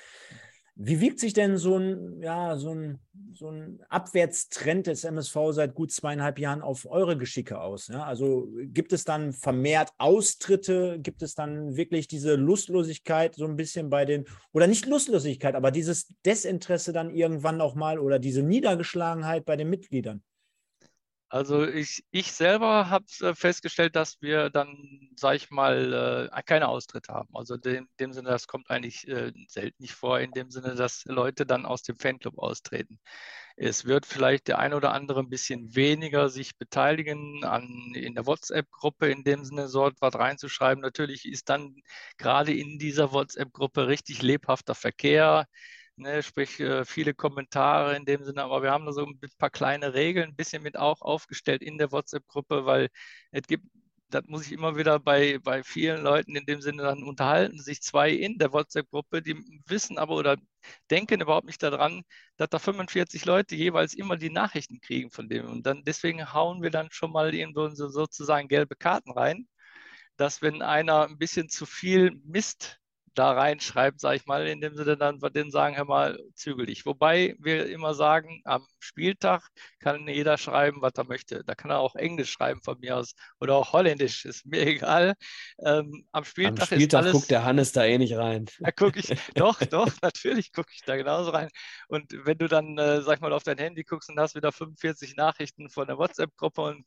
Wie 0.75 1.01
wiegt 1.01 1.21
sich 1.21 1.35
denn 1.35 1.59
so 1.59 1.77
ein, 1.77 2.23
ja, 2.23 2.57
so, 2.57 2.71
ein, 2.71 2.99
so 3.35 3.51
ein 3.51 3.81
Abwärtstrend 3.91 4.87
des 4.87 5.05
MSV 5.05 5.37
seit 5.51 5.75
gut 5.75 5.93
zweieinhalb 5.93 6.39
Jahren 6.39 6.63
auf 6.63 6.87
eure 6.91 7.19
Geschicke 7.19 7.61
aus? 7.61 7.89
Ja? 7.89 8.05
Also 8.05 8.49
gibt 8.57 8.95
es 8.95 9.05
dann 9.05 9.35
vermehrt 9.35 9.91
Austritte? 9.99 10.99
Gibt 10.99 11.23
es 11.23 11.35
dann 11.35 11.77
wirklich 11.77 12.09
diese 12.09 12.37
Lustlosigkeit 12.37 13.35
so 13.35 13.45
ein 13.45 13.57
bisschen 13.57 13.91
bei 13.91 14.07
den, 14.07 14.25
oder 14.53 14.67
nicht 14.67 14.87
Lustlosigkeit, 14.87 15.55
aber 15.55 15.71
dieses 15.71 16.09
Desinteresse 16.25 16.93
dann 16.95 17.11
irgendwann 17.11 17.61
auch 17.61 17.75
mal 17.75 17.99
oder 17.99 18.19
diese 18.19 18.43
Niedergeschlagenheit 18.43 19.45
bei 19.45 19.57
den 19.57 19.69
Mitgliedern? 19.69 20.23
Also 21.33 21.65
ich, 21.67 22.05
ich 22.11 22.31
selber 22.33 22.91
habe 22.91 23.07
äh, 23.23 23.35
festgestellt, 23.35 23.97
dass 23.97 24.21
wir 24.21 24.51
dann, 24.51 25.09
sage 25.17 25.37
ich 25.39 25.51
mal, 25.51 26.29
äh, 26.31 26.43
keine 26.43 26.69
Austritte 26.69 27.15
haben. 27.15 27.31
Also 27.35 27.55
in 27.55 27.89
dem 27.99 28.13
Sinne, 28.13 28.29
das 28.29 28.47
kommt 28.47 28.69
eigentlich 28.69 29.09
äh, 29.09 29.33
selten 29.49 29.83
nicht 29.83 29.95
vor, 29.95 30.21
in 30.21 30.33
dem 30.33 30.51
Sinne, 30.51 30.75
dass 30.75 31.07
Leute 31.07 31.47
dann 31.47 31.65
aus 31.65 31.83
dem 31.85 31.97
Fanclub 31.97 32.37
austreten. 32.39 33.01
Es 33.57 33.87
wird 33.87 34.05
vielleicht 34.05 34.49
der 34.49 34.59
ein 34.59 34.75
oder 34.75 34.93
andere 34.93 35.21
ein 35.21 35.31
bisschen 35.31 35.75
weniger 35.75 36.29
sich 36.29 36.59
beteiligen 36.59 37.45
an, 37.45 37.93
in 37.95 38.15
der 38.15 38.27
WhatsApp-Gruppe, 38.27 39.09
in 39.09 39.25
dem 39.25 39.43
Sinne 39.47 39.71
dort 39.73 40.03
was 40.03 40.15
reinzuschreiben. 40.15 40.83
Natürlich 40.83 41.25
ist 41.27 41.49
dann 41.49 41.77
gerade 42.19 42.53
in 42.55 42.79
dieser 42.79 43.13
WhatsApp-Gruppe 43.13 43.87
richtig 43.89 44.21
lebhafter 44.21 44.75
Verkehr 44.75 45.47
ne, 46.03 46.23
sprich 46.23 46.61
äh, 46.61 46.85
viele 46.85 47.15
Kommentare 47.15 47.97
in 47.97 48.05
dem 48.05 48.25
Sinne, 48.25 48.43
aber 48.43 48.63
wir 48.63 48.71
haben 48.71 48.87
da 48.87 48.93
so 48.93 49.05
ein 49.07 49.21
paar 49.39 49.51
kleine 49.51 49.95
Regeln 49.95 50.31
ein 50.31 50.37
bisschen 50.37 50.63
mit 50.63 50.77
auch 50.77 51.01
aufgestellt 51.03 51.63
in 51.63 51.79
der 51.79 51.93
WhatsApp-Gruppe, 51.93 52.67
weil 52.67 52.89
es 53.31 53.43
gibt, 53.47 53.65
das 54.11 54.25
muss 54.27 54.47
ich 54.47 54.53
immer 54.53 54.77
wieder 54.77 54.99
bei, 55.01 55.39
bei 55.43 55.63
vielen 55.63 56.03
Leuten 56.03 56.37
in 56.37 56.45
dem 56.47 56.61
Sinne 56.61 56.83
dann 56.83 57.03
unterhalten, 57.03 57.59
sich 57.59 57.83
zwei 57.83 58.11
in 58.11 58.39
der 58.39 58.53
WhatsApp-Gruppe, 58.53 59.23
die 59.23 59.37
wissen 59.67 59.99
aber 59.99 60.17
oder 60.17 60.37
denken 60.91 61.21
überhaupt 61.21 61.47
nicht 61.47 61.63
daran, 61.63 62.03
dass 62.37 62.49
da 62.51 62.59
45 62.59 63.25
Leute 63.25 63.57
jeweils 63.57 63.95
immer 63.95 64.17
die 64.17 64.31
Nachrichten 64.31 64.81
kriegen 64.81 65.11
von 65.11 65.29
dem. 65.29 65.47
Und 65.49 65.67
dann 65.67 65.85
deswegen 65.85 66.33
hauen 66.33 66.63
wir 66.63 66.71
dann 66.71 66.89
schon 66.91 67.13
mal 67.13 67.35
irgendwo 67.35 67.69
so, 67.71 67.89
sozusagen 67.89 68.49
gelbe 68.49 68.77
Karten 68.77 69.13
rein, 69.13 69.47
dass 70.17 70.43
wenn 70.43 70.63
einer 70.63 71.07
ein 71.09 71.19
bisschen 71.19 71.49
zu 71.49 71.67
viel 71.67 72.13
Mist 72.25 72.82
da 73.15 73.33
reinschreibt, 73.33 74.01
sage 74.01 74.17
ich 74.17 74.27
mal, 74.27 74.47
in 74.47 74.61
dem 74.61 74.77
Sinne 74.77 74.97
dann 74.97 75.21
denen 75.35 75.51
sagen, 75.51 75.77
hör 75.77 75.85
mal, 75.85 76.19
zügel 76.35 76.67
dich. 76.67 76.87
Wobei 76.87 77.35
wir 77.39 77.67
immer 77.69 77.95
sagen, 77.95 78.41
am 78.45 78.67
Spieltag 78.79 79.49
kann 79.79 80.07
jeder 80.09 80.39
schreiben, 80.39 80.81
was 80.81 80.93
er 80.97 81.05
möchte. 81.05 81.45
Da 81.45 81.55
kann 81.55 81.71
er 81.71 81.79
auch 81.81 81.95
Englisch 81.95 82.31
schreiben 82.31 82.61
von 82.63 82.79
mir 82.81 82.97
aus 82.97 83.15
oder 83.41 83.57
auch 83.57 83.73
Holländisch, 83.73 84.25
ist 84.25 84.47
mir 84.47 84.67
egal. 84.67 85.15
Ähm, 85.65 86.07
am 86.13 86.25
Spieltag, 86.25 86.73
am 86.73 86.77
Spieltag 86.77 87.03
alles, 87.03 87.13
guckt 87.13 87.31
der 87.31 87.45
Hannes 87.45 87.73
da 87.73 87.85
eh 87.85 87.99
nicht 87.99 88.17
rein. 88.17 88.47
Da 88.61 88.71
gucke 88.71 89.01
ich, 89.01 89.07
doch, 89.35 89.61
doch, 89.61 89.91
natürlich 90.03 90.53
gucke 90.53 90.71
ich 90.75 90.83
da 90.83 90.97
genauso 90.97 91.31
rein. 91.31 91.49
Und 91.89 92.13
wenn 92.25 92.39
du 92.39 92.49
dann, 92.49 92.79
äh, 92.79 93.03
sag 93.03 93.21
mal, 93.21 93.33
auf 93.33 93.43
dein 93.43 93.59
Handy 93.59 93.85
guckst 93.85 94.09
und 94.11 94.19
hast 94.19 94.35
wieder 94.35 94.53
45 94.53 95.17
Nachrichten 95.17 95.69
von 95.69 95.87
der 95.87 95.99
WhatsApp-Gruppe 95.99 96.63
und 96.63 96.87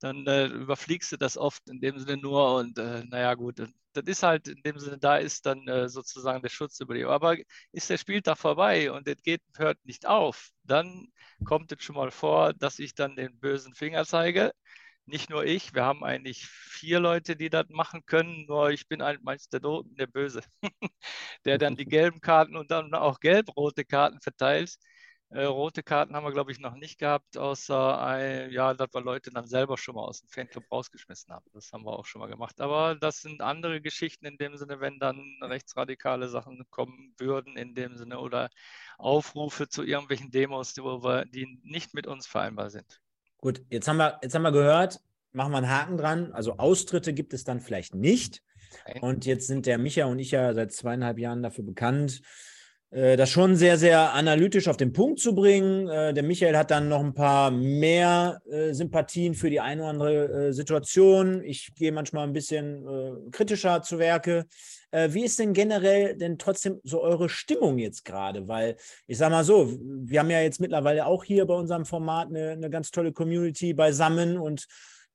dann 0.00 0.26
äh, 0.26 0.46
überfliegst 0.46 1.12
du 1.12 1.16
das 1.16 1.36
oft 1.36 1.68
in 1.68 1.80
dem 1.80 1.98
Sinne 1.98 2.16
nur 2.16 2.56
und 2.56 2.78
äh, 2.78 3.04
naja 3.04 3.34
gut, 3.34 3.60
das 3.92 4.04
ist 4.06 4.22
halt 4.22 4.48
in 4.48 4.62
dem 4.62 4.78
Sinne, 4.78 4.98
da 4.98 5.16
ist 5.16 5.46
dann 5.46 5.66
äh, 5.68 5.88
sozusagen 5.88 6.42
der 6.42 6.48
Schutz 6.50 6.80
über 6.80 6.94
die. 6.94 7.04
Aber 7.04 7.36
ist 7.72 7.90
der 7.90 7.98
Spieltag 7.98 8.38
vorbei 8.38 8.90
und 8.92 9.06
es 9.08 9.22
geht, 9.22 9.42
hört 9.56 9.78
nicht 9.84 10.06
auf, 10.06 10.50
dann 10.64 11.08
kommt 11.44 11.72
es 11.72 11.82
schon 11.82 11.96
mal 11.96 12.10
vor, 12.10 12.52
dass 12.54 12.78
ich 12.78 12.94
dann 12.94 13.16
den 13.16 13.38
bösen 13.38 13.74
Finger 13.74 14.04
zeige. 14.06 14.52
Nicht 15.06 15.30
nur 15.30 15.44
ich, 15.44 15.74
wir 15.74 15.84
haben 15.84 16.04
eigentlich 16.04 16.46
vier 16.46 17.00
Leute, 17.00 17.36
die 17.36 17.50
das 17.50 17.66
machen 17.70 18.06
können, 18.06 18.46
nur 18.46 18.70
ich 18.70 18.86
bin 18.88 19.02
halt 19.02 19.22
meist 19.24 19.52
der, 19.52 19.60
der 19.60 20.06
Böse, 20.06 20.42
der 21.44 21.58
dann 21.58 21.76
die 21.76 21.84
gelben 21.86 22.20
Karten 22.20 22.56
und 22.56 22.70
dann 22.70 22.94
auch 22.94 23.18
gelb-rote 23.20 23.84
Karten 23.84 24.20
verteilt. 24.20 24.76
Äh, 25.34 25.44
rote 25.44 25.82
Karten 25.82 26.14
haben 26.14 26.24
wir, 26.24 26.32
glaube 26.32 26.52
ich, 26.52 26.60
noch 26.60 26.74
nicht 26.74 26.98
gehabt, 26.98 27.38
außer 27.38 28.48
ja, 28.50 28.74
dass 28.74 28.92
wir 28.92 29.00
Leute 29.00 29.30
dann 29.30 29.46
selber 29.46 29.78
schon 29.78 29.94
mal 29.94 30.04
aus 30.04 30.20
dem 30.20 30.28
Fanclub 30.28 30.70
rausgeschmissen 30.70 31.32
haben. 31.32 31.46
Das 31.54 31.72
haben 31.72 31.84
wir 31.84 31.98
auch 31.98 32.04
schon 32.04 32.20
mal 32.20 32.28
gemacht. 32.28 32.60
Aber 32.60 32.94
das 32.94 33.22
sind 33.22 33.40
andere 33.40 33.80
Geschichten 33.80 34.26
in 34.26 34.36
dem 34.36 34.56
Sinne, 34.56 34.80
wenn 34.80 34.98
dann 34.98 35.22
rechtsradikale 35.40 36.28
Sachen 36.28 36.64
kommen 36.70 37.14
würden, 37.18 37.56
in 37.56 37.74
dem 37.74 37.96
Sinne, 37.96 38.18
oder 38.18 38.50
Aufrufe 38.98 39.68
zu 39.68 39.82
irgendwelchen 39.84 40.30
Demos, 40.30 40.74
die, 40.74 40.82
wir, 40.82 41.24
die 41.24 41.60
nicht 41.62 41.94
mit 41.94 42.06
uns 42.06 42.26
vereinbar 42.26 42.68
sind. 42.68 43.00
Gut, 43.38 43.62
jetzt 43.70 43.88
haben 43.88 43.96
wir, 43.96 44.18
jetzt 44.22 44.34
haben 44.34 44.42
wir 44.42 44.52
gehört, 44.52 45.00
machen 45.32 45.52
wir 45.52 45.58
einen 45.58 45.70
Haken 45.70 45.96
dran. 45.96 46.32
Also 46.32 46.58
Austritte 46.58 47.14
gibt 47.14 47.32
es 47.32 47.44
dann 47.44 47.60
vielleicht 47.60 47.94
nicht. 47.94 48.42
Und 49.00 49.24
jetzt 49.26 49.46
sind 49.46 49.66
der 49.66 49.78
Micha 49.78 50.06
und 50.06 50.18
ich 50.18 50.30
ja 50.30 50.52
seit 50.54 50.72
zweieinhalb 50.72 51.18
Jahren 51.18 51.42
dafür 51.42 51.64
bekannt, 51.64 52.22
das 52.92 53.30
schon 53.30 53.56
sehr, 53.56 53.78
sehr 53.78 54.12
analytisch 54.12 54.68
auf 54.68 54.76
den 54.76 54.92
Punkt 54.92 55.18
zu 55.18 55.34
bringen. 55.34 55.88
Äh, 55.88 56.12
der 56.12 56.22
Michael 56.22 56.58
hat 56.58 56.70
dann 56.70 56.90
noch 56.90 57.00
ein 57.00 57.14
paar 57.14 57.50
mehr 57.50 58.42
äh, 58.50 58.74
Sympathien 58.74 59.34
für 59.34 59.48
die 59.48 59.60
eine 59.60 59.80
oder 59.80 59.90
andere 59.90 60.52
Situation. 60.52 61.42
Ich 61.42 61.74
gehe 61.74 61.90
manchmal 61.90 62.26
ein 62.26 62.34
bisschen 62.34 63.30
kritischer 63.30 63.80
zu 63.82 63.98
Werke. 63.98 64.44
Wie 64.90 65.24
ist 65.24 65.38
denn 65.38 65.54
generell 65.54 66.16
denn 66.16 66.36
trotzdem 66.36 66.80
so 66.84 67.00
eure 67.00 67.30
Stimmung 67.30 67.78
jetzt 67.78 68.04
gerade? 68.04 68.46
Weil 68.46 68.76
ich 69.06 69.16
sage 69.16 69.32
mal 69.32 69.44
so, 69.44 69.72
wir 69.80 70.20
haben 70.20 70.28
ja 70.28 70.42
jetzt 70.42 70.60
mittlerweile 70.60 71.06
auch 71.06 71.24
hier 71.24 71.46
bei 71.46 71.54
unserem 71.54 71.86
Format 71.86 72.28
eine, 72.28 72.50
eine 72.50 72.68
ganz 72.68 72.90
tolle 72.90 73.12
Community 73.12 73.72
beisammen 73.72 74.36
und 74.36 74.66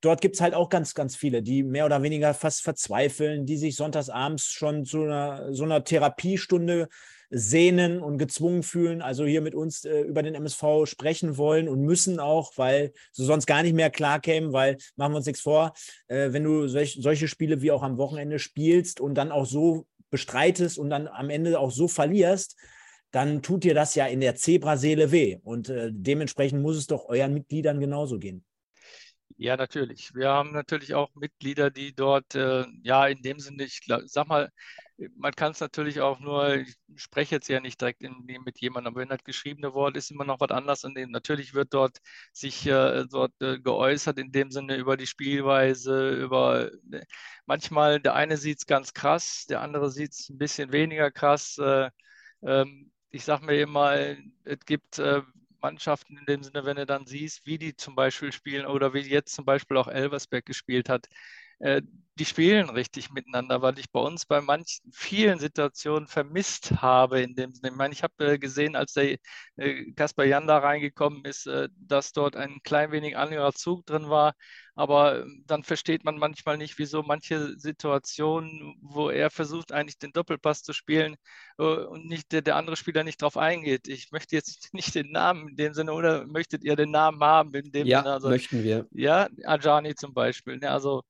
dort 0.01 0.21
gibt 0.21 0.35
es 0.35 0.41
halt 0.41 0.55
auch 0.55 0.69
ganz, 0.69 0.95
ganz 0.95 1.15
viele, 1.15 1.43
die 1.43 1.61
mehr 1.61 1.85
oder 1.85 2.01
weniger 2.01 2.33
fast 2.33 2.63
verzweifeln, 2.63 3.45
die 3.45 3.57
sich 3.57 3.75
sonntagsabends 3.75 4.45
schon 4.45 4.83
zu 4.83 5.03
einer, 5.03 5.53
so 5.53 5.63
einer 5.63 5.83
Therapiestunde 5.83 6.87
sehnen 7.29 8.01
und 8.01 8.17
gezwungen 8.17 8.63
fühlen, 8.63 9.01
also 9.01 9.25
hier 9.25 9.41
mit 9.41 9.55
uns 9.55 9.83
äh, 9.85 10.01
über 10.01 10.23
den 10.23 10.35
MSV 10.35 10.85
sprechen 10.85 11.37
wollen 11.37 11.67
und 11.67 11.81
müssen 11.81 12.19
auch, 12.19 12.53
weil 12.55 12.93
sie 13.11 13.25
sonst 13.25 13.45
gar 13.45 13.63
nicht 13.63 13.75
mehr 13.75 13.89
klar 13.89 14.19
kämen, 14.19 14.53
weil 14.53 14.77
machen 14.95 15.13
wir 15.13 15.17
uns 15.17 15.25
nichts 15.25 15.41
vor, 15.41 15.73
äh, 16.07 16.31
wenn 16.31 16.43
du 16.43 16.67
solch, 16.67 16.97
solche 17.01 17.27
Spiele 17.27 17.61
wie 17.61 17.71
auch 17.71 17.83
am 17.83 17.97
Wochenende 17.97 18.39
spielst 18.39 19.01
und 19.01 19.15
dann 19.15 19.31
auch 19.31 19.45
so 19.45 19.85
bestreitest 20.09 20.77
und 20.77 20.89
dann 20.89 21.07
am 21.07 21.29
Ende 21.29 21.59
auch 21.59 21.71
so 21.71 21.87
verlierst, 21.87 22.55
dann 23.11 23.41
tut 23.41 23.63
dir 23.63 23.73
das 23.73 23.95
ja 23.95 24.05
in 24.05 24.21
der 24.21 24.35
Zebraseele 24.35 25.11
weh. 25.11 25.37
Und 25.43 25.69
äh, 25.69 25.89
dementsprechend 25.91 26.61
muss 26.61 26.77
es 26.77 26.87
doch 26.87 27.05
euren 27.09 27.33
Mitgliedern 27.33 27.79
genauso 27.79 28.19
gehen. 28.19 28.43
Ja, 29.39 29.55
natürlich. 29.55 30.15
Wir 30.15 30.29
haben 30.29 30.51
natürlich 30.51 30.95
auch 30.95 31.13
Mitglieder, 31.13 31.69
die 31.69 31.93
dort, 31.93 32.33
äh, 32.33 32.65
ja, 32.81 33.05
in 33.05 33.21
dem 33.21 33.39
Sinne, 33.39 33.65
ich 33.65 33.81
glaub, 33.81 34.01
sag 34.05 34.27
mal, 34.27 34.51
man 35.15 35.31
kann 35.33 35.51
es 35.51 35.59
natürlich 35.59 36.01
auch 36.01 36.19
nur, 36.19 36.55
ich 36.55 36.75
spreche 36.95 37.35
jetzt 37.35 37.47
ja 37.47 37.59
nicht 37.59 37.79
direkt 37.79 38.01
in, 38.01 38.25
mit 38.43 38.59
jemandem, 38.59 38.93
aber 38.93 39.01
wenn 39.01 39.09
das 39.09 39.23
geschriebene 39.23 39.75
Wort 39.75 39.95
ist 39.95 40.09
immer 40.09 40.25
noch 40.25 40.39
was 40.39 40.49
anderes. 40.49 40.81
Dem, 40.81 41.11
natürlich 41.11 41.53
wird 41.53 41.71
dort 41.75 41.99
sich 42.33 42.65
äh, 42.65 43.05
dort 43.11 43.31
äh, 43.39 43.59
geäußert, 43.59 44.17
in 44.17 44.31
dem 44.31 44.49
Sinne 44.49 44.75
über 44.75 44.97
die 44.97 45.05
Spielweise, 45.05 46.09
über 46.15 46.71
äh, 46.91 47.01
manchmal 47.45 47.99
der 47.99 48.15
eine 48.15 48.37
sieht 48.37 48.57
es 48.59 48.65
ganz 48.65 48.93
krass, 48.95 49.45
der 49.47 49.61
andere 49.61 49.91
sieht 49.91 50.13
es 50.13 50.29
ein 50.29 50.39
bisschen 50.39 50.71
weniger 50.71 51.11
krass. 51.11 51.57
Äh, 51.59 51.91
ähm, 52.41 52.91
ich 53.11 53.23
sage 53.23 53.45
mir 53.45 53.61
immer, 53.61 53.95
es 54.43 54.59
gibt 54.65 54.99
äh, 54.99 55.21
Mannschaften 55.61 56.17
in 56.17 56.25
dem 56.25 56.43
Sinne, 56.43 56.65
wenn 56.65 56.77
du 56.77 56.85
dann 56.85 57.05
siehst, 57.05 57.45
wie 57.45 57.57
die 57.57 57.75
zum 57.75 57.95
Beispiel 57.95 58.31
spielen 58.31 58.65
oder 58.65 58.93
wie 58.93 58.99
jetzt 58.99 59.33
zum 59.35 59.45
Beispiel 59.45 59.77
auch 59.77 59.87
Elversberg 59.87 60.45
gespielt 60.45 60.89
hat, 60.89 61.07
äh, 61.59 61.81
die 62.17 62.25
spielen 62.25 62.69
richtig 62.69 63.11
miteinander, 63.11 63.61
weil 63.61 63.77
ich 63.79 63.91
bei 63.91 63.99
uns 63.99 64.25
bei 64.25 64.41
manchen, 64.41 64.91
vielen 64.91 65.39
Situationen 65.39 66.07
vermisst 66.07 66.81
habe 66.81 67.21
in 67.21 67.35
dem 67.35 67.51
Sinne. 67.53 67.69
Ich 67.69 67.75
meine, 67.75 67.93
ich 67.93 68.03
habe 68.03 68.33
äh, 68.33 68.39
gesehen, 68.39 68.75
als 68.75 68.93
der 68.93 69.17
äh, 69.57 69.91
Kaspar 69.93 70.25
Jan 70.25 70.47
da 70.47 70.57
reingekommen 70.57 71.23
ist, 71.25 71.45
äh, 71.47 71.69
dass 71.77 72.13
dort 72.13 72.35
ein 72.35 72.59
klein 72.63 72.91
wenig 72.91 73.15
anderer 73.15 73.53
Zug 73.53 73.85
drin 73.85 74.09
war. 74.09 74.33
Aber 74.75 75.21
ähm, 75.21 75.43
dann 75.47 75.63
versteht 75.63 76.03
man 76.05 76.17
manchmal 76.17 76.57
nicht, 76.57 76.77
wieso 76.79 77.03
manche 77.03 77.57
Situationen, 77.57 78.75
wo 78.81 79.09
er 79.09 79.29
versucht, 79.29 79.71
eigentlich 79.71 79.99
den 79.99 80.11
Doppelpass 80.11 80.63
zu 80.63 80.73
spielen 80.73 81.15
und 81.57 82.05
nicht 82.05 82.31
der, 82.31 82.43
der 82.43 82.55
andere 82.55 82.75
Spieler 82.75 83.03
nicht 83.03 83.21
darauf 83.21 83.37
eingeht. 83.37 83.87
Ich 83.87 84.11
möchte 84.11 84.35
jetzt 84.35 84.69
nicht 84.73 84.93
den 84.93 85.11
Namen 85.11 85.49
in 85.49 85.55
dem 85.55 85.73
Sinne, 85.73 85.93
oder 85.93 86.27
möchtet 86.27 86.63
ihr 86.63 86.75
den 86.75 86.91
Namen 86.91 87.21
haben? 87.21 87.53
In 87.55 87.71
dem 87.71 87.87
ja, 87.87 88.01
Sinne? 88.01 88.13
Also, 88.13 88.29
möchten 88.29 88.63
wir. 88.63 88.87
Ja, 88.91 89.27
Ajani 89.45 89.95
zum 89.95 90.13
Beispiel. 90.13 90.57
Ne? 90.57 90.69
Also 90.69 91.03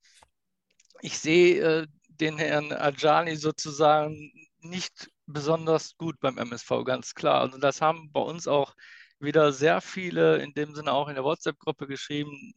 ich 1.02 1.20
sehe 1.20 1.62
äh, 1.84 1.88
den 2.10 2.38
Herrn 2.38 2.72
Ajani 2.74 3.36
sozusagen 3.36 4.32
nicht 4.62 5.10
besonders 5.26 5.96
gut 5.98 6.20
beim 6.20 6.38
MSV, 6.38 6.84
ganz 6.86 7.14
klar. 7.14 7.42
Also 7.42 7.58
das 7.58 7.82
haben 7.82 8.12
bei 8.12 8.22
uns 8.22 8.48
auch 8.48 8.74
wieder 9.20 9.52
sehr 9.52 9.82
viele 9.82 10.38
in 10.38 10.54
dem 10.54 10.76
Sinne 10.76 10.92
auch 10.94 11.08
in 11.10 11.16
der 11.16 11.24
WhatsApp-Gruppe 11.24 11.88
geschrieben. 11.88 12.54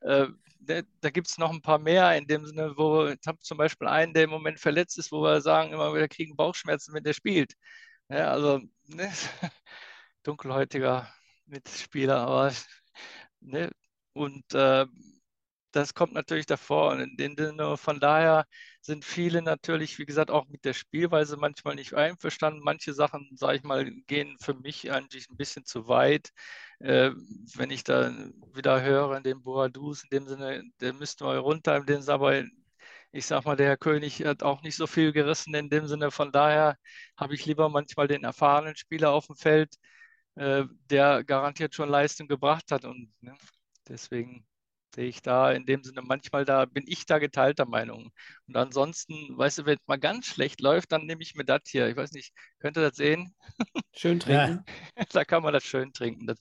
Äh, 0.00 0.28
da, 0.60 0.82
da 1.00 1.10
gibt 1.10 1.28
es 1.28 1.38
noch 1.38 1.50
ein 1.52 1.62
paar 1.62 1.78
mehr 1.78 2.16
in 2.16 2.26
dem 2.26 2.46
Sinne, 2.46 2.74
wo 2.76 3.06
ich 3.08 3.18
habe 3.26 3.38
zum 3.40 3.58
Beispiel 3.58 3.88
einen, 3.88 4.14
der 4.14 4.24
im 4.24 4.30
Moment 4.30 4.60
verletzt 4.60 4.98
ist, 4.98 5.12
wo 5.12 5.22
wir 5.22 5.40
sagen, 5.40 5.72
immer 5.72 5.94
wieder 5.94 6.08
kriegen 6.08 6.36
Bauchschmerzen, 6.36 6.94
wenn 6.94 7.04
der 7.04 7.14
spielt. 7.14 7.54
Ja, 8.08 8.30
also 8.32 8.60
ne, 8.86 9.12
dunkelhäutiger 10.24 11.12
Mitspieler, 11.46 12.18
aber 12.18 12.52
ne, 13.40 13.70
und 14.14 14.54
äh, 14.54 14.86
das 15.72 15.94
kommt 15.94 16.12
natürlich 16.14 16.46
davor. 16.46 16.92
Und 16.92 17.20
in 17.20 17.36
Sinne, 17.36 17.76
von 17.76 18.00
daher 18.00 18.46
sind 18.80 19.04
viele 19.04 19.42
natürlich, 19.42 19.98
wie 19.98 20.06
gesagt, 20.06 20.30
auch 20.30 20.46
mit 20.48 20.64
der 20.64 20.74
Spielweise 20.74 21.36
manchmal 21.36 21.74
nicht 21.74 21.94
einverstanden. 21.94 22.60
Manche 22.62 22.92
Sachen, 22.94 23.28
sage 23.36 23.58
ich 23.58 23.62
mal, 23.64 23.90
gehen 24.06 24.36
für 24.40 24.54
mich 24.54 24.92
eigentlich 24.92 25.28
ein 25.30 25.36
bisschen 25.36 25.64
zu 25.64 25.88
weit. 25.88 26.30
Äh, 26.80 27.12
wenn 27.56 27.70
ich 27.70 27.84
da 27.84 28.12
wieder 28.54 28.82
höre, 28.82 29.16
in 29.16 29.22
dem 29.22 29.42
Boadus, 29.42 30.04
in 30.04 30.10
dem 30.10 30.28
Sinne, 30.28 30.62
der 30.80 30.92
müsste 30.92 31.24
mal 31.24 31.38
runter, 31.38 31.76
in 31.76 31.86
dem 31.86 32.08
aber 32.08 32.44
ich 33.12 33.26
sag 33.26 33.44
mal, 33.44 33.56
der 33.56 33.68
Herr 33.68 33.76
König 33.76 34.24
hat 34.24 34.42
auch 34.42 34.62
nicht 34.62 34.76
so 34.76 34.86
viel 34.86 35.12
gerissen 35.12 35.54
in 35.54 35.70
dem 35.70 35.86
Sinne. 35.86 36.10
Von 36.10 36.32
daher 36.32 36.76
habe 37.16 37.34
ich 37.34 37.46
lieber 37.46 37.68
manchmal 37.68 38.08
den 38.08 38.24
erfahrenen 38.24 38.76
Spieler 38.76 39.10
auf 39.12 39.26
dem 39.26 39.36
Feld, 39.36 39.74
äh, 40.36 40.64
der 40.90 41.24
garantiert 41.24 41.74
schon 41.74 41.88
Leistung 41.90 42.28
gebracht 42.28 42.72
hat. 42.72 42.84
Und 42.84 43.12
ne, 43.20 43.36
deswegen 43.88 44.46
sehe 44.94 45.08
ich 45.08 45.22
da 45.22 45.52
in 45.52 45.64
dem 45.66 45.82
Sinne 45.82 46.02
manchmal 46.02 46.44
da, 46.44 46.64
bin 46.64 46.84
ich 46.86 47.06
da 47.06 47.18
geteilter 47.18 47.66
Meinung. 47.66 48.12
Und 48.46 48.56
ansonsten, 48.56 49.14
weißt 49.36 49.58
du, 49.58 49.66
wenn 49.66 49.76
es 49.76 49.86
mal 49.86 49.98
ganz 49.98 50.26
schlecht 50.26 50.60
läuft, 50.60 50.92
dann 50.92 51.06
nehme 51.06 51.22
ich 51.22 51.34
mir 51.34 51.44
das 51.44 51.62
hier. 51.66 51.88
Ich 51.88 51.96
weiß 51.96 52.12
nicht, 52.12 52.34
könnt 52.58 52.76
ihr 52.76 52.88
das 52.88 52.96
sehen? 52.96 53.34
Schön 53.94 54.20
trinken. 54.20 54.64
Ja. 54.96 55.04
da 55.12 55.24
kann 55.24 55.42
man 55.42 55.52
das 55.52 55.64
schön 55.64 55.92
trinken. 55.92 56.26
Das, 56.26 56.38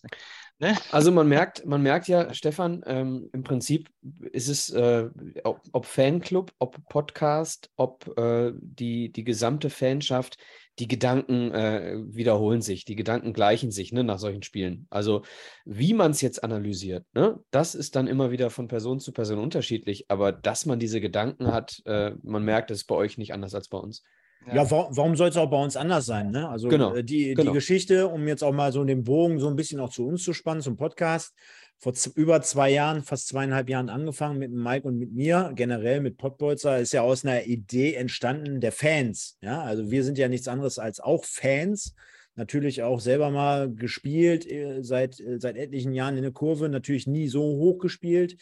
ne? 0.61 0.77
Also 0.91 1.11
man 1.11 1.27
merkt, 1.27 1.65
man 1.65 1.81
merkt 1.81 2.07
ja, 2.07 2.33
Stefan, 2.33 2.81
ähm, 2.85 3.29
im 3.33 3.43
Prinzip 3.43 3.89
ist 4.31 4.47
es, 4.47 4.69
äh, 4.69 5.09
ob, 5.43 5.61
ob, 5.73 5.85
Fanclub, 5.85 6.53
ob 6.59 6.77
Podcast, 6.87 7.69
ob 7.75 8.17
äh, 8.17 8.53
die, 8.55 9.11
die 9.11 9.23
gesamte 9.23 9.69
Fanschaft, 9.69 10.37
die 10.79 10.87
Gedanken 10.87 11.51
äh, 11.51 11.97
wiederholen 12.07 12.61
sich, 12.61 12.85
die 12.85 12.95
Gedanken 12.95 13.33
gleichen 13.33 13.71
sich 13.71 13.91
ne, 13.91 14.03
nach 14.03 14.19
solchen 14.19 14.43
Spielen. 14.43 14.87
Also 14.89 15.23
wie 15.65 15.93
man 15.93 16.11
es 16.11 16.21
jetzt 16.21 16.43
analysiert, 16.43 17.05
ne, 17.13 17.39
das 17.51 17.75
ist 17.75 17.95
dann 17.95 18.07
immer 18.07 18.31
wieder 18.31 18.49
von 18.49 18.67
Person 18.67 18.99
zu 18.99 19.11
Person 19.11 19.39
unterschiedlich, 19.39 20.05
aber 20.09 20.31
dass 20.31 20.65
man 20.65 20.79
diese 20.79 21.01
Gedanken 21.01 21.51
hat, 21.51 21.81
äh, 21.85 22.11
man 22.23 22.43
merkt, 22.43 22.71
es 22.71 22.85
bei 22.85 22.95
euch 22.95 23.17
nicht 23.17 23.33
anders 23.33 23.53
als 23.53 23.67
bei 23.67 23.77
uns. 23.77 24.03
Ja, 24.47 24.55
ja 24.55 24.71
warum, 24.71 24.97
warum 24.97 25.15
soll 25.15 25.29
es 25.29 25.37
auch 25.37 25.49
bei 25.49 25.61
uns 25.61 25.75
anders 25.77 26.05
sein? 26.05 26.31
Ne? 26.31 26.49
Also 26.49 26.67
genau, 26.67 26.93
äh, 26.93 27.03
die, 27.03 27.33
genau. 27.33 27.51
die 27.51 27.55
Geschichte, 27.55 28.07
um 28.07 28.27
jetzt 28.27 28.43
auch 28.43 28.53
mal 28.53 28.71
so 28.71 28.83
den 28.83 29.03
Bogen 29.03 29.39
so 29.39 29.47
ein 29.47 29.55
bisschen 29.55 29.79
auch 29.79 29.89
zu 29.89 30.07
uns 30.07 30.23
zu 30.23 30.33
spannen, 30.33 30.61
zum 30.61 30.77
Podcast, 30.77 31.33
vor 31.81 31.93
über 32.13 32.41
zwei 32.43 32.69
Jahren, 32.69 33.01
fast 33.01 33.27
zweieinhalb 33.27 33.67
Jahren 33.67 33.89
angefangen 33.89 34.37
mit 34.37 34.51
Mike 34.51 34.87
und 34.87 34.99
mit 34.99 35.13
mir, 35.13 35.51
generell 35.55 35.99
mit 35.99 36.17
Pottbolzer, 36.17 36.79
ist 36.79 36.93
ja 36.93 37.01
aus 37.01 37.25
einer 37.25 37.45
Idee 37.45 37.95
entstanden 37.95 38.61
der 38.61 38.71
Fans. 38.71 39.37
Ja, 39.41 39.63
also 39.63 39.89
wir 39.89 40.03
sind 40.03 40.19
ja 40.19 40.27
nichts 40.27 40.47
anderes 40.47 40.77
als 40.77 40.99
auch 40.99 41.25
Fans. 41.25 41.95
Natürlich 42.35 42.83
auch 42.83 42.99
selber 42.99 43.31
mal 43.31 43.73
gespielt, 43.73 44.49
äh, 44.49 44.83
seit, 44.83 45.19
äh, 45.19 45.39
seit 45.39 45.57
etlichen 45.57 45.91
Jahren 45.93 46.17
in 46.17 46.23
der 46.23 46.31
Kurve, 46.31 46.69
natürlich 46.69 47.07
nie 47.07 47.27
so 47.27 47.41
hoch 47.41 47.79
gespielt. 47.79 48.37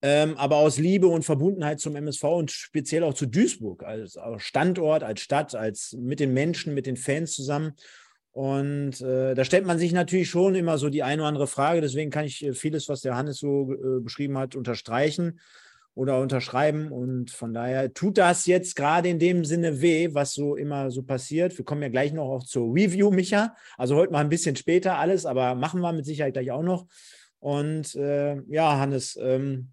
Ähm, 0.00 0.36
aber 0.36 0.56
aus 0.56 0.78
Liebe 0.78 1.08
und 1.08 1.24
Verbundenheit 1.24 1.80
zum 1.80 1.96
MSV 1.96 2.24
und 2.24 2.50
speziell 2.52 3.02
auch 3.02 3.14
zu 3.14 3.26
Duisburg 3.26 3.82
als 3.82 4.16
Standort, 4.36 5.02
als 5.02 5.20
Stadt, 5.20 5.54
als 5.54 5.96
mit 5.98 6.20
den 6.20 6.32
Menschen, 6.32 6.74
mit 6.74 6.86
den 6.86 6.96
Fans 6.96 7.34
zusammen. 7.34 7.72
Und 8.30 9.00
äh, 9.00 9.34
da 9.34 9.44
stellt 9.44 9.66
man 9.66 9.78
sich 9.78 9.92
natürlich 9.92 10.30
schon 10.30 10.54
immer 10.54 10.78
so 10.78 10.90
die 10.90 11.02
eine 11.02 11.22
oder 11.22 11.28
andere 11.28 11.46
Frage. 11.48 11.80
Deswegen 11.80 12.12
kann 12.12 12.24
ich 12.24 12.44
äh, 12.44 12.52
vieles, 12.52 12.88
was 12.88 13.00
der 13.00 13.16
Hannes 13.16 13.38
so 13.38 13.72
äh, 13.72 14.00
beschrieben 14.00 14.38
hat, 14.38 14.54
unterstreichen 14.54 15.40
oder 15.94 16.20
unterschreiben. 16.20 16.92
Und 16.92 17.32
von 17.32 17.52
daher 17.52 17.92
tut 17.92 18.16
das 18.16 18.46
jetzt 18.46 18.76
gerade 18.76 19.08
in 19.08 19.18
dem 19.18 19.44
Sinne 19.44 19.80
weh, 19.80 20.14
was 20.14 20.34
so 20.34 20.54
immer 20.54 20.92
so 20.92 21.02
passiert. 21.02 21.58
Wir 21.58 21.64
kommen 21.64 21.82
ja 21.82 21.88
gleich 21.88 22.12
noch 22.12 22.28
auch 22.28 22.44
zur 22.44 22.72
Review, 22.72 23.10
Micha. 23.10 23.56
Also 23.76 23.96
heute 23.96 24.12
mal 24.12 24.20
ein 24.20 24.28
bisschen 24.28 24.54
später 24.54 24.98
alles, 24.98 25.26
aber 25.26 25.56
machen 25.56 25.80
wir 25.80 25.92
mit 25.92 26.06
Sicherheit 26.06 26.34
gleich 26.34 26.52
auch 26.52 26.62
noch. 26.62 26.86
Und 27.40 27.96
äh, 27.96 28.40
ja, 28.46 28.78
Hannes, 28.78 29.18
ähm, 29.20 29.72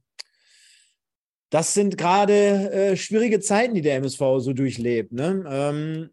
das 1.56 1.74
sind 1.74 1.98
gerade 1.98 2.34
äh, 2.34 2.98
schwierige 2.98 3.40
Zeiten, 3.40 3.76
die 3.76 3.82
der 3.82 3.96
MSV 3.96 4.20
so 4.40 4.52
durchlebt. 4.52 5.14
Ne? 5.14 5.46
Ähm, 5.50 6.10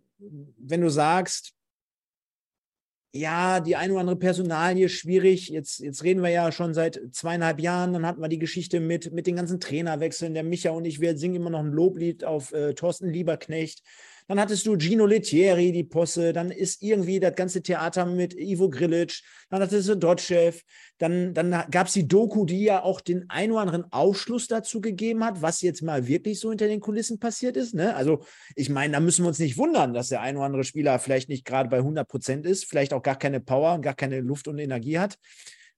wenn 0.56 0.82
du 0.82 0.88
sagst, 0.88 1.52
ja, 3.12 3.58
die 3.58 3.74
eine 3.74 3.92
oder 3.92 4.02
andere 4.02 4.20
Personalie 4.20 4.88
schwierig. 4.88 5.48
Jetzt, 5.48 5.80
jetzt 5.80 6.04
reden 6.04 6.22
wir 6.22 6.30
ja 6.30 6.52
schon 6.52 6.74
seit 6.74 7.00
zweieinhalb 7.10 7.58
Jahren. 7.58 7.92
Dann 7.92 8.06
hatten 8.06 8.22
wir 8.22 8.28
die 8.28 8.38
Geschichte 8.38 8.78
mit, 8.78 9.12
mit 9.12 9.26
den 9.26 9.34
ganzen 9.34 9.58
Trainerwechseln. 9.58 10.32
Der 10.32 10.44
Micha 10.44 10.70
und 10.70 10.84
ich, 10.84 11.00
wir 11.00 11.18
singen 11.18 11.34
immer 11.34 11.50
noch 11.50 11.58
ein 11.58 11.72
Loblied 11.72 12.22
auf 12.22 12.52
äh, 12.52 12.74
Thorsten 12.74 13.08
Lieberknecht. 13.10 13.82
Dann 14.28 14.40
hattest 14.40 14.66
du 14.66 14.76
Gino 14.76 15.06
Lettieri, 15.06 15.72
die 15.72 15.84
Posse. 15.84 16.32
Dann 16.32 16.50
ist 16.50 16.82
irgendwie 16.82 17.20
das 17.20 17.34
ganze 17.34 17.62
Theater 17.62 18.06
mit 18.06 18.34
Ivo 18.34 18.70
Grilic. 18.70 19.20
Dann 19.50 19.62
hattest 19.62 19.88
du 19.88 19.96
Dotschew. 19.96 20.52
Dann, 20.98 21.34
dann 21.34 21.50
gab 21.70 21.88
es 21.88 21.92
die 21.92 22.06
Doku, 22.06 22.44
die 22.44 22.64
ja 22.64 22.82
auch 22.82 23.00
den 23.00 23.28
ein 23.28 23.50
oder 23.50 23.62
anderen 23.62 23.92
Aufschluss 23.92 24.46
dazu 24.46 24.80
gegeben 24.80 25.24
hat, 25.24 25.42
was 25.42 25.60
jetzt 25.60 25.82
mal 25.82 26.06
wirklich 26.06 26.38
so 26.38 26.50
hinter 26.50 26.68
den 26.68 26.80
Kulissen 26.80 27.18
passiert 27.18 27.56
ist. 27.56 27.74
Ne? 27.74 27.94
Also, 27.94 28.24
ich 28.54 28.70
meine, 28.70 28.92
da 28.92 29.00
müssen 29.00 29.24
wir 29.24 29.28
uns 29.28 29.38
nicht 29.38 29.58
wundern, 29.58 29.94
dass 29.94 30.08
der 30.08 30.20
ein 30.20 30.36
oder 30.36 30.46
andere 30.46 30.64
Spieler 30.64 30.98
vielleicht 30.98 31.28
nicht 31.28 31.44
gerade 31.44 31.68
bei 31.68 31.78
100 31.78 32.08
Prozent 32.08 32.46
ist, 32.46 32.64
vielleicht 32.64 32.92
auch 32.92 33.02
gar 33.02 33.16
keine 33.16 33.40
Power, 33.40 33.80
gar 33.80 33.94
keine 33.94 34.20
Luft 34.20 34.48
und 34.48 34.58
Energie 34.58 34.98
hat. 34.98 35.18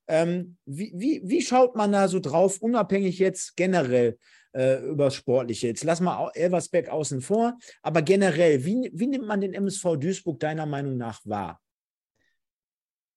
Ähm, 0.07 0.57
wie, 0.65 0.93
wie, 0.95 1.21
wie 1.23 1.41
schaut 1.41 1.75
man 1.75 1.91
da 1.91 2.07
so 2.07 2.19
drauf, 2.19 2.61
unabhängig 2.61 3.17
jetzt 3.17 3.55
generell 3.55 4.17
äh, 4.55 4.79
über 4.85 5.11
Sportliche. 5.11 5.67
Jetzt 5.67 5.83
lass 5.83 5.99
mal 5.99 6.31
Elversberg 6.33 6.89
außen 6.89 7.21
vor, 7.21 7.57
aber 7.81 8.01
generell, 8.01 8.63
wie, 8.65 8.89
wie 8.93 9.07
nimmt 9.07 9.27
man 9.27 9.41
den 9.41 9.53
MSV 9.53 9.97
Duisburg 9.97 10.39
deiner 10.39 10.65
Meinung 10.65 10.97
nach 10.97 11.19
wahr? 11.25 11.59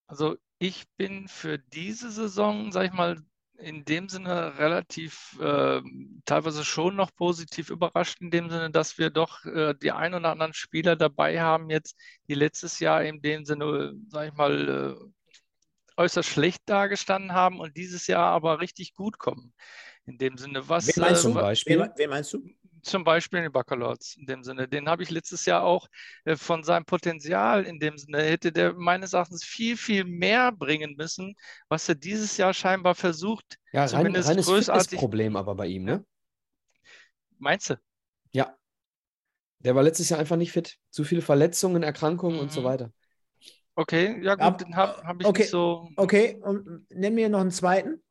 Also 0.07 0.37
ich 0.59 0.87
bin 0.97 1.29
für 1.29 1.59
diese 1.59 2.11
Saison, 2.11 2.73
sag 2.73 2.87
ich 2.87 2.93
mal, 2.93 3.19
in 3.59 3.85
dem 3.85 4.09
Sinne 4.09 4.59
relativ 4.59 5.37
äh, 5.41 5.81
teilweise 6.25 6.65
schon 6.65 6.97
noch 6.97 7.15
positiv 7.15 7.71
überrascht, 7.71 8.21
in 8.21 8.31
dem 8.31 8.51
Sinne, 8.51 8.71
dass 8.71 8.99
wir 8.99 9.11
doch 9.11 9.45
äh, 9.45 9.75
die 9.75 9.91
ein 9.93 10.15
oder 10.15 10.31
anderen 10.31 10.55
Spieler 10.55 10.97
dabei 10.97 11.41
haben, 11.41 11.69
jetzt, 11.71 11.97
die 12.29 12.35
letztes 12.35 12.79
Jahr 12.79 13.03
in 13.03 13.21
dem 13.21 13.45
Sinne, 13.45 13.95
sag 14.09 14.29
ich 14.29 14.35
mal, 14.35 14.97
äh, 14.97 16.01
äußerst 16.01 16.29
schlecht 16.29 16.63
dargestanden 16.67 17.33
haben 17.33 17.59
und 17.59 17.77
dieses 17.77 18.07
Jahr 18.07 18.31
aber 18.31 18.61
richtig 18.61 18.95
gut 18.95 19.19
kommen. 19.19 19.53
In 20.09 20.17
dem 20.17 20.39
Sinne, 20.39 20.67
was. 20.69 20.87
Wen 20.87 21.03
meinst 21.03 21.25
du? 21.25 21.31
Äh, 21.31 21.35
Beispiel? 21.35 21.79
Wen, 21.81 21.91
wen 21.97 22.11
meinst 22.11 22.33
du? 22.33 22.43
Zum 22.83 23.05
Beispiel 23.05 23.43
den 23.43 23.53
Baccalords 23.53 24.17
in 24.17 24.25
dem 24.25 24.43
Sinne. 24.43 24.67
Den 24.67 24.89
habe 24.89 25.03
ich 25.03 25.11
letztes 25.11 25.45
Jahr 25.45 25.65
auch 25.65 25.89
äh, 26.25 26.37
von 26.37 26.63
seinem 26.63 26.87
Potenzial 26.87 27.65
in 27.65 27.79
dem 27.79 27.99
Sinne, 27.99 28.23
hätte 28.23 28.51
der 28.51 28.73
meines 28.73 29.13
Erachtens 29.13 29.45
viel, 29.45 29.77
viel 29.77 30.05
mehr 30.05 30.53
bringen 30.53 30.95
müssen, 30.97 31.35
was 31.69 31.89
er 31.89 31.97
dieses 31.97 32.37
Jahr 32.39 32.55
scheinbar 32.55 32.95
versucht. 32.95 33.59
Ja, 33.73 33.81
rein, 33.83 33.89
zumindest 33.89 34.29
reines. 34.71 34.89
Problem 34.89 35.37
aber 35.37 35.55
bei 35.55 35.67
ihm, 35.67 35.85
ne? 35.85 36.05
Meinst 37.39 37.71
du? 37.71 37.75
Ja. 38.33 38.57
Der 39.59 39.75
war 39.75 39.83
letztes 39.83 40.09
Jahr 40.09 40.21
einfach 40.21 40.37
nicht 40.37 40.53
fit. 40.53 40.79
Zu 40.91 41.05
viele 41.05 41.21
Verletzungen, 41.21 41.83
Erkrankungen 41.83 42.37
mhm. 42.37 42.43
und 42.43 42.53
so 42.53 42.61
mhm. 42.63 42.65
weiter. 42.65 42.93
Okay, 43.75 44.21
ja 44.25 44.35
gut, 44.35 44.43
Ab, 44.43 44.59
den 44.59 44.75
habe 44.75 45.03
hab 45.05 45.21
ich 45.21 45.27
okay, 45.27 45.43
nicht 45.43 45.51
so. 45.51 45.89
Okay, 45.97 46.41
und 46.43 46.87
nenn 46.91 47.15
mir 47.15 47.29
noch 47.29 47.41
einen 47.41 47.53
zweiten. 47.53 48.03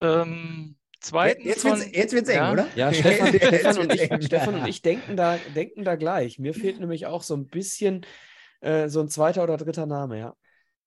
Ähm, 0.00 0.76
zweitens 1.00 1.44
jetzt 1.44 1.64
wird 1.64 1.76
es 1.76 1.92
jetzt 1.92 2.12
wird's 2.14 2.28
eng, 2.28 2.36
ja. 2.36 2.52
oder? 2.52 2.68
Ja, 2.74 2.92
Stefan, 2.94 3.28
Stefan, 3.28 3.78
und 3.78 3.94
ich, 3.94 4.02
Stefan, 4.26 4.54
und 4.54 4.66
ich, 4.66 4.82
denken 4.82 5.16
da, 5.16 5.38
denken 5.54 5.84
da 5.84 5.96
gleich. 5.96 6.38
Mir 6.38 6.54
fehlt 6.54 6.80
nämlich 6.80 7.06
auch 7.06 7.22
so 7.22 7.34
ein 7.34 7.46
bisschen 7.46 8.04
äh, 8.60 8.88
so 8.88 9.00
ein 9.00 9.08
zweiter 9.08 9.42
oder 9.42 9.56
dritter 9.56 9.86
Name, 9.86 10.18
ja. 10.18 10.36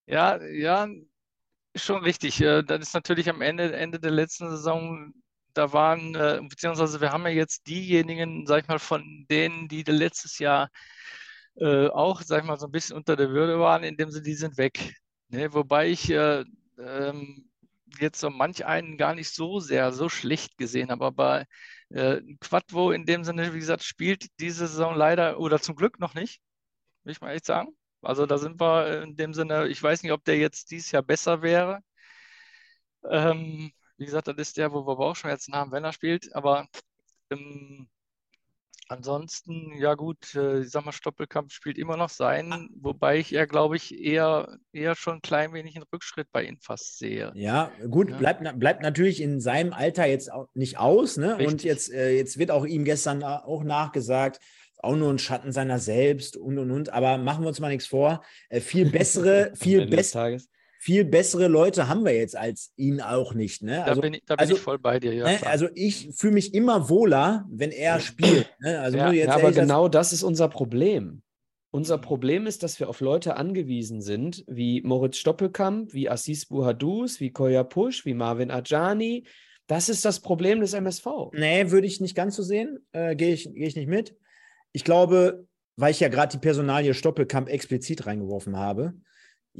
Ja, 0.06 0.42
ja, 0.42 0.88
schon 1.74 2.02
richtig. 2.02 2.40
Äh, 2.40 2.62
das 2.62 2.80
ist 2.80 2.94
natürlich 2.94 3.28
am 3.28 3.42
Ende, 3.42 3.74
Ende 3.76 4.00
der 4.00 4.10
letzten 4.10 4.50
Saison, 4.50 5.12
da 5.54 5.72
waren, 5.72 6.14
äh, 6.14 6.40
beziehungsweise 6.48 7.00
wir 7.00 7.12
haben 7.12 7.24
ja 7.24 7.30
jetzt 7.30 7.66
diejenigen, 7.66 8.46
sag 8.46 8.62
ich 8.62 8.68
mal, 8.68 8.78
von 8.78 9.26
denen, 9.30 9.68
die 9.68 9.82
letztes 9.82 10.38
Jahr 10.38 10.68
äh, 11.56 11.88
auch, 11.88 12.22
sag 12.22 12.42
ich 12.42 12.46
mal, 12.46 12.58
so 12.58 12.66
ein 12.66 12.72
bisschen 12.72 12.96
unter 12.96 13.16
der 13.16 13.30
Würde 13.30 13.58
waren, 13.58 13.84
indem 13.84 14.10
sie 14.10 14.22
die 14.22 14.34
sind 14.34 14.58
weg. 14.58 14.94
Ne? 15.28 15.52
Wobei 15.52 15.88
ich 15.88 16.10
äh, 16.10 16.44
ähm, 16.78 17.49
jetzt 17.98 18.20
so 18.20 18.30
manch 18.30 18.64
einen 18.66 18.96
gar 18.96 19.14
nicht 19.14 19.30
so 19.34 19.60
sehr, 19.60 19.92
so 19.92 20.08
schlecht 20.08 20.56
gesehen 20.58 20.90
habe. 20.90 21.04
Aber 21.06 21.44
äh, 21.90 22.20
Quadvo 22.40 22.92
in 22.92 23.06
dem 23.06 23.24
Sinne, 23.24 23.52
wie 23.54 23.58
gesagt, 23.58 23.82
spielt 23.84 24.26
diese 24.40 24.66
Saison 24.68 24.94
leider 24.96 25.38
oder 25.40 25.60
zum 25.60 25.76
Glück 25.76 25.98
noch 26.00 26.14
nicht, 26.14 26.40
will 27.04 27.12
ich 27.12 27.20
mal 27.20 27.32
echt 27.34 27.46
sagen. 27.46 27.76
Also 28.02 28.26
da 28.26 28.38
sind 28.38 28.60
wir 28.60 29.02
in 29.02 29.16
dem 29.16 29.34
Sinne, 29.34 29.68
ich 29.68 29.82
weiß 29.82 30.02
nicht, 30.02 30.12
ob 30.12 30.24
der 30.24 30.38
jetzt 30.38 30.70
dieses 30.70 30.90
Jahr 30.92 31.02
besser 31.02 31.42
wäre. 31.42 31.80
Ähm, 33.04 33.72
wie 33.96 34.04
gesagt, 34.06 34.28
das 34.28 34.36
ist 34.36 34.56
der, 34.56 34.72
wo 34.72 34.86
wir 34.86 34.98
auch 34.98 35.16
schon 35.16 35.30
jetzt 35.30 35.48
haben, 35.52 35.72
wenn 35.72 35.84
er 35.84 35.92
spielt. 35.92 36.34
Aber 36.34 36.66
ähm, 37.30 37.88
Ansonsten, 38.90 39.72
ja 39.78 39.94
gut, 39.94 40.34
äh, 40.34 40.62
ich 40.62 40.70
sag 40.70 40.84
mal, 40.84 40.90
Stoppelkamp 40.90 41.52
spielt 41.52 41.78
immer 41.78 41.96
noch 41.96 42.08
sein, 42.08 42.52
ah. 42.52 42.66
wobei 42.74 43.18
ich 43.18 43.32
eher, 43.32 43.46
glaube 43.46 43.76
ich, 43.76 43.96
eher, 43.96 44.58
eher 44.72 44.96
schon 44.96 45.18
ein 45.18 45.22
klein 45.22 45.52
wenig 45.52 45.76
einen 45.76 45.84
Rückschritt 45.92 46.26
bei 46.32 46.42
ihm 46.42 46.58
fast 46.60 46.98
sehe. 46.98 47.30
Ja, 47.36 47.70
gut, 47.88 48.10
ja. 48.10 48.16
Bleibt, 48.16 48.58
bleibt 48.58 48.82
natürlich 48.82 49.20
in 49.20 49.40
seinem 49.40 49.72
Alter 49.72 50.06
jetzt 50.06 50.32
auch 50.32 50.48
nicht 50.54 50.78
aus, 50.78 51.18
ne? 51.18 51.38
Richtig. 51.38 51.46
Und 51.46 51.62
jetzt, 51.62 51.92
äh, 51.92 52.10
jetzt 52.16 52.36
wird 52.36 52.50
auch 52.50 52.66
ihm 52.66 52.84
gestern 52.84 53.22
auch 53.22 53.62
nachgesagt, 53.62 54.40
auch 54.78 54.96
nur 54.96 55.12
ein 55.12 55.20
Schatten 55.20 55.52
seiner 55.52 55.78
selbst 55.78 56.36
und 56.36 56.58
und 56.58 56.72
und. 56.72 56.92
Aber 56.92 57.16
machen 57.16 57.44
wir 57.44 57.48
uns 57.48 57.60
mal 57.60 57.68
nichts 57.68 57.86
vor. 57.86 58.24
Äh, 58.48 58.60
viel 58.60 58.90
bessere, 58.90 59.52
viel 59.54 59.86
bessere 59.86 60.38
viel 60.82 61.04
bessere 61.04 61.46
Leute 61.46 61.88
haben 61.88 62.06
wir 62.06 62.16
jetzt 62.16 62.34
als 62.34 62.72
ihn 62.76 63.02
auch 63.02 63.34
nicht. 63.34 63.62
Ne? 63.62 63.84
Also, 63.84 64.00
da 64.00 64.00
bin, 64.00 64.14
ich, 64.14 64.22
da 64.24 64.34
bin 64.34 64.40
also, 64.40 64.54
ich 64.54 64.60
voll 64.60 64.78
bei 64.78 64.98
dir. 64.98 65.12
Ja, 65.12 65.24
ne? 65.26 65.46
Also 65.46 65.68
ich 65.74 66.08
fühle 66.16 66.32
mich 66.32 66.54
immer 66.54 66.88
wohler, 66.88 67.46
wenn 67.50 67.70
er 67.70 68.00
spielt. 68.00 68.50
Ne? 68.60 68.80
Also 68.80 68.96
ja, 68.96 69.12
ja 69.12 69.30
aber 69.30 69.52
genau 69.52 69.88
das 69.88 70.14
ist 70.14 70.22
unser 70.22 70.48
Problem. 70.48 71.20
Unser 71.70 71.98
Problem 71.98 72.46
ist, 72.46 72.62
dass 72.62 72.80
wir 72.80 72.88
auf 72.88 73.00
Leute 73.00 73.36
angewiesen 73.36 74.00
sind, 74.00 74.42
wie 74.48 74.80
Moritz 74.80 75.18
Stoppelkamp, 75.18 75.92
wie 75.92 76.08
Assis 76.08 76.46
Buhadus, 76.46 77.20
wie 77.20 77.30
Koya 77.30 77.62
Pusch, 77.62 78.06
wie 78.06 78.14
Marvin 78.14 78.50
Ajani. 78.50 79.26
Das 79.66 79.90
ist 79.90 80.06
das 80.06 80.20
Problem 80.20 80.62
des 80.62 80.72
MSV. 80.72 81.06
Nee, 81.34 81.70
würde 81.70 81.86
ich 81.86 82.00
nicht 82.00 82.14
ganz 82.14 82.36
so 82.36 82.42
sehen. 82.42 82.78
Äh, 82.92 83.16
Gehe 83.16 83.34
ich, 83.34 83.50
geh 83.52 83.66
ich 83.66 83.76
nicht 83.76 83.88
mit. 83.88 84.16
Ich 84.72 84.82
glaube, 84.82 85.46
weil 85.76 85.90
ich 85.90 86.00
ja 86.00 86.08
gerade 86.08 86.32
die 86.32 86.40
Personalie 86.40 86.94
Stoppelkamp 86.94 87.50
explizit 87.50 88.06
reingeworfen 88.06 88.56
habe, 88.56 88.94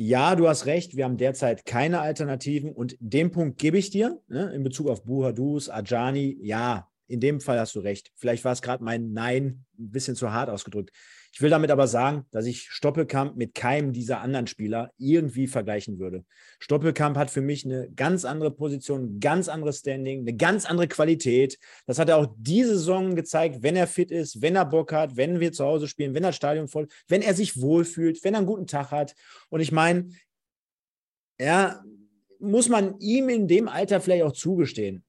ja, 0.02 0.34
du 0.34 0.48
hast 0.48 0.64
recht, 0.64 0.96
wir 0.96 1.04
haben 1.04 1.18
derzeit 1.18 1.66
keine 1.66 2.00
Alternativen 2.00 2.72
und 2.72 2.96
den 3.00 3.30
Punkt 3.30 3.58
gebe 3.58 3.76
ich 3.76 3.90
dir 3.90 4.18
ne, 4.28 4.50
in 4.54 4.62
Bezug 4.62 4.88
auf 4.88 5.04
Buhadus, 5.04 5.68
Ajani. 5.68 6.38
Ja, 6.40 6.88
in 7.06 7.20
dem 7.20 7.38
Fall 7.38 7.60
hast 7.60 7.74
du 7.74 7.80
recht. 7.80 8.10
Vielleicht 8.14 8.42
war 8.46 8.52
es 8.52 8.62
gerade 8.62 8.82
mein 8.82 9.12
Nein 9.12 9.66
ein 9.78 9.90
bisschen 9.90 10.16
zu 10.16 10.32
hart 10.32 10.48
ausgedrückt. 10.48 10.90
Ich 11.32 11.40
will 11.40 11.50
damit 11.50 11.70
aber 11.70 11.86
sagen, 11.86 12.26
dass 12.32 12.46
ich 12.46 12.68
Stoppelkamp 12.70 13.36
mit 13.36 13.54
keinem 13.54 13.92
dieser 13.92 14.20
anderen 14.20 14.48
Spieler 14.48 14.92
irgendwie 14.98 15.46
vergleichen 15.46 15.98
würde. 15.98 16.24
Stoppelkamp 16.58 17.16
hat 17.16 17.30
für 17.30 17.40
mich 17.40 17.64
eine 17.64 17.88
ganz 17.92 18.24
andere 18.24 18.50
Position, 18.50 19.04
ein 19.04 19.20
ganz 19.20 19.48
anderes 19.48 19.78
Standing, 19.78 20.20
eine 20.20 20.34
ganz 20.34 20.66
andere 20.66 20.88
Qualität. 20.88 21.56
Das 21.86 21.98
hat 21.98 22.08
er 22.08 22.16
auch 22.16 22.34
diese 22.36 22.70
Saison 22.70 23.14
gezeigt, 23.14 23.62
wenn 23.62 23.76
er 23.76 23.86
fit 23.86 24.10
ist, 24.10 24.42
wenn 24.42 24.56
er 24.56 24.64
Bock 24.64 24.92
hat, 24.92 25.16
wenn 25.16 25.38
wir 25.38 25.52
zu 25.52 25.64
Hause 25.64 25.86
spielen, 25.86 26.14
wenn 26.14 26.24
das 26.24 26.36
Stadion 26.36 26.66
voll, 26.66 26.88
wenn 27.06 27.22
er 27.22 27.34
sich 27.34 27.60
wohlfühlt, 27.60 28.22
wenn 28.24 28.34
er 28.34 28.38
einen 28.38 28.46
guten 28.46 28.66
Tag 28.66 28.90
hat. 28.90 29.14
Und 29.50 29.60
ich 29.60 29.70
meine, 29.70 30.08
ja, 31.38 31.80
muss 32.40 32.68
man 32.68 32.98
ihm 32.98 33.28
in 33.28 33.46
dem 33.46 33.68
Alter 33.68 34.00
vielleicht 34.00 34.24
auch 34.24 34.32
zugestehen 34.32 35.04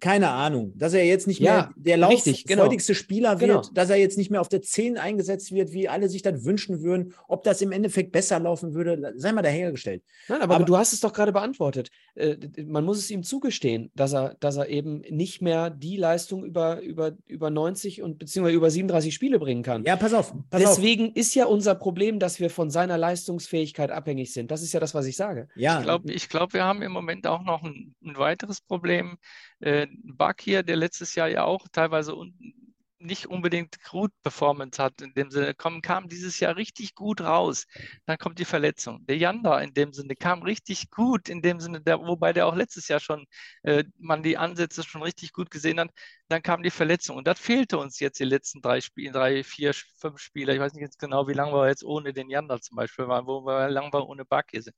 keine 0.00 0.30
Ahnung, 0.30 0.72
dass 0.76 0.94
er 0.94 1.04
jetzt 1.04 1.26
nicht 1.26 1.40
mehr 1.40 1.72
der 1.76 1.96
lauffreudigste 1.96 2.44
genau. 2.92 2.94
Spieler 2.94 3.40
wird, 3.40 3.50
genau. 3.50 3.62
dass 3.74 3.90
er 3.90 3.96
jetzt 3.96 4.18
nicht 4.18 4.30
mehr 4.30 4.40
auf 4.40 4.48
der 4.48 4.62
10 4.62 4.98
eingesetzt 4.98 5.52
wird, 5.52 5.72
wie 5.72 5.88
alle 5.88 6.08
sich 6.08 6.22
das 6.22 6.44
wünschen 6.44 6.82
würden. 6.82 7.14
Ob 7.28 7.44
das 7.44 7.60
im 7.62 7.72
Endeffekt 7.72 8.12
besser 8.12 8.38
laufen 8.38 8.74
würde, 8.74 9.14
sei 9.16 9.32
mal 9.32 9.42
dahergestellt. 9.42 10.02
Nein, 10.28 10.42
aber, 10.42 10.56
aber 10.56 10.64
du 10.64 10.76
hast 10.76 10.92
es 10.92 11.00
doch 11.00 11.12
gerade 11.12 11.32
beantwortet. 11.32 11.90
Äh, 12.14 12.36
man 12.64 12.84
muss 12.84 12.98
es 12.98 13.10
ihm 13.10 13.22
zugestehen, 13.22 13.90
dass 13.94 14.14
er, 14.14 14.36
dass 14.40 14.56
er 14.56 14.68
eben 14.68 15.02
nicht 15.10 15.42
mehr 15.42 15.70
die 15.70 15.96
Leistung 15.96 16.44
über, 16.44 16.80
über, 16.80 17.12
über 17.26 17.50
90 17.50 18.02
und 18.02 18.18
beziehungsweise 18.18 18.56
über 18.56 18.70
37 18.70 19.14
Spiele 19.14 19.38
bringen 19.38 19.62
kann. 19.62 19.84
Ja, 19.84 19.96
pass 19.96 20.14
auf. 20.14 20.32
Pass 20.50 20.60
Deswegen 20.60 21.10
auf. 21.10 21.16
ist 21.16 21.34
ja 21.34 21.46
unser 21.46 21.74
Problem, 21.74 22.18
dass 22.18 22.40
wir 22.40 22.50
von 22.50 22.70
seiner 22.70 22.98
Leistungsfähigkeit 22.98 23.90
abhängig 23.90 24.32
sind. 24.32 24.50
Das 24.50 24.62
ist 24.62 24.72
ja 24.72 24.80
das, 24.80 24.94
was 24.94 25.06
ich 25.06 25.16
sage. 25.16 25.48
Ja. 25.54 25.78
Ich 25.78 25.84
glaube, 25.84 26.12
ich 26.12 26.28
glaub, 26.28 26.52
wir 26.52 26.64
haben 26.64 26.82
im 26.82 26.92
Moment 26.92 27.26
auch 27.26 27.42
noch 27.42 27.62
ein, 27.62 27.94
ein 28.04 28.16
weiteres 28.16 28.60
Problem 28.60 29.18
äh, 29.60 29.85
Bug 30.04 30.40
hier, 30.40 30.62
der 30.62 30.76
letztes 30.76 31.14
Jahr 31.14 31.28
ja 31.28 31.44
auch 31.44 31.66
teilweise 31.72 32.14
unten 32.14 32.66
nicht 32.98 33.26
unbedingt 33.26 33.82
gut 33.84 34.12
Performance 34.22 34.82
hat, 34.82 35.00
in 35.00 35.12
dem 35.14 35.30
Sinne, 35.30 35.54
kam, 35.54 35.82
kam 35.82 36.08
dieses 36.08 36.40
Jahr 36.40 36.56
richtig 36.56 36.94
gut 36.94 37.20
raus. 37.20 37.66
Dann 38.06 38.18
kommt 38.18 38.38
die 38.38 38.44
Verletzung. 38.44 39.04
Der 39.06 39.16
Janda 39.16 39.60
in 39.60 39.74
dem 39.74 39.92
Sinne 39.92 40.16
kam 40.16 40.42
richtig 40.42 40.90
gut, 40.90 41.28
in 41.28 41.42
dem 41.42 41.60
Sinne, 41.60 41.80
der, 41.80 42.00
wobei 42.00 42.32
der 42.32 42.46
auch 42.46 42.54
letztes 42.54 42.88
Jahr 42.88 43.00
schon, 43.00 43.26
äh, 43.62 43.84
man 43.98 44.22
die 44.22 44.36
Ansätze 44.38 44.82
schon 44.82 45.02
richtig 45.02 45.32
gut 45.32 45.50
gesehen 45.50 45.80
hat. 45.80 45.90
Dann 46.28 46.42
kam 46.42 46.62
die 46.62 46.70
Verletzung. 46.70 47.16
Und 47.16 47.26
das 47.26 47.38
fehlte 47.38 47.78
uns 47.78 48.00
jetzt 48.00 48.18
die 48.18 48.24
letzten 48.24 48.60
drei 48.62 48.80
Spiele, 48.80 49.12
drei, 49.12 49.44
vier, 49.44 49.74
fünf 49.74 50.18
Spiele. 50.18 50.54
Ich 50.54 50.60
weiß 50.60 50.72
nicht 50.72 50.82
jetzt 50.82 50.98
genau, 50.98 51.28
wie 51.28 51.34
lange 51.34 51.52
wir 51.52 51.68
jetzt 51.68 51.84
ohne 51.84 52.12
den 52.12 52.30
Janda 52.30 52.60
zum 52.60 52.76
Beispiel 52.76 53.08
waren, 53.08 53.26
wo 53.26 53.44
wir 53.44 53.68
lang 53.68 53.92
wir 53.92 54.06
ohne 54.08 54.24
Baki 54.24 54.60
sind. 54.62 54.76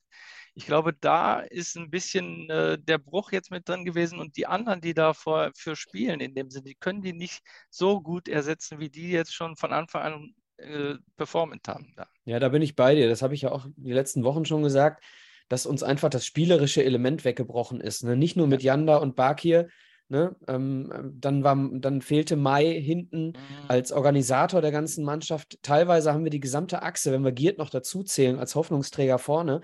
Ich 0.59 0.65
glaube, 0.65 0.91
da 0.91 1.39
ist 1.39 1.77
ein 1.77 1.89
bisschen 1.89 2.49
äh, 2.49 2.77
der 2.77 2.97
Bruch 2.97 3.31
jetzt 3.31 3.49
mit 3.49 3.69
drin 3.69 3.85
gewesen 3.85 4.19
und 4.19 4.35
die 4.35 4.45
anderen, 4.45 4.81
die 4.81 4.93
da 4.93 5.13
vor, 5.13 5.51
für 5.55 5.77
spielen, 5.77 6.19
in 6.19 6.35
dem 6.35 6.49
Sinne, 6.49 6.65
die 6.65 6.75
können 6.75 7.01
die 7.01 7.13
nicht 7.13 7.39
so 7.69 8.01
gut 8.01 8.27
ersetzen, 8.27 8.77
wie 8.77 8.89
die 8.89 9.09
jetzt 9.09 9.33
schon 9.33 9.55
von 9.55 9.71
Anfang 9.71 10.01
an 10.01 10.33
äh, 10.57 10.95
performt 11.15 11.65
haben. 11.69 11.93
Ja. 11.97 12.07
ja, 12.25 12.39
da 12.39 12.49
bin 12.49 12.61
ich 12.61 12.75
bei 12.75 12.93
dir. 12.93 13.07
Das 13.07 13.21
habe 13.21 13.35
ich 13.35 13.43
ja 13.43 13.53
auch 13.53 13.67
die 13.77 13.93
letzten 13.93 14.25
Wochen 14.25 14.43
schon 14.43 14.61
gesagt, 14.61 15.01
dass 15.47 15.65
uns 15.65 15.81
einfach 15.81 16.09
das 16.09 16.25
spielerische 16.25 16.83
Element 16.83 17.23
weggebrochen 17.23 17.79
ist. 17.79 18.03
Ne? 18.03 18.17
Nicht 18.17 18.35
nur 18.35 18.47
mit 18.47 18.61
Janda 18.61 18.97
und 18.97 19.15
Bakir, 19.15 19.69
Ne? 20.11 20.35
Ähm, 20.47 20.91
dann, 21.19 21.43
war, 21.43 21.55
dann 21.71 22.01
fehlte 22.01 22.35
Mai 22.35 22.81
hinten 22.81 23.27
mhm. 23.27 23.35
als 23.67 23.91
Organisator 23.91 24.59
der 24.59 24.71
ganzen 24.71 25.05
Mannschaft. 25.05 25.59
Teilweise 25.61 26.11
haben 26.11 26.23
wir 26.23 26.31
die 26.31 26.39
gesamte 26.39 26.81
Achse, 26.81 27.11
wenn 27.11 27.23
wir 27.23 27.31
Giert 27.31 27.59
noch 27.59 27.69
dazu 27.69 28.01
zählen 28.01 28.39
als 28.39 28.55
Hoffnungsträger 28.55 29.19
vorne, 29.19 29.61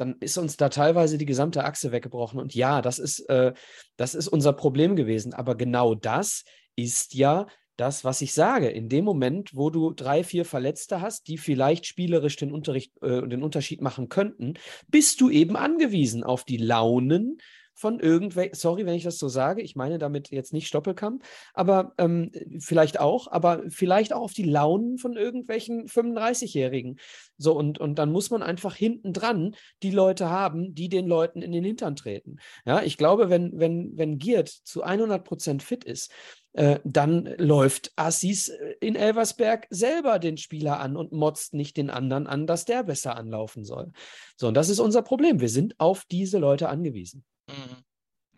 dann 0.00 0.16
ist 0.20 0.38
uns 0.38 0.56
da 0.56 0.68
teilweise 0.68 1.18
die 1.18 1.26
gesamte 1.26 1.64
Achse 1.64 1.92
weggebrochen. 1.92 2.40
Und 2.40 2.54
ja, 2.54 2.82
das 2.82 2.98
ist, 2.98 3.20
äh, 3.28 3.52
das 3.96 4.14
ist 4.14 4.28
unser 4.28 4.52
Problem 4.52 4.96
gewesen. 4.96 5.34
Aber 5.34 5.54
genau 5.54 5.94
das 5.94 6.44
ist 6.76 7.14
ja 7.14 7.46
das, 7.76 8.04
was 8.04 8.20
ich 8.20 8.34
sage. 8.34 8.68
In 8.68 8.88
dem 8.88 9.04
Moment, 9.04 9.56
wo 9.56 9.70
du 9.70 9.92
drei, 9.92 10.22
vier 10.22 10.44
Verletzte 10.44 11.00
hast, 11.00 11.28
die 11.28 11.38
vielleicht 11.38 11.86
spielerisch 11.86 12.36
den, 12.36 12.52
Unterricht, 12.52 12.92
äh, 13.02 13.26
den 13.26 13.42
Unterschied 13.42 13.80
machen 13.80 14.08
könnten, 14.08 14.54
bist 14.88 15.20
du 15.20 15.30
eben 15.30 15.56
angewiesen 15.56 16.22
auf 16.22 16.44
die 16.44 16.58
Launen 16.58 17.38
von 17.80 17.98
irgendwelchen, 17.98 18.54
sorry, 18.54 18.84
wenn 18.84 18.94
ich 18.94 19.04
das 19.04 19.16
so 19.16 19.28
sage, 19.28 19.62
ich 19.62 19.74
meine 19.74 19.98
damit 19.98 20.30
jetzt 20.30 20.52
nicht 20.52 20.66
Stoppelkamp, 20.68 21.24
aber 21.54 21.94
ähm, 21.96 22.30
vielleicht 22.58 23.00
auch, 23.00 23.26
aber 23.32 23.62
vielleicht 23.70 24.12
auch 24.12 24.20
auf 24.20 24.34
die 24.34 24.42
Launen 24.42 24.98
von 24.98 25.16
irgendwelchen 25.16 25.86
35-Jährigen. 25.86 26.98
So, 27.38 27.56
und, 27.56 27.78
und 27.78 27.98
dann 27.98 28.12
muss 28.12 28.28
man 28.28 28.42
einfach 28.42 28.76
hinten 28.76 29.14
dran 29.14 29.56
die 29.82 29.92
Leute 29.92 30.28
haben, 30.28 30.74
die 30.74 30.90
den 30.90 31.06
Leuten 31.06 31.40
in 31.40 31.52
den 31.52 31.64
Hintern 31.64 31.96
treten. 31.96 32.36
Ja, 32.66 32.82
ich 32.82 32.98
glaube, 32.98 33.30
wenn, 33.30 33.58
wenn, 33.58 33.96
wenn 33.96 34.18
Giert 34.18 34.48
zu 34.48 34.82
100 34.82 35.24
Prozent 35.24 35.62
fit 35.62 35.84
ist, 35.84 36.12
äh, 36.52 36.80
dann 36.84 37.32
läuft 37.38 37.92
Assis 37.96 38.48
äh, 38.48 38.74
in 38.80 38.94
Elversberg 38.94 39.68
selber 39.70 40.18
den 40.18 40.36
Spieler 40.36 40.80
an 40.80 40.96
und 40.98 41.12
motzt 41.12 41.54
nicht 41.54 41.78
den 41.78 41.88
anderen 41.88 42.26
an, 42.26 42.46
dass 42.46 42.66
der 42.66 42.82
besser 42.82 43.16
anlaufen 43.16 43.64
soll. 43.64 43.92
So, 44.36 44.48
und 44.48 44.54
das 44.54 44.68
ist 44.68 44.80
unser 44.80 45.00
Problem. 45.02 45.40
Wir 45.40 45.48
sind 45.48 45.78
auf 45.78 46.04
diese 46.10 46.38
Leute 46.38 46.68
angewiesen. 46.68 47.24
Mhm. 47.50 47.84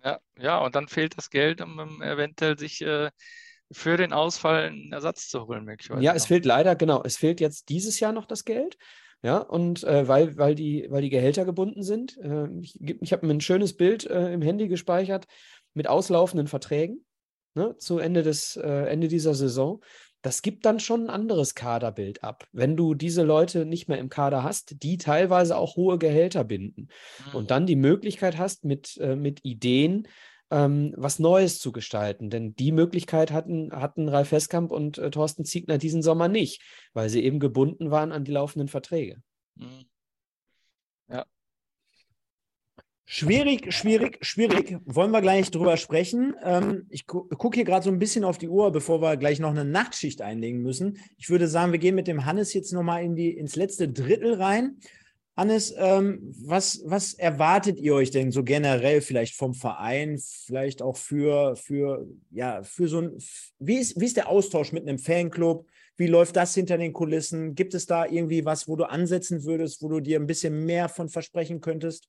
Ja, 0.05 0.19
ja, 0.39 0.59
und 0.59 0.75
dann 0.75 0.89
fehlt 0.89 1.17
das 1.17 1.31
Geld, 1.31 1.61
um, 1.61 1.79
um 1.79 2.03
eventuell 2.03 2.59
sich 2.59 2.81
äh, 2.83 3.11
für 3.71 3.97
den 3.97 4.13
Ausfall 4.13 4.65
einen 4.65 4.93
Ersatz 4.93 5.29
zu 5.29 5.47
holen, 5.47 5.65
möglicherweise. 5.65 6.05
Ja, 6.05 6.15
es 6.15 6.27
fehlt 6.27 6.45
leider, 6.45 6.75
genau, 6.75 7.03
es 7.05 7.17
fehlt 7.17 7.41
jetzt 7.41 7.69
dieses 7.69 8.01
Jahr 8.01 8.13
noch 8.13 8.27
das 8.27 8.45
Geld. 8.45 8.77
Ja, 9.25 9.39
und 9.39 9.85
äh, 9.85 10.09
weil, 10.09 10.37
weil, 10.37 10.57
die, 10.57 10.87
weil 10.91 11.03
die 11.03 11.11
Gehälter 11.11 11.45
gebunden 11.45 11.85
sind. 11.85 12.19
Äh, 12.19 12.49
ich 12.61 12.81
ich 12.81 13.13
habe 13.13 13.25
mir 13.25 13.35
ein 13.35 13.41
schönes 13.41 13.77
Bild 13.77 14.05
äh, 14.05 14.33
im 14.33 14.43
Handy 14.43 14.67
gespeichert 14.67 15.27
mit 15.75 15.87
auslaufenden 15.87 16.49
Verträgen 16.49 17.05
ne, 17.55 17.77
zu 17.79 17.99
Ende, 17.99 18.25
des, 18.25 18.57
äh, 18.57 18.87
Ende 18.87 19.07
dieser 19.07 19.35
Saison 19.35 19.81
das 20.23 20.43
gibt 20.43 20.65
dann 20.65 20.81
schon 20.81 21.05
ein 21.05 21.11
anderes 21.11 21.55
Kaderbild 21.55 22.25
ab, 22.25 22.47
wenn 22.53 22.77
du 22.77 22.95
diese 22.95 23.23
Leute 23.23 23.67
nicht 23.67 23.89
mehr 23.89 23.99
im 23.99 24.09
Kader 24.09 24.43
hast, 24.43 24.83
die 24.83 24.97
teilweise 24.97 25.57
auch 25.57 25.77
hohe 25.77 25.99
Gehälter 25.99 26.45
binden 26.45 26.89
mhm. 27.27 27.35
und 27.35 27.51
dann 27.51 27.67
die 27.67 27.77
Möglichkeit 27.77 28.39
hast, 28.39 28.65
mit, 28.65 28.97
äh, 28.99 29.17
mit 29.17 29.45
Ideen 29.45 30.09
ähm, 30.53 30.95
was 30.97 31.19
Neues 31.19 31.59
zu 31.59 31.73
gestalten. 31.73 32.31
Denn 32.31 32.55
die 32.55 32.73
Möglichkeit 32.73 33.33
hatten, 33.33 33.73
hatten 33.73 34.09
Ralf 34.09 34.31
Heskamp 34.31 34.71
und 34.71 34.99
äh, 34.99 35.11
Thorsten 35.11 35.45
Ziegner 35.45 35.79
diesen 35.79 36.03
Sommer 36.03 36.29
nicht, 36.29 36.63
weil 36.93 37.09
sie 37.09 37.25
eben 37.25 37.41
gebunden 37.41 37.91
waren 37.91 38.13
an 38.13 38.25
die 38.25 38.33
laufenden 38.33 38.69
Verträge. 38.69 39.23
Mhm. 39.57 39.87
Schwierig, 43.15 43.71
schwierig, 43.75 44.25
schwierig. 44.25 44.79
Wollen 44.87 45.11
wir 45.11 45.21
gleich 45.21 45.51
drüber 45.51 45.77
sprechen. 45.77 46.35
Ähm, 46.43 46.87
ich 46.89 47.07
gu 47.07 47.29
gucke 47.29 47.57
hier 47.57 47.67
gerade 47.67 47.85
so 47.85 47.91
ein 47.91 47.99
bisschen 47.99 48.25
auf 48.25 48.39
die 48.39 48.49
Uhr, 48.49 48.73
bevor 48.73 49.03
wir 49.03 49.19
gleich 49.19 49.39
noch 49.39 49.51
eine 49.51 49.67
Nachtschicht 49.67 50.23
einlegen 50.23 50.63
müssen. 50.63 50.97
Ich 51.19 51.29
würde 51.29 51.47
sagen, 51.47 51.73
wir 51.73 51.79
gehen 51.79 51.95
mit 51.95 52.09
dem 52.09 52.25
Hannes 52.25 52.55
jetzt 52.55 52.73
nochmal 52.73 53.05
in 53.05 53.15
ins 53.19 53.55
letzte 53.55 53.91
Drittel 53.91 54.41
rein. 54.41 54.79
Hannes, 55.37 55.75
ähm, 55.77 56.35
was, 56.43 56.81
was 56.87 57.13
erwartet 57.13 57.79
ihr 57.79 57.93
euch 57.93 58.11
denn 58.13 58.33
so 58.33 58.45
generell 58.45 59.03
vielleicht 59.03 59.35
vom 59.35 59.53
Verein, 59.53 60.19
vielleicht 60.19 60.81
auch 60.81 60.97
für, 60.97 61.55
für, 61.57 62.07
ja, 62.31 62.63
für 62.63 62.89
so 62.89 63.03
ein, 63.03 63.19
wie 63.59 63.77
ist, 63.77 64.01
wie 64.01 64.07
ist 64.07 64.17
der 64.17 64.31
Austausch 64.31 64.73
mit 64.73 64.89
einem 64.89 64.99
Fanclub? 64.99 65.67
Wie 65.99 66.07
läuft 66.07 66.37
das 66.37 66.55
hinter 66.55 66.79
den 66.79 66.95
Kulissen? 66.95 67.55
Gibt 67.55 67.75
es 67.75 67.85
da 67.85 68.07
irgendwie 68.07 68.47
was, 68.47 68.69
wo 68.69 68.77
du 68.77 68.85
ansetzen 68.85 69.45
würdest, 69.45 69.83
wo 69.83 69.91
du 69.91 70.01
dir 70.01 70.19
ein 70.19 70.27
bisschen 70.27 70.65
mehr 70.65 70.89
von 70.89 71.11
versprechen 71.11 71.61
könntest? 71.61 72.09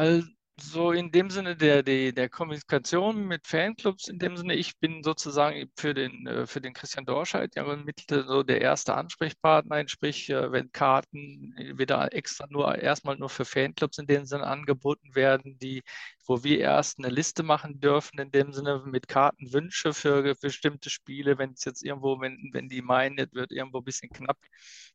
Also 0.00 0.92
in 0.92 1.12
dem 1.12 1.28
Sinne 1.28 1.56
der, 1.56 1.82
der, 1.82 2.12
der 2.12 2.30
Kommunikation 2.30 3.26
mit 3.26 3.46
Fanclubs, 3.46 4.08
in 4.08 4.18
dem 4.18 4.34
Sinne, 4.34 4.54
ich 4.54 4.78
bin 4.78 5.02
sozusagen 5.02 5.70
für 5.76 5.92
den, 5.92 6.26
äh, 6.26 6.46
für 6.46 6.62
den 6.62 6.72
Christian 6.72 7.04
Dorscheid 7.04 7.54
ja 7.54 7.64
mit 7.76 8.06
so 8.08 8.42
der 8.42 8.62
erste 8.62 8.94
Ansprechpartner, 8.94 9.86
sprich, 9.88 10.30
äh, 10.30 10.50
wenn 10.52 10.72
Karten 10.72 11.54
wieder 11.76 12.14
extra 12.14 12.46
nur 12.48 12.78
erstmal 12.78 13.18
nur 13.18 13.28
für 13.28 13.44
Fanclubs 13.44 13.98
in 13.98 14.06
dem 14.06 14.24
Sinne 14.24 14.46
angeboten 14.46 15.14
werden, 15.14 15.58
die, 15.58 15.82
wo 16.26 16.42
wir 16.44 16.60
erst 16.60 16.98
eine 16.98 17.08
Liste 17.08 17.42
machen 17.42 17.78
dürfen, 17.80 18.18
in 18.20 18.30
dem 18.30 18.54
Sinne 18.54 18.82
mit 18.86 19.06
Kartenwünsche 19.06 19.92
für 19.92 20.34
bestimmte 20.40 20.88
Spiele, 20.88 21.36
wenn 21.36 21.50
es 21.52 21.64
jetzt 21.66 21.84
irgendwo, 21.84 22.18
wenn, 22.22 22.50
wenn 22.54 22.70
die 22.70 22.80
meinen, 22.80 23.18
es 23.18 23.34
wird 23.34 23.52
irgendwo 23.52 23.78
ein 23.78 23.84
bisschen 23.84 24.08
knapp, 24.08 24.38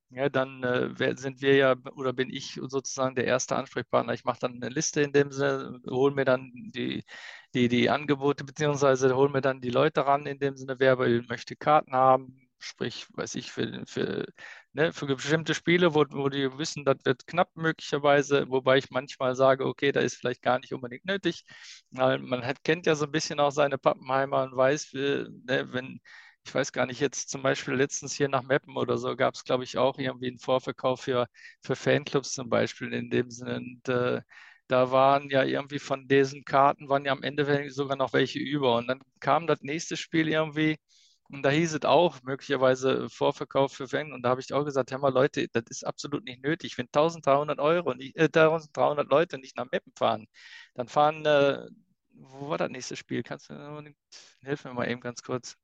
ja, 0.09 0.29
dann 0.29 0.63
äh, 0.63 1.15
sind 1.17 1.41
wir 1.41 1.55
ja 1.55 1.75
oder 1.95 2.13
bin 2.13 2.29
ich 2.29 2.59
sozusagen 2.67 3.15
der 3.15 3.25
erste 3.25 3.55
Ansprechpartner. 3.55 4.13
Ich 4.13 4.23
mache 4.23 4.39
dann 4.39 4.53
eine 4.55 4.69
Liste 4.69 5.01
in 5.01 5.11
dem 5.13 5.31
Sinne, 5.31 5.81
hole 5.89 6.13
mir 6.15 6.25
dann 6.25 6.51
die, 6.73 7.03
die, 7.53 7.67
die 7.69 7.89
Angebote, 7.89 8.43
beziehungsweise 8.43 9.15
hole 9.15 9.29
mir 9.31 9.41
dann 9.41 9.61
die 9.61 9.69
Leute 9.69 10.05
ran, 10.05 10.25
in 10.25 10.39
dem 10.39 10.55
Sinne, 10.57 10.75
wer 10.79 10.97
möchte 11.27 11.55
Karten 11.55 11.93
haben, 11.93 12.47
sprich, 12.59 13.07
weiß 13.13 13.35
ich, 13.35 13.51
für, 13.51 13.83
für, 13.87 14.25
ne, 14.73 14.93
für 14.93 15.07
bestimmte 15.07 15.53
Spiele, 15.53 15.93
wo, 15.95 16.05
wo 16.11 16.29
die 16.29 16.57
wissen, 16.57 16.85
das 16.85 16.97
wird 17.03 17.27
knapp 17.27 17.49
möglicherweise, 17.55 18.49
wobei 18.49 18.77
ich 18.77 18.89
manchmal 18.91 19.35
sage, 19.35 19.65
okay, 19.65 19.91
da 19.91 19.99
ist 20.01 20.15
vielleicht 20.15 20.41
gar 20.41 20.59
nicht 20.59 20.73
unbedingt 20.73 21.05
nötig. 21.05 21.43
Man 21.91 22.45
hat, 22.45 22.63
kennt 22.63 22.85
ja 22.85 22.95
so 22.95 23.05
ein 23.05 23.11
bisschen 23.11 23.39
auch 23.39 23.51
seine 23.51 23.77
Pappenheimer 23.77 24.43
und 24.43 24.55
weiß, 24.55 24.93
ne, 24.93 25.67
wenn 25.73 25.99
ich 26.45 26.53
weiß 26.53 26.71
gar 26.71 26.85
nicht, 26.85 26.99
jetzt 26.99 27.29
zum 27.29 27.41
Beispiel 27.41 27.73
letztens 27.73 28.13
hier 28.13 28.29
nach 28.29 28.43
Meppen 28.43 28.77
oder 28.77 28.97
so 28.97 29.15
gab 29.15 29.33
es, 29.33 29.43
glaube 29.43 29.63
ich, 29.63 29.77
auch 29.77 29.97
irgendwie 29.97 30.27
einen 30.27 30.37
Vorverkauf 30.39 31.01
für, 31.01 31.27
für 31.63 31.75
Fanclubs 31.75 32.33
zum 32.33 32.49
Beispiel 32.49 32.93
in 32.93 33.09
dem 33.09 33.31
Sinne. 33.31 33.55
Und 33.57 33.89
äh, 33.89 34.21
da 34.67 34.91
waren 34.91 35.29
ja 35.29 35.43
irgendwie 35.43 35.79
von 35.79 36.07
diesen 36.07 36.43
Karten, 36.45 36.87
waren 36.89 37.03
ja 37.05 37.11
am 37.13 37.23
Ende 37.23 37.69
sogar 37.71 37.97
noch 37.97 38.13
welche 38.13 38.39
über. 38.39 38.75
Und 38.77 38.87
dann 38.87 39.01
kam 39.19 39.47
das 39.47 39.61
nächste 39.61 39.97
Spiel 39.97 40.27
irgendwie 40.29 40.77
und 41.29 41.41
da 41.43 41.49
hieß 41.49 41.73
es 41.73 41.83
auch 41.85 42.21
möglicherweise 42.21 43.09
Vorverkauf 43.09 43.73
für 43.73 43.87
Fans. 43.87 44.13
Und 44.13 44.21
da 44.23 44.29
habe 44.29 44.41
ich 44.41 44.53
auch 44.53 44.63
gesagt, 44.65 44.91
hör 44.91 44.99
mal 44.99 45.11
Leute, 45.13 45.47
das 45.51 45.63
ist 45.69 45.85
absolut 45.85 46.23
nicht 46.25 46.43
nötig. 46.43 46.77
Wenn 46.77 46.87
1300 46.91 47.59
Euro, 47.59 47.93
nicht, 47.95 48.15
äh, 48.15 48.29
1300 48.29 49.09
Leute 49.09 49.37
nicht 49.39 49.57
nach 49.57 49.65
Meppen 49.71 49.93
fahren, 49.97 50.27
dann 50.75 50.87
fahren, 50.87 51.25
äh, 51.25 51.65
wo 52.13 52.49
war 52.49 52.57
das 52.59 52.69
nächste 52.69 52.95
Spiel? 52.95 53.23
Kannst 53.23 53.49
du, 53.49 53.53
hilf 54.41 54.63
mir 54.65 54.73
mal 54.73 54.89
eben 54.89 55.01
ganz 55.01 55.21
kurz. 55.23 55.57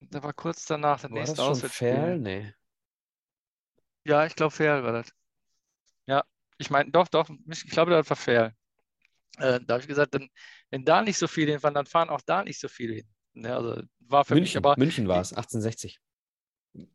Da 0.00 0.22
war 0.22 0.32
kurz 0.32 0.64
danach 0.66 1.00
das 1.00 1.10
War 1.10 1.20
nächste 1.20 1.36
das 1.36 1.44
schon 1.44 1.62
Auswärtsspiel. 1.62 1.88
Ferl? 1.88 2.18
Nee. 2.18 2.52
Ja, 4.04 4.24
ich 4.26 4.34
glaube, 4.34 4.52
Ferl 4.54 4.82
war 4.84 4.92
das. 4.92 5.08
Ja, 6.06 6.24
ich 6.58 6.70
meine, 6.70 6.90
doch, 6.90 7.08
doch, 7.08 7.28
ich 7.50 7.70
glaube, 7.70 7.92
das 7.92 8.08
war 8.10 8.16
Ferl. 8.16 8.54
Äh, 9.38 9.60
da 9.62 9.74
habe 9.74 9.82
ich 9.82 9.88
gesagt, 9.88 10.14
dann, 10.14 10.28
wenn 10.70 10.84
da 10.84 11.02
nicht 11.02 11.18
so 11.18 11.28
viele 11.28 11.52
hinfahren, 11.52 11.74
dann 11.74 11.86
fahren 11.86 12.10
auch 12.10 12.22
da 12.22 12.44
nicht 12.44 12.60
so 12.60 12.68
viele 12.68 12.94
hin. 12.94 13.08
Ja, 13.34 13.56
also 13.58 13.82
war 14.00 14.24
für 14.24 14.34
mich 14.36 14.42
München, 14.42 14.58
aber. 14.58 14.76
München 14.76 15.08
war 15.08 15.20
es, 15.20 15.32
1860. 15.32 16.00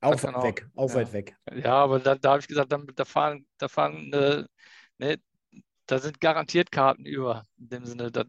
Auch 0.01 0.23
weit 0.23 0.43
weg, 0.43 0.69
auch 0.75 0.89
Ja. 0.89 0.95
weit 0.95 1.13
weg. 1.13 1.35
Ja, 1.53 1.73
aber 1.75 1.99
da, 1.99 2.15
da 2.15 2.31
habe 2.31 2.39
ich 2.39 2.47
gesagt, 2.47 2.71
dann, 2.71 2.87
da 2.95 3.05
fahren, 3.05 3.45
da 3.57 3.67
fahren, 3.67 4.11
äh, 4.13 4.43
ne, 4.97 5.17
da 5.85 5.99
sind 5.99 6.21
garantiert 6.21 6.71
Karten 6.71 7.05
über. 7.05 7.45
In 7.57 7.69
dem 7.69 7.85
Sinne, 7.85 8.11
das, 8.11 8.25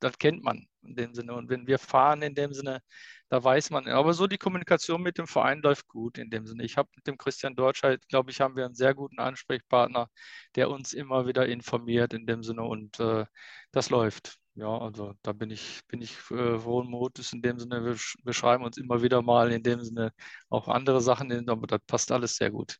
das 0.00 0.18
kennt 0.18 0.42
man 0.42 0.66
in 0.82 0.94
dem 0.96 1.14
Sinne. 1.14 1.34
Und 1.34 1.48
wenn 1.50 1.66
wir 1.66 1.78
fahren 1.78 2.22
in 2.22 2.34
dem 2.34 2.52
Sinne, 2.52 2.80
da 3.28 3.42
weiß 3.42 3.70
man. 3.70 3.88
Aber 3.88 4.14
so 4.14 4.26
die 4.26 4.38
Kommunikation 4.38 5.02
mit 5.02 5.18
dem 5.18 5.26
Verein 5.26 5.60
läuft 5.62 5.88
gut 5.88 6.18
in 6.18 6.30
dem 6.30 6.46
Sinne. 6.46 6.64
Ich 6.64 6.76
habe 6.76 6.88
mit 6.94 7.06
dem 7.06 7.18
Christian 7.18 7.54
Deutschheit, 7.56 8.06
glaube 8.08 8.30
ich, 8.30 8.40
haben 8.40 8.56
wir 8.56 8.64
einen 8.66 8.74
sehr 8.74 8.94
guten 8.94 9.18
Ansprechpartner, 9.18 10.08
der 10.54 10.70
uns 10.70 10.92
immer 10.92 11.26
wieder 11.26 11.46
informiert 11.46 12.14
in 12.14 12.26
dem 12.26 12.42
Sinne 12.42 12.62
und 12.64 13.00
äh, 13.00 13.24
das 13.72 13.90
läuft. 13.90 14.38
Ja, 14.54 14.68
also 14.78 15.14
da 15.22 15.32
bin 15.32 15.50
ich, 15.50 15.80
bin 15.88 16.02
ich 16.02 16.12
äh, 16.30 16.58
frohen 16.58 16.88
Mutes 16.90 17.32
in 17.32 17.40
dem 17.42 17.58
Sinne. 17.58 17.84
Wir, 17.84 17.96
wir 18.24 18.32
schreiben 18.34 18.64
uns 18.64 18.76
immer 18.76 19.02
wieder 19.02 19.22
mal 19.22 19.50
in 19.50 19.62
dem 19.62 19.80
Sinne 19.82 20.12
auch 20.50 20.68
andere 20.68 21.00
Sachen, 21.00 21.48
aber 21.48 21.66
das 21.66 21.80
passt 21.86 22.12
alles 22.12 22.36
sehr 22.36 22.50
gut. 22.50 22.76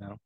Ja. 0.00 0.16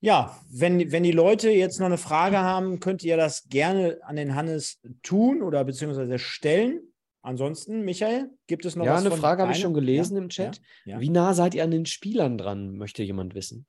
Ja, 0.00 0.38
wenn, 0.50 0.92
wenn 0.92 1.02
die 1.02 1.12
Leute 1.12 1.50
jetzt 1.50 1.80
noch 1.80 1.86
eine 1.86 1.98
Frage 1.98 2.38
haben, 2.38 2.78
könnt 2.78 3.02
ihr 3.02 3.16
das 3.16 3.48
gerne 3.48 3.98
an 4.02 4.16
den 4.16 4.34
Hannes 4.34 4.80
tun 5.02 5.42
oder 5.42 5.64
beziehungsweise 5.64 6.18
stellen. 6.18 6.80
Ansonsten, 7.20 7.84
Michael, 7.84 8.30
gibt 8.46 8.64
es 8.64 8.76
noch 8.76 8.86
Ja, 8.86 8.94
was 8.94 9.00
eine 9.00 9.10
von 9.10 9.20
Frage 9.20 9.42
habe 9.42 9.52
ich 9.52 9.58
schon 9.58 9.74
gelesen 9.74 10.16
ja, 10.16 10.22
im 10.22 10.28
Chat. 10.28 10.60
Ja, 10.84 10.94
ja. 10.94 11.00
Wie 11.00 11.10
nah 11.10 11.34
seid 11.34 11.54
ihr 11.54 11.64
an 11.64 11.72
den 11.72 11.84
Spielern 11.84 12.38
dran, 12.38 12.76
möchte 12.76 13.02
jemand 13.02 13.34
wissen. 13.34 13.66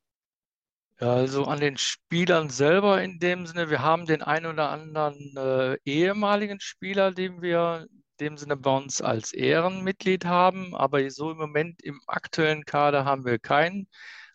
Ja, 0.99 1.13
Also 1.13 1.45
an 1.45 1.59
den 1.59 1.77
Spielern 1.77 2.49
selber 2.49 3.01
in 3.01 3.19
dem 3.19 3.47
Sinne, 3.47 3.71
wir 3.71 3.81
haben 3.81 4.05
den 4.05 4.21
einen 4.21 4.45
oder 4.45 4.69
anderen 4.69 5.35
äh, 5.35 5.77
ehemaligen 5.83 6.59
Spieler, 6.59 7.11
den 7.11 7.41
wir, 7.41 7.87
dem 8.19 8.37
Sinne 8.37 8.55
bei 8.55 8.77
uns 8.77 9.01
als 9.01 9.33
Ehrenmitglied 9.33 10.25
haben, 10.25 10.75
aber 10.75 11.09
so 11.09 11.31
im 11.31 11.37
Moment 11.37 11.81
im 11.81 11.99
aktuellen 12.05 12.65
Kader 12.65 13.03
haben 13.03 13.25
wir 13.25 13.39
keinen. 13.39 13.87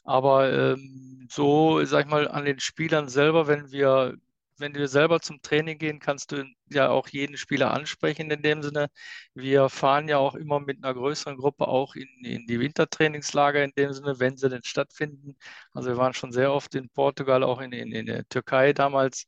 Aber 0.05 0.53
ähm, 0.53 1.27
so, 1.31 1.85
sag 1.85 2.05
ich 2.07 2.11
mal, 2.11 2.29
an 2.29 2.45
den 2.45 2.61
Spielern 2.61 3.09
selber, 3.09 3.47
wenn 3.47 3.71
wir, 3.73 4.15
wenn 4.59 4.75
wir 4.75 4.87
selber 4.89 5.21
zum 5.21 5.41
Training 5.43 5.79
gehen, 5.79 5.99
kannst 5.99 6.31
du 6.33 6.45
ja 6.71 6.91
auch 6.91 7.09
jeden 7.09 7.37
Spieler 7.37 7.73
ansprechen 7.73 8.31
in 8.31 8.43
dem 8.43 8.63
Sinne. 8.63 8.89
Wir 9.35 9.69
fahren 9.69 10.09
ja 10.09 10.19
auch 10.19 10.35
immer 10.35 10.61
mit 10.61 10.85
einer 10.85 10.95
größeren 10.95 11.37
Gruppe 11.39 11.67
auch 11.69 11.95
in, 11.97 12.09
in 12.25 12.47
die 12.47 12.61
Wintertrainingslager 12.61 13.65
in 13.65 13.73
dem 13.77 13.93
Sinne, 13.93 14.19
wenn 14.21 14.37
sie 14.37 14.49
denn 14.51 14.63
stattfinden. 14.65 15.37
Also 15.73 15.89
wir 15.91 15.97
waren 15.97 16.15
schon 16.15 16.33
sehr 16.33 16.53
oft 16.53 16.75
in 16.75 16.89
Portugal, 16.91 17.43
auch 17.43 17.61
in, 17.61 17.73
in, 17.73 17.93
in 17.93 18.07
der 18.07 18.29
Türkei 18.29 18.73
damals. 18.75 19.27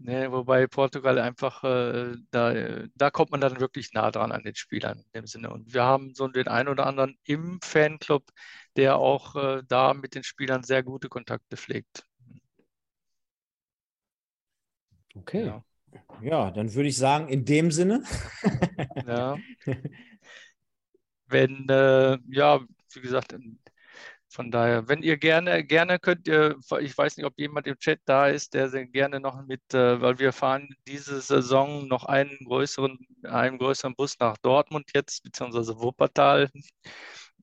Ne, 0.00 0.30
wobei 0.30 0.68
Portugal 0.68 1.18
einfach, 1.18 1.64
äh, 1.64 2.14
da, 2.30 2.54
da 2.94 3.10
kommt 3.10 3.32
man 3.32 3.40
dann 3.40 3.58
wirklich 3.58 3.92
nah 3.92 4.12
dran 4.12 4.30
an 4.30 4.44
den 4.44 4.54
Spielern 4.54 4.98
in 5.00 5.12
dem 5.12 5.26
Sinne. 5.26 5.50
Und 5.50 5.74
wir 5.74 5.82
haben 5.82 6.14
so 6.14 6.28
den 6.28 6.46
einen 6.46 6.68
oder 6.68 6.86
anderen 6.86 7.18
im 7.24 7.58
Fanclub, 7.62 8.24
der 8.76 8.96
auch 8.96 9.34
äh, 9.34 9.62
da 9.66 9.94
mit 9.94 10.14
den 10.14 10.22
Spielern 10.22 10.62
sehr 10.62 10.84
gute 10.84 11.08
Kontakte 11.08 11.56
pflegt. 11.56 12.04
Okay. 15.16 15.46
Ja. 15.46 15.64
ja, 16.22 16.50
dann 16.52 16.72
würde 16.74 16.88
ich 16.88 16.96
sagen, 16.96 17.28
in 17.28 17.44
dem 17.44 17.72
Sinne. 17.72 18.04
ja. 19.06 19.36
Wenn, 21.26 21.68
äh, 21.68 22.18
ja, 22.28 22.60
wie 22.94 23.00
gesagt, 23.00 23.34
von 24.28 24.50
daher, 24.50 24.88
wenn 24.88 25.02
ihr 25.02 25.16
gerne, 25.16 25.64
gerne 25.64 25.98
könnt 25.98 26.28
ihr, 26.28 26.56
ich 26.80 26.96
weiß 26.96 27.16
nicht, 27.16 27.26
ob 27.26 27.38
jemand 27.38 27.66
im 27.66 27.78
Chat 27.78 28.00
da 28.04 28.28
ist, 28.28 28.54
der 28.54 28.68
gerne 28.86 29.20
noch 29.20 29.44
mit, 29.46 29.62
äh, 29.74 30.00
weil 30.00 30.18
wir 30.18 30.32
fahren 30.32 30.68
diese 30.86 31.20
Saison 31.20 31.88
noch 31.88 32.04
einen 32.04 32.36
größeren, 32.44 32.98
einen 33.24 33.58
größeren 33.58 33.94
Bus 33.96 34.18
nach 34.20 34.36
Dortmund 34.38 34.90
jetzt, 34.94 35.22
beziehungsweise 35.22 35.78
Wuppertal. 35.80 36.50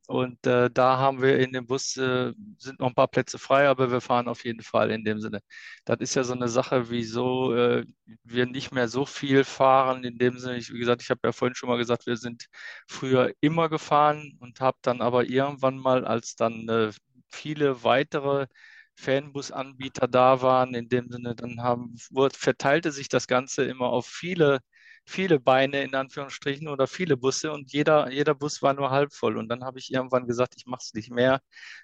Und 0.08 0.46
äh, 0.46 0.70
da 0.70 0.98
haben 1.00 1.22
wir 1.22 1.40
in 1.40 1.52
dem 1.52 1.66
Bus, 1.66 1.98
äh, 1.98 2.32
sind 2.60 2.80
noch 2.80 2.88
ein 2.90 2.94
paar 2.96 3.08
Plätze 3.08 3.40
frei, 3.40 3.68
aber 3.68 3.92
wir 3.92 4.02
fahren 4.02 4.28
auf 4.28 4.46
jeden 4.46 4.62
Fall 4.62 4.92
in 4.92 5.04
dem 5.04 5.20
Sinne. 5.20 5.40
Das 5.86 5.98
ist 6.00 6.16
ja 6.16 6.24
so 6.24 6.34
eine 6.34 6.48
Sache, 6.48 6.90
wieso 6.92 7.54
äh, 7.56 7.86
wir 8.24 8.46
nicht 8.46 8.72
mehr 8.72 8.88
so 8.88 9.06
viel 9.06 9.44
fahren. 9.44 10.04
In 10.04 10.18
dem 10.20 10.38
Sinne, 10.38 10.58
ich, 10.58 10.72
wie 10.72 10.80
gesagt, 10.80 11.02
ich 11.02 11.10
habe 11.10 11.22
ja 11.24 11.32
vorhin 11.32 11.56
schon 11.56 11.70
mal 11.70 11.78
gesagt, 11.78 12.06
wir 12.06 12.18
sind 12.18 12.46
früher 12.88 13.34
immer 13.42 13.68
gefahren 13.70 14.38
und 14.40 14.62
habe 14.62 14.78
dann 14.84 15.02
aber 15.02 15.26
irgendwann 15.26 15.78
mal, 15.80 16.06
als 16.06 16.36
dann 16.36 16.68
äh, 16.70 16.92
viele 17.32 17.84
weitere 17.84 18.48
Fanbus-Anbieter 18.96 20.08
da 20.08 20.42
waren, 20.42 20.74
in 20.74 20.88
dem 20.90 21.10
Sinne, 21.12 21.36
dann 21.36 21.62
haben, 21.62 21.96
verteilte 22.34 22.92
sich 22.92 23.10
das 23.10 23.28
Ganze 23.28 23.64
immer 23.66 23.88
auf 23.88 24.06
viele 24.08 24.60
viele 25.06 25.40
Beine 25.40 25.84
in 25.84 25.96
Anführungsstrichen 25.96 26.68
oder 26.68 26.88
viele 26.88 27.18
Busse 27.18 27.52
und 27.52 27.72
jeder, 27.72 28.12
jeder 28.12 28.36
Bus 28.36 28.62
war 28.62 28.74
nur 28.74 28.92
halb 28.92 29.14
voll. 29.14 29.38
Und 29.38 29.50
dann 29.50 29.64
habe 29.64 29.80
ich 29.80 29.94
irgendwann 29.94 30.28
gesagt, 30.28 30.56
ich 30.58 30.66
mache 30.66 30.82
es 30.84 30.94
nicht 30.94 31.12
mehr. 31.12 31.42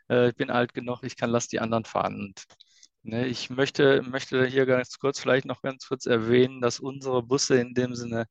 Äh, 0.09 0.29
ich 0.29 0.35
bin 0.35 0.49
alt 0.49 0.73
genug, 0.73 1.03
ich 1.03 1.15
kann 1.17 1.29
lass 1.29 1.47
die 1.47 1.59
anderen 1.59 1.85
fahren. 1.85 2.15
Und 2.15 2.45
ne, 3.03 3.27
ich 3.27 3.49
möchte, 3.49 4.01
möchte 4.03 4.45
hier 4.45 4.65
ganz 4.65 4.99
kurz 4.99 5.19
vielleicht 5.19 5.45
noch 5.45 5.61
ganz 5.61 5.87
kurz 5.87 6.05
erwähnen, 6.05 6.61
dass 6.61 6.79
unsere 6.79 7.23
Busse 7.23 7.57
in 7.57 7.73
dem 7.73 7.95
Sinne 7.95 8.27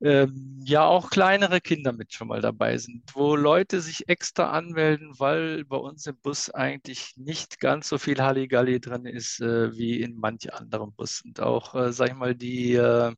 ähm, 0.00 0.60
ja 0.64 0.84
auch 0.84 1.08
kleinere 1.10 1.60
Kinder 1.60 1.92
mit 1.92 2.12
schon 2.12 2.28
mal 2.28 2.40
dabei 2.40 2.76
sind, 2.78 3.02
wo 3.14 3.36
Leute 3.36 3.80
sich 3.80 4.08
extra 4.08 4.50
anmelden, 4.50 5.18
weil 5.18 5.64
bei 5.64 5.76
uns 5.76 6.06
im 6.06 6.16
Bus 6.16 6.50
eigentlich 6.50 7.14
nicht 7.16 7.60
ganz 7.60 7.88
so 7.88 7.98
viel 7.98 8.20
Halligalli 8.20 8.80
drin 8.80 9.06
ist 9.06 9.40
äh, 9.40 9.76
wie 9.76 10.00
in 10.02 10.16
manch 10.18 10.52
anderen 10.52 10.92
Bussen. 10.92 11.28
Und 11.28 11.40
auch, 11.40 11.74
äh, 11.74 11.92
sag 11.92 12.08
ich 12.08 12.14
mal, 12.16 12.34
die 12.34 12.74
äh, 12.74 13.14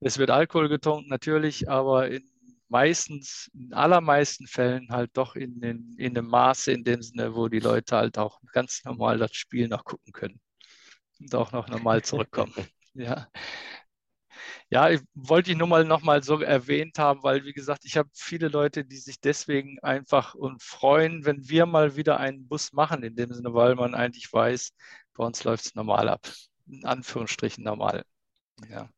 es 0.00 0.18
wird 0.18 0.30
Alkohol 0.30 0.68
getrunken, 0.68 1.08
natürlich, 1.08 1.68
aber 1.70 2.08
in 2.10 2.24
meistens, 2.70 3.50
in 3.52 3.72
allermeisten 3.74 4.46
Fällen 4.46 4.88
halt 4.90 5.10
doch 5.14 5.34
in, 5.34 5.60
in, 5.62 5.94
in 5.98 6.16
einem 6.16 6.28
Maße, 6.28 6.72
in 6.72 6.84
dem 6.84 7.02
Sinne, 7.02 7.34
wo 7.34 7.48
die 7.48 7.58
Leute 7.58 7.96
halt 7.96 8.16
auch 8.16 8.40
ganz 8.52 8.84
normal 8.84 9.18
das 9.18 9.34
Spiel 9.34 9.68
noch 9.68 9.84
gucken 9.84 10.12
können 10.12 10.40
und 11.18 11.34
auch 11.34 11.52
noch 11.52 11.68
normal 11.68 12.02
zurückkommen. 12.02 12.54
ja. 12.94 13.28
Ja, 14.70 14.88
ich 14.88 15.00
wollte 15.14 15.50
ich 15.50 15.56
nur 15.56 15.66
mal 15.66 15.84
noch 15.84 16.02
mal 16.02 16.22
so 16.22 16.40
erwähnt 16.40 16.98
haben, 16.98 17.24
weil 17.24 17.44
wie 17.44 17.52
gesagt, 17.52 17.84
ich 17.84 17.96
habe 17.96 18.08
viele 18.14 18.48
Leute, 18.48 18.84
die 18.84 18.98
sich 18.98 19.20
deswegen 19.20 19.80
einfach 19.80 20.34
und 20.34 20.62
freuen, 20.62 21.24
wenn 21.24 21.48
wir 21.48 21.66
mal 21.66 21.96
wieder 21.96 22.18
einen 22.18 22.46
Bus 22.46 22.72
machen, 22.72 23.02
in 23.02 23.16
dem 23.16 23.32
Sinne, 23.32 23.52
weil 23.52 23.74
man 23.74 23.94
eigentlich 23.96 24.32
weiß, 24.32 24.72
bei 25.14 25.24
uns 25.24 25.42
läuft 25.42 25.66
es 25.66 25.74
normal 25.74 26.08
ab. 26.08 26.30
In 26.68 26.84
Anführungsstrichen 26.84 27.64
normal. 27.64 28.04
Ja. 28.68 28.88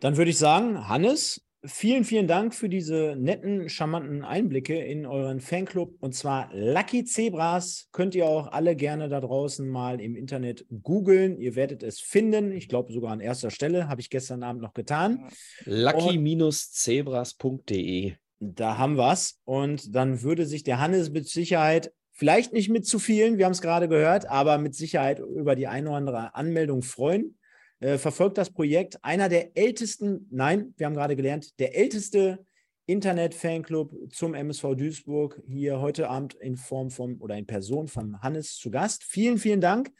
Dann 0.00 0.16
würde 0.16 0.30
ich 0.30 0.38
sagen, 0.38 0.88
Hannes, 0.88 1.44
vielen, 1.62 2.04
vielen 2.04 2.26
Dank 2.26 2.54
für 2.54 2.70
diese 2.70 3.16
netten, 3.18 3.68
charmanten 3.68 4.24
Einblicke 4.24 4.82
in 4.82 5.04
euren 5.04 5.40
Fanclub. 5.40 5.94
Und 6.00 6.14
zwar 6.14 6.48
Lucky 6.54 7.04
Zebras. 7.04 7.88
Könnt 7.92 8.14
ihr 8.14 8.24
auch 8.26 8.50
alle 8.50 8.76
gerne 8.76 9.10
da 9.10 9.20
draußen 9.20 9.68
mal 9.68 10.00
im 10.00 10.16
Internet 10.16 10.64
googeln. 10.82 11.38
Ihr 11.38 11.54
werdet 11.54 11.82
es 11.82 12.00
finden. 12.00 12.50
Ich 12.52 12.68
glaube 12.68 12.94
sogar 12.94 13.12
an 13.12 13.20
erster 13.20 13.50
Stelle. 13.50 13.88
Habe 13.88 14.00
ich 14.00 14.08
gestern 14.08 14.42
Abend 14.42 14.62
noch 14.62 14.72
getan. 14.72 15.28
Lucky-zebras.de. 15.66 18.14
Da 18.38 18.78
haben 18.78 18.96
wir 18.96 19.12
es. 19.12 19.38
Und 19.44 19.94
dann 19.94 20.22
würde 20.22 20.46
sich 20.46 20.64
der 20.64 20.80
Hannes 20.80 21.10
mit 21.10 21.28
Sicherheit 21.28 21.92
vielleicht 22.10 22.54
nicht 22.54 22.70
mit 22.70 22.86
zu 22.86 22.98
vielen, 22.98 23.38
wir 23.38 23.44
haben 23.46 23.52
es 23.52 23.62
gerade 23.62 23.88
gehört, 23.88 24.28
aber 24.28 24.58
mit 24.58 24.74
Sicherheit 24.74 25.20
über 25.20 25.54
die 25.54 25.68
eine 25.68 25.88
oder 25.88 25.96
andere 25.96 26.34
Anmeldung 26.34 26.82
freuen 26.82 27.38
äh, 27.80 27.98
verfolgt 27.98 28.38
das 28.38 28.50
Projekt. 28.50 29.02
Einer 29.02 29.28
der 29.28 29.56
ältesten, 29.56 30.28
nein, 30.30 30.74
wir 30.76 30.86
haben 30.86 30.94
gerade 30.94 31.16
gelernt, 31.16 31.58
der 31.58 31.76
älteste 31.76 32.44
Internet-Fanclub 32.86 34.12
zum 34.12 34.34
MSV 34.34 34.74
Duisburg 34.74 35.40
hier 35.46 35.80
heute 35.80 36.08
Abend 36.08 36.34
in 36.34 36.56
Form 36.56 36.90
von 36.90 37.16
oder 37.18 37.36
in 37.36 37.46
Person 37.46 37.88
von 37.88 38.20
Hannes 38.20 38.56
zu 38.56 38.70
Gast. 38.70 39.04
Vielen, 39.04 39.38
vielen 39.38 39.60
Dank. 39.60 39.90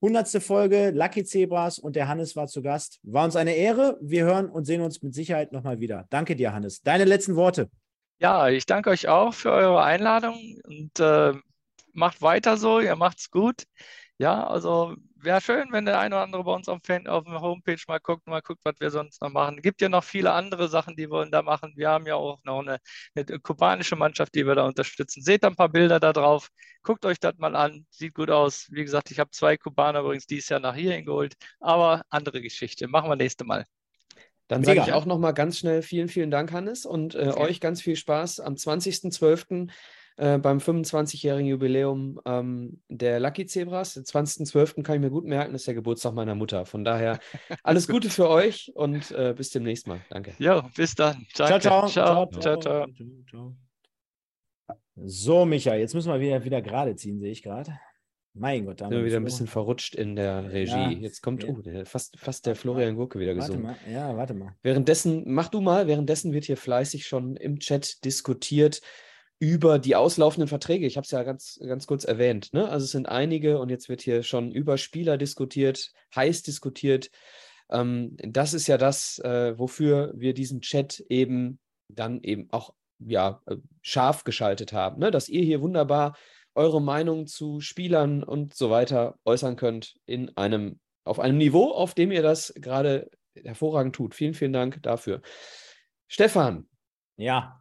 Hundertste 0.00 0.40
Folge, 0.40 0.90
Lucky 0.90 1.24
Zebras 1.24 1.78
und 1.78 1.96
der 1.96 2.06
Hannes 2.06 2.36
war 2.36 2.46
zu 2.46 2.62
Gast. 2.62 3.00
War 3.02 3.24
uns 3.24 3.34
eine 3.34 3.54
Ehre. 3.54 3.98
Wir 4.00 4.24
hören 4.24 4.48
und 4.48 4.64
sehen 4.64 4.82
uns 4.82 5.02
mit 5.02 5.14
Sicherheit 5.14 5.52
nochmal 5.52 5.80
wieder. 5.80 6.06
Danke 6.10 6.36
dir, 6.36 6.52
Hannes. 6.52 6.82
Deine 6.82 7.04
letzten 7.04 7.34
Worte. 7.34 7.68
Ja, 8.18 8.48
ich 8.48 8.64
danke 8.66 8.90
euch 8.90 9.08
auch 9.08 9.34
für 9.34 9.50
eure 9.50 9.82
Einladung 9.82 10.38
und 10.64 11.00
äh, 11.00 11.32
macht 11.92 12.22
weiter 12.22 12.56
so. 12.56 12.80
Ihr 12.80 12.96
macht's 12.96 13.30
gut. 13.30 13.64
Ja, 14.18 14.46
also 14.46 14.94
wäre 15.16 15.40
schön, 15.40 15.68
wenn 15.72 15.84
der 15.84 15.98
eine 15.98 16.14
oder 16.14 16.24
andere 16.24 16.44
bei 16.44 16.52
uns 16.52 16.68
auf, 16.68 16.80
Fan, 16.84 17.06
auf 17.06 17.24
der 17.24 17.40
Homepage 17.40 17.80
mal 17.88 17.98
guckt, 17.98 18.26
mal 18.26 18.42
guckt, 18.42 18.60
was 18.64 18.74
wir 18.78 18.90
sonst 18.90 19.20
noch 19.22 19.30
machen. 19.30 19.56
Es 19.56 19.62
gibt 19.62 19.80
ja 19.80 19.88
noch 19.88 20.04
viele 20.04 20.32
andere 20.32 20.68
Sachen, 20.68 20.96
die 20.96 21.10
wir 21.10 21.26
da 21.26 21.42
machen. 21.42 21.72
Wir 21.76 21.90
haben 21.90 22.06
ja 22.06 22.16
auch 22.16 22.38
noch 22.44 22.60
eine, 22.60 22.78
eine 23.14 23.40
kubanische 23.40 23.96
Mannschaft, 23.96 24.34
die 24.34 24.46
wir 24.46 24.54
da 24.54 24.66
unterstützen. 24.66 25.22
Seht 25.22 25.44
ein 25.44 25.56
paar 25.56 25.68
Bilder 25.68 26.00
da 26.00 26.12
drauf. 26.12 26.48
Guckt 26.82 27.04
euch 27.04 27.18
das 27.18 27.36
mal 27.38 27.56
an. 27.56 27.86
Sieht 27.90 28.14
gut 28.14 28.30
aus. 28.30 28.68
Wie 28.70 28.84
gesagt, 28.84 29.10
ich 29.10 29.18
habe 29.18 29.30
zwei 29.30 29.56
Kubaner 29.56 30.00
übrigens 30.00 30.26
dieses 30.26 30.48
Jahr 30.48 30.60
nach 30.60 30.74
hier 30.74 31.00
geholt. 31.02 31.34
Aber 31.60 32.02
andere 32.10 32.40
Geschichte. 32.40 32.88
Machen 32.88 33.10
wir 33.10 33.16
nächste 33.16 33.44
Mal. 33.44 33.64
Dann 34.48 34.62
sage 34.62 34.80
ich 34.80 34.92
auch 34.92 35.06
noch 35.06 35.18
mal 35.18 35.32
ganz 35.32 35.58
schnell 35.58 35.82
vielen, 35.82 36.08
vielen 36.08 36.30
Dank, 36.30 36.52
Hannes, 36.52 36.86
und 36.86 37.16
äh, 37.16 37.28
okay. 37.28 37.40
euch 37.40 37.60
ganz 37.60 37.82
viel 37.82 37.96
Spaß 37.96 38.38
am 38.38 38.54
20.12. 38.54 39.68
Äh, 40.18 40.38
beim 40.38 40.58
25-jährigen 40.58 41.46
Jubiläum 41.46 42.18
ähm, 42.24 42.80
der 42.88 43.20
Lucky 43.20 43.44
Zebras. 43.44 43.94
Den 43.94 44.04
20.12. 44.04 44.82
kann 44.82 44.94
ich 44.96 45.00
mir 45.02 45.10
gut 45.10 45.26
merken, 45.26 45.54
ist 45.54 45.66
der 45.66 45.74
Geburtstag 45.74 46.14
meiner 46.14 46.34
Mutter. 46.34 46.64
Von 46.64 46.84
daher 46.84 47.18
alles 47.62 47.86
Gute 47.86 48.08
für 48.08 48.30
euch 48.30 48.72
und 48.74 49.10
äh, 49.10 49.34
bis 49.36 49.50
demnächst 49.50 49.86
mal. 49.86 50.00
Danke. 50.08 50.32
Ja, 50.38 50.68
bis 50.74 50.94
dann. 50.94 51.26
Ciao, 51.34 51.58
ciao. 51.58 51.86
Ciao, 51.88 52.26
ciao. 52.30 52.56
ciao, 52.56 52.86
ciao. 53.30 53.56
So, 54.94 55.44
Micha, 55.44 55.74
jetzt 55.74 55.94
müssen 55.94 56.10
wir 56.10 56.20
wieder, 56.20 56.42
wieder 56.42 56.62
gerade 56.62 56.96
ziehen, 56.96 57.20
sehe 57.20 57.32
ich 57.32 57.42
gerade. 57.42 57.78
Mein 58.32 58.64
Gott, 58.64 58.80
da 58.80 58.88
sind 58.88 58.96
wir 58.96 59.04
wieder 59.04 59.16
ein 59.16 59.24
bisschen 59.24 59.46
verrutscht 59.46 59.94
in 59.94 60.16
der 60.16 60.50
Regie. 60.50 60.72
Ja, 60.72 60.90
Jetzt 60.90 61.22
kommt 61.22 61.42
ja. 61.42 61.50
oh, 61.50 61.60
der, 61.60 61.84
fast, 61.84 62.18
fast 62.18 62.46
der 62.46 62.54
Florian 62.54 62.96
Gurke 62.96 63.18
wieder 63.18 63.34
gesungen. 63.34 63.64
Warte 63.64 63.84
mal, 63.84 63.92
ja, 63.92 64.16
warte 64.16 64.34
mal. 64.34 64.54
Währenddessen, 64.62 65.24
mach 65.26 65.48
du 65.48 65.60
mal, 65.60 65.86
währenddessen 65.86 66.32
wird 66.32 66.44
hier 66.44 66.56
fleißig 66.56 67.06
schon 67.06 67.36
im 67.36 67.58
Chat 67.58 68.04
diskutiert 68.04 68.80
über 69.38 69.78
die 69.78 69.96
auslaufenden 69.96 70.48
Verträge. 70.48 70.86
Ich 70.86 70.96
habe 70.96 71.04
es 71.04 71.10
ja 71.10 71.22
ganz, 71.22 71.60
ganz 71.64 71.86
kurz 71.86 72.04
erwähnt. 72.04 72.52
Ne? 72.52 72.68
Also 72.68 72.84
es 72.84 72.90
sind 72.90 73.08
einige 73.08 73.58
und 73.58 73.68
jetzt 73.68 73.88
wird 73.88 74.00
hier 74.00 74.22
schon 74.22 74.50
über 74.50 74.78
Spieler 74.78 75.18
diskutiert, 75.18 75.92
heiß 76.14 76.42
diskutiert. 76.42 77.10
Ähm, 77.70 78.16
das 78.18 78.54
ist 78.54 78.66
ja 78.66 78.78
das, 78.78 79.18
äh, 79.18 79.58
wofür 79.58 80.12
wir 80.16 80.32
diesen 80.32 80.62
Chat 80.62 81.00
eben 81.08 81.58
dann 81.88 82.22
eben 82.22 82.48
auch 82.50 82.72
ja, 82.98 83.42
äh, 83.46 83.56
scharf 83.82 84.24
geschaltet 84.24 84.72
haben. 84.72 85.00
Ne? 85.00 85.10
Dass 85.10 85.28
ihr 85.28 85.42
hier 85.42 85.60
wunderbar 85.60 86.16
eure 86.54 86.80
Meinung 86.80 87.26
zu 87.26 87.60
Spielern 87.60 88.24
und 88.24 88.54
so 88.54 88.70
weiter 88.70 89.18
äußern 89.26 89.56
könnt 89.56 89.96
in 90.06 90.34
einem, 90.38 90.80
auf 91.04 91.20
einem 91.20 91.36
Niveau, 91.36 91.72
auf 91.72 91.92
dem 91.92 92.10
ihr 92.10 92.22
das 92.22 92.54
gerade 92.56 93.10
hervorragend 93.34 93.94
tut. 93.94 94.14
Vielen, 94.14 94.32
vielen 94.32 94.54
Dank 94.54 94.82
dafür. 94.82 95.20
Stefan. 96.08 96.66
Ja. 97.16 97.60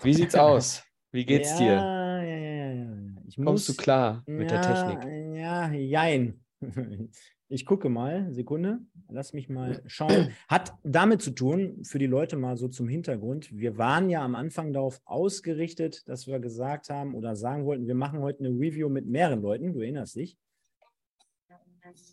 Wie 0.00 0.14
sieht's 0.14 0.34
aus? 0.36 0.82
Wie 1.12 1.24
geht's 1.24 1.50
ja, 1.52 1.58
dir? 1.58 1.72
Ja, 1.72 2.22
ja, 2.22 2.72
ja. 2.72 2.86
Ich 3.26 3.36
Kommst 3.36 3.68
muss, 3.68 3.76
du 3.76 3.82
klar 3.82 4.22
mit 4.26 4.50
der 4.50 4.62
Technik? 4.62 5.36
Ja, 5.36 5.70
jein. 5.72 6.40
Ich 7.52 7.66
gucke 7.66 7.88
mal, 7.88 8.32
Sekunde, 8.32 8.78
lass 9.08 9.32
mich 9.32 9.48
mal 9.48 9.82
schauen. 9.86 10.30
Hat 10.46 10.72
damit 10.84 11.20
zu 11.20 11.32
tun, 11.32 11.82
für 11.82 11.98
die 11.98 12.06
Leute 12.06 12.36
mal 12.36 12.56
so 12.56 12.68
zum 12.68 12.88
Hintergrund, 12.88 13.50
wir 13.50 13.76
waren 13.76 14.08
ja 14.08 14.24
am 14.24 14.36
Anfang 14.36 14.72
darauf 14.72 15.00
ausgerichtet, 15.04 16.08
dass 16.08 16.28
wir 16.28 16.38
gesagt 16.38 16.90
haben 16.90 17.12
oder 17.16 17.34
sagen 17.34 17.64
wollten, 17.64 17.88
wir 17.88 17.96
machen 17.96 18.20
heute 18.20 18.44
eine 18.44 18.50
Review 18.50 18.88
mit 18.88 19.06
mehreren 19.06 19.42
Leuten, 19.42 19.72
du 19.72 19.80
erinnerst 19.80 20.14
dich. 20.14 20.38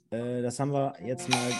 Äh, 0.10 0.42
das 0.42 0.60
haben 0.60 0.72
wir 0.72 0.96
jetzt 1.06 1.30
mal 1.30 1.52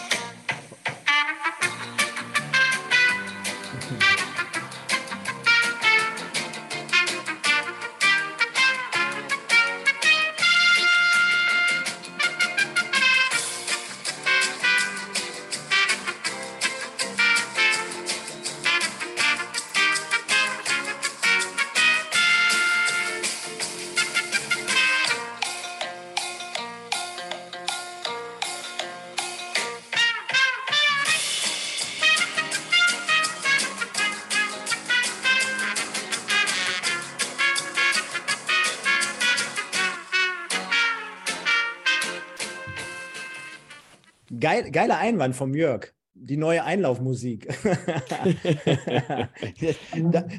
Geil, 44.58 44.70
geiler 44.72 44.98
Einwand 44.98 45.36
vom 45.36 45.54
Jörg. 45.54 45.94
Die 46.14 46.36
neue 46.36 46.64
Einlaufmusik. 46.64 47.46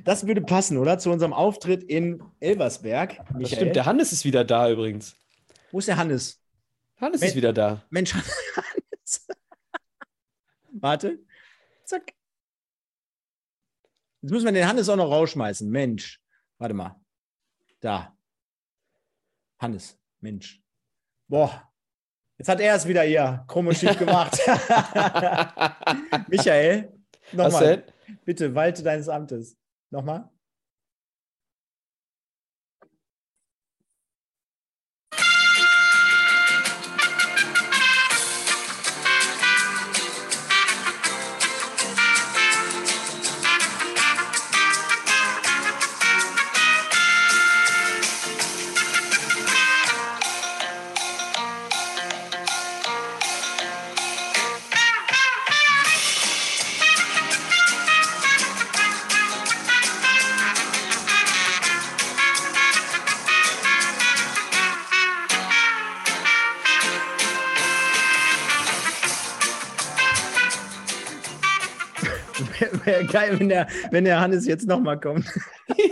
das 0.03 0.27
würde 0.27 0.41
passen, 0.41 0.77
oder? 0.77 0.99
Zu 0.99 1.09
unserem 1.09 1.31
Auftritt 1.31 1.83
in 1.83 2.21
Elversberg. 2.41 3.17
Michael. 3.17 3.41
Das 3.41 3.51
stimmt, 3.51 3.75
der 3.77 3.85
Hannes 3.85 4.11
ist 4.11 4.25
wieder 4.25 4.43
da 4.43 4.69
übrigens. 4.69 5.15
Wo 5.71 5.79
ist 5.79 5.87
der 5.87 5.95
Hannes? 5.95 6.43
Hannes 6.99 7.21
Men 7.21 7.29
ist 7.29 7.35
wieder 7.37 7.53
da. 7.53 7.81
Mensch, 7.89 8.13
Hannes. 8.13 9.25
Warte. 10.73 11.19
Zack. 11.85 12.13
Jetzt 14.21 14.31
müssen 14.31 14.45
wir 14.45 14.51
den 14.51 14.67
Hannes 14.67 14.89
auch 14.89 14.97
noch 14.97 15.09
rausschmeißen. 15.09 15.69
Mensch. 15.69 16.21
Warte 16.57 16.73
mal. 16.73 16.99
Da. 17.79 18.17
Hannes. 19.59 19.97
Mensch. 20.19 20.61
Boah, 21.29 21.68
Jetzt 22.39 22.47
hat 22.47 22.61
er 22.61 22.73
es 22.73 22.87
wieder 22.87 23.01
hier 23.03 23.43
krumm 23.47 23.67
und 23.67 23.77
schief 23.77 23.99
gemacht. 23.99 24.39
Michael, 26.29 26.93
nochmal. 27.33 27.83
Bitte, 28.23 28.55
walte 28.55 28.81
deines 28.81 29.09
Amtes. 29.09 29.57
Nochmal. 29.89 30.29
Wäre 72.89 73.05
geil, 73.05 73.39
wenn 73.39 73.49
der, 73.49 73.67
wenn 73.91 74.03
der 74.03 74.19
Hannes 74.19 74.47
jetzt 74.47 74.67
nochmal 74.67 74.99
kommt. 74.99 75.25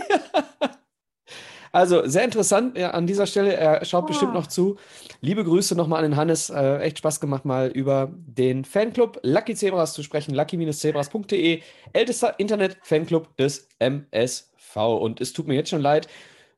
Also 1.70 2.06
sehr 2.06 2.24
interessant 2.24 2.78
ja, 2.78 2.92
an 2.92 3.06
dieser 3.06 3.26
Stelle. 3.26 3.54
Er 3.54 3.84
schaut 3.84 4.04
oh. 4.04 4.06
bestimmt 4.06 4.32
noch 4.32 4.46
zu. 4.46 4.78
Liebe 5.20 5.44
Grüße 5.44 5.74
nochmal 5.74 6.02
an 6.02 6.10
den 6.10 6.16
Hannes. 6.16 6.48
Äh, 6.48 6.78
echt 6.78 6.98
Spaß 6.98 7.20
gemacht, 7.20 7.44
mal 7.44 7.68
über 7.68 8.10
den 8.14 8.64
Fanclub 8.64 9.20
Lucky 9.22 9.54
Zebras 9.54 9.92
zu 9.92 10.02
sprechen. 10.02 10.34
lucky-zebras.de. 10.34 11.60
Ältester 11.92 12.34
Internet-Fanclub 12.38 13.36
des 13.36 13.68
MSV. 13.78 14.76
Und 14.76 15.20
es 15.20 15.34
tut 15.34 15.46
mir 15.46 15.56
jetzt 15.56 15.68
schon 15.68 15.82
leid, 15.82 16.08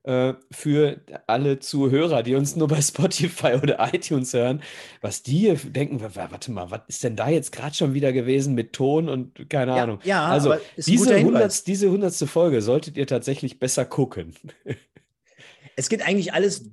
äh, 0.03 0.33
für 0.51 1.01
alle 1.27 1.59
Zuhörer, 1.59 2.23
die 2.23 2.35
uns 2.35 2.55
nur 2.55 2.67
bei 2.67 2.81
Spotify 2.81 3.53
oder 3.61 3.89
iTunes 3.93 4.33
hören, 4.33 4.61
was 5.01 5.23
die 5.23 5.37
hier 5.37 5.55
denken, 5.55 6.01
warte 6.01 6.51
mal, 6.51 6.71
was 6.71 6.81
ist 6.87 7.03
denn 7.03 7.15
da 7.15 7.29
jetzt 7.29 7.51
gerade 7.51 7.75
schon 7.75 7.93
wieder 7.93 8.11
gewesen 8.11 8.55
mit 8.55 8.73
Ton 8.73 9.09
und 9.09 9.49
keine 9.49 9.75
ja, 9.75 9.83
Ahnung. 9.83 9.99
Ja, 10.03 10.27
also 10.27 10.55
diese, 10.77 11.15
100, 11.15 11.67
diese 11.67 11.91
hundertste 11.91 12.27
Folge 12.27 12.61
solltet 12.61 12.97
ihr 12.97 13.07
tatsächlich 13.07 13.59
besser 13.59 13.85
gucken. 13.85 14.35
Es 15.77 15.87
geht 15.87 16.05
eigentlich 16.05 16.33
alles 16.33 16.69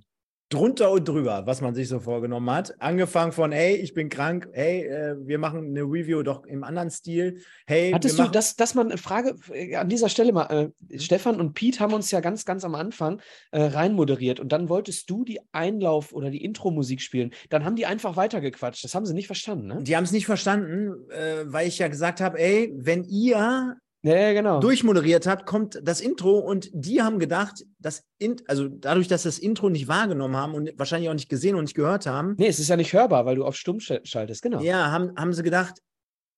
drunter 0.48 0.90
und 0.90 1.06
drüber, 1.06 1.42
was 1.46 1.60
man 1.60 1.74
sich 1.74 1.88
so 1.88 2.00
vorgenommen 2.00 2.50
hat. 2.50 2.80
Angefangen 2.80 3.32
von, 3.32 3.52
hey, 3.52 3.76
ich 3.76 3.92
bin 3.92 4.08
krank, 4.08 4.48
hey, 4.52 4.86
äh, 4.86 5.16
wir 5.26 5.38
machen 5.38 5.66
eine 5.66 5.82
Review 5.82 6.22
doch 6.22 6.44
im 6.46 6.64
anderen 6.64 6.90
Stil. 6.90 7.42
Hey, 7.66 7.92
Hattest 7.92 8.18
du 8.18 8.24
das, 8.24 8.56
dass 8.56 8.74
man, 8.74 8.96
Frage 8.96 9.36
äh, 9.52 9.76
an 9.76 9.88
dieser 9.88 10.08
Stelle 10.08 10.32
mal, 10.32 10.46
äh, 10.46 10.94
mhm. 10.94 10.98
Stefan 10.98 11.38
und 11.38 11.52
Pete 11.52 11.80
haben 11.80 11.92
uns 11.92 12.10
ja 12.10 12.20
ganz, 12.20 12.44
ganz 12.46 12.64
am 12.64 12.74
Anfang 12.74 13.20
äh, 13.50 13.62
reinmoderiert 13.62 14.40
und 14.40 14.50
dann 14.50 14.68
wolltest 14.68 15.10
du 15.10 15.24
die 15.24 15.40
Einlauf- 15.52 16.12
oder 16.12 16.30
die 16.30 16.42
Intro-Musik 16.42 17.02
spielen. 17.02 17.32
Dann 17.50 17.64
haben 17.64 17.76
die 17.76 17.86
einfach 17.86 18.16
weitergequatscht. 18.16 18.84
Das 18.84 18.94
haben 18.94 19.04
sie 19.04 19.14
nicht 19.14 19.26
verstanden, 19.26 19.66
ne? 19.66 19.82
Die 19.82 19.96
haben 19.96 20.04
es 20.04 20.12
nicht 20.12 20.26
verstanden, 20.26 21.10
äh, 21.10 21.44
weil 21.44 21.68
ich 21.68 21.78
ja 21.78 21.88
gesagt 21.88 22.20
habe, 22.20 22.38
ey, 22.38 22.72
wenn 22.74 23.04
ihr 23.04 23.76
ja, 24.14 24.32
genau. 24.32 24.60
durchmoderiert 24.60 25.26
hat, 25.26 25.46
kommt 25.46 25.80
das 25.82 26.00
Intro 26.00 26.38
und 26.38 26.70
die 26.72 27.02
haben 27.02 27.18
gedacht, 27.18 27.64
dass 27.78 28.04
in, 28.18 28.36
also 28.46 28.68
dadurch, 28.68 29.08
dass 29.08 29.22
das 29.22 29.38
Intro 29.38 29.68
nicht 29.68 29.88
wahrgenommen 29.88 30.36
haben 30.36 30.54
und 30.54 30.70
wahrscheinlich 30.76 31.08
auch 31.08 31.14
nicht 31.14 31.28
gesehen 31.28 31.56
und 31.56 31.62
nicht 31.62 31.74
gehört 31.74 32.06
haben. 32.06 32.34
Nee, 32.38 32.48
es 32.48 32.58
ist 32.58 32.68
ja 32.68 32.76
nicht 32.76 32.92
hörbar, 32.92 33.26
weil 33.26 33.36
du 33.36 33.44
auf 33.44 33.56
Stumm 33.56 33.80
schaltest, 33.80 34.42
genau. 34.42 34.60
Ja, 34.60 34.90
haben, 34.90 35.14
haben 35.16 35.32
sie 35.32 35.42
gedacht, 35.42 35.82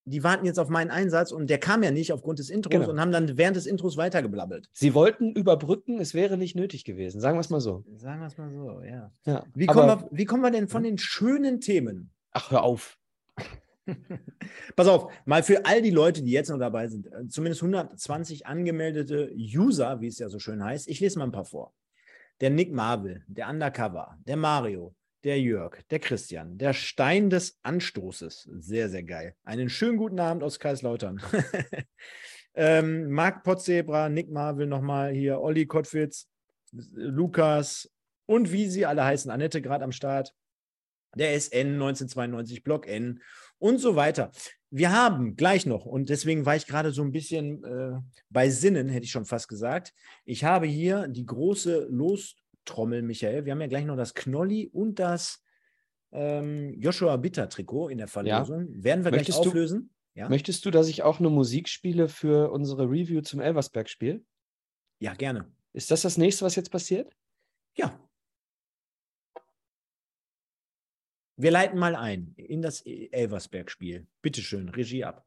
die 0.04 0.24
warten 0.24 0.46
jetzt 0.46 0.58
auf 0.58 0.68
meinen 0.68 0.90
Einsatz 0.90 1.30
und 1.32 1.48
der 1.48 1.58
kam 1.58 1.82
ja 1.82 1.90
nicht 1.90 2.12
aufgrund 2.12 2.38
des 2.38 2.50
Intros 2.50 2.72
genau. 2.72 2.90
und 2.90 3.00
haben 3.00 3.12
dann 3.12 3.36
während 3.36 3.56
des 3.56 3.66
Intros 3.66 3.96
weitergeblabbelt. 3.96 4.68
Sie 4.72 4.94
wollten 4.94 5.32
überbrücken, 5.32 6.00
es 6.00 6.14
wäre 6.14 6.36
nicht 6.36 6.56
nötig 6.56 6.84
gewesen. 6.84 7.20
Sagen 7.20 7.36
wir 7.36 7.40
es 7.40 7.50
mal 7.50 7.60
so. 7.60 7.84
Sagen 7.96 8.20
wir 8.20 8.26
es 8.26 8.38
mal 8.38 8.50
so, 8.50 8.82
ja. 8.82 9.12
ja 9.24 9.44
wie, 9.54 9.66
kommen 9.66 9.88
wir, 9.88 10.08
wie 10.10 10.24
kommen 10.24 10.42
wir 10.42 10.50
denn 10.50 10.68
von 10.68 10.82
den 10.82 10.98
schönen 10.98 11.60
Themen? 11.60 12.10
Ach, 12.32 12.50
hör 12.50 12.62
auf. 12.62 12.98
Pass 14.76 14.86
auf, 14.86 15.12
mal 15.24 15.42
für 15.42 15.64
all 15.64 15.82
die 15.82 15.90
Leute, 15.90 16.22
die 16.22 16.32
jetzt 16.32 16.50
noch 16.50 16.58
dabei 16.58 16.88
sind, 16.88 17.06
äh, 17.06 17.26
zumindest 17.28 17.62
120 17.62 18.46
angemeldete 18.46 19.32
User, 19.34 20.00
wie 20.00 20.08
es 20.08 20.18
ja 20.18 20.28
so 20.28 20.38
schön 20.38 20.62
heißt. 20.62 20.88
Ich 20.88 21.00
lese 21.00 21.18
mal 21.18 21.26
ein 21.26 21.32
paar 21.32 21.44
vor. 21.44 21.74
Der 22.40 22.50
Nick 22.50 22.72
Marvel, 22.72 23.22
der 23.26 23.48
Undercover, 23.48 24.16
der 24.26 24.36
Mario, 24.36 24.94
der 25.24 25.40
Jörg, 25.40 25.82
der 25.90 25.98
Christian, 25.98 26.56
der 26.56 26.72
Stein 26.72 27.28
des 27.30 27.58
Anstoßes. 27.62 28.48
Sehr, 28.58 28.88
sehr 28.88 29.02
geil. 29.02 29.34
Einen 29.44 29.68
schönen 29.68 29.98
guten 29.98 30.18
Abend 30.18 30.42
aus 30.42 30.58
Kaiserslautern. 30.58 31.20
ähm, 32.54 33.10
Marc 33.10 33.44
Potzebra, 33.44 34.08
Nick 34.08 34.30
Marvel 34.30 34.66
nochmal 34.66 35.12
hier, 35.12 35.40
Olli 35.40 35.66
Kottwitz, 35.66 36.28
Lukas 36.72 37.92
und 38.26 38.52
wie 38.52 38.68
sie 38.68 38.86
alle 38.86 39.04
heißen, 39.04 39.30
Annette 39.30 39.60
gerade 39.60 39.84
am 39.84 39.92
Start, 39.92 40.34
der 41.16 41.38
SN 41.38 41.74
1992, 41.74 42.62
Block 42.62 42.86
N 42.86 43.20
und 43.60 43.78
so 43.78 43.94
weiter. 43.94 44.32
Wir 44.70 44.92
haben 44.92 45.36
gleich 45.36 45.66
noch, 45.66 45.86
und 45.86 46.08
deswegen 46.08 46.46
war 46.46 46.56
ich 46.56 46.66
gerade 46.66 46.90
so 46.90 47.02
ein 47.02 47.12
bisschen 47.12 47.62
äh, 47.64 48.00
bei 48.28 48.50
Sinnen, 48.50 48.88
hätte 48.88 49.04
ich 49.04 49.10
schon 49.10 49.24
fast 49.24 49.48
gesagt. 49.48 49.92
Ich 50.24 50.44
habe 50.44 50.66
hier 50.66 51.06
die 51.08 51.26
große 51.26 51.88
Lostrommel, 51.90 53.02
Michael. 53.02 53.44
Wir 53.44 53.52
haben 53.52 53.60
ja 53.60 53.66
gleich 53.66 53.84
noch 53.84 53.96
das 53.96 54.14
Knolli 54.14 54.68
und 54.72 54.98
das 54.98 55.42
ähm, 56.12 56.74
Joshua 56.80 57.16
Bitter 57.16 57.48
Trikot 57.48 57.88
in 57.88 57.98
der 57.98 58.08
Verlosung. 58.08 58.68
Ja. 58.68 58.84
Werden 58.84 59.04
wir 59.04 59.10
möchtest 59.10 59.38
gleich 59.38 59.48
auflösen? 59.48 59.90
Du, 60.14 60.20
ja? 60.20 60.28
Möchtest 60.28 60.64
du, 60.64 60.70
dass 60.70 60.88
ich 60.88 61.02
auch 61.02 61.20
eine 61.20 61.30
Musik 61.30 61.68
spiele 61.68 62.08
für 62.08 62.50
unsere 62.50 62.84
Review 62.84 63.20
zum 63.22 63.40
Elversberg-Spiel? 63.40 64.24
Ja, 64.98 65.14
gerne. 65.14 65.50
Ist 65.72 65.90
das 65.90 66.02
das 66.02 66.18
nächste, 66.18 66.44
was 66.44 66.56
jetzt 66.56 66.70
passiert? 66.70 67.12
Ja, 67.74 67.98
Wir 71.42 71.50
leiten 71.50 71.78
mal 71.78 71.96
ein 71.96 72.34
in 72.36 72.60
das 72.60 72.82
Elversberg-Spiel. 72.82 74.06
Bitte 74.20 74.42
schön, 74.42 74.68
Regie 74.68 75.04
ab. 75.04 75.26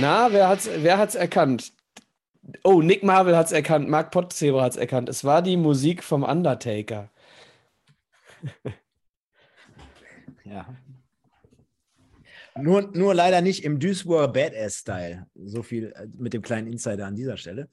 Na, 0.00 0.32
wer 0.32 0.48
hat's, 0.48 0.68
wer 0.76 0.98
hat's 0.98 1.14
erkannt? 1.14 1.72
Oh, 2.62 2.80
Nick 2.82 3.02
Marvel 3.02 3.36
hat's 3.36 3.52
erkannt, 3.52 3.88
Mark 3.88 4.10
Potzebra 4.10 4.62
hat's 4.62 4.76
erkannt. 4.76 5.08
Es 5.08 5.24
war 5.24 5.42
die 5.42 5.56
Musik 5.56 6.04
vom 6.04 6.22
Undertaker. 6.22 7.10
ja. 10.44 10.66
Nur, 12.56 12.90
nur 12.92 13.14
leider 13.14 13.40
nicht 13.40 13.64
im 13.64 13.78
Duisburger 13.78 14.28
Badass-Style. 14.28 15.26
So 15.34 15.62
viel 15.62 15.92
äh, 15.92 16.06
mit 16.16 16.32
dem 16.32 16.42
kleinen 16.42 16.66
Insider 16.66 17.06
an 17.06 17.14
dieser 17.14 17.36
Stelle. 17.36 17.68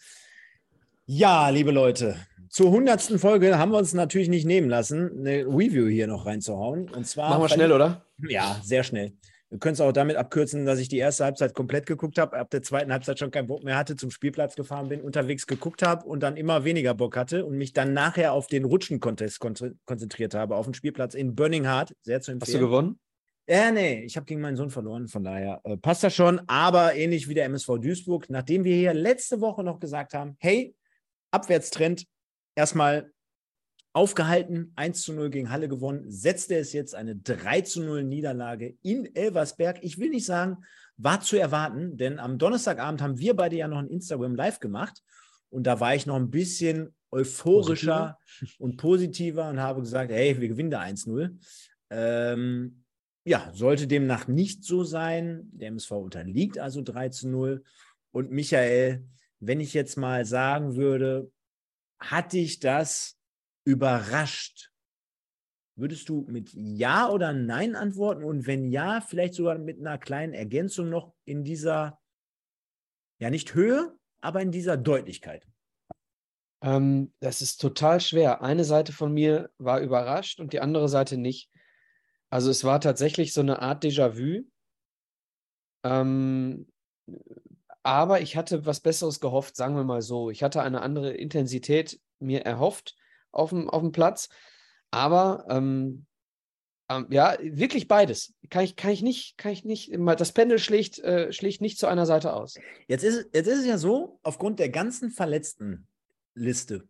Ja, 1.05 1.49
liebe 1.49 1.71
Leute, 1.71 2.17
zur 2.49 2.71
hundertsten 2.71 3.19
Folge 3.19 3.57
haben 3.59 3.71
wir 3.71 3.77
uns 3.77 3.93
natürlich 3.93 4.29
nicht 4.29 4.45
nehmen 4.45 4.69
lassen, 4.69 5.19
eine 5.19 5.45
Review 5.45 5.87
hier 5.87 6.07
noch 6.07 6.25
reinzuhauen. 6.25 6.89
Und 6.89 7.05
zwar. 7.05 7.29
Machen 7.29 7.43
wir 7.43 7.49
schnell, 7.49 7.71
oder? 7.71 8.05
Ja, 8.27 8.59
sehr 8.63 8.83
schnell. 8.83 9.13
Wir 9.49 9.59
können 9.59 9.73
es 9.73 9.81
auch 9.81 9.91
damit 9.91 10.15
abkürzen, 10.15 10.65
dass 10.65 10.79
ich 10.79 10.89
die 10.89 10.97
erste 10.97 11.23
Halbzeit 11.23 11.53
komplett 11.53 11.85
geguckt 11.85 12.17
habe, 12.17 12.37
ab 12.37 12.49
der 12.49 12.63
zweiten 12.63 12.91
Halbzeit 12.91 13.19
schon 13.19 13.31
keinen 13.31 13.47
Bock 13.47 13.63
mehr 13.63 13.77
hatte, 13.77 13.95
zum 13.95 14.09
Spielplatz 14.09 14.55
gefahren 14.55 14.89
bin, 14.89 15.01
unterwegs 15.01 15.45
geguckt 15.45 15.83
habe 15.83 16.05
und 16.05 16.21
dann 16.21 16.35
immer 16.35 16.63
weniger 16.63 16.95
Bock 16.95 17.15
hatte 17.15 17.45
und 17.45 17.57
mich 17.57 17.71
dann 17.71 17.93
nachher 17.93 18.33
auf 18.33 18.47
den 18.47 18.65
Rutschen-Contest 18.65 19.39
konzentriert 19.85 20.33
habe, 20.33 20.55
auf 20.55 20.65
den 20.65 20.73
Spielplatz 20.73 21.13
in 21.13 21.35
Burning 21.35 21.65
Heart. 21.65 21.93
Sehr 22.01 22.21
zu 22.21 22.31
empfehlen. 22.31 22.55
Hast 22.55 22.61
du 22.61 22.65
gewonnen? 22.65 22.99
Ja, 23.47 23.71
nee, 23.71 24.03
ich 24.03 24.15
habe 24.17 24.25
gegen 24.25 24.41
meinen 24.41 24.55
Sohn 24.55 24.71
verloren, 24.71 25.07
von 25.07 25.23
daher 25.23 25.61
äh, 25.65 25.77
passt 25.77 26.03
das 26.03 26.15
schon. 26.15 26.41
Aber 26.47 26.95
ähnlich 26.95 27.27
wie 27.29 27.35
der 27.35 27.45
MSV 27.45 27.77
Duisburg, 27.79 28.27
nachdem 28.29 28.63
wir 28.63 28.75
hier 28.75 28.95
letzte 28.95 29.39
Woche 29.39 29.63
noch 29.63 29.79
gesagt 29.79 30.15
haben, 30.15 30.35
hey, 30.39 30.75
Abwärtstrend, 31.29 32.05
erstmal 32.55 33.11
aufgehalten, 33.95 34.73
1 34.75 35.03
zu 35.03 35.13
0 35.13 35.29
gegen 35.29 35.49
Halle 35.49 35.69
gewonnen, 35.69 36.11
setzte 36.11 36.57
es 36.57 36.73
jetzt 36.73 36.93
eine 36.93 37.15
3 37.15 37.61
zu 37.61 37.81
0 37.81 38.03
Niederlage 38.03 38.75
in 38.81 39.15
Elversberg. 39.15 39.77
Ich 39.81 39.97
will 39.97 40.09
nicht 40.09 40.25
sagen, 40.25 40.57
war 40.97 41.21
zu 41.21 41.37
erwarten, 41.37 41.95
denn 41.95 42.19
am 42.19 42.37
Donnerstagabend 42.37 43.01
haben 43.01 43.17
wir 43.19 43.35
beide 43.35 43.55
ja 43.55 43.69
noch 43.69 43.77
ein 43.77 43.87
Instagram 43.87 44.35
Live 44.35 44.59
gemacht 44.59 45.01
und 45.49 45.63
da 45.65 45.79
war 45.79 45.95
ich 45.95 46.05
noch 46.05 46.17
ein 46.17 46.29
bisschen 46.29 46.93
euphorischer 47.09 48.17
Positiver. 48.37 48.55
und 48.59 48.77
positiver 48.77 49.49
und 49.49 49.61
habe 49.61 49.79
gesagt, 49.79 50.11
hey, 50.11 50.41
wir 50.41 50.49
gewinnen 50.49 50.71
da 50.71 50.81
1-0. 50.81 51.33
Ähm, 51.89 52.83
ja, 53.23 53.49
sollte 53.53 53.87
demnach 53.87 54.27
nicht 54.27 54.65
so 54.65 54.83
sein. 54.83 55.49
Der 55.53 55.69
MSV 55.69 55.91
unterliegt 55.91 56.59
also 56.59 56.81
3 56.81 57.09
zu 57.09 57.29
0. 57.29 57.63
Und 58.11 58.31
Michael, 58.31 59.05
wenn 59.39 59.61
ich 59.61 59.73
jetzt 59.73 59.95
mal 59.95 60.25
sagen 60.25 60.75
würde, 60.75 61.31
hat 61.97 62.33
dich 62.33 62.59
das 62.59 63.14
überrascht? 63.65 64.71
Würdest 65.75 66.07
du 66.07 66.25
mit 66.29 66.51
Ja 66.53 67.09
oder 67.09 67.33
Nein 67.33 67.75
antworten? 67.75 68.23
Und 68.23 68.47
wenn 68.47 68.71
ja, 68.71 69.01
vielleicht 69.01 69.33
sogar 69.33 69.57
mit 69.57 69.79
einer 69.79 69.97
kleinen 69.97 70.33
Ergänzung 70.33 70.89
noch 70.89 71.13
in 71.25 71.43
dieser, 71.43 71.99
ja 73.19 73.29
nicht 73.29 73.53
Höhe, 73.53 73.93
aber 74.21 74.41
in 74.41 74.51
dieser 74.51 74.77
Deutlichkeit. 74.77 75.45
Ähm, 76.61 77.11
das 77.19 77.41
ist 77.41 77.57
total 77.57 77.99
schwer. 77.99 78.41
Eine 78.41 78.63
Seite 78.63 78.93
von 78.93 79.13
mir 79.13 79.49
war 79.57 79.81
überrascht 79.81 80.39
und 80.39 80.53
die 80.53 80.61
andere 80.61 80.87
Seite 80.87 81.17
nicht. 81.17 81.51
Also 82.29 82.49
es 82.49 82.63
war 82.63 82.79
tatsächlich 82.79 83.33
so 83.33 83.41
eine 83.41 83.61
Art 83.61 83.83
Déjà-vu. 83.83 84.45
Ähm, 85.83 86.67
aber 87.83 88.21
ich 88.21 88.37
hatte 88.37 88.65
was 88.65 88.79
Besseres 88.79 89.19
gehofft, 89.19 89.57
sagen 89.57 89.75
wir 89.75 89.83
mal 89.83 90.01
so. 90.01 90.29
Ich 90.29 90.41
hatte 90.41 90.61
eine 90.61 90.81
andere 90.81 91.11
Intensität 91.11 91.99
mir 92.19 92.45
erhofft 92.45 92.95
auf 93.35 93.49
dem, 93.49 93.69
auf 93.69 93.81
dem 93.81 93.91
Platz. 93.91 94.29
Aber 94.91 95.45
ähm, 95.49 96.05
ähm, 96.89 97.07
ja, 97.09 97.35
wirklich 97.41 97.87
beides. 97.87 98.33
Kann 98.49 98.63
ich, 98.63 98.75
kann 98.75 98.91
ich 98.91 99.01
nicht, 99.01 99.37
kann 99.37 99.51
ich 99.51 99.65
nicht, 99.65 99.91
das 100.17 100.31
Pendel 100.31 100.59
schlägt, 100.59 100.99
äh, 100.99 101.33
schlägt 101.33 101.61
nicht 101.61 101.79
zu 101.79 101.87
einer 101.87 102.05
Seite 102.05 102.33
aus. 102.33 102.55
Jetzt 102.87 103.03
ist, 103.03 103.29
jetzt 103.33 103.47
ist 103.47 103.59
es 103.59 103.65
ja 103.65 103.77
so, 103.77 104.19
aufgrund 104.23 104.59
der 104.59 104.69
ganzen 104.69 105.09
verletzten 105.09 105.87
Liste, 106.35 106.87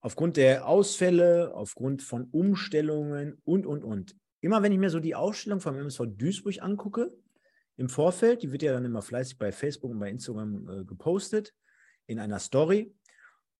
aufgrund 0.00 0.36
der 0.36 0.68
Ausfälle, 0.68 1.52
aufgrund 1.54 2.02
von 2.02 2.28
Umstellungen 2.30 3.40
und, 3.44 3.66
und, 3.66 3.84
und. 3.84 4.16
Immer 4.40 4.62
wenn 4.62 4.72
ich 4.72 4.78
mir 4.78 4.90
so 4.90 5.00
die 5.00 5.14
Ausstellung 5.14 5.60
vom 5.60 5.76
MSV 5.76 6.02
Duisburg 6.16 6.62
angucke, 6.62 7.10
im 7.76 7.88
Vorfeld, 7.88 8.42
die 8.42 8.52
wird 8.52 8.62
ja 8.62 8.72
dann 8.72 8.84
immer 8.84 9.02
fleißig 9.02 9.38
bei 9.38 9.50
Facebook 9.50 9.90
und 9.90 9.98
bei 9.98 10.10
Instagram 10.10 10.68
äh, 10.68 10.84
gepostet, 10.84 11.54
in 12.06 12.18
einer 12.18 12.38
Story. 12.38 12.94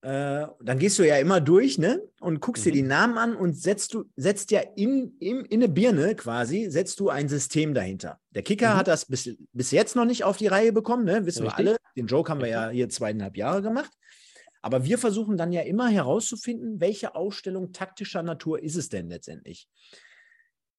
Äh, 0.02 0.48
dann 0.60 0.80
gehst 0.80 0.98
du 0.98 1.06
ja 1.06 1.18
immer 1.18 1.40
durch 1.40 1.78
ne? 1.78 2.02
und 2.18 2.40
guckst 2.40 2.66
mhm. 2.66 2.70
dir 2.70 2.72
die 2.72 2.82
Namen 2.82 3.18
an 3.18 3.36
und 3.36 3.56
setzt, 3.56 3.94
du, 3.94 4.04
setzt 4.16 4.50
ja 4.50 4.60
in, 4.74 5.16
in, 5.20 5.44
in 5.44 5.62
eine 5.62 5.68
Birne 5.68 6.16
quasi, 6.16 6.68
setzt 6.70 6.98
du 6.98 7.08
ein 7.08 7.28
System 7.28 7.72
dahinter. 7.72 8.18
Der 8.30 8.42
Kicker 8.42 8.74
mhm. 8.74 8.78
hat 8.78 8.88
das 8.88 9.06
bis, 9.06 9.30
bis 9.52 9.70
jetzt 9.70 9.94
noch 9.94 10.04
nicht 10.04 10.24
auf 10.24 10.38
die 10.38 10.48
Reihe 10.48 10.72
bekommen, 10.72 11.04
ne? 11.04 11.24
wissen 11.24 11.44
Richtig. 11.44 11.64
wir 11.64 11.70
alle. 11.70 11.78
Den 11.96 12.08
Joke 12.08 12.28
haben 12.30 12.40
wir 12.40 12.48
ja 12.48 12.70
hier 12.70 12.88
zweieinhalb 12.88 13.36
Jahre 13.36 13.62
gemacht. 13.62 13.92
Aber 14.60 14.84
wir 14.84 14.98
versuchen 14.98 15.36
dann 15.36 15.52
ja 15.52 15.62
immer 15.62 15.88
herauszufinden, 15.88 16.80
welche 16.80 17.14
Ausstellung 17.14 17.72
taktischer 17.72 18.24
Natur 18.24 18.60
ist 18.60 18.76
es 18.76 18.88
denn 18.88 19.08
letztendlich. 19.08 19.68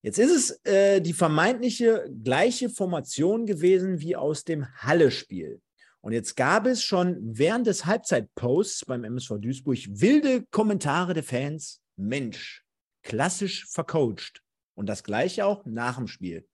Jetzt 0.02 0.20
ist 0.20 0.32
es 0.32 0.66
äh, 0.66 1.00
die 1.00 1.14
vermeintliche 1.14 2.10
gleiche 2.24 2.70
Formation 2.70 3.46
gewesen 3.46 4.02
wie 4.02 4.18
aus 4.18 4.44
dem 4.44 4.68
Halle-Spiel. 4.76 5.62
Und 6.04 6.12
jetzt 6.12 6.36
gab 6.36 6.68
es 6.68 6.84
schon 6.84 7.18
während 7.22 7.66
des 7.66 7.86
Halbzeitposts 7.86 8.86
beim 8.86 9.06
MSV 9.06 9.38
Duisburg 9.40 9.80
wilde 9.90 10.46
Kommentare 10.52 11.14
der 11.14 11.24
Fans. 11.24 11.82
Mensch, 11.96 12.66
klassisch 13.04 13.66
vercoacht. 13.70 14.44
Und 14.76 14.88
das 14.88 15.04
gleiche 15.04 15.46
auch 15.46 15.66
nach 15.66 15.96
dem 15.96 16.08
Spiel. 16.08 16.48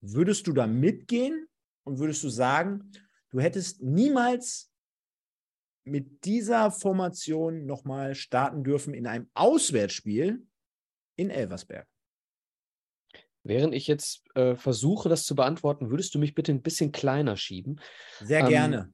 Würdest 0.00 0.46
du 0.48 0.52
da 0.52 0.66
mitgehen 0.66 1.46
und 1.84 1.98
würdest 1.98 2.24
du 2.24 2.28
sagen, 2.28 2.90
du 3.30 3.40
hättest 3.40 3.82
niemals 3.82 4.72
mit 5.84 6.24
dieser 6.24 6.72
Formation 6.72 7.66
nochmal 7.66 8.14
starten 8.14 8.64
dürfen 8.64 8.94
in 8.94 9.06
einem 9.06 9.30
Auswärtsspiel 9.34 10.44
in 11.16 11.30
Elversberg. 11.30 11.86
Während 13.44 13.74
ich 13.74 13.86
jetzt 13.86 14.24
äh, 14.34 14.56
versuche, 14.56 15.08
das 15.08 15.24
zu 15.24 15.34
beantworten, 15.34 15.90
würdest 15.90 16.14
du 16.14 16.18
mich 16.18 16.34
bitte 16.34 16.50
ein 16.50 16.62
bisschen 16.62 16.92
kleiner 16.92 17.36
schieben? 17.36 17.78
Sehr 18.20 18.40
ähm, 18.40 18.48
gerne. 18.48 18.92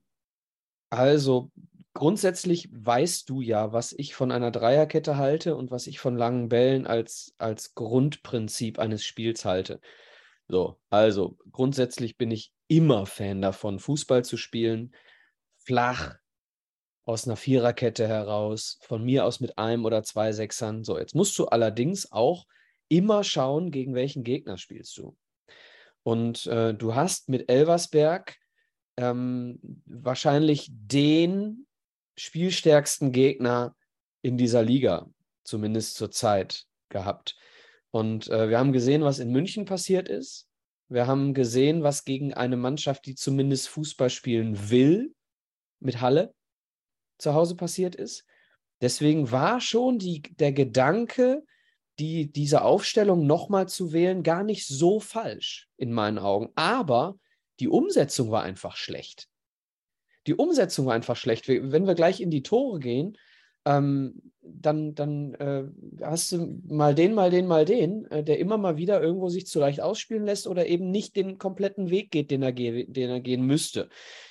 Also 0.90 1.52
grundsätzlich 1.94 2.68
weißt 2.72 3.30
du 3.30 3.40
ja, 3.40 3.72
was 3.72 3.92
ich 3.92 4.14
von 4.14 4.32
einer 4.32 4.50
Dreierkette 4.50 5.16
halte 5.16 5.54
und 5.54 5.70
was 5.70 5.86
ich 5.86 6.00
von 6.00 6.16
langen 6.16 6.48
Bällen 6.48 6.86
als, 6.86 7.34
als 7.38 7.74
Grundprinzip 7.74 8.80
eines 8.80 9.04
Spiels 9.04 9.44
halte. 9.44 9.80
So, 10.48 10.80
also 10.90 11.38
grundsätzlich 11.52 12.18
bin 12.18 12.32
ich 12.32 12.52
immer 12.66 13.06
Fan 13.06 13.40
davon, 13.40 13.78
Fußball 13.78 14.24
zu 14.24 14.36
spielen, 14.36 14.94
flach, 15.58 16.16
aus 17.04 17.26
einer 17.26 17.36
Viererkette 17.36 18.06
heraus, 18.06 18.78
von 18.82 19.04
mir 19.04 19.24
aus 19.24 19.40
mit 19.40 19.58
einem 19.58 19.84
oder 19.84 20.02
zwei 20.02 20.32
Sechsern. 20.32 20.84
So, 20.84 20.98
jetzt 20.98 21.14
musst 21.14 21.38
du 21.38 21.46
allerdings 21.46 22.10
auch 22.10 22.46
immer 22.90 23.24
schauen, 23.24 23.70
gegen 23.70 23.94
welchen 23.94 24.24
Gegner 24.24 24.58
spielst 24.58 24.98
du. 24.98 25.16
Und 26.02 26.46
äh, 26.46 26.74
du 26.74 26.94
hast 26.94 27.28
mit 27.28 27.48
Elversberg 27.50 28.36
ähm, 28.98 29.82
wahrscheinlich 29.86 30.68
den 30.70 31.66
spielstärksten 32.16 33.12
Gegner 33.12 33.74
in 34.22 34.36
dieser 34.36 34.62
Liga, 34.62 35.08
zumindest 35.44 35.94
zur 35.94 36.10
Zeit, 36.10 36.66
gehabt. 36.90 37.36
Und 37.90 38.28
äh, 38.28 38.48
wir 38.48 38.58
haben 38.58 38.72
gesehen, 38.72 39.02
was 39.02 39.20
in 39.20 39.30
München 39.30 39.64
passiert 39.64 40.08
ist. 40.08 40.48
Wir 40.88 41.06
haben 41.06 41.34
gesehen, 41.34 41.82
was 41.82 42.04
gegen 42.04 42.34
eine 42.34 42.56
Mannschaft, 42.56 43.06
die 43.06 43.14
zumindest 43.14 43.68
Fußball 43.68 44.10
spielen 44.10 44.70
will, 44.70 45.14
mit 45.78 46.00
Halle 46.00 46.34
zu 47.18 47.32
Hause 47.34 47.54
passiert 47.54 47.94
ist. 47.94 48.24
Deswegen 48.80 49.30
war 49.30 49.60
schon 49.60 49.98
die, 49.98 50.22
der 50.22 50.52
Gedanke, 50.52 51.44
die, 52.00 52.32
diese 52.32 52.62
Aufstellung 52.62 53.26
nochmal 53.26 53.68
zu 53.68 53.92
wählen, 53.92 54.22
gar 54.22 54.42
nicht 54.42 54.66
so 54.66 54.98
falsch 54.98 55.68
in 55.76 55.92
meinen 55.92 56.18
Augen. 56.18 56.50
Aber 56.54 57.18
die 57.60 57.68
Umsetzung 57.68 58.30
war 58.30 58.42
einfach 58.42 58.76
schlecht. 58.76 59.28
Die 60.26 60.34
Umsetzung 60.34 60.86
war 60.86 60.94
einfach 60.94 61.16
schlecht. 61.16 61.48
Wenn 61.48 61.86
wir 61.86 61.94
gleich 61.94 62.20
in 62.20 62.30
die 62.30 62.42
Tore 62.42 62.78
gehen, 62.78 63.16
ähm, 63.64 64.22
dann, 64.42 64.94
dann 64.94 65.34
äh, 65.34 65.64
hast 66.02 66.32
du 66.32 66.60
mal 66.66 66.94
den, 66.94 67.14
mal 67.14 67.30
den, 67.30 67.46
mal 67.46 67.64
den, 67.64 68.10
äh, 68.10 68.24
der 68.24 68.38
immer 68.38 68.58
mal 68.58 68.76
wieder 68.76 69.00
irgendwo 69.00 69.28
sich 69.28 69.46
zu 69.46 69.60
leicht 69.60 69.80
ausspielen 69.80 70.24
lässt 70.24 70.46
oder 70.46 70.66
eben 70.66 70.90
nicht 70.90 71.16
den 71.16 71.38
kompletten 71.38 71.90
Weg 71.90 72.10
geht, 72.10 72.30
den 72.30 72.42
er, 72.42 72.52
ge 72.52 72.86
den 72.86 73.10
er 73.10 73.20
gehen 73.20 73.46
müsste. 73.46 73.88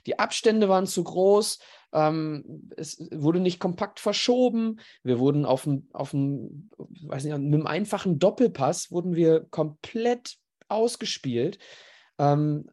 Die 0.08 0.20
Abstände 0.20 0.68
waren 0.68 0.88
zu 0.88 1.04
groß, 1.04 1.60
ähm, 1.94 2.70
es 2.76 3.00
wurde 3.12 3.40
nicht 3.40 3.60
kompakt 3.60 4.00
verschoben. 4.00 4.80
Wir 5.04 5.20
wurden 5.20 5.46
auf 5.46 5.64
dem, 5.64 5.90
auf 5.94 6.14
weiß 6.14 7.24
nicht, 7.24 7.38
mit 7.38 7.54
einem 7.54 7.68
einfachen 7.68 8.20
Doppelpass 8.20 8.92
wurden 8.92 9.16
wir 9.16 9.46
komplett 9.50 10.38
ausgespielt. 10.68 11.60
Ähm, 12.18 12.70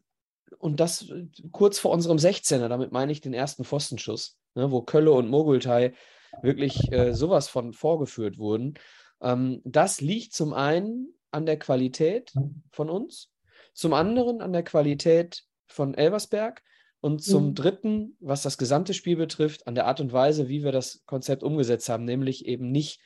und 0.59 0.79
das 0.79 1.11
kurz 1.51 1.77
vor 1.77 1.91
unserem 1.91 2.17
16er, 2.17 2.67
damit 2.67 2.91
meine 2.91 3.11
ich 3.11 3.21
den 3.21 3.33
ersten 3.33 3.63
Pfostenschuss, 3.63 4.37
ne, 4.55 4.71
wo 4.71 4.81
Kölle 4.81 5.11
und 5.11 5.29
Mogultai 5.29 5.93
wirklich 6.41 6.91
äh, 6.91 7.13
sowas 7.13 7.47
von 7.47 7.73
vorgeführt 7.73 8.37
wurden. 8.37 8.75
Ähm, 9.21 9.61
das 9.63 10.01
liegt 10.01 10.33
zum 10.33 10.53
einen 10.53 11.13
an 11.31 11.45
der 11.45 11.59
Qualität 11.59 12.33
von 12.71 12.89
uns, 12.89 13.31
zum 13.73 13.93
anderen 13.93 14.41
an 14.41 14.53
der 14.53 14.63
Qualität 14.63 15.43
von 15.67 15.93
Elversberg 15.93 16.63
und 16.99 17.23
zum 17.23 17.49
mhm. 17.49 17.55
Dritten, 17.55 18.17
was 18.19 18.41
das 18.41 18.57
gesamte 18.57 18.93
Spiel 18.93 19.17
betrifft, 19.17 19.67
an 19.67 19.75
der 19.75 19.85
Art 19.85 19.99
und 19.99 20.13
Weise, 20.13 20.47
wie 20.47 20.63
wir 20.63 20.71
das 20.71 21.03
Konzept 21.05 21.43
umgesetzt 21.43 21.89
haben, 21.89 22.05
nämlich 22.05 22.45
eben 22.45 22.71
nicht, 22.71 23.01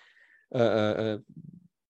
äh, 0.52 0.60
äh, 0.60 1.14
äh 1.14 1.20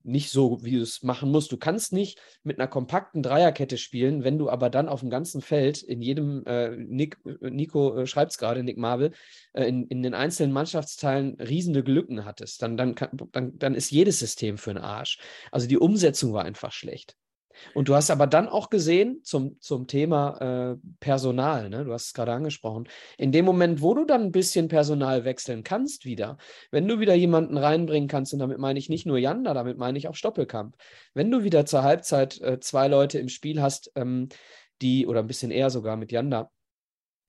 nicht 0.04 0.30
so, 0.30 0.64
wie 0.64 0.78
du 0.78 0.82
es 0.82 1.04
machen 1.04 1.32
musst. 1.32 1.52
Du 1.52 1.58
kannst 1.58 1.94
nicht 1.94 2.20
mit 2.44 2.60
einer 2.60 2.68
kompakten 2.68 3.24
Dreierkette 3.24 3.78
spielen, 3.78 4.24
wenn 4.24 4.38
du 4.38 4.50
aber 4.50 4.70
dann 4.70 4.90
auf 4.90 5.02
dem 5.02 5.10
ganzen 5.10 5.42
Feld, 5.42 5.82
in 5.82 6.02
jedem, 6.02 6.44
äh, 6.46 6.76
Nick, 6.76 7.18
Nico 7.42 7.98
äh, 7.98 8.08
schreibt 8.08 8.32
es 8.32 8.38
gerade, 8.38 8.64
Nick 8.64 8.78
Marvel, 8.78 9.12
äh, 9.54 9.66
in, 9.66 9.88
in 9.88 10.04
den 10.04 10.14
einzelnen 10.14 10.54
Mannschaftsteilen 10.54 11.36
riesende 11.40 11.84
Glücken 11.84 12.26
hattest. 12.26 12.62
Dann, 12.62 12.78
dann, 12.78 12.96
kann, 12.96 13.10
dann, 13.32 13.58
dann 13.58 13.76
ist 13.76 13.92
jedes 13.92 14.20
System 14.20 14.58
für 14.58 14.72
einen 14.72 14.84
Arsch. 14.84 15.20
Also 15.52 15.68
die 15.68 15.78
Umsetzung 15.78 16.34
war 16.34 16.46
einfach 16.46 16.72
schlecht. 16.72 17.16
Und 17.74 17.88
du 17.88 17.96
hast 17.96 18.10
aber 18.12 18.28
dann 18.28 18.48
auch 18.48 18.70
gesehen 18.70 19.22
zum, 19.24 19.60
zum 19.60 19.88
Thema 19.88 20.74
äh, 20.74 20.78
Personal, 21.00 21.70
ne? 21.70 21.86
du 21.86 21.94
hast 21.94 22.08
es 22.08 22.14
gerade 22.14 22.34
angesprochen, 22.34 22.88
in 23.18 23.32
dem 23.32 23.46
Moment, 23.46 23.82
wo 23.82 23.94
du 23.94 24.06
dann 24.06 24.24
ein 24.24 24.32
bisschen 24.32 24.68
Personal 24.68 25.26
wechseln 25.26 25.64
kannst 25.64 26.06
wieder, 26.06 26.38
wenn 26.72 26.88
du 26.88 27.00
wieder 27.00 27.16
jemanden 27.16 27.58
reinbringen 27.58 28.10
kannst, 28.10 28.34
und 28.34 28.40
damit 28.40 28.58
meine 28.58 28.80
ich 28.80 28.90
nicht 28.90 29.06
nur 29.06 29.18
Janda, 29.18 29.54
damit 29.54 29.78
meine 29.78 29.98
ich 29.98 30.08
auch 30.08 30.16
Stoppelkamp, 30.16 30.76
wenn 31.14 31.32
du 31.32 31.44
wieder 31.44 31.66
zur 31.66 31.84
Halbzeit 31.84 32.40
äh, 32.42 32.60
zwei 32.60 32.88
Leute 32.88 33.20
im 33.20 33.30
Spiel 33.30 33.62
hast, 33.62 33.92
ähm, 33.96 34.30
die, 34.82 35.08
oder 35.08 35.20
ein 35.20 35.28
bisschen 35.28 35.52
eher 35.52 35.70
sogar 35.70 35.96
mit 35.96 36.12
Janda, 36.12 36.52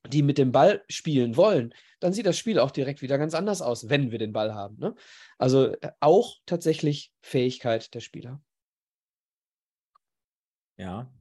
die 0.08 0.22
mit 0.22 0.38
dem 0.38 0.52
Ball 0.52 0.82
spielen 0.88 1.36
wollen, 1.36 1.74
dann 2.00 2.12
sieht 2.12 2.26
das 2.26 2.36
Spiel 2.36 2.58
auch 2.58 2.70
direkt 2.70 3.02
wieder 3.02 3.18
ganz 3.18 3.34
anders 3.34 3.62
aus, 3.62 3.88
wenn 3.88 4.10
wir 4.10 4.18
den 4.18 4.32
Ball 4.32 4.54
haben. 4.54 4.76
Ne? 4.78 4.94
Also 5.38 5.68
äh, 5.68 5.90
auch 6.00 6.36
tatsächlich 6.46 7.12
Fähigkeit 7.20 7.94
der 7.94 8.00
Spieler. 8.00 8.40
Ja. 10.76 11.12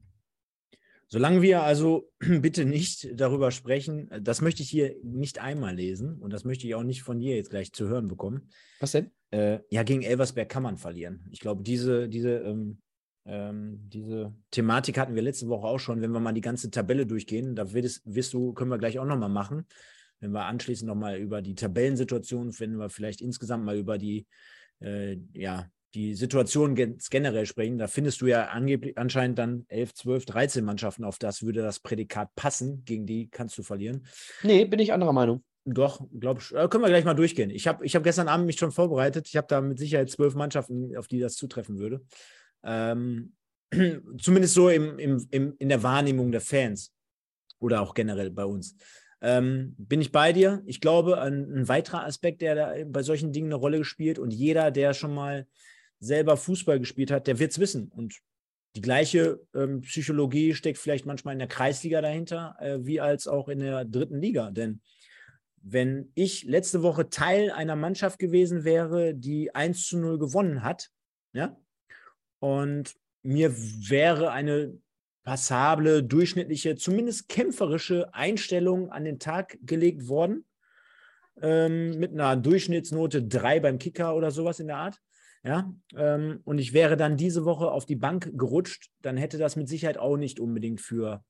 Solange 1.07 1.41
wir 1.41 1.63
also 1.63 2.09
bitte 2.19 2.65
nicht 2.65 3.19
darüber 3.19 3.51
sprechen, 3.51 4.09
das 4.21 4.41
möchte 4.41 4.63
ich 4.63 4.69
hier 4.69 4.95
nicht 5.03 5.39
einmal 5.39 5.75
lesen 5.75 6.21
und 6.21 6.31
das 6.31 6.45
möchte 6.45 6.65
ich 6.65 6.75
auch 6.75 6.83
nicht 6.83 7.03
von 7.03 7.19
dir 7.19 7.35
jetzt 7.35 7.49
gleich 7.49 7.73
zu 7.73 7.87
hören 7.87 8.07
bekommen. 8.07 8.49
Was 8.79 8.93
denn? 8.93 9.11
Äh, 9.31 9.59
ja, 9.69 9.83
gegen 9.83 10.03
Elversberg 10.03 10.47
kann 10.47 10.63
man 10.63 10.77
verlieren. 10.77 11.25
Ich 11.31 11.39
glaube, 11.39 11.63
diese, 11.63 12.07
diese, 12.07 12.37
ähm, 12.37 12.79
ähm, 13.25 13.79
diese 13.89 14.33
Thematik 14.51 14.97
hatten 14.97 15.15
wir 15.15 15.21
letzte 15.21 15.47
Woche 15.47 15.67
auch 15.67 15.79
schon. 15.79 16.01
Wenn 16.01 16.11
wir 16.11 16.19
mal 16.19 16.33
die 16.33 16.41
ganze 16.41 16.71
Tabelle 16.71 17.05
durchgehen, 17.05 17.55
da 17.55 17.73
wirst, 17.73 18.01
wirst 18.05 18.33
du, 18.33 18.53
können 18.53 18.71
wir 18.71 18.77
gleich 18.77 18.97
auch 18.97 19.05
nochmal 19.05 19.29
machen. 19.29 19.67
Wenn 20.21 20.31
wir 20.31 20.45
anschließend 20.45 20.87
nochmal 20.87 21.17
über 21.17 21.41
die 21.41 21.55
Tabellensituation, 21.55 22.57
wenn 22.59 22.77
wir 22.77 22.89
vielleicht 22.89 23.21
insgesamt 23.21 23.65
mal 23.65 23.77
über 23.77 23.97
die, 23.97 24.27
äh, 24.79 25.17
ja, 25.33 25.69
die 25.93 26.15
Situation 26.15 26.75
generell 26.75 27.45
sprechen, 27.45 27.77
da 27.77 27.87
findest 27.87 28.21
du 28.21 28.27
ja 28.27 28.45
angeblich 28.45 28.97
anscheinend 28.97 29.37
dann 29.37 29.65
11, 29.67 29.93
12, 29.93 30.25
13 30.25 30.65
Mannschaften, 30.65 31.03
auf 31.03 31.19
das 31.19 31.43
würde 31.43 31.61
das 31.61 31.79
Prädikat 31.79 32.33
passen. 32.35 32.83
Gegen 32.85 33.05
die 33.05 33.29
kannst 33.29 33.57
du 33.57 33.63
verlieren. 33.63 34.05
Nee, 34.43 34.65
bin 34.65 34.79
ich 34.79 34.93
anderer 34.93 35.13
Meinung. 35.13 35.43
Doch, 35.65 36.01
glaube 36.17 36.41
ich. 36.41 36.55
Äh, 36.55 36.67
können 36.69 36.83
wir 36.83 36.89
gleich 36.89 37.05
mal 37.05 37.13
durchgehen. 37.13 37.49
Ich 37.49 37.67
habe 37.67 37.85
ich 37.85 37.95
hab 37.95 38.03
gestern 38.03 38.27
Abend 38.27 38.47
mich 38.47 38.57
schon 38.57 38.71
vorbereitet. 38.71 39.27
Ich 39.27 39.37
habe 39.37 39.47
da 39.47 39.61
mit 39.61 39.77
Sicherheit 39.77 40.09
zwölf 40.09 40.33
Mannschaften, 40.33 40.95
auf 40.97 41.07
die 41.07 41.19
das 41.19 41.35
zutreffen 41.35 41.77
würde. 41.77 42.01
Ähm, 42.63 43.33
zumindest 44.19 44.53
so 44.53 44.69
im, 44.69 44.97
im, 44.97 45.27
im, 45.29 45.55
in 45.59 45.69
der 45.69 45.83
Wahrnehmung 45.83 46.31
der 46.31 46.41
Fans 46.41 46.91
oder 47.59 47.81
auch 47.81 47.93
generell 47.93 48.31
bei 48.31 48.45
uns. 48.45 48.75
Ähm, 49.21 49.75
bin 49.77 50.01
ich 50.01 50.11
bei 50.11 50.33
dir? 50.33 50.63
Ich 50.65 50.81
glaube, 50.81 51.21
ein, 51.21 51.53
ein, 51.53 51.67
weiterer 51.67 52.05
Aspekt, 52.05 52.41
der 52.41 52.55
da 52.55 52.73
bei 52.87 53.03
solchen 53.03 53.31
Dingen 53.31 53.47
eine 53.47 53.55
Rolle 53.55 53.77
gespielt 53.77 54.17
und 54.17 54.33
jeder, 54.33 54.71
der 54.71 54.95
schon 54.95 55.13
mal 55.13 55.45
selber 56.01 56.35
Fußball 56.35 56.79
gespielt 56.79 57.11
hat, 57.11 57.27
der 57.27 57.39
wird 57.39 57.51
es 57.51 57.59
wissen. 57.59 57.89
Und 57.95 58.19
die 58.75 58.81
gleiche 58.81 59.39
ähm, 59.53 59.81
Psychologie 59.81 60.53
steckt 60.53 60.77
vielleicht 60.77 61.05
manchmal 61.05 61.33
in 61.33 61.39
der 61.39 61.47
Kreisliga 61.47 62.01
dahinter, 62.01 62.55
äh, 62.59 62.79
wie 62.81 62.99
als 62.99 63.27
auch 63.27 63.47
in 63.47 63.59
der 63.59 63.85
dritten 63.85 64.19
Liga. 64.19 64.51
Denn 64.51 64.81
wenn 65.61 66.11
ich 66.15 66.43
letzte 66.43 66.81
Woche 66.81 67.09
Teil 67.09 67.51
einer 67.51 67.75
Mannschaft 67.75 68.17
gewesen 68.17 68.63
wäre, 68.63 69.13
die 69.13 69.53
1 69.53 69.85
zu 69.87 69.97
0 69.99 70.17
gewonnen 70.17 70.63
hat, 70.63 70.89
ja, 71.33 71.55
und 72.39 72.95
mir 73.21 73.55
wäre 73.55 74.31
eine 74.31 74.75
passable, 75.23 76.03
durchschnittliche, 76.03 76.75
zumindest 76.75 77.29
kämpferische 77.29 78.11
Einstellung 78.13 78.89
an 78.89 79.03
den 79.03 79.19
Tag 79.19 79.59
gelegt 79.61 80.07
worden, 80.07 80.45
ähm, 81.41 81.99
mit 81.99 82.11
einer 82.11 82.35
Durchschnittsnote 82.35 83.23
3 83.23 83.59
beim 83.59 83.77
Kicker 83.77 84.15
oder 84.15 84.31
sowas 84.31 84.59
in 84.59 84.67
der 84.67 84.77
Art, 84.77 84.99
ja, 85.43 85.73
ähm, 85.95 86.41
und 86.43 86.59
ich 86.59 86.73
wäre 86.73 86.97
dann 86.97 87.17
diese 87.17 87.45
Woche 87.45 87.71
auf 87.71 87.85
die 87.85 87.95
Bank 87.95 88.31
gerutscht, 88.37 88.91
dann 89.01 89.17
hätte 89.17 89.39
das 89.39 89.55
mit 89.55 89.67
Sicherheit 89.67 89.97
auch 89.97 90.17
nicht 90.17 90.39
unbedingt 90.39 90.81
für, 90.81 91.23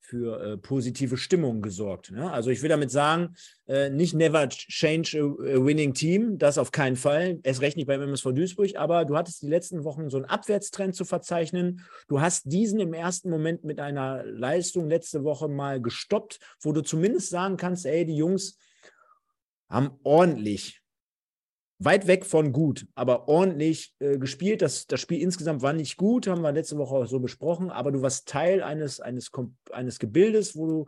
für 0.00 0.42
äh, 0.42 0.58
positive 0.58 1.16
Stimmung 1.16 1.62
gesorgt. 1.62 2.10
Ne? 2.10 2.28
Also 2.32 2.50
ich 2.50 2.60
will 2.62 2.68
damit 2.68 2.90
sagen, 2.90 3.36
äh, 3.68 3.88
nicht 3.88 4.14
never 4.14 4.48
change 4.48 5.16
a, 5.16 5.24
a, 5.24 5.64
winning 5.64 5.94
team, 5.94 6.38
das 6.38 6.58
auf 6.58 6.72
keinen 6.72 6.96
Fall, 6.96 7.38
erst 7.44 7.60
recht 7.60 7.76
nicht 7.76 7.86
beim 7.86 8.02
MSV 8.02 8.32
Duisburg, 8.32 8.74
aber 8.74 9.04
du 9.04 9.16
hattest 9.16 9.42
die 9.42 9.48
letzten 9.48 9.84
Wochen 9.84 10.10
so 10.10 10.16
einen 10.16 10.26
Abwärtstrend 10.26 10.96
zu 10.96 11.04
verzeichnen. 11.04 11.82
Du 12.08 12.20
hast 12.20 12.50
diesen 12.50 12.80
im 12.80 12.92
ersten 12.92 13.30
Moment 13.30 13.62
mit 13.62 13.78
einer 13.78 14.24
Leistung 14.24 14.88
letzte 14.88 15.22
Woche 15.22 15.46
mal 15.46 15.80
gestoppt, 15.80 16.40
wo 16.60 16.72
du 16.72 16.80
zumindest 16.80 17.30
sagen 17.30 17.56
kannst, 17.56 17.86
ey, 17.86 18.04
die 18.04 18.16
Jungs 18.16 18.58
haben 19.68 19.92
ordentlich 20.02 20.81
weit 21.84 22.06
weg 22.06 22.24
von 22.24 22.52
gut, 22.52 22.86
aber 22.94 23.28
ordentlich 23.28 23.94
äh, 23.98 24.18
gespielt. 24.18 24.62
Das, 24.62 24.86
das 24.86 25.00
Spiel 25.00 25.20
insgesamt 25.20 25.62
war 25.62 25.72
nicht 25.72 25.96
gut, 25.96 26.26
haben 26.26 26.42
wir 26.42 26.52
letzte 26.52 26.78
Woche 26.78 26.94
auch 26.94 27.06
so 27.06 27.20
besprochen, 27.20 27.70
aber 27.70 27.92
du 27.92 28.02
warst 28.02 28.28
Teil 28.28 28.62
eines, 28.62 29.00
eines, 29.00 29.30
eines 29.70 29.98
Gebildes, 29.98 30.56
wo 30.56 30.66
du, 30.66 30.86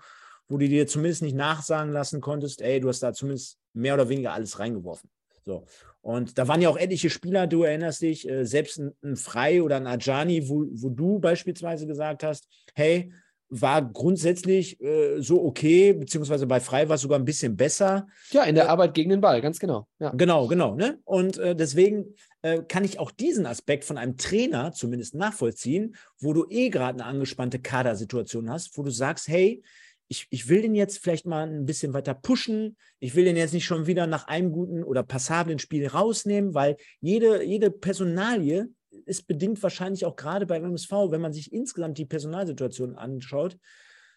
wo 0.49 0.59
du 0.59 0.69
dir 0.69 0.87
zumindest 0.87 1.23
nicht 1.23 1.37
nachsagen 1.37 1.93
lassen 1.93 2.21
konntest, 2.21 2.61
ey, 2.61 2.81
du 2.81 2.89
hast 2.89 3.03
da 3.03 3.12
zumindest 3.12 3.59
mehr 3.73 3.95
oder 3.95 4.09
weniger 4.09 4.33
alles 4.33 4.59
reingeworfen. 4.59 5.11
So. 5.45 5.66
Und 6.01 6.39
da 6.39 6.49
waren 6.49 6.61
ja 6.61 6.69
auch 6.69 6.77
etliche 6.77 7.11
Spieler, 7.11 7.47
du 7.47 7.62
erinnerst 7.62 8.03
dich, 8.03 8.29
äh, 8.29 8.45
selbst 8.45 8.79
ein, 8.79 8.93
ein 9.03 9.16
Frei 9.16 9.62
oder 9.62 9.77
ein 9.77 9.87
Ajani, 9.87 10.49
wo, 10.49 10.66
wo 10.71 10.91
du 10.91 11.19
beispielsweise 11.19 11.87
gesagt 11.87 12.23
hast, 12.23 12.47
hey, 12.75 13.12
war 13.60 13.82
grundsätzlich 13.82 14.81
äh, 14.81 15.20
so 15.20 15.44
okay, 15.44 15.93
beziehungsweise 15.93 16.47
bei 16.47 16.60
Frei 16.60 16.89
war 16.89 16.97
es 16.97 17.02
sogar 17.02 17.18
ein 17.18 17.24
bisschen 17.24 17.56
besser. 17.56 18.06
Ja, 18.31 18.44
in 18.44 18.55
der 18.55 18.64
äh, 18.64 18.68
Arbeit 18.68 18.94
gegen 18.94 19.10
den 19.10 19.20
Ball, 19.20 19.40
ganz 19.40 19.59
genau. 19.59 19.86
Ja. 20.01 20.10
Genau, 20.10 20.48
genau. 20.48 20.74
Ne? 20.74 20.98
Und 21.05 21.39
äh, 21.39 21.55
deswegen 21.55 22.14
äh, 22.43 22.62
kann 22.62 22.85
ich 22.85 22.98
auch 22.98 23.10
diesen 23.10 23.47
Aspekt 23.47 23.85
von 23.85 23.97
einem 23.97 24.16
Trainer 24.16 24.72
zumindest 24.72 25.14
nachvollziehen, 25.14 25.94
wo 26.18 26.32
du 26.32 26.47
eh 26.51 26.68
gerade 26.68 27.01
eine 27.01 27.09
angespannte 27.09 27.60
Kadersituation 27.60 28.51
hast, 28.51 28.76
wo 28.76 28.82
du 28.82 28.90
sagst, 28.90 29.28
hey, 29.28 29.62
ich, 30.09 30.26
ich 30.31 30.48
will 30.48 30.62
den 30.62 30.74
jetzt 30.74 30.98
vielleicht 30.98 31.26
mal 31.26 31.47
ein 31.48 31.64
bisschen 31.64 31.94
weiter 31.94 32.14
pushen. 32.14 32.76
Ich 32.98 33.14
will 33.14 33.24
den 33.24 33.36
jetzt 33.36 33.55
nicht 33.55 33.64
schon 33.64 33.86
wieder 33.86 34.06
nach 34.06 34.26
einem 34.26 34.52
guten 34.52 34.82
oder 34.85 35.02
passablen 35.02 35.59
Spiel 35.59 35.86
rausnehmen, 35.86 36.55
weil 36.55 36.76
jede, 37.01 37.43
jede 37.43 37.70
Personalie 37.70 38.68
ist 39.07 39.27
bedingt 39.27 39.62
wahrscheinlich 39.62 40.05
auch 40.05 40.16
gerade 40.16 40.47
beim 40.47 40.65
MSV, 40.65 40.91
wenn 41.11 41.21
man 41.21 41.33
sich 41.33 41.53
insgesamt 41.53 41.99
die 41.99 42.07
Personalsituation 42.07 42.97
anschaut, 42.97 43.57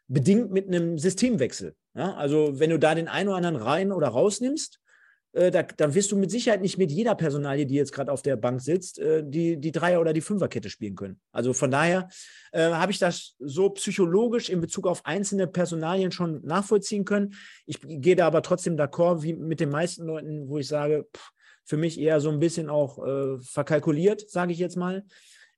bedingt 0.07 0.51
mit 0.51 0.67
einem 0.67 0.97
Systemwechsel. 0.97 1.75
Ja? 1.93 2.15
Also 2.15 2.59
wenn 2.59 2.69
du 2.69 2.79
da 2.79 2.95
den 2.95 3.07
einen 3.07 3.29
oder 3.29 3.37
anderen 3.37 3.57
rein 3.57 3.91
oder 3.91 4.07
rausnimmst, 4.07 4.79
äh, 5.33 5.51
da, 5.51 5.63
dann 5.63 5.93
wirst 5.93 6.11
du 6.11 6.15
mit 6.15 6.31
Sicherheit 6.31 6.61
nicht 6.61 6.77
mit 6.77 6.91
jeder 6.91 7.15
Personalie, 7.15 7.65
die 7.65 7.75
jetzt 7.75 7.91
gerade 7.91 8.11
auf 8.11 8.21
der 8.21 8.37
Bank 8.37 8.61
sitzt, 8.61 8.99
äh, 8.99 9.23
die, 9.25 9.57
die 9.57 9.71
Dreier- 9.71 10.01
oder 10.01 10.13
die 10.13 10.21
Fünferkette 10.21 10.69
spielen 10.69 10.95
können. 10.95 11.19
Also 11.31 11.53
von 11.53 11.69
daher 11.69 12.07
äh, 12.51 12.69
habe 12.71 12.91
ich 12.91 12.99
das 12.99 13.35
so 13.39 13.69
psychologisch 13.71 14.49
in 14.49 14.61
Bezug 14.61 14.87
auf 14.87 15.05
einzelne 15.05 15.47
Personalien 15.47 16.11
schon 16.11 16.41
nachvollziehen 16.43 17.05
können. 17.05 17.35
Ich 17.65 17.79
gehe 17.81 18.15
da 18.15 18.27
aber 18.27 18.41
trotzdem 18.41 18.77
d'accord, 18.77 19.21
wie 19.21 19.33
mit 19.33 19.59
den 19.59 19.69
meisten 19.69 20.05
Leuten, 20.05 20.47
wo 20.49 20.57
ich 20.57 20.67
sage, 20.67 21.07
pff, 21.15 21.31
für 21.67 21.77
mich 21.77 21.99
eher 21.99 22.21
so 22.21 22.29
ein 22.29 22.39
bisschen 22.39 22.69
auch 22.69 23.05
äh, 23.05 23.37
verkalkuliert, 23.39 24.29
sage 24.29 24.53
ich 24.53 24.57
jetzt 24.57 24.77
mal. 24.77 25.05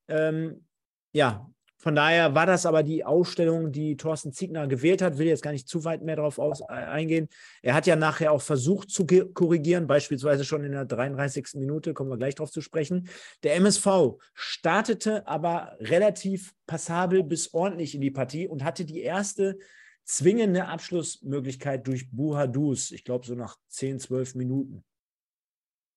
Ähm, 0.07 0.65
ja, 1.13 1.47
von 1.77 1.95
daher 1.95 2.33
war 2.33 2.47
das 2.47 2.65
aber 2.65 2.81
die 2.81 3.05
Ausstellung, 3.05 3.71
die 3.71 3.95
Thorsten 3.95 4.33
Ziegner 4.33 4.67
gewählt 4.67 5.03
hat. 5.03 5.19
Will 5.19 5.27
jetzt 5.27 5.43
gar 5.43 5.51
nicht 5.51 5.69
zu 5.69 5.85
weit 5.85 6.01
mehr 6.01 6.15
darauf 6.15 6.39
äh, 6.39 6.73
eingehen. 6.73 7.29
Er 7.61 7.75
hat 7.75 7.85
ja 7.85 7.95
nachher 7.95 8.31
auch 8.31 8.41
versucht 8.41 8.89
zu 8.89 9.05
korrigieren, 9.05 9.85
beispielsweise 9.85 10.43
schon 10.43 10.63
in 10.63 10.71
der 10.71 10.85
33. 10.85 11.53
Minute, 11.53 11.93
kommen 11.93 12.09
wir 12.09 12.17
gleich 12.17 12.35
darauf 12.35 12.51
zu 12.51 12.61
sprechen. 12.61 13.07
Der 13.43 13.55
MSV 13.55 14.17
startete 14.33 15.27
aber 15.27 15.77
relativ 15.79 16.53
passabel 16.65 17.23
bis 17.23 17.53
ordentlich 17.53 17.93
in 17.93 18.01
die 18.01 18.11
Partie 18.11 18.47
und 18.47 18.63
hatte 18.63 18.83
die 18.83 19.01
erste 19.01 19.59
zwingende 20.03 20.65
Abschlussmöglichkeit 20.65 21.87
durch 21.87 22.09
Buhadus. 22.11 22.89
Ich 22.89 23.03
glaube, 23.03 23.27
so 23.27 23.35
nach 23.35 23.57
10, 23.67 23.99
12 23.99 24.33
Minuten. 24.33 24.83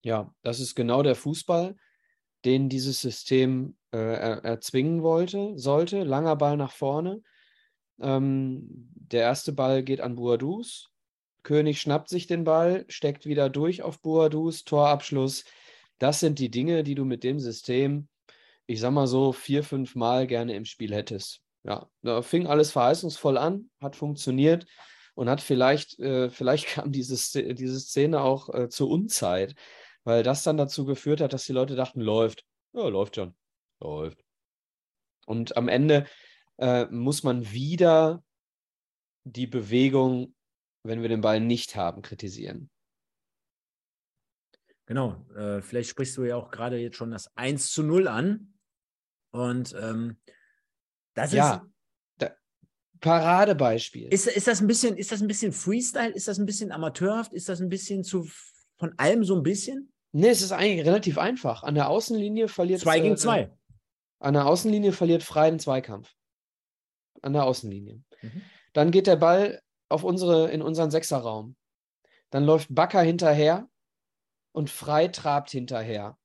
Ja, 0.02 0.34
das 0.42 0.60
ist 0.60 0.74
genau 0.74 1.02
der 1.02 1.14
Fußball, 1.14 1.76
den 2.44 2.68
dieses 2.68 3.00
System 3.00 3.76
äh, 3.92 3.98
er, 3.98 4.44
erzwingen 4.44 5.02
wollte, 5.02 5.58
sollte. 5.58 6.02
Langer 6.02 6.36
Ball 6.36 6.56
nach 6.56 6.72
vorne. 6.72 7.22
Ähm, 8.00 8.88
der 8.94 9.22
erste 9.22 9.52
Ball 9.52 9.82
geht 9.82 10.00
an 10.00 10.16
Boadus. 10.16 10.90
König 11.42 11.80
schnappt 11.80 12.08
sich 12.08 12.26
den 12.26 12.44
Ball, 12.44 12.84
steckt 12.88 13.26
wieder 13.26 13.50
durch 13.50 13.82
auf 13.82 14.00
Boadus, 14.00 14.64
Torabschluss. 14.64 15.44
Das 15.98 16.20
sind 16.20 16.38
die 16.38 16.50
Dinge, 16.50 16.82
die 16.82 16.94
du 16.94 17.04
mit 17.04 17.24
dem 17.24 17.38
System, 17.38 18.08
ich 18.66 18.80
sag 18.80 18.92
mal 18.92 19.06
so, 19.06 19.32
vier, 19.32 19.62
fünf 19.62 19.94
Mal 19.94 20.26
gerne 20.26 20.54
im 20.54 20.64
Spiel 20.64 20.94
hättest. 20.94 21.40
ja, 21.64 21.88
da 22.02 22.22
fing 22.22 22.46
alles 22.46 22.72
verheißungsvoll 22.72 23.38
an, 23.38 23.70
hat 23.80 23.94
funktioniert 23.96 24.66
und 25.14 25.28
hat 25.28 25.40
vielleicht, 25.40 25.98
äh, 26.00 26.30
vielleicht 26.30 26.66
kam 26.66 26.90
diese, 26.92 27.54
diese 27.54 27.80
Szene 27.80 28.20
auch 28.20 28.52
äh, 28.52 28.68
zur 28.68 28.88
Unzeit, 28.88 29.54
weil 30.04 30.22
das 30.22 30.42
dann 30.42 30.56
dazu 30.56 30.84
geführt 30.84 31.20
hat, 31.20 31.32
dass 31.32 31.44
die 31.44 31.52
Leute 31.52 31.76
dachten, 31.76 32.00
läuft. 32.00 32.44
Ja, 32.72 32.88
läuft 32.88 33.16
schon. 33.16 33.34
Läuft. 33.80 34.24
Und 35.26 35.56
am 35.56 35.68
Ende 35.68 36.06
äh, 36.58 36.86
muss 36.86 37.22
man 37.22 37.50
wieder 37.50 38.22
die 39.24 39.46
Bewegung, 39.46 40.34
wenn 40.84 41.02
wir 41.02 41.08
den 41.08 41.20
Ball 41.20 41.40
nicht 41.40 41.76
haben, 41.76 42.02
kritisieren. 42.02 42.70
Genau, 44.86 45.24
äh, 45.36 45.62
vielleicht 45.62 45.90
sprichst 45.90 46.16
du 46.16 46.24
ja 46.24 46.36
auch 46.36 46.50
gerade 46.50 46.76
jetzt 46.78 46.96
schon 46.96 47.12
das 47.12 47.34
1 47.36 47.70
zu 47.72 47.82
0 47.82 48.08
an. 48.08 48.54
Und 49.30 49.74
ähm, 49.80 50.18
das 51.14 51.32
ja, 51.32 51.54
ist. 51.54 51.72
Paradebeispiel. 53.02 54.08
Ist, 54.12 54.28
ist, 54.28 54.46
das 54.46 54.60
ein 54.60 54.68
bisschen, 54.68 54.96
ist 54.96 55.10
das 55.12 55.20
ein 55.20 55.28
bisschen 55.28 55.52
Freestyle? 55.52 56.12
Ist 56.12 56.28
das 56.28 56.38
ein 56.38 56.46
bisschen 56.46 56.70
amateurhaft? 56.70 57.32
Ist 57.32 57.48
das 57.48 57.60
ein 57.60 57.68
bisschen 57.68 58.04
zu 58.04 58.28
von 58.78 58.96
allem 58.96 59.24
so 59.24 59.36
ein 59.36 59.42
bisschen? 59.42 59.91
Nee, 60.12 60.28
es 60.28 60.42
ist 60.42 60.52
eigentlich 60.52 60.86
relativ 60.86 61.18
einfach. 61.18 61.62
An 61.62 61.74
der 61.74 61.88
Außenlinie 61.88 62.48
verliert. 62.48 62.80
Zwei 62.80 63.00
gegen 63.00 63.14
äh, 63.14 63.18
zwei. 63.18 63.50
An 64.20 64.34
der 64.34 64.46
Außenlinie 64.46 64.92
verliert 64.92 65.22
Frei 65.22 65.50
den 65.50 65.58
Zweikampf. 65.58 66.14
An 67.22 67.32
der 67.32 67.44
Außenlinie. 67.44 68.02
Mhm. 68.20 68.42
Dann 68.72 68.90
geht 68.90 69.06
der 69.06 69.16
Ball 69.16 69.60
auf 69.88 70.04
unsere, 70.04 70.50
in 70.50 70.62
unseren 70.62 70.90
Sechserraum. 70.90 71.56
Dann 72.30 72.44
läuft 72.44 72.74
Bakker 72.74 73.02
hinterher 73.02 73.68
und 74.52 74.70
Frei 74.70 75.08
trabt 75.08 75.50
hinterher. 75.50 76.18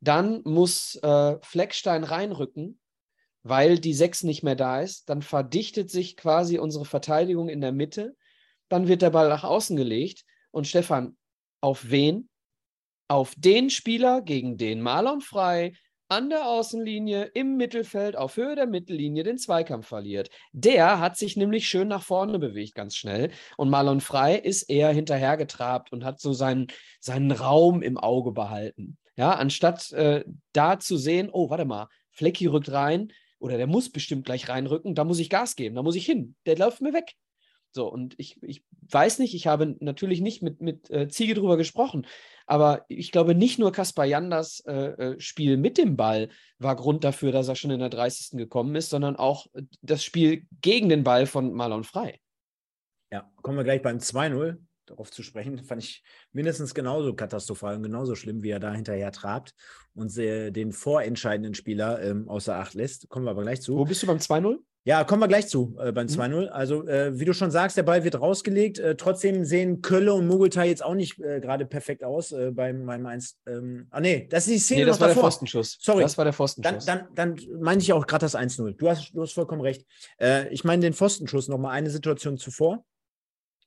Dann 0.00 0.42
muss 0.44 0.96
äh, 1.02 1.38
Fleckstein 1.42 2.04
reinrücken, 2.04 2.78
weil 3.42 3.78
die 3.78 3.94
Sechs 3.94 4.22
nicht 4.22 4.42
mehr 4.42 4.54
da 4.54 4.80
ist. 4.80 5.08
Dann 5.08 5.22
verdichtet 5.22 5.90
sich 5.90 6.16
quasi 6.16 6.58
unsere 6.58 6.84
Verteidigung 6.84 7.48
in 7.48 7.60
der 7.60 7.72
Mitte. 7.72 8.16
Dann 8.68 8.86
wird 8.86 9.02
der 9.02 9.10
Ball 9.10 9.28
nach 9.28 9.44
außen 9.44 9.76
gelegt. 9.76 10.24
Und 10.50 10.66
Stefan, 10.66 11.16
auf 11.60 11.90
wen? 11.90 12.28
Auf 13.08 13.32
den 13.36 13.70
Spieler, 13.70 14.20
gegen 14.20 14.58
den 14.58 14.82
Marlon 14.82 15.22
Frei 15.22 15.72
an 16.08 16.30
der 16.30 16.46
Außenlinie 16.46 17.30
im 17.34 17.56
Mittelfeld 17.56 18.16
auf 18.16 18.36
Höhe 18.36 18.54
der 18.54 18.66
Mittellinie 18.66 19.22
den 19.22 19.38
Zweikampf 19.38 19.86
verliert. 19.86 20.30
Der 20.52 21.00
hat 21.00 21.16
sich 21.16 21.36
nämlich 21.36 21.68
schön 21.68 21.88
nach 21.88 22.02
vorne 22.02 22.38
bewegt, 22.38 22.74
ganz 22.74 22.96
schnell. 22.96 23.30
Und 23.56 23.68
Marlon 23.70 24.00
Frei 24.00 24.36
ist 24.36 24.64
eher 24.64 24.90
hinterhergetrabt 24.90 25.92
und 25.92 26.04
hat 26.04 26.20
so 26.20 26.32
seinen, 26.32 26.68
seinen 27.00 27.30
Raum 27.30 27.82
im 27.82 27.98
Auge 27.98 28.32
behalten. 28.32 28.98
Ja, 29.16 29.32
anstatt 29.32 29.90
äh, 29.92 30.24
da 30.52 30.78
zu 30.78 30.96
sehen, 30.96 31.28
oh, 31.32 31.50
warte 31.50 31.64
mal, 31.64 31.88
Flecki 32.10 32.46
rückt 32.46 32.72
rein 32.72 33.12
oder 33.38 33.56
der 33.56 33.66
muss 33.66 33.90
bestimmt 33.90 34.24
gleich 34.24 34.48
reinrücken, 34.48 34.94
da 34.94 35.04
muss 35.04 35.18
ich 35.18 35.30
Gas 35.30 35.56
geben, 35.56 35.74
da 35.76 35.82
muss 35.82 35.96
ich 35.96 36.06
hin. 36.06 36.36
Der 36.46 36.56
läuft 36.56 36.80
mir 36.80 36.92
weg. 36.92 37.14
So, 37.70 37.90
und 37.90 38.14
ich, 38.18 38.42
ich 38.42 38.64
weiß 38.90 39.18
nicht, 39.18 39.34
ich 39.34 39.46
habe 39.46 39.76
natürlich 39.80 40.20
nicht 40.20 40.42
mit, 40.42 40.60
mit 40.62 40.90
äh, 40.90 41.08
Ziege 41.08 41.34
drüber 41.34 41.56
gesprochen, 41.56 42.06
aber 42.48 42.84
ich 42.88 43.12
glaube, 43.12 43.34
nicht 43.34 43.58
nur 43.58 43.72
Kaspar 43.72 44.06
Janders 44.06 44.60
äh, 44.66 44.72
äh 44.72 45.20
Spiel 45.20 45.58
mit 45.58 45.76
dem 45.76 45.96
Ball 45.96 46.30
war 46.58 46.76
Grund 46.76 47.04
dafür, 47.04 47.30
dass 47.30 47.48
er 47.48 47.56
schon 47.56 47.70
in 47.70 47.80
der 47.80 47.90
30. 47.90 48.38
gekommen 48.38 48.74
ist, 48.74 48.88
sondern 48.88 49.16
auch 49.16 49.46
äh, 49.52 49.62
das 49.82 50.02
Spiel 50.02 50.46
gegen 50.62 50.88
den 50.88 51.04
Ball 51.04 51.26
von 51.26 51.52
Marlon 51.52 51.84
Frei. 51.84 52.18
Ja, 53.12 53.30
kommen 53.42 53.58
wir 53.58 53.64
gleich 53.64 53.82
beim 53.82 53.98
2-0 53.98 54.56
darauf 54.86 55.10
zu 55.10 55.22
sprechen, 55.22 55.58
fand 55.64 55.82
ich 55.82 56.02
mindestens 56.32 56.74
genauso 56.74 57.14
katastrophal 57.14 57.76
und 57.76 57.82
genauso 57.82 58.14
schlimm, 58.14 58.42
wie 58.42 58.50
er 58.50 58.60
da 58.60 58.72
hinterher 58.72 59.12
trabt 59.12 59.54
und 59.94 60.16
den 60.16 60.72
vorentscheidenden 60.72 61.54
Spieler 61.54 62.02
ähm, 62.02 62.28
außer 62.28 62.56
Acht 62.56 62.74
lässt. 62.74 63.08
Kommen 63.10 63.26
wir 63.26 63.32
aber 63.32 63.42
gleich 63.42 63.60
zu. 63.60 63.76
Wo 63.76 63.84
bist 63.84 64.02
du 64.02 64.06
beim 64.06 64.18
2-0? 64.18 64.58
Ja, 64.84 65.04
kommen 65.04 65.20
wir 65.20 65.28
gleich 65.28 65.48
zu 65.48 65.76
äh, 65.80 65.92
beim 65.92 66.06
2-0. 66.06 66.28
Mhm. 66.28 66.48
Also, 66.50 66.86
äh, 66.86 67.18
wie 67.18 67.24
du 67.24 67.34
schon 67.34 67.50
sagst, 67.50 67.76
der 67.76 67.82
Ball 67.82 68.04
wird 68.04 68.20
rausgelegt. 68.20 68.78
Äh, 68.78 68.96
trotzdem 68.96 69.44
sehen 69.44 69.82
Kölle 69.82 70.14
und 70.14 70.26
Mugeltai 70.26 70.68
jetzt 70.68 70.82
auch 70.82 70.94
nicht 70.94 71.20
äh, 71.20 71.40
gerade 71.40 71.66
perfekt 71.66 72.04
aus 72.04 72.32
äh, 72.32 72.52
beim, 72.52 72.86
beim 72.86 73.04
1. 73.04 73.38
Ähm, 73.46 73.86
ah, 73.90 74.00
nee, 74.00 74.26
das 74.30 74.46
ist 74.46 74.54
die 74.54 74.58
Szene. 74.58 74.80
Nee, 74.80 74.86
das 74.86 75.00
war 75.00 75.08
davor. 75.08 75.24
der 75.24 75.30
Pfostenschuss. 75.30 75.78
Sorry. 75.80 76.02
Das 76.02 76.16
war 76.16 76.24
der 76.24 76.32
Pfostenschuss. 76.32 76.86
Dann, 76.86 77.08
dann, 77.14 77.36
dann 77.36 77.60
meine 77.60 77.82
ich 77.82 77.92
auch 77.92 78.06
gerade 78.06 78.24
das 78.24 78.34
1-0. 78.34 78.76
Du 78.76 78.88
hast, 78.88 79.10
du 79.12 79.20
hast 79.20 79.32
vollkommen 79.32 79.60
recht. 79.60 79.84
Äh, 80.18 80.48
ich 80.48 80.64
meine 80.64 80.80
den 80.80 80.94
Pfostenschuss 80.94 81.48
nochmal 81.48 81.72
eine 81.72 81.90
Situation 81.90 82.38
zuvor. 82.38 82.84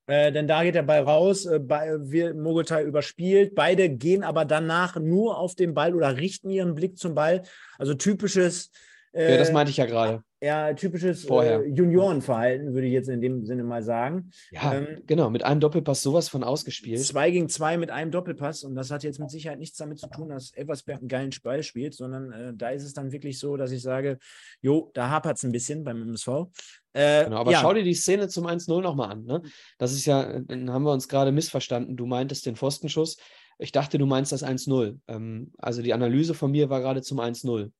denn 0.08 0.48
da 0.48 0.64
geht 0.64 0.76
der 0.76 0.82
Ball 0.82 1.02
raus, 1.02 1.48
bei, 1.62 1.96
wir, 2.00 2.34
Mogeltai 2.34 2.84
überspielt. 2.84 3.54
Beide 3.54 3.90
gehen 3.90 4.24
aber 4.24 4.46
danach 4.46 4.96
nur 4.96 5.38
auf 5.38 5.54
den 5.54 5.76
Ball 5.76 5.94
oder 5.94 6.18
richten 6.18 6.50
ihren 6.50 6.74
Blick 6.74 6.98
zum 6.98 7.14
Ball. 7.14 7.44
Also 7.78 7.94
typisches 7.94 8.72
ja, 9.14 9.38
das 9.38 9.52
meinte 9.52 9.72
ich 9.72 9.78
ja 9.78 9.86
gerade. 9.86 10.24
Ja, 10.44 10.74
typisches 10.74 11.26
äh, 11.26 11.68
Juniorenverhalten, 11.68 12.74
würde 12.74 12.88
ich 12.88 12.94
jetzt 12.94 13.10
in 13.10 13.22
dem 13.22 13.46
Sinne 13.46 13.64
mal 13.64 13.84
sagen. 13.84 14.32
Ja, 14.50 14.74
ähm, 14.74 15.04
genau, 15.06 15.30
mit 15.30 15.44
einem 15.44 15.60
Doppelpass 15.60 16.02
sowas 16.02 16.30
von 16.30 16.44
ausgespielt. 16.44 17.00
Zwei 17.00 17.30
gegen 17.30 17.48
zwei 17.48 17.78
mit 17.78 17.92
einem 17.92 18.10
Doppelpass 18.10 18.64
und 18.64 18.74
das 18.74 18.90
hat 18.90 19.04
jetzt 19.04 19.20
mit 19.20 19.30
Sicherheit 19.30 19.60
nichts 19.60 19.78
damit 19.78 20.00
zu 20.00 20.10
tun, 20.10 20.30
dass 20.30 20.52
Eversberg 20.56 20.98
einen 20.98 21.08
geilen 21.10 21.30
Ball 21.44 21.62
spielt, 21.62 21.94
sondern 21.94 22.32
äh, 22.32 22.54
da 22.56 22.70
ist 22.70 22.84
es 22.84 22.94
dann 22.94 23.12
wirklich 23.12 23.38
so, 23.38 23.56
dass 23.56 23.72
ich 23.72 23.84
sage, 23.84 24.18
jo, 24.62 24.90
da 24.96 25.12
hapert 25.12 25.38
es 25.38 25.44
ein 25.44 25.52
bisschen 25.52 25.84
beim 25.84 26.02
MSV. 26.02 26.48
Äh, 26.94 27.26
genau, 27.26 27.38
aber 27.38 27.52
ja. 27.52 27.60
schau 27.62 27.76
dir 27.76 27.84
die 27.84 27.94
Szene 27.94 28.28
zum 28.28 28.48
1-0 28.48 28.82
nochmal 28.82 29.12
an. 29.12 29.26
Ne? 29.26 29.44
Das 29.78 29.94
ist 29.94 30.06
ja, 30.06 30.40
dann 30.40 30.72
haben 30.72 30.84
wir 30.84 30.92
uns 30.92 31.08
gerade 31.08 31.32
missverstanden. 31.32 31.96
Du 31.96 32.08
meintest 32.08 32.48
den 32.48 32.56
Pfostenschuss. 32.56 33.18
Ich 33.60 33.72
dachte, 33.72 34.00
du 34.00 34.08
meinst 34.08 34.32
das 34.32 34.44
1-0. 34.44 34.98
Ähm, 35.08 35.52
also 35.60 35.84
die 35.84 35.94
Analyse 35.94 36.34
von 36.34 36.50
mir 36.50 36.72
war 36.72 36.82
gerade 36.82 37.04
zum 37.04 37.20
1-0. 37.20 37.72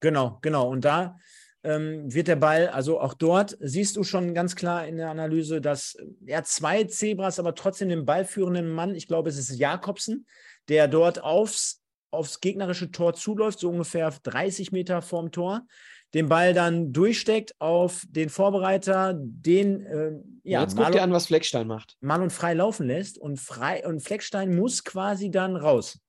Genau, 0.00 0.38
genau. 0.42 0.68
Und 0.68 0.84
da 0.84 1.16
ähm, 1.64 2.12
wird 2.12 2.28
der 2.28 2.36
Ball, 2.36 2.68
also 2.68 3.00
auch 3.00 3.14
dort 3.14 3.56
siehst 3.60 3.96
du 3.96 4.04
schon 4.04 4.34
ganz 4.34 4.54
klar 4.54 4.86
in 4.86 4.96
der 4.96 5.10
Analyse, 5.10 5.60
dass 5.60 5.96
er 6.24 6.44
zwei 6.44 6.84
Zebras, 6.84 7.38
aber 7.38 7.54
trotzdem 7.54 7.88
den 7.88 8.04
ballführenden 8.04 8.70
Mann, 8.70 8.94
ich 8.94 9.08
glaube, 9.08 9.28
es 9.28 9.38
ist 9.38 9.58
Jakobsen, 9.58 10.26
der 10.68 10.88
dort 10.88 11.22
aufs, 11.22 11.82
aufs 12.10 12.40
gegnerische 12.40 12.90
Tor 12.90 13.14
zuläuft, 13.14 13.58
so 13.58 13.70
ungefähr 13.70 14.10
30 14.22 14.72
Meter 14.72 15.02
vorm 15.02 15.32
Tor, 15.32 15.66
den 16.14 16.28
Ball 16.28 16.54
dann 16.54 16.92
durchsteckt 16.92 17.60
auf 17.60 18.04
den 18.08 18.30
Vorbereiter, 18.30 19.14
den 19.16 19.84
äh, 19.84 20.12
ja, 20.42 20.62
jetzt 20.62 20.76
guck 20.76 20.90
dir 20.92 21.02
an, 21.02 21.12
was 21.12 21.26
Fleckstein 21.26 21.66
macht. 21.66 21.96
Mann 22.00 22.22
und 22.22 22.32
frei 22.32 22.54
laufen 22.54 22.86
lässt 22.86 23.18
und 23.18 23.38
frei 23.38 23.86
und 23.86 24.00
Fleckstein 24.00 24.56
muss 24.56 24.84
quasi 24.84 25.30
dann 25.30 25.56
raus. 25.56 26.00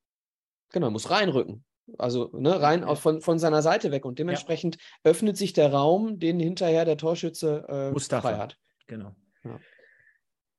Genau, 0.71 0.89
muss 0.91 1.09
reinrücken. 1.09 1.65
Also 1.97 2.29
ne, 2.33 2.61
rein 2.61 2.81
ja. 2.81 2.95
von, 2.95 3.21
von 3.21 3.39
seiner 3.39 3.61
Seite 3.61 3.91
weg. 3.91 4.05
Und 4.05 4.19
dementsprechend 4.19 4.75
ja. 4.75 5.11
öffnet 5.11 5.37
sich 5.37 5.53
der 5.53 5.71
Raum, 5.71 6.19
den 6.19 6.39
hinterher 6.39 6.85
der 6.85 6.97
Torschütze 6.97 7.65
äh, 7.67 7.91
Mustafa. 7.91 8.29
frei 8.29 8.37
hat. 8.37 8.57
Genau. 8.87 9.15
Ja, 9.43 9.59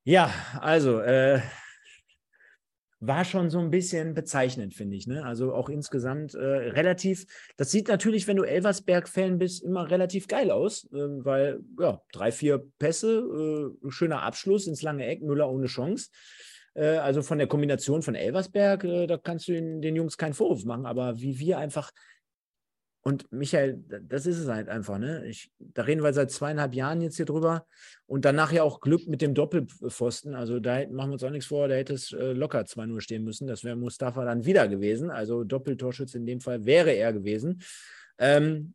ja 0.04 0.30
also 0.60 1.00
äh, 1.00 1.40
war 3.00 3.24
schon 3.24 3.48
so 3.48 3.58
ein 3.58 3.70
bisschen 3.70 4.12
bezeichnend, 4.14 4.74
finde 4.74 4.96
ich. 4.96 5.06
Ne? 5.06 5.24
Also 5.24 5.54
auch 5.54 5.70
insgesamt 5.70 6.34
äh, 6.34 6.38
relativ, 6.38 7.26
das 7.56 7.70
sieht 7.70 7.88
natürlich, 7.88 8.28
wenn 8.28 8.36
du 8.36 8.44
Elversberg-Fan 8.44 9.38
bist, 9.38 9.62
immer 9.62 9.90
relativ 9.90 10.28
geil 10.28 10.50
aus, 10.50 10.84
äh, 10.92 10.98
weil 11.24 11.60
ja, 11.78 12.02
drei, 12.12 12.30
vier 12.30 12.62
Pässe, 12.78 13.72
äh, 13.84 13.90
schöner 13.90 14.22
Abschluss 14.22 14.66
ins 14.66 14.82
lange 14.82 15.06
Eck, 15.06 15.22
Müller 15.22 15.50
ohne 15.50 15.66
Chance. 15.66 16.10
Äh, 16.74 16.96
also 16.96 17.22
von 17.22 17.38
der 17.38 17.46
Kombination 17.46 18.02
von 18.02 18.14
Elversberg, 18.14 18.84
äh, 18.84 19.06
da 19.06 19.18
kannst 19.18 19.48
du 19.48 19.52
den, 19.52 19.96
Jungs 19.96 20.16
keinen 20.16 20.34
Vorwurf 20.34 20.64
machen, 20.64 20.86
aber 20.86 21.20
wie 21.20 21.38
wir 21.38 21.58
einfach 21.58 21.90
und 23.02 23.32
Michael, 23.32 23.82
das 24.02 24.26
ist 24.26 24.38
es 24.38 24.48
halt 24.48 24.68
einfach, 24.68 24.98
ne? 24.98 25.26
Ich, 25.26 25.50
da 25.58 25.82
reden 25.82 26.02
wir 26.02 26.12
seit 26.12 26.30
zweieinhalb 26.30 26.74
Jahren 26.74 27.00
jetzt 27.00 27.16
hier 27.16 27.24
drüber. 27.24 27.66
Und 28.04 28.26
danach 28.26 28.52
ja 28.52 28.62
auch 28.62 28.80
Glück 28.80 29.06
mit 29.06 29.22
dem 29.22 29.32
Doppelpfosten. 29.32 30.34
Also 30.34 30.60
da 30.60 30.86
machen 30.90 31.08
wir 31.08 31.14
uns 31.14 31.24
auch 31.24 31.30
nichts 31.30 31.46
vor, 31.46 31.68
da 31.68 31.76
hätte 31.76 31.94
es 31.94 32.12
äh, 32.12 32.32
locker 32.32 32.60
2-0 32.60 33.00
stehen 33.00 33.24
müssen. 33.24 33.46
Das 33.46 33.64
wäre 33.64 33.74
Mustafa 33.74 34.26
dann 34.26 34.44
wieder 34.44 34.68
gewesen. 34.68 35.10
Also 35.10 35.44
Doppeltorschütze 35.44 36.18
in 36.18 36.26
dem 36.26 36.42
Fall 36.42 36.66
wäre 36.66 36.90
er 36.90 37.14
gewesen. 37.14 37.62
Ähm, 38.18 38.74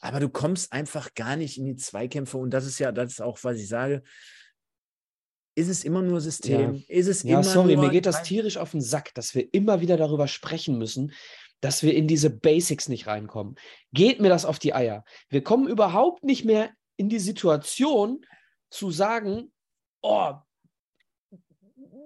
aber 0.00 0.20
du 0.20 0.28
kommst 0.28 0.70
einfach 0.74 1.14
gar 1.14 1.36
nicht 1.36 1.56
in 1.56 1.64
die 1.64 1.76
Zweikämpfe. 1.76 2.36
Und 2.36 2.50
das 2.50 2.66
ist 2.66 2.78
ja, 2.78 2.92
das 2.92 3.12
ist 3.12 3.22
auch, 3.22 3.38
was 3.42 3.56
ich 3.56 3.68
sage. 3.68 4.02
Ist 5.54 5.68
es 5.68 5.84
immer 5.84 6.02
nur 6.02 6.20
System? 6.20 6.74
Ja. 6.74 6.82
Ist 6.88 7.08
es 7.08 7.22
ja, 7.22 7.34
immer 7.34 7.44
sorry, 7.44 7.74
nur 7.76 7.84
mir 7.84 7.90
geht 7.90 8.06
das 8.06 8.22
tierisch 8.22 8.56
auf 8.56 8.70
den 8.70 8.80
Sack, 8.80 9.14
dass 9.14 9.34
wir 9.34 9.52
immer 9.52 9.80
wieder 9.80 9.96
darüber 9.96 10.26
sprechen 10.26 10.78
müssen, 10.78 11.12
dass 11.60 11.82
wir 11.82 11.94
in 11.94 12.08
diese 12.08 12.30
Basics 12.30 12.88
nicht 12.88 13.06
reinkommen. 13.06 13.56
Geht 13.92 14.20
mir 14.20 14.28
das 14.28 14.44
auf 14.44 14.58
die 14.58 14.74
Eier? 14.74 15.04
Wir 15.28 15.42
kommen 15.42 15.68
überhaupt 15.68 16.24
nicht 16.24 16.44
mehr 16.44 16.70
in 16.96 17.08
die 17.08 17.18
Situation 17.18 18.24
zu 18.70 18.90
sagen, 18.90 19.52
oh, 20.00 20.34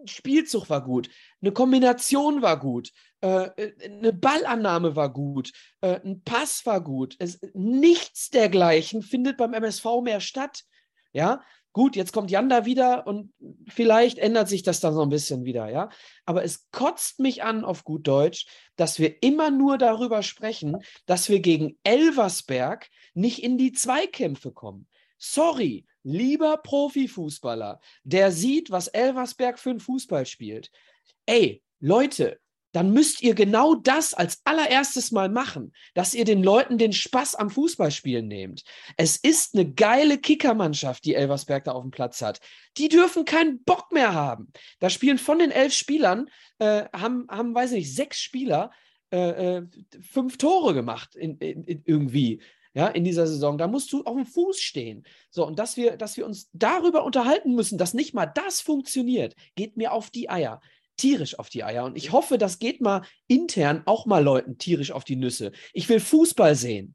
Spielzug 0.04 0.70
war 0.70 0.84
gut, 0.84 1.08
eine 1.40 1.52
Kombination 1.52 2.42
war 2.42 2.58
gut, 2.58 2.92
äh, 3.20 3.50
eine 3.82 4.12
Ballannahme 4.12 4.94
war 4.94 5.12
gut, 5.12 5.52
äh, 5.80 6.00
ein 6.04 6.22
Pass 6.22 6.64
war 6.66 6.80
gut. 6.80 7.16
Es, 7.18 7.40
nichts 7.54 8.30
dergleichen 8.30 9.02
findet 9.02 9.36
beim 9.36 9.54
MSV 9.54 9.84
mehr 10.02 10.20
statt. 10.20 10.64
Ja, 11.12 11.42
Gut, 11.76 11.94
jetzt 11.94 12.14
kommt 12.14 12.30
Jan 12.30 12.48
da 12.48 12.64
wieder 12.64 13.06
und 13.06 13.34
vielleicht 13.68 14.16
ändert 14.16 14.48
sich 14.48 14.62
das 14.62 14.80
dann 14.80 14.94
so 14.94 15.02
ein 15.02 15.10
bisschen 15.10 15.44
wieder, 15.44 15.68
ja. 15.68 15.90
Aber 16.24 16.42
es 16.42 16.70
kotzt 16.70 17.20
mich 17.20 17.42
an 17.42 17.66
auf 17.66 17.84
gut 17.84 18.06
Deutsch, 18.06 18.46
dass 18.76 18.98
wir 18.98 19.22
immer 19.22 19.50
nur 19.50 19.76
darüber 19.76 20.22
sprechen, 20.22 20.78
dass 21.04 21.28
wir 21.28 21.40
gegen 21.40 21.78
Elversberg 21.82 22.88
nicht 23.12 23.42
in 23.42 23.58
die 23.58 23.72
Zweikämpfe 23.72 24.52
kommen. 24.52 24.88
Sorry, 25.18 25.84
lieber 26.02 26.56
Profifußballer, 26.56 27.78
der 28.04 28.32
sieht, 28.32 28.70
was 28.70 28.88
Elversberg 28.88 29.58
für 29.58 29.68
ein 29.68 29.80
Fußball 29.80 30.24
spielt. 30.24 30.70
Ey, 31.26 31.62
Leute, 31.78 32.40
dann 32.76 32.92
müsst 32.92 33.22
ihr 33.22 33.34
genau 33.34 33.74
das 33.74 34.12
als 34.12 34.42
allererstes 34.44 35.10
mal 35.10 35.30
machen, 35.30 35.72
dass 35.94 36.12
ihr 36.12 36.26
den 36.26 36.42
Leuten 36.42 36.76
den 36.76 36.92
Spaß 36.92 37.34
am 37.34 37.48
Fußballspielen 37.48 38.28
nehmt. 38.28 38.64
Es 38.98 39.16
ist 39.16 39.54
eine 39.54 39.72
geile 39.72 40.18
Kickermannschaft, 40.18 41.06
die 41.06 41.14
Elversberg 41.14 41.64
da 41.64 41.72
auf 41.72 41.80
dem 41.80 41.90
Platz 41.90 42.20
hat. 42.20 42.38
Die 42.76 42.90
dürfen 42.90 43.24
keinen 43.24 43.64
Bock 43.64 43.92
mehr 43.92 44.12
haben. 44.12 44.52
Da 44.78 44.90
spielen 44.90 45.16
von 45.16 45.38
den 45.38 45.52
elf 45.52 45.72
Spielern, 45.72 46.28
äh, 46.58 46.84
haben, 46.92 47.26
haben, 47.30 47.54
weiß 47.54 47.72
ich 47.72 47.78
nicht, 47.78 47.94
sechs 47.94 48.20
Spieler 48.20 48.70
äh, 49.10 49.56
äh 49.56 49.66
fünf 50.02 50.36
Tore 50.36 50.74
gemacht 50.74 51.16
in, 51.16 51.38
in, 51.38 51.64
in 51.64 51.82
irgendwie 51.86 52.42
ja, 52.74 52.88
in 52.88 53.04
dieser 53.04 53.26
Saison. 53.26 53.56
Da 53.56 53.68
musst 53.68 53.90
du 53.94 54.02
auf 54.02 54.14
dem 54.14 54.26
Fuß 54.26 54.60
stehen. 54.60 55.06
So, 55.30 55.46
und 55.46 55.58
dass 55.58 55.78
wir, 55.78 55.96
dass 55.96 56.18
wir 56.18 56.26
uns 56.26 56.50
darüber 56.52 57.04
unterhalten 57.04 57.54
müssen, 57.54 57.78
dass 57.78 57.94
nicht 57.94 58.12
mal 58.12 58.26
das 58.26 58.60
funktioniert, 58.60 59.34
geht 59.54 59.78
mir 59.78 59.92
auf 59.92 60.10
die 60.10 60.28
Eier 60.28 60.60
tierisch 60.96 61.38
auf 61.38 61.48
die 61.48 61.64
Eier. 61.64 61.84
Und 61.84 61.96
ich 61.96 62.12
hoffe, 62.12 62.38
das 62.38 62.58
geht 62.58 62.80
mal 62.80 63.02
intern 63.26 63.82
auch 63.86 64.06
mal 64.06 64.22
Leuten 64.22 64.58
tierisch 64.58 64.92
auf 64.92 65.04
die 65.04 65.16
Nüsse. 65.16 65.52
Ich 65.72 65.88
will 65.88 66.00
Fußball 66.00 66.54
sehen. 66.54 66.94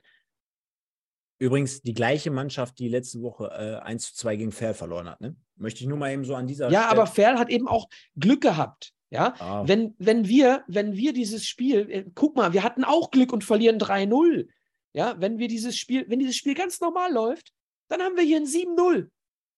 Übrigens 1.40 1.82
die 1.82 1.94
gleiche 1.94 2.30
Mannschaft, 2.30 2.78
die 2.78 2.88
letzte 2.88 3.22
Woche 3.22 3.48
äh, 3.48 3.84
1 3.84 4.14
zu 4.14 4.16
2 4.16 4.36
gegen 4.36 4.52
Ferl 4.52 4.76
verloren 4.76 5.10
hat. 5.10 5.22
Ne? 5.22 5.36
Möchte 5.56 5.82
ich 5.82 5.88
nur 5.88 5.98
mal 5.98 6.12
eben 6.12 6.24
so 6.24 6.36
an 6.36 6.46
dieser 6.46 6.70
Ja, 6.70 6.84
Stelle 6.84 7.02
aber 7.02 7.08
Ferl 7.08 7.40
hat 7.40 7.50
eben 7.50 7.68
auch 7.68 7.90
Glück 8.16 8.42
gehabt. 8.42 8.94
Ja, 9.10 9.34
ah. 9.40 9.64
wenn, 9.68 9.94
wenn, 9.98 10.28
wir, 10.28 10.64
wenn 10.68 10.96
wir 10.96 11.12
dieses 11.12 11.46
Spiel, 11.46 11.90
äh, 11.90 12.06
guck 12.16 12.38
mal, 12.38 12.54
wir 12.54 12.64
hatten 12.64 12.86
auch 12.86 13.12
Glück 13.12 13.34
und 13.34 13.44
verlieren 13.44 13.78
3-0. 13.78 14.48
Ja, 14.94 15.20
wenn 15.20 15.38
wir 15.38 15.48
dieses 15.48 15.78
Spiel, 15.78 16.06
wenn 16.08 16.20
dieses 16.20 16.38
Spiel 16.38 16.54
ganz 16.54 16.80
normal 16.80 17.12
läuft, 17.12 17.52
dann 17.90 18.02
haben 18.02 18.16
wir 18.16 18.24
hier 18.24 18.38
ein 18.38 18.46
7-0. 18.46 19.10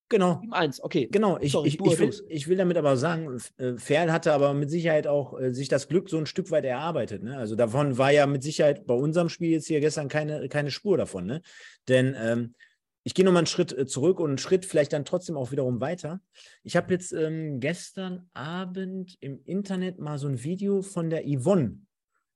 Genau. 0.08 0.42
7-1, 0.44 0.80
okay. 0.82 1.08
Genau, 1.10 1.38
ich, 1.40 1.52
Sorry, 1.52 1.68
ich, 1.68 1.80
ich, 1.80 1.98
will, 1.98 2.14
ich, 2.28 2.48
will, 2.48 2.56
damit 2.56 2.76
aber 2.76 2.96
sagen, 2.96 3.38
äh, 3.56 3.76
Ferl 3.76 4.12
hatte 4.12 4.32
aber 4.32 4.52
mit 4.52 4.70
Sicherheit 4.70 5.06
auch 5.06 5.40
äh, 5.40 5.52
sich 5.52 5.68
das 5.68 5.88
Glück 5.88 6.10
so 6.10 6.18
ein 6.18 6.26
Stück 6.26 6.50
weit 6.50 6.64
erarbeitet. 6.64 7.22
Ne? 7.22 7.36
Also 7.36 7.56
davon 7.56 7.96
war 7.96 8.12
ja 8.12 8.26
mit 8.26 8.42
Sicherheit 8.42 8.86
bei 8.86 8.94
unserem 8.94 9.28
Spiel 9.28 9.50
jetzt 9.50 9.66
hier 9.66 9.80
gestern 9.80 10.08
keine, 10.08 10.48
keine 10.48 10.70
Spur 10.70 10.98
davon. 10.98 11.26
Ne? 11.26 11.40
Denn 11.88 12.14
ähm, 12.18 12.54
ich 13.02 13.14
gehe 13.14 13.24
nochmal 13.24 13.40
einen 13.40 13.46
Schritt 13.46 13.76
äh, 13.76 13.86
zurück 13.86 14.20
und 14.20 14.28
einen 14.28 14.38
Schritt 14.38 14.66
vielleicht 14.66 14.92
dann 14.92 15.04
trotzdem 15.04 15.36
auch 15.36 15.50
wiederum 15.52 15.80
weiter. 15.80 16.20
Ich 16.62 16.76
habe 16.76 16.92
jetzt 16.92 17.12
ähm, 17.12 17.60
gestern 17.60 18.28
Abend 18.34 19.16
im 19.20 19.40
Internet 19.44 19.98
mal 19.98 20.18
so 20.18 20.28
ein 20.28 20.42
Video 20.42 20.82
von 20.82 21.08
der 21.08 21.24
Yvonne 21.26 21.78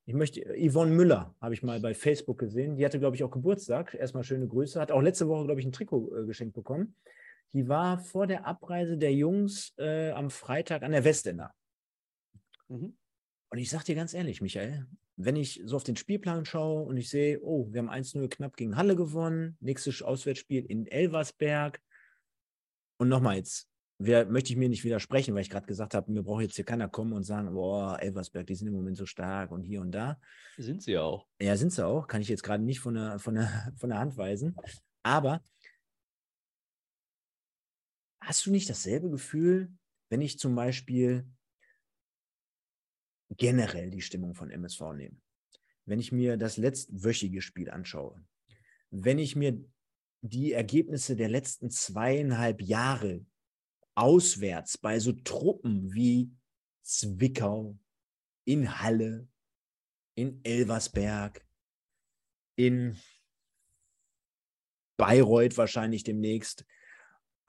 ich 0.09 0.15
möchte, 0.15 0.41
Yvonne 0.57 0.91
Müller 0.91 1.35
habe 1.39 1.53
ich 1.53 1.61
mal 1.61 1.79
bei 1.79 1.93
Facebook 1.93 2.39
gesehen. 2.39 2.77
Die 2.77 2.83
hatte, 2.83 2.97
glaube 2.97 3.15
ich, 3.15 3.23
auch 3.23 3.29
Geburtstag. 3.29 3.93
Erstmal 3.93 4.23
schöne 4.23 4.47
Grüße. 4.47 4.81
Hat 4.81 4.91
auch 4.91 5.03
letzte 5.03 5.27
Woche, 5.27 5.45
glaube 5.45 5.59
ich, 5.59 5.67
ein 5.67 5.71
Trikot 5.71 6.11
äh, 6.15 6.25
geschenkt 6.25 6.55
bekommen. 6.55 6.95
Die 7.53 7.67
war 7.67 7.99
vor 7.99 8.27
der 8.27 8.45
Abreise 8.45 8.97
der 8.97 9.13
Jungs 9.13 9.73
äh, 9.77 10.11
am 10.11 10.29
Freitag 10.29 10.83
an 10.83 10.91
der 10.91 11.03
Westender. 11.03 11.53
Mhm. 12.67 12.95
Und 13.51 13.57
ich 13.57 13.69
sage 13.69 13.85
dir 13.85 13.95
ganz 13.95 14.13
ehrlich, 14.13 14.41
Michael, 14.41 14.85
wenn 15.17 15.35
ich 15.35 15.61
so 15.65 15.75
auf 15.75 15.83
den 15.83 15.97
Spielplan 15.97 16.45
schaue 16.45 16.83
und 16.83 16.97
ich 16.97 17.09
sehe, 17.09 17.41
oh, 17.41 17.67
wir 17.71 17.79
haben 17.79 17.89
1-0 17.89 18.29
knapp 18.29 18.55
gegen 18.55 18.77
Halle 18.77 18.95
gewonnen, 18.95 19.57
nächstes 19.59 20.01
Auswärtsspiel 20.01 20.65
in 20.65 20.87
Elversberg. 20.87 21.81
Und 22.97 23.09
nochmal 23.09 23.37
jetzt, 23.37 23.67
wer, 23.97 24.25
möchte 24.27 24.53
ich 24.53 24.57
mir 24.57 24.69
nicht 24.69 24.85
widersprechen, 24.85 25.33
weil 25.33 25.41
ich 25.41 25.49
gerade 25.49 25.65
gesagt 25.65 25.93
habe, 25.93 26.11
mir 26.11 26.23
braucht 26.23 26.43
jetzt 26.43 26.55
hier 26.55 26.63
keiner 26.63 26.87
kommen 26.87 27.11
und 27.11 27.23
sagen, 27.23 27.53
boah, 27.53 27.97
Elversberg, 27.99 28.47
die 28.47 28.55
sind 28.55 28.67
im 28.67 28.75
Moment 28.75 28.95
so 28.95 29.05
stark 29.05 29.51
und 29.51 29.63
hier 29.63 29.81
und 29.81 29.91
da. 29.91 30.19
Sind 30.57 30.83
sie 30.83 30.97
auch. 30.97 31.27
Ja, 31.41 31.57
sind 31.57 31.73
sie 31.73 31.85
auch. 31.85 32.07
Kann 32.07 32.21
ich 32.21 32.29
jetzt 32.29 32.43
gerade 32.43 32.63
nicht 32.63 32.79
von 32.79 32.93
der, 32.93 33.19
von, 33.19 33.35
der, 33.35 33.73
von 33.77 33.89
der 33.89 33.99
Hand 33.99 34.15
weisen. 34.15 34.55
Aber 35.03 35.41
Hast 38.29 38.45
du 38.45 38.51
nicht 38.51 38.69
dasselbe 38.69 39.09
Gefühl, 39.09 39.73
wenn 40.09 40.21
ich 40.21 40.37
zum 40.37 40.53
Beispiel 40.53 41.27
generell 43.35 43.89
die 43.89 44.03
Stimmung 44.03 44.35
von 44.35 44.51
MSV 44.51 44.93
nehme? 44.93 45.19
Wenn 45.85 45.99
ich 45.99 46.11
mir 46.11 46.37
das 46.37 46.57
letztwöchige 46.57 47.41
Spiel 47.41 47.71
anschaue, 47.71 48.23
wenn 48.91 49.17
ich 49.17 49.35
mir 49.35 49.59
die 50.21 50.51
Ergebnisse 50.51 51.15
der 51.15 51.27
letzten 51.27 51.71
zweieinhalb 51.71 52.61
Jahre 52.61 53.25
auswärts 53.95 54.77
bei 54.77 54.99
so 54.99 55.11
Truppen 55.11 55.91
wie 55.95 56.31
Zwickau, 56.83 57.79
in 58.45 58.79
Halle, 58.79 59.27
in 60.13 60.39
Elversberg, 60.43 61.43
in 62.55 62.95
Bayreuth 64.97 65.57
wahrscheinlich 65.57 66.03
demnächst, 66.03 66.63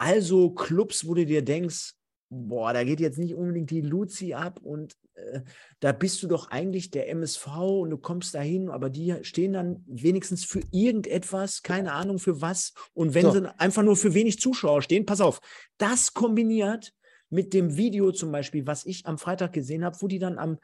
also 0.01 0.51
Clubs, 0.51 1.07
wo 1.07 1.13
du 1.13 1.27
dir 1.27 1.43
denkst, 1.43 1.93
boah, 2.31 2.73
da 2.73 2.85
geht 2.85 3.01
jetzt 3.01 3.19
nicht 3.19 3.35
unbedingt 3.35 3.71
die 3.71 3.83
Luzi 3.83 4.33
ab 4.33 4.59
und 4.63 4.97
äh, 5.15 5.43
da 5.81 5.93
bist 5.93 6.23
du 6.23 6.27
doch 6.27 6.51
eigentlich 6.51 6.91
der 6.91 7.11
MSV 7.11 7.47
und 7.59 7.91
du 7.91 7.99
kommst 7.99 8.35
dahin, 8.35 8.71
aber 8.71 8.89
die 8.89 9.17
stehen 9.23 9.53
dann 9.53 9.85
wenigstens 9.87 10.45
für 10.45 10.63
irgendetwas, 10.71 11.63
keine 11.63 11.93
Ahnung 11.93 12.19
für 12.19 12.41
was. 12.41 12.73
Und 12.95 13.13
wenn 13.13 13.25
so. 13.27 13.33
sie 13.33 13.61
einfach 13.61 13.83
nur 13.83 13.97
für 13.97 14.15
wenig 14.15 14.41
Zuschauer 14.41 14.81
stehen, 14.81 15.05
pass 15.05 15.21
auf, 15.21 15.41
das 15.77 16.15
kombiniert 16.15 16.95
mit 17.29 17.53
dem 17.53 17.77
Video 17.77 18.11
zum 18.11 18.33
Beispiel, 18.33 18.67
was 18.67 18.87
ich 18.87 19.05
am 19.05 19.19
Freitag 19.19 19.53
gesehen 19.53 19.85
habe, 19.85 19.99
wo 20.01 20.09
die 20.09 20.19
dann 20.19 20.39
am, 20.39 20.59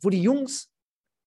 wo 0.00 0.08
die 0.08 0.22
Jungs 0.22 0.72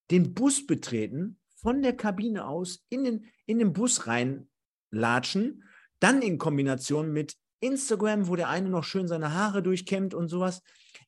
den 0.09 0.33
Bus 0.33 0.65
betreten, 0.65 1.37
von 1.57 1.83
der 1.83 1.95
Kabine 1.95 2.47
aus 2.47 2.83
in 2.89 3.03
den, 3.03 3.25
in 3.45 3.59
den 3.59 3.73
Bus 3.73 4.07
reinlatschen 4.07 5.63
dann 5.99 6.21
in 6.21 6.37
Kombination 6.37 7.11
mit 7.11 7.35
Instagram, 7.59 8.27
wo 8.27 8.35
der 8.35 8.49
eine 8.49 8.69
noch 8.69 8.83
schön 8.83 9.07
seine 9.07 9.33
Haare 9.33 9.63
durchkämmt 9.63 10.13
und 10.13 10.27
sowas. 10.27 10.61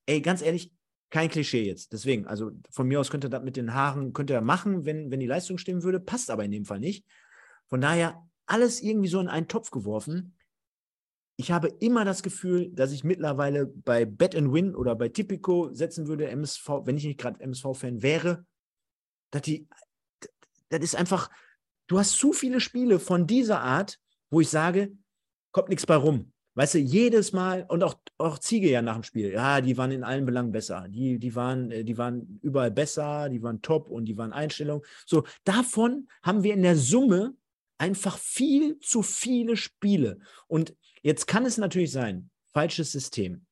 Ey, 0.06 0.22
ganz 0.22 0.42
ehrlich, 0.42 0.72
kein 1.10 1.30
Klischee 1.30 1.64
jetzt. 1.64 1.94
Deswegen, 1.94 2.28
also 2.28 2.52
von 2.70 2.88
mir 2.88 3.00
aus 3.00 3.10
könnte 3.10 3.28
er 3.28 3.32
das 3.32 3.44
mit 3.44 3.56
den 3.56 3.74
Haaren, 3.74 4.14
könnte 4.14 4.34
er 4.34 4.42
machen, 4.42 4.86
wenn, 4.86 5.12
wenn 5.12 5.20
die 5.20 5.28
Leistung 5.28 5.58
stimmen 5.58 5.84
würde, 5.84 6.00
passt 6.00 6.30
aber 6.30 6.44
in 6.44 6.52
dem 6.52 6.66
Fall 6.66 6.80
nicht. 6.80 7.06
Von 7.68 7.82
daher 7.82 8.28
alles 8.46 8.82
irgendwie 8.82 9.10
so 9.10 9.20
in 9.20 9.28
einen 9.28 9.48
Topf 9.48 9.72
geworfen. 9.72 10.36
Ich 11.38 11.52
habe 11.52 11.68
immer 11.68 12.04
das 12.04 12.24
Gefühl, 12.24 12.70
dass 12.72 12.92
ich 12.92 13.04
mittlerweile 13.04 13.68
bei 13.68 14.06
Bet 14.06 14.36
and 14.36 14.52
Win 14.52 14.76
oder 14.76 14.96
bei 14.96 15.10
Tipico 15.10 15.74
setzen 15.74 16.08
würde, 16.08 16.30
MSV, 16.30 16.68
wenn 16.86 16.98
ich 16.98 17.06
nicht 17.06 17.20
gerade 17.20 17.40
MSV-Fan 17.42 18.02
wäre, 18.02 18.46
dass 19.32 19.44
die, 19.44 19.68
das 20.70 20.82
ist 20.82 20.96
einfach, 20.96 21.30
du 21.88 22.00
hast 22.00 22.14
zu 22.14 22.34
viele 22.34 22.60
Spiele 22.60 23.00
von 23.00 23.28
dieser 23.28 23.62
Art, 23.62 24.00
wo 24.30 24.42
ich 24.42 24.50
sage, 24.50 24.92
kommt 25.52 25.70
nichts 25.70 25.86
bei 25.86 25.96
rum. 25.96 26.32
Weißt 26.58 26.74
du, 26.74 26.80
jedes 26.80 27.34
Mal, 27.34 27.66
und 27.70 27.84
auch, 27.84 27.96
auch 28.18 28.40
Ziege 28.40 28.70
ja 28.72 28.82
nach 28.82 28.96
dem 28.96 29.04
Spiel, 29.04 29.32
ja, 29.32 29.62
die 29.62 29.78
waren 29.78 29.92
in 29.92 30.04
allen 30.04 30.26
Belangen 30.26 30.52
besser. 30.52 30.88
Die, 30.90 31.20
die, 31.20 31.36
waren, 31.36 31.70
äh, 31.70 31.84
die 31.84 32.00
waren 32.00 32.40
überall 32.42 32.72
besser, 32.72 33.30
die 33.30 33.44
waren 33.44 33.62
top 33.62 33.90
und 33.90 34.06
die 34.06 34.18
waren 34.18 34.34
Einstellung. 34.34 34.84
So, 35.06 35.24
davon 35.44 36.08
haben 36.24 36.42
wir 36.42 36.56
in 36.56 36.64
der 36.64 36.76
Summe 36.76 37.36
einfach 37.78 38.18
viel 38.18 38.80
zu 38.80 39.04
viele 39.04 39.56
Spiele. 39.56 40.18
Und 40.48 40.76
jetzt 41.04 41.28
kann 41.28 41.46
es 41.46 41.60
natürlich 41.60 41.92
sein, 41.92 42.32
falsches 42.54 42.92
System, 42.92 43.46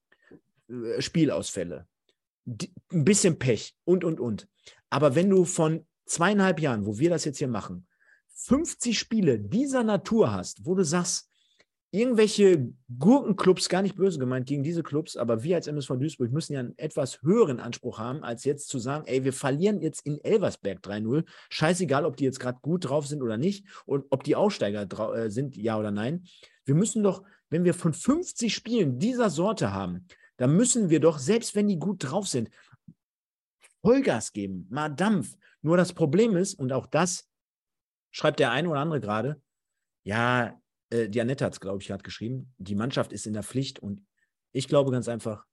äh, 0.67 0.99
Spielausfälle, 0.99 1.87
ein 2.91 3.05
bisschen 3.05 3.37
Pech 3.37 3.75
und, 3.83 4.03
und, 4.03 4.19
und. 4.19 4.47
Aber 4.89 5.13
wenn 5.13 5.29
du 5.29 5.45
von 5.45 5.85
zweieinhalb 6.05 6.59
Jahren, 6.59 6.87
wo 6.87 6.97
wir 6.97 7.11
das 7.11 7.25
jetzt 7.25 7.37
hier 7.37 7.47
machen, 7.47 7.85
50 8.35 8.97
Spiele 8.97 9.39
dieser 9.39 9.83
Natur 9.83 10.31
hast, 10.31 10.65
wo 10.65 10.75
du 10.75 10.83
sagst, 10.83 11.29
irgendwelche 11.95 12.73
Gurkenclubs, 12.99 13.69
gar 13.69 13.81
nicht 13.81 13.95
böse 13.95 14.19
gemeint 14.19 14.47
gegen 14.47 14.63
diese 14.63 14.83
Clubs, 14.83 15.15
aber 15.15 15.43
wir 15.43 15.55
als 15.55 15.67
MSV 15.67 15.91
Duisburg 15.97 16.31
müssen 16.31 16.53
ja 16.53 16.59
einen 16.59 16.77
etwas 16.77 17.21
höheren 17.21 17.61
Anspruch 17.61 17.99
haben, 17.99 18.23
als 18.23 18.43
jetzt 18.43 18.67
zu 18.67 18.79
sagen, 18.79 19.05
ey, 19.07 19.23
wir 19.23 19.31
verlieren 19.31 19.81
jetzt 19.81 20.05
in 20.05 20.19
Elversberg 20.21 20.79
3-0. 20.79 21.23
Scheißegal, 21.49 22.05
ob 22.05 22.17
die 22.17 22.25
jetzt 22.25 22.41
gerade 22.41 22.59
gut 22.61 22.89
drauf 22.89 23.07
sind 23.07 23.21
oder 23.21 23.37
nicht 23.37 23.65
und 23.85 24.05
ob 24.09 24.23
die 24.23 24.35
Aussteiger 24.35 24.87
äh, 25.15 25.29
sind, 25.29 25.55
ja 25.55 25.79
oder 25.79 25.91
nein. 25.91 26.25
Wir 26.65 26.75
müssen 26.75 27.01
doch, 27.01 27.23
wenn 27.49 27.63
wir 27.63 27.73
von 27.73 27.93
50 27.93 28.53
Spielen 28.53 28.99
dieser 28.99 29.29
Sorte 29.29 29.71
haben, 29.71 30.07
dann 30.35 30.55
müssen 30.57 30.89
wir 30.89 30.99
doch, 30.99 31.17
selbst 31.17 31.55
wenn 31.55 31.69
die 31.69 31.79
gut 31.79 32.03
drauf 32.03 32.27
sind, 32.27 32.49
Vollgas 33.81 34.33
geben, 34.33 34.67
mal 34.69 34.89
Dampf. 34.89 35.37
Nur 35.61 35.77
das 35.77 35.93
Problem 35.93 36.35
ist, 36.35 36.55
und 36.55 36.73
auch 36.73 36.87
das 36.87 37.29
schreibt 38.15 38.39
der 38.39 38.51
eine 38.51 38.69
oder 38.69 38.79
andere 38.79 39.01
gerade, 39.01 39.41
ja, 40.05 40.57
äh, 40.89 41.09
die 41.09 41.19
Annette 41.19 41.43
hat 41.43 41.51
es, 41.51 41.59
glaube 41.59 41.81
ich, 41.81 41.89
gerade 41.89 42.01
geschrieben, 42.01 42.53
die 42.57 42.73
Mannschaft 42.73 43.11
ist 43.11 43.27
in 43.27 43.33
der 43.33 43.43
Pflicht 43.43 43.79
und 43.79 44.05
ich 44.53 44.69
glaube 44.69 44.89
ganz 44.89 45.09
einfach, 45.09 45.45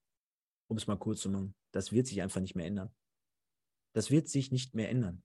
um 0.69 0.77
es 0.77 0.87
mal 0.87 0.95
kurz 0.95 1.19
zu 1.19 1.29
machen, 1.29 1.55
das 1.73 1.91
wird 1.91 2.07
sich 2.07 2.21
einfach 2.21 2.39
nicht 2.39 2.55
mehr 2.55 2.65
ändern. 2.65 2.95
Das 3.91 4.11
wird 4.11 4.29
sich 4.29 4.49
nicht 4.53 4.75
mehr 4.75 4.89
ändern. 4.89 5.23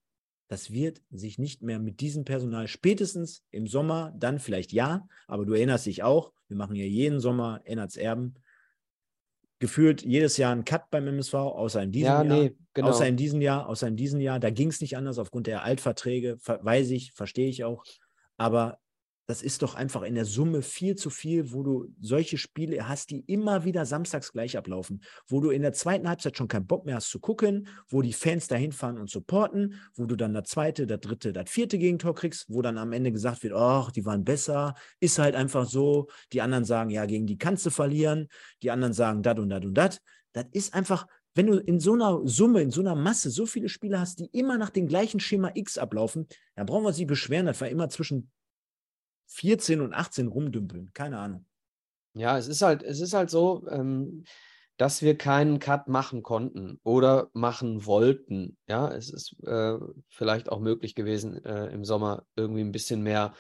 Das 0.48 0.72
wird 0.72 1.00
sich 1.10 1.38
nicht 1.38 1.62
mehr 1.62 1.78
mit 1.78 2.00
diesem 2.00 2.24
Personal 2.24 2.66
spätestens 2.66 3.44
im 3.52 3.68
Sommer, 3.68 4.12
dann 4.16 4.40
vielleicht 4.40 4.72
ja, 4.72 5.06
aber 5.28 5.46
du 5.46 5.52
erinnerst 5.52 5.86
dich 5.86 6.02
auch, 6.02 6.32
wir 6.48 6.56
machen 6.56 6.74
ja 6.74 6.86
jeden 6.86 7.20
Sommer 7.20 7.60
Ennards 7.64 7.96
Erben, 7.96 8.34
gefühlt 9.58 10.02
jedes 10.02 10.36
Jahr 10.36 10.52
einen 10.52 10.64
Cut 10.64 10.90
beim 10.90 11.06
MSV, 11.06 11.34
außer 11.34 11.82
in 11.82 11.92
diesem 11.92 12.06
ja, 12.06 12.22
Jahr. 12.22 12.36
Nee, 12.42 12.56
genau. 12.74 12.88
Außer 12.88 13.06
in 13.06 13.16
diesem 13.16 13.40
Jahr, 13.40 13.68
außer 13.68 13.88
in 13.88 13.96
diesem 13.96 14.20
Jahr. 14.20 14.38
Da 14.38 14.50
ging 14.50 14.68
es 14.68 14.80
nicht 14.80 14.96
anders 14.96 15.18
aufgrund 15.18 15.46
der 15.46 15.62
Altverträge, 15.62 16.38
weiß 16.44 16.90
ich, 16.90 17.12
verstehe 17.12 17.48
ich 17.48 17.64
auch. 17.64 17.84
Aber 18.36 18.78
das 19.28 19.42
ist 19.42 19.60
doch 19.60 19.74
einfach 19.74 20.02
in 20.02 20.14
der 20.14 20.24
Summe 20.24 20.62
viel 20.62 20.96
zu 20.96 21.10
viel, 21.10 21.52
wo 21.52 21.62
du 21.62 21.94
solche 22.00 22.38
Spiele 22.38 22.88
hast, 22.88 23.10
die 23.10 23.20
immer 23.26 23.64
wieder 23.64 23.84
samstags 23.84 24.32
gleich 24.32 24.56
ablaufen, 24.56 25.02
wo 25.26 25.40
du 25.40 25.50
in 25.50 25.60
der 25.60 25.74
zweiten 25.74 26.08
Halbzeit 26.08 26.38
schon 26.38 26.48
keinen 26.48 26.66
Bock 26.66 26.86
mehr 26.86 26.94
hast 26.94 27.10
zu 27.10 27.20
gucken, 27.20 27.68
wo 27.88 28.00
die 28.00 28.14
Fans 28.14 28.48
dahin 28.48 28.72
fahren 28.72 28.96
und 28.96 29.10
supporten, 29.10 29.74
wo 29.94 30.06
du 30.06 30.16
dann 30.16 30.32
das 30.32 30.48
zweite, 30.48 30.86
das 30.86 31.00
dritte, 31.00 31.34
das 31.34 31.50
vierte 31.50 31.76
Gegentor 31.76 32.14
kriegst, 32.14 32.46
wo 32.48 32.62
dann 32.62 32.78
am 32.78 32.94
Ende 32.94 33.12
gesagt 33.12 33.42
wird, 33.42 33.52
ach, 33.52 33.92
die 33.92 34.06
waren 34.06 34.24
besser, 34.24 34.74
ist 34.98 35.18
halt 35.18 35.34
einfach 35.34 35.66
so. 35.68 36.08
Die 36.32 36.40
anderen 36.40 36.64
sagen, 36.64 36.88
ja, 36.88 37.04
gegen 37.04 37.26
die 37.26 37.36
kannst 37.36 37.66
du 37.66 37.70
verlieren, 37.70 38.28
die 38.62 38.70
anderen 38.70 38.94
sagen, 38.94 39.22
dat 39.22 39.38
und 39.38 39.50
dat 39.50 39.66
und 39.66 39.74
dat. 39.74 40.00
Das 40.32 40.46
ist 40.52 40.72
einfach, 40.72 41.06
wenn 41.34 41.48
du 41.48 41.58
in 41.58 41.80
so 41.80 41.92
einer 41.92 42.22
Summe, 42.24 42.62
in 42.62 42.70
so 42.70 42.80
einer 42.80 42.94
Masse 42.94 43.28
so 43.28 43.44
viele 43.44 43.68
Spiele 43.68 44.00
hast, 44.00 44.20
die 44.20 44.30
immer 44.32 44.56
nach 44.56 44.70
dem 44.70 44.88
gleichen 44.88 45.20
Schema 45.20 45.50
X 45.54 45.76
ablaufen, 45.76 46.26
dann 46.56 46.64
brauchen 46.64 46.84
wir 46.84 46.92
nicht 46.92 47.06
beschweren, 47.06 47.44
das 47.44 47.60
war 47.60 47.68
immer 47.68 47.90
zwischen 47.90 48.30
14 49.28 49.80
und 49.80 49.94
18 49.94 50.26
rumdümpeln. 50.26 50.90
Keine 50.92 51.18
Ahnung. 51.18 51.46
Ja, 52.14 52.36
es 52.36 52.48
ist 52.48 52.62
halt, 52.62 52.82
es 52.82 53.00
ist 53.00 53.14
halt 53.14 53.30
so, 53.30 53.66
ähm, 53.70 54.24
dass 54.76 55.02
wir 55.02 55.18
keinen 55.18 55.58
Cut 55.58 55.88
machen 55.88 56.22
konnten 56.22 56.80
oder 56.84 57.30
machen 57.32 57.84
wollten. 57.84 58.56
Ja, 58.68 58.92
es 58.92 59.10
ist 59.10 59.36
äh, 59.44 59.76
vielleicht 60.08 60.50
auch 60.50 60.60
möglich 60.60 60.94
gewesen, 60.94 61.44
äh, 61.44 61.66
im 61.66 61.84
Sommer 61.84 62.24
irgendwie 62.36 62.62
ein 62.62 62.72
bisschen 62.72 63.02
mehr 63.02 63.34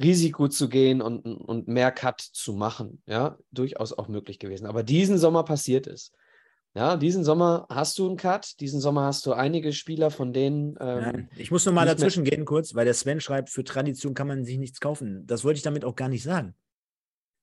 Risiko 0.00 0.48
zu 0.48 0.68
gehen 0.68 1.02
und, 1.02 1.20
und 1.24 1.68
mehr 1.68 1.92
Cut 1.92 2.20
zu 2.20 2.52
machen. 2.54 3.02
Ja, 3.06 3.38
durchaus 3.50 3.92
auch 3.92 4.08
möglich 4.08 4.38
gewesen. 4.38 4.66
Aber 4.66 4.82
diesen 4.82 5.18
Sommer 5.18 5.44
passiert 5.44 5.86
es. 5.86 6.12
Ja, 6.78 6.96
diesen 6.96 7.24
Sommer 7.24 7.66
hast 7.68 7.98
du 7.98 8.06
einen 8.06 8.16
Cut, 8.16 8.60
diesen 8.60 8.80
Sommer 8.80 9.02
hast 9.02 9.26
du 9.26 9.32
einige 9.32 9.72
Spieler, 9.72 10.12
von 10.12 10.32
denen. 10.32 10.76
Ähm, 10.78 11.00
Nein, 11.00 11.28
ich 11.36 11.50
muss 11.50 11.66
nochmal 11.66 11.86
dazwischen 11.86 12.22
gehen 12.22 12.44
kurz, 12.44 12.72
weil 12.76 12.84
der 12.84 12.94
Sven 12.94 13.20
schreibt, 13.20 13.50
für 13.50 13.64
Tradition 13.64 14.14
kann 14.14 14.28
man 14.28 14.44
sich 14.44 14.58
nichts 14.58 14.78
kaufen. 14.78 15.26
Das 15.26 15.42
wollte 15.42 15.56
ich 15.56 15.64
damit 15.64 15.84
auch 15.84 15.96
gar 15.96 16.08
nicht 16.08 16.22
sagen. 16.22 16.54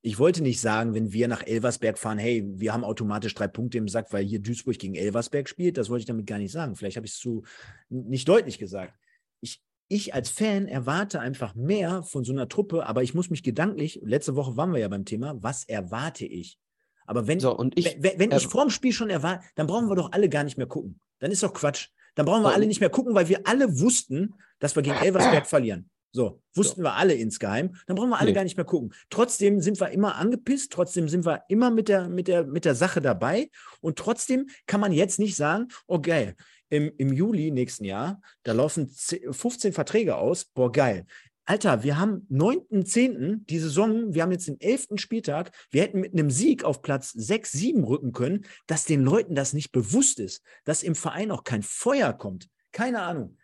Ich 0.02 0.20
wollte 0.20 0.42
nicht 0.42 0.62
sagen, 0.62 0.94
wenn 0.94 1.12
wir 1.12 1.28
nach 1.28 1.46
Elversberg 1.46 2.00
fahren, 2.00 2.18
hey, 2.18 2.46
wir 2.48 2.72
haben 2.72 2.86
automatisch 2.86 3.34
drei 3.34 3.50
Punkte 3.50 3.78
im 3.78 3.90
Sack, 3.90 4.14
weil 4.14 4.24
hier 4.24 4.40
Duisburg 4.40 4.80
gegen 4.80 4.96
Elversberg 4.96 5.50
spielt. 5.50 5.76
Das 5.76 5.90
wollte 5.90 6.04
ich 6.04 6.08
damit 6.08 6.28
gar 6.28 6.38
nicht 6.38 6.54
sagen. 6.54 6.78
Vielleicht 6.78 6.96
habe 6.96 7.06
ich 7.06 7.12
es 7.12 7.20
zu 7.20 7.44
nicht 7.90 8.30
deutlich 8.30 8.58
gesagt. 8.58 8.94
Ich, 9.42 9.62
ich 9.90 10.14
als 10.14 10.30
Fan 10.30 10.70
erwarte 10.70 11.20
einfach 11.20 11.56
mehr 11.56 12.04
von 12.04 12.24
so 12.24 12.32
einer 12.32 12.48
Truppe, 12.48 12.88
aber 12.88 13.04
ich 13.04 13.14
muss 13.14 13.30
mich 13.30 13.44
gedanklich, 13.44 14.00
letzte 14.02 14.38
Woche 14.38 14.56
waren 14.56 14.72
wir 14.72 14.80
ja 14.80 14.88
beim 14.88 15.04
Thema, 15.04 15.36
was 15.44 15.66
erwarte 15.66 16.26
ich? 16.26 16.58
Aber 17.06 17.28
wenn, 17.28 17.40
so, 17.40 17.64
ich, 17.76 17.98
wenn, 18.00 18.20
wenn 18.20 18.32
äh, 18.32 18.38
ich 18.38 18.48
vorm 18.48 18.70
Spiel 18.70 18.94
schon 18.94 19.10
erwarte, 19.10 19.46
dann 19.56 19.68
brauchen 19.68 19.90
wir 19.90 19.96
doch 19.96 20.12
alle 20.12 20.30
gar 20.30 20.44
nicht 20.44 20.58
mehr 20.58 20.68
gucken. 20.68 21.00
Dann 21.20 21.32
ist 21.32 21.44
doch 21.44 21.54
Quatsch. 21.54 21.90
Dann 22.16 22.26
brauchen 22.26 22.44
wir 22.44 22.54
alle 22.54 22.66
nicht 22.66 22.80
mehr 22.80 22.90
gucken, 22.90 23.14
weil 23.14 23.28
wir 23.28 23.42
alle 23.46 23.80
wussten, 23.80 24.36
dass 24.60 24.76
wir 24.76 24.84
gegen 24.84 24.96
Elversberg 24.96 25.48
verlieren. 25.48 25.90
So, 26.12 26.42
wussten 26.54 26.78
so. 26.82 26.84
wir 26.84 26.94
alle 26.94 27.14
insgeheim. 27.14 27.76
Dann 27.88 27.98
brauchen 27.98 28.10
wir 28.10 28.20
alle 28.20 28.30
nee. 28.30 28.36
gar 28.36 28.46
nicht 28.46 28.56
mehr 28.56 28.66
gucken. 28.66 28.94
Trotzdem 29.10 29.60
sind 29.60 29.82
wir 29.82 29.90
immer 29.90 30.16
angepisst, 30.16 30.72
trotzdem 30.72 31.10
sind 31.10 31.26
wir 31.26 31.44
immer 31.50 31.72
mit 31.72 31.90
der, 31.90 32.08
mit 32.08 32.30
der, 32.30 32.46
mit 32.46 32.64
der 32.64 32.74
Sache 32.74 33.02
dabei. 33.02 33.50
Und 33.82 33.98
trotzdem 33.98 34.48
kann 34.66 34.80
man 34.80 34.94
jetzt 34.94 35.20
nicht 35.20 35.36
sagen, 35.36 35.68
oh 35.88 36.00
geil, 36.00 36.36
im, 36.70 36.92
im 36.98 37.12
Juli 37.12 37.52
nächsten 37.52 37.84
Jahr, 37.84 38.22
da 38.44 38.54
laufen 38.54 38.90
15 38.90 39.74
Verträge 39.74 40.16
aus, 40.16 40.46
boah 40.46 40.72
geil. 40.72 41.06
Alter, 41.48 41.84
wir 41.84 42.00
haben 42.00 42.28
9.10. 42.32 43.46
die 43.46 43.60
Saison, 43.60 44.16
wir 44.16 44.24
haben 44.24 44.32
jetzt 44.32 44.48
den 44.48 44.60
11. 44.60 44.88
Spieltag, 44.96 45.52
wir 45.70 45.84
hätten 45.84 46.00
mit 46.00 46.14
einem 46.14 46.32
Sieg 46.32 46.64
auf 46.64 46.82
Platz 46.82 47.12
6, 47.12 47.52
7 47.52 47.84
rücken 47.84 48.14
können, 48.14 48.46
dass 48.66 48.86
den 48.86 49.04
Leuten 49.04 49.36
das 49.36 49.54
nicht 49.54 49.72
bewusst 49.72 50.20
ist, 50.20 50.44
dass 50.64 50.82
im 50.82 50.96
Verein 50.96 51.30
auch 51.30 51.44
kein 51.44 51.62
Feuer 51.62 52.14
kommt. 52.14 52.50
Keine 52.72 53.04
Ahnung. 53.04 53.38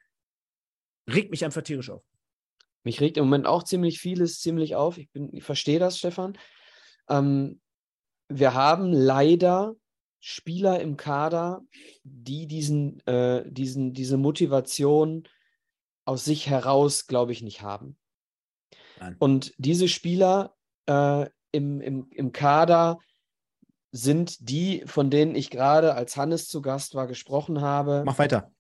Regt 1.08 1.30
mich 1.30 1.46
einfach 1.46 1.62
tierisch 1.62 1.92
auf. 1.92 2.04
Mich 2.84 3.00
regt 3.02 3.18
im 3.18 3.26
Moment 3.26 3.46
auch 3.46 3.64
ziemlich 3.64 4.00
vieles 4.00 4.40
ziemlich 4.40 4.76
auf. 4.76 4.98
Ich, 4.98 5.10
ich 5.14 5.44
verstehe 5.44 5.78
das, 5.78 6.00
Stefan. 6.00 6.38
Ähm, 7.08 7.62
wir 8.30 8.56
haben 8.56 8.92
leider 8.92 9.76
Spieler 10.20 10.80
im 10.80 10.98
Kader, 10.98 11.62
die 12.04 12.48
diesen, 12.48 13.06
äh, 13.06 13.44
diesen, 13.48 13.94
diese 13.94 14.18
Motivation 14.18 15.28
aus 16.12 16.26
sich 16.26 16.50
heraus, 16.50 17.08
glaube 17.08 17.32
ich, 17.32 17.42
nicht 17.42 17.62
haben. 17.62 17.96
Nein. 19.00 19.16
Und 19.18 19.54
diese 19.58 19.88
Spieler 19.88 20.56
äh, 20.88 21.28
im, 21.54 21.80
im, 21.80 22.10
im 22.12 22.32
Kader 22.34 23.00
sind 23.94 24.50
die, 24.50 24.84
von 24.86 25.10
denen 25.10 25.36
ich 25.36 25.50
gerade, 25.50 25.96
als 25.96 26.18
Hannes 26.18 26.50
zu 26.50 26.62
Gast 26.62 26.96
war, 26.96 27.08
gesprochen 27.08 27.62
habe. 27.62 28.04
Mach 28.06 28.20
weiter. 28.20 28.52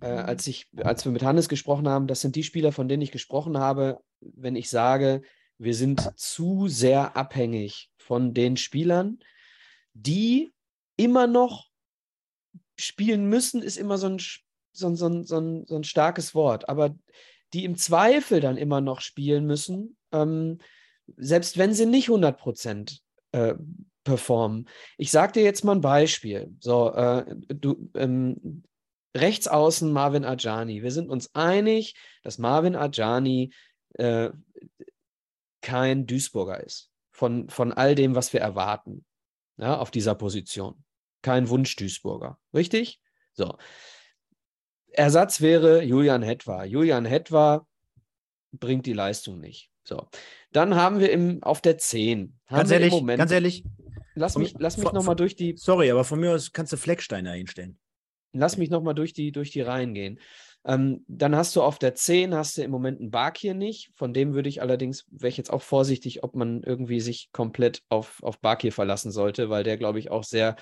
Äh, 0.00 0.06
als, 0.06 0.48
ich, 0.48 0.68
als 0.78 1.04
wir 1.04 1.12
mit 1.12 1.22
Hannes 1.22 1.48
gesprochen 1.48 1.88
haben, 1.88 2.08
das 2.08 2.20
sind 2.20 2.34
die 2.34 2.42
Spieler, 2.42 2.72
von 2.72 2.88
denen 2.88 3.02
ich 3.02 3.12
gesprochen 3.12 3.58
habe, 3.58 4.00
wenn 4.20 4.56
ich 4.56 4.68
sage, 4.70 5.22
wir 5.58 5.74
sind 5.74 6.10
zu 6.18 6.66
sehr 6.66 7.16
abhängig 7.16 7.92
von 7.96 8.34
den 8.34 8.56
Spielern, 8.56 9.20
die 9.92 10.52
immer 10.96 11.28
noch 11.28 11.68
spielen 12.76 13.26
müssen, 13.26 13.62
ist 13.62 13.76
immer 13.76 13.98
so 13.98 14.08
ein 14.08 14.18
so, 14.72 14.94
so, 14.94 15.22
so, 15.22 15.64
so 15.66 15.76
ein 15.76 15.84
starkes 15.84 16.34
Wort, 16.34 16.68
aber 16.68 16.94
die 17.52 17.64
im 17.64 17.76
Zweifel 17.76 18.40
dann 18.40 18.56
immer 18.56 18.80
noch 18.80 19.00
spielen 19.00 19.46
müssen, 19.46 19.96
ähm, 20.12 20.58
selbst 21.16 21.58
wenn 21.58 21.74
sie 21.74 21.86
nicht 21.86 22.08
100 22.08 22.38
Prozent 22.38 23.02
äh, 23.32 23.54
performen. 24.04 24.68
Ich 24.96 25.10
sage 25.10 25.32
dir 25.32 25.42
jetzt 25.42 25.64
mal 25.64 25.74
ein 25.74 25.80
Beispiel. 25.80 26.54
So, 26.60 26.92
äh, 26.92 27.24
du, 27.48 27.90
ähm, 27.94 28.62
rechts 29.16 29.48
außen 29.48 29.92
Marvin 29.92 30.24
Ajani. 30.24 30.82
Wir 30.82 30.92
sind 30.92 31.10
uns 31.10 31.34
einig, 31.34 31.94
dass 32.22 32.38
Marvin 32.38 32.76
Ajani 32.76 33.52
äh, 33.94 34.30
kein 35.62 36.06
Duisburger 36.06 36.62
ist. 36.62 36.90
Von, 37.10 37.50
von 37.50 37.72
all 37.72 37.94
dem, 37.94 38.14
was 38.14 38.32
wir 38.32 38.40
erwarten 38.40 39.04
ja, 39.58 39.78
auf 39.78 39.90
dieser 39.90 40.14
Position. 40.14 40.84
Kein 41.22 41.48
Wunsch-Duisburger. 41.48 42.38
Richtig? 42.54 43.00
So. 43.34 43.56
Ersatz 44.92 45.40
wäre 45.40 45.82
Julian 45.82 46.22
Hetwa. 46.22 46.64
Julian 46.64 47.04
Hetwa 47.04 47.66
bringt 48.52 48.86
die 48.86 48.92
Leistung 48.92 49.40
nicht. 49.40 49.70
So. 49.84 50.08
Dann 50.52 50.74
haben 50.74 51.00
wir 51.00 51.10
im, 51.10 51.42
auf 51.42 51.60
der 51.60 51.78
10. 51.78 52.38
Ganz 52.48 52.70
ehrlich, 52.70 52.90
Moment, 52.90 53.18
ganz 53.18 53.32
ehrlich. 53.32 53.64
Lass 54.14 54.36
mich, 54.36 54.54
lass 54.58 54.76
mich 54.76 54.92
nochmal 54.92 55.16
durch 55.16 55.36
die. 55.36 55.56
Sorry, 55.56 55.90
aber 55.90 56.04
von 56.04 56.20
mir 56.20 56.32
aus 56.32 56.52
kannst 56.52 56.72
du 56.72 56.76
Flecksteiner 56.76 57.32
hinstellen. 57.32 57.78
Lass 58.32 58.56
mich 58.56 58.70
nochmal 58.70 58.94
durch 58.94 59.12
die, 59.12 59.32
durch 59.32 59.50
die 59.50 59.60
Reihen 59.60 59.94
gehen. 59.94 60.20
Ähm, 60.64 61.04
dann 61.08 61.34
hast 61.34 61.56
du 61.56 61.62
auf 61.62 61.78
der 61.78 61.94
10 61.94 62.34
hast 62.34 62.58
du 62.58 62.62
im 62.62 62.70
Moment 62.70 63.00
einen 63.00 63.10
Bark 63.10 63.42
nicht. 63.42 63.90
Von 63.94 64.12
dem 64.12 64.34
würde 64.34 64.48
ich 64.48 64.60
allerdings, 64.60 65.06
wäre 65.10 65.28
ich 65.28 65.38
jetzt 65.38 65.52
auch 65.52 65.62
vorsichtig, 65.62 66.22
ob 66.22 66.34
man 66.34 66.62
irgendwie 66.62 67.00
sich 67.00 67.30
komplett 67.32 67.82
auf, 67.88 68.22
auf 68.22 68.40
Bark 68.40 68.70
verlassen 68.72 69.10
sollte, 69.10 69.48
weil 69.48 69.64
der, 69.64 69.78
glaube 69.78 69.98
ich, 69.98 70.10
auch 70.10 70.24
sehr, 70.24 70.56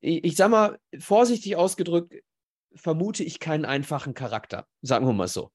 ich, 0.00 0.24
ich 0.24 0.36
sag 0.36 0.50
mal, 0.50 0.78
vorsichtig 0.98 1.56
ausgedrückt, 1.56 2.14
vermute 2.74 3.24
ich 3.24 3.40
keinen 3.40 3.64
einfachen 3.64 4.14
Charakter, 4.14 4.66
sagen 4.82 5.06
wir 5.06 5.12
mal 5.12 5.28
so. 5.28 5.50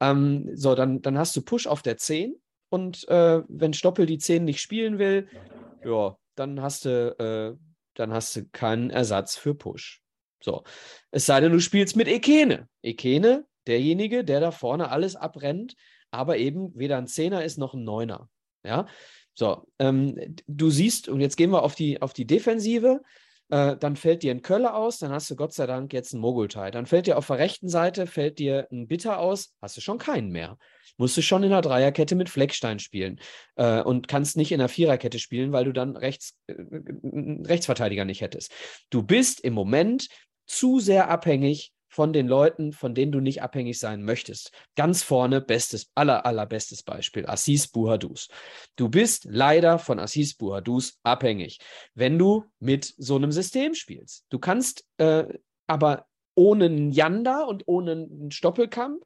Ähm, 0.00 0.50
so, 0.54 0.74
dann, 0.74 1.02
dann 1.02 1.18
hast 1.18 1.36
du 1.36 1.42
Push 1.42 1.66
auf 1.66 1.82
der 1.82 1.96
10 1.96 2.34
und 2.68 3.08
äh, 3.08 3.42
wenn 3.48 3.72
Stoppel 3.72 4.06
die 4.06 4.18
10 4.18 4.44
nicht 4.44 4.60
spielen 4.60 4.98
will, 4.98 5.28
ja, 5.84 6.16
dann 6.34 6.60
hast 6.62 6.84
du, 6.84 7.16
äh, 7.18 7.56
dann 7.94 8.12
hast 8.12 8.36
du 8.36 8.46
keinen 8.46 8.90
Ersatz 8.90 9.36
für 9.36 9.54
Push. 9.54 10.02
So. 10.42 10.64
Es 11.10 11.26
sei 11.26 11.40
denn, 11.40 11.52
du 11.52 11.60
spielst 11.60 11.96
mit 11.96 12.08
Ekene. 12.08 12.68
Ekene, 12.82 13.46
derjenige, 13.66 14.24
der 14.24 14.40
da 14.40 14.50
vorne 14.50 14.90
alles 14.90 15.16
abrennt, 15.16 15.74
aber 16.10 16.36
eben 16.36 16.78
weder 16.78 16.98
ein 16.98 17.06
Zehner 17.06 17.44
ist 17.44 17.58
noch 17.58 17.74
ein 17.74 17.84
Neuner. 17.84 18.28
Ja. 18.62 18.86
So, 19.34 19.66
ähm, 19.78 20.36
du 20.46 20.70
siehst, 20.70 21.08
und 21.08 21.20
jetzt 21.20 21.36
gehen 21.36 21.50
wir 21.50 21.62
auf 21.62 21.74
die, 21.74 22.00
auf 22.00 22.12
die 22.12 22.26
Defensive. 22.26 23.02
Äh, 23.50 23.76
dann 23.76 23.96
fällt 23.96 24.22
dir 24.22 24.32
ein 24.32 24.42
Kölle 24.42 24.74
aus, 24.74 24.98
dann 24.98 25.12
hast 25.12 25.30
du 25.30 25.36
Gott 25.36 25.52
sei 25.52 25.66
Dank 25.66 25.92
jetzt 25.92 26.14
einen 26.14 26.22
Mogultai. 26.22 26.70
Dann 26.70 26.86
fällt 26.86 27.06
dir 27.06 27.18
auf 27.18 27.26
der 27.26 27.38
rechten 27.38 27.68
Seite, 27.68 28.06
fällt 28.06 28.38
dir 28.38 28.66
ein 28.72 28.88
Bitter 28.88 29.18
aus, 29.18 29.54
hast 29.60 29.76
du 29.76 29.80
schon 29.80 29.98
keinen 29.98 30.30
mehr. 30.30 30.56
Musst 30.96 31.16
du 31.16 31.22
schon 31.22 31.42
in 31.42 31.50
der 31.50 31.60
Dreierkette 31.60 32.14
mit 32.14 32.30
Fleckstein 32.30 32.78
spielen 32.78 33.20
äh, 33.56 33.82
und 33.82 34.08
kannst 34.08 34.36
nicht 34.36 34.52
in 34.52 34.60
der 34.60 34.68
Viererkette 34.68 35.18
spielen, 35.18 35.52
weil 35.52 35.64
du 35.64 35.72
dann 35.72 35.96
rechts, 35.96 36.36
äh, 36.46 36.54
Rechtsverteidiger 36.56 38.04
nicht 38.04 38.20
hättest. 38.20 38.52
Du 38.90 39.02
bist 39.02 39.40
im 39.40 39.54
Moment 39.54 40.08
zu 40.46 40.80
sehr 40.80 41.10
abhängig 41.10 41.73
von 41.94 42.12
den 42.12 42.26
Leuten, 42.26 42.72
von 42.72 42.92
denen 42.92 43.12
du 43.12 43.20
nicht 43.20 43.40
abhängig 43.40 43.78
sein 43.78 44.02
möchtest. 44.02 44.50
Ganz 44.74 45.04
vorne, 45.04 45.40
bestes, 45.40 45.92
aller, 45.94 46.26
allerbestes 46.26 46.82
Beispiel, 46.82 47.24
Assis 47.26 47.68
Buhadus. 47.68 48.28
Du 48.74 48.88
bist 48.88 49.28
leider 49.30 49.78
von 49.78 50.00
Assis 50.00 50.34
Buhadus 50.34 50.98
abhängig, 51.04 51.60
wenn 51.94 52.18
du 52.18 52.46
mit 52.58 52.92
so 52.98 53.14
einem 53.14 53.30
System 53.30 53.74
spielst. 53.74 54.26
Du 54.28 54.40
kannst 54.40 54.84
äh, 54.98 55.24
aber 55.68 56.06
ohne 56.34 56.64
einen 56.64 56.90
Janda 56.90 57.44
und 57.44 57.62
ohne 57.66 57.92
einen 57.92 58.32
Stoppelkamp 58.32 59.04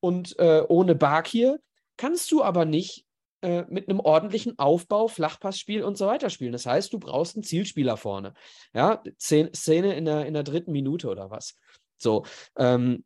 und 0.00 0.38
äh, 0.38 0.62
ohne 0.68 0.94
Bakir 0.94 1.58
kannst 1.96 2.30
du 2.32 2.42
aber 2.42 2.66
nicht 2.66 3.06
äh, 3.40 3.64
mit 3.70 3.88
einem 3.88 4.00
ordentlichen 4.00 4.58
Aufbau, 4.58 5.08
Flachpassspiel 5.08 5.82
und 5.82 5.96
so 5.96 6.06
weiter 6.06 6.28
spielen. 6.28 6.52
Das 6.52 6.66
heißt, 6.66 6.92
du 6.92 6.98
brauchst 6.98 7.34
einen 7.36 7.44
Zielspieler 7.44 7.96
vorne. 7.96 8.34
Ja, 8.74 9.02
Szene 9.18 9.94
in 9.94 10.04
der, 10.04 10.26
in 10.26 10.34
der 10.34 10.42
dritten 10.42 10.72
Minute 10.72 11.08
oder 11.08 11.30
was. 11.30 11.56
So, 11.98 12.24
ähm, 12.56 13.04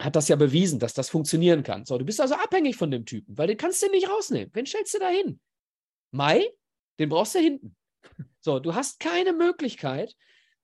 hat 0.00 0.16
das 0.16 0.28
ja 0.28 0.36
bewiesen, 0.36 0.78
dass 0.78 0.94
das 0.94 1.10
funktionieren 1.10 1.62
kann. 1.62 1.84
So, 1.84 1.98
du 1.98 2.04
bist 2.04 2.20
also 2.20 2.34
abhängig 2.34 2.76
von 2.76 2.90
dem 2.90 3.04
Typen, 3.04 3.36
weil 3.36 3.46
den 3.46 3.56
kannst 3.56 3.82
du 3.82 3.90
nicht 3.90 4.08
rausnehmen. 4.08 4.50
Wen 4.54 4.66
stellst 4.66 4.94
du 4.94 4.98
da 4.98 5.08
hin? 5.08 5.40
Mai? 6.10 6.48
Den 6.98 7.08
brauchst 7.08 7.34
du 7.34 7.38
hinten. 7.38 7.76
So, 8.40 8.58
du 8.58 8.74
hast 8.74 9.00
keine 9.00 9.34
Möglichkeit, 9.34 10.16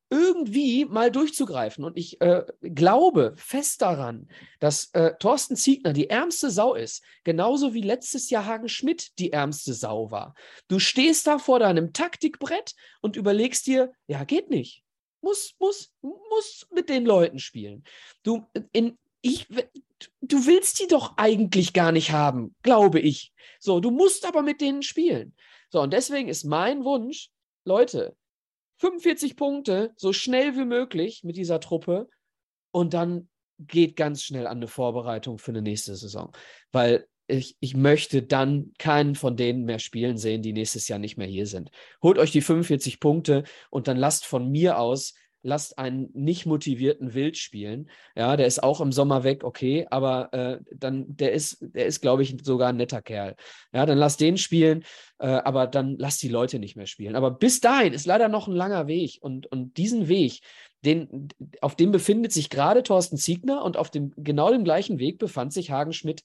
irgendwie 0.08 0.84
mal 0.84 1.10
durchzugreifen. 1.10 1.84
Und 1.84 1.98
ich 1.98 2.20
äh, 2.20 2.44
glaube 2.62 3.34
fest 3.36 3.82
daran, 3.82 4.28
dass 4.60 4.90
äh, 4.94 5.14
Thorsten 5.18 5.56
Ziegner 5.56 5.92
die 5.92 6.08
ärmste 6.08 6.50
Sau 6.50 6.74
ist, 6.74 7.02
genauso 7.24 7.74
wie 7.74 7.82
letztes 7.82 8.30
Jahr 8.30 8.46
Hagen 8.46 8.68
Schmidt 8.68 9.18
die 9.18 9.32
ärmste 9.32 9.74
Sau 9.74 10.10
war. 10.10 10.34
Du 10.68 10.78
stehst 10.78 11.26
da 11.26 11.38
vor 11.38 11.58
deinem 11.58 11.92
Taktikbrett 11.92 12.74
und 13.00 13.16
überlegst 13.16 13.66
dir, 13.66 13.92
ja, 14.06 14.24
geht 14.24 14.48
nicht. 14.48 14.85
Muss, 15.26 15.56
muss, 15.58 15.92
muss 16.02 16.68
mit 16.72 16.88
den 16.88 17.04
Leuten 17.04 17.40
spielen. 17.40 17.82
Du, 18.22 18.46
in, 18.70 18.96
ich, 19.22 19.48
du 20.20 20.46
willst 20.46 20.78
die 20.78 20.86
doch 20.86 21.14
eigentlich 21.16 21.72
gar 21.72 21.90
nicht 21.90 22.12
haben, 22.12 22.54
glaube 22.62 23.00
ich. 23.00 23.32
So, 23.58 23.80
du 23.80 23.90
musst 23.90 24.24
aber 24.24 24.42
mit 24.42 24.60
denen 24.60 24.84
spielen. 24.84 25.34
So, 25.68 25.80
und 25.80 25.92
deswegen 25.92 26.28
ist 26.28 26.44
mein 26.44 26.84
Wunsch, 26.84 27.30
Leute, 27.64 28.14
45 28.76 29.34
Punkte, 29.34 29.92
so 29.96 30.12
schnell 30.12 30.54
wie 30.54 30.64
möglich 30.64 31.24
mit 31.24 31.36
dieser 31.36 31.58
Truppe 31.58 32.08
und 32.70 32.94
dann 32.94 33.28
geht 33.58 33.96
ganz 33.96 34.22
schnell 34.22 34.46
an 34.46 34.58
eine 34.58 34.68
Vorbereitung 34.68 35.38
für 35.38 35.50
eine 35.50 35.62
nächste 35.62 35.96
Saison. 35.96 36.30
Weil 36.70 37.08
ich, 37.26 37.56
ich 37.60 37.76
möchte 37.76 38.22
dann 38.22 38.72
keinen 38.78 39.14
von 39.14 39.36
denen 39.36 39.64
mehr 39.64 39.78
spielen 39.78 40.16
sehen, 40.16 40.42
die 40.42 40.52
nächstes 40.52 40.88
Jahr 40.88 40.98
nicht 40.98 41.16
mehr 41.16 41.26
hier 41.26 41.46
sind. 41.46 41.70
Holt 42.02 42.18
euch 42.18 42.30
die 42.30 42.40
45 42.40 43.00
Punkte 43.00 43.44
und 43.70 43.88
dann 43.88 43.96
lasst 43.96 44.26
von 44.26 44.50
mir 44.50 44.78
aus 44.78 45.14
lasst 45.46 45.78
einen 45.78 46.10
nicht 46.12 46.44
motivierten 46.44 47.14
Wild 47.14 47.36
spielen. 47.36 47.88
Ja, 48.16 48.36
der 48.36 48.46
ist 48.46 48.62
auch 48.62 48.80
im 48.80 48.92
Sommer 48.92 49.24
weg, 49.24 49.44
okay, 49.44 49.86
aber 49.90 50.32
äh, 50.32 50.58
dann, 50.74 51.04
der 51.08 51.32
ist, 51.32 51.58
der 51.60 51.86
ist, 51.86 52.00
glaube 52.00 52.22
ich, 52.22 52.36
sogar 52.42 52.70
ein 52.70 52.76
netter 52.76 53.00
Kerl. 53.00 53.36
Ja, 53.72 53.86
dann 53.86 53.96
lasst 53.96 54.20
den 54.20 54.36
spielen, 54.36 54.84
äh, 55.18 55.28
aber 55.28 55.66
dann 55.66 55.96
lasst 55.98 56.22
die 56.22 56.28
Leute 56.28 56.58
nicht 56.58 56.76
mehr 56.76 56.86
spielen. 56.86 57.14
Aber 57.14 57.30
bis 57.30 57.60
dahin 57.60 57.92
ist 57.92 58.06
leider 58.06 58.28
noch 58.28 58.48
ein 58.48 58.54
langer 58.54 58.88
Weg 58.88 59.18
und, 59.20 59.46
und 59.46 59.76
diesen 59.76 60.08
Weg, 60.08 60.40
den, 60.84 61.28
auf 61.60 61.76
dem 61.76 61.92
befindet 61.92 62.32
sich 62.32 62.50
gerade 62.50 62.82
Thorsten 62.82 63.16
Ziegner 63.16 63.64
und 63.64 63.76
auf 63.76 63.90
dem 63.90 64.12
genau 64.16 64.50
dem 64.50 64.64
gleichen 64.64 64.98
Weg 64.98 65.18
befand 65.18 65.52
sich 65.52 65.70
Hagen 65.70 65.92
Schmidt. 65.92 66.22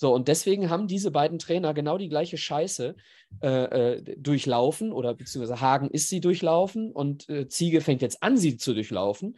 So, 0.00 0.14
und 0.14 0.28
deswegen 0.28 0.70
haben 0.70 0.88
diese 0.88 1.10
beiden 1.10 1.38
Trainer 1.38 1.74
genau 1.74 1.98
die 1.98 2.08
gleiche 2.08 2.38
Scheiße 2.38 2.96
äh, 3.42 3.48
äh, 3.48 4.16
durchlaufen 4.16 4.92
oder 4.92 5.12
beziehungsweise 5.12 5.60
Hagen 5.60 5.90
ist 5.90 6.08
sie 6.08 6.22
durchlaufen 6.22 6.90
und 6.90 7.28
äh, 7.28 7.48
Ziege 7.48 7.82
fängt 7.82 8.00
jetzt 8.00 8.22
an, 8.22 8.38
sie 8.38 8.56
zu 8.56 8.72
durchlaufen. 8.72 9.36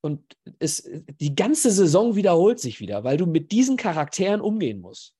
Und 0.00 0.36
es, 0.58 0.90
die 1.20 1.36
ganze 1.36 1.70
Saison 1.70 2.16
wiederholt 2.16 2.58
sich 2.58 2.80
wieder, 2.80 3.04
weil 3.04 3.16
du 3.16 3.26
mit 3.26 3.52
diesen 3.52 3.76
Charakteren 3.76 4.40
umgehen 4.40 4.80
musst. 4.80 5.14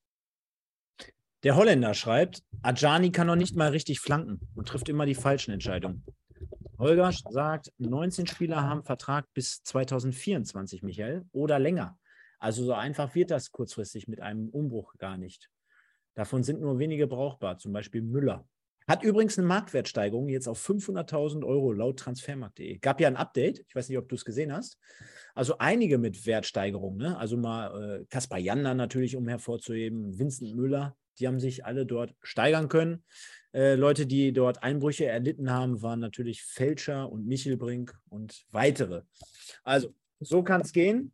Der 1.45 1.55
Holländer 1.55 1.95
schreibt, 1.95 2.43
Ajani 2.63 3.13
kann 3.13 3.29
noch 3.29 3.37
nicht 3.37 3.55
mal 3.55 3.71
richtig 3.71 4.01
flanken 4.01 4.41
und 4.57 4.67
trifft 4.67 4.89
immer 4.89 5.07
die 5.07 5.15
falschen 5.15 5.53
Entscheidungen. 5.53 6.05
Holger 6.81 7.13
sagt, 7.31 7.73
19 7.79 8.27
Spieler 8.27 8.63
haben 8.63 8.83
Vertrag 8.83 9.33
bis 9.33 9.63
2024, 9.63 10.83
Michael, 10.83 11.25
oder 11.31 11.61
länger. 11.61 11.97
Also 12.43 12.65
so 12.65 12.73
einfach 12.73 13.15
wird 13.15 13.31
das 13.31 13.53
kurzfristig 13.53 14.09
mit 14.09 14.21
einem 14.21 14.49
Umbruch 14.49 14.97
gar 14.99 15.17
nicht. 15.17 15.49
Davon 16.15 16.43
sind 16.43 16.61
nur 16.61 16.81
wenige 16.81 17.07
brauchbar, 17.07 17.59
zum 17.59 17.73
Beispiel 17.73 18.03
Müller. 18.03 18.49
Hat 18.89 19.05
übrigens 19.05 19.39
eine 19.39 19.47
Marktwertsteigerung 19.47 20.29
jetzt 20.29 20.49
auf 20.49 20.61
500.000 20.69 21.47
Euro 21.47 21.73
laut 21.73 22.01
transfermarkt.de. 22.01 22.79
Gab 22.79 23.01
ja 23.01 23.07
ein 23.07 23.17
Update, 23.17 23.65
ich 23.69 23.77
weiß 23.77 23.89
nicht, 23.89 23.97
ob 23.97 24.09
du 24.09 24.17
es 24.17 24.25
gesehen 24.25 24.53
hast. 24.53 24.77
Also 25.37 25.59
einige 25.59 25.99
mit 25.99 26.27
Wertsteigerung. 26.27 26.97
Ne? 26.97 27.17
Also 27.17 27.37
mal 27.37 28.01
äh, 28.01 28.05
Kaspar 28.07 28.41
Janda 28.41 28.75
natürlich, 28.75 29.15
um 29.15 29.29
hervorzuheben, 29.29 30.19
Vincent 30.19 30.57
Müller, 30.57 30.97
die 31.21 31.29
haben 31.29 31.39
sich 31.39 31.65
alle 31.65 31.87
dort 31.87 32.13
steigern 32.23 32.69
können. 32.69 33.05
Äh, 33.55 33.77
Leute, 33.77 34.05
die 34.05 34.33
dort 34.33 34.65
Einbrüche 34.65 35.07
erlitten 35.07 35.49
haben, 35.49 35.81
waren 35.81 36.01
natürlich 36.01 36.43
Fälscher 36.43 37.09
und 37.09 37.25
Michelbrink 37.25 37.97
und 38.09 38.47
weitere. 38.51 39.03
Also, 39.63 39.95
so 40.19 40.43
kann 40.43 40.63
es 40.63 40.73
gehen. 40.73 41.13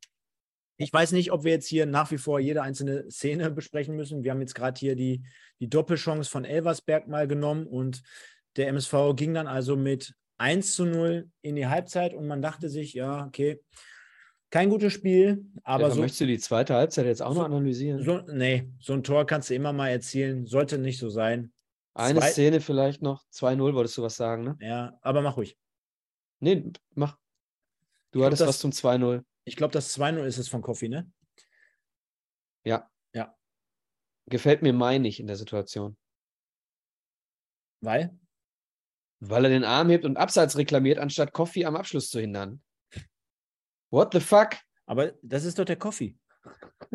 Ich 0.80 0.92
weiß 0.92 1.10
nicht, 1.12 1.32
ob 1.32 1.42
wir 1.42 1.50
jetzt 1.50 1.66
hier 1.66 1.86
nach 1.86 2.12
wie 2.12 2.18
vor 2.18 2.38
jede 2.38 2.62
einzelne 2.62 3.10
Szene 3.10 3.50
besprechen 3.50 3.96
müssen. 3.96 4.22
Wir 4.22 4.30
haben 4.30 4.40
jetzt 4.40 4.54
gerade 4.54 4.78
hier 4.78 4.94
die, 4.94 5.22
die 5.58 5.68
Doppelchance 5.68 6.30
von 6.30 6.44
Elversberg 6.44 7.08
mal 7.08 7.26
genommen 7.26 7.66
und 7.66 8.02
der 8.56 8.68
MSV 8.68 9.14
ging 9.16 9.34
dann 9.34 9.48
also 9.48 9.76
mit 9.76 10.14
1 10.38 10.74
zu 10.74 10.84
0 10.86 11.28
in 11.42 11.56
die 11.56 11.66
Halbzeit 11.66 12.14
und 12.14 12.28
man 12.28 12.40
dachte 12.40 12.68
sich, 12.68 12.94
ja, 12.94 13.26
okay, 13.26 13.60
kein 14.50 14.70
gutes 14.70 14.92
Spiel, 14.92 15.44
aber 15.64 15.88
ja, 15.88 15.90
so. 15.90 16.00
Möchtest 16.00 16.20
du 16.22 16.26
die 16.26 16.38
zweite 16.38 16.74
Halbzeit 16.74 17.06
jetzt 17.06 17.22
auch 17.22 17.34
so, 17.34 17.40
noch 17.40 17.46
analysieren? 17.46 18.02
So, 18.02 18.20
nee, 18.32 18.70
so 18.80 18.92
ein 18.94 19.02
Tor 19.02 19.26
kannst 19.26 19.50
du 19.50 19.54
immer 19.54 19.72
mal 19.72 19.88
erzielen, 19.88 20.46
sollte 20.46 20.78
nicht 20.78 20.98
so 20.98 21.10
sein. 21.10 21.52
Eine 21.94 22.20
Zwei 22.20 22.30
Szene 22.30 22.60
vielleicht 22.60 23.02
noch, 23.02 23.24
2-0, 23.32 23.74
wolltest 23.74 23.98
du 23.98 24.02
was 24.02 24.16
sagen, 24.16 24.44
ne? 24.44 24.56
Ja, 24.60 24.96
aber 25.02 25.20
mach 25.22 25.36
ruhig. 25.36 25.58
Nee, 26.38 26.70
mach. 26.94 27.18
Du 28.12 28.20
ich 28.20 28.24
hattest 28.24 28.40
glaub, 28.40 28.48
was 28.50 28.60
zum 28.60 28.70
2-0. 28.70 29.22
Ich 29.48 29.56
glaube, 29.56 29.72
das 29.72 29.98
2-0 29.98 30.24
ist 30.24 30.36
es 30.36 30.48
von 30.48 30.60
Kofi, 30.60 30.90
ne? 30.90 31.10
Ja. 32.64 32.90
Ja. 33.14 33.34
Gefällt 34.26 34.60
mir 34.60 34.74
Mai 34.74 34.98
nicht 34.98 35.20
in 35.20 35.26
der 35.26 35.36
Situation. 35.36 35.96
Weil? 37.80 38.18
Weil 39.20 39.44
er 39.46 39.50
den 39.50 39.64
Arm 39.64 39.88
hebt 39.88 40.04
und 40.04 40.18
Abseits 40.18 40.58
reklamiert, 40.58 40.98
anstatt 40.98 41.32
Kofi 41.32 41.64
am 41.64 41.76
Abschluss 41.76 42.10
zu 42.10 42.20
hindern. 42.20 42.62
What 43.90 44.12
the 44.12 44.20
fuck? 44.20 44.50
Aber 44.84 45.12
das 45.22 45.44
ist 45.44 45.58
doch 45.58 45.64
der 45.64 45.76
Kofi. 45.76 46.18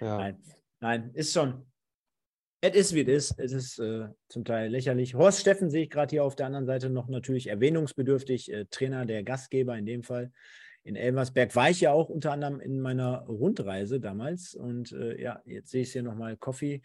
ja. 0.00 0.16
Nein, 0.18 0.42
nein, 0.80 1.10
ist 1.12 1.34
schon. 1.34 1.70
Es 2.62 2.74
ist, 2.74 2.94
wie 2.94 3.02
es 3.02 3.30
ist. 3.30 3.38
Es 3.38 3.52
ist 3.52 3.78
äh, 3.78 4.08
zum 4.28 4.46
Teil 4.46 4.70
lächerlich. 4.70 5.14
Horst 5.14 5.40
Steffen 5.40 5.70
sehe 5.70 5.84
ich 5.84 5.90
gerade 5.90 6.10
hier 6.10 6.24
auf 6.24 6.36
der 6.36 6.46
anderen 6.46 6.66
Seite 6.66 6.88
noch 6.88 7.08
natürlich 7.08 7.48
erwähnungsbedürftig. 7.48 8.50
Äh, 8.50 8.64
Trainer 8.70 9.04
der 9.04 9.22
Gastgeber 9.22 9.76
in 9.76 9.84
dem 9.84 10.02
Fall 10.02 10.32
in 10.88 10.96
Elversberg 10.96 11.54
war 11.54 11.68
ich 11.68 11.82
ja 11.82 11.92
auch 11.92 12.08
unter 12.08 12.32
anderem 12.32 12.60
in 12.60 12.80
meiner 12.80 13.26
Rundreise 13.26 14.00
damals. 14.00 14.54
Und 14.54 14.92
äh, 14.92 15.20
ja, 15.20 15.42
jetzt 15.44 15.70
sehe 15.70 15.82
ich 15.82 15.92
hier 15.92 16.02
nochmal 16.02 16.38
Coffee 16.38 16.80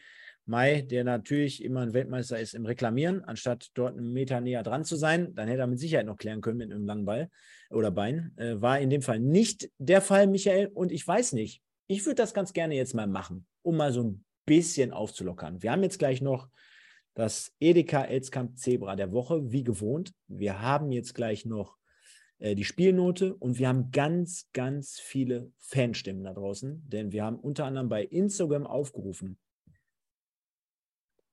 Mai, 0.46 0.82
der 0.82 1.06
natürlich 1.06 1.64
immer 1.64 1.80
ein 1.80 1.94
Weltmeister 1.94 2.38
ist 2.38 2.54
im 2.54 2.66
Reklamieren, 2.66 3.24
anstatt 3.24 3.72
dort 3.76 3.98
einen 3.98 4.12
Meter 4.12 4.42
näher 4.42 4.62
dran 4.62 4.84
zu 4.84 4.98
sein. 4.98 5.34
Dann 5.36 5.48
hätte 5.48 5.62
er 5.62 5.68
mit 5.68 5.80
Sicherheit 5.80 6.06
noch 6.06 6.18
klären 6.18 6.42
können 6.42 6.58
mit 6.58 6.70
einem 6.70 6.86
langen 6.86 7.06
Ball 7.06 7.30
oder 7.70 7.92
Bein. 7.92 8.34
Äh, 8.36 8.60
war 8.62 8.78
in 8.78 8.90
dem 8.90 9.02
Fall 9.02 9.22
nicht 9.22 9.72
der 9.78 10.02
Fall, 10.02 10.28
Michael. 10.28 10.68
Und 10.74 10.92
ich 10.92 11.08
weiß 11.08 11.32
nicht, 11.32 11.62
ich 11.88 12.06
würde 12.06 12.16
das 12.16 12.34
ganz 12.34 12.52
gerne 12.52 12.76
jetzt 12.76 12.94
mal 12.94 13.08
machen, 13.08 13.46
um 13.62 13.78
mal 13.78 13.94
so 13.94 14.04
ein 14.04 14.26
bisschen 14.46 14.92
aufzulockern. 14.92 15.64
Wir 15.64 15.72
haben 15.72 15.84
jetzt 15.84 16.00
gleich 16.00 16.22
noch 16.22 16.50
das 17.14 17.54
Edeka 17.62 18.04
Elskamp 18.04 18.58
Zebra 18.58 18.98
der 18.98 19.14
Woche, 19.14 19.50
wie 19.50 19.64
gewohnt. 19.64 20.12
Wir 20.28 20.62
haben 20.62 20.92
jetzt 20.92 21.16
gleich 21.16 21.46
noch 21.46 21.78
äh, 22.44 22.56
die 22.56 22.66
Spielnote 22.66 23.36
und 23.36 23.58
wir 23.58 23.70
haben 23.70 23.92
ganz, 23.92 24.50
ganz 24.52 25.00
viele 25.00 25.52
Fanstimmen 25.60 26.26
da 26.26 26.34
draußen, 26.34 26.84
denn 26.90 27.14
wir 27.14 27.24
haben 27.24 27.40
unter 27.40 27.64
anderem 27.66 27.88
bei 27.88 28.04
Instagram 28.04 28.68
aufgerufen, 28.68 29.40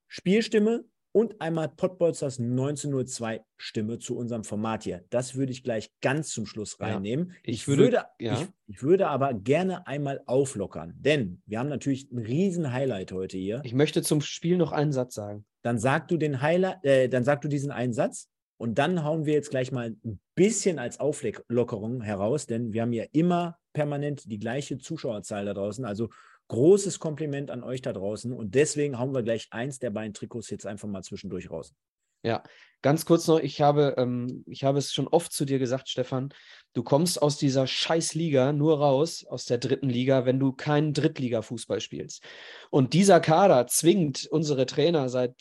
Spielstimme 0.07 0.85
und 1.13 1.41
einmal 1.41 1.69
Potbolzers 1.69 2.39
1902 2.39 3.45
Stimme 3.57 3.99
zu 3.99 4.17
unserem 4.17 4.45
Format 4.45 4.85
hier. 4.85 5.05
Das 5.11 5.35
würde 5.35 5.51
ich 5.51 5.65
gleich 5.65 5.91
ganz 6.01 6.31
zum 6.31 6.47
Schluss 6.47 6.79
reinnehmen. 6.79 7.31
Ja, 7.31 7.35
ich, 7.43 7.55
ich, 7.55 7.69
würde, 7.69 7.83
würde 7.83 8.05
ja. 8.21 8.35
ich, 8.35 8.49
ich, 8.69 8.83
würde 8.85 9.09
aber 9.09 9.35
gerne 9.35 9.89
einmal 9.89 10.23
auflockern, 10.27 10.95
denn 10.97 11.43
wir 11.47 11.59
haben 11.59 11.69
natürlich 11.69 12.13
ein 12.13 12.19
riesen 12.19 12.73
Highlight 12.73 13.11
heute 13.11 13.37
hier. 13.37 13.61
Ich 13.65 13.75
möchte 13.75 14.03
zum 14.03 14.21
Spiel 14.21 14.57
noch 14.57 14.71
einen 14.71 14.93
Satz 14.93 15.15
sagen. 15.15 15.45
Dann 15.63 15.81
sag 15.81 16.07
du 16.07 16.17
den 16.17 16.41
Highlight, 16.41 16.85
äh, 16.85 17.09
dann 17.09 17.25
sag 17.25 17.41
du 17.41 17.49
diesen 17.49 17.73
einen 17.73 17.93
Satz 17.93 18.31
und 18.59 18.79
dann 18.79 19.03
hauen 19.03 19.25
wir 19.25 19.35
jetzt 19.35 19.51
gleich 19.51 19.73
mal 19.73 19.97
ein 20.05 20.21
bisschen 20.41 20.79
als 20.79 20.99
Auflockerung 21.01 22.01
heraus, 22.01 22.47
denn 22.47 22.73
wir 22.73 22.81
haben 22.81 22.95
ja 22.95 23.05
immer 23.13 23.59
permanent 23.75 24.23
die 24.25 24.39
gleiche 24.39 24.79
Zuschauerzahl 24.79 25.45
da 25.45 25.53
draußen. 25.53 25.85
Also 25.85 26.09
großes 26.49 26.99
Kompliment 26.99 27.51
an 27.51 27.63
euch 27.63 27.83
da 27.83 27.93
draußen. 27.93 28.33
Und 28.33 28.55
deswegen 28.55 28.99
hauen 28.99 29.13
wir 29.13 29.23
gleich 29.23 29.49
eins 29.51 29.81
der 29.81 29.91
beiden 29.91 30.15
Trikots 30.15 30.49
jetzt 30.49 30.65
einfach 30.65 30.89
mal 30.89 31.03
zwischendurch 31.03 31.51
raus. 31.51 31.75
Ja, 32.23 32.43
ganz 32.81 33.05
kurz 33.05 33.27
noch, 33.27 33.39
ich 33.39 33.61
habe, 33.61 33.97
ähm, 33.99 34.43
ich 34.47 34.65
habe 34.65 34.79
es 34.79 34.95
schon 34.95 35.09
oft 35.09 35.31
zu 35.31 35.45
dir 35.45 35.59
gesagt, 35.59 35.91
Stefan, 35.91 36.33
du 36.73 36.83
kommst 36.85 37.21
aus 37.21 37.37
dieser 37.37 37.67
Scheißliga 37.67 38.55
nur 38.55 38.79
raus, 38.79 39.27
aus 39.29 39.45
der 39.45 39.59
dritten 39.59 39.91
Liga, 39.91 40.25
wenn 40.25 40.41
du 40.41 40.53
keinen 40.53 40.95
Drittliga-Fußball 40.95 41.83
spielst. 41.83 42.25
Und 42.71 42.95
dieser 42.95 43.21
Kader 43.21 43.67
zwingt 43.67 44.27
unsere 44.31 44.65
Trainer 44.65 45.11
seit 45.11 45.35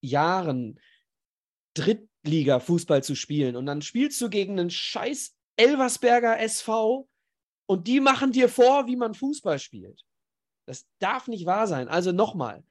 Jahren, 0.00 0.78
Dritt 1.78 2.08
Liga 2.24 2.58
Fußball 2.60 3.02
zu 3.02 3.14
spielen 3.14 3.56
und 3.56 3.66
dann 3.66 3.82
spielst 3.82 4.20
du 4.20 4.28
gegen 4.28 4.58
einen 4.58 4.70
scheiß 4.70 5.34
Elversberger 5.56 6.38
SV 6.40 7.08
und 7.66 7.86
die 7.86 8.00
machen 8.00 8.32
dir 8.32 8.48
vor, 8.48 8.86
wie 8.86 8.96
man 8.96 9.14
Fußball 9.14 9.58
spielt. 9.58 10.04
Das 10.66 10.86
darf 10.98 11.28
nicht 11.28 11.46
wahr 11.46 11.66
sein. 11.66 11.88
Also 11.88 12.12
nochmal, 12.12 12.64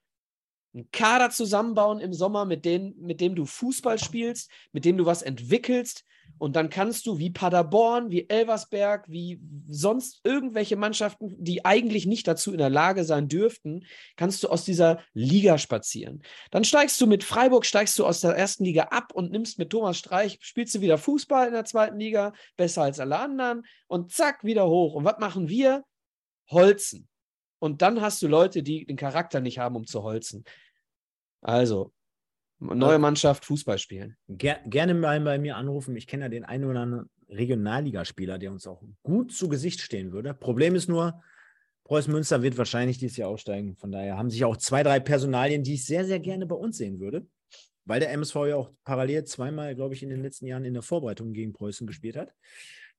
einen 0.78 0.92
Kader 0.92 1.30
zusammenbauen 1.30 2.00
im 2.00 2.14
Sommer, 2.14 2.46
mit, 2.46 2.66
denen, 2.66 2.96
mit 3.00 3.20
dem 3.20 3.36
du 3.36 3.46
Fußball 3.46 4.00
spielst, 4.00 4.50
mit 4.72 4.86
dem 4.86 4.98
du 4.98 5.06
was 5.06 5.22
entwickelst. 5.22 6.04
Und 6.40 6.56
dann 6.56 6.70
kannst 6.70 7.08
du 7.08 7.18
wie 7.18 7.32
Paderborn, 7.32 8.12
wie 8.12 8.30
Elversberg, 8.30 9.06
wie 9.10 9.42
sonst 9.68 10.22
irgendwelche 10.24 10.76
Mannschaften, 10.76 11.36
die 11.40 11.66
eigentlich 11.66 12.06
nicht 12.06 12.28
dazu 12.28 12.52
in 12.52 12.60
der 12.60 12.70
Lage 12.70 13.06
sein 13.06 13.28
dürften, 13.28 13.86
kannst 14.18 14.44
du 14.44 14.50
aus 14.50 14.64
dieser 14.64 15.00
Liga 15.14 15.58
spazieren. 15.58 16.22
Dann 16.52 16.64
steigst 16.64 17.00
du 17.02 17.08
mit 17.08 17.24
Freiburg, 17.24 17.66
steigst 17.66 17.98
du 17.98 18.06
aus 18.06 18.22
der 18.22 18.32
ersten 18.32 18.66
Liga 18.66 18.84
ab 18.84 19.14
und 19.14 19.32
nimmst 19.32 19.58
mit 19.58 19.72
Thomas 19.72 19.98
Streich, 19.98 20.38
spielst 20.42 20.76
du 20.76 20.82
wieder 20.82 20.98
Fußball 20.98 21.48
in 21.48 21.54
der 21.54 21.66
zweiten 21.66 21.98
Liga, 21.98 22.34
besser 22.56 22.84
als 22.84 23.00
alle 23.00 23.18
anderen 23.18 23.66
und 23.88 24.12
zack, 24.12 24.44
wieder 24.44 24.68
hoch. 24.68 24.94
Und 24.94 25.06
was 25.06 25.18
machen 25.20 25.50
wir? 25.50 25.84
Holzen. 26.52 27.08
Und 27.60 27.82
dann 27.82 28.02
hast 28.02 28.22
du 28.22 28.28
Leute, 28.28 28.62
die 28.62 28.86
den 28.86 28.98
Charakter 28.98 29.40
nicht 29.40 29.58
haben, 29.58 29.76
um 29.76 29.88
zu 29.88 30.04
holzen. 30.04 30.44
Also, 31.48 31.94
neue 32.60 33.00
Mannschaft, 33.00 33.46
Fußball 33.46 33.78
spielen. 33.78 34.18
Ger 34.28 34.60
gerne 34.66 34.94
mal 34.94 35.22
bei 35.22 35.40
mir 35.40 35.56
anrufen. 35.56 35.96
Ich 35.96 36.06
kenne 36.06 36.26
ja 36.26 36.30
den 36.30 36.44
einen 36.44 36.66
oder 36.66 36.82
anderen 36.82 37.10
Regionalligaspieler, 37.30 38.38
der 38.38 38.52
uns 38.52 38.68
auch 38.68 38.84
gut 39.02 39.32
zu 39.32 39.48
Gesicht 39.48 39.80
stehen 39.80 40.12
würde. 40.12 40.34
Problem 40.34 40.76
ist 40.76 40.90
nur, 40.90 41.22
Preußen 41.86 42.12
Münster 42.12 42.42
wird 42.44 42.58
wahrscheinlich 42.58 42.98
dieses 42.98 43.16
Jahr 43.16 43.30
aussteigen. 43.30 43.78
Von 43.78 43.94
daher 43.94 44.18
haben 44.18 44.30
sich 44.30 44.44
auch 44.44 44.58
zwei, 44.58 44.84
drei 44.84 45.00
Personalien, 45.00 45.64
die 45.64 45.76
ich 45.76 45.86
sehr, 45.86 46.04
sehr 46.04 46.20
gerne 46.20 46.46
bei 46.46 46.56
uns 46.56 46.78
sehen 46.78 47.00
würde. 47.00 47.26
Weil 47.86 48.02
der 48.02 48.12
MSV 48.12 48.36
ja 48.48 48.58
auch 48.58 48.72
parallel 48.84 49.24
zweimal, 49.24 49.74
glaube 49.74 49.94
ich, 49.94 50.04
in 50.04 50.10
den 50.10 50.22
letzten 50.22 50.48
Jahren 50.48 50.66
in 50.66 50.74
der 50.74 50.84
Vorbereitung 50.84 51.32
gegen 51.32 51.54
Preußen 51.54 51.88
gespielt 51.88 52.18
hat. 52.18 52.34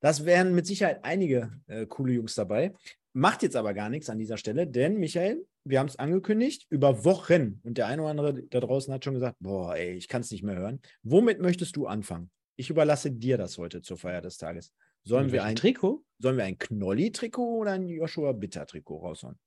Das 0.01 0.25
wären 0.25 0.55
mit 0.55 0.67
Sicherheit 0.67 1.01
einige 1.03 1.53
äh, 1.67 1.85
coole 1.85 2.15
Jungs 2.15 2.35
dabei. 2.35 2.73
Macht 3.13 3.43
jetzt 3.43 3.57
aber 3.57 3.75
gar 3.75 3.91
nichts 3.91 4.09
an 4.09 4.19
dieser 4.19 4.39
Stelle, 4.39 4.67
denn 4.67 4.97
Michael, 4.97 5.45
wir 5.69 5.81
haben 5.81 5.89
es 5.89 5.97
angekündigt, 5.97 6.67
über 6.71 7.05
Wochen. 7.05 7.61
Und 7.63 7.79
der 7.79 7.87
eine 7.87 8.03
oder 8.03 8.11
andere 8.11 8.43
da 8.45 8.61
draußen 8.61 8.93
hat 8.93 9.05
schon 9.05 9.15
gesagt, 9.15 9.37
boah, 9.41 9.77
ey, 9.77 9.93
ich 9.93 10.09
kann 10.09 10.23
es 10.23 10.31
nicht 10.31 10.43
mehr 10.43 10.57
hören. 10.57 10.81
Womit 11.03 11.41
möchtest 11.41 11.77
du 11.77 11.87
anfangen? 11.87 12.31
Ich 12.57 12.71
überlasse 12.71 13.11
dir 13.11 13.39
das 13.39 13.59
heute 13.59 13.83
zur 13.83 13.99
Feier 13.99 14.21
des 14.21 14.37
Tages. 14.37 14.73
Sollen 15.05 15.33
wir 15.33 15.45
ein 15.45 15.57
Trikot? 15.57 16.05
Sollen 16.19 16.37
wir 16.37 16.45
ein 16.45 16.59
Knolli-Trikot 16.59 17.59
oder 17.61 17.73
ein 17.73 17.89
Joshua 17.89 18.33
Bitter-Trikot 18.33 18.99
raushauen? 18.99 19.39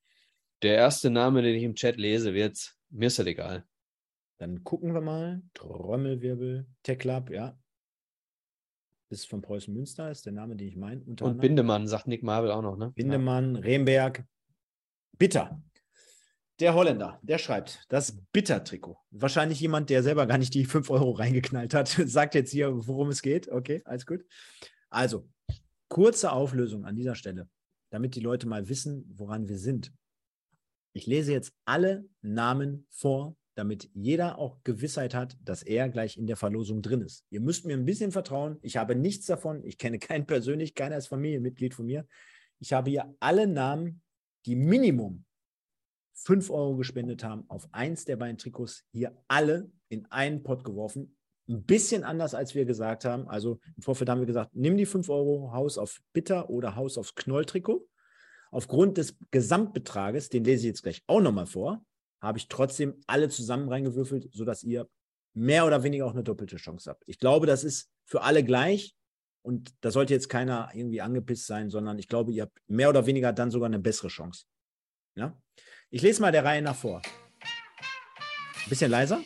Der 0.61 0.75
erste 0.75 1.09
Name, 1.09 1.41
den 1.41 1.55
ich 1.55 1.63
im 1.63 1.75
Chat 1.75 1.97
lese, 1.97 2.33
wird, 2.33 2.75
mir 2.89 3.07
ist 3.07 3.19
das 3.19 3.25
egal. 3.25 3.65
Dann 4.37 4.63
gucken 4.63 4.93
wir 4.93 5.01
mal. 5.01 5.41
Trommelwirbel, 5.53 6.67
Tech 6.83 6.99
Club, 6.99 7.29
ja 7.29 7.57
ist 9.11 9.27
von 9.27 9.41
Preußen 9.41 9.73
Münster, 9.73 10.09
ist 10.09 10.25
der 10.25 10.33
Name, 10.33 10.55
den 10.55 10.67
ich 10.67 10.75
meine. 10.75 11.01
Und. 11.01 11.39
Bindemann, 11.39 11.87
sagt 11.87 12.07
Nick 12.07 12.23
Marvel 12.23 12.51
auch 12.51 12.61
noch, 12.61 12.77
ne? 12.77 12.91
Bindemann, 12.95 13.55
ja. 13.55 13.61
Remberg, 13.61 14.25
Bitter. 15.17 15.61
Der 16.61 16.75
Holländer, 16.75 17.19
der 17.23 17.39
schreibt, 17.39 17.87
das 17.89 18.15
Bitter-Trikot. 18.33 18.95
Wahrscheinlich 19.09 19.59
jemand, 19.59 19.89
der 19.89 20.03
selber 20.03 20.27
gar 20.27 20.37
nicht 20.37 20.53
die 20.53 20.65
5 20.65 20.91
Euro 20.91 21.09
reingeknallt 21.09 21.73
hat, 21.73 21.87
sagt 22.05 22.35
jetzt 22.35 22.51
hier, 22.51 22.87
worum 22.87 23.09
es 23.09 23.23
geht. 23.23 23.49
Okay, 23.49 23.81
alles 23.83 24.05
gut. 24.05 24.23
Also, 24.91 25.27
kurze 25.87 26.31
Auflösung 26.31 26.85
an 26.85 26.95
dieser 26.95 27.15
Stelle, 27.15 27.49
damit 27.89 28.13
die 28.13 28.19
Leute 28.19 28.47
mal 28.47 28.69
wissen, 28.69 29.11
woran 29.15 29.49
wir 29.49 29.57
sind. 29.57 29.91
Ich 30.93 31.07
lese 31.07 31.31
jetzt 31.31 31.51
alle 31.65 32.05
Namen 32.21 32.85
vor, 32.91 33.35
damit 33.55 33.89
jeder 33.95 34.37
auch 34.37 34.59
Gewissheit 34.63 35.15
hat, 35.15 35.39
dass 35.43 35.63
er 35.63 35.89
gleich 35.89 36.15
in 36.15 36.27
der 36.27 36.37
Verlosung 36.37 36.83
drin 36.83 37.01
ist. 37.01 37.25
Ihr 37.31 37.41
müsst 37.41 37.65
mir 37.65 37.75
ein 37.75 37.85
bisschen 37.85 38.11
vertrauen. 38.11 38.59
Ich 38.61 38.77
habe 38.77 38.93
nichts 38.93 39.25
davon. 39.25 39.65
Ich 39.65 39.79
kenne 39.79 39.97
keinen 39.97 40.27
persönlich, 40.27 40.75
keiner 40.75 40.97
ist 40.97 41.07
Familienmitglied 41.07 41.73
von 41.73 41.87
mir. 41.87 42.05
Ich 42.59 42.71
habe 42.71 42.91
hier 42.91 43.15
alle 43.19 43.47
Namen, 43.47 44.03
die 44.45 44.55
Minimum 44.55 45.25
5 46.23 46.49
Euro 46.49 46.75
gespendet 46.75 47.23
haben, 47.23 47.45
auf 47.49 47.67
eins 47.71 48.05
der 48.05 48.15
beiden 48.15 48.37
Trikots, 48.37 48.83
hier 48.91 49.17
alle 49.27 49.71
in 49.89 50.05
einen 50.11 50.43
Pott 50.43 50.63
geworfen. 50.63 51.15
Ein 51.49 51.63
bisschen 51.63 52.03
anders, 52.03 52.35
als 52.35 52.53
wir 52.55 52.65
gesagt 52.65 53.05
haben. 53.05 53.27
Also 53.27 53.59
im 53.75 53.83
Vorfeld 53.83 54.09
haben 54.09 54.19
wir 54.19 54.27
gesagt, 54.27 54.51
nimm 54.53 54.77
die 54.77 54.85
5 54.85 55.09
Euro 55.09 55.51
Haus 55.51 55.77
auf 55.77 55.99
Bitter 56.13 56.49
oder 56.49 56.75
Haus 56.75 56.97
aufs 56.97 57.15
Knolltrikot. 57.15 57.87
Aufgrund 58.51 58.97
des 58.97 59.17
Gesamtbetrages, 59.31 60.29
den 60.29 60.43
lese 60.43 60.61
ich 60.61 60.67
jetzt 60.67 60.83
gleich 60.83 61.03
auch 61.07 61.21
nochmal 61.21 61.47
vor, 61.47 61.83
habe 62.21 62.37
ich 62.37 62.47
trotzdem 62.47 63.01
alle 63.07 63.29
zusammen 63.29 63.69
reingewürfelt, 63.69 64.29
sodass 64.31 64.63
ihr 64.63 64.87
mehr 65.33 65.65
oder 65.65 65.83
weniger 65.83 66.05
auch 66.05 66.13
eine 66.13 66.23
doppelte 66.23 66.57
Chance 66.57 66.89
habt. 66.89 67.03
Ich 67.07 67.17
glaube, 67.17 67.47
das 67.47 67.63
ist 67.63 67.89
für 68.05 68.21
alle 68.21 68.43
gleich 68.43 68.93
und 69.41 69.73
da 69.81 69.89
sollte 69.89 70.13
jetzt 70.13 70.29
keiner 70.29 70.69
irgendwie 70.73 71.01
angepisst 71.01 71.47
sein, 71.47 71.69
sondern 71.69 71.97
ich 71.97 72.07
glaube, 72.07 72.31
ihr 72.31 72.43
habt 72.43 72.57
mehr 72.67 72.89
oder 72.89 73.05
weniger 73.05 73.33
dann 73.33 73.49
sogar 73.49 73.67
eine 73.67 73.79
bessere 73.79 74.09
Chance. 74.09 74.45
Ja? 75.15 75.41
Ich 75.93 76.01
lese 76.01 76.21
mal 76.21 76.31
der 76.31 76.45
Reihe 76.45 76.61
nach 76.61 76.75
vor. 76.75 77.01
Bisschen 78.69 78.89
leiser. 78.89 79.19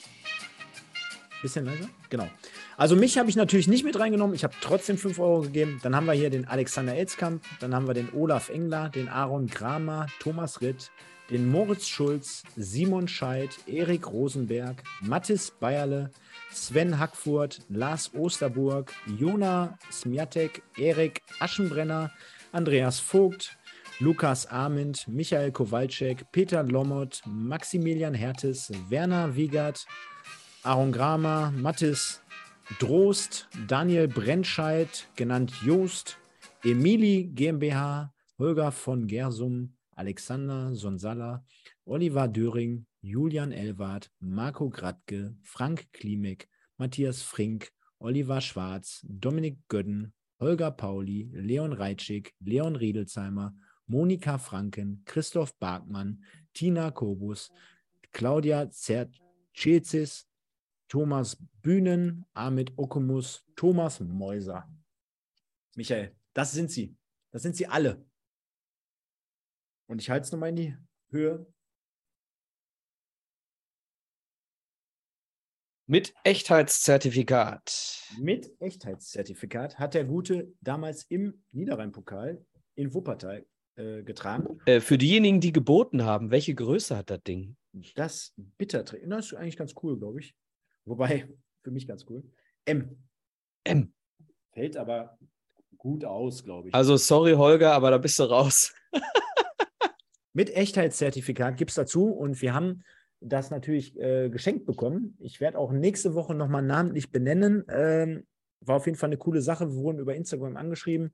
Bisschen 1.43 1.63
leiser? 1.63 1.87
Genau. 2.09 2.27
Also 2.75 2.95
mich 2.95 3.19
habe 3.19 3.29
ich 3.29 3.35
natürlich 3.35 3.67
nicht 3.67 3.85
mit 3.85 3.99
reingenommen. 3.99 4.35
Ich 4.35 4.43
habe 4.43 4.55
trotzdem 4.61 4.97
5 4.97 5.19
Euro 5.19 5.41
gegeben. 5.41 5.79
Dann 5.83 5.95
haben 5.95 6.07
wir 6.07 6.13
hier 6.13 6.31
den 6.31 6.47
Alexander 6.47 6.95
Elzkamp, 6.95 7.43
dann 7.59 7.75
haben 7.75 7.85
wir 7.85 7.93
den 7.93 8.11
Olaf 8.13 8.49
Engler, 8.49 8.89
den 8.89 9.09
Aaron 9.09 9.47
Kramer, 9.47 10.07
Thomas 10.19 10.61
Ritt, 10.61 10.89
den 11.29 11.47
Moritz 11.47 11.87
Schulz, 11.87 12.41
Simon 12.55 13.07
Scheid, 13.07 13.51
Erik 13.67 14.07
Rosenberg, 14.07 14.81
Mathis 15.01 15.51
Bayerle, 15.51 16.09
Sven 16.51 16.97
Hackfurt, 16.97 17.59
Lars 17.69 18.11
Osterburg, 18.15 18.91
Jona 19.19 19.77
Smiatek, 19.91 20.63
Erik 20.77 21.21
Aschenbrenner, 21.39 22.11
Andreas 22.51 22.99
Vogt, 22.99 23.55
Lukas 24.01 24.45
Arment, 24.47 25.07
Michael 25.07 25.51
Kowalczyk, 25.51 26.25
Peter 26.33 26.63
Lommert, 26.63 27.21
Maximilian 27.25 28.13
Hertes, 28.13 28.69
Werner 28.89 29.35
Wiegert, 29.35 29.85
Aaron 30.63 30.91
Gramer, 30.91 31.51
Mathis 31.51 32.21
Drost, 32.79 33.47
Daniel 33.67 34.09
Brentscheid, 34.09 35.07
genannt 35.15 35.53
Joost, 35.63 36.17
Emili 36.63 37.31
GmbH, 37.33 38.11
Holger 38.37 38.73
von 38.73 39.07
Gersum, 39.07 39.69
Alexander 39.95 40.73
Sonsala, 40.73 41.45
Oliver 41.85 42.27
Döring, 42.27 42.85
Julian 43.01 43.53
Elwart, 43.53 44.11
Marco 44.19 44.69
Gradke, 44.69 45.35
Frank 45.41 45.87
Klimek, 45.93 46.49
Matthias 46.77 47.21
Frink, 47.21 47.71
Oliver 47.99 48.41
Schwarz, 48.41 49.05
Dominik 49.07 49.57
Gödden, 49.69 50.11
Holger 50.41 50.71
Pauli, 50.71 51.29
Leon 51.31 51.71
Reitschig, 51.71 52.33
Leon 52.41 52.75
Riedelsheimer, 52.75 53.53
Monika 53.87 54.37
Franken, 54.37 55.03
Christoph 55.05 55.57
Barkmann, 55.59 56.23
Tina 56.53 56.91
Kobus, 56.91 57.51
Claudia 58.11 58.69
Zercezis, 58.69 60.27
Thomas 60.87 61.37
Bühnen, 61.61 62.25
Amit 62.33 62.73
Okumus, 62.77 63.45
Thomas 63.55 63.99
Mäuser. 63.99 64.67
Michael, 65.75 66.15
das 66.33 66.51
sind 66.51 66.71
sie. 66.71 66.95
Das 67.31 67.43
sind 67.43 67.55
sie 67.55 67.67
alle. 67.67 68.05
Und 69.87 70.01
ich 70.01 70.09
halte 70.09 70.25
es 70.25 70.31
nochmal 70.31 70.49
in 70.49 70.55
die 70.55 70.77
Höhe. 71.09 71.45
Mit 75.87 76.15
Echtheitszertifikat. 76.23 78.01
Mit 78.17 78.59
Echtheitszertifikat 78.59 79.77
hat 79.77 79.93
der 79.93 80.05
Gute 80.05 80.51
damals 80.61 81.03
im 81.09 81.43
Niederrhein-Pokal 81.51 82.43
in 82.73 82.93
Wuppertal 82.93 83.45
äh, 83.75 84.03
getragen. 84.03 84.59
Äh, 84.65 84.79
für 84.79 84.97
diejenigen, 84.97 85.41
die 85.41 85.51
geboten 85.51 86.03
haben, 86.03 86.31
welche 86.31 86.55
Größe 86.55 86.95
hat 86.95 87.09
das 87.09 87.21
Ding? 87.23 87.57
Das 87.95 88.33
Bitterträger. 88.57 89.07
Das 89.07 89.27
ist 89.27 89.33
eigentlich 89.33 89.57
ganz 89.57 89.73
cool, 89.83 89.97
glaube 89.97 90.19
ich. 90.19 90.35
Wobei, 90.85 91.27
für 91.63 91.71
mich 91.71 91.87
ganz 91.87 92.05
cool. 92.09 92.23
M. 92.65 92.97
M. 93.63 93.93
Fällt 94.53 94.77
aber 94.77 95.17
gut 95.77 96.05
aus, 96.05 96.43
glaube 96.43 96.69
ich. 96.69 96.73
Also, 96.73 96.97
sorry, 96.97 97.33
Holger, 97.33 97.73
aber 97.73 97.91
da 97.91 97.97
bist 97.97 98.17
du 98.19 98.23
raus. 98.23 98.73
Mit 100.33 100.55
Echtheitszertifikat 100.55 101.57
gibt 101.57 101.71
es 101.71 101.75
dazu 101.75 102.09
und 102.09 102.41
wir 102.41 102.53
haben 102.53 102.83
das 103.19 103.51
natürlich 103.51 103.97
äh, 103.99 104.29
geschenkt 104.29 104.65
bekommen. 104.65 105.17
Ich 105.19 105.39
werde 105.39 105.57
auch 105.57 105.71
nächste 105.71 106.13
Woche 106.13 106.33
nochmal 106.33 106.61
namentlich 106.61 107.11
benennen. 107.11 107.65
Ähm, 107.69 108.25
war 108.61 108.77
auf 108.77 108.85
jeden 108.85 108.97
Fall 108.97 109.09
eine 109.09 109.17
coole 109.17 109.41
Sache. 109.41 109.69
Wir 109.69 109.75
wurden 109.75 109.99
über 109.99 110.15
Instagram 110.15 110.57
angeschrieben. 110.57 111.13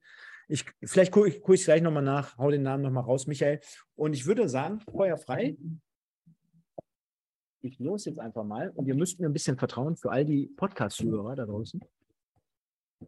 Ich, 0.52 0.66
vielleicht 0.84 1.14
gucke 1.14 1.30
ich 1.30 1.36
es 1.36 1.42
guck 1.42 1.56
gleich 1.56 1.82
nochmal 1.82 2.04
nach, 2.04 2.38
hau 2.38 2.52
den 2.52 2.64
Namen 2.64 2.84
nochmal 2.84 3.06
raus, 3.06 3.26
Michael. 3.26 3.62
Und 3.96 4.12
ich 4.12 4.26
würde 4.26 4.50
sagen, 4.50 4.82
Feuer 4.82 5.16
frei. 5.16 5.56
Ich 7.62 7.80
los 7.80 8.04
jetzt 8.04 8.20
einfach 8.20 8.44
mal 8.44 8.70
und 8.72 8.86
ihr 8.86 8.96
müsst 8.96 9.18
mir 9.22 9.28
ein 9.28 9.34
bisschen 9.34 9.58
vertrauen 9.58 9.96
für 9.96 10.12
all 10.12 10.26
die 10.26 10.48
Podcast-Zuhörer 10.58 11.38
da 11.38 11.46
draußen. 11.46 11.80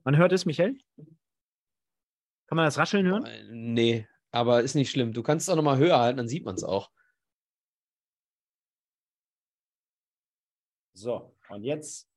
Man 0.05 0.15
hört 0.15 0.31
es, 0.31 0.45
Michael? 0.45 0.77
Kann 2.47 2.55
man 2.55 2.63
das 2.63 2.77
Rascheln 2.77 3.07
hören? 3.07 3.27
Nee, 3.51 4.07
aber 4.31 4.61
ist 4.61 4.75
nicht 4.75 4.89
schlimm. 4.89 5.11
Du 5.11 5.21
kannst 5.21 5.45
es 5.45 5.51
auch 5.51 5.57
nochmal 5.57 5.77
höher 5.77 5.99
halten, 5.99 6.17
dann 6.17 6.29
sieht 6.29 6.45
man 6.45 6.55
es 6.55 6.63
auch. 6.63 6.91
So, 10.93 11.35
und 11.49 11.63
jetzt 11.63 12.07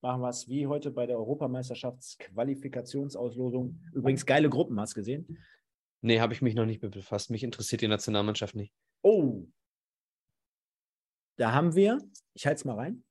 machen 0.00 0.20
wir 0.20 0.28
es 0.28 0.48
wie 0.48 0.66
heute 0.66 0.90
bei 0.90 1.06
der 1.06 1.16
Europameisterschaftsqualifikationsauslosung. 1.18 3.80
Übrigens 3.92 4.26
geile 4.26 4.48
Gruppen, 4.48 4.80
hast 4.80 4.94
du 4.94 5.00
gesehen? 5.00 5.38
Nee, 6.02 6.20
habe 6.20 6.32
ich 6.32 6.42
mich 6.42 6.54
noch 6.54 6.66
nicht 6.66 6.82
mit 6.82 6.92
befasst. 6.92 7.30
Mich 7.30 7.42
interessiert 7.42 7.80
die 7.80 7.88
Nationalmannschaft 7.88 8.54
nicht. 8.54 8.72
Oh. 9.02 9.46
Da 11.36 11.52
haben 11.52 11.74
wir, 11.74 11.98
ich 12.34 12.46
halte 12.46 12.58
es 12.58 12.64
mal 12.64 12.76
rein. 12.76 13.02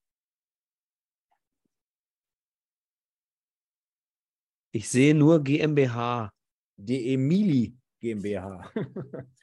Ich 4.72 4.90
sehe 4.90 5.14
nur 5.16 5.44
GmbH. 5.44 6.32
Die 6.78 7.14
Emili 7.14 7.78
GmbH. 8.02 8.72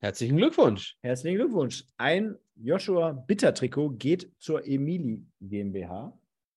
Herzlichen 0.00 0.36
Glückwunsch. 0.36 0.96
Herzlichen 1.02 1.38
Glückwunsch. 1.38 1.84
Ein 1.96 2.38
Joshua 2.54 3.12
Bitter-Trikot 3.12 3.90
geht 3.98 4.32
zur 4.38 4.64
Emili 4.64 5.26
GmbH. 5.40 6.16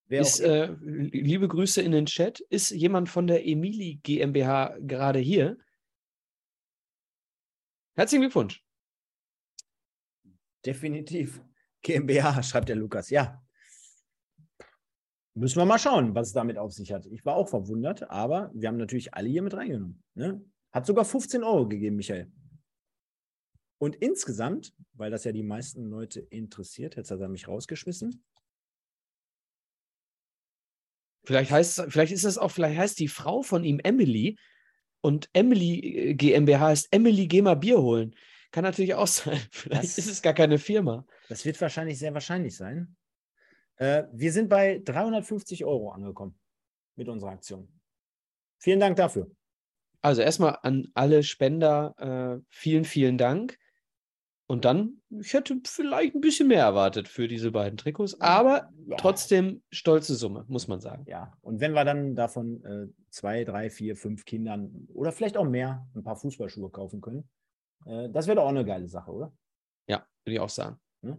Ist, 0.09 0.41
äh, 0.41 0.75
liebe 0.81 1.47
Grüße 1.47 1.81
in 1.81 1.93
den 1.93 2.05
Chat. 2.05 2.39
Ist 2.39 2.69
jemand 2.71 3.09
von 3.09 3.25
der 3.25 3.47
Emili 3.47 3.99
GmbH 4.03 4.77
gerade 4.81 5.19
hier? 5.19 5.57
Herzlichen 7.95 8.21
Glückwunsch. 8.21 8.63
Definitiv. 10.63 11.41
GmbH, 11.81 12.43
schreibt 12.43 12.69
der 12.69 12.75
Lukas. 12.75 13.09
Ja. 13.09 13.41
Müssen 15.33 15.57
wir 15.57 15.65
mal 15.65 15.79
schauen, 15.79 16.13
was 16.13 16.27
es 16.27 16.33
damit 16.33 16.57
auf 16.57 16.73
sich 16.73 16.91
hat. 16.91 17.07
Ich 17.07 17.25
war 17.25 17.35
auch 17.35 17.47
verwundert, 17.47 18.07
aber 18.11 18.51
wir 18.53 18.67
haben 18.67 18.77
natürlich 18.77 19.13
alle 19.15 19.29
hier 19.29 19.41
mit 19.41 19.55
reingenommen. 19.55 20.03
Ne? 20.13 20.45
Hat 20.71 20.85
sogar 20.85 21.05
15 21.05 21.43
Euro 21.43 21.67
gegeben, 21.67 21.95
Michael. 21.95 22.31
Und 23.81 23.95
insgesamt, 23.95 24.75
weil 24.93 25.09
das 25.09 25.23
ja 25.23 25.31
die 25.31 25.41
meisten 25.41 25.89
Leute 25.89 26.19
interessiert, 26.19 26.97
jetzt 26.97 27.09
hat 27.09 27.19
er 27.19 27.29
mich 27.29 27.47
rausgeschmissen, 27.47 28.23
Vielleicht 31.23 31.51
heißt 31.51 31.85
vielleicht 31.89 32.11
ist 32.11 32.25
das 32.25 32.39
auch, 32.39 32.49
vielleicht 32.49 32.79
heißt 32.79 32.99
die 32.99 33.07
Frau 33.07 33.43
von 33.43 33.63
ihm 33.63 33.79
Emily 33.83 34.39
und 35.01 35.29
Emily 35.33 36.09
äh, 36.09 36.13
GmbH 36.15 36.59
heißt 36.59 36.87
Emily, 36.91 37.27
geh 37.27 37.43
mal 37.43 37.55
Bier 37.55 37.79
holen. 37.79 38.15
Kann 38.51 38.63
natürlich 38.63 38.95
auch 38.95 39.07
sein. 39.07 39.39
Vielleicht 39.51 39.83
das, 39.83 39.97
ist 39.99 40.09
es 40.09 40.21
gar 40.21 40.33
keine 40.33 40.57
Firma. 40.57 41.05
Das 41.29 41.45
wird 41.45 41.61
wahrscheinlich 41.61 41.99
sehr 41.99 42.13
wahrscheinlich 42.13 42.57
sein. 42.57 42.95
Äh, 43.75 44.05
wir 44.11 44.31
sind 44.31 44.49
bei 44.49 44.81
350 44.83 45.63
Euro 45.63 45.91
angekommen 45.91 46.39
mit 46.95 47.07
unserer 47.07 47.31
Aktion. 47.31 47.71
Vielen 48.57 48.79
Dank 48.79 48.95
dafür. 48.95 49.29
Also 50.01 50.23
erstmal 50.23 50.57
an 50.63 50.87
alle 50.95 51.21
Spender 51.21 52.39
äh, 52.39 52.43
vielen, 52.49 52.83
vielen 52.85 53.19
Dank. 53.19 53.59
Und 54.51 54.65
dann, 54.65 55.01
ich 55.09 55.33
hätte 55.33 55.61
vielleicht 55.63 56.13
ein 56.13 56.19
bisschen 56.19 56.49
mehr 56.49 56.65
erwartet 56.65 57.07
für 57.07 57.29
diese 57.29 57.51
beiden 57.51 57.77
Trikots, 57.77 58.19
aber 58.19 58.69
ja. 58.85 58.97
trotzdem 58.97 59.63
stolze 59.71 60.13
Summe, 60.15 60.43
muss 60.49 60.67
man 60.67 60.81
sagen. 60.81 61.05
Ja, 61.07 61.31
und 61.39 61.61
wenn 61.61 61.71
wir 61.71 61.85
dann 61.85 62.17
davon 62.17 62.61
äh, 62.65 62.87
zwei, 63.11 63.45
drei, 63.45 63.69
vier, 63.69 63.95
fünf 63.95 64.25
Kindern 64.25 64.89
oder 64.93 65.13
vielleicht 65.13 65.37
auch 65.37 65.45
mehr 65.45 65.87
ein 65.95 66.03
paar 66.03 66.17
Fußballschuhe 66.17 66.69
kaufen 66.69 66.99
können, 66.99 67.29
äh, 67.85 68.09
das 68.09 68.27
wäre 68.27 68.35
doch 68.35 68.43
auch 68.43 68.49
eine 68.49 68.65
geile 68.65 68.89
Sache, 68.89 69.09
oder? 69.09 69.33
Ja, 69.87 70.05
würde 70.25 70.33
ich 70.33 70.39
auch 70.41 70.49
sagen. 70.49 70.77
Hm? 71.01 71.15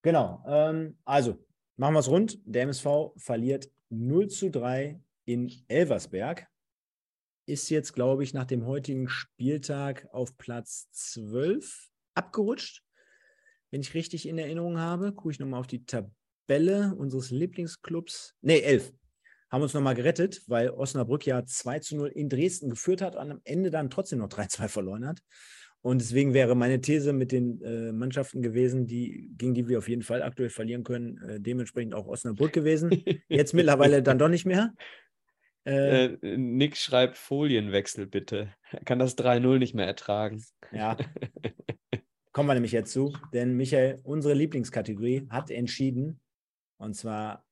Genau. 0.00 0.42
Ähm, 0.46 0.96
also, 1.04 1.38
machen 1.76 1.92
wir 1.92 2.00
es 2.00 2.08
rund. 2.08 2.38
Der 2.46 2.62
MSV 2.62 3.12
verliert 3.18 3.70
0 3.90 4.28
zu 4.28 4.50
3 4.50 4.98
in 5.26 5.52
Elversberg. 5.68 6.48
Ist 7.44 7.68
jetzt, 7.68 7.92
glaube 7.92 8.22
ich, 8.24 8.32
nach 8.32 8.46
dem 8.46 8.64
heutigen 8.64 9.10
Spieltag 9.10 10.08
auf 10.10 10.38
Platz 10.38 10.88
12 10.92 11.90
abgerutscht, 12.16 12.82
wenn 13.70 13.80
ich 13.80 13.94
richtig 13.94 14.28
in 14.28 14.38
Erinnerung 14.38 14.78
habe. 14.78 15.12
Gucke 15.12 15.32
ich 15.32 15.38
nochmal 15.38 15.60
auf 15.60 15.66
die 15.66 15.84
Tabelle 15.84 16.94
unseres 16.96 17.30
Lieblingsclubs. 17.30 18.34
Ne, 18.42 18.62
11. 18.62 18.92
Haben 19.50 19.62
uns 19.62 19.74
nochmal 19.74 19.94
gerettet, 19.94 20.42
weil 20.48 20.70
Osnabrück 20.70 21.24
ja 21.24 21.44
2 21.44 21.78
zu 21.78 21.96
0 21.96 22.08
in 22.08 22.28
Dresden 22.28 22.70
geführt 22.70 23.00
hat 23.00 23.14
und 23.14 23.30
am 23.30 23.40
Ende 23.44 23.70
dann 23.70 23.90
trotzdem 23.90 24.18
noch 24.18 24.28
3-2 24.28 24.68
verloren 24.68 25.06
hat. 25.06 25.20
Und 25.82 26.00
deswegen 26.00 26.34
wäre 26.34 26.56
meine 26.56 26.80
These 26.80 27.12
mit 27.12 27.30
den 27.30 27.62
äh, 27.62 27.92
Mannschaften 27.92 28.42
gewesen, 28.42 28.88
die, 28.88 29.30
gegen 29.36 29.54
die 29.54 29.68
wir 29.68 29.78
auf 29.78 29.88
jeden 29.88 30.02
Fall 30.02 30.20
aktuell 30.20 30.50
verlieren 30.50 30.82
können, 30.82 31.16
äh, 31.18 31.40
dementsprechend 31.40 31.94
auch 31.94 32.08
Osnabrück 32.08 32.52
gewesen. 32.52 33.04
Jetzt 33.28 33.54
mittlerweile 33.54 34.02
dann 34.02 34.18
doch 34.18 34.28
nicht 34.28 34.46
mehr. 34.46 34.74
Äh, 35.68 36.14
äh, 36.22 36.36
Nick 36.36 36.76
schreibt 36.76 37.18
Folienwechsel 37.18 38.06
bitte. 38.06 38.54
Er 38.70 38.84
kann 38.84 39.00
das 39.00 39.18
3-0 39.18 39.58
nicht 39.58 39.74
mehr 39.74 39.86
ertragen. 39.88 40.40
Ja. 40.70 40.96
Kommen 42.36 42.50
wir 42.50 42.54
nämlich 42.54 42.72
jetzt 42.72 42.92
zu, 42.92 43.16
denn 43.32 43.56
Michael, 43.56 43.98
unsere 44.04 44.34
Lieblingskategorie 44.34 45.26
hat 45.30 45.50
entschieden, 45.50 46.20
und 46.78 46.92
zwar, 46.92 47.46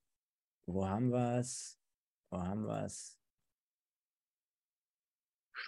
wo 0.67 0.87
haben 0.87 1.09
wir 1.09 1.39
es? 1.39 1.81
Wo 2.31 2.37
haben 2.37 2.67
wir 2.67 2.85
es? 2.85 3.19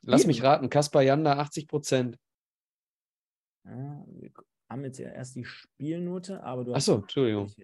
Lass 0.02 0.26
mich 0.26 0.42
raten, 0.42 0.68
Kaspar 0.68 1.00
Janda 1.00 1.38
80 1.38 1.66
Prozent. 1.66 2.18
Ja, 3.64 4.04
wir 4.06 4.32
haben 4.68 4.84
jetzt 4.84 4.98
ja 4.98 5.08
erst 5.08 5.36
die 5.36 5.46
Spielnote, 5.46 6.42
aber 6.42 6.64
du 6.64 6.74
hast 6.74 6.84
so, 6.84 7.02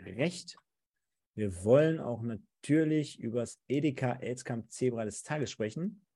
recht. 0.07 0.57
Wir 1.35 1.65
wollen 1.65 2.01
auch 2.01 2.23
natürlich 2.23 3.21
über 3.21 3.41
das 3.41 3.61
Edeka 3.69 4.15
Elskamp 4.15 4.71
Zebra 4.71 5.05
des 5.05 5.23
Tages 5.23 5.51
sprechen, 5.51 6.07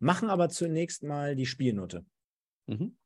machen 0.00 0.28
aber 0.28 0.50
zunächst 0.50 1.02
mal 1.02 1.34
die 1.34 1.46
Spielnote. 1.46 2.04
Mhm. 2.66 2.98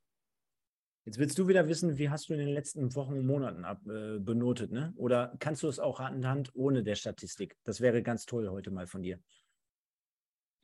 Jetzt 1.03 1.17
willst 1.17 1.37
du 1.39 1.47
wieder 1.47 1.67
wissen, 1.67 1.97
wie 1.97 2.09
hast 2.09 2.29
du 2.29 2.33
in 2.33 2.39
den 2.39 2.49
letzten 2.49 2.93
Wochen 2.95 3.13
und 3.13 3.25
Monaten 3.25 3.65
ab, 3.65 3.81
äh, 3.87 4.19
benotet, 4.19 4.71
ne? 4.71 4.93
Oder 4.97 5.35
kannst 5.39 5.63
du 5.63 5.67
es 5.67 5.79
auch 5.79 5.99
anhand 5.99 6.53
ohne 6.53 6.83
der 6.83 6.95
Statistik? 6.95 7.57
Das 7.63 7.81
wäre 7.81 8.03
ganz 8.03 8.25
toll 8.27 8.47
heute 8.49 8.69
mal 8.69 8.85
von 8.85 9.01
dir. 9.01 9.19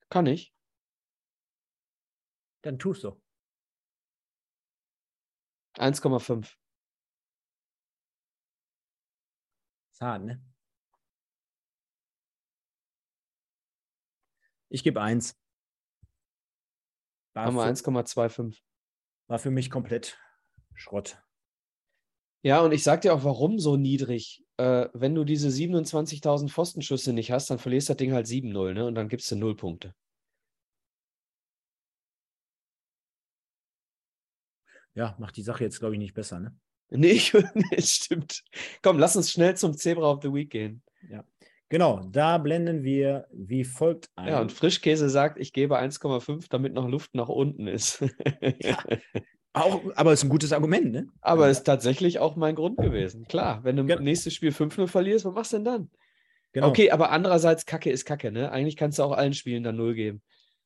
Kann 0.10 0.28
ich. 0.28 0.54
Dann 2.62 2.78
tust 2.78 3.04
du. 3.04 3.20
1,5. 5.76 6.56
Ist 9.92 10.02
hart, 10.02 10.24
ne? 10.24 10.44
Ich 14.70 14.84
gebe 14.84 15.02
1. 15.02 15.36
Haben 17.36 17.56
wir 17.56 17.64
1,25. 17.64 18.62
War 19.28 19.40
für 19.40 19.52
mich 19.52 19.72
komplett 19.72 20.20
Schrott. 20.78 21.18
Ja, 22.44 22.62
und 22.62 22.72
ich 22.72 22.84
sag 22.84 23.02
dir 23.02 23.14
auch, 23.14 23.24
warum 23.24 23.60
so 23.60 23.76
niedrig. 23.76 24.46
Äh, 24.58 24.88
wenn 24.94 25.16
du 25.16 25.24
diese 25.24 25.50
27.000 25.50 26.50
Pfostenschüsse 26.50 27.12
nicht 27.12 27.32
hast, 27.32 27.50
dann 27.50 27.60
verlierst 27.60 27.90
das 27.90 27.98
Ding 27.98 28.14
halt 28.14 28.28
7-0, 28.28 28.74
ne? 28.74 28.86
Und 28.86 28.96
dann 28.96 29.10
gibst 29.10 29.30
du 29.32 29.36
0 29.36 29.56
Punkte. 29.56 29.94
Ja, 34.94 35.16
macht 35.20 35.36
die 35.36 35.44
Sache 35.44 35.64
jetzt, 35.64 35.80
glaube 35.80 35.96
ich, 35.96 36.00
nicht 36.00 36.14
besser, 36.14 36.40
ne? 36.40 36.56
Nee, 36.90 37.12
ich, 37.12 37.34
nee, 37.54 37.82
stimmt. 37.82 38.44
Komm, 38.82 38.98
lass 38.98 39.16
uns 39.16 39.32
schnell 39.32 39.58
zum 39.58 39.76
Zebra 39.76 40.12
of 40.12 40.22
the 40.22 40.34
Week 40.34 40.50
gehen. 40.50 40.82
Ja. 41.10 41.24
Genau, 41.70 42.02
da 42.12 42.38
blenden 42.38 42.84
wir 42.84 43.28
wie 43.32 43.66
folgt 43.66 44.10
ein. 44.16 44.30
Ja, 44.30 44.40
und 44.40 44.54
Frischkäse 44.54 45.10
sagt, 45.10 45.38
ich 45.38 45.52
gebe 45.52 45.78
1,5, 45.78 46.48
damit 46.50 46.74
noch 46.74 46.88
Luft 46.88 47.14
nach 47.14 47.28
unten 47.28 47.68
ist. 47.68 48.06
ja, 48.62 48.82
auch, 49.54 49.82
aber 49.96 50.14
ist 50.14 50.24
ein 50.24 50.30
gutes 50.30 50.54
Argument, 50.54 50.92
ne? 50.92 51.08
Aber 51.22 51.50
ist 51.50 51.64
tatsächlich 51.64 52.20
auch 52.20 52.36
mein 52.36 52.56
Grund 52.56 52.78
gewesen. 52.78 53.28
Klar, 53.28 53.64
wenn 53.64 53.76
du 53.76 53.84
ja. 53.84 54.00
nächstes 54.00 54.34
Spiel 54.34 54.52
5-0 54.52 54.88
verlierst, 54.88 55.26
was 55.26 55.34
machst 55.34 55.54
du 55.54 55.58
denn 55.58 55.66
dann? 55.66 55.90
Genau. 56.54 56.70
Okay, 56.70 56.92
aber 56.92 57.12
andererseits, 57.12 57.66
Kacke 57.66 57.90
ist 57.90 58.06
Kacke, 58.06 58.32
ne? 58.32 58.52
Eigentlich 58.52 58.78
kannst 58.78 59.00
du 59.00 59.04
auch 59.04 59.12
allen 59.12 59.34
Spielen 59.34 59.64
dann 59.64 59.76
0 59.76 59.96
geben. 59.96 60.22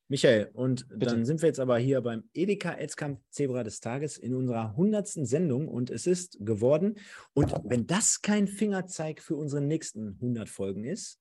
Michael, 0.08 0.50
und 0.52 0.86
Bitte. 0.90 1.06
dann 1.06 1.24
sind 1.24 1.40
wir 1.40 1.46
jetzt 1.46 1.58
aber 1.58 1.78
hier 1.78 2.02
beim 2.02 2.24
Edeka 2.34 2.72
Elzkamp 2.72 3.20
Zebra 3.30 3.64
des 3.64 3.80
Tages 3.80 4.18
in 4.18 4.34
unserer 4.34 4.70
100. 4.70 5.08
Sendung 5.08 5.68
und 5.68 5.88
es 5.88 6.06
ist 6.06 6.36
geworden. 6.40 6.98
Und 7.32 7.54
wenn 7.64 7.86
das 7.86 8.20
kein 8.20 8.46
Fingerzeig 8.46 9.22
für 9.22 9.36
unsere 9.36 9.62
nächsten 9.62 10.18
100 10.20 10.50
Folgen 10.50 10.84
ist, 10.84 11.18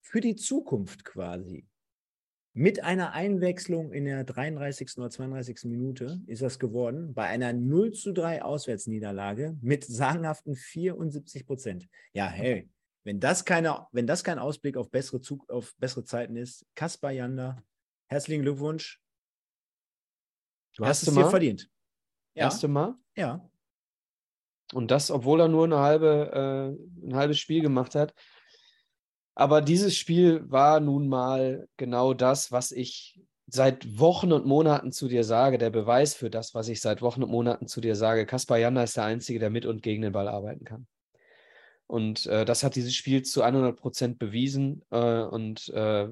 für 0.00 0.22
die 0.22 0.36
Zukunft 0.36 1.04
quasi, 1.04 1.67
mit 2.54 2.82
einer 2.82 3.12
Einwechslung 3.12 3.92
in 3.92 4.04
der 4.04 4.24
33. 4.24 4.98
oder 4.98 5.10
32. 5.10 5.64
Minute 5.64 6.20
ist 6.26 6.42
das 6.42 6.58
geworden, 6.58 7.14
bei 7.14 7.26
einer 7.26 7.52
0 7.52 7.92
zu 7.92 8.12
3 8.12 8.42
Auswärtsniederlage 8.42 9.56
mit 9.60 9.84
sagenhaften 9.84 10.56
74 10.56 11.46
Prozent. 11.46 11.88
Ja, 12.12 12.26
hey, 12.26 12.68
wenn 13.04 13.20
das, 13.20 13.44
keine, 13.44 13.86
wenn 13.92 14.06
das 14.06 14.24
kein 14.24 14.38
Ausblick 14.38 14.76
auf 14.76 14.90
bessere, 14.90 15.20
Zug, 15.20 15.48
auf 15.50 15.74
bessere 15.78 16.04
Zeiten 16.04 16.36
ist, 16.36 16.66
Kaspar 16.74 17.10
Janda, 17.10 17.62
herzlichen 18.06 18.42
Glückwunsch. 18.42 19.00
Du 20.76 20.84
hast 20.84 21.06
es 21.06 21.14
dir 21.14 21.30
verdient. 21.30 21.70
Ja. 22.34 22.44
Erste 22.44 22.68
Mal? 22.68 22.96
Ja. 23.16 23.48
Und 24.74 24.90
das, 24.90 25.10
obwohl 25.10 25.40
er 25.40 25.48
nur 25.48 25.64
eine 25.64 25.78
halbe, 25.78 26.76
äh, 27.02 27.06
ein 27.06 27.14
halbes 27.14 27.38
Spiel 27.38 27.62
gemacht 27.62 27.94
hat. 27.94 28.14
Aber 29.38 29.62
dieses 29.62 29.96
Spiel 29.96 30.42
war 30.50 30.80
nun 30.80 31.06
mal 31.06 31.68
genau 31.76 32.12
das, 32.12 32.50
was 32.50 32.72
ich 32.72 33.20
seit 33.46 33.96
Wochen 33.96 34.32
und 34.32 34.46
Monaten 34.46 34.90
zu 34.90 35.06
dir 35.06 35.22
sage, 35.22 35.58
der 35.58 35.70
Beweis 35.70 36.12
für 36.12 36.28
das, 36.28 36.56
was 36.56 36.68
ich 36.68 36.80
seit 36.80 37.02
Wochen 37.02 37.22
und 37.22 37.30
Monaten 37.30 37.68
zu 37.68 37.80
dir 37.80 37.94
sage. 37.94 38.26
Kaspar 38.26 38.58
Janda 38.58 38.82
ist 38.82 38.96
der 38.96 39.04
Einzige, 39.04 39.38
der 39.38 39.50
mit 39.50 39.64
und 39.64 39.80
gegen 39.80 40.02
den 40.02 40.10
Ball 40.10 40.26
arbeiten 40.26 40.64
kann. 40.64 40.88
Und 41.86 42.26
äh, 42.26 42.44
das 42.44 42.64
hat 42.64 42.74
dieses 42.74 42.96
Spiel 42.96 43.22
zu 43.22 43.42
100 43.42 43.76
Prozent 43.76 44.18
bewiesen 44.18 44.82
äh, 44.90 45.22
und 45.22 45.68
äh, 45.68 46.08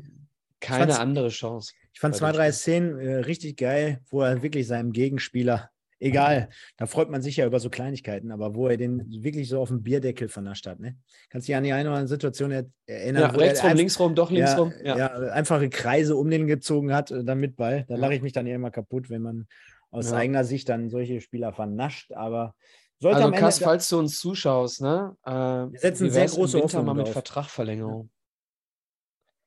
keine 0.60 0.96
andere 1.00 1.30
Chance. 1.30 1.72
Ich 1.92 1.98
fand 1.98 2.14
zwei, 2.14 2.30
drei 2.30 2.52
Szenen 2.52 2.96
äh, 3.00 3.16
richtig 3.16 3.56
geil, 3.56 4.02
wo 4.08 4.22
er 4.22 4.40
wirklich 4.44 4.68
seinem 4.68 4.92
Gegenspieler, 4.92 5.70
egal, 5.98 6.48
da 6.76 6.86
freut 6.86 7.10
man 7.10 7.22
sich 7.22 7.36
ja 7.36 7.46
über 7.46 7.60
so 7.60 7.70
Kleinigkeiten, 7.70 8.30
aber 8.30 8.54
wo 8.54 8.68
er 8.68 8.76
den 8.76 9.06
wirklich 9.22 9.48
so 9.48 9.60
auf 9.60 9.68
dem 9.68 9.82
Bierdeckel 9.82 10.28
vernascht 10.28 10.66
hat. 10.66 10.80
Ne? 10.80 10.96
Kannst 11.30 11.46
du 11.46 11.52
dich 11.52 11.56
an 11.56 11.64
die 11.64 11.72
eine 11.72 11.88
oder 11.88 11.98
andere 11.98 12.08
Situation 12.08 12.50
erinnern? 12.86 13.22
Ja, 13.22 13.28
rechts 13.28 13.64
rum, 13.64 13.72
links 13.74 14.00
rum, 14.00 14.14
doch 14.14 14.30
links 14.30 14.52
ja, 14.52 14.58
rum. 14.58 14.72
Ja. 14.82 14.98
ja. 14.98 15.12
einfache 15.32 15.68
Kreise 15.68 16.16
um 16.16 16.30
den 16.30 16.46
gezogen 16.46 16.92
hat, 16.92 17.10
äh, 17.10 17.24
dann 17.24 17.38
mit 17.38 17.56
Ball. 17.56 17.84
Da 17.88 17.96
lache 17.96 18.14
ich 18.14 18.22
mich 18.22 18.32
dann 18.32 18.46
ja 18.46 18.54
immer 18.54 18.70
kaputt, 18.70 19.10
wenn 19.10 19.22
man 19.22 19.46
aus 19.90 20.12
eigener 20.12 20.44
Sicht 20.44 20.68
dann 20.68 20.90
solche 20.90 21.20
Spieler 21.20 21.52
vernascht, 21.52 22.12
aber 22.12 22.54
sollte 22.98 23.24
also, 23.24 23.30
Kass, 23.32 23.58
falls 23.58 23.88
du 23.88 23.98
uns 23.98 24.18
zuschaust, 24.18 24.80
ne? 24.80 25.16
Äh, 25.24 25.30
wir 25.30 25.78
setzen 25.78 26.10
sehr 26.10 26.26
große 26.26 26.60
Hoffnung 26.60 26.84
mal 26.86 26.94
mit 26.94 27.08
Vertragverlängerung. 27.08 28.10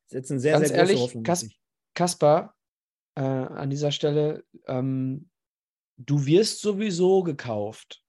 Wir 0.10 0.20
setzen 0.20 0.40
sehr, 0.40 0.54
Ganz 0.54 0.68
sehr 0.68 0.78
ehrlich, 0.78 0.96
große 0.98 1.04
Hoffnung. 1.06 1.24
Kas 1.24 1.50
Kaspar, 1.96 2.56
äh, 3.16 3.22
an 3.22 3.70
dieser 3.70 3.92
Stelle, 3.92 4.44
ähm, 4.68 5.29
du 6.00 6.26
wirst 6.26 6.62
sowieso 6.62 7.24
gekauft. 7.24 8.02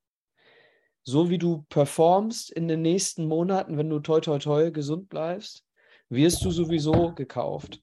So 1.02 1.30
wie 1.30 1.38
du 1.38 1.64
performst 1.68 2.50
in 2.50 2.68
den 2.68 2.82
nächsten 2.82 3.26
Monaten, 3.26 3.76
wenn 3.76 3.90
du 3.90 4.00
toi 4.00 4.20
toi 4.20 4.38
toi 4.38 4.70
gesund 4.70 5.08
bleibst, 5.08 5.64
wirst 6.08 6.44
du 6.44 6.50
sowieso 6.50 7.14
gekauft 7.14 7.80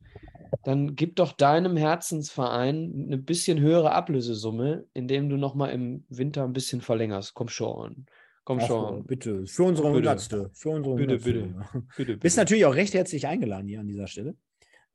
dann 0.63 0.95
gib 0.95 1.15
doch 1.15 1.31
deinem 1.31 1.77
Herzensverein 1.77 3.05
eine 3.07 3.17
bisschen 3.17 3.59
höhere 3.59 3.91
Ablösesumme, 3.91 4.85
indem 4.93 5.29
du 5.29 5.38
nochmal 5.38 5.71
im 5.71 6.03
Winter 6.09 6.43
ein 6.43 6.53
bisschen 6.53 6.81
verlängerst. 6.81 7.34
Komm 7.34 7.47
schon. 7.47 8.05
Komm 8.43 8.59
Ach, 8.59 8.67
schon. 8.67 9.05
Bitte, 9.05 9.45
für 9.45 9.63
unsere 9.63 9.91
Hundertste. 9.91 10.49
Für 10.53 10.69
unsere 10.69 10.95
bitte, 10.95 11.17
bitte, 11.19 11.55
bitte. 11.95 12.17
Bist 12.17 12.38
natürlich 12.38 12.65
auch 12.65 12.75
recht 12.75 12.93
herzlich 12.93 13.27
eingeladen 13.27 13.67
hier 13.67 13.79
an 13.79 13.88
dieser 13.88 14.07
Stelle. 14.07 14.35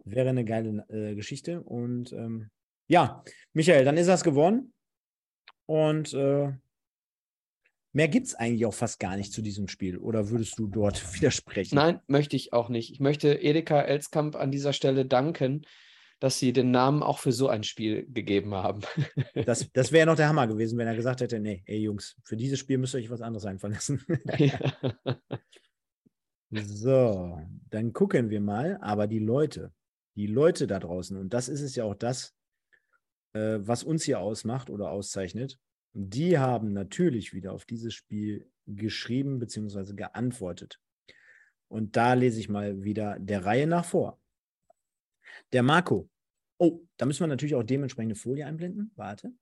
Wäre 0.05 0.30
eine 0.30 0.44
geile 0.44 0.84
äh, 0.89 1.14
Geschichte. 1.14 1.62
Und 1.62 2.12
ähm, 2.12 2.51
ja, 2.86 3.22
Michael, 3.52 3.84
dann 3.84 3.97
ist 3.97 4.09
das 4.09 4.24
gewonnen. 4.24 4.72
Und 5.66 6.12
äh, 6.14 6.52
Mehr 7.94 8.09
gibt 8.09 8.26
es 8.26 8.34
eigentlich 8.34 8.64
auch 8.64 8.74
fast 8.74 8.98
gar 9.01 9.16
nicht 9.16 9.32
zu 9.32 9.43
diesem 9.43 9.68
Spiel. 9.68 9.98
Oder 9.98 10.30
würdest 10.30 10.59
du 10.59 10.66
dort 10.66 11.14
widersprechen? 11.14 11.74
Nein, 11.74 12.01
möchte 12.06 12.36
ich 12.36 12.52
auch 12.52 12.68
nicht. 12.68 12.90
Ich 12.90 13.01
möchte 13.01 13.34
Edeka 13.34 13.82
Elskamp 13.82 14.34
an 14.34 14.51
dieser 14.51 14.72
Stelle 14.72 15.05
danken, 15.05 15.66
dass 16.18 16.39
sie 16.39 16.52
den 16.52 16.70
Namen 16.70 17.02
auch 17.02 17.18
für 17.18 17.32
so 17.32 17.48
ein 17.48 17.64
Spiel 17.64 18.06
gegeben 18.10 18.55
haben. 18.55 18.82
Das, 19.47 19.68
das 19.72 19.93
wäre 19.93 20.06
noch 20.06 20.16
der 20.16 20.28
Hammer 20.28 20.47
gewesen, 20.47 20.78
wenn 20.78 20.86
er 20.86 20.94
gesagt 20.94 21.20
hätte, 21.20 21.40
nee, 21.40 21.62
ey 21.66 21.78
Jungs, 21.78 22.16
für 22.22 22.36
dieses 22.36 22.59
Spiel 22.59 22.78
müsst 22.78 22.94
ihr 22.94 22.98
euch 22.98 23.10
was 23.10 23.22
anderes 23.22 23.44
einfallen 23.44 23.74
lassen. 23.74 24.05
Ja. 24.39 24.59
So, 26.55 27.40
dann 27.70 27.94
gucken 27.94 28.28
wir 28.28 28.43
mal. 28.43 28.78
Aber 28.82 29.06
die 29.06 29.20
Leute, 29.20 29.72
die 30.16 30.26
Leute 30.26 30.66
da 30.66 30.78
draußen, 30.78 31.16
und 31.16 31.32
das 31.32 31.48
ist 31.48 31.62
es 31.62 31.76
ja 31.76 31.84
auch 31.84 31.94
das, 31.94 32.34
äh, 33.32 33.59
was 33.60 33.84
uns 33.84 34.04
hier 34.04 34.20
ausmacht 34.20 34.70
oder 34.70 34.90
auszeichnet, 34.90 35.59
die 35.94 36.38
haben 36.38 36.72
natürlich 36.72 37.34
wieder 37.34 37.52
auf 37.52 37.64
dieses 37.64 37.94
Spiel 37.94 38.50
geschrieben 38.66 39.38
bzw. 39.38 39.94
geantwortet. 39.94 40.80
Und 41.68 41.96
da 41.96 42.14
lese 42.14 42.40
ich 42.40 42.48
mal 42.48 42.82
wieder 42.82 43.18
der 43.18 43.44
Reihe 43.44 43.66
nach 43.66 43.84
vor. 43.84 44.20
Der 45.52 45.62
Marco. 45.62 46.09
Oh, 46.59 46.80
da 46.96 47.06
müssen 47.06 47.20
wir 47.20 47.28
natürlich 47.28 47.54
auch 47.54 47.62
dementsprechende 47.62 48.14
Folie 48.14 48.46
einblenden. 48.46 48.92
Warte. 48.94 49.32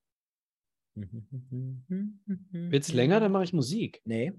Wird 0.95 2.83
es 2.83 2.93
länger, 2.93 3.21
dann 3.21 3.33
mache 3.33 3.45
ich 3.45 3.53
Musik. 3.53 4.01
Nee. 4.05 4.33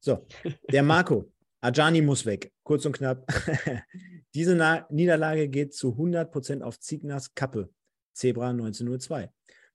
So, 0.00 0.26
der 0.70 0.82
Marco. 0.82 1.30
Ajani 1.60 2.02
muss 2.02 2.26
weg. 2.26 2.52
Kurz 2.62 2.84
und 2.84 2.96
knapp. 2.96 3.26
Diese 4.34 4.54
Na 4.54 4.86
Niederlage 4.90 5.48
geht 5.48 5.74
zu 5.74 5.94
100% 5.94 6.60
auf 6.62 6.78
Zignas 6.78 7.34
Kappe. 7.34 7.70
Zebra 8.14 8.50
1902. 8.50 9.30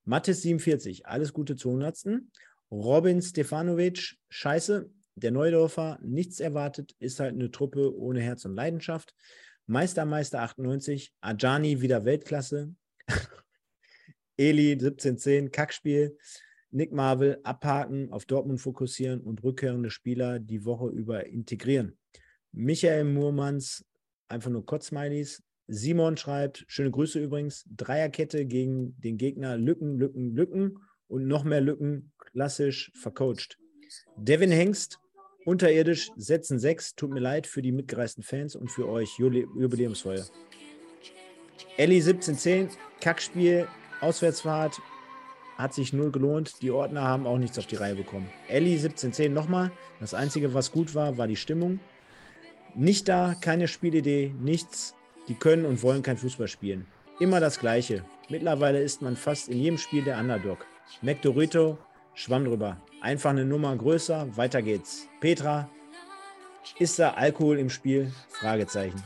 Mattes 0.06 0.42
47, 0.42 1.06
alles 1.06 1.34
Gute 1.34 1.56
zu 1.56 1.70
100. 1.70 2.22
Robin 2.72 3.22
Stefanovic, 3.22 4.18
scheiße. 4.30 4.90
Der 5.16 5.32
Neudorfer, 5.32 6.00
nichts 6.02 6.40
erwartet, 6.40 6.96
ist 7.00 7.20
halt 7.20 7.34
eine 7.34 7.52
Truppe 7.52 7.96
ohne 7.96 8.22
Herz 8.22 8.46
und 8.46 8.56
Leidenschaft. 8.56 9.14
Meistermeister 9.68 10.42
98, 10.42 11.14
Ajani 11.22 11.82
wieder 11.82 12.06
Weltklasse. 12.06 12.74
Eli 14.38 14.72
1710, 14.72 15.52
Kackspiel. 15.52 16.18
Nick 16.72 16.92
Marvel 16.92 17.40
abhaken, 17.44 18.12
auf 18.12 18.26
Dortmund 18.26 18.62
fokussieren 18.62 19.22
und 19.22 19.44
rückkehrende 19.44 19.90
Spieler 19.90 20.40
die 20.40 20.66
Woche 20.66 20.88
über 20.88 21.26
integrieren. 21.26 21.98
Michael 22.52 23.06
Murmans, 23.06 23.86
einfach 24.28 24.52
nur 24.52 24.66
Kotzsmileys. 24.66 25.44
Simon 25.72 26.18
schreibt, 26.18 26.66
schöne 26.68 26.90
Grüße 26.90 27.20
übrigens, 27.20 27.66
Dreierkette 27.78 28.46
gegen 28.46 29.00
den 29.02 29.18
Gegner, 29.18 29.56
Lücken, 29.56 30.00
Lücken, 30.00 30.36
Lücken 30.36 30.80
und 31.08 31.28
noch 31.28 31.44
mehr 31.44 31.62
Lücken, 31.62 32.12
klassisch 32.18 32.92
vercoacht. 32.96 33.60
Devin 34.18 34.52
Hengst, 34.52 35.00
unterirdisch, 35.46 36.12
setzen 36.18 36.58
sechs, 36.58 36.96
tut 36.96 37.12
mir 37.12 37.20
leid 37.20 37.46
für 37.46 37.62
die 37.62 37.72
mitgereisten 37.72 38.24
Fans 38.24 38.56
und 38.56 38.72
für 38.72 38.90
euch, 38.90 39.20
Jubiläumsfeuer. 39.20 40.26
Ellie 41.78 42.02
1710, 42.02 42.70
Kackspiel, 43.00 43.68
Auswärtsfahrt, 44.02 44.82
hat 45.56 45.74
sich 45.74 45.94
null 45.94 46.12
gelohnt. 46.12 46.62
Die 46.62 46.72
Ordner 46.72 47.04
haben 47.04 47.28
auch 47.28 47.38
nichts 47.38 47.60
auf 47.60 47.68
die 47.68 47.76
Reihe 47.76 47.96
bekommen. 47.96 48.30
Ellie 48.48 48.74
1710 48.74 49.34
nochmal. 49.34 49.72
Das 50.00 50.14
Einzige, 50.14 50.54
was 50.54 50.72
gut 50.72 50.96
war, 50.96 51.18
war 51.18 51.28
die 51.28 51.36
Stimmung. 51.36 51.80
Nicht 52.76 53.08
da, 53.08 53.36
keine 53.40 53.68
Spielidee, 53.68 54.34
nichts. 54.40 54.96
Die 55.30 55.36
können 55.36 55.66
und 55.66 55.82
wollen 55.84 56.04
kein 56.04 56.18
Fußball 56.18 56.48
spielen. 56.48 56.86
Immer 57.20 57.40
das 57.40 57.60
Gleiche. 57.60 58.04
Mittlerweile 58.30 58.82
ist 58.82 59.02
man 59.02 59.16
fast 59.16 59.48
in 59.48 59.60
jedem 59.60 59.78
Spiel 59.78 60.04
der 60.04 60.18
Underdog. 60.18 60.66
McDorito, 61.02 61.78
Schwamm 62.16 62.46
drüber. 62.46 62.78
Einfach 63.02 63.30
eine 63.30 63.46
Nummer 63.46 63.76
größer, 63.76 64.36
weiter 64.36 64.62
geht's. 64.62 65.08
Petra, 65.22 65.70
ist 66.80 67.00
da 67.00 67.12
Alkohol 67.12 67.60
im 67.60 67.70
Spiel? 67.70 68.12
Fragezeichen. 68.30 69.04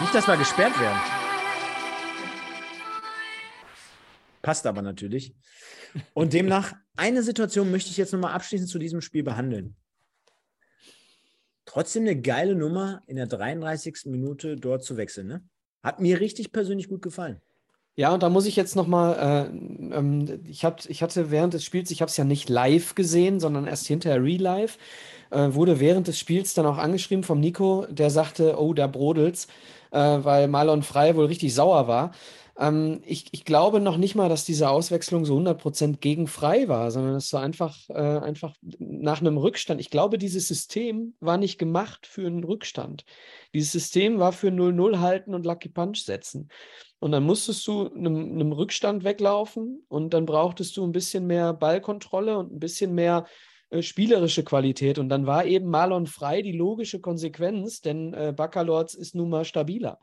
Nicht, 0.00 0.14
dass 0.14 0.28
wir 0.28 0.36
gesperrt 0.36 0.78
werden. 0.80 1.17
Passt 4.48 4.66
aber 4.66 4.80
natürlich. 4.80 5.34
Und 6.14 6.32
demnach, 6.32 6.72
eine 6.96 7.22
Situation 7.22 7.70
möchte 7.70 7.90
ich 7.90 7.98
jetzt 7.98 8.14
nochmal 8.14 8.32
abschließend 8.32 8.70
zu 8.70 8.78
diesem 8.78 9.02
Spiel 9.02 9.22
behandeln. 9.22 9.76
Trotzdem 11.66 12.04
eine 12.04 12.18
geile 12.18 12.54
Nummer, 12.54 13.02
in 13.06 13.16
der 13.16 13.26
33. 13.26 14.06
Minute 14.06 14.56
dort 14.56 14.84
zu 14.84 14.96
wechseln. 14.96 15.26
Ne? 15.26 15.42
Hat 15.82 16.00
mir 16.00 16.18
richtig 16.18 16.50
persönlich 16.50 16.88
gut 16.88 17.02
gefallen. 17.02 17.42
Ja, 17.94 18.14
und 18.14 18.22
da 18.22 18.30
muss 18.30 18.46
ich 18.46 18.56
jetzt 18.56 18.74
nochmal, 18.74 19.50
äh, 19.52 19.94
ähm, 19.94 20.40
ich, 20.46 20.64
ich 20.64 21.02
hatte 21.02 21.30
während 21.30 21.52
des 21.52 21.62
Spiels, 21.62 21.90
ich 21.90 22.00
habe 22.00 22.08
es 22.08 22.16
ja 22.16 22.24
nicht 22.24 22.48
live 22.48 22.94
gesehen, 22.94 23.40
sondern 23.40 23.66
erst 23.66 23.86
hinterher 23.86 24.22
real 24.22 24.40
live, 24.40 24.78
äh, 25.28 25.52
wurde 25.52 25.78
während 25.78 26.08
des 26.08 26.18
Spiels 26.18 26.54
dann 26.54 26.64
auch 26.64 26.78
angeschrieben 26.78 27.22
vom 27.22 27.38
Nico, 27.38 27.84
der 27.90 28.08
sagte, 28.08 28.58
oh, 28.58 28.72
da 28.72 28.86
brodelt's, 28.86 29.46
äh, 29.90 29.98
weil 29.98 30.48
Marlon 30.48 30.82
Frei 30.82 31.16
wohl 31.16 31.26
richtig 31.26 31.52
sauer 31.52 31.86
war. 31.86 32.12
Ähm, 32.58 33.02
ich, 33.04 33.26
ich 33.30 33.44
glaube 33.44 33.78
noch 33.78 33.96
nicht 33.96 34.16
mal, 34.16 34.28
dass 34.28 34.44
diese 34.44 34.68
Auswechslung 34.68 35.24
so 35.24 35.38
100% 35.38 35.98
gegen 35.98 36.26
frei 36.26 36.66
war, 36.66 36.90
sondern 36.90 37.14
es 37.14 37.32
war 37.32 37.42
einfach, 37.42 37.76
äh, 37.88 37.94
einfach 37.94 38.54
nach 38.78 39.20
einem 39.20 39.38
Rückstand. 39.38 39.80
Ich 39.80 39.90
glaube, 39.90 40.18
dieses 40.18 40.48
System 40.48 41.14
war 41.20 41.36
nicht 41.36 41.58
gemacht 41.58 42.06
für 42.06 42.26
einen 42.26 42.42
Rückstand. 42.42 43.04
Dieses 43.54 43.70
System 43.72 44.18
war 44.18 44.32
für 44.32 44.48
0-0 44.48 44.98
halten 44.98 45.34
und 45.34 45.46
Lucky 45.46 45.68
Punch 45.68 45.98
setzen. 45.98 46.48
Und 46.98 47.12
dann 47.12 47.22
musstest 47.22 47.64
du 47.68 47.92
einem, 47.94 48.32
einem 48.32 48.50
Rückstand 48.50 49.04
weglaufen 49.04 49.84
und 49.86 50.12
dann 50.12 50.26
brauchtest 50.26 50.76
du 50.76 50.84
ein 50.84 50.92
bisschen 50.92 51.28
mehr 51.28 51.54
Ballkontrolle 51.54 52.36
und 52.36 52.52
ein 52.52 52.58
bisschen 52.58 52.92
mehr 52.92 53.26
äh, 53.70 53.82
spielerische 53.82 54.42
Qualität. 54.42 54.98
Und 54.98 55.10
dann 55.10 55.26
war 55.26 55.44
eben 55.44 55.68
Marlon 55.70 56.08
frei 56.08 56.42
die 56.42 56.52
logische 56.52 57.00
Konsequenz, 57.00 57.82
denn 57.82 58.14
äh, 58.14 58.34
Baccalords 58.36 58.94
ist 58.94 59.14
nun 59.14 59.30
mal 59.30 59.44
stabiler 59.44 60.00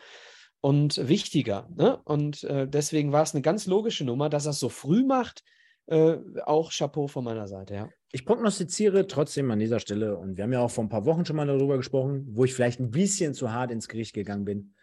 und 0.65 1.07
wichtiger. 1.07 1.69
Ne? 1.75 2.01
Und 2.05 2.43
äh, 2.43 2.67
deswegen 2.67 3.11
war 3.11 3.21
es 3.21 3.35
eine 3.35 3.43
ganz 3.43 3.67
logische 3.67 4.03
Nummer, 4.03 4.29
dass 4.29 4.47
er 4.47 4.49
es 4.49 4.59
so 4.59 4.69
früh 4.69 5.03
macht. 5.03 5.43
Äh, 5.85 6.17
auch 6.43 6.71
Chapeau 6.71 7.05
von 7.05 7.23
meiner 7.23 7.47
Seite, 7.47 7.75
ja. 7.75 7.89
Ich 8.11 8.25
prognostiziere 8.25 9.05
trotzdem 9.05 9.51
an 9.51 9.59
dieser 9.59 9.79
Stelle, 9.79 10.17
und 10.17 10.37
wir 10.37 10.43
haben 10.43 10.53
ja 10.53 10.61
auch 10.61 10.71
vor 10.71 10.83
ein 10.83 10.89
paar 10.89 11.05
Wochen 11.05 11.23
schon 11.23 11.35
mal 11.35 11.45
darüber 11.45 11.77
gesprochen, 11.77 12.25
wo 12.31 12.45
ich 12.45 12.55
vielleicht 12.55 12.79
ein 12.79 12.89
bisschen 12.89 13.35
zu 13.35 13.51
hart 13.51 13.69
ins 13.69 13.87
Gericht 13.87 14.15
gegangen 14.15 14.43
bin. 14.43 14.73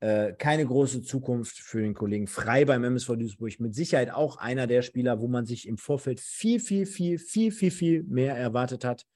Äh, 0.00 0.34
keine 0.34 0.66
große 0.66 1.00
Zukunft 1.00 1.56
für 1.56 1.80
den 1.80 1.94
Kollegen 1.94 2.26
Frei 2.26 2.66
beim 2.66 2.84
MSV 2.84 3.16
Duisburg. 3.16 3.58
Mit 3.58 3.74
Sicherheit 3.74 4.10
auch 4.12 4.36
einer 4.36 4.66
der 4.66 4.82
Spieler, 4.82 5.22
wo 5.22 5.28
man 5.28 5.46
sich 5.46 5.66
im 5.66 5.78
Vorfeld 5.78 6.20
viel, 6.20 6.60
viel, 6.60 6.84
viel, 6.84 7.18
viel, 7.18 7.52
viel, 7.52 7.70
viel 7.70 8.02
mehr 8.02 8.36
erwartet 8.36 8.84
hat. 8.84 9.06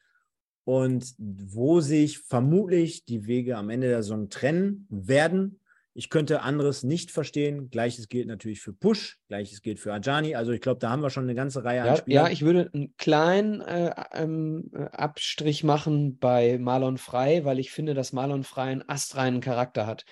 und 0.65 1.15
wo 1.19 1.81
sich 1.81 2.21
vermutlich 2.21 3.05
die 3.05 3.27
Wege 3.27 3.59
am 3.59 3.69
Ende 3.69 3.89
der 3.89 4.03
Saison 4.03 4.31
trennen 4.31 4.87
werden. 4.89 5.61
Ich 5.93 6.09
könnte 6.09 6.43
anderes 6.43 6.83
nicht 6.85 7.11
verstehen. 7.11 7.69
Gleiches 7.71 8.09
gilt 8.09 8.29
natürlich 8.29 8.61
für 8.61 8.73
Push, 8.73 9.19
gleiches 9.29 9.61
gilt 9.61 9.81
für 9.81 9.93
Ajani. 9.93 10.37
Also 10.37 10.53
ich 10.53 10.61
glaube, 10.61 10.79
da 10.79 10.91
haben 10.91 11.03
wir 11.03 11.11
schon 11.11 11.25
eine 11.25 11.35
ganze 11.35 11.65
Reihe 11.65 11.79
ja, 11.79 11.85
an 11.85 11.97
Spielern. 11.97 12.27
Ja, 12.27 12.33
ich 12.33 12.43
würde 12.43 12.71
einen 12.73 12.97
kleinen 12.97 13.61
äh, 13.61 13.93
ähm, 14.13 14.71
Abstrich 14.93 15.65
machen 15.65 16.19
bei 16.19 16.59
Marlon 16.59 16.97
Frey, 16.97 17.45
weil 17.45 17.59
ich 17.59 17.73
finde, 17.73 17.95
dass 17.95 18.13
Marlon 18.13 18.45
Frey 18.45 18.71
einen 18.71 18.89
astreinen 18.89 19.41
Charakter 19.41 19.87
hat. 19.87 20.05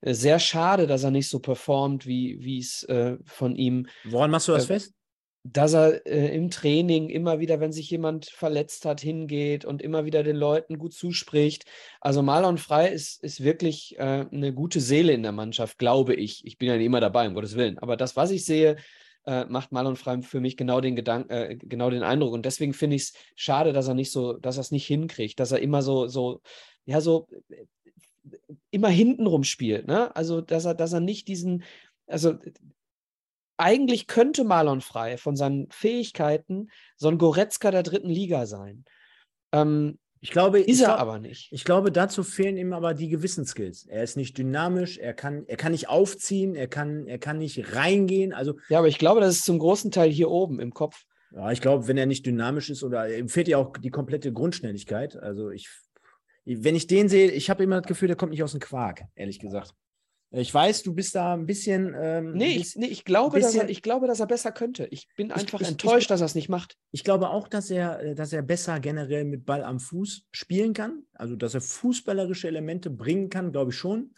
Äh, 0.00 0.14
sehr 0.14 0.38
schade, 0.38 0.86
dass 0.86 1.04
er 1.04 1.10
nicht 1.10 1.28
so 1.28 1.38
performt, 1.38 2.06
wie 2.06 2.58
es 2.58 2.82
äh, 2.84 3.16
von 3.24 3.56
ihm. 3.56 3.86
Woran 4.04 4.30
machst 4.30 4.48
du 4.48 4.52
das 4.52 4.64
äh, 4.64 4.74
fest? 4.74 4.94
Dass 5.52 5.74
er 5.74 6.06
äh, 6.06 6.34
im 6.34 6.50
Training 6.50 7.08
immer 7.08 7.38
wieder, 7.40 7.60
wenn 7.60 7.72
sich 7.72 7.90
jemand 7.90 8.26
verletzt 8.26 8.84
hat, 8.84 9.00
hingeht 9.00 9.64
und 9.64 9.82
immer 9.82 10.04
wieder 10.04 10.22
den 10.22 10.36
Leuten 10.36 10.78
gut 10.78 10.92
zuspricht. 10.92 11.64
Also 12.00 12.22
Marlon 12.22 12.58
Frei 12.58 12.88
ist, 12.88 13.22
ist 13.22 13.42
wirklich 13.42 13.98
äh, 13.98 14.26
eine 14.30 14.52
gute 14.52 14.80
Seele 14.80 15.12
in 15.12 15.22
der 15.22 15.32
Mannschaft, 15.32 15.78
glaube 15.78 16.14
ich. 16.14 16.44
Ich 16.44 16.58
bin 16.58 16.68
ja 16.68 16.76
nicht 16.76 16.86
immer 16.86 17.00
dabei, 17.00 17.28
um 17.28 17.34
Gottes 17.34 17.56
Willen. 17.56 17.78
Aber 17.78 17.96
das, 17.96 18.16
was 18.16 18.30
ich 18.30 18.44
sehe, 18.44 18.76
äh, 19.26 19.44
macht 19.46 19.72
Marlon 19.72 19.96
Frei 19.96 20.22
für 20.22 20.40
mich 20.40 20.56
genau 20.56 20.80
den 20.80 20.96
Gedanken, 20.96 21.30
äh, 21.30 21.56
genau 21.56 21.90
den 21.90 22.02
Eindruck. 22.02 22.32
Und 22.32 22.46
deswegen 22.46 22.72
finde 22.72 22.96
ich 22.96 23.02
es 23.02 23.12
schade, 23.34 23.72
dass 23.72 23.88
er 23.88 23.94
nicht 23.94 24.12
so, 24.12 24.34
dass 24.34 24.56
er 24.56 24.62
es 24.62 24.70
nicht 24.70 24.86
hinkriegt, 24.86 25.38
dass 25.38 25.52
er 25.52 25.60
immer 25.60 25.82
so, 25.82 26.08
so, 26.08 26.40
ja, 26.86 27.00
so 27.00 27.28
äh, 27.50 27.66
immer 28.70 28.88
hintenrum 28.88 29.44
spielt. 29.44 29.86
Ne? 29.86 30.14
Also, 30.16 30.40
dass 30.40 30.64
er, 30.64 30.74
dass 30.74 30.92
er 30.92 31.00
nicht 31.00 31.28
diesen, 31.28 31.62
also 32.06 32.34
eigentlich 33.56 34.06
könnte 34.06 34.44
Marlon 34.44 34.80
Frei 34.80 35.16
von 35.16 35.36
seinen 35.36 35.70
Fähigkeiten 35.70 36.70
so 36.96 37.08
ein 37.08 37.18
Goretzka 37.18 37.70
der 37.70 37.82
dritten 37.82 38.10
Liga 38.10 38.46
sein. 38.46 38.84
Ähm, 39.52 39.98
ich 40.20 40.30
glaube, 40.30 40.60
ist 40.60 40.80
er 40.80 40.88
glaub, 40.88 41.00
aber 41.00 41.18
nicht. 41.18 41.52
Ich 41.52 41.64
glaube, 41.64 41.92
dazu 41.92 42.22
fehlen 42.24 42.56
ihm 42.56 42.72
aber 42.72 42.94
die 42.94 43.08
gewissen 43.08 43.44
Skills. 43.44 43.86
Er 43.86 44.02
ist 44.02 44.16
nicht 44.16 44.36
dynamisch, 44.36 44.98
er 44.98 45.14
kann, 45.14 45.44
er 45.46 45.56
kann 45.56 45.72
nicht 45.72 45.88
aufziehen, 45.88 46.54
er 46.54 46.68
kann, 46.68 47.06
er 47.06 47.18
kann 47.18 47.38
nicht 47.38 47.74
reingehen. 47.76 48.32
Also, 48.32 48.54
ja, 48.68 48.78
aber 48.78 48.88
ich 48.88 48.98
glaube, 48.98 49.20
das 49.20 49.36
ist 49.36 49.44
zum 49.44 49.58
großen 49.58 49.90
Teil 49.90 50.10
hier 50.10 50.30
oben 50.30 50.58
im 50.58 50.72
Kopf. 50.72 51.04
Ja, 51.32 51.52
ich 51.52 51.60
glaube, 51.60 51.86
wenn 51.86 51.98
er 51.98 52.06
nicht 52.06 52.24
dynamisch 52.24 52.70
ist 52.70 52.82
oder 52.82 53.14
ihm 53.14 53.28
fehlt 53.28 53.48
ja 53.48 53.58
auch 53.58 53.76
die 53.76 53.90
komplette 53.90 54.32
Grundschnelligkeit. 54.32 55.16
Also 55.16 55.50
ich, 55.50 55.68
wenn 56.44 56.74
ich 56.74 56.86
den 56.86 57.08
sehe, 57.08 57.30
ich 57.30 57.50
habe 57.50 57.62
immer 57.62 57.80
das 57.80 57.88
Gefühl, 57.88 58.08
der 58.08 58.16
kommt 58.16 58.32
nicht 58.32 58.42
aus 58.42 58.52
dem 58.52 58.60
Quark, 58.60 59.04
ehrlich 59.14 59.38
gesagt. 59.38 59.74
Ich 60.38 60.52
weiß, 60.52 60.82
du 60.82 60.94
bist 60.94 61.14
da 61.14 61.32
ein 61.32 61.46
bisschen. 61.46 61.94
Ähm, 61.98 62.32
nee, 62.32 62.56
ich, 62.56 62.76
nee, 62.76 62.86
ich, 62.86 63.04
glaube, 63.04 63.38
bisschen, 63.38 63.60
dass 63.60 63.68
er, 63.68 63.70
ich 63.70 63.80
glaube, 63.80 64.06
dass 64.06 64.20
er 64.20 64.26
besser 64.26 64.52
könnte. 64.52 64.86
Ich 64.90 65.08
bin 65.16 65.32
einfach 65.32 65.60
ich, 65.60 65.68
enttäuscht, 65.68 66.02
ich, 66.02 66.06
dass 66.08 66.20
er 66.20 66.26
es 66.26 66.34
nicht 66.34 66.50
macht. 66.50 66.76
Ich 66.92 67.04
glaube 67.04 67.30
auch, 67.30 67.48
dass 67.48 67.70
er, 67.70 68.00
äh, 68.02 68.14
dass 68.14 68.32
er 68.32 68.42
besser 68.42 68.78
generell 68.80 69.24
mit 69.24 69.46
Ball 69.46 69.64
am 69.64 69.80
Fuß 69.80 70.26
spielen 70.32 70.74
kann. 70.74 71.04
Also, 71.14 71.36
dass 71.36 71.54
er 71.54 71.62
fußballerische 71.62 72.48
Elemente 72.48 72.90
bringen 72.90 73.30
kann, 73.30 73.50
glaube 73.50 73.70
ich 73.70 73.78
schon. 73.78 74.14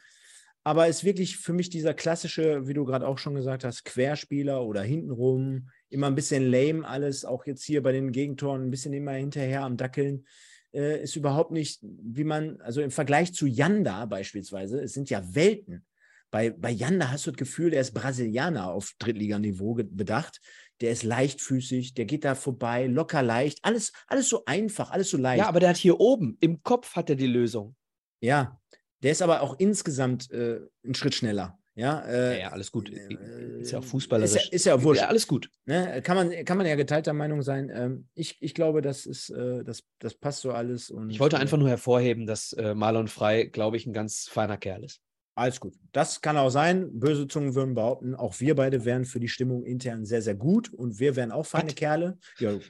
Aber 0.64 0.88
ist 0.88 1.04
wirklich 1.04 1.38
für 1.38 1.52
mich 1.52 1.70
dieser 1.70 1.94
klassische, 1.94 2.66
wie 2.66 2.74
du 2.74 2.84
gerade 2.84 3.06
auch 3.06 3.18
schon 3.18 3.34
gesagt 3.34 3.64
hast, 3.64 3.84
Querspieler 3.84 4.64
oder 4.64 4.82
hintenrum, 4.82 5.68
immer 5.88 6.08
ein 6.08 6.14
bisschen 6.14 6.50
lame 6.50 6.86
alles, 6.86 7.24
auch 7.24 7.46
jetzt 7.46 7.64
hier 7.64 7.82
bei 7.82 7.92
den 7.92 8.12
Gegentoren 8.12 8.64
ein 8.64 8.70
bisschen 8.70 8.92
immer 8.92 9.12
hinterher 9.12 9.62
am 9.62 9.76
Dackeln. 9.76 10.26
Äh, 10.74 11.02
ist 11.02 11.16
überhaupt 11.16 11.52
nicht, 11.52 11.80
wie 11.82 12.24
man, 12.24 12.60
also 12.60 12.82
im 12.82 12.90
Vergleich 12.90 13.32
zu 13.32 13.46
Yanda 13.46 14.04
beispielsweise, 14.04 14.80
es 14.82 14.92
sind 14.92 15.08
ja 15.08 15.22
Welten. 15.34 15.86
Bei, 16.30 16.50
bei 16.50 16.70
Jan, 16.70 17.00
da 17.00 17.10
hast 17.10 17.26
du 17.26 17.30
das 17.30 17.38
Gefühl, 17.38 17.70
der 17.70 17.80
ist 17.80 17.94
Brasilianer 17.94 18.70
auf 18.70 18.92
Drittliganiveau 18.98 19.74
bedacht. 19.74 20.40
Der 20.80 20.92
ist 20.92 21.02
leichtfüßig, 21.02 21.94
der 21.94 22.04
geht 22.04 22.24
da 22.24 22.34
vorbei, 22.34 22.86
locker 22.86 23.22
leicht. 23.22 23.58
Alles, 23.62 23.92
alles 24.06 24.28
so 24.28 24.44
einfach, 24.44 24.90
alles 24.90 25.10
so 25.10 25.16
leicht. 25.16 25.40
Ja, 25.40 25.48
aber 25.48 25.60
der 25.60 25.70
hat 25.70 25.76
hier 25.76 25.98
oben, 25.98 26.36
im 26.40 26.62
Kopf 26.62 26.94
hat 26.94 27.10
er 27.10 27.16
die 27.16 27.26
Lösung. 27.26 27.74
Ja, 28.20 28.60
der 29.02 29.12
ist 29.12 29.22
aber 29.22 29.40
auch 29.42 29.58
insgesamt 29.58 30.30
äh, 30.30 30.60
einen 30.84 30.94
Schritt 30.94 31.14
schneller. 31.14 31.58
Ja, 31.78 32.00
äh, 32.00 32.32
ja, 32.34 32.40
ja, 32.40 32.48
alles 32.48 32.72
gut. 32.72 32.90
Äh, 32.90 33.60
ist 33.60 33.70
ja 33.70 33.78
auch 33.78 33.84
Fußballerisch. 33.84 34.34
Ist 34.34 34.44
ja, 34.46 34.52
ist 34.52 34.66
ja 34.66 34.82
wurscht. 34.82 35.02
Ja, 35.02 35.08
alles 35.08 35.28
gut. 35.28 35.48
Ne? 35.64 36.02
Kann, 36.02 36.16
man, 36.16 36.44
kann 36.44 36.58
man 36.58 36.66
ja 36.66 36.74
geteilter 36.74 37.12
Meinung 37.12 37.42
sein. 37.42 37.70
Ähm, 37.72 38.08
ich, 38.14 38.36
ich 38.40 38.52
glaube, 38.52 38.82
das, 38.82 39.06
ist, 39.06 39.30
äh, 39.30 39.62
das, 39.62 39.84
das 40.00 40.14
passt 40.14 40.40
so 40.40 40.50
alles. 40.50 40.90
Und, 40.90 41.10
ich 41.10 41.20
wollte 41.20 41.38
einfach 41.38 41.56
nur 41.56 41.68
hervorheben, 41.68 42.26
dass 42.26 42.52
äh, 42.54 42.74
Marlon 42.74 43.06
Frei, 43.06 43.44
glaube 43.44 43.76
ich, 43.76 43.86
ein 43.86 43.92
ganz 43.92 44.26
feiner 44.28 44.56
Kerl 44.56 44.82
ist. 44.82 45.00
Alles 45.38 45.60
gut. 45.60 45.78
Das 45.92 46.20
kann 46.20 46.36
auch 46.36 46.50
sein. 46.50 46.98
Böse 46.98 47.28
Zungen 47.28 47.54
würden 47.54 47.74
behaupten, 47.74 48.16
auch 48.16 48.40
wir 48.40 48.56
beide 48.56 48.84
wären 48.84 49.04
für 49.04 49.20
die 49.20 49.28
Stimmung 49.28 49.62
intern 49.62 50.04
sehr, 50.04 50.20
sehr 50.20 50.34
gut 50.34 50.74
und 50.74 50.98
wir 50.98 51.14
wären 51.14 51.30
auch 51.30 51.46
feine 51.46 51.68
Was? 51.68 51.76
Kerle. 51.76 52.18
Ja, 52.40 52.50
gut, 52.54 52.64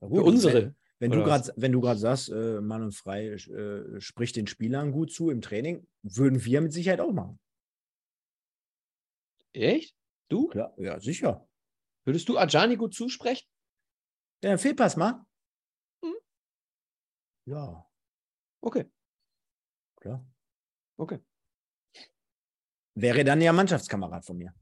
für 0.00 0.22
unsere. 0.24 0.74
Wenn, 0.98 1.12
wenn 1.12 1.72
du 1.72 1.80
gerade 1.80 2.00
sagst, 2.00 2.30
äh, 2.30 2.60
Mann 2.60 2.82
und 2.82 2.96
Frei 2.96 3.28
äh, 3.28 4.00
spricht 4.00 4.34
den 4.34 4.48
Spielern 4.48 4.90
gut 4.90 5.12
zu 5.12 5.30
im 5.30 5.40
Training, 5.40 5.86
würden 6.02 6.44
wir 6.44 6.60
mit 6.60 6.72
Sicherheit 6.72 7.00
auch 7.00 7.12
machen. 7.12 7.38
Echt? 9.52 9.94
Du? 10.28 10.48
Klar, 10.48 10.74
ja, 10.78 10.98
sicher. 10.98 11.48
Würdest 12.04 12.28
du 12.28 12.38
Ajani 12.38 12.74
gut 12.74 12.92
zusprechen? 12.92 13.46
Ja, 14.42 14.58
Fehlpass 14.58 14.96
mal. 14.96 15.24
Hm? 16.02 16.14
Ja. 17.46 17.86
Okay. 18.62 18.90
Klar. 19.94 20.26
Okay. 20.96 21.20
Wäre 22.94 23.24
dann 23.24 23.40
ja 23.40 23.52
Mannschaftskamerad 23.52 24.24
von 24.24 24.36
mir. 24.36 24.54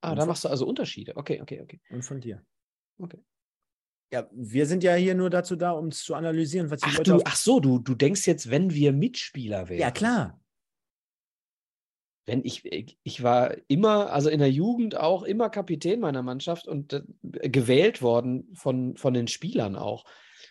Ah, 0.00 0.14
da 0.14 0.26
machst 0.26 0.44
du 0.44 0.48
also 0.48 0.66
Unterschiede. 0.66 1.16
Okay, 1.16 1.40
okay, 1.40 1.60
okay. 1.60 1.80
Und 1.90 2.02
von 2.02 2.20
dir. 2.20 2.44
Okay. 2.98 3.18
Ja, 4.12 4.28
wir 4.32 4.66
sind 4.66 4.82
ja 4.82 4.94
hier 4.94 5.14
nur 5.14 5.28
dazu 5.28 5.54
da, 5.56 5.72
um 5.72 5.88
es 5.88 6.02
zu 6.02 6.14
analysieren, 6.14 6.70
was 6.70 6.80
die 6.80 6.86
ach, 6.88 6.98
Leute. 6.98 7.10
Du, 7.12 7.22
ach 7.24 7.36
so, 7.36 7.60
du, 7.60 7.78
du 7.78 7.94
denkst 7.94 8.26
jetzt, 8.26 8.50
wenn 8.50 8.72
wir 8.72 8.92
Mitspieler 8.92 9.68
wären. 9.68 9.80
Ja, 9.80 9.90
klar. 9.90 10.40
Wenn 12.24 12.44
ich, 12.44 12.64
ich 13.02 13.22
war 13.22 13.56
immer, 13.68 14.12
also 14.12 14.28
in 14.28 14.38
der 14.38 14.50
Jugend 14.50 14.96
auch 14.96 15.22
immer 15.22 15.50
Kapitän 15.50 16.00
meiner 16.00 16.22
Mannschaft 16.22 16.68
und 16.68 16.92
äh, 16.92 17.02
gewählt 17.48 18.02
worden 18.02 18.50
von, 18.54 18.96
von 18.96 19.14
den 19.14 19.28
Spielern 19.28 19.76
auch. 19.76 20.04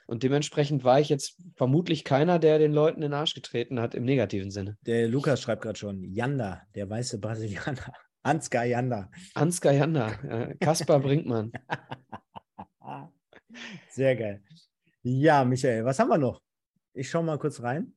Und 0.07 0.23
dementsprechend 0.23 0.85
war 0.85 1.01
ich 1.01 1.09
jetzt 1.09 1.37
vermutlich 1.55 2.05
keiner, 2.05 2.39
der 2.39 2.59
den 2.59 2.71
Leuten 2.71 2.97
in 2.97 3.11
den 3.11 3.13
Arsch 3.13 3.35
getreten 3.35 3.79
hat, 3.79 3.93
im 3.93 4.05
negativen 4.05 4.51
Sinne. 4.51 4.77
Der 4.81 5.07
Lukas 5.07 5.41
schreibt 5.41 5.61
gerade 5.61 5.77
schon, 5.77 6.01
Janda, 6.01 6.61
der 6.75 6.89
weiße 6.89 7.19
Brasilianer. 7.19 7.93
Ansgar 8.23 8.65
Janda. 8.65 9.11
Ansgar 9.35 9.73
Janda, 9.73 10.11
äh, 10.23 10.55
Kaspar 10.55 11.01
Brinkmann. 11.01 11.51
Sehr 13.89 14.15
geil. 14.15 14.41
Ja, 15.03 15.43
Michael, 15.43 15.85
was 15.85 15.99
haben 15.99 16.09
wir 16.09 16.17
noch? 16.17 16.41
Ich 16.93 17.09
schaue 17.09 17.23
mal 17.23 17.37
kurz 17.37 17.61
rein. 17.61 17.93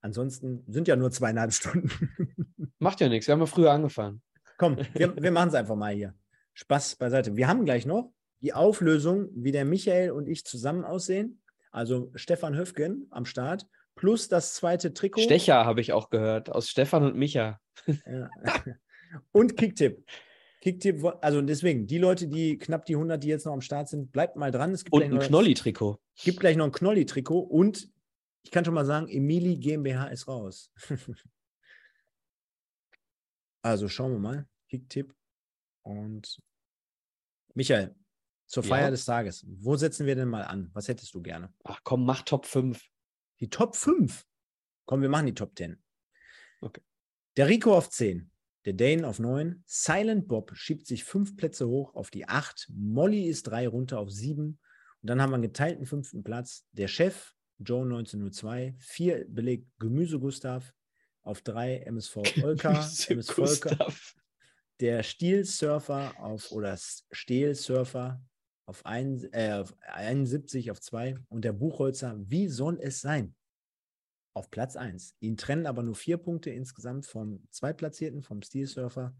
Ansonsten 0.00 0.64
sind 0.66 0.86
ja 0.88 0.96
nur 0.96 1.10
zweieinhalb 1.10 1.52
Stunden. 1.52 1.88
Macht 2.78 3.00
ja 3.00 3.08
nichts, 3.08 3.26
wir 3.28 3.32
haben 3.32 3.40
ja 3.40 3.46
früher 3.46 3.72
angefangen. 3.72 4.22
Komm, 4.58 4.76
wir, 4.92 5.16
wir 5.16 5.30
machen 5.30 5.48
es 5.48 5.54
einfach 5.54 5.76
mal 5.76 5.94
hier. 5.94 6.14
Spaß 6.54 6.96
beiseite. 6.96 7.36
Wir 7.36 7.48
haben 7.48 7.64
gleich 7.64 7.86
noch 7.86 8.12
die 8.40 8.52
Auflösung, 8.52 9.30
wie 9.34 9.52
der 9.52 9.64
Michael 9.64 10.10
und 10.10 10.28
ich 10.28 10.44
zusammen 10.44 10.84
aussehen. 10.84 11.40
Also 11.74 12.12
Stefan 12.14 12.54
Höfgen 12.54 13.08
am 13.10 13.26
Start, 13.26 13.66
plus 13.96 14.28
das 14.28 14.54
zweite 14.54 14.94
Trikot. 14.94 15.22
Stecher 15.22 15.64
habe 15.64 15.80
ich 15.80 15.92
auch 15.92 16.08
gehört, 16.08 16.48
aus 16.48 16.68
Stefan 16.68 17.02
und 17.02 17.16
Micha. 17.16 17.60
Ja. 17.86 18.30
Und 19.32 19.56
Kicktipp. 19.56 20.04
Kicktipp, 20.60 21.04
also 21.20 21.40
deswegen, 21.40 21.86
die 21.86 21.98
Leute, 21.98 22.26
die 22.26 22.58
knapp 22.58 22.84
die 22.86 22.94
100, 22.94 23.22
die 23.22 23.28
jetzt 23.28 23.46
noch 23.46 23.52
am 23.52 23.60
Start 23.60 23.88
sind, 23.88 24.10
bleibt 24.10 24.34
mal 24.34 24.50
dran. 24.50 24.72
Es 24.72 24.82
gibt 24.84 24.92
und 24.92 25.02
ein 25.02 25.18
Knolli-Trikot. 25.20 26.00
Es 26.16 26.24
gibt 26.24 26.40
gleich 26.40 26.56
noch 26.56 26.64
ein 26.64 26.72
Knolli-Trikot 26.72 27.38
und 27.38 27.88
ich 28.42 28.50
kann 28.50 28.64
schon 28.64 28.74
mal 28.74 28.84
sagen, 28.84 29.08
Emili 29.08 29.56
GmbH 29.56 30.06
ist 30.06 30.26
raus. 30.26 30.72
also 33.62 33.88
schauen 33.88 34.12
wir 34.12 34.18
mal. 34.18 34.48
Kicktipp 34.68 35.14
und 35.82 36.40
Michael, 37.54 37.94
zur 38.46 38.62
Feier 38.62 38.84
ja. 38.84 38.90
des 38.90 39.04
Tages. 39.04 39.44
Wo 39.48 39.76
setzen 39.76 40.06
wir 40.06 40.14
denn 40.14 40.28
mal 40.28 40.42
an? 40.42 40.70
Was 40.72 40.88
hättest 40.88 41.14
du 41.14 41.22
gerne? 41.22 41.52
Ach 41.64 41.80
komm, 41.82 42.04
mach 42.04 42.22
Top 42.22 42.46
5. 42.46 42.82
Die 43.40 43.50
Top 43.50 43.76
5? 43.76 44.24
Komm, 44.86 45.02
wir 45.02 45.08
machen 45.08 45.26
die 45.26 45.34
Top 45.34 45.56
10. 45.56 45.82
Okay. 46.60 46.82
Der 47.36 47.48
Rico 47.48 47.76
auf 47.76 47.90
10. 47.90 48.30
Der 48.64 48.72
Dane 48.72 49.06
auf 49.06 49.18
9. 49.18 49.62
Silent 49.66 50.28
Bob 50.28 50.52
schiebt 50.54 50.86
sich 50.86 51.04
fünf 51.04 51.36
Plätze 51.36 51.68
hoch 51.68 51.94
auf 51.94 52.10
die 52.10 52.28
8. 52.28 52.70
Molly 52.74 53.26
ist 53.26 53.44
drei 53.44 53.68
runter 53.68 53.98
auf 53.98 54.10
7. 54.10 54.46
Und 54.46 54.58
dann 55.02 55.20
haben 55.20 55.30
wir 55.30 55.34
einen 55.34 55.42
geteilten 55.42 55.84
fünften 55.84 56.22
Platz. 56.22 56.64
Der 56.72 56.88
Chef, 56.88 57.34
Joe 57.58 57.82
1902. 57.82 58.74
4 58.78 59.26
belegt 59.28 59.68
Gemüse 59.78 60.18
Gustav. 60.18 60.72
Auf 61.22 61.42
3 61.42 61.80
MSV 61.80 62.16
Olka. 62.42 62.88
MSV 63.08 63.38
Olka. 63.38 63.92
Der 64.80 65.02
Stielsurfer 65.02 66.14
auf 66.18 66.50
oder 66.50 66.76
Stehlsurfer 67.10 68.20
auf, 68.66 68.84
ein, 68.86 69.26
äh, 69.32 69.52
auf 69.52 69.74
71 69.82 70.70
auf 70.70 70.80
2 70.80 71.16
und 71.28 71.44
der 71.44 71.52
Buchholzer, 71.52 72.16
wie 72.18 72.48
soll 72.48 72.78
es 72.80 73.00
sein? 73.00 73.34
Auf 74.32 74.50
Platz 74.50 74.76
1. 74.76 75.14
Ihn 75.20 75.36
trennen 75.36 75.66
aber 75.66 75.82
nur 75.82 75.94
vier 75.94 76.16
Punkte 76.16 76.50
insgesamt 76.50 77.06
vom 77.06 77.46
Zweitplatzierten, 77.50 78.22
vom 78.22 78.42
Steel 78.42 78.66
Surfer. 78.66 79.14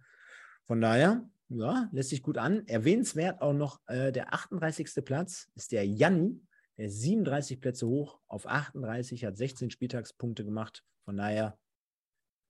Von 0.65 0.81
daher, 0.81 1.29
ja, 1.49 1.89
lässt 1.93 2.11
sich 2.11 2.23
gut 2.23 2.39
an. 2.39 2.67
Erwähnenswert 2.67 3.41
auch 3.41 3.53
noch 3.53 3.81
äh, 3.87 4.11
der 4.11 4.35
38. 4.35 5.05
Platz 5.05 5.49
ist 5.55 5.73
der 5.73 5.87
Janni. 5.87 6.41
Er 6.77 6.87
ist 6.87 7.01
37 7.01 7.61
Plätze 7.61 7.87
hoch 7.87 8.19
auf 8.27 8.47
38, 8.47 9.25
hat 9.25 9.37
16 9.37 9.71
Spieltagspunkte 9.71 10.45
gemacht. 10.45 10.83
Von 11.05 11.17
daher, 11.17 11.57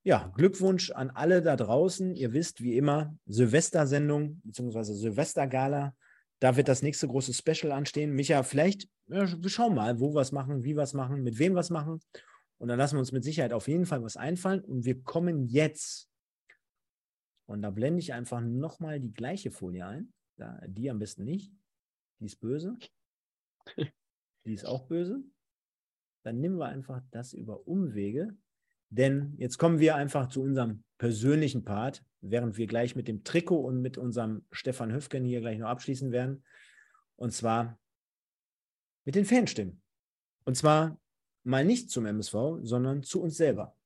ja, 0.04 0.32
Glückwunsch 0.36 0.90
an 0.90 1.10
alle 1.10 1.42
da 1.42 1.56
draußen. 1.56 2.14
Ihr 2.14 2.32
wisst, 2.32 2.62
wie 2.62 2.78
immer, 2.78 3.14
Silvestersendung 3.26 4.40
bzw. 4.44 4.94
Silvestergala. 4.94 5.94
Da 6.44 6.56
wird 6.56 6.68
das 6.68 6.82
nächste 6.82 7.08
große 7.08 7.32
Special 7.32 7.72
anstehen. 7.72 8.12
Micha, 8.12 8.42
vielleicht, 8.42 8.86
ja, 9.06 9.26
wir 9.42 9.48
schauen 9.48 9.74
mal, 9.74 9.98
wo 9.98 10.12
wir 10.14 10.20
es 10.20 10.30
machen, 10.30 10.62
wie 10.62 10.76
wir 10.76 10.82
es 10.82 10.92
machen, 10.92 11.22
mit 11.22 11.38
wem 11.38 11.54
wir 11.54 11.60
es 11.60 11.70
machen. 11.70 12.00
Und 12.58 12.68
dann 12.68 12.76
lassen 12.76 12.96
wir 12.96 12.98
uns 12.98 13.12
mit 13.12 13.24
Sicherheit 13.24 13.54
auf 13.54 13.66
jeden 13.66 13.86
Fall 13.86 14.02
was 14.02 14.18
einfallen. 14.18 14.62
Und 14.62 14.84
wir 14.84 15.02
kommen 15.02 15.46
jetzt. 15.46 16.10
Und 17.46 17.62
da 17.62 17.70
blende 17.70 18.00
ich 18.00 18.12
einfach 18.12 18.42
nochmal 18.42 19.00
die 19.00 19.14
gleiche 19.14 19.50
Folie 19.50 19.86
ein. 19.86 20.12
Da, 20.36 20.60
die 20.66 20.90
am 20.90 20.98
besten 20.98 21.24
nicht. 21.24 21.50
Die 22.20 22.26
ist 22.26 22.40
böse. 22.40 22.76
Die 24.44 24.52
ist 24.52 24.66
auch 24.66 24.86
böse. 24.86 25.24
Dann 26.26 26.40
nehmen 26.40 26.58
wir 26.58 26.66
einfach 26.66 27.00
das 27.10 27.32
über 27.32 27.66
Umwege. 27.66 28.36
Denn 28.96 29.34
jetzt 29.38 29.58
kommen 29.58 29.80
wir 29.80 29.96
einfach 29.96 30.28
zu 30.28 30.40
unserem 30.40 30.84
persönlichen 30.98 31.64
Part, 31.64 32.04
während 32.20 32.56
wir 32.56 32.68
gleich 32.68 32.94
mit 32.94 33.08
dem 33.08 33.24
Trikot 33.24 33.58
und 33.58 33.82
mit 33.82 33.98
unserem 33.98 34.44
Stefan 34.52 34.92
Höfgen 34.92 35.24
hier 35.24 35.40
gleich 35.40 35.58
noch 35.58 35.68
abschließen 35.68 36.12
werden. 36.12 36.44
Und 37.16 37.32
zwar 37.32 37.76
mit 39.04 39.16
den 39.16 39.24
Fanstimmen. 39.24 39.82
Und 40.44 40.56
zwar 40.56 40.96
mal 41.42 41.64
nicht 41.64 41.90
zum 41.90 42.06
MSV, 42.06 42.60
sondern 42.62 43.02
zu 43.02 43.20
uns 43.20 43.36
selber. 43.36 43.76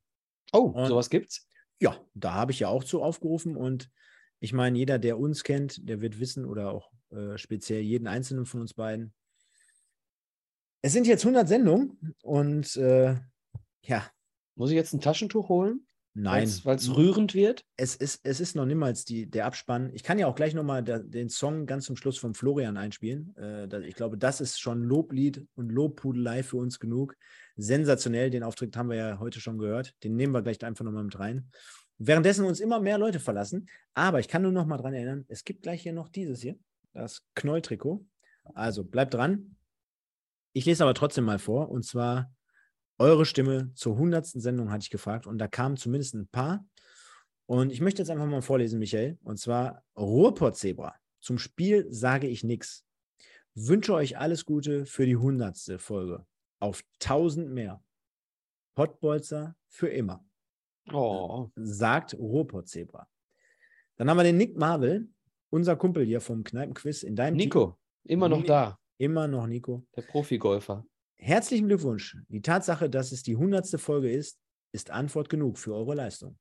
Oh, 0.52 0.72
und 0.74 0.88
sowas 0.88 1.08
gibt's? 1.08 1.48
Ja, 1.80 1.98
da 2.12 2.34
habe 2.34 2.52
ich 2.52 2.60
ja 2.60 2.68
auch 2.68 2.84
zu 2.84 3.02
aufgerufen 3.02 3.56
und 3.56 3.90
ich 4.40 4.52
meine, 4.52 4.76
jeder, 4.76 4.98
der 4.98 5.18
uns 5.18 5.42
kennt, 5.42 5.88
der 5.88 6.02
wird 6.02 6.20
wissen 6.20 6.44
oder 6.44 6.70
auch 6.70 6.92
äh, 7.10 7.38
speziell 7.38 7.80
jeden 7.80 8.06
einzelnen 8.06 8.44
von 8.44 8.60
uns 8.60 8.74
beiden. 8.74 9.14
Es 10.82 10.92
sind 10.92 11.06
jetzt 11.06 11.24
100 11.24 11.48
Sendungen 11.48 12.14
und 12.22 12.76
äh, 12.76 13.16
ja. 13.84 14.10
Muss 14.58 14.70
ich 14.70 14.76
jetzt 14.76 14.92
ein 14.92 15.00
Taschentuch 15.00 15.48
holen? 15.48 15.86
Nein. 16.14 16.52
Weil 16.64 16.74
es 16.74 16.96
rührend 16.96 17.32
wird? 17.32 17.64
Es 17.76 17.94
ist, 17.94 18.20
es 18.24 18.40
ist 18.40 18.56
noch 18.56 18.66
niemals 18.66 19.04
die, 19.04 19.30
der 19.30 19.46
Abspann. 19.46 19.90
Ich 19.94 20.02
kann 20.02 20.18
ja 20.18 20.26
auch 20.26 20.34
gleich 20.34 20.52
nochmal 20.52 20.82
den 20.82 21.28
Song 21.28 21.64
ganz 21.66 21.84
zum 21.84 21.94
Schluss 21.94 22.18
von 22.18 22.34
Florian 22.34 22.76
einspielen. 22.76 23.36
Äh, 23.36 23.86
ich 23.86 23.94
glaube, 23.94 24.18
das 24.18 24.40
ist 24.40 24.60
schon 24.60 24.82
Loblied 24.82 25.46
und 25.54 25.70
Lobpudelei 25.70 26.42
für 26.42 26.56
uns 26.56 26.80
genug. 26.80 27.14
Sensationell. 27.56 28.30
Den 28.30 28.42
Auftritt 28.42 28.76
haben 28.76 28.90
wir 28.90 28.96
ja 28.96 29.18
heute 29.20 29.40
schon 29.40 29.58
gehört. 29.58 29.94
Den 30.02 30.16
nehmen 30.16 30.34
wir 30.34 30.42
gleich 30.42 30.62
einfach 30.64 30.84
nochmal 30.84 31.04
mit 31.04 31.16
rein. 31.20 31.52
Währenddessen 31.98 32.44
uns 32.44 32.58
immer 32.58 32.80
mehr 32.80 32.98
Leute 32.98 33.20
verlassen. 33.20 33.68
Aber 33.94 34.18
ich 34.18 34.26
kann 34.26 34.42
nur 34.42 34.52
noch 34.52 34.66
mal 34.66 34.78
dran 34.78 34.94
erinnern, 34.94 35.24
es 35.28 35.44
gibt 35.44 35.62
gleich 35.62 35.82
hier 35.82 35.92
noch 35.92 36.08
dieses 36.08 36.40
hier, 36.40 36.56
das 36.94 37.22
Knolltrikot. 37.36 38.04
Also 38.54 38.82
bleibt 38.82 39.14
dran. 39.14 39.54
Ich 40.52 40.64
lese 40.64 40.82
aber 40.82 40.94
trotzdem 40.94 41.24
mal 41.24 41.38
vor. 41.38 41.68
Und 41.68 41.84
zwar 41.84 42.32
eure 42.98 43.24
Stimme 43.24 43.72
zur 43.74 43.96
hundertsten 43.96 44.40
Sendung 44.40 44.70
hatte 44.70 44.82
ich 44.82 44.90
gefragt. 44.90 45.26
Und 45.26 45.38
da 45.38 45.48
kamen 45.48 45.76
zumindest 45.76 46.14
ein 46.14 46.28
paar. 46.28 46.66
Und 47.46 47.72
ich 47.72 47.80
möchte 47.80 48.02
jetzt 48.02 48.10
einfach 48.10 48.26
mal 48.26 48.42
vorlesen, 48.42 48.78
Michael. 48.78 49.18
Und 49.22 49.38
zwar 49.38 49.84
Ruhrpott-Zebra. 49.96 50.94
Zum 51.20 51.38
Spiel 51.38 51.86
sage 51.90 52.26
ich 52.26 52.44
nichts. 52.44 52.84
Wünsche 53.54 53.94
euch 53.94 54.18
alles 54.18 54.44
Gute 54.44 54.84
für 54.86 55.06
die 55.06 55.16
hundertste 55.16 55.78
Folge. 55.78 56.26
Auf 56.60 56.82
tausend 56.98 57.50
mehr. 57.50 57.82
Pottbolzer 58.74 59.56
für 59.68 59.88
immer. 59.88 60.24
Oh. 60.92 61.50
Sagt 61.56 62.14
Ruhrpott-Zebra. 62.14 63.08
Dann 63.96 64.10
haben 64.10 64.16
wir 64.16 64.24
den 64.24 64.36
Nick 64.36 64.56
Marvel, 64.56 65.08
unser 65.50 65.76
Kumpel 65.76 66.04
hier 66.04 66.20
vom 66.20 66.44
Kneipenquiz 66.44 67.02
in 67.02 67.16
deinem 67.16 67.36
Nico, 67.36 67.66
Team. 68.04 68.12
immer 68.12 68.28
noch 68.28 68.44
da. 68.44 68.78
Immer 68.98 69.26
noch 69.26 69.46
Nico. 69.46 69.84
Der 69.96 70.02
Profigolfer. 70.02 70.84
Herzlichen 71.20 71.66
Glückwunsch. 71.66 72.16
Die 72.28 72.40
Tatsache, 72.40 72.88
dass 72.88 73.10
es 73.10 73.22
die 73.22 73.36
hundertste 73.36 73.78
Folge 73.78 74.10
ist, 74.10 74.38
ist 74.72 74.90
Antwort 74.90 75.28
genug 75.28 75.58
für 75.58 75.74
eure 75.74 75.94
Leistung. 75.94 76.38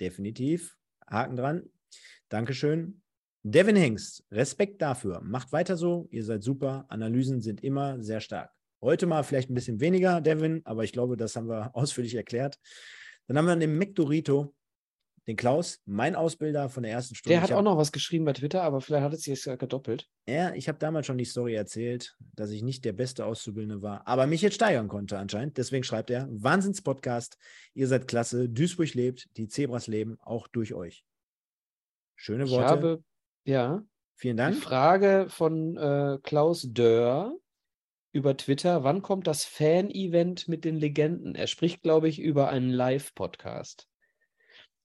Definitiv. 0.00 0.76
Haken 1.06 1.36
dran. 1.36 1.70
Dankeschön. 2.28 3.02
Devin 3.42 3.76
Hengst, 3.76 4.24
Respekt 4.30 4.80
dafür. 4.80 5.20
Macht 5.22 5.52
weiter 5.52 5.76
so. 5.76 6.08
Ihr 6.10 6.24
seid 6.24 6.42
super. 6.42 6.86
Analysen 6.88 7.40
sind 7.40 7.62
immer 7.62 8.02
sehr 8.02 8.20
stark. 8.20 8.50
Heute 8.80 9.06
mal 9.06 9.22
vielleicht 9.22 9.50
ein 9.50 9.54
bisschen 9.54 9.80
weniger, 9.80 10.20
Devin, 10.20 10.62
aber 10.64 10.84
ich 10.84 10.92
glaube, 10.92 11.16
das 11.16 11.36
haben 11.36 11.48
wir 11.48 11.70
ausführlich 11.76 12.14
erklärt. 12.14 12.58
Dann 13.26 13.36
haben 13.36 13.46
wir 13.46 13.56
den 13.56 13.76
McDorito, 13.76 14.54
den 15.26 15.36
Klaus, 15.36 15.80
mein 15.86 16.14
Ausbilder 16.14 16.68
von 16.68 16.82
der 16.82 16.92
ersten 16.92 17.14
Stunde. 17.14 17.34
Der 17.34 17.42
hat 17.42 17.50
hab, 17.50 17.58
auch 17.58 17.62
noch 17.62 17.78
was 17.78 17.92
geschrieben 17.92 18.24
bei 18.24 18.34
Twitter, 18.34 18.62
aber 18.62 18.80
vielleicht 18.80 19.04
hat 19.04 19.12
es 19.12 19.22
sich 19.22 19.44
jetzt 19.44 19.58
gedoppelt. 19.58 20.08
Ja, 20.26 20.54
ich 20.54 20.68
habe 20.68 20.78
damals 20.78 21.06
schon 21.06 21.18
die 21.18 21.24
Story 21.24 21.54
erzählt, 21.54 22.16
dass 22.34 22.50
ich 22.50 22.62
nicht 22.62 22.84
der 22.84 22.92
beste 22.92 23.24
Auszubildende 23.24 23.82
war, 23.82 24.06
aber 24.06 24.26
mich 24.26 24.42
jetzt 24.42 24.54
steigern 24.54 24.88
konnte 24.88 25.18
anscheinend. 25.18 25.56
Deswegen 25.56 25.84
schreibt 25.84 26.10
er: 26.10 26.28
Wahnsinns-Podcast, 26.30 27.38
ihr 27.72 27.88
seid 27.88 28.06
klasse, 28.06 28.48
Duisburg 28.48 28.94
lebt, 28.94 29.28
die 29.36 29.48
Zebras 29.48 29.86
leben, 29.86 30.18
auch 30.20 30.46
durch 30.48 30.74
euch. 30.74 31.04
Schöne 32.16 32.48
Worte. 32.50 32.64
Ich 32.64 32.70
habe, 32.70 33.04
ja. 33.44 33.82
Vielen 34.16 34.36
Dank. 34.36 34.54
Die 34.54 34.60
Frage 34.60 35.26
von 35.28 35.76
äh, 35.76 36.18
Klaus 36.22 36.66
Dörr 36.70 37.36
über 38.12 38.36
Twitter, 38.36 38.84
wann 38.84 39.02
kommt 39.02 39.26
das 39.26 39.44
Fan-Event 39.44 40.46
mit 40.46 40.64
den 40.64 40.76
Legenden? 40.76 41.34
Er 41.34 41.48
spricht, 41.48 41.82
glaube 41.82 42.08
ich, 42.08 42.20
über 42.20 42.48
einen 42.48 42.70
Live-Podcast. 42.70 43.88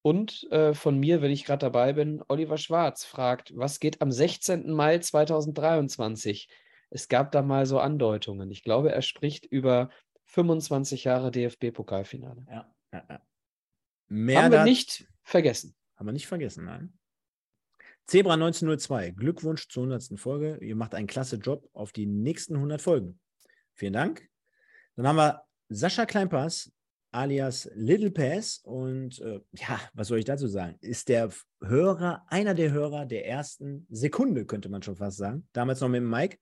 Und 0.02 0.48
äh, 0.52 0.74
von 0.74 0.98
mir, 0.98 1.22
wenn 1.22 1.32
ich 1.32 1.46
gerade 1.46 1.66
dabei 1.66 1.94
bin, 1.94 2.24
Oliver 2.28 2.58
Schwarz 2.58 3.04
fragt, 3.04 3.56
was 3.56 3.80
geht 3.80 4.02
am 4.02 4.12
16. 4.12 4.72
Mai 4.72 5.00
2023? 5.00 6.50
Es 6.90 7.08
gab 7.08 7.32
da 7.32 7.42
mal 7.42 7.66
so 7.66 7.80
Andeutungen. 7.80 8.50
Ich 8.50 8.64
glaube, 8.64 8.92
er 8.92 9.02
spricht 9.02 9.46
über 9.46 9.90
25 10.26 11.04
Jahre 11.04 11.32
DFB-Pokalfinale. 11.32 12.46
Ja, 12.50 12.74
ja, 12.94 13.06
ja. 13.10 13.22
Mehr 14.08 14.44
Haben 14.44 14.52
wir 14.52 14.64
nicht 14.64 15.08
vergessen. 15.22 15.76
Haben 15.96 16.08
wir 16.08 16.14
nicht 16.14 16.28
vergessen, 16.28 16.66
nein. 16.66 16.94
Zebra 18.06 18.34
1902, 18.34 19.12
Glückwunsch 19.12 19.68
zur 19.68 19.84
100. 19.84 20.20
Folge. 20.20 20.58
Ihr 20.62 20.76
macht 20.76 20.96
einen 20.96 21.06
klasse 21.06 21.36
Job 21.36 21.70
auf 21.74 21.92
die 21.92 22.08
nächsten 22.08 22.56
100 22.56 22.82
Folgen. 22.82 23.20
Vielen 23.76 23.94
Dank. 23.94 24.28
Dann 24.96 25.08
haben 25.08 25.18
wir 25.18 25.44
Sascha 25.70 26.08
Kleinpass 26.08 26.72
alias 27.12 27.70
Little 27.76 28.12
Pass 28.12 28.62
und 28.64 29.20
äh, 29.20 29.40
ja, 29.54 29.80
was 29.94 30.08
soll 30.08 30.20
ich 30.20 30.26
dazu 30.26 30.48
sagen? 30.48 30.76
Ist 30.82 31.10
der 31.10 31.30
Hörer, 31.62 32.24
einer 32.28 32.54
der 32.54 32.72
Hörer 32.72 33.06
der 33.06 33.28
ersten 33.28 33.86
Sekunde, 33.90 34.46
könnte 34.46 34.70
man 34.70 34.84
schon 34.84 34.96
fast 34.96 35.18
sagen. 35.18 35.48
Damals 35.54 35.82
noch 35.82 35.90
mit 35.90 36.02
dem 36.02 36.10
Mike. 36.10 36.38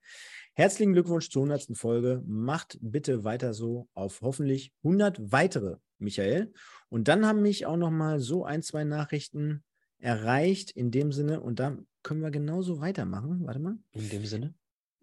Herzlichen 0.54 0.92
Glückwunsch 0.92 1.30
zur 1.30 1.42
100. 1.42 1.76
Folge. 1.76 2.22
Macht 2.26 2.78
bitte 2.80 3.24
weiter 3.24 3.54
so 3.54 3.88
auf 3.94 4.20
hoffentlich 4.22 4.72
100 4.82 5.32
weitere, 5.32 5.76
Michael. 5.98 6.52
Und 6.88 7.08
dann 7.08 7.26
haben 7.26 7.42
mich 7.42 7.66
auch 7.66 7.76
noch 7.76 7.90
mal 7.90 8.20
so 8.20 8.44
ein, 8.44 8.62
zwei 8.62 8.84
Nachrichten 8.84 9.62
erreicht 9.98 10.70
in 10.70 10.90
dem 10.90 11.12
Sinne 11.12 11.40
und 11.40 11.58
da 11.58 11.76
können 12.02 12.22
wir 12.22 12.30
genauso 12.30 12.80
weitermachen. 12.80 13.40
Warte 13.44 13.60
mal. 13.60 13.78
In 13.92 14.08
dem 14.08 14.24
Sinne? 14.24 14.54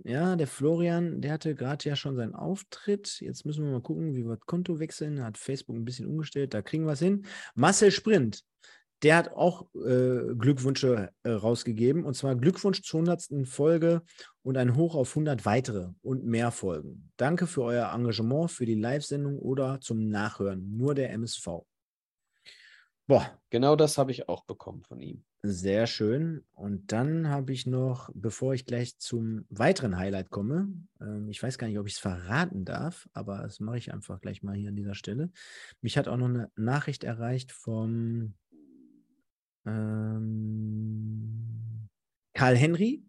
Ja, 0.03 0.35
der 0.35 0.47
Florian, 0.47 1.21
der 1.21 1.31
hatte 1.31 1.55
gerade 1.55 1.87
ja 1.87 1.95
schon 1.95 2.15
seinen 2.15 2.35
Auftritt. 2.35 3.19
Jetzt 3.21 3.45
müssen 3.45 3.63
wir 3.63 3.71
mal 3.71 3.81
gucken, 3.81 4.13
wie 4.13 4.25
wir 4.25 4.35
das 4.35 4.45
Konto 4.45 4.79
wechseln. 4.79 5.23
Hat 5.23 5.37
Facebook 5.37 5.75
ein 5.75 5.85
bisschen 5.85 6.07
umgestellt, 6.07 6.53
da 6.53 6.61
kriegen 6.61 6.85
wir 6.85 6.93
es 6.93 6.99
hin. 6.99 7.25
Marcel 7.55 7.91
Sprint, 7.91 8.43
der 9.03 9.17
hat 9.17 9.33
auch 9.33 9.67
äh, 9.75 10.33
Glückwünsche 10.37 11.11
äh, 11.23 11.29
rausgegeben. 11.29 12.03
Und 12.03 12.15
zwar 12.15 12.35
Glückwunsch 12.35 12.81
zur 12.81 13.01
100. 13.01 13.47
Folge 13.47 14.01
und 14.41 14.57
ein 14.57 14.75
Hoch 14.75 14.95
auf 14.95 15.11
100 15.11 15.45
weitere 15.45 15.89
und 16.01 16.25
mehr 16.25 16.51
Folgen. 16.51 17.11
Danke 17.17 17.47
für 17.47 17.63
euer 17.63 17.93
Engagement 17.93 18.51
für 18.51 18.65
die 18.65 18.75
Live-Sendung 18.75 19.39
oder 19.39 19.79
zum 19.79 20.09
Nachhören. 20.09 20.75
Nur 20.75 20.95
der 20.95 21.11
MSV. 21.11 21.65
Boah. 23.07 23.39
Genau 23.49 23.75
das 23.75 23.97
habe 23.97 24.11
ich 24.11 24.27
auch 24.27 24.43
bekommen 24.45 24.83
von 24.83 24.99
ihm. 24.99 25.23
Sehr 25.47 25.85
schön. 25.85 26.43
Und 26.55 26.91
dann 26.91 27.29
habe 27.29 27.53
ich 27.53 27.67
noch, 27.67 28.09
bevor 28.15 28.55
ich 28.55 28.65
gleich 28.65 28.97
zum 28.97 29.45
weiteren 29.49 29.95
Highlight 29.95 30.31
komme, 30.31 30.73
ähm, 30.99 31.29
ich 31.29 31.43
weiß 31.43 31.59
gar 31.59 31.67
nicht, 31.67 31.77
ob 31.77 31.85
ich 31.85 31.93
es 31.93 31.99
verraten 31.99 32.65
darf, 32.65 33.07
aber 33.13 33.43
das 33.43 33.59
mache 33.59 33.77
ich 33.77 33.93
einfach 33.93 34.19
gleich 34.21 34.41
mal 34.41 34.55
hier 34.55 34.69
an 34.69 34.75
dieser 34.75 34.95
Stelle. 34.95 35.29
Mich 35.81 35.99
hat 35.99 36.07
auch 36.07 36.17
noch 36.17 36.29
eine 36.29 36.49
Nachricht 36.55 37.03
erreicht 37.03 37.51
vom 37.51 38.33
ähm, 39.67 41.89
Karl 42.33 42.55
Henry. 42.55 43.03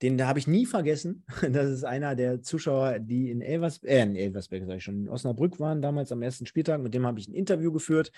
Den 0.00 0.26
habe 0.26 0.38
ich 0.38 0.46
nie 0.46 0.64
vergessen. 0.64 1.26
Das 1.52 1.70
ist 1.70 1.84
einer 1.84 2.16
der 2.16 2.40
Zuschauer, 2.40 3.00
die 3.00 3.30
in 3.30 3.42
Elversberg, 3.42 3.92
äh, 3.92 4.02
in 4.02 4.16
Elversberg, 4.16 4.64
sage 4.64 4.78
ich 4.78 4.84
schon, 4.84 5.02
in 5.02 5.08
Osnabrück 5.10 5.60
waren, 5.60 5.82
damals 5.82 6.10
am 6.10 6.22
ersten 6.22 6.46
Spieltag. 6.46 6.80
Mit 6.80 6.94
dem 6.94 7.06
habe 7.06 7.20
ich 7.20 7.28
ein 7.28 7.34
Interview 7.34 7.70
geführt. 7.70 8.12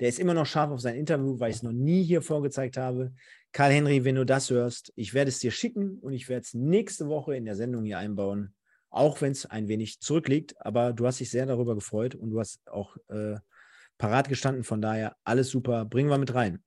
Der 0.00 0.08
ist 0.08 0.18
immer 0.18 0.34
noch 0.34 0.46
scharf 0.46 0.70
auf 0.70 0.80
sein 0.80 0.96
Interview, 0.96 1.38
weil 1.38 1.50
ich 1.50 1.56
es 1.56 1.62
noch 1.62 1.72
nie 1.72 2.02
hier 2.02 2.22
vorgezeigt 2.22 2.76
habe. 2.76 3.12
Karl 3.52 3.70
Henry, 3.70 4.04
wenn 4.04 4.14
du 4.14 4.24
das 4.24 4.50
hörst, 4.50 4.92
ich 4.96 5.14
werde 5.14 5.28
es 5.28 5.38
dir 5.38 5.50
schicken 5.50 5.98
und 5.98 6.12
ich 6.12 6.28
werde 6.28 6.42
es 6.42 6.54
nächste 6.54 7.08
Woche 7.08 7.36
in 7.36 7.44
der 7.44 7.54
Sendung 7.54 7.84
hier 7.84 7.98
einbauen, 7.98 8.54
auch 8.90 9.20
wenn 9.20 9.32
es 9.32 9.46
ein 9.46 9.68
wenig 9.68 10.00
zurückliegt. 10.00 10.54
Aber 10.64 10.92
du 10.92 11.06
hast 11.06 11.20
dich 11.20 11.30
sehr 11.30 11.46
darüber 11.46 11.74
gefreut 11.74 12.14
und 12.14 12.30
du 12.30 12.40
hast 12.40 12.66
auch 12.68 12.96
äh, 13.08 13.36
parat 13.98 14.28
gestanden. 14.28 14.64
Von 14.64 14.80
daher 14.80 15.16
alles 15.24 15.50
super, 15.50 15.84
bringen 15.84 16.08
wir 16.08 16.18
mit 16.18 16.34
rein. 16.34 16.62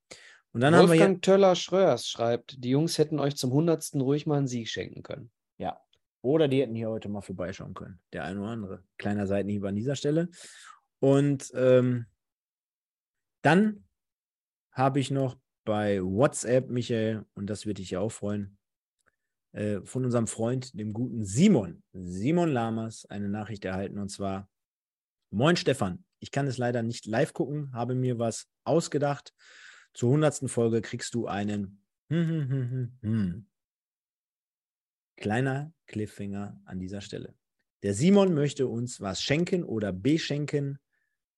Und 0.53 0.61
dann 0.61 0.73
Wolfgang 0.73 1.01
haben 1.01 1.13
wir 1.15 1.21
Töller-Schröers 1.21 2.07
schreibt, 2.07 2.63
die 2.63 2.69
Jungs 2.69 2.97
hätten 2.97 3.19
euch 3.19 3.35
zum 3.35 3.49
100. 3.49 3.95
ruhig 3.95 4.25
mal 4.25 4.37
einen 4.37 4.47
Sieg 4.47 4.69
schenken 4.69 5.03
können. 5.03 5.29
Ja. 5.57 5.81
Oder 6.21 6.47
die 6.47 6.61
hätten 6.61 6.75
hier 6.75 6.89
heute 6.89 7.09
mal 7.09 7.21
vorbeischauen 7.21 7.73
können. 7.73 7.99
Der 8.13 8.23
eine 8.23 8.39
oder 8.39 8.51
andere. 8.51 8.83
Kleiner 8.97 9.27
Seitenhieb 9.27 9.65
an 9.65 9.75
dieser 9.75 9.97
Stelle. 9.97 10.29
Und 10.99 11.51
ähm, 11.55 12.05
dann 13.45 13.85
habe 14.71 14.99
ich 14.99 15.11
noch 15.11 15.37
bei 15.65 16.01
WhatsApp, 16.01 16.69
Michael, 16.69 17.25
und 17.33 17.47
das 17.49 17.65
wird 17.65 17.77
dich 17.77 17.91
ja 17.91 17.99
auch 17.99 18.11
freuen, 18.11 18.57
äh, 19.51 19.81
von 19.81 20.03
unserem 20.03 20.27
Freund, 20.27 20.77
dem 20.77 20.93
guten 20.93 21.23
Simon, 21.23 21.83
Simon 21.93 22.49
Lamas, 22.49 23.05
eine 23.05 23.29
Nachricht 23.29 23.63
erhalten 23.63 23.99
und 23.99 24.09
zwar: 24.09 24.49
Moin 25.31 25.55
Stefan, 25.55 26.03
ich 26.19 26.31
kann 26.31 26.47
es 26.47 26.57
leider 26.57 26.83
nicht 26.83 27.05
live 27.05 27.33
gucken, 27.33 27.71
habe 27.73 27.95
mir 27.95 28.19
was 28.19 28.47
ausgedacht. 28.63 29.33
Zur 29.93 30.11
hundertsten 30.11 30.49
Folge 30.49 30.81
kriegst 30.81 31.13
du 31.13 31.27
einen 31.27 31.81
hm, 32.09 32.49
hm, 32.49 32.97
hm. 33.01 33.47
kleiner 35.15 35.73
Cliffhanger 35.87 36.61
an 36.65 36.79
dieser 36.79 37.01
Stelle. 37.01 37.33
Der 37.83 37.93
Simon 37.93 38.33
möchte 38.33 38.67
uns 38.67 38.99
was 38.99 39.21
schenken 39.21 39.63
oder 39.63 39.93
beschenken 39.93 40.79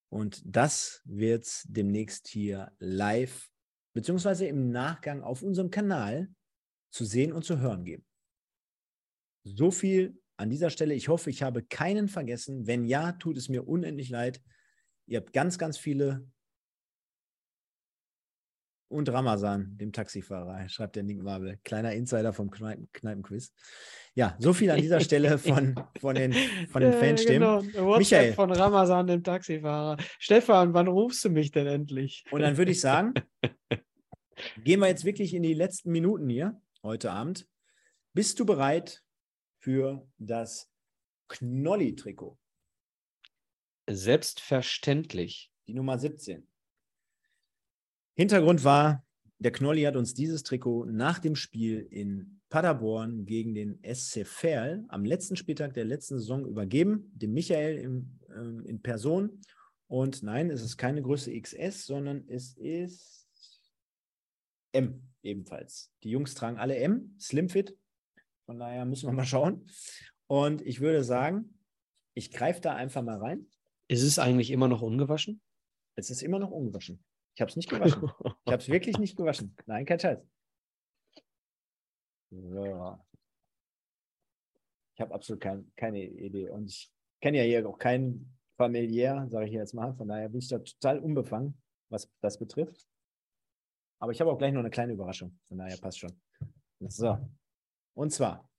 und 0.09 0.41
das 0.45 1.01
wird 1.05 1.47
demnächst 1.65 2.27
hier 2.27 2.71
live 2.79 3.49
beziehungsweise 3.93 4.45
im 4.45 4.69
Nachgang 4.69 5.23
auf 5.23 5.41
unserem 5.41 5.71
Kanal 5.71 6.29
zu 6.91 7.03
sehen 7.03 7.33
und 7.33 7.43
zu 7.43 7.59
hören 7.59 7.83
geben. 7.83 8.05
So 9.43 9.71
viel 9.71 10.21
an 10.37 10.49
dieser 10.49 10.69
Stelle. 10.69 10.93
Ich 10.93 11.07
hoffe, 11.07 11.29
ich 11.29 11.41
habe 11.41 11.63
keinen 11.63 12.07
vergessen. 12.07 12.67
Wenn 12.67 12.85
ja, 12.85 13.13
tut 13.13 13.37
es 13.37 13.49
mir 13.49 13.67
unendlich 13.67 14.09
leid. 14.09 14.41
Ihr 15.07 15.19
habt 15.19 15.33
ganz, 15.33 15.57
ganz 15.57 15.77
viele. 15.77 16.29
Und 18.89 19.09
Ramazan, 19.09 19.77
dem 19.77 19.91
Taxifahrer, 19.91 20.69
schreibt 20.69 20.95
der 20.95 21.03
Nick 21.03 21.21
Marvel. 21.21 21.59
Kleiner 21.63 21.91
Insider 21.93 22.31
vom 22.31 22.49
Kneipen 22.49 22.89
Kneipenquiz. 22.93 23.53
Ja, 24.15 24.37
so 24.39 24.53
viel 24.53 24.71
an 24.71 24.79
dieser 24.79 25.01
Stelle 25.01 25.37
von, 25.37 25.75
von 25.99 26.15
den, 26.15 26.33
von 26.69 26.81
den 26.81 26.93
Fanstimmen. 26.93 27.71
Genau. 27.71 27.97
Michael. 27.97 28.33
von 28.33 28.51
Ramazan, 28.51 29.07
dem 29.07 29.23
Taxifahrer. 29.23 29.97
Stefan, 30.19 30.73
wann 30.73 30.87
rufst 30.87 31.25
du 31.25 31.29
mich 31.29 31.51
denn 31.51 31.67
endlich? 31.67 32.23
Und 32.31 32.41
dann 32.41 32.57
würde 32.57 32.71
ich 32.71 32.79
sagen, 32.79 33.13
gehen 34.63 34.79
wir 34.79 34.87
jetzt 34.87 35.03
wirklich 35.03 35.33
in 35.33 35.43
die 35.43 35.53
letzten 35.53 35.91
Minuten 35.91 36.29
hier 36.29 36.59
heute 36.81 37.11
Abend. 37.11 37.45
Bist 38.13 38.39
du 38.39 38.45
bereit 38.45 39.03
für 39.59 40.07
das 40.17 40.71
Knolli-Trikot. 41.27 42.37
Selbstverständlich. 43.89 45.51
Die 45.67 45.73
Nummer 45.73 45.99
17. 45.99 46.47
Hintergrund 48.17 48.63
war, 48.63 49.05
der 49.37 49.51
Knolli 49.51 49.83
hat 49.83 49.95
uns 49.95 50.15
dieses 50.15 50.41
Trikot 50.41 50.85
nach 50.85 51.19
dem 51.19 51.35
Spiel 51.35 51.87
in 51.91 52.41
Paderborn 52.49 53.27
gegen 53.27 53.53
den 53.53 53.79
SC 53.83 54.25
Verl 54.25 54.83
am 54.87 55.05
letzten 55.05 55.35
Spieltag 55.35 55.75
der 55.75 55.85
letzten 55.85 56.17
Saison 56.17 56.43
übergeben, 56.43 57.11
dem 57.13 57.33
Michael 57.33 57.77
in, 57.77 58.19
äh, 58.29 58.67
in 58.69 58.81
Person. 58.81 59.41
Und 59.85 60.23
nein, 60.23 60.49
es 60.49 60.63
ist 60.63 60.77
keine 60.77 61.03
Größe 61.03 61.31
XS, 61.39 61.85
sondern 61.85 62.27
es 62.27 62.57
ist 62.57 63.29
M 64.71 65.03
ebenfalls. 65.21 65.91
Die 66.01 66.09
Jungs 66.09 66.33
tragen 66.33 66.57
alle 66.57 66.77
M, 66.77 67.15
Slimfit. 67.19 67.77
Von 68.47 68.57
daher 68.57 68.85
müssen 68.85 69.07
wir 69.07 69.13
mal 69.13 69.25
schauen. 69.25 69.69
Und 70.25 70.63
ich 70.63 70.79
würde 70.79 71.03
sagen, 71.03 71.59
ich 72.15 72.31
greife 72.31 72.61
da 72.61 72.73
einfach 72.73 73.03
mal 73.03 73.19
rein. 73.19 73.45
Ist 73.87 74.01
es 74.01 74.17
eigentlich 74.17 74.49
immer 74.49 74.67
noch 74.67 74.81
ungewaschen? 74.81 75.39
Es 75.95 76.09
ist 76.09 76.23
immer 76.23 76.39
noch 76.39 76.49
ungewaschen. 76.49 77.03
Ich 77.37 77.41
habe 77.41 77.51
es 77.51 77.55
nicht 77.55 77.69
gewaschen. 77.69 78.01
ich 78.45 78.51
habe 78.51 78.63
es 78.63 78.67
wirklich 78.67 78.97
nicht 78.97 79.15
gewaschen. 79.15 79.55
Nein, 79.67 79.85
kein 79.85 79.99
Scheiß. 79.99 80.17
So. 82.31 82.99
Ich 84.95 85.01
habe 85.01 85.13
absolut 85.13 85.39
kein, 85.39 85.71
keine 85.75 86.03
Idee. 86.03 86.49
Und 86.49 86.65
ich 86.65 86.91
kenne 87.21 87.37
ja 87.37 87.43
hier 87.43 87.69
auch 87.69 87.77
keinen 87.77 88.35
familiär, 88.57 89.27
sage 89.29 89.45
ich 89.45 89.51
jetzt 89.51 89.75
mal. 89.75 89.93
Von 89.93 90.07
daher 90.07 90.29
bin 90.29 90.39
ich 90.39 90.47
da 90.47 90.57
total 90.57 90.97
unbefangen, 90.97 91.61
was 91.89 92.11
das 92.21 92.39
betrifft. 92.39 92.87
Aber 93.99 94.11
ich 94.11 94.19
habe 94.19 94.31
auch 94.31 94.39
gleich 94.39 94.51
noch 94.51 94.61
eine 94.61 94.71
kleine 94.71 94.93
Überraschung. 94.93 95.39
Von 95.47 95.59
daher 95.59 95.77
passt 95.77 95.99
schon. 95.99 96.19
So. 96.79 97.19
Und 97.93 98.11
zwar, 98.11 98.49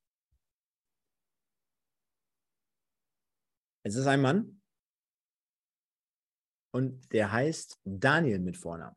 es 3.82 3.96
ist 3.96 4.06
ein 4.06 4.20
Mann 4.20 4.57
und 6.70 7.12
der 7.12 7.32
heißt 7.32 7.78
Daniel 7.84 8.38
mit 8.38 8.56
Vornamen. 8.56 8.96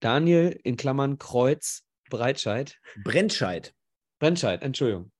Daniel 0.00 0.58
in 0.64 0.76
Klammern 0.76 1.18
Kreuz 1.18 1.84
Breitscheid. 2.08 2.78
Brentscheid. 3.04 3.74
Brentscheid, 4.18 4.62
Entschuldigung. 4.62 5.12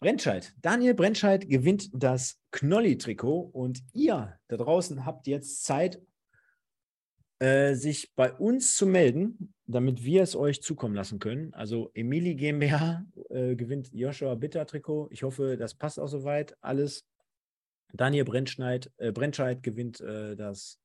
Brentscheid. 0.00 0.54
Daniel 0.60 0.94
Brentscheid 0.94 1.48
gewinnt 1.48 1.90
das 1.92 2.38
Knolli-Trikot 2.52 3.50
und 3.52 3.82
ihr 3.92 4.38
da 4.48 4.56
draußen 4.56 5.06
habt 5.06 5.26
jetzt 5.26 5.64
Zeit, 5.64 6.00
äh, 7.38 7.74
sich 7.74 8.14
bei 8.14 8.32
uns 8.32 8.76
zu 8.76 8.86
melden, 8.86 9.54
damit 9.66 10.04
wir 10.04 10.22
es 10.22 10.36
euch 10.36 10.62
zukommen 10.62 10.94
lassen 10.94 11.18
können. 11.18 11.52
Also 11.54 11.90
Emili 11.94 12.34
GmbH 12.34 13.04
äh, 13.30 13.56
gewinnt 13.56 13.90
Joshua 13.92 14.34
Bitter 14.34 14.66
Trikot. 14.66 15.08
Ich 15.10 15.22
hoffe, 15.22 15.56
das 15.56 15.74
passt 15.74 15.98
auch 15.98 16.08
soweit. 16.08 16.56
Alles. 16.60 17.04
Daniel 17.92 18.24
Brentscheid, 18.24 18.92
äh, 18.98 19.12
Brentscheid 19.12 19.62
gewinnt 19.62 20.00
äh, 20.00 20.36
das 20.36 20.78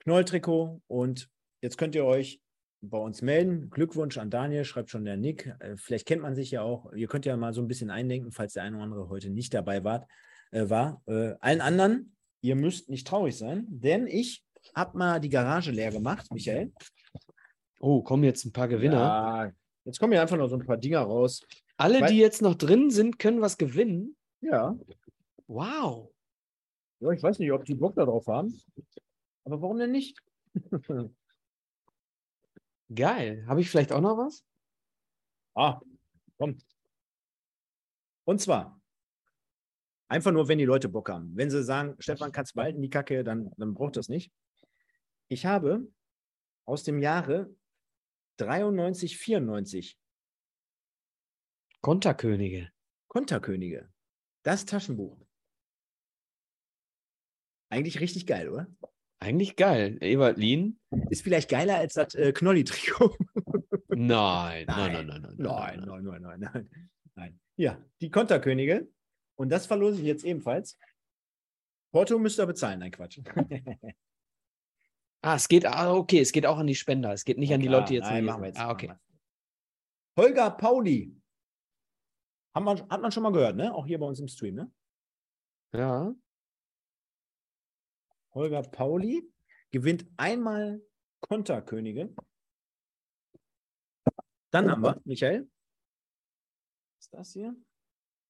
Knoll-Trikot. 0.00 0.80
Und 0.86 1.28
jetzt 1.60 1.76
könnt 1.76 1.94
ihr 1.94 2.04
euch 2.04 2.40
bei 2.80 2.98
uns 2.98 3.20
melden. 3.20 3.68
Glückwunsch 3.70 4.16
an 4.18 4.30
Daniel, 4.30 4.64
schreibt 4.64 4.90
schon 4.90 5.04
der 5.04 5.16
Nick. 5.16 5.54
Äh, 5.60 5.76
vielleicht 5.76 6.06
kennt 6.06 6.22
man 6.22 6.34
sich 6.34 6.50
ja 6.50 6.62
auch. 6.62 6.92
Ihr 6.92 7.08
könnt 7.08 7.26
ja 7.26 7.36
mal 7.36 7.52
so 7.52 7.60
ein 7.60 7.68
bisschen 7.68 7.90
eindenken, 7.90 8.32
falls 8.32 8.54
der 8.54 8.62
eine 8.62 8.76
oder 8.76 8.84
andere 8.84 9.08
heute 9.08 9.28
nicht 9.30 9.52
dabei 9.52 9.84
wart, 9.84 10.08
äh, 10.52 10.68
war. 10.70 11.02
allen 11.06 11.60
anderen, 11.60 12.16
ihr 12.40 12.54
müsst 12.54 12.88
nicht 12.88 13.06
traurig 13.06 13.36
sein, 13.36 13.66
denn 13.68 14.06
ich 14.06 14.44
hab 14.74 14.94
mal 14.94 15.20
die 15.20 15.28
Garage 15.28 15.70
leer 15.70 15.90
gemacht, 15.90 16.32
Michael. 16.32 16.72
Oh, 17.86 18.02
kommen 18.02 18.24
jetzt 18.24 18.44
ein 18.44 18.52
paar 18.52 18.66
Gewinner. 18.66 18.96
Ja, 18.96 19.52
jetzt 19.84 20.00
kommen 20.00 20.12
ja 20.12 20.20
einfach 20.20 20.36
noch 20.36 20.48
so 20.48 20.56
ein 20.56 20.66
paar 20.66 20.76
Dinger 20.76 21.02
raus. 21.02 21.46
Alle, 21.76 22.00
Weil, 22.00 22.10
die 22.10 22.18
jetzt 22.18 22.42
noch 22.42 22.56
drin 22.56 22.90
sind, 22.90 23.20
können 23.20 23.40
was 23.40 23.58
gewinnen. 23.58 24.16
Ja. 24.40 24.76
Wow. 25.46 26.12
Ja, 26.98 27.12
ich 27.12 27.22
weiß 27.22 27.38
nicht, 27.38 27.52
ob 27.52 27.64
die 27.64 27.76
Bock 27.76 27.94
darauf 27.94 28.26
haben. 28.26 28.60
Aber 29.44 29.62
warum 29.62 29.78
denn 29.78 29.92
nicht? 29.92 30.20
Geil. 32.92 33.44
Habe 33.46 33.60
ich 33.60 33.70
vielleicht 33.70 33.92
auch 33.92 34.00
noch 34.00 34.18
was? 34.18 34.44
Ah, 35.54 35.80
komm. 36.38 36.58
Und 38.24 38.40
zwar, 38.40 38.80
einfach 40.08 40.32
nur, 40.32 40.48
wenn 40.48 40.58
die 40.58 40.64
Leute 40.64 40.88
Bock 40.88 41.08
haben. 41.08 41.36
Wenn 41.36 41.52
sie 41.52 41.62
sagen, 41.62 41.94
Stefan, 42.00 42.32
kannst 42.32 42.50
du 42.50 42.56
behalten 42.56 42.82
die 42.82 42.90
Kacke, 42.90 43.22
dann, 43.22 43.52
dann 43.56 43.74
braucht 43.74 43.96
das 43.96 44.08
nicht. 44.08 44.32
Ich 45.28 45.46
habe 45.46 45.86
aus 46.64 46.82
dem 46.82 47.00
Jahre 47.00 47.54
93, 48.36 49.16
94 49.18 49.98
Konterkönige. 51.80 52.70
Konterkönige. 53.08 53.88
Das 54.42 54.66
Taschenbuch. 54.66 55.24
Eigentlich 57.70 58.00
richtig 58.00 58.26
geil, 58.26 58.48
oder? 58.48 58.66
Eigentlich 59.20 59.56
geil. 59.56 59.98
Ebert 60.00 60.36
Lien. 60.36 60.80
Ist 61.10 61.22
vielleicht 61.22 61.48
geiler 61.48 61.76
als 61.76 61.94
das 61.94 62.14
äh, 62.14 62.32
Knolli-Trikot. 62.32 63.16
nein, 63.88 64.66
nein, 64.66 64.66
nein, 64.66 65.06
nein, 65.06 65.06
nein, 65.06 65.36
nein, 65.38 65.84
nein, 65.84 66.04
nein, 66.04 66.22
nein, 66.22 66.40
nein, 66.40 66.70
nein. 67.14 67.40
Ja, 67.56 67.82
die 68.00 68.10
Konterkönige. 68.10 68.88
Und 69.36 69.50
das 69.50 69.66
verlose 69.66 70.00
ich 70.00 70.06
jetzt 70.06 70.24
ebenfalls. 70.24 70.78
Porto 71.92 72.18
müsst 72.18 72.38
ihr 72.38 72.46
bezahlen, 72.46 72.80
nein, 72.80 72.90
Quatsch. 72.90 73.20
Ah, 75.26 75.34
es 75.34 75.48
geht, 75.48 75.66
ah, 75.66 75.92
okay, 75.92 76.20
es 76.20 76.30
geht 76.30 76.46
auch 76.46 76.56
an 76.56 76.68
die 76.68 76.76
Spender. 76.76 77.12
Es 77.12 77.24
geht 77.24 77.36
nicht 77.36 77.48
ja, 77.48 77.56
an 77.56 77.60
die 77.60 77.66
Leute, 77.66 77.88
die 77.88 77.94
jetzt. 77.94 78.04
Nein, 78.04 78.24
machen 78.24 78.42
wir 78.42 78.46
jetzt. 78.46 78.60
Ah, 78.60 78.70
okay. 78.70 78.94
Holger 80.16 80.52
Pauli. 80.52 81.20
Hat 82.54 82.62
man, 82.62 82.88
hat 82.88 83.02
man 83.02 83.10
schon 83.10 83.24
mal 83.24 83.32
gehört, 83.32 83.56
ne? 83.56 83.74
Auch 83.74 83.84
hier 83.84 83.98
bei 83.98 84.06
uns 84.06 84.20
im 84.20 84.28
Stream, 84.28 84.54
ne? 84.54 84.72
Ja. 85.74 86.14
Holger 88.34 88.62
Pauli 88.62 89.28
gewinnt 89.72 90.06
einmal 90.16 90.80
Konterkönige. 91.18 92.14
Dann 94.52 94.70
haben 94.70 94.82
wir, 94.82 95.02
Michael. 95.04 95.50
Was 96.94 97.04
ist 97.04 97.14
das 97.14 97.32
hier? 97.32 97.56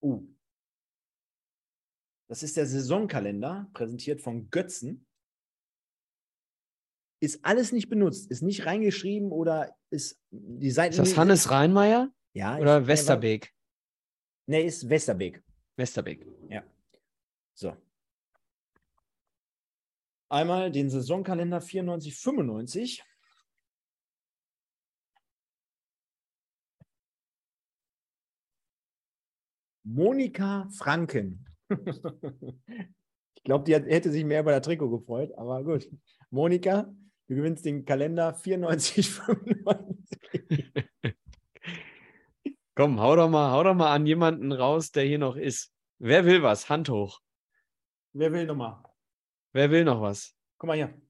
Uh. 0.02 0.26
Das 2.30 2.42
ist 2.42 2.56
der 2.56 2.66
Saisonkalender, 2.66 3.68
präsentiert 3.74 4.22
von 4.22 4.48
Götzen 4.48 5.06
ist 7.20 7.44
alles 7.44 7.72
nicht 7.72 7.88
benutzt, 7.88 8.30
ist 8.30 8.42
nicht 8.42 8.66
reingeschrieben 8.66 9.30
oder 9.30 9.74
ist 9.90 10.20
die 10.30 10.70
Seite. 10.70 11.02
Ist 11.02 11.12
das 11.12 11.16
Hannes 11.16 11.50
Reinmeier? 11.50 12.10
Ja. 12.34 12.58
Oder 12.58 12.86
Westerbeek? 12.86 13.54
Ne, 14.46 14.62
ist 14.62 14.88
Westerbeek. 14.88 15.42
Westerbeek. 15.76 16.26
Ja. 16.48 16.62
So. 17.54 17.76
Einmal 20.28 20.70
den 20.70 20.90
Saisonkalender 20.90 21.60
94, 21.60 22.14
95. 22.14 23.04
Monika 29.84 30.68
Franken. 30.76 31.46
ich 33.46 33.48
glaube, 33.48 33.62
die 33.62 33.74
hätte 33.74 34.10
sich 34.10 34.24
mehr 34.24 34.40
über 34.40 34.50
das 34.50 34.66
Trikot 34.66 34.90
gefreut, 34.90 35.30
aber 35.38 35.62
gut. 35.62 35.88
Monika, 36.30 36.92
du 37.28 37.36
gewinnst 37.36 37.64
den 37.64 37.84
Kalender 37.84 38.34
94, 38.34 39.08
95. 39.08 40.72
Komm, 42.74 42.98
hau 42.98 43.14
doch, 43.14 43.30
mal, 43.30 43.52
hau 43.52 43.62
doch 43.62 43.76
mal 43.76 43.94
an 43.94 44.04
jemanden 44.04 44.50
raus, 44.50 44.90
der 44.90 45.04
hier 45.04 45.20
noch 45.20 45.36
ist. 45.36 45.72
Wer 46.00 46.24
will 46.24 46.42
was? 46.42 46.68
Hand 46.68 46.88
hoch. 46.88 47.20
Wer 48.14 48.32
will 48.32 48.46
nochmal? 48.46 48.82
Wer 49.52 49.70
will 49.70 49.84
noch 49.84 50.00
was? 50.00 50.34
Guck 50.58 50.66
mal 50.66 50.76
hier. 50.76 51.00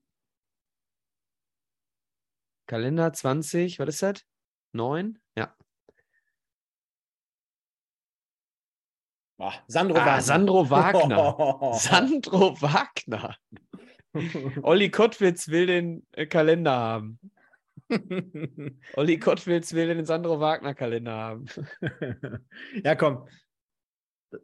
Kalender 2.67 3.15
20, 3.15 3.79
was 3.79 3.89
ist 3.89 4.03
das? 4.03 4.27
9? 4.73 5.19
Ja. 5.39 5.57
Oh, 9.39 9.53
Sandro 9.69 9.99
ah, 9.99 10.07
Wagner. 10.07 10.23
Sandro 10.23 10.71
Wagner. 10.71 11.73
Sandro 11.79 12.63
Wagner. 12.63 13.37
Olli 14.63 14.91
Kottwitz 14.91 15.49
will 15.49 15.67
den 15.67 16.07
äh, 16.13 16.27
Kalender 16.27 16.73
haben. 16.73 17.21
Olli 18.97 19.19
Kottwitz 19.19 19.75
will 19.75 19.89
den 19.89 20.07
Sandro 20.07 20.41
Wagner 20.41 20.75
Kalender 20.75 21.13
haben. 21.13 21.45
ja, 22.85 22.95
komm. 22.95 23.29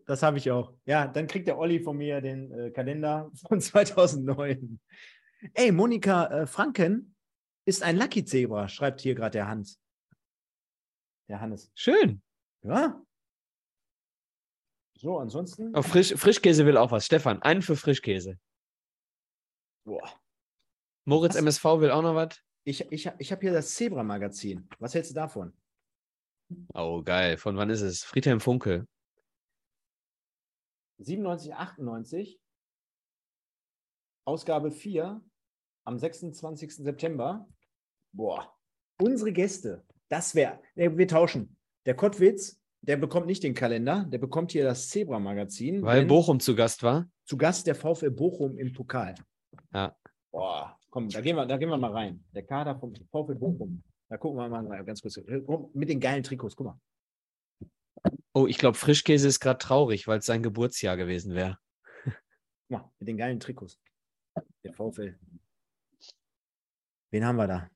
Das 0.07 0.23
habe 0.23 0.39
ich 0.39 0.51
auch. 0.51 0.75
Ja, 0.85 1.07
dann 1.07 1.27
kriegt 1.27 1.49
der 1.49 1.59
Olli 1.59 1.81
von 1.81 1.97
mir 1.97 2.21
den 2.21 2.53
äh, 2.53 2.71
Kalender 2.71 3.31
von 3.49 3.61
2009. 3.61 4.79
Ey, 5.55 5.73
Monika 5.73 6.27
äh, 6.27 6.47
Franken 6.47 7.17
ist 7.65 7.83
ein 7.83 7.97
Lucky 7.97 8.25
Zebra, 8.25 8.69
schreibt 8.69 9.01
hier 9.01 9.15
gerade 9.15 9.39
der 9.39 9.49
Hans. 9.49 9.81
Der 11.29 11.41
Hannes. 11.41 11.71
Schön. 11.75 12.23
Ja. 12.63 13.03
So, 15.03 15.19
ansonsten. 15.19 15.75
Oh, 15.75 15.83
Frisch, 15.83 16.15
Frischkäse 16.15 16.65
will 16.65 16.77
auch 16.77 16.93
was. 16.93 17.07
Stefan, 17.07 17.43
einen 17.43 17.61
für 17.61 17.75
Frischkäse. 17.75 18.39
Boah. 19.85 20.09
Moritz 21.05 21.35
was? 21.35 21.41
MSV 21.43 21.65
will 21.81 21.91
auch 21.91 22.03
noch 22.03 22.15
was. 22.15 22.41
Ich, 22.65 22.81
ich, 22.93 23.11
ich 23.19 23.33
habe 23.33 23.41
hier 23.41 23.53
das 23.53 23.75
Zebra-Magazin. 23.75 24.69
Was 24.79 24.95
hältst 24.95 25.11
du 25.11 25.15
davon? 25.17 25.53
Oh, 26.73 27.03
geil. 27.03 27.37
Von 27.37 27.57
wann 27.57 27.69
ist 27.71 27.81
es? 27.81 28.05
Friedhelm 28.05 28.39
Funke. 28.39 28.87
97, 30.99 31.53
98. 31.53 32.41
Ausgabe 34.25 34.71
4 34.71 35.21
am 35.85 35.99
26. 35.99 36.77
September. 36.77 37.49
Boah. 38.13 38.57
Unsere 39.01 39.33
Gäste. 39.33 39.85
Das 40.09 40.37
wäre. 40.37 40.63
Wir 40.77 41.09
tauschen. 41.09 41.57
Der 41.87 41.97
Kottwitz, 41.97 42.62
der 42.83 42.97
bekommt 42.97 43.27
nicht 43.27 43.43
den 43.43 43.55
Kalender, 43.55 44.05
der 44.05 44.19
bekommt 44.19 44.53
hier 44.53 44.65
das 44.65 44.89
Zebra-Magazin. 44.89 45.83
Weil 45.83 46.05
Bochum 46.05 46.41
zu 46.41 46.55
Gast 46.55 46.83
war? 46.83 47.09
Zu 47.25 47.37
Gast 47.37 47.67
der 47.67 47.75
VfL 47.77 48.11
Bochum 48.11 48.59
im 48.59 48.73
Pokal. 48.73 49.15
Ja. 49.73 49.97
Boah, 50.33 50.79
komm, 50.91 51.09
da 51.09 51.21
gehen 51.21 51.37
wir, 51.37 51.47
da 51.47 51.57
gehen 51.57 51.69
wir 51.69 51.77
mal 51.77 51.93
rein. 51.93 52.25
Der 52.35 52.43
Kader 52.45 52.79
vom 52.79 52.93
VfL 52.95 53.37
Bochum. 53.37 53.83
Da 54.09 54.17
gucken 54.17 54.39
wir 54.39 54.49
mal 54.49 54.67
rein, 54.67 54.85
ganz 54.85 55.01
kurz. 55.01 55.19
Mit 55.73 55.89
den 55.89 56.01
geilen 56.01 56.23
Trikots, 56.23 56.57
guck 56.57 56.67
mal. 56.67 56.81
Oh, 58.35 58.47
ich 58.47 58.59
glaube, 58.59 58.77
Frischkäse 58.77 59.29
ist 59.29 59.41
gerade 59.41 59.59
traurig, 59.59 60.09
weil 60.09 60.19
es 60.19 60.27
sein 60.27 60.43
Geburtsjahr 60.43 60.97
gewesen 60.97 61.35
wäre. 61.35 61.59
Guck 62.05 62.15
mal, 62.71 62.91
mit 62.99 63.09
den 63.09 63.17
geilen 63.17 63.39
Trikots. 63.39 63.79
Der 64.65 64.73
VfL. 64.73 65.19
Wen 67.11 67.25
haben 67.25 67.37
wir 67.37 67.47
da? 67.47 67.71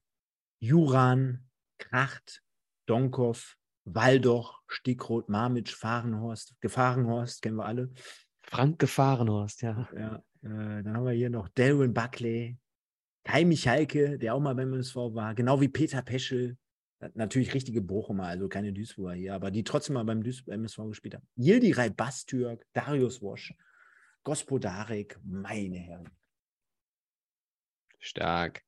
Juran, 0.58 1.48
Kracht, 1.78 2.42
Donkov, 2.86 3.56
Waldoch, 3.86 4.60
Stickroth, 4.66 5.28
Marmitsch, 5.28 5.74
Fahrenhorst, 5.74 6.60
Gefahrenhorst, 6.60 7.40
kennen 7.40 7.56
wir 7.56 7.66
alle. 7.66 7.90
Frank 8.42 8.78
Gefahrenhorst, 8.78 9.62
ja. 9.62 9.88
ja 9.96 10.16
äh, 10.42 10.82
dann 10.82 10.96
haben 10.96 11.04
wir 11.04 11.12
hier 11.12 11.30
noch 11.30 11.48
Darren 11.50 11.94
Buckley, 11.94 12.58
Kai 13.24 13.44
Michalke, 13.44 14.18
der 14.18 14.34
auch 14.34 14.40
mal 14.40 14.54
beim 14.54 14.72
MSV 14.72 14.96
war, 14.96 15.34
genau 15.34 15.60
wie 15.60 15.68
Peter 15.68 16.02
Peschel. 16.02 16.58
Natürlich 17.14 17.52
richtige 17.52 17.82
Bochumer, 17.82 18.24
also 18.26 18.48
keine 18.48 18.72
Duisburger 18.72 19.14
hier, 19.14 19.34
aber 19.34 19.50
die 19.50 19.62
trotzdem 19.62 19.94
mal 19.94 20.04
beim 20.04 20.22
Duis 20.22 20.46
MSV 20.46 20.78
gespielt 20.88 21.14
haben. 21.14 21.28
Yildiray 21.36 21.90
Bastürk, 21.90 22.66
Darius 22.72 23.20
Wosch, 23.20 23.54
Gospodarek, 24.24 25.18
meine 25.22 25.76
Herren. 25.76 26.10
Stark. 27.98 28.62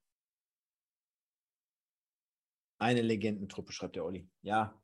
Eine 2.78 3.02
Legendentruppe, 3.02 3.72
schreibt 3.72 3.96
der 3.96 4.04
Olli. 4.04 4.28
Ja. 4.42 4.78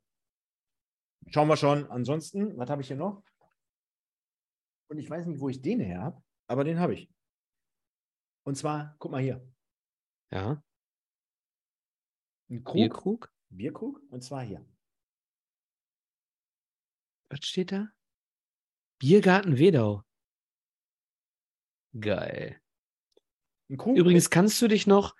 Schauen 1.28 1.48
wir 1.48 1.56
schon. 1.56 1.90
Ansonsten, 1.90 2.56
was 2.56 2.70
habe 2.70 2.82
ich 2.82 2.88
hier 2.88 2.96
noch? 2.96 3.22
Und 4.88 4.98
ich 4.98 5.08
weiß 5.08 5.26
nicht, 5.26 5.40
wo 5.40 5.48
ich 5.48 5.62
den 5.62 5.80
her 5.80 6.02
habe, 6.02 6.22
aber 6.46 6.64
den 6.64 6.78
habe 6.78 6.94
ich. 6.94 7.10
Und 8.44 8.56
zwar, 8.56 8.94
guck 8.98 9.10
mal 9.10 9.22
hier. 9.22 9.46
Ja. 10.30 10.62
Ein 12.50 12.62
Krug. 12.62 12.74
Bierkrug? 12.74 13.32
Bierkrug. 13.48 14.00
Und 14.10 14.22
zwar 14.22 14.42
hier. 14.42 14.64
Was 17.30 17.40
steht 17.46 17.72
da? 17.72 17.88
Biergarten 18.98 19.58
Wedau. 19.58 20.02
Geil. 21.98 22.60
Übrigens, 23.68 24.30
kannst 24.30 24.60
du 24.60 24.68
dich 24.68 24.86
noch, 24.86 25.16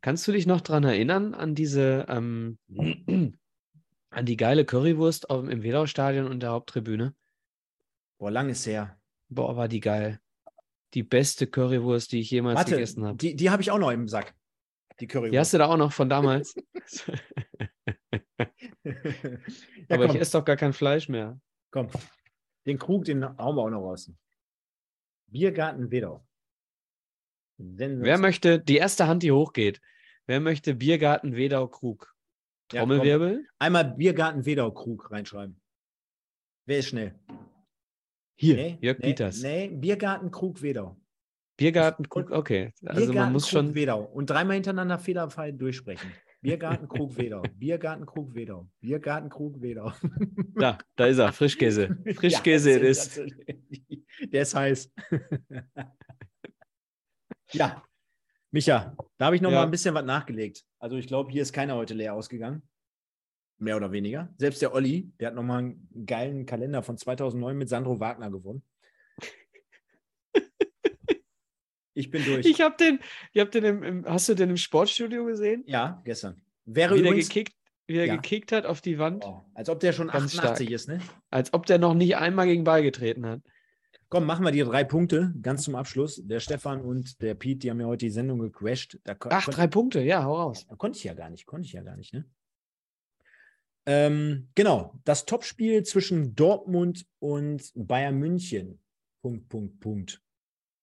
kannst 0.00 0.26
du 0.28 0.32
dich 0.32 0.46
noch 0.46 0.60
daran 0.60 0.84
erinnern, 0.84 1.34
an 1.34 1.54
diese, 1.54 2.06
ähm, 2.08 2.58
an 4.10 4.26
die 4.26 4.36
geile 4.36 4.64
Currywurst 4.64 5.26
im 5.30 5.62
Wedau-Stadion 5.62 6.26
und 6.26 6.40
der 6.40 6.50
Haupttribüne? 6.50 7.14
Boah, 8.18 8.30
lang 8.30 8.50
ist 8.50 8.66
her. 8.66 9.00
Boah, 9.28 9.56
war 9.56 9.68
die 9.68 9.80
geil. 9.80 10.20
Die 10.94 11.02
beste 11.02 11.46
Currywurst, 11.46 12.12
die 12.12 12.20
ich 12.20 12.30
jemals 12.30 12.58
Warte, 12.58 12.72
gegessen 12.72 13.04
habe. 13.04 13.16
Die, 13.16 13.36
die 13.36 13.50
habe 13.50 13.62
ich 13.62 13.70
auch 13.70 13.78
noch 13.78 13.90
im 13.90 14.08
Sack. 14.08 14.34
Die 14.98 15.06
Currywurst. 15.06 15.32
Die 15.32 15.38
hast 15.38 15.54
du 15.54 15.58
da 15.58 15.66
auch 15.66 15.76
noch 15.76 15.92
von 15.92 16.08
damals. 16.08 16.54
ja, 18.84 18.92
Aber 19.88 20.06
komm. 20.06 20.16
ich 20.16 20.20
esse 20.20 20.38
doch 20.38 20.44
gar 20.44 20.56
kein 20.56 20.72
Fleisch 20.72 21.08
mehr. 21.08 21.40
Komm, 21.70 21.88
den 22.66 22.78
Krug, 22.78 23.04
den 23.04 23.24
hauen 23.24 23.56
wir 23.56 23.62
auch 23.62 23.70
noch 23.70 23.82
raus. 23.82 24.10
Biergarten 25.26 25.90
Wedau. 25.90 26.26
Wer 27.56 28.18
möchte, 28.18 28.58
die 28.58 28.78
erste 28.78 29.06
Hand, 29.06 29.22
die 29.22 29.32
hochgeht, 29.32 29.80
wer 30.26 30.40
möchte 30.40 30.74
Biergarten 30.74 31.36
Wedau 31.36 31.68
Krug? 31.68 32.09
Trommelwirbel? 32.70 33.42
Ja, 33.42 33.48
Einmal 33.58 33.84
Biergarten 33.84 34.46
Wedau 34.46 34.70
Krug 34.70 35.10
reinschreiben. 35.10 35.60
Wer 36.66 36.78
ist 36.78 36.88
schnell? 36.88 37.14
Hier, 38.36 38.54
nee, 38.54 38.78
Jörg 38.80 38.98
nee, 38.98 39.08
Peters. 39.08 39.42
Nee, 39.42 39.68
Biergarten 39.68 40.30
Krug 40.30 40.62
Wedau. 40.62 40.96
Biergarten 41.56 42.08
Krug, 42.08 42.30
okay. 42.30 42.72
Also 42.86 43.00
Biergarten, 43.00 43.18
man 43.18 43.32
muss 43.32 43.44
Krug, 43.44 43.50
schon. 43.50 43.74
Wedau. 43.74 44.02
Und 44.02 44.30
dreimal 44.30 44.54
hintereinander 44.54 44.98
fehlerfrei 44.98 45.52
durchsprechen. 45.52 46.10
Biergarten 46.40 46.88
Krug 46.88 47.18
Wedau. 47.18 47.42
Biergarten 47.58 48.06
Krug 48.06 48.34
Wedau. 48.34 48.70
Biergarten 48.80 49.28
Krug 49.28 49.60
Wedau. 49.60 49.92
Da, 50.54 50.78
da 50.96 51.06
ist 51.06 51.18
er. 51.18 51.32
Frischkäse. 51.32 51.98
Frischkäse 52.14 52.70
ja, 52.70 52.78
ist. 52.78 53.20
Der 54.32 54.42
ist 54.42 54.54
heiß. 54.54 54.90
ja. 57.52 57.82
Micha, 58.52 58.96
da 59.16 59.26
habe 59.26 59.36
ich 59.36 59.42
noch 59.42 59.50
ja. 59.50 59.58
mal 59.58 59.64
ein 59.64 59.70
bisschen 59.70 59.94
was 59.94 60.04
nachgelegt. 60.04 60.64
Also 60.78 60.96
ich 60.96 61.06
glaube, 61.06 61.30
hier 61.30 61.42
ist 61.42 61.52
keiner 61.52 61.76
heute 61.76 61.94
leer 61.94 62.14
ausgegangen. 62.14 62.62
Mehr 63.58 63.76
oder 63.76 63.92
weniger. 63.92 64.32
Selbst 64.38 64.62
der 64.62 64.74
Olli, 64.74 65.12
der 65.20 65.28
hat 65.28 65.34
noch 65.34 65.42
mal 65.42 65.58
einen 65.58 66.06
geilen 66.06 66.46
Kalender 66.46 66.82
von 66.82 66.96
2009 66.96 67.56
mit 67.56 67.68
Sandro 67.68 68.00
Wagner 68.00 68.30
gewonnen. 68.30 68.62
Ich 71.92 72.10
bin 72.10 72.24
durch. 72.24 72.46
Ich 72.46 72.60
habe 72.60 72.76
den, 72.78 73.00
ich 73.32 73.40
hab 73.40 73.50
den 73.50 73.64
im, 73.64 73.82
im, 73.82 74.06
hast 74.06 74.28
du 74.28 74.34
den 74.34 74.50
im 74.50 74.56
Sportstudio 74.56 75.24
gesehen? 75.24 75.64
Ja, 75.66 76.00
gestern. 76.04 76.40
Wäre 76.64 76.94
wie, 76.94 77.00
übrigens, 77.00 77.28
gekickt, 77.28 77.54
wie 77.86 77.98
er 77.98 78.06
ja. 78.06 78.16
gekickt 78.16 78.52
hat 78.52 78.64
auf 78.64 78.80
die 78.80 78.98
Wand. 78.98 79.24
Oh, 79.24 79.42
als 79.54 79.68
ob 79.68 79.80
der 79.80 79.92
schon 79.92 80.08
Ganz 80.08 80.38
88 80.38 80.66
stark. 80.66 80.70
ist, 80.70 80.88
ne? 80.88 81.00
Als 81.30 81.52
ob 81.52 81.66
der 81.66 81.78
noch 81.78 81.94
nicht 81.94 82.16
einmal 82.16 82.46
gegen 82.46 82.64
Ball 82.64 82.82
getreten 82.82 83.26
hat. 83.26 83.40
Komm, 84.10 84.26
machen 84.26 84.44
wir 84.44 84.50
die 84.50 84.60
drei 84.60 84.84
Punkte 84.84 85.32
ganz 85.40 85.62
zum 85.62 85.76
Abschluss. 85.76 86.20
Der 86.24 86.40
Stefan 86.40 86.82
und 86.82 87.22
der 87.22 87.34
Pete, 87.34 87.60
die 87.60 87.70
haben 87.70 87.80
ja 87.80 87.86
heute 87.86 88.06
die 88.06 88.10
Sendung 88.10 88.40
gecrashed. 88.40 89.00
Da 89.04 89.16
Ach, 89.30 89.48
drei 89.48 89.66
Punkte, 89.66 90.02
ja, 90.02 90.24
hau 90.24 90.36
raus. 90.36 90.66
Da 90.68 90.76
konnte 90.76 90.98
ich 90.98 91.04
ja 91.04 91.14
gar 91.14 91.30
nicht, 91.30 91.46
konnte 91.46 91.66
ich 91.66 91.72
ja 91.72 91.82
gar 91.82 91.96
nicht, 91.96 92.12
ne? 92.12 92.28
Ähm, 93.86 94.50
genau, 94.54 95.00
das 95.04 95.24
Topspiel 95.24 95.84
zwischen 95.84 96.34
Dortmund 96.34 97.06
und 97.18 97.72
Bayern 97.74 98.18
München. 98.18 98.78
Punkt, 99.22 99.48
Punkt, 99.48 99.80
Punkt 99.80 100.22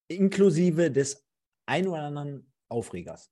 inklusive 0.07 0.91
des 0.91 1.25
ein 1.65 1.87
oder 1.87 2.03
anderen 2.03 2.51
Aufregers. 2.69 3.31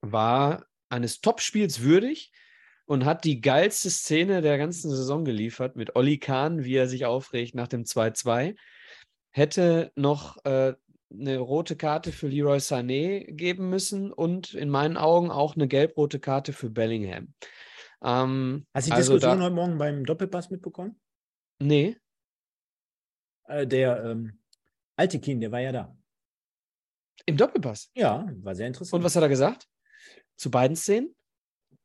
War 0.00 0.66
eines 0.88 1.20
Topspiels 1.20 1.80
würdig 1.82 2.32
und 2.88 3.04
hat 3.04 3.24
die 3.24 3.42
geilste 3.42 3.90
Szene 3.90 4.40
der 4.40 4.56
ganzen 4.56 4.90
Saison 4.90 5.22
geliefert 5.24 5.76
mit 5.76 5.94
Olli 5.94 6.18
Kahn, 6.18 6.64
wie 6.64 6.74
er 6.74 6.88
sich 6.88 7.04
aufregt 7.04 7.54
nach 7.54 7.68
dem 7.68 7.84
2-2. 7.84 8.56
Hätte 9.30 9.92
noch 9.94 10.42
äh, 10.46 10.72
eine 11.12 11.38
rote 11.38 11.76
Karte 11.76 12.12
für 12.12 12.28
Leroy 12.28 12.56
Sané 12.56 13.30
geben 13.30 13.68
müssen 13.68 14.10
und 14.10 14.54
in 14.54 14.70
meinen 14.70 14.96
Augen 14.96 15.30
auch 15.30 15.54
eine 15.54 15.68
gelb-rote 15.68 16.18
Karte 16.18 16.54
für 16.54 16.70
Bellingham. 16.70 17.34
Ähm, 18.02 18.66
Hast 18.72 18.86
du 18.86 18.90
die 18.90 18.96
also 18.96 19.12
Diskussion 19.12 19.38
da, 19.38 19.44
heute 19.44 19.54
Morgen 19.54 19.76
beim 19.76 20.06
Doppelpass 20.06 20.48
mitbekommen? 20.48 20.98
Nee. 21.58 21.94
Äh, 23.44 23.66
der 23.66 24.02
ähm, 24.02 24.40
alte 24.96 25.20
Kien, 25.20 25.42
der 25.42 25.52
war 25.52 25.60
ja 25.60 25.72
da. 25.72 25.94
Im 27.26 27.36
Doppelpass? 27.36 27.90
Ja, 27.94 28.26
war 28.38 28.54
sehr 28.54 28.66
interessant. 28.66 28.98
Und 28.98 29.04
was 29.04 29.14
hat 29.14 29.22
er 29.22 29.28
gesagt? 29.28 29.68
Zu 30.36 30.50
beiden 30.50 30.76
Szenen? 30.76 31.14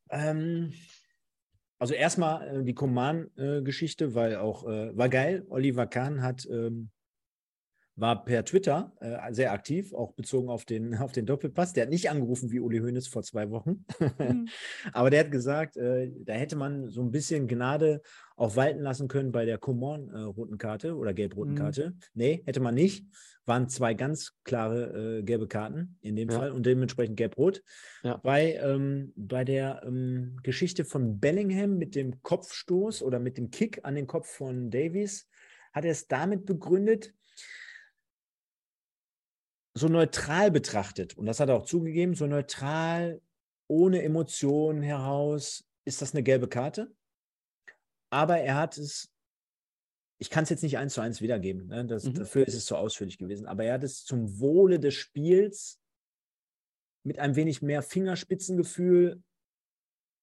Ähm, 0.09 0.73
also 1.83 1.95
erstmal 1.95 2.59
äh, 2.59 2.63
die 2.63 2.73
Command-Geschichte, 2.73 4.05
äh, 4.05 4.15
weil 4.15 4.37
auch, 4.37 4.65
äh, 4.65 4.97
war 4.97 5.09
geil. 5.09 5.45
Oliver 5.49 5.85
Kahn 5.85 6.21
hat 6.21 6.47
ähm, 6.49 6.91
war 7.95 8.25
per 8.25 8.43
Twitter 8.43 8.91
äh, 8.99 9.33
sehr 9.33 9.51
aktiv, 9.51 9.93
auch 9.93 10.13
bezogen 10.13 10.49
auf 10.49 10.65
den, 10.65 10.95
auf 10.97 11.11
den 11.11 11.25
Doppelpass. 11.25 11.73
Der 11.73 11.83
hat 11.83 11.89
nicht 11.89 12.09
angerufen 12.09 12.51
wie 12.51 12.59
Uli 12.59 12.79
Hoeneß 12.79 13.07
vor 13.07 13.23
zwei 13.23 13.49
Wochen. 13.49 13.85
Mhm. 14.19 14.47
Aber 14.93 15.09
der 15.09 15.21
hat 15.21 15.31
gesagt, 15.31 15.75
äh, 15.75 16.11
da 16.23 16.33
hätte 16.33 16.55
man 16.55 16.89
so 16.89 17.01
ein 17.01 17.11
bisschen 17.11 17.47
Gnade 17.47 18.01
auch 18.35 18.55
walten 18.55 18.81
lassen 18.81 19.07
können 19.07 19.31
bei 19.31 19.45
der 19.45 19.57
Coman-roten 19.57 20.55
äh, 20.55 20.57
Karte 20.57 20.95
oder 20.95 21.13
gelb-roten 21.13 21.53
mhm. 21.53 21.57
Karte. 21.57 21.95
Nee, 22.13 22.43
hätte 22.45 22.59
man 22.59 22.75
nicht. 22.75 23.05
Waren 23.45 23.69
zwei 23.69 23.93
ganz 23.93 24.33
klare 24.43 25.17
äh, 25.19 25.23
gelbe 25.23 25.47
Karten 25.47 25.97
in 26.01 26.15
dem 26.15 26.29
ja. 26.29 26.37
Fall 26.37 26.51
und 26.51 26.65
dementsprechend 26.65 27.17
gelb-rot. 27.17 27.63
Ja. 28.03 28.17
Bei, 28.17 28.55
ähm, 28.55 29.13
bei 29.15 29.43
der 29.43 29.83
ähm, 29.85 30.37
Geschichte 30.43 30.85
von 30.85 31.19
Bellingham 31.19 31.77
mit 31.77 31.95
dem 31.95 32.21
Kopfstoß 32.21 33.01
oder 33.01 33.19
mit 33.19 33.37
dem 33.37 33.49
Kick 33.49 33.79
an 33.83 33.95
den 33.95 34.07
Kopf 34.07 34.27
von 34.27 34.69
Davies 34.69 35.27
hat 35.73 35.85
er 35.85 35.91
es 35.91 36.07
damit 36.07 36.45
begründet, 36.45 37.13
so 39.73 39.87
neutral 39.87 40.51
betrachtet, 40.51 41.17
und 41.17 41.25
das 41.25 41.39
hat 41.39 41.49
er 41.49 41.55
auch 41.55 41.65
zugegeben, 41.65 42.15
so 42.15 42.27
neutral, 42.27 43.21
ohne 43.67 44.03
Emotionen 44.03 44.83
heraus, 44.83 45.65
ist 45.85 46.01
das 46.01 46.13
eine 46.13 46.23
gelbe 46.23 46.47
Karte. 46.47 46.93
Aber 48.11 48.37
er 48.37 48.55
hat 48.55 48.77
es, 48.77 49.11
ich 50.19 50.29
kann 50.29 50.43
es 50.43 50.49
jetzt 50.49 50.61
nicht 50.61 50.77
eins 50.77 50.93
zu 50.93 51.01
eins 51.01 51.21
wiedergeben, 51.21 51.67
ne? 51.67 51.85
das, 51.85 52.03
mhm. 52.03 52.13
dafür 52.13 52.47
ist 52.47 52.53
es 52.53 52.65
zu 52.65 52.75
ausführlich 52.75 53.17
gewesen, 53.17 53.47
aber 53.47 53.63
er 53.63 53.73
hat 53.73 53.83
es 53.83 54.05
zum 54.05 54.39
Wohle 54.39 54.79
des 54.79 54.93
Spiels 54.93 55.79
mit 57.03 57.19
ein 57.19 57.35
wenig 57.35 57.61
mehr 57.61 57.81
Fingerspitzengefühl 57.81 59.21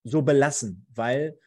so 0.03 0.21
belassen, 0.21 0.85
weil 0.93 1.37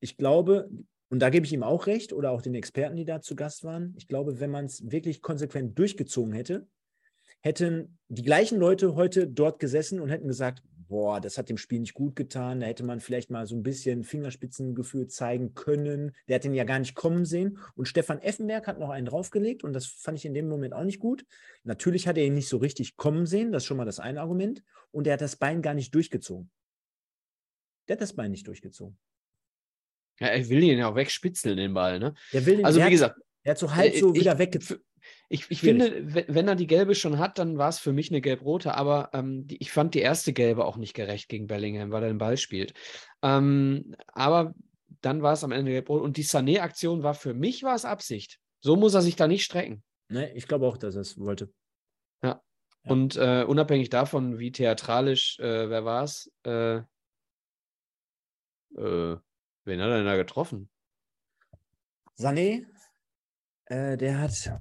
ich 0.00 0.16
glaube, 0.16 0.68
und 1.08 1.20
da 1.20 1.30
gebe 1.30 1.46
ich 1.46 1.52
ihm 1.52 1.62
auch 1.62 1.86
recht 1.86 2.12
oder 2.12 2.30
auch 2.30 2.42
den 2.42 2.54
Experten, 2.54 2.96
die 2.96 3.04
da 3.04 3.20
zu 3.20 3.34
Gast 3.34 3.64
waren, 3.64 3.94
ich 3.96 4.06
glaube, 4.06 4.38
wenn 4.38 4.50
man 4.50 4.66
es 4.66 4.90
wirklich 4.90 5.22
konsequent 5.22 5.78
durchgezogen 5.78 6.32
hätte, 6.32 6.68
hätten 7.44 7.98
die 8.08 8.22
gleichen 8.22 8.58
Leute 8.58 8.94
heute 8.94 9.28
dort 9.28 9.58
gesessen 9.58 10.00
und 10.00 10.08
hätten 10.08 10.28
gesagt, 10.28 10.62
boah, 10.88 11.20
das 11.20 11.36
hat 11.36 11.50
dem 11.50 11.58
Spiel 11.58 11.80
nicht 11.80 11.92
gut 11.92 12.16
getan, 12.16 12.60
da 12.60 12.66
hätte 12.66 12.84
man 12.84 13.00
vielleicht 13.00 13.30
mal 13.30 13.46
so 13.46 13.54
ein 13.54 13.62
bisschen 13.62 14.02
Fingerspitzengefühl 14.02 15.08
zeigen 15.08 15.54
können. 15.54 16.12
Der 16.26 16.36
hat 16.36 16.44
den 16.44 16.54
ja 16.54 16.64
gar 16.64 16.78
nicht 16.78 16.94
kommen 16.94 17.26
sehen. 17.26 17.58
Und 17.74 17.86
Stefan 17.86 18.18
Effenberg 18.18 18.66
hat 18.66 18.78
noch 18.78 18.88
einen 18.88 19.06
draufgelegt 19.06 19.62
und 19.62 19.74
das 19.74 19.86
fand 19.86 20.18
ich 20.18 20.24
in 20.24 20.32
dem 20.32 20.48
Moment 20.48 20.72
auch 20.72 20.84
nicht 20.84 21.00
gut. 21.00 21.26
Natürlich 21.64 22.08
hat 22.08 22.16
er 22.16 22.24
ihn 22.24 22.34
nicht 22.34 22.48
so 22.48 22.56
richtig 22.56 22.96
kommen 22.96 23.26
sehen, 23.26 23.52
das 23.52 23.62
ist 23.62 23.66
schon 23.66 23.76
mal 23.76 23.84
das 23.84 24.00
eine 24.00 24.20
Argument. 24.20 24.62
Und 24.90 25.06
er 25.06 25.14
hat 25.14 25.20
das 25.20 25.36
Bein 25.36 25.60
gar 25.60 25.74
nicht 25.74 25.94
durchgezogen. 25.94 26.50
Der 27.88 27.96
hat 27.96 28.00
das 28.00 28.14
Bein 28.14 28.30
nicht 28.30 28.46
durchgezogen. 28.46 28.96
Ja, 30.18 30.28
er 30.28 30.48
will 30.48 30.62
ihn 30.62 30.78
ja 30.78 30.88
auch 30.88 30.96
wegspitzeln, 30.96 31.58
den 31.58 31.74
Ball, 31.74 31.98
ne? 31.98 32.14
Der 32.32 32.46
will 32.46 32.56
den, 32.56 32.64
also, 32.64 32.82
wie 32.82 32.90
gesagt, 32.90 33.20
er 33.42 33.50
hat 33.50 33.58
so 33.58 33.74
halb 33.74 33.94
so 33.96 34.14
ich, 34.14 34.20
wieder 34.20 34.38
weggezogen. 34.38 34.82
Ich, 35.28 35.50
ich 35.50 35.60
finde, 35.60 36.14
wenn 36.28 36.48
er 36.48 36.54
die 36.54 36.66
gelbe 36.66 36.94
schon 36.94 37.18
hat, 37.18 37.38
dann 37.38 37.58
war 37.58 37.68
es 37.68 37.78
für 37.78 37.92
mich 37.92 38.10
eine 38.10 38.20
gelb-rote, 38.20 38.74
aber 38.74 39.10
ähm, 39.14 39.46
die, 39.46 39.56
ich 39.56 39.72
fand 39.72 39.94
die 39.94 40.00
erste 40.00 40.32
gelbe 40.32 40.64
auch 40.64 40.76
nicht 40.76 40.94
gerecht 40.94 41.28
gegen 41.28 41.46
Bellingham, 41.46 41.90
weil 41.90 42.02
er 42.02 42.08
den 42.08 42.18
Ball 42.18 42.36
spielt. 42.36 42.74
Ähm, 43.22 43.96
aber 44.08 44.54
dann 45.00 45.22
war 45.22 45.32
es 45.32 45.44
am 45.44 45.52
Ende 45.52 45.70
gelb-rot 45.72 46.02
und 46.02 46.16
die 46.16 46.24
Sané-Aktion 46.24 47.02
war 47.02 47.14
für 47.14 47.34
mich 47.34 47.62
war 47.62 47.74
es 47.74 47.84
Absicht. 47.84 48.38
So 48.60 48.76
muss 48.76 48.94
er 48.94 49.02
sich 49.02 49.16
da 49.16 49.26
nicht 49.26 49.44
strecken. 49.44 49.82
Ne, 50.08 50.32
ich 50.34 50.46
glaube 50.46 50.66
auch, 50.66 50.76
dass 50.76 50.94
er 50.94 51.00
es 51.00 51.18
wollte. 51.18 51.52
Ja. 52.22 52.40
ja. 52.84 52.90
Und 52.90 53.16
äh, 53.16 53.44
unabhängig 53.44 53.90
davon, 53.90 54.38
wie 54.38 54.52
theatralisch, 54.52 55.38
äh, 55.40 55.70
wer 55.70 55.84
war 55.84 56.04
es? 56.04 56.30
Äh, 56.44 56.76
äh, 58.76 59.16
wen 59.64 59.80
hat 59.80 59.88
er 59.88 59.96
denn 59.96 60.06
da 60.06 60.16
getroffen? 60.16 60.68
Sané, 62.16 62.66
äh, 63.66 63.96
der 63.96 64.20
hat 64.20 64.52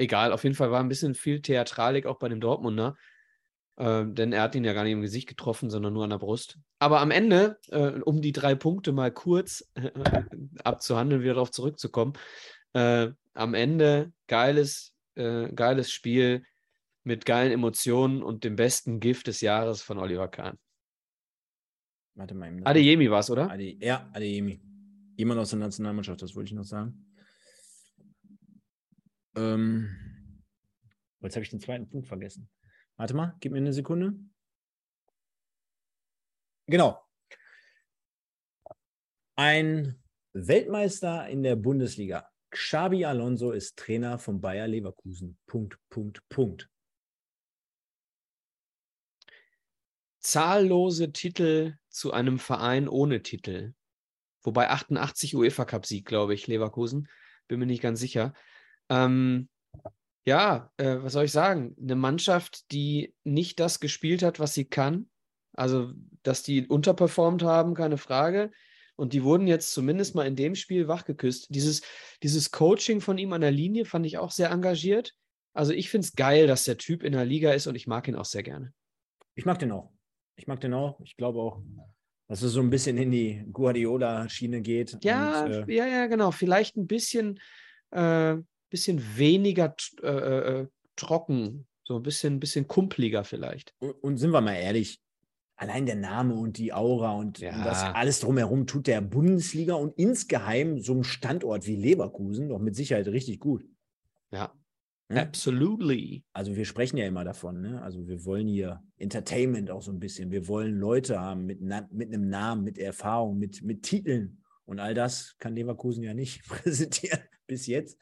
egal, 0.00 0.32
auf 0.32 0.42
jeden 0.44 0.56
Fall 0.56 0.70
war 0.70 0.80
ein 0.80 0.88
bisschen 0.88 1.14
viel 1.14 1.42
Theatralik 1.42 2.06
auch 2.06 2.18
bei 2.18 2.28
dem 2.28 2.40
Dortmunder. 2.40 2.96
Äh, 3.76 4.04
denn 4.06 4.32
er 4.32 4.42
hat 4.42 4.54
ihn 4.54 4.64
ja 4.64 4.72
gar 4.72 4.84
nicht 4.84 4.92
im 4.92 5.00
Gesicht 5.00 5.28
getroffen, 5.28 5.70
sondern 5.70 5.92
nur 5.92 6.04
an 6.04 6.10
der 6.10 6.18
Brust. 6.18 6.58
Aber 6.78 7.00
am 7.00 7.10
Ende, 7.10 7.58
äh, 7.68 8.00
um 8.00 8.20
die 8.20 8.32
drei 8.32 8.54
Punkte 8.54 8.92
mal 8.92 9.12
kurz 9.12 9.70
äh, 9.74 9.90
abzuhandeln, 10.64 11.22
wieder 11.22 11.34
darauf 11.34 11.50
zurückzukommen, 11.50 12.14
äh, 12.72 13.08
am 13.34 13.54
Ende 13.54 14.12
geiles, 14.26 14.94
äh, 15.14 15.48
geiles 15.52 15.90
Spiel 15.90 16.44
mit 17.04 17.24
geilen 17.24 17.52
Emotionen 17.52 18.22
und 18.22 18.44
dem 18.44 18.56
besten 18.56 19.00
Gift 19.00 19.26
des 19.26 19.40
Jahres 19.40 19.82
von 19.82 19.98
Oliver 19.98 20.28
Kahn. 20.28 20.58
Warte 22.14 22.34
mal. 22.34 22.54
Adeyemi 22.64 23.10
war 23.10 23.20
es, 23.20 23.30
oder? 23.30 23.50
Ade, 23.50 23.76
ja, 23.80 24.10
Adeyemi. 24.12 24.60
Jemand 25.16 25.40
aus 25.40 25.50
der 25.50 25.58
Nationalmannschaft, 25.58 26.20
das 26.20 26.34
wollte 26.36 26.48
ich 26.48 26.54
noch 26.54 26.64
sagen. 26.64 27.09
Ähm, 29.36 30.42
jetzt 31.20 31.36
habe 31.36 31.44
ich 31.44 31.50
den 31.50 31.60
zweiten 31.60 31.88
Punkt 31.88 32.06
vergessen. 32.06 32.48
Warte 32.96 33.14
mal, 33.14 33.36
gib 33.40 33.52
mir 33.52 33.58
eine 33.58 33.72
Sekunde. 33.72 34.14
Genau. 36.66 37.02
Ein 39.36 40.02
Weltmeister 40.32 41.28
in 41.28 41.42
der 41.42 41.56
Bundesliga. 41.56 42.28
Xabi 42.50 43.04
Alonso 43.04 43.52
ist 43.52 43.76
Trainer 43.76 44.18
von 44.18 44.40
Bayer 44.40 44.68
Leverkusen. 44.68 45.38
Punkt, 45.46 45.78
Punkt, 45.88 46.28
Punkt. 46.28 46.68
Zahllose 50.20 51.12
Titel 51.12 51.78
zu 51.88 52.12
einem 52.12 52.38
Verein 52.38 52.88
ohne 52.88 53.22
Titel. 53.22 53.74
Wobei 54.42 54.68
88 54.68 55.34
UEFA 55.34 55.64
Cup 55.64 55.86
Sieg, 55.86 56.06
glaube 56.06 56.34
ich, 56.34 56.46
Leverkusen. 56.46 57.08
Bin 57.48 57.58
mir 57.58 57.66
nicht 57.66 57.82
ganz 57.82 58.00
sicher. 58.00 58.34
Ähm, 58.90 59.48
ja, 60.26 60.70
äh, 60.76 60.98
was 61.00 61.14
soll 61.14 61.24
ich 61.24 61.32
sagen? 61.32 61.74
Eine 61.80 61.94
Mannschaft, 61.94 62.70
die 62.72 63.14
nicht 63.24 63.58
das 63.58 63.80
gespielt 63.80 64.22
hat, 64.22 64.38
was 64.38 64.52
sie 64.52 64.66
kann. 64.66 65.08
Also, 65.54 65.92
dass 66.22 66.42
die 66.42 66.66
unterperformt 66.66 67.42
haben, 67.42 67.74
keine 67.74 67.96
Frage. 67.96 68.50
Und 68.96 69.14
die 69.14 69.24
wurden 69.24 69.46
jetzt 69.46 69.72
zumindest 69.72 70.14
mal 70.14 70.26
in 70.26 70.36
dem 70.36 70.54
Spiel 70.54 70.88
wachgeküsst. 70.88 71.54
Dieses, 71.54 71.82
dieses 72.22 72.50
Coaching 72.50 73.00
von 73.00 73.16
ihm 73.16 73.32
an 73.32 73.40
der 73.40 73.50
Linie 73.50 73.86
fand 73.86 74.04
ich 74.04 74.18
auch 74.18 74.30
sehr 74.30 74.50
engagiert. 74.50 75.14
Also, 75.54 75.72
ich 75.72 75.88
finde 75.88 76.06
es 76.06 76.14
geil, 76.14 76.46
dass 76.46 76.64
der 76.64 76.76
Typ 76.76 77.02
in 77.02 77.12
der 77.12 77.24
Liga 77.24 77.52
ist 77.52 77.66
und 77.66 77.74
ich 77.74 77.86
mag 77.86 78.06
ihn 78.06 78.16
auch 78.16 78.24
sehr 78.26 78.42
gerne. 78.42 78.72
Ich 79.34 79.46
mag 79.46 79.58
den 79.58 79.72
auch. 79.72 79.90
Ich 80.36 80.46
mag 80.46 80.60
den 80.60 80.74
auch. 80.74 81.00
Ich 81.02 81.16
glaube 81.16 81.38
auch, 81.40 81.62
dass 82.28 82.42
es 82.42 82.52
so 82.52 82.60
ein 82.60 82.70
bisschen 82.70 82.98
in 82.98 83.10
die 83.10 83.44
Guardiola-Schiene 83.52 84.60
geht. 84.60 84.98
Ja, 85.02 85.44
und, 85.44 85.68
äh, 85.68 85.74
ja, 85.74 85.86
ja, 85.86 86.06
genau. 86.06 86.30
Vielleicht 86.30 86.76
ein 86.76 86.86
bisschen. 86.86 87.40
Äh, 87.90 88.36
bisschen 88.70 89.16
weniger 89.16 89.74
äh, 90.02 90.06
äh, 90.06 90.66
trocken, 90.96 91.66
so 91.84 91.96
ein 91.96 92.02
bisschen, 92.02 92.40
bisschen 92.40 92.68
kumpliger 92.68 93.24
vielleicht. 93.24 93.74
Und, 93.78 94.16
sind 94.16 94.30
wir 94.30 94.40
mal 94.40 94.54
ehrlich, 94.54 95.00
allein 95.56 95.86
der 95.86 95.96
Name 95.96 96.34
und 96.34 96.56
die 96.56 96.72
Aura 96.72 97.12
und, 97.12 97.40
ja. 97.40 97.64
das 97.64 97.82
alles 97.82 98.20
drumherum 98.20 98.66
tut 98.66 98.86
der 98.86 99.00
Bundesliga 99.00 99.74
und 99.74 99.98
insgeheim 99.98 100.80
so 100.80 100.92
einem 100.92 101.04
Standort 101.04 101.66
wie 101.66 101.76
Leverkusen 101.76 102.48
doch 102.48 102.58
mit 102.58 102.74
Sicherheit 102.76 103.08
richtig 103.08 103.40
gut. 103.40 103.64
Ja. 104.30 104.54
Hm? 105.10 105.18
Absolutely. 105.18 106.24
Also 106.32 106.54
wir 106.54 106.64
sprechen 106.64 106.96
ja 106.96 107.06
immer 107.06 107.24
davon, 107.24 107.60
ne? 107.60 107.82
Also 107.82 108.06
wir 108.06 108.24
wollen 108.24 108.46
hier 108.46 108.82
Entertainment 108.96 109.70
auch 109.70 109.82
so 109.82 109.90
ein 109.90 109.98
bisschen. 109.98 110.30
Wir 110.30 110.46
wollen 110.46 110.78
Leute 110.78 111.18
haben 111.18 111.44
mit, 111.46 111.60
mit 111.60 112.14
einem 112.14 112.28
Namen, 112.28 112.62
mit 112.62 112.78
Erfahrung, 112.78 113.38
mit, 113.38 113.62
mit 113.62 113.82
Titeln. 113.82 114.42
Und 114.64 114.78
all 114.78 114.94
das 114.94 115.36
kann 115.38 115.56
Leverkusen 115.56 116.04
ja 116.04 116.14
nicht 116.14 116.42
präsentieren 116.48 117.20
bis 117.48 117.66
jetzt. 117.66 118.00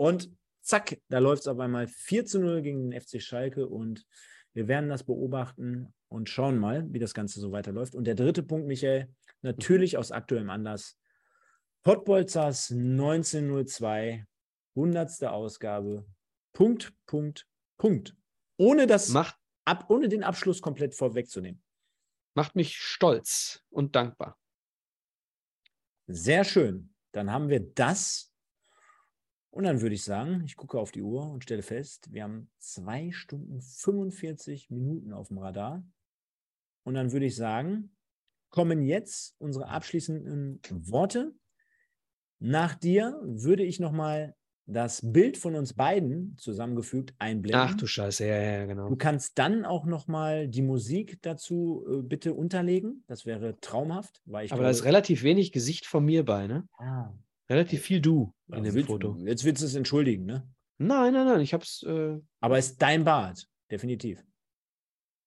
Und 0.00 0.30
zack, 0.62 0.98
da 1.10 1.18
läuft 1.18 1.42
es 1.42 1.46
auf 1.46 1.58
einmal 1.58 1.86
4 1.86 2.24
zu 2.24 2.40
0 2.40 2.62
gegen 2.62 2.90
den 2.90 2.98
FC 2.98 3.20
Schalke 3.20 3.68
und 3.68 4.06
wir 4.54 4.66
werden 4.66 4.88
das 4.88 5.04
beobachten 5.04 5.92
und 6.08 6.30
schauen 6.30 6.56
mal, 6.56 6.90
wie 6.90 6.98
das 6.98 7.12
Ganze 7.12 7.38
so 7.38 7.52
weiterläuft. 7.52 7.94
Und 7.94 8.04
der 8.04 8.14
dritte 8.14 8.42
Punkt, 8.42 8.66
Michael, 8.66 9.14
natürlich 9.42 9.98
aus 9.98 10.10
aktuellem 10.10 10.48
Anlass. 10.48 10.96
Pottbolzers 11.82 12.70
1902, 12.70 14.24
100. 14.74 15.24
Ausgabe. 15.24 16.06
Punkt, 16.54 16.94
Punkt, 17.04 17.46
Punkt. 17.76 18.16
Ohne, 18.56 18.86
das, 18.86 19.10
macht, 19.10 19.36
ab, 19.66 19.90
ohne 19.90 20.08
den 20.08 20.24
Abschluss 20.24 20.62
komplett 20.62 20.94
vorwegzunehmen. 20.94 21.62
Macht 22.32 22.56
mich 22.56 22.74
stolz 22.74 23.62
und 23.68 23.94
dankbar. 23.94 24.38
Sehr 26.06 26.44
schön. 26.44 26.94
Dann 27.12 27.30
haben 27.30 27.50
wir 27.50 27.60
das 27.60 28.29
Und 29.50 29.64
dann 29.64 29.80
würde 29.80 29.94
ich 29.94 30.04
sagen, 30.04 30.42
ich 30.44 30.56
gucke 30.56 30.78
auf 30.78 30.92
die 30.92 31.02
Uhr 31.02 31.28
und 31.28 31.42
stelle 31.42 31.62
fest, 31.62 32.12
wir 32.12 32.22
haben 32.22 32.50
zwei 32.58 33.10
Stunden 33.10 33.60
45 33.60 34.70
Minuten 34.70 35.12
auf 35.12 35.28
dem 35.28 35.38
Radar. 35.38 35.84
Und 36.84 36.94
dann 36.94 37.12
würde 37.12 37.26
ich 37.26 37.34
sagen, 37.34 37.96
kommen 38.48 38.82
jetzt 38.82 39.34
unsere 39.38 39.68
abschließenden 39.68 40.60
Worte. 40.88 41.34
Nach 42.38 42.74
dir 42.74 43.20
würde 43.22 43.64
ich 43.64 43.80
nochmal 43.80 44.34
das 44.66 45.00
Bild 45.02 45.36
von 45.36 45.56
uns 45.56 45.74
beiden 45.74 46.36
zusammengefügt 46.38 47.14
einblenden. 47.18 47.60
Ach 47.60 47.74
du 47.74 47.86
Scheiße, 47.86 48.26
ja, 48.26 48.40
ja, 48.40 48.66
genau. 48.66 48.88
Du 48.88 48.96
kannst 48.96 49.38
dann 49.38 49.64
auch 49.64 49.84
nochmal 49.84 50.48
die 50.48 50.62
Musik 50.62 51.18
dazu 51.22 51.84
äh, 51.88 52.02
bitte 52.02 52.34
unterlegen. 52.34 53.02
Das 53.08 53.26
wäre 53.26 53.58
traumhaft. 53.60 54.22
Weil 54.26 54.46
ich 54.46 54.52
Aber 54.52 54.60
glaube, 54.60 54.72
da 54.72 54.78
ist 54.78 54.84
relativ 54.84 55.22
wenig 55.22 55.52
Gesicht 55.52 55.86
von 55.86 56.04
mir 56.04 56.24
bei, 56.24 56.46
ne? 56.46 56.68
Ah. 56.78 57.12
Relativ 57.50 57.82
viel 57.82 58.00
du 58.00 58.32
in 58.46 58.54
ja, 58.54 58.60
dem 58.60 58.74
willst, 58.74 58.86
Foto. 58.86 59.16
Jetzt 59.18 59.44
willst 59.44 59.60
du 59.60 59.66
es 59.66 59.74
entschuldigen, 59.74 60.24
ne? 60.24 60.48
Nein, 60.78 61.12
nein, 61.12 61.26
nein, 61.26 61.40
ich 61.40 61.52
hab's. 61.52 61.82
Äh... 61.82 62.18
Aber 62.40 62.58
es 62.58 62.68
ist 62.68 62.80
dein 62.80 63.04
Bart, 63.04 63.46
definitiv. 63.70 64.24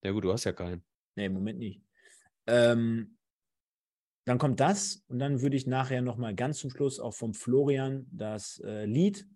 Ja, 0.04 0.12
gut, 0.12 0.24
du 0.24 0.32
hast 0.32 0.46
ja 0.46 0.54
keinen. 0.54 0.84
Nee, 1.16 1.26
im 1.26 1.34
Moment 1.34 1.60
nicht. 1.60 1.84
Ähm, 2.48 3.18
dann 4.26 4.38
kommt 4.38 4.62
das 4.62 5.04
und 5.08 5.20
dann 5.20 5.42
würde 5.42 5.58
ich 5.58 5.68
nachher 5.68 6.02
nochmal 6.02 6.34
ganz 6.34 6.60
zum 6.60 6.70
Schluss 6.70 7.00
auch 7.00 7.14
vom 7.14 7.34
Florian 7.34 8.08
das 8.10 8.60
äh, 8.64 8.86
Lied 8.86 9.28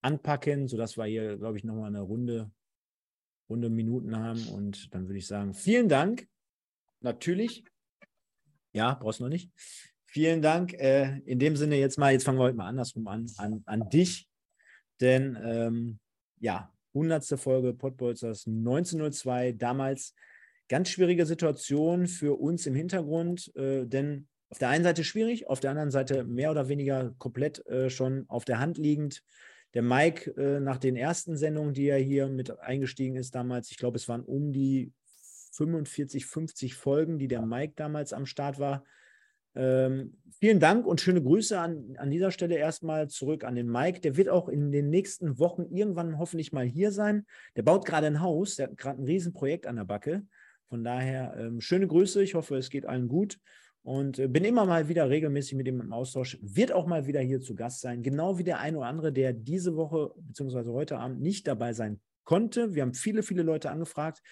anpacken, 0.00 0.68
sodass 0.68 0.96
wir 0.96 1.04
hier, 1.04 1.36
glaube 1.36 1.58
ich, 1.58 1.64
nochmal 1.64 1.88
eine 1.88 2.00
Runde, 2.00 2.50
Runde 3.50 3.68
Minuten 3.68 4.16
haben. 4.16 4.48
Und 4.48 4.92
dann 4.94 5.06
würde 5.06 5.18
ich 5.18 5.26
sagen, 5.26 5.52
vielen 5.52 5.90
Dank. 5.90 6.26
Natürlich. 7.00 7.64
Ja, 8.72 8.94
brauchst 8.94 9.20
du 9.20 9.24
noch 9.24 9.30
nicht. 9.30 9.52
Vielen 10.14 10.42
Dank. 10.42 10.74
Äh, 10.74 11.18
in 11.26 11.40
dem 11.40 11.56
Sinne 11.56 11.74
jetzt 11.74 11.98
mal, 11.98 12.12
jetzt 12.12 12.22
fangen 12.22 12.38
wir 12.38 12.44
heute 12.44 12.56
mal 12.56 12.68
andersrum 12.68 13.08
an, 13.08 13.28
an, 13.36 13.64
an 13.66 13.90
dich. 13.90 14.28
Denn 15.00 15.36
ähm, 15.44 15.98
ja, 16.38 16.72
100. 16.94 17.24
Folge 17.36 17.74
Podbolzers 17.74 18.46
1902, 18.46 19.54
damals 19.54 20.14
ganz 20.68 20.90
schwierige 20.90 21.26
Situation 21.26 22.06
für 22.06 22.38
uns 22.38 22.64
im 22.66 22.76
Hintergrund, 22.76 23.50
äh, 23.56 23.86
denn 23.86 24.28
auf 24.50 24.58
der 24.58 24.68
einen 24.68 24.84
Seite 24.84 25.02
schwierig, 25.02 25.48
auf 25.48 25.58
der 25.58 25.72
anderen 25.72 25.90
Seite 25.90 26.22
mehr 26.22 26.52
oder 26.52 26.68
weniger 26.68 27.12
komplett 27.18 27.66
äh, 27.66 27.90
schon 27.90 28.24
auf 28.28 28.44
der 28.44 28.60
Hand 28.60 28.78
liegend. 28.78 29.24
Der 29.74 29.82
Mike 29.82 30.30
äh, 30.40 30.60
nach 30.60 30.78
den 30.78 30.94
ersten 30.94 31.36
Sendungen, 31.36 31.74
die 31.74 31.88
er 31.88 31.98
hier 31.98 32.28
mit 32.28 32.56
eingestiegen 32.60 33.16
ist 33.16 33.34
damals, 33.34 33.72
ich 33.72 33.78
glaube, 33.78 33.96
es 33.96 34.08
waren 34.08 34.22
um 34.22 34.52
die 34.52 34.92
45, 35.54 36.24
50 36.24 36.76
Folgen, 36.76 37.18
die 37.18 37.26
der 37.26 37.42
Mike 37.42 37.72
damals 37.74 38.12
am 38.12 38.26
Start 38.26 38.60
war. 38.60 38.84
Ähm, 39.56 40.16
vielen 40.38 40.60
Dank 40.60 40.86
und 40.86 41.00
schöne 41.00 41.22
Grüße 41.22 41.58
an, 41.58 41.94
an 41.98 42.10
dieser 42.10 42.30
Stelle 42.30 42.56
erstmal 42.56 43.08
zurück 43.08 43.44
an 43.44 43.54
den 43.54 43.68
Mike. 43.68 44.00
Der 44.00 44.16
wird 44.16 44.28
auch 44.28 44.48
in 44.48 44.72
den 44.72 44.90
nächsten 44.90 45.38
Wochen 45.38 45.66
irgendwann 45.70 46.18
hoffentlich 46.18 46.52
mal 46.52 46.64
hier 46.64 46.90
sein. 46.92 47.26
Der 47.56 47.62
baut 47.62 47.84
gerade 47.84 48.06
ein 48.06 48.20
Haus, 48.20 48.56
der 48.56 48.68
hat 48.68 48.76
gerade 48.76 49.00
ein 49.00 49.04
Riesenprojekt 49.04 49.66
an 49.66 49.76
der 49.76 49.84
Backe. 49.84 50.26
Von 50.68 50.82
daher 50.82 51.36
ähm, 51.38 51.60
schöne 51.60 51.86
Grüße. 51.86 52.22
Ich 52.22 52.34
hoffe, 52.34 52.56
es 52.56 52.70
geht 52.70 52.86
allen 52.86 53.08
gut. 53.08 53.38
Und 53.82 54.18
äh, 54.18 54.28
bin 54.28 54.44
immer 54.44 54.64
mal 54.64 54.88
wieder 54.88 55.08
regelmäßig 55.08 55.56
mit 55.56 55.68
ihm 55.68 55.80
im 55.80 55.92
Austausch. 55.92 56.38
Wird 56.40 56.72
auch 56.72 56.86
mal 56.86 57.06
wieder 57.06 57.20
hier 57.20 57.40
zu 57.40 57.54
Gast 57.54 57.80
sein. 57.80 58.02
Genau 58.02 58.38
wie 58.38 58.44
der 58.44 58.58
ein 58.58 58.76
oder 58.76 58.86
andere, 58.86 59.12
der 59.12 59.32
diese 59.32 59.76
Woche 59.76 60.12
bzw. 60.16 60.70
heute 60.70 60.98
Abend 60.98 61.20
nicht 61.20 61.46
dabei 61.46 61.74
sein 61.74 62.00
konnte. 62.24 62.74
Wir 62.74 62.82
haben 62.82 62.94
viele, 62.94 63.22
viele 63.22 63.42
Leute 63.42 63.70
angefragt. 63.70 64.22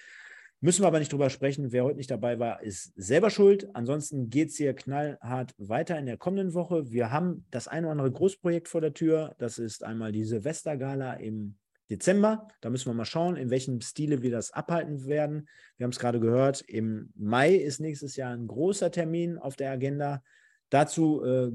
Müssen 0.65 0.84
wir 0.84 0.86
aber 0.86 1.00
nicht 1.00 1.12
drüber 1.12 1.28
sprechen. 1.28 1.73
Wer 1.73 1.82
heute 1.82 1.97
nicht 1.97 2.12
dabei 2.12 2.39
war, 2.39 2.62
ist 2.62 2.92
selber 2.94 3.31
schuld. 3.31 3.74
Ansonsten 3.74 4.31
geht 4.31 4.50
es 4.50 4.57
hier 4.57 4.74
knallhart 4.74 5.57
weiter 5.58 5.99
in 5.99 6.07
der 6.07 6.16
kommenden 6.16 6.55
Woche. 6.55 6.92
Wir 6.92 7.10
haben 7.10 7.44
das 7.50 7.66
ein 7.66 7.82
oder 7.84 7.91
andere 7.91 8.12
Großprojekt 8.12 8.68
vor 8.68 8.81
der 8.81 8.94
Tür. 8.94 9.34
Das 9.39 9.58
ist 9.58 9.82
einmal 9.82 10.12
die 10.12 10.23
Silvestergala 10.23 11.15
im 11.15 11.57
Dezember. 11.91 12.47
Da 12.60 12.70
müssen 12.70 12.89
wir 12.89 12.94
mal 12.94 13.05
schauen, 13.05 13.34
in 13.34 13.50
welchem 13.50 13.81
Stile 13.81 14.23
wir 14.23 14.31
das 14.31 14.52
abhalten 14.52 15.05
werden. 15.07 15.49
Wir 15.78 15.84
haben 15.84 15.91
es 15.91 15.99
gerade 15.99 16.20
gehört, 16.20 16.60
im 16.60 17.10
Mai 17.16 17.57
ist 17.57 17.81
nächstes 17.81 18.15
Jahr 18.15 18.32
ein 18.32 18.47
großer 18.47 18.92
Termin 18.92 19.39
auf 19.39 19.57
der 19.57 19.73
Agenda. 19.73 20.23
Dazu 20.70 21.24
äh, 21.24 21.50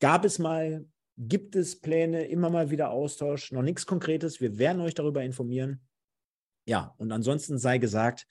gab 0.00 0.26
es 0.26 0.38
mal, 0.38 0.84
gibt 1.16 1.56
es 1.56 1.80
Pläne, 1.80 2.26
immer 2.26 2.50
mal 2.50 2.70
wieder 2.70 2.90
Austausch, 2.90 3.52
noch 3.52 3.62
nichts 3.62 3.86
Konkretes. 3.86 4.38
Wir 4.42 4.58
werden 4.58 4.82
euch 4.82 4.94
darüber 4.94 5.22
informieren. 5.22 5.80
Ja, 6.70 6.94
und 6.98 7.10
ansonsten 7.10 7.58
sei 7.58 7.78
gesagt, 7.78 8.28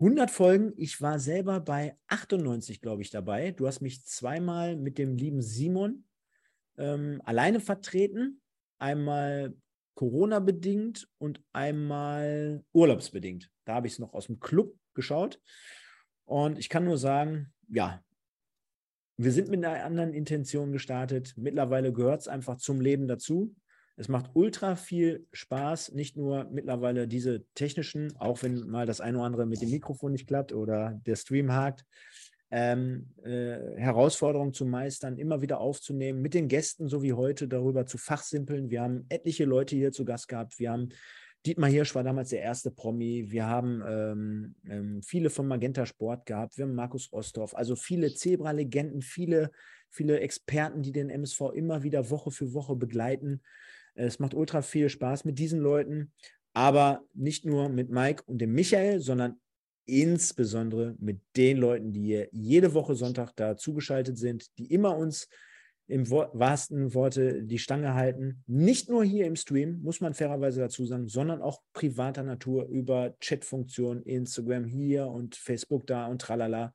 100 0.00 0.32
Folgen. 0.32 0.72
Ich 0.76 1.00
war 1.00 1.20
selber 1.20 1.60
bei 1.60 1.96
98, 2.08 2.80
glaube 2.80 3.02
ich, 3.02 3.10
dabei. 3.10 3.52
Du 3.52 3.68
hast 3.68 3.80
mich 3.80 4.04
zweimal 4.04 4.74
mit 4.74 4.98
dem 4.98 5.14
lieben 5.14 5.42
Simon 5.42 6.04
ähm, 6.76 7.22
alleine 7.24 7.60
vertreten. 7.60 8.40
Einmal 8.80 9.54
Corona-bedingt 9.94 11.08
und 11.18 11.40
einmal 11.52 12.64
urlaubsbedingt. 12.72 13.48
Da 13.64 13.74
habe 13.74 13.86
ich 13.86 13.92
es 13.92 13.98
noch 14.00 14.12
aus 14.12 14.26
dem 14.26 14.40
Club 14.40 14.74
geschaut. 14.94 15.40
Und 16.24 16.58
ich 16.58 16.68
kann 16.68 16.84
nur 16.84 16.98
sagen, 16.98 17.52
ja, 17.68 18.02
wir 19.16 19.30
sind 19.30 19.50
mit 19.50 19.64
einer 19.64 19.84
anderen 19.84 20.14
Intention 20.14 20.72
gestartet. 20.72 21.34
Mittlerweile 21.36 21.92
gehört 21.92 22.22
es 22.22 22.26
einfach 22.26 22.56
zum 22.56 22.80
Leben 22.80 23.06
dazu. 23.06 23.54
Es 24.02 24.08
macht 24.08 24.30
ultra 24.34 24.74
viel 24.74 25.28
Spaß, 25.32 25.92
nicht 25.92 26.16
nur 26.16 26.48
mittlerweile 26.50 27.06
diese 27.06 27.44
technischen, 27.54 28.12
auch 28.16 28.42
wenn 28.42 28.66
mal 28.68 28.84
das 28.84 29.00
eine 29.00 29.18
oder 29.18 29.26
andere 29.26 29.46
mit 29.46 29.62
dem 29.62 29.70
Mikrofon 29.70 30.10
nicht 30.10 30.26
klappt 30.26 30.52
oder 30.52 31.00
der 31.06 31.14
Stream 31.14 31.52
hakt, 31.52 31.86
ähm, 32.50 33.10
äh, 33.22 33.76
Herausforderungen 33.76 34.54
zu 34.54 34.66
meistern, 34.66 35.18
immer 35.18 35.40
wieder 35.40 35.60
aufzunehmen, 35.60 36.20
mit 36.20 36.34
den 36.34 36.48
Gästen, 36.48 36.88
so 36.88 37.04
wie 37.04 37.12
heute, 37.12 37.46
darüber 37.46 37.86
zu 37.86 37.96
fachsimpeln. 37.96 38.70
Wir 38.70 38.82
haben 38.82 39.06
etliche 39.08 39.44
Leute 39.44 39.76
hier 39.76 39.92
zu 39.92 40.04
Gast 40.04 40.26
gehabt. 40.26 40.58
Wir 40.58 40.72
haben 40.72 40.88
Dietmar 41.46 41.70
Hirsch 41.70 41.94
war 41.94 42.02
damals 42.02 42.30
der 42.30 42.42
erste 42.42 42.72
Promi. 42.72 43.26
Wir 43.30 43.46
haben 43.46 43.84
ähm, 43.86 44.54
ähm, 44.68 45.02
viele 45.04 45.30
von 45.30 45.46
Magenta 45.46 45.86
Sport 45.86 46.26
gehabt. 46.26 46.58
Wir 46.58 46.64
haben 46.64 46.74
Markus 46.74 47.12
Osthoff. 47.12 47.54
Also 47.54 47.76
viele 47.76 48.12
Zebra-Legenden, 48.12 49.00
viele, 49.00 49.52
viele 49.90 50.18
Experten, 50.18 50.82
die 50.82 50.92
den 50.92 51.08
MSV 51.08 51.52
immer 51.54 51.84
wieder 51.84 52.10
Woche 52.10 52.32
für 52.32 52.52
Woche 52.52 52.74
begleiten. 52.74 53.42
Es 53.94 54.18
macht 54.18 54.34
ultra 54.34 54.62
viel 54.62 54.88
Spaß 54.88 55.24
mit 55.24 55.38
diesen 55.38 55.60
Leuten. 55.60 56.12
Aber 56.54 57.02
nicht 57.14 57.44
nur 57.44 57.68
mit 57.68 57.90
Mike 57.90 58.24
und 58.26 58.38
dem 58.38 58.52
Michael, 58.52 59.00
sondern 59.00 59.40
insbesondere 59.86 60.94
mit 60.98 61.20
den 61.36 61.56
Leuten, 61.56 61.92
die 61.92 62.26
jede 62.30 62.74
Woche 62.74 62.94
Sonntag 62.94 63.32
da 63.36 63.56
zugeschaltet 63.56 64.18
sind, 64.18 64.56
die 64.58 64.72
immer 64.72 64.96
uns 64.96 65.28
im 65.88 66.08
wahrsten 66.10 66.94
Worte 66.94 67.42
die 67.42 67.58
Stange 67.58 67.94
halten. 67.94 68.42
Nicht 68.46 68.88
nur 68.88 69.04
hier 69.04 69.26
im 69.26 69.36
Stream, 69.36 69.80
muss 69.82 70.00
man 70.00 70.14
fairerweise 70.14 70.60
dazu 70.60 70.86
sagen, 70.86 71.08
sondern 71.08 71.42
auch 71.42 71.60
privater 71.72 72.22
Natur 72.22 72.66
über 72.68 73.14
Chatfunktionen, 73.20 74.02
Instagram 74.04 74.64
hier 74.64 75.08
und 75.08 75.34
Facebook 75.34 75.86
da 75.86 76.06
und 76.06 76.20
tralala. 76.20 76.72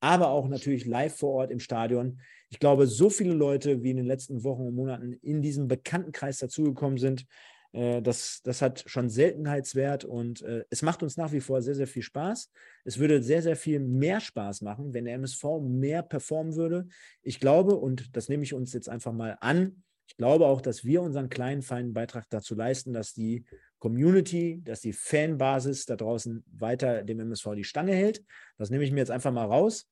Aber 0.00 0.28
auch 0.28 0.48
natürlich 0.48 0.84
live 0.84 1.16
vor 1.16 1.32
Ort 1.32 1.50
im 1.50 1.60
Stadion. 1.60 2.20
Ich 2.54 2.60
glaube, 2.60 2.86
so 2.86 3.10
viele 3.10 3.34
Leute, 3.34 3.82
wie 3.82 3.90
in 3.90 3.96
den 3.96 4.06
letzten 4.06 4.44
Wochen 4.44 4.68
und 4.68 4.76
Monaten 4.76 5.14
in 5.22 5.42
diesem 5.42 5.66
Bekanntenkreis 5.66 6.38
dazugekommen 6.38 6.98
sind, 6.98 7.26
äh, 7.72 8.00
das, 8.00 8.42
das 8.44 8.62
hat 8.62 8.84
schon 8.86 9.10
Seltenheitswert 9.10 10.04
und 10.04 10.42
äh, 10.42 10.62
es 10.70 10.82
macht 10.82 11.02
uns 11.02 11.16
nach 11.16 11.32
wie 11.32 11.40
vor 11.40 11.62
sehr, 11.62 11.74
sehr 11.74 11.88
viel 11.88 12.04
Spaß. 12.04 12.52
Es 12.84 13.00
würde 13.00 13.24
sehr, 13.24 13.42
sehr 13.42 13.56
viel 13.56 13.80
mehr 13.80 14.20
Spaß 14.20 14.60
machen, 14.60 14.94
wenn 14.94 15.04
der 15.04 15.14
MSV 15.14 15.42
mehr 15.62 16.04
performen 16.04 16.54
würde. 16.54 16.86
Ich 17.22 17.40
glaube, 17.40 17.74
und 17.74 18.16
das 18.16 18.28
nehme 18.28 18.44
ich 18.44 18.54
uns 18.54 18.72
jetzt 18.72 18.88
einfach 18.88 19.12
mal 19.12 19.36
an, 19.40 19.82
ich 20.06 20.16
glaube 20.16 20.46
auch, 20.46 20.60
dass 20.60 20.84
wir 20.84 21.02
unseren 21.02 21.30
kleinen, 21.30 21.62
feinen 21.62 21.92
Beitrag 21.92 22.26
dazu 22.30 22.54
leisten, 22.54 22.92
dass 22.92 23.14
die 23.14 23.46
Community, 23.80 24.60
dass 24.62 24.80
die 24.80 24.92
Fanbasis 24.92 25.86
da 25.86 25.96
draußen 25.96 26.44
weiter 26.52 27.02
dem 27.02 27.18
MSV 27.18 27.48
die 27.56 27.64
Stange 27.64 27.94
hält. 27.94 28.22
Das 28.58 28.70
nehme 28.70 28.84
ich 28.84 28.92
mir 28.92 29.00
jetzt 29.00 29.10
einfach 29.10 29.32
mal 29.32 29.46
raus. 29.46 29.88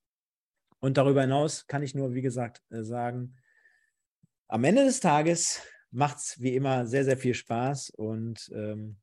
Und 0.83 0.97
darüber 0.97 1.21
hinaus 1.21 1.69
kann 1.69 1.85
ich 1.85 1.95
nur, 1.95 2.13
wie 2.13 2.23
gesagt, 2.23 2.61
äh, 2.71 2.83
sagen, 2.83 3.37
am 4.49 4.65
Ende 4.65 4.85
des 4.85 4.99
Tages 4.99 5.63
macht 5.93 6.19
es 6.19 6.41
wie 6.41 6.57
immer 6.57 6.87
sehr, 6.87 7.05
sehr 7.05 7.17
viel 7.17 7.35
Spaß. 7.35 7.91
Und 7.91 8.51
ähm, 8.53 8.97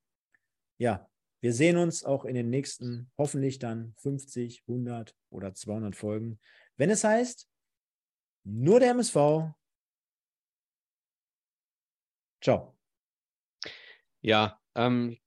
ja, 0.77 1.09
wir 1.40 1.53
sehen 1.53 1.77
uns 1.77 2.03
auch 2.03 2.25
in 2.25 2.35
den 2.35 2.49
nächsten, 2.49 3.09
hoffentlich 3.17 3.59
dann 3.59 3.93
50, 3.99 4.64
100 4.67 5.16
oder 5.30 5.53
200 5.53 5.95
Folgen. 5.95 6.40
Wenn 6.75 6.90
es 6.90 7.06
heißt, 7.06 7.48
nur 8.43 8.82
der 8.82 8.91
MSV. 8.91 9.53
Ciao. 12.41 12.77
Ja, 14.19 14.59
ähm, 14.75 15.17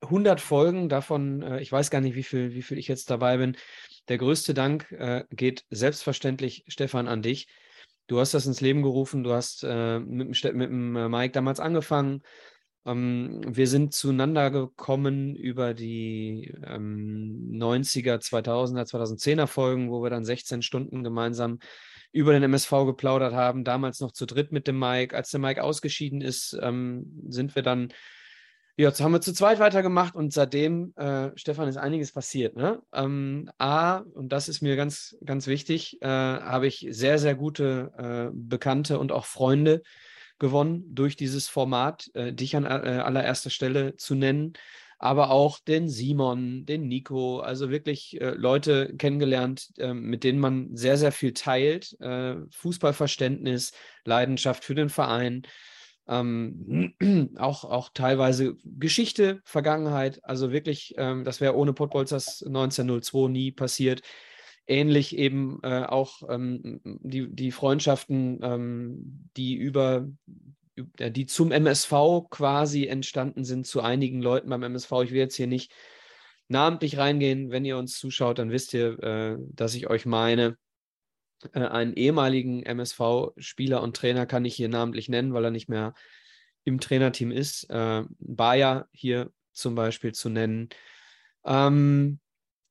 100 0.00 0.40
Folgen, 0.40 0.88
davon, 0.88 1.42
äh, 1.42 1.60
ich 1.60 1.70
weiß 1.70 1.90
gar 1.90 2.00
nicht, 2.00 2.16
wie 2.16 2.24
viel, 2.24 2.54
wie 2.54 2.62
viel 2.62 2.78
ich 2.78 2.88
jetzt 2.88 3.08
dabei 3.08 3.36
bin. 3.36 3.56
Der 4.08 4.18
größte 4.18 4.54
Dank 4.54 4.90
äh, 4.92 5.24
geht 5.30 5.64
selbstverständlich, 5.70 6.64
Stefan, 6.68 7.08
an 7.08 7.22
dich 7.22 7.48
du 8.06 8.20
hast 8.20 8.34
das 8.34 8.46
ins 8.46 8.60
Leben 8.60 8.82
gerufen, 8.82 9.24
du 9.24 9.32
hast 9.32 9.64
äh, 9.64 9.98
mit, 9.98 10.28
mit 10.28 10.44
dem 10.44 10.96
äh, 10.96 11.08
Mike 11.08 11.32
damals 11.32 11.60
angefangen. 11.60 12.22
Ähm, 12.86 13.40
wir 13.46 13.66
sind 13.66 13.94
zueinander 13.94 14.50
gekommen 14.50 15.34
über 15.34 15.74
die 15.74 16.54
ähm, 16.66 17.50
90er, 17.52 18.18
2000er, 18.18 18.84
2010er 18.84 19.46
Folgen, 19.46 19.90
wo 19.90 20.02
wir 20.02 20.10
dann 20.10 20.24
16 20.24 20.62
Stunden 20.62 21.02
gemeinsam 21.02 21.58
über 22.12 22.32
den 22.32 22.42
MSV 22.42 22.70
geplaudert 22.86 23.32
haben, 23.32 23.64
damals 23.64 24.00
noch 24.00 24.12
zu 24.12 24.26
dritt 24.26 24.52
mit 24.52 24.68
dem 24.68 24.78
Mike. 24.78 25.16
Als 25.16 25.30
der 25.30 25.40
Mike 25.40 25.62
ausgeschieden 25.62 26.20
ist, 26.20 26.56
ähm, 26.60 27.24
sind 27.28 27.54
wir 27.54 27.62
dann, 27.62 27.92
jetzt 28.76 29.00
haben 29.00 29.12
wir 29.12 29.20
zu 29.20 29.32
zweit 29.32 29.58
weitergemacht 29.58 30.14
und 30.14 30.32
seitdem, 30.32 30.94
äh, 30.96 31.30
Stefan, 31.36 31.68
ist 31.68 31.76
einiges 31.76 32.12
passiert. 32.12 32.56
Ne? 32.56 32.82
Ähm, 32.92 33.50
A, 33.58 33.98
und 33.98 34.30
das 34.30 34.48
ist 34.48 34.62
mir 34.62 34.76
ganz, 34.76 35.16
ganz 35.24 35.46
wichtig, 35.46 36.00
äh, 36.02 36.06
habe 36.06 36.66
ich 36.66 36.86
sehr, 36.90 37.18
sehr 37.18 37.34
gute 37.34 37.92
äh, 37.96 38.30
Bekannte 38.34 38.98
und 38.98 39.12
auch 39.12 39.24
Freunde 39.24 39.82
gewonnen 40.38 40.84
durch 40.94 41.16
dieses 41.16 41.48
Format, 41.48 42.10
äh, 42.14 42.32
dich 42.32 42.56
an 42.56 42.64
äh, 42.64 42.68
allererster 42.68 43.50
Stelle 43.50 43.96
zu 43.96 44.14
nennen 44.14 44.54
aber 45.04 45.30
auch 45.30 45.58
den 45.58 45.88
Simon, 45.88 46.64
den 46.64 46.88
Nico, 46.88 47.40
also 47.40 47.68
wirklich 47.68 48.18
äh, 48.22 48.30
Leute 48.30 48.94
kennengelernt, 48.96 49.68
äh, 49.76 49.92
mit 49.92 50.24
denen 50.24 50.38
man 50.38 50.74
sehr, 50.76 50.96
sehr 50.96 51.12
viel 51.12 51.34
teilt. 51.34 51.96
Fußballverständnis, 52.50 53.72
Leidenschaft 54.04 54.64
für 54.64 54.74
den 54.74 54.88
Verein, 54.88 55.42
ähm, 56.08 56.94
auch, 57.38 57.64
auch 57.64 57.90
teilweise 57.92 58.56
Geschichte, 58.64 59.40
Vergangenheit. 59.44 60.20
Also 60.24 60.52
wirklich, 60.52 60.94
ähm, 60.98 61.24
das 61.24 61.40
wäre 61.40 61.56
ohne 61.56 61.72
Pottbolzers 61.72 62.42
1902 62.46 63.28
nie 63.28 63.52
passiert. 63.52 64.02
Ähnlich 64.66 65.16
eben 65.16 65.60
äh, 65.62 65.84
auch 65.84 66.22
ähm, 66.28 66.80
die, 66.84 67.28
die 67.28 67.52
Freundschaften, 67.52 68.40
ähm, 68.42 69.28
die 69.36 69.54
über 69.54 70.08
die 70.76 71.26
zum 71.26 71.52
MSV 71.52 71.92
quasi 72.30 72.86
entstanden 72.86 73.44
sind, 73.44 73.66
zu 73.66 73.80
einigen 73.80 74.20
Leuten 74.20 74.48
beim 74.50 74.62
MSV. 74.62 74.90
Ich 75.04 75.10
will 75.12 75.18
jetzt 75.18 75.36
hier 75.36 75.46
nicht 75.46 75.72
namentlich 76.48 76.98
reingehen. 76.98 77.50
Wenn 77.50 77.64
ihr 77.64 77.78
uns 77.78 77.98
zuschaut, 77.98 78.38
dann 78.38 78.50
wisst 78.50 78.74
ihr, 78.74 78.98
äh, 79.02 79.36
dass 79.52 79.74
ich 79.74 79.88
euch 79.88 80.06
meine. 80.06 80.56
Äh, 81.52 81.60
einen 81.60 81.94
ehemaligen 81.94 82.62
MSV-Spieler 82.62 83.82
und 83.82 83.96
Trainer 83.96 84.26
kann 84.26 84.44
ich 84.44 84.54
hier 84.54 84.68
namentlich 84.68 85.08
nennen, 85.08 85.34
weil 85.34 85.44
er 85.44 85.50
nicht 85.50 85.68
mehr 85.68 85.94
im 86.64 86.80
Trainerteam 86.80 87.30
ist. 87.30 87.68
Äh, 87.70 88.04
Bayer 88.18 88.88
hier 88.92 89.30
zum 89.52 89.74
Beispiel 89.74 90.12
zu 90.12 90.28
nennen. 90.28 90.68
Ähm, 91.44 92.20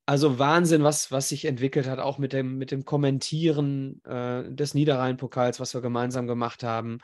also 0.06 0.38
Wahnsinn, 0.38 0.82
was, 0.82 1.10
was 1.10 1.30
sich 1.30 1.46
entwickelt 1.46 1.86
hat, 1.88 1.98
auch 1.98 2.18
mit 2.18 2.32
dem, 2.32 2.58
mit 2.58 2.70
dem 2.70 2.84
Kommentieren 2.84 4.02
äh, 4.04 4.44
des 4.52 4.74
Niederrhein-Pokals, 4.74 5.60
was 5.60 5.72
wir 5.74 5.80
gemeinsam 5.80 6.26
gemacht 6.26 6.62
haben 6.62 6.98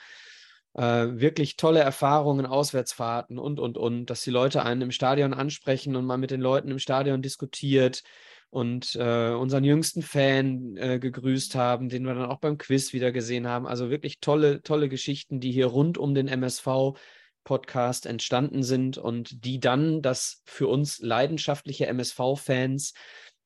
äh, 0.74 0.82
wirklich 1.20 1.56
tolle 1.56 1.80
Erfahrungen, 1.80 2.46
Auswärtsfahrten 2.46 3.38
und, 3.38 3.58
und, 3.58 3.76
und, 3.76 4.06
dass 4.06 4.22
die 4.22 4.30
Leute 4.30 4.64
einen 4.64 4.82
im 4.82 4.90
Stadion 4.90 5.34
ansprechen 5.34 5.96
und 5.96 6.04
man 6.04 6.20
mit 6.20 6.30
den 6.30 6.40
Leuten 6.40 6.70
im 6.70 6.78
Stadion 6.78 7.22
diskutiert 7.22 8.02
und 8.50 8.96
äh, 8.96 9.30
unseren 9.30 9.64
jüngsten 9.64 10.02
Fan 10.02 10.76
äh, 10.76 10.98
gegrüßt 10.98 11.54
haben, 11.54 11.88
den 11.88 12.04
wir 12.04 12.14
dann 12.14 12.30
auch 12.30 12.40
beim 12.40 12.58
Quiz 12.58 12.92
wieder 12.92 13.12
gesehen 13.12 13.46
haben. 13.46 13.66
Also 13.66 13.90
wirklich 13.90 14.20
tolle, 14.20 14.62
tolle 14.62 14.88
Geschichten, 14.88 15.40
die 15.40 15.52
hier 15.52 15.66
rund 15.66 15.98
um 15.98 16.14
den 16.14 16.28
MSV 16.28 16.98
Podcast 17.44 18.06
entstanden 18.06 18.62
sind 18.62 18.98
und 18.98 19.44
die 19.44 19.60
dann 19.60 20.02
das 20.02 20.42
für 20.44 20.68
uns 20.68 20.98
leidenschaftliche 20.98 21.86
MSV-Fans 21.86 22.92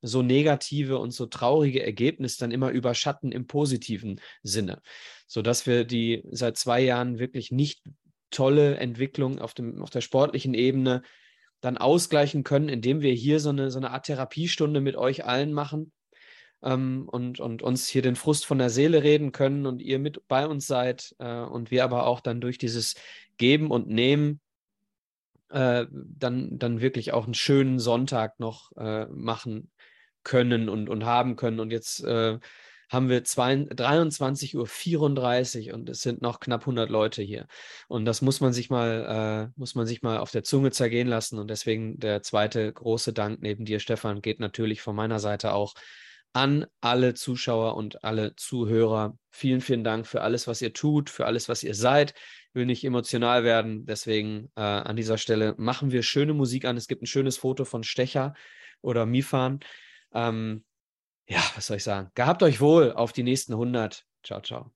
so 0.02 0.20
negative 0.20 0.98
und 0.98 1.12
so 1.12 1.26
traurige 1.26 1.82
Ergebnis 1.82 2.36
dann 2.36 2.50
immer 2.50 2.70
überschatten 2.70 3.32
im 3.32 3.46
positiven 3.46 4.20
Sinne, 4.42 4.82
sodass 5.26 5.66
wir 5.66 5.84
die 5.84 6.22
seit 6.30 6.58
zwei 6.58 6.80
Jahren 6.80 7.18
wirklich 7.18 7.50
nicht 7.50 7.82
tolle 8.30 8.76
Entwicklung 8.76 9.38
auf, 9.38 9.54
dem, 9.54 9.80
auf 9.80 9.90
der 9.90 10.00
sportlichen 10.00 10.54
Ebene 10.54 11.02
dann 11.60 11.78
ausgleichen 11.78 12.44
können, 12.44 12.68
indem 12.68 13.00
wir 13.00 13.12
hier 13.12 13.40
so 13.40 13.50
eine, 13.50 13.70
so 13.70 13.78
eine 13.78 13.90
Art 13.90 14.06
Therapiestunde 14.06 14.80
mit 14.80 14.96
euch 14.96 15.24
allen 15.24 15.52
machen 15.52 15.92
ähm, 16.62 17.08
und, 17.10 17.40
und 17.40 17.62
uns 17.62 17.88
hier 17.88 18.02
den 18.02 18.16
Frust 18.16 18.46
von 18.46 18.58
der 18.58 18.70
Seele 18.70 19.02
reden 19.02 19.32
können 19.32 19.66
und 19.66 19.80
ihr 19.80 19.98
mit 19.98 20.26
bei 20.28 20.46
uns 20.46 20.66
seid 20.66 21.14
äh, 21.18 21.40
und 21.40 21.70
wir 21.70 21.84
aber 21.84 22.06
auch 22.06 22.20
dann 22.20 22.40
durch 22.40 22.58
dieses 22.58 22.94
Geben 23.36 23.70
und 23.70 23.88
Nehmen 23.88 24.40
äh, 25.50 25.86
dann, 25.90 26.58
dann 26.58 26.80
wirklich 26.80 27.12
auch 27.12 27.24
einen 27.24 27.34
schönen 27.34 27.78
Sonntag 27.78 28.40
noch 28.40 28.72
äh, 28.76 29.06
machen 29.06 29.70
können 30.24 30.68
und, 30.68 30.88
und 30.88 31.04
haben 31.04 31.36
können. 31.36 31.60
Und 31.60 31.70
jetzt 31.70 32.02
äh, 32.02 32.38
haben 32.94 33.10
wir 33.10 33.22
23.34 33.22 35.68
Uhr 35.68 35.74
und 35.74 35.90
es 35.90 36.00
sind 36.00 36.22
noch 36.22 36.40
knapp 36.40 36.62
100 36.62 36.88
Leute 36.88 37.22
hier. 37.22 37.46
Und 37.88 38.06
das 38.06 38.22
muss 38.22 38.40
man 38.40 38.52
sich 38.52 38.70
mal, 38.70 39.50
äh, 39.52 39.58
muss 39.58 39.74
man 39.74 39.86
sich 39.86 40.02
mal 40.02 40.18
auf 40.18 40.30
der 40.30 40.44
Zunge 40.44 40.70
zergehen 40.70 41.08
lassen. 41.08 41.38
Und 41.38 41.48
deswegen 41.48 41.98
der 41.98 42.22
zweite 42.22 42.72
große 42.72 43.12
Dank 43.12 43.42
neben 43.42 43.64
dir, 43.64 43.80
Stefan, 43.80 44.22
geht 44.22 44.40
natürlich 44.40 44.80
von 44.80 44.96
meiner 44.96 45.18
Seite 45.18 45.52
auch 45.52 45.74
an 46.32 46.66
alle 46.80 47.14
Zuschauer 47.14 47.76
und 47.76 48.04
alle 48.04 48.34
Zuhörer. 48.36 49.16
Vielen, 49.30 49.60
vielen 49.60 49.84
Dank 49.84 50.06
für 50.06 50.22
alles, 50.22 50.48
was 50.48 50.62
ihr 50.62 50.72
tut, 50.72 51.10
für 51.10 51.26
alles, 51.26 51.48
was 51.48 51.62
ihr 51.62 51.74
seid. 51.74 52.14
Ich 52.48 52.54
will 52.54 52.66
nicht 52.66 52.84
emotional 52.84 53.44
werden, 53.44 53.86
deswegen 53.86 54.50
äh, 54.56 54.60
an 54.60 54.96
dieser 54.96 55.18
Stelle 55.18 55.54
machen 55.58 55.92
wir 55.92 56.02
schöne 56.02 56.34
Musik 56.34 56.64
an. 56.64 56.76
Es 56.76 56.88
gibt 56.88 57.02
ein 57.02 57.06
schönes 57.06 57.38
Foto 57.38 57.64
von 57.64 57.84
Stecher 57.84 58.34
oder 58.80 59.06
Mifan. 59.06 59.60
Ähm, 60.12 60.64
ja, 61.28 61.40
was 61.54 61.66
soll 61.66 61.76
ich 61.78 61.84
sagen? 61.84 62.10
Gehabt 62.14 62.42
euch 62.42 62.60
wohl 62.60 62.92
auf 62.92 63.12
die 63.12 63.22
nächsten 63.22 63.54
100. 63.54 64.04
Ciao, 64.22 64.40
ciao. 64.40 64.72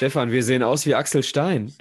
Stefan, 0.00 0.32
wir 0.32 0.42
sehen 0.42 0.62
aus 0.62 0.86
wie 0.86 0.94
Axel 0.94 1.22
Stein. 1.22 1.74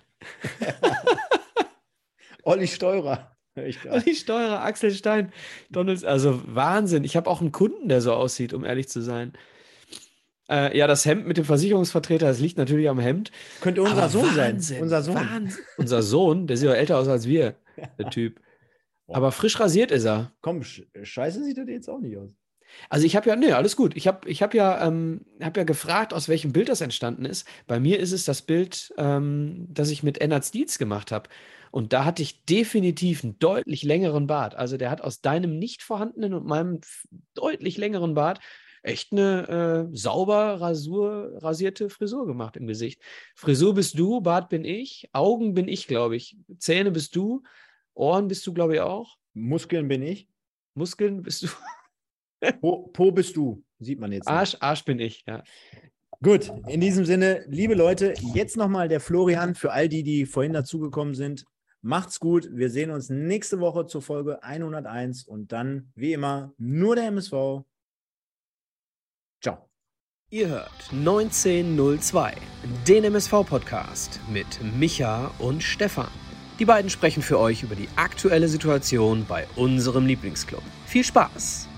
Olli 2.43 2.67
Steurer. 2.67 3.31
Olli 3.55 4.13
Steurer, 4.13 4.61
Axel 4.61 4.91
Stein, 4.91 5.31
Donalds, 5.69 6.03
also 6.03 6.41
Wahnsinn. 6.45 7.05
Ich 7.05 7.15
habe 7.15 7.29
auch 7.29 7.39
einen 7.39 7.53
Kunden, 7.53 7.87
der 7.87 8.01
so 8.01 8.11
aussieht, 8.11 8.53
um 8.53 8.65
ehrlich 8.65 8.89
zu 8.89 8.99
sein. 9.01 9.31
Äh, 10.49 10.77
ja, 10.77 10.85
das 10.85 11.05
Hemd 11.05 11.27
mit 11.27 11.37
dem 11.37 11.45
Versicherungsvertreter, 11.45 12.25
das 12.25 12.41
liegt 12.41 12.57
natürlich 12.57 12.89
am 12.89 12.99
Hemd. 12.99 13.31
Könnte 13.61 13.83
unser 13.83 13.95
Aber 13.95 14.09
Sohn 14.09 14.35
Wahnsinn, 14.35 14.59
sein. 14.59 14.81
Unser 14.81 15.01
Sohn. 15.01 15.15
Wahnsinn. 15.15 15.63
unser 15.77 16.01
Sohn, 16.01 16.47
der 16.47 16.57
sieht 16.57 16.67
doch 16.67 16.75
älter 16.75 16.97
aus 16.97 17.07
als 17.07 17.25
wir, 17.25 17.55
der 17.97 18.09
Typ. 18.09 18.41
Aber 19.07 19.31
frisch 19.31 19.57
rasiert 19.61 19.91
ist 19.91 20.03
er. 20.03 20.33
Komm, 20.41 20.61
scheiße 20.63 21.41
sieht 21.41 21.57
er 21.57 21.69
jetzt 21.69 21.89
auch 21.89 22.01
nicht 22.01 22.17
aus. 22.17 22.35
Also 22.89 23.05
ich 23.05 23.15
habe 23.15 23.29
ja, 23.29 23.35
nee, 23.35 23.51
alles 23.51 23.75
gut. 23.75 23.95
Ich 23.95 24.07
habe 24.07 24.29
ich 24.29 24.41
hab 24.41 24.53
ja, 24.53 24.85
ähm, 24.85 25.25
hab 25.41 25.57
ja 25.57 25.63
gefragt, 25.63 26.13
aus 26.13 26.29
welchem 26.29 26.51
Bild 26.51 26.69
das 26.69 26.81
entstanden 26.81 27.25
ist. 27.25 27.47
Bei 27.67 27.79
mir 27.79 27.99
ist 27.99 28.11
es 28.11 28.25
das 28.25 28.41
Bild, 28.41 28.93
ähm, 28.97 29.67
das 29.69 29.89
ich 29.89 30.03
mit 30.03 30.19
Ennard 30.19 30.53
Dietz 30.53 30.77
gemacht 30.77 31.11
habe. 31.11 31.29
Und 31.71 31.93
da 31.93 32.05
hatte 32.05 32.21
ich 32.21 32.45
definitiv 32.45 33.23
einen 33.23 33.37
deutlich 33.39 33.83
längeren 33.83 34.27
Bart. 34.27 34.55
Also 34.55 34.77
der 34.77 34.89
hat 34.89 35.01
aus 35.01 35.21
deinem 35.21 35.59
nicht 35.59 35.83
vorhandenen 35.83 36.33
und 36.33 36.45
meinem 36.45 36.79
deutlich 37.35 37.77
längeren 37.77 38.15
Bart 38.15 38.39
echt 38.81 39.11
eine 39.11 39.89
äh, 39.91 39.95
sauber 39.95 40.61
rasur, 40.61 41.37
rasierte 41.41 41.89
Frisur 41.89 42.25
gemacht 42.25 42.57
im 42.57 42.67
Gesicht. 42.67 43.01
Frisur 43.35 43.73
bist 43.73 43.99
du, 43.99 44.21
Bart 44.21 44.49
bin 44.49 44.65
ich, 44.65 45.09
Augen 45.11 45.53
bin 45.53 45.67
ich, 45.67 45.87
glaube 45.87 46.15
ich. 46.15 46.37
Zähne 46.57 46.91
bist 46.91 47.15
du, 47.15 47.43
Ohren 47.93 48.27
bist 48.27 48.47
du, 48.47 48.53
glaube 48.53 48.75
ich, 48.75 48.79
auch. 48.81 49.17
Muskeln 49.33 49.87
bin 49.87 50.01
ich. 50.01 50.27
Muskeln 50.73 51.21
bist 51.21 51.43
du. 51.43 51.47
Po, 52.61 52.89
po 52.93 53.11
bist 53.11 53.35
du, 53.35 53.63
sieht 53.79 53.99
man 53.99 54.11
jetzt. 54.11 54.27
Arsch, 54.27 54.57
Arsch 54.59 54.85
bin 54.85 54.99
ich, 54.99 55.23
ja. 55.27 55.43
Gut, 56.21 56.51
in 56.67 56.81
diesem 56.81 57.05
Sinne, 57.05 57.45
liebe 57.47 57.75
Leute, 57.75 58.13
jetzt 58.33 58.57
nochmal 58.57 58.89
der 58.89 58.99
Florian 58.99 59.55
für 59.55 59.71
all 59.71 59.87
die, 59.87 60.03
die 60.03 60.25
vorhin 60.25 60.51
dazugekommen 60.51 61.15
sind. 61.15 61.45
Macht's 61.81 62.19
gut. 62.19 62.49
Wir 62.51 62.69
sehen 62.69 62.91
uns 62.91 63.09
nächste 63.09 63.61
Woche 63.61 63.85
zur 63.85 64.01
Folge 64.01 64.43
101 64.43 65.23
und 65.23 65.53
dann, 65.53 65.93
wie 65.95 66.11
immer, 66.11 66.53
nur 66.57 66.97
der 66.97 67.05
MSV. 67.05 67.63
Ciao. 69.41 69.69
Ihr 70.29 70.49
hört 70.49 70.89
1902, 70.91 72.33
den 72.85 73.05
MSV-Podcast 73.05 74.19
mit 74.29 74.45
Micha 74.77 75.31
und 75.39 75.63
Stefan. 75.63 76.11
Die 76.59 76.65
beiden 76.65 76.89
sprechen 76.89 77.23
für 77.23 77.39
euch 77.39 77.63
über 77.63 77.75
die 77.75 77.87
aktuelle 77.95 78.49
Situation 78.49 79.25
bei 79.25 79.47
unserem 79.55 80.05
Lieblingsclub. 80.05 80.63
Viel 80.85 81.05
Spaß! 81.05 81.68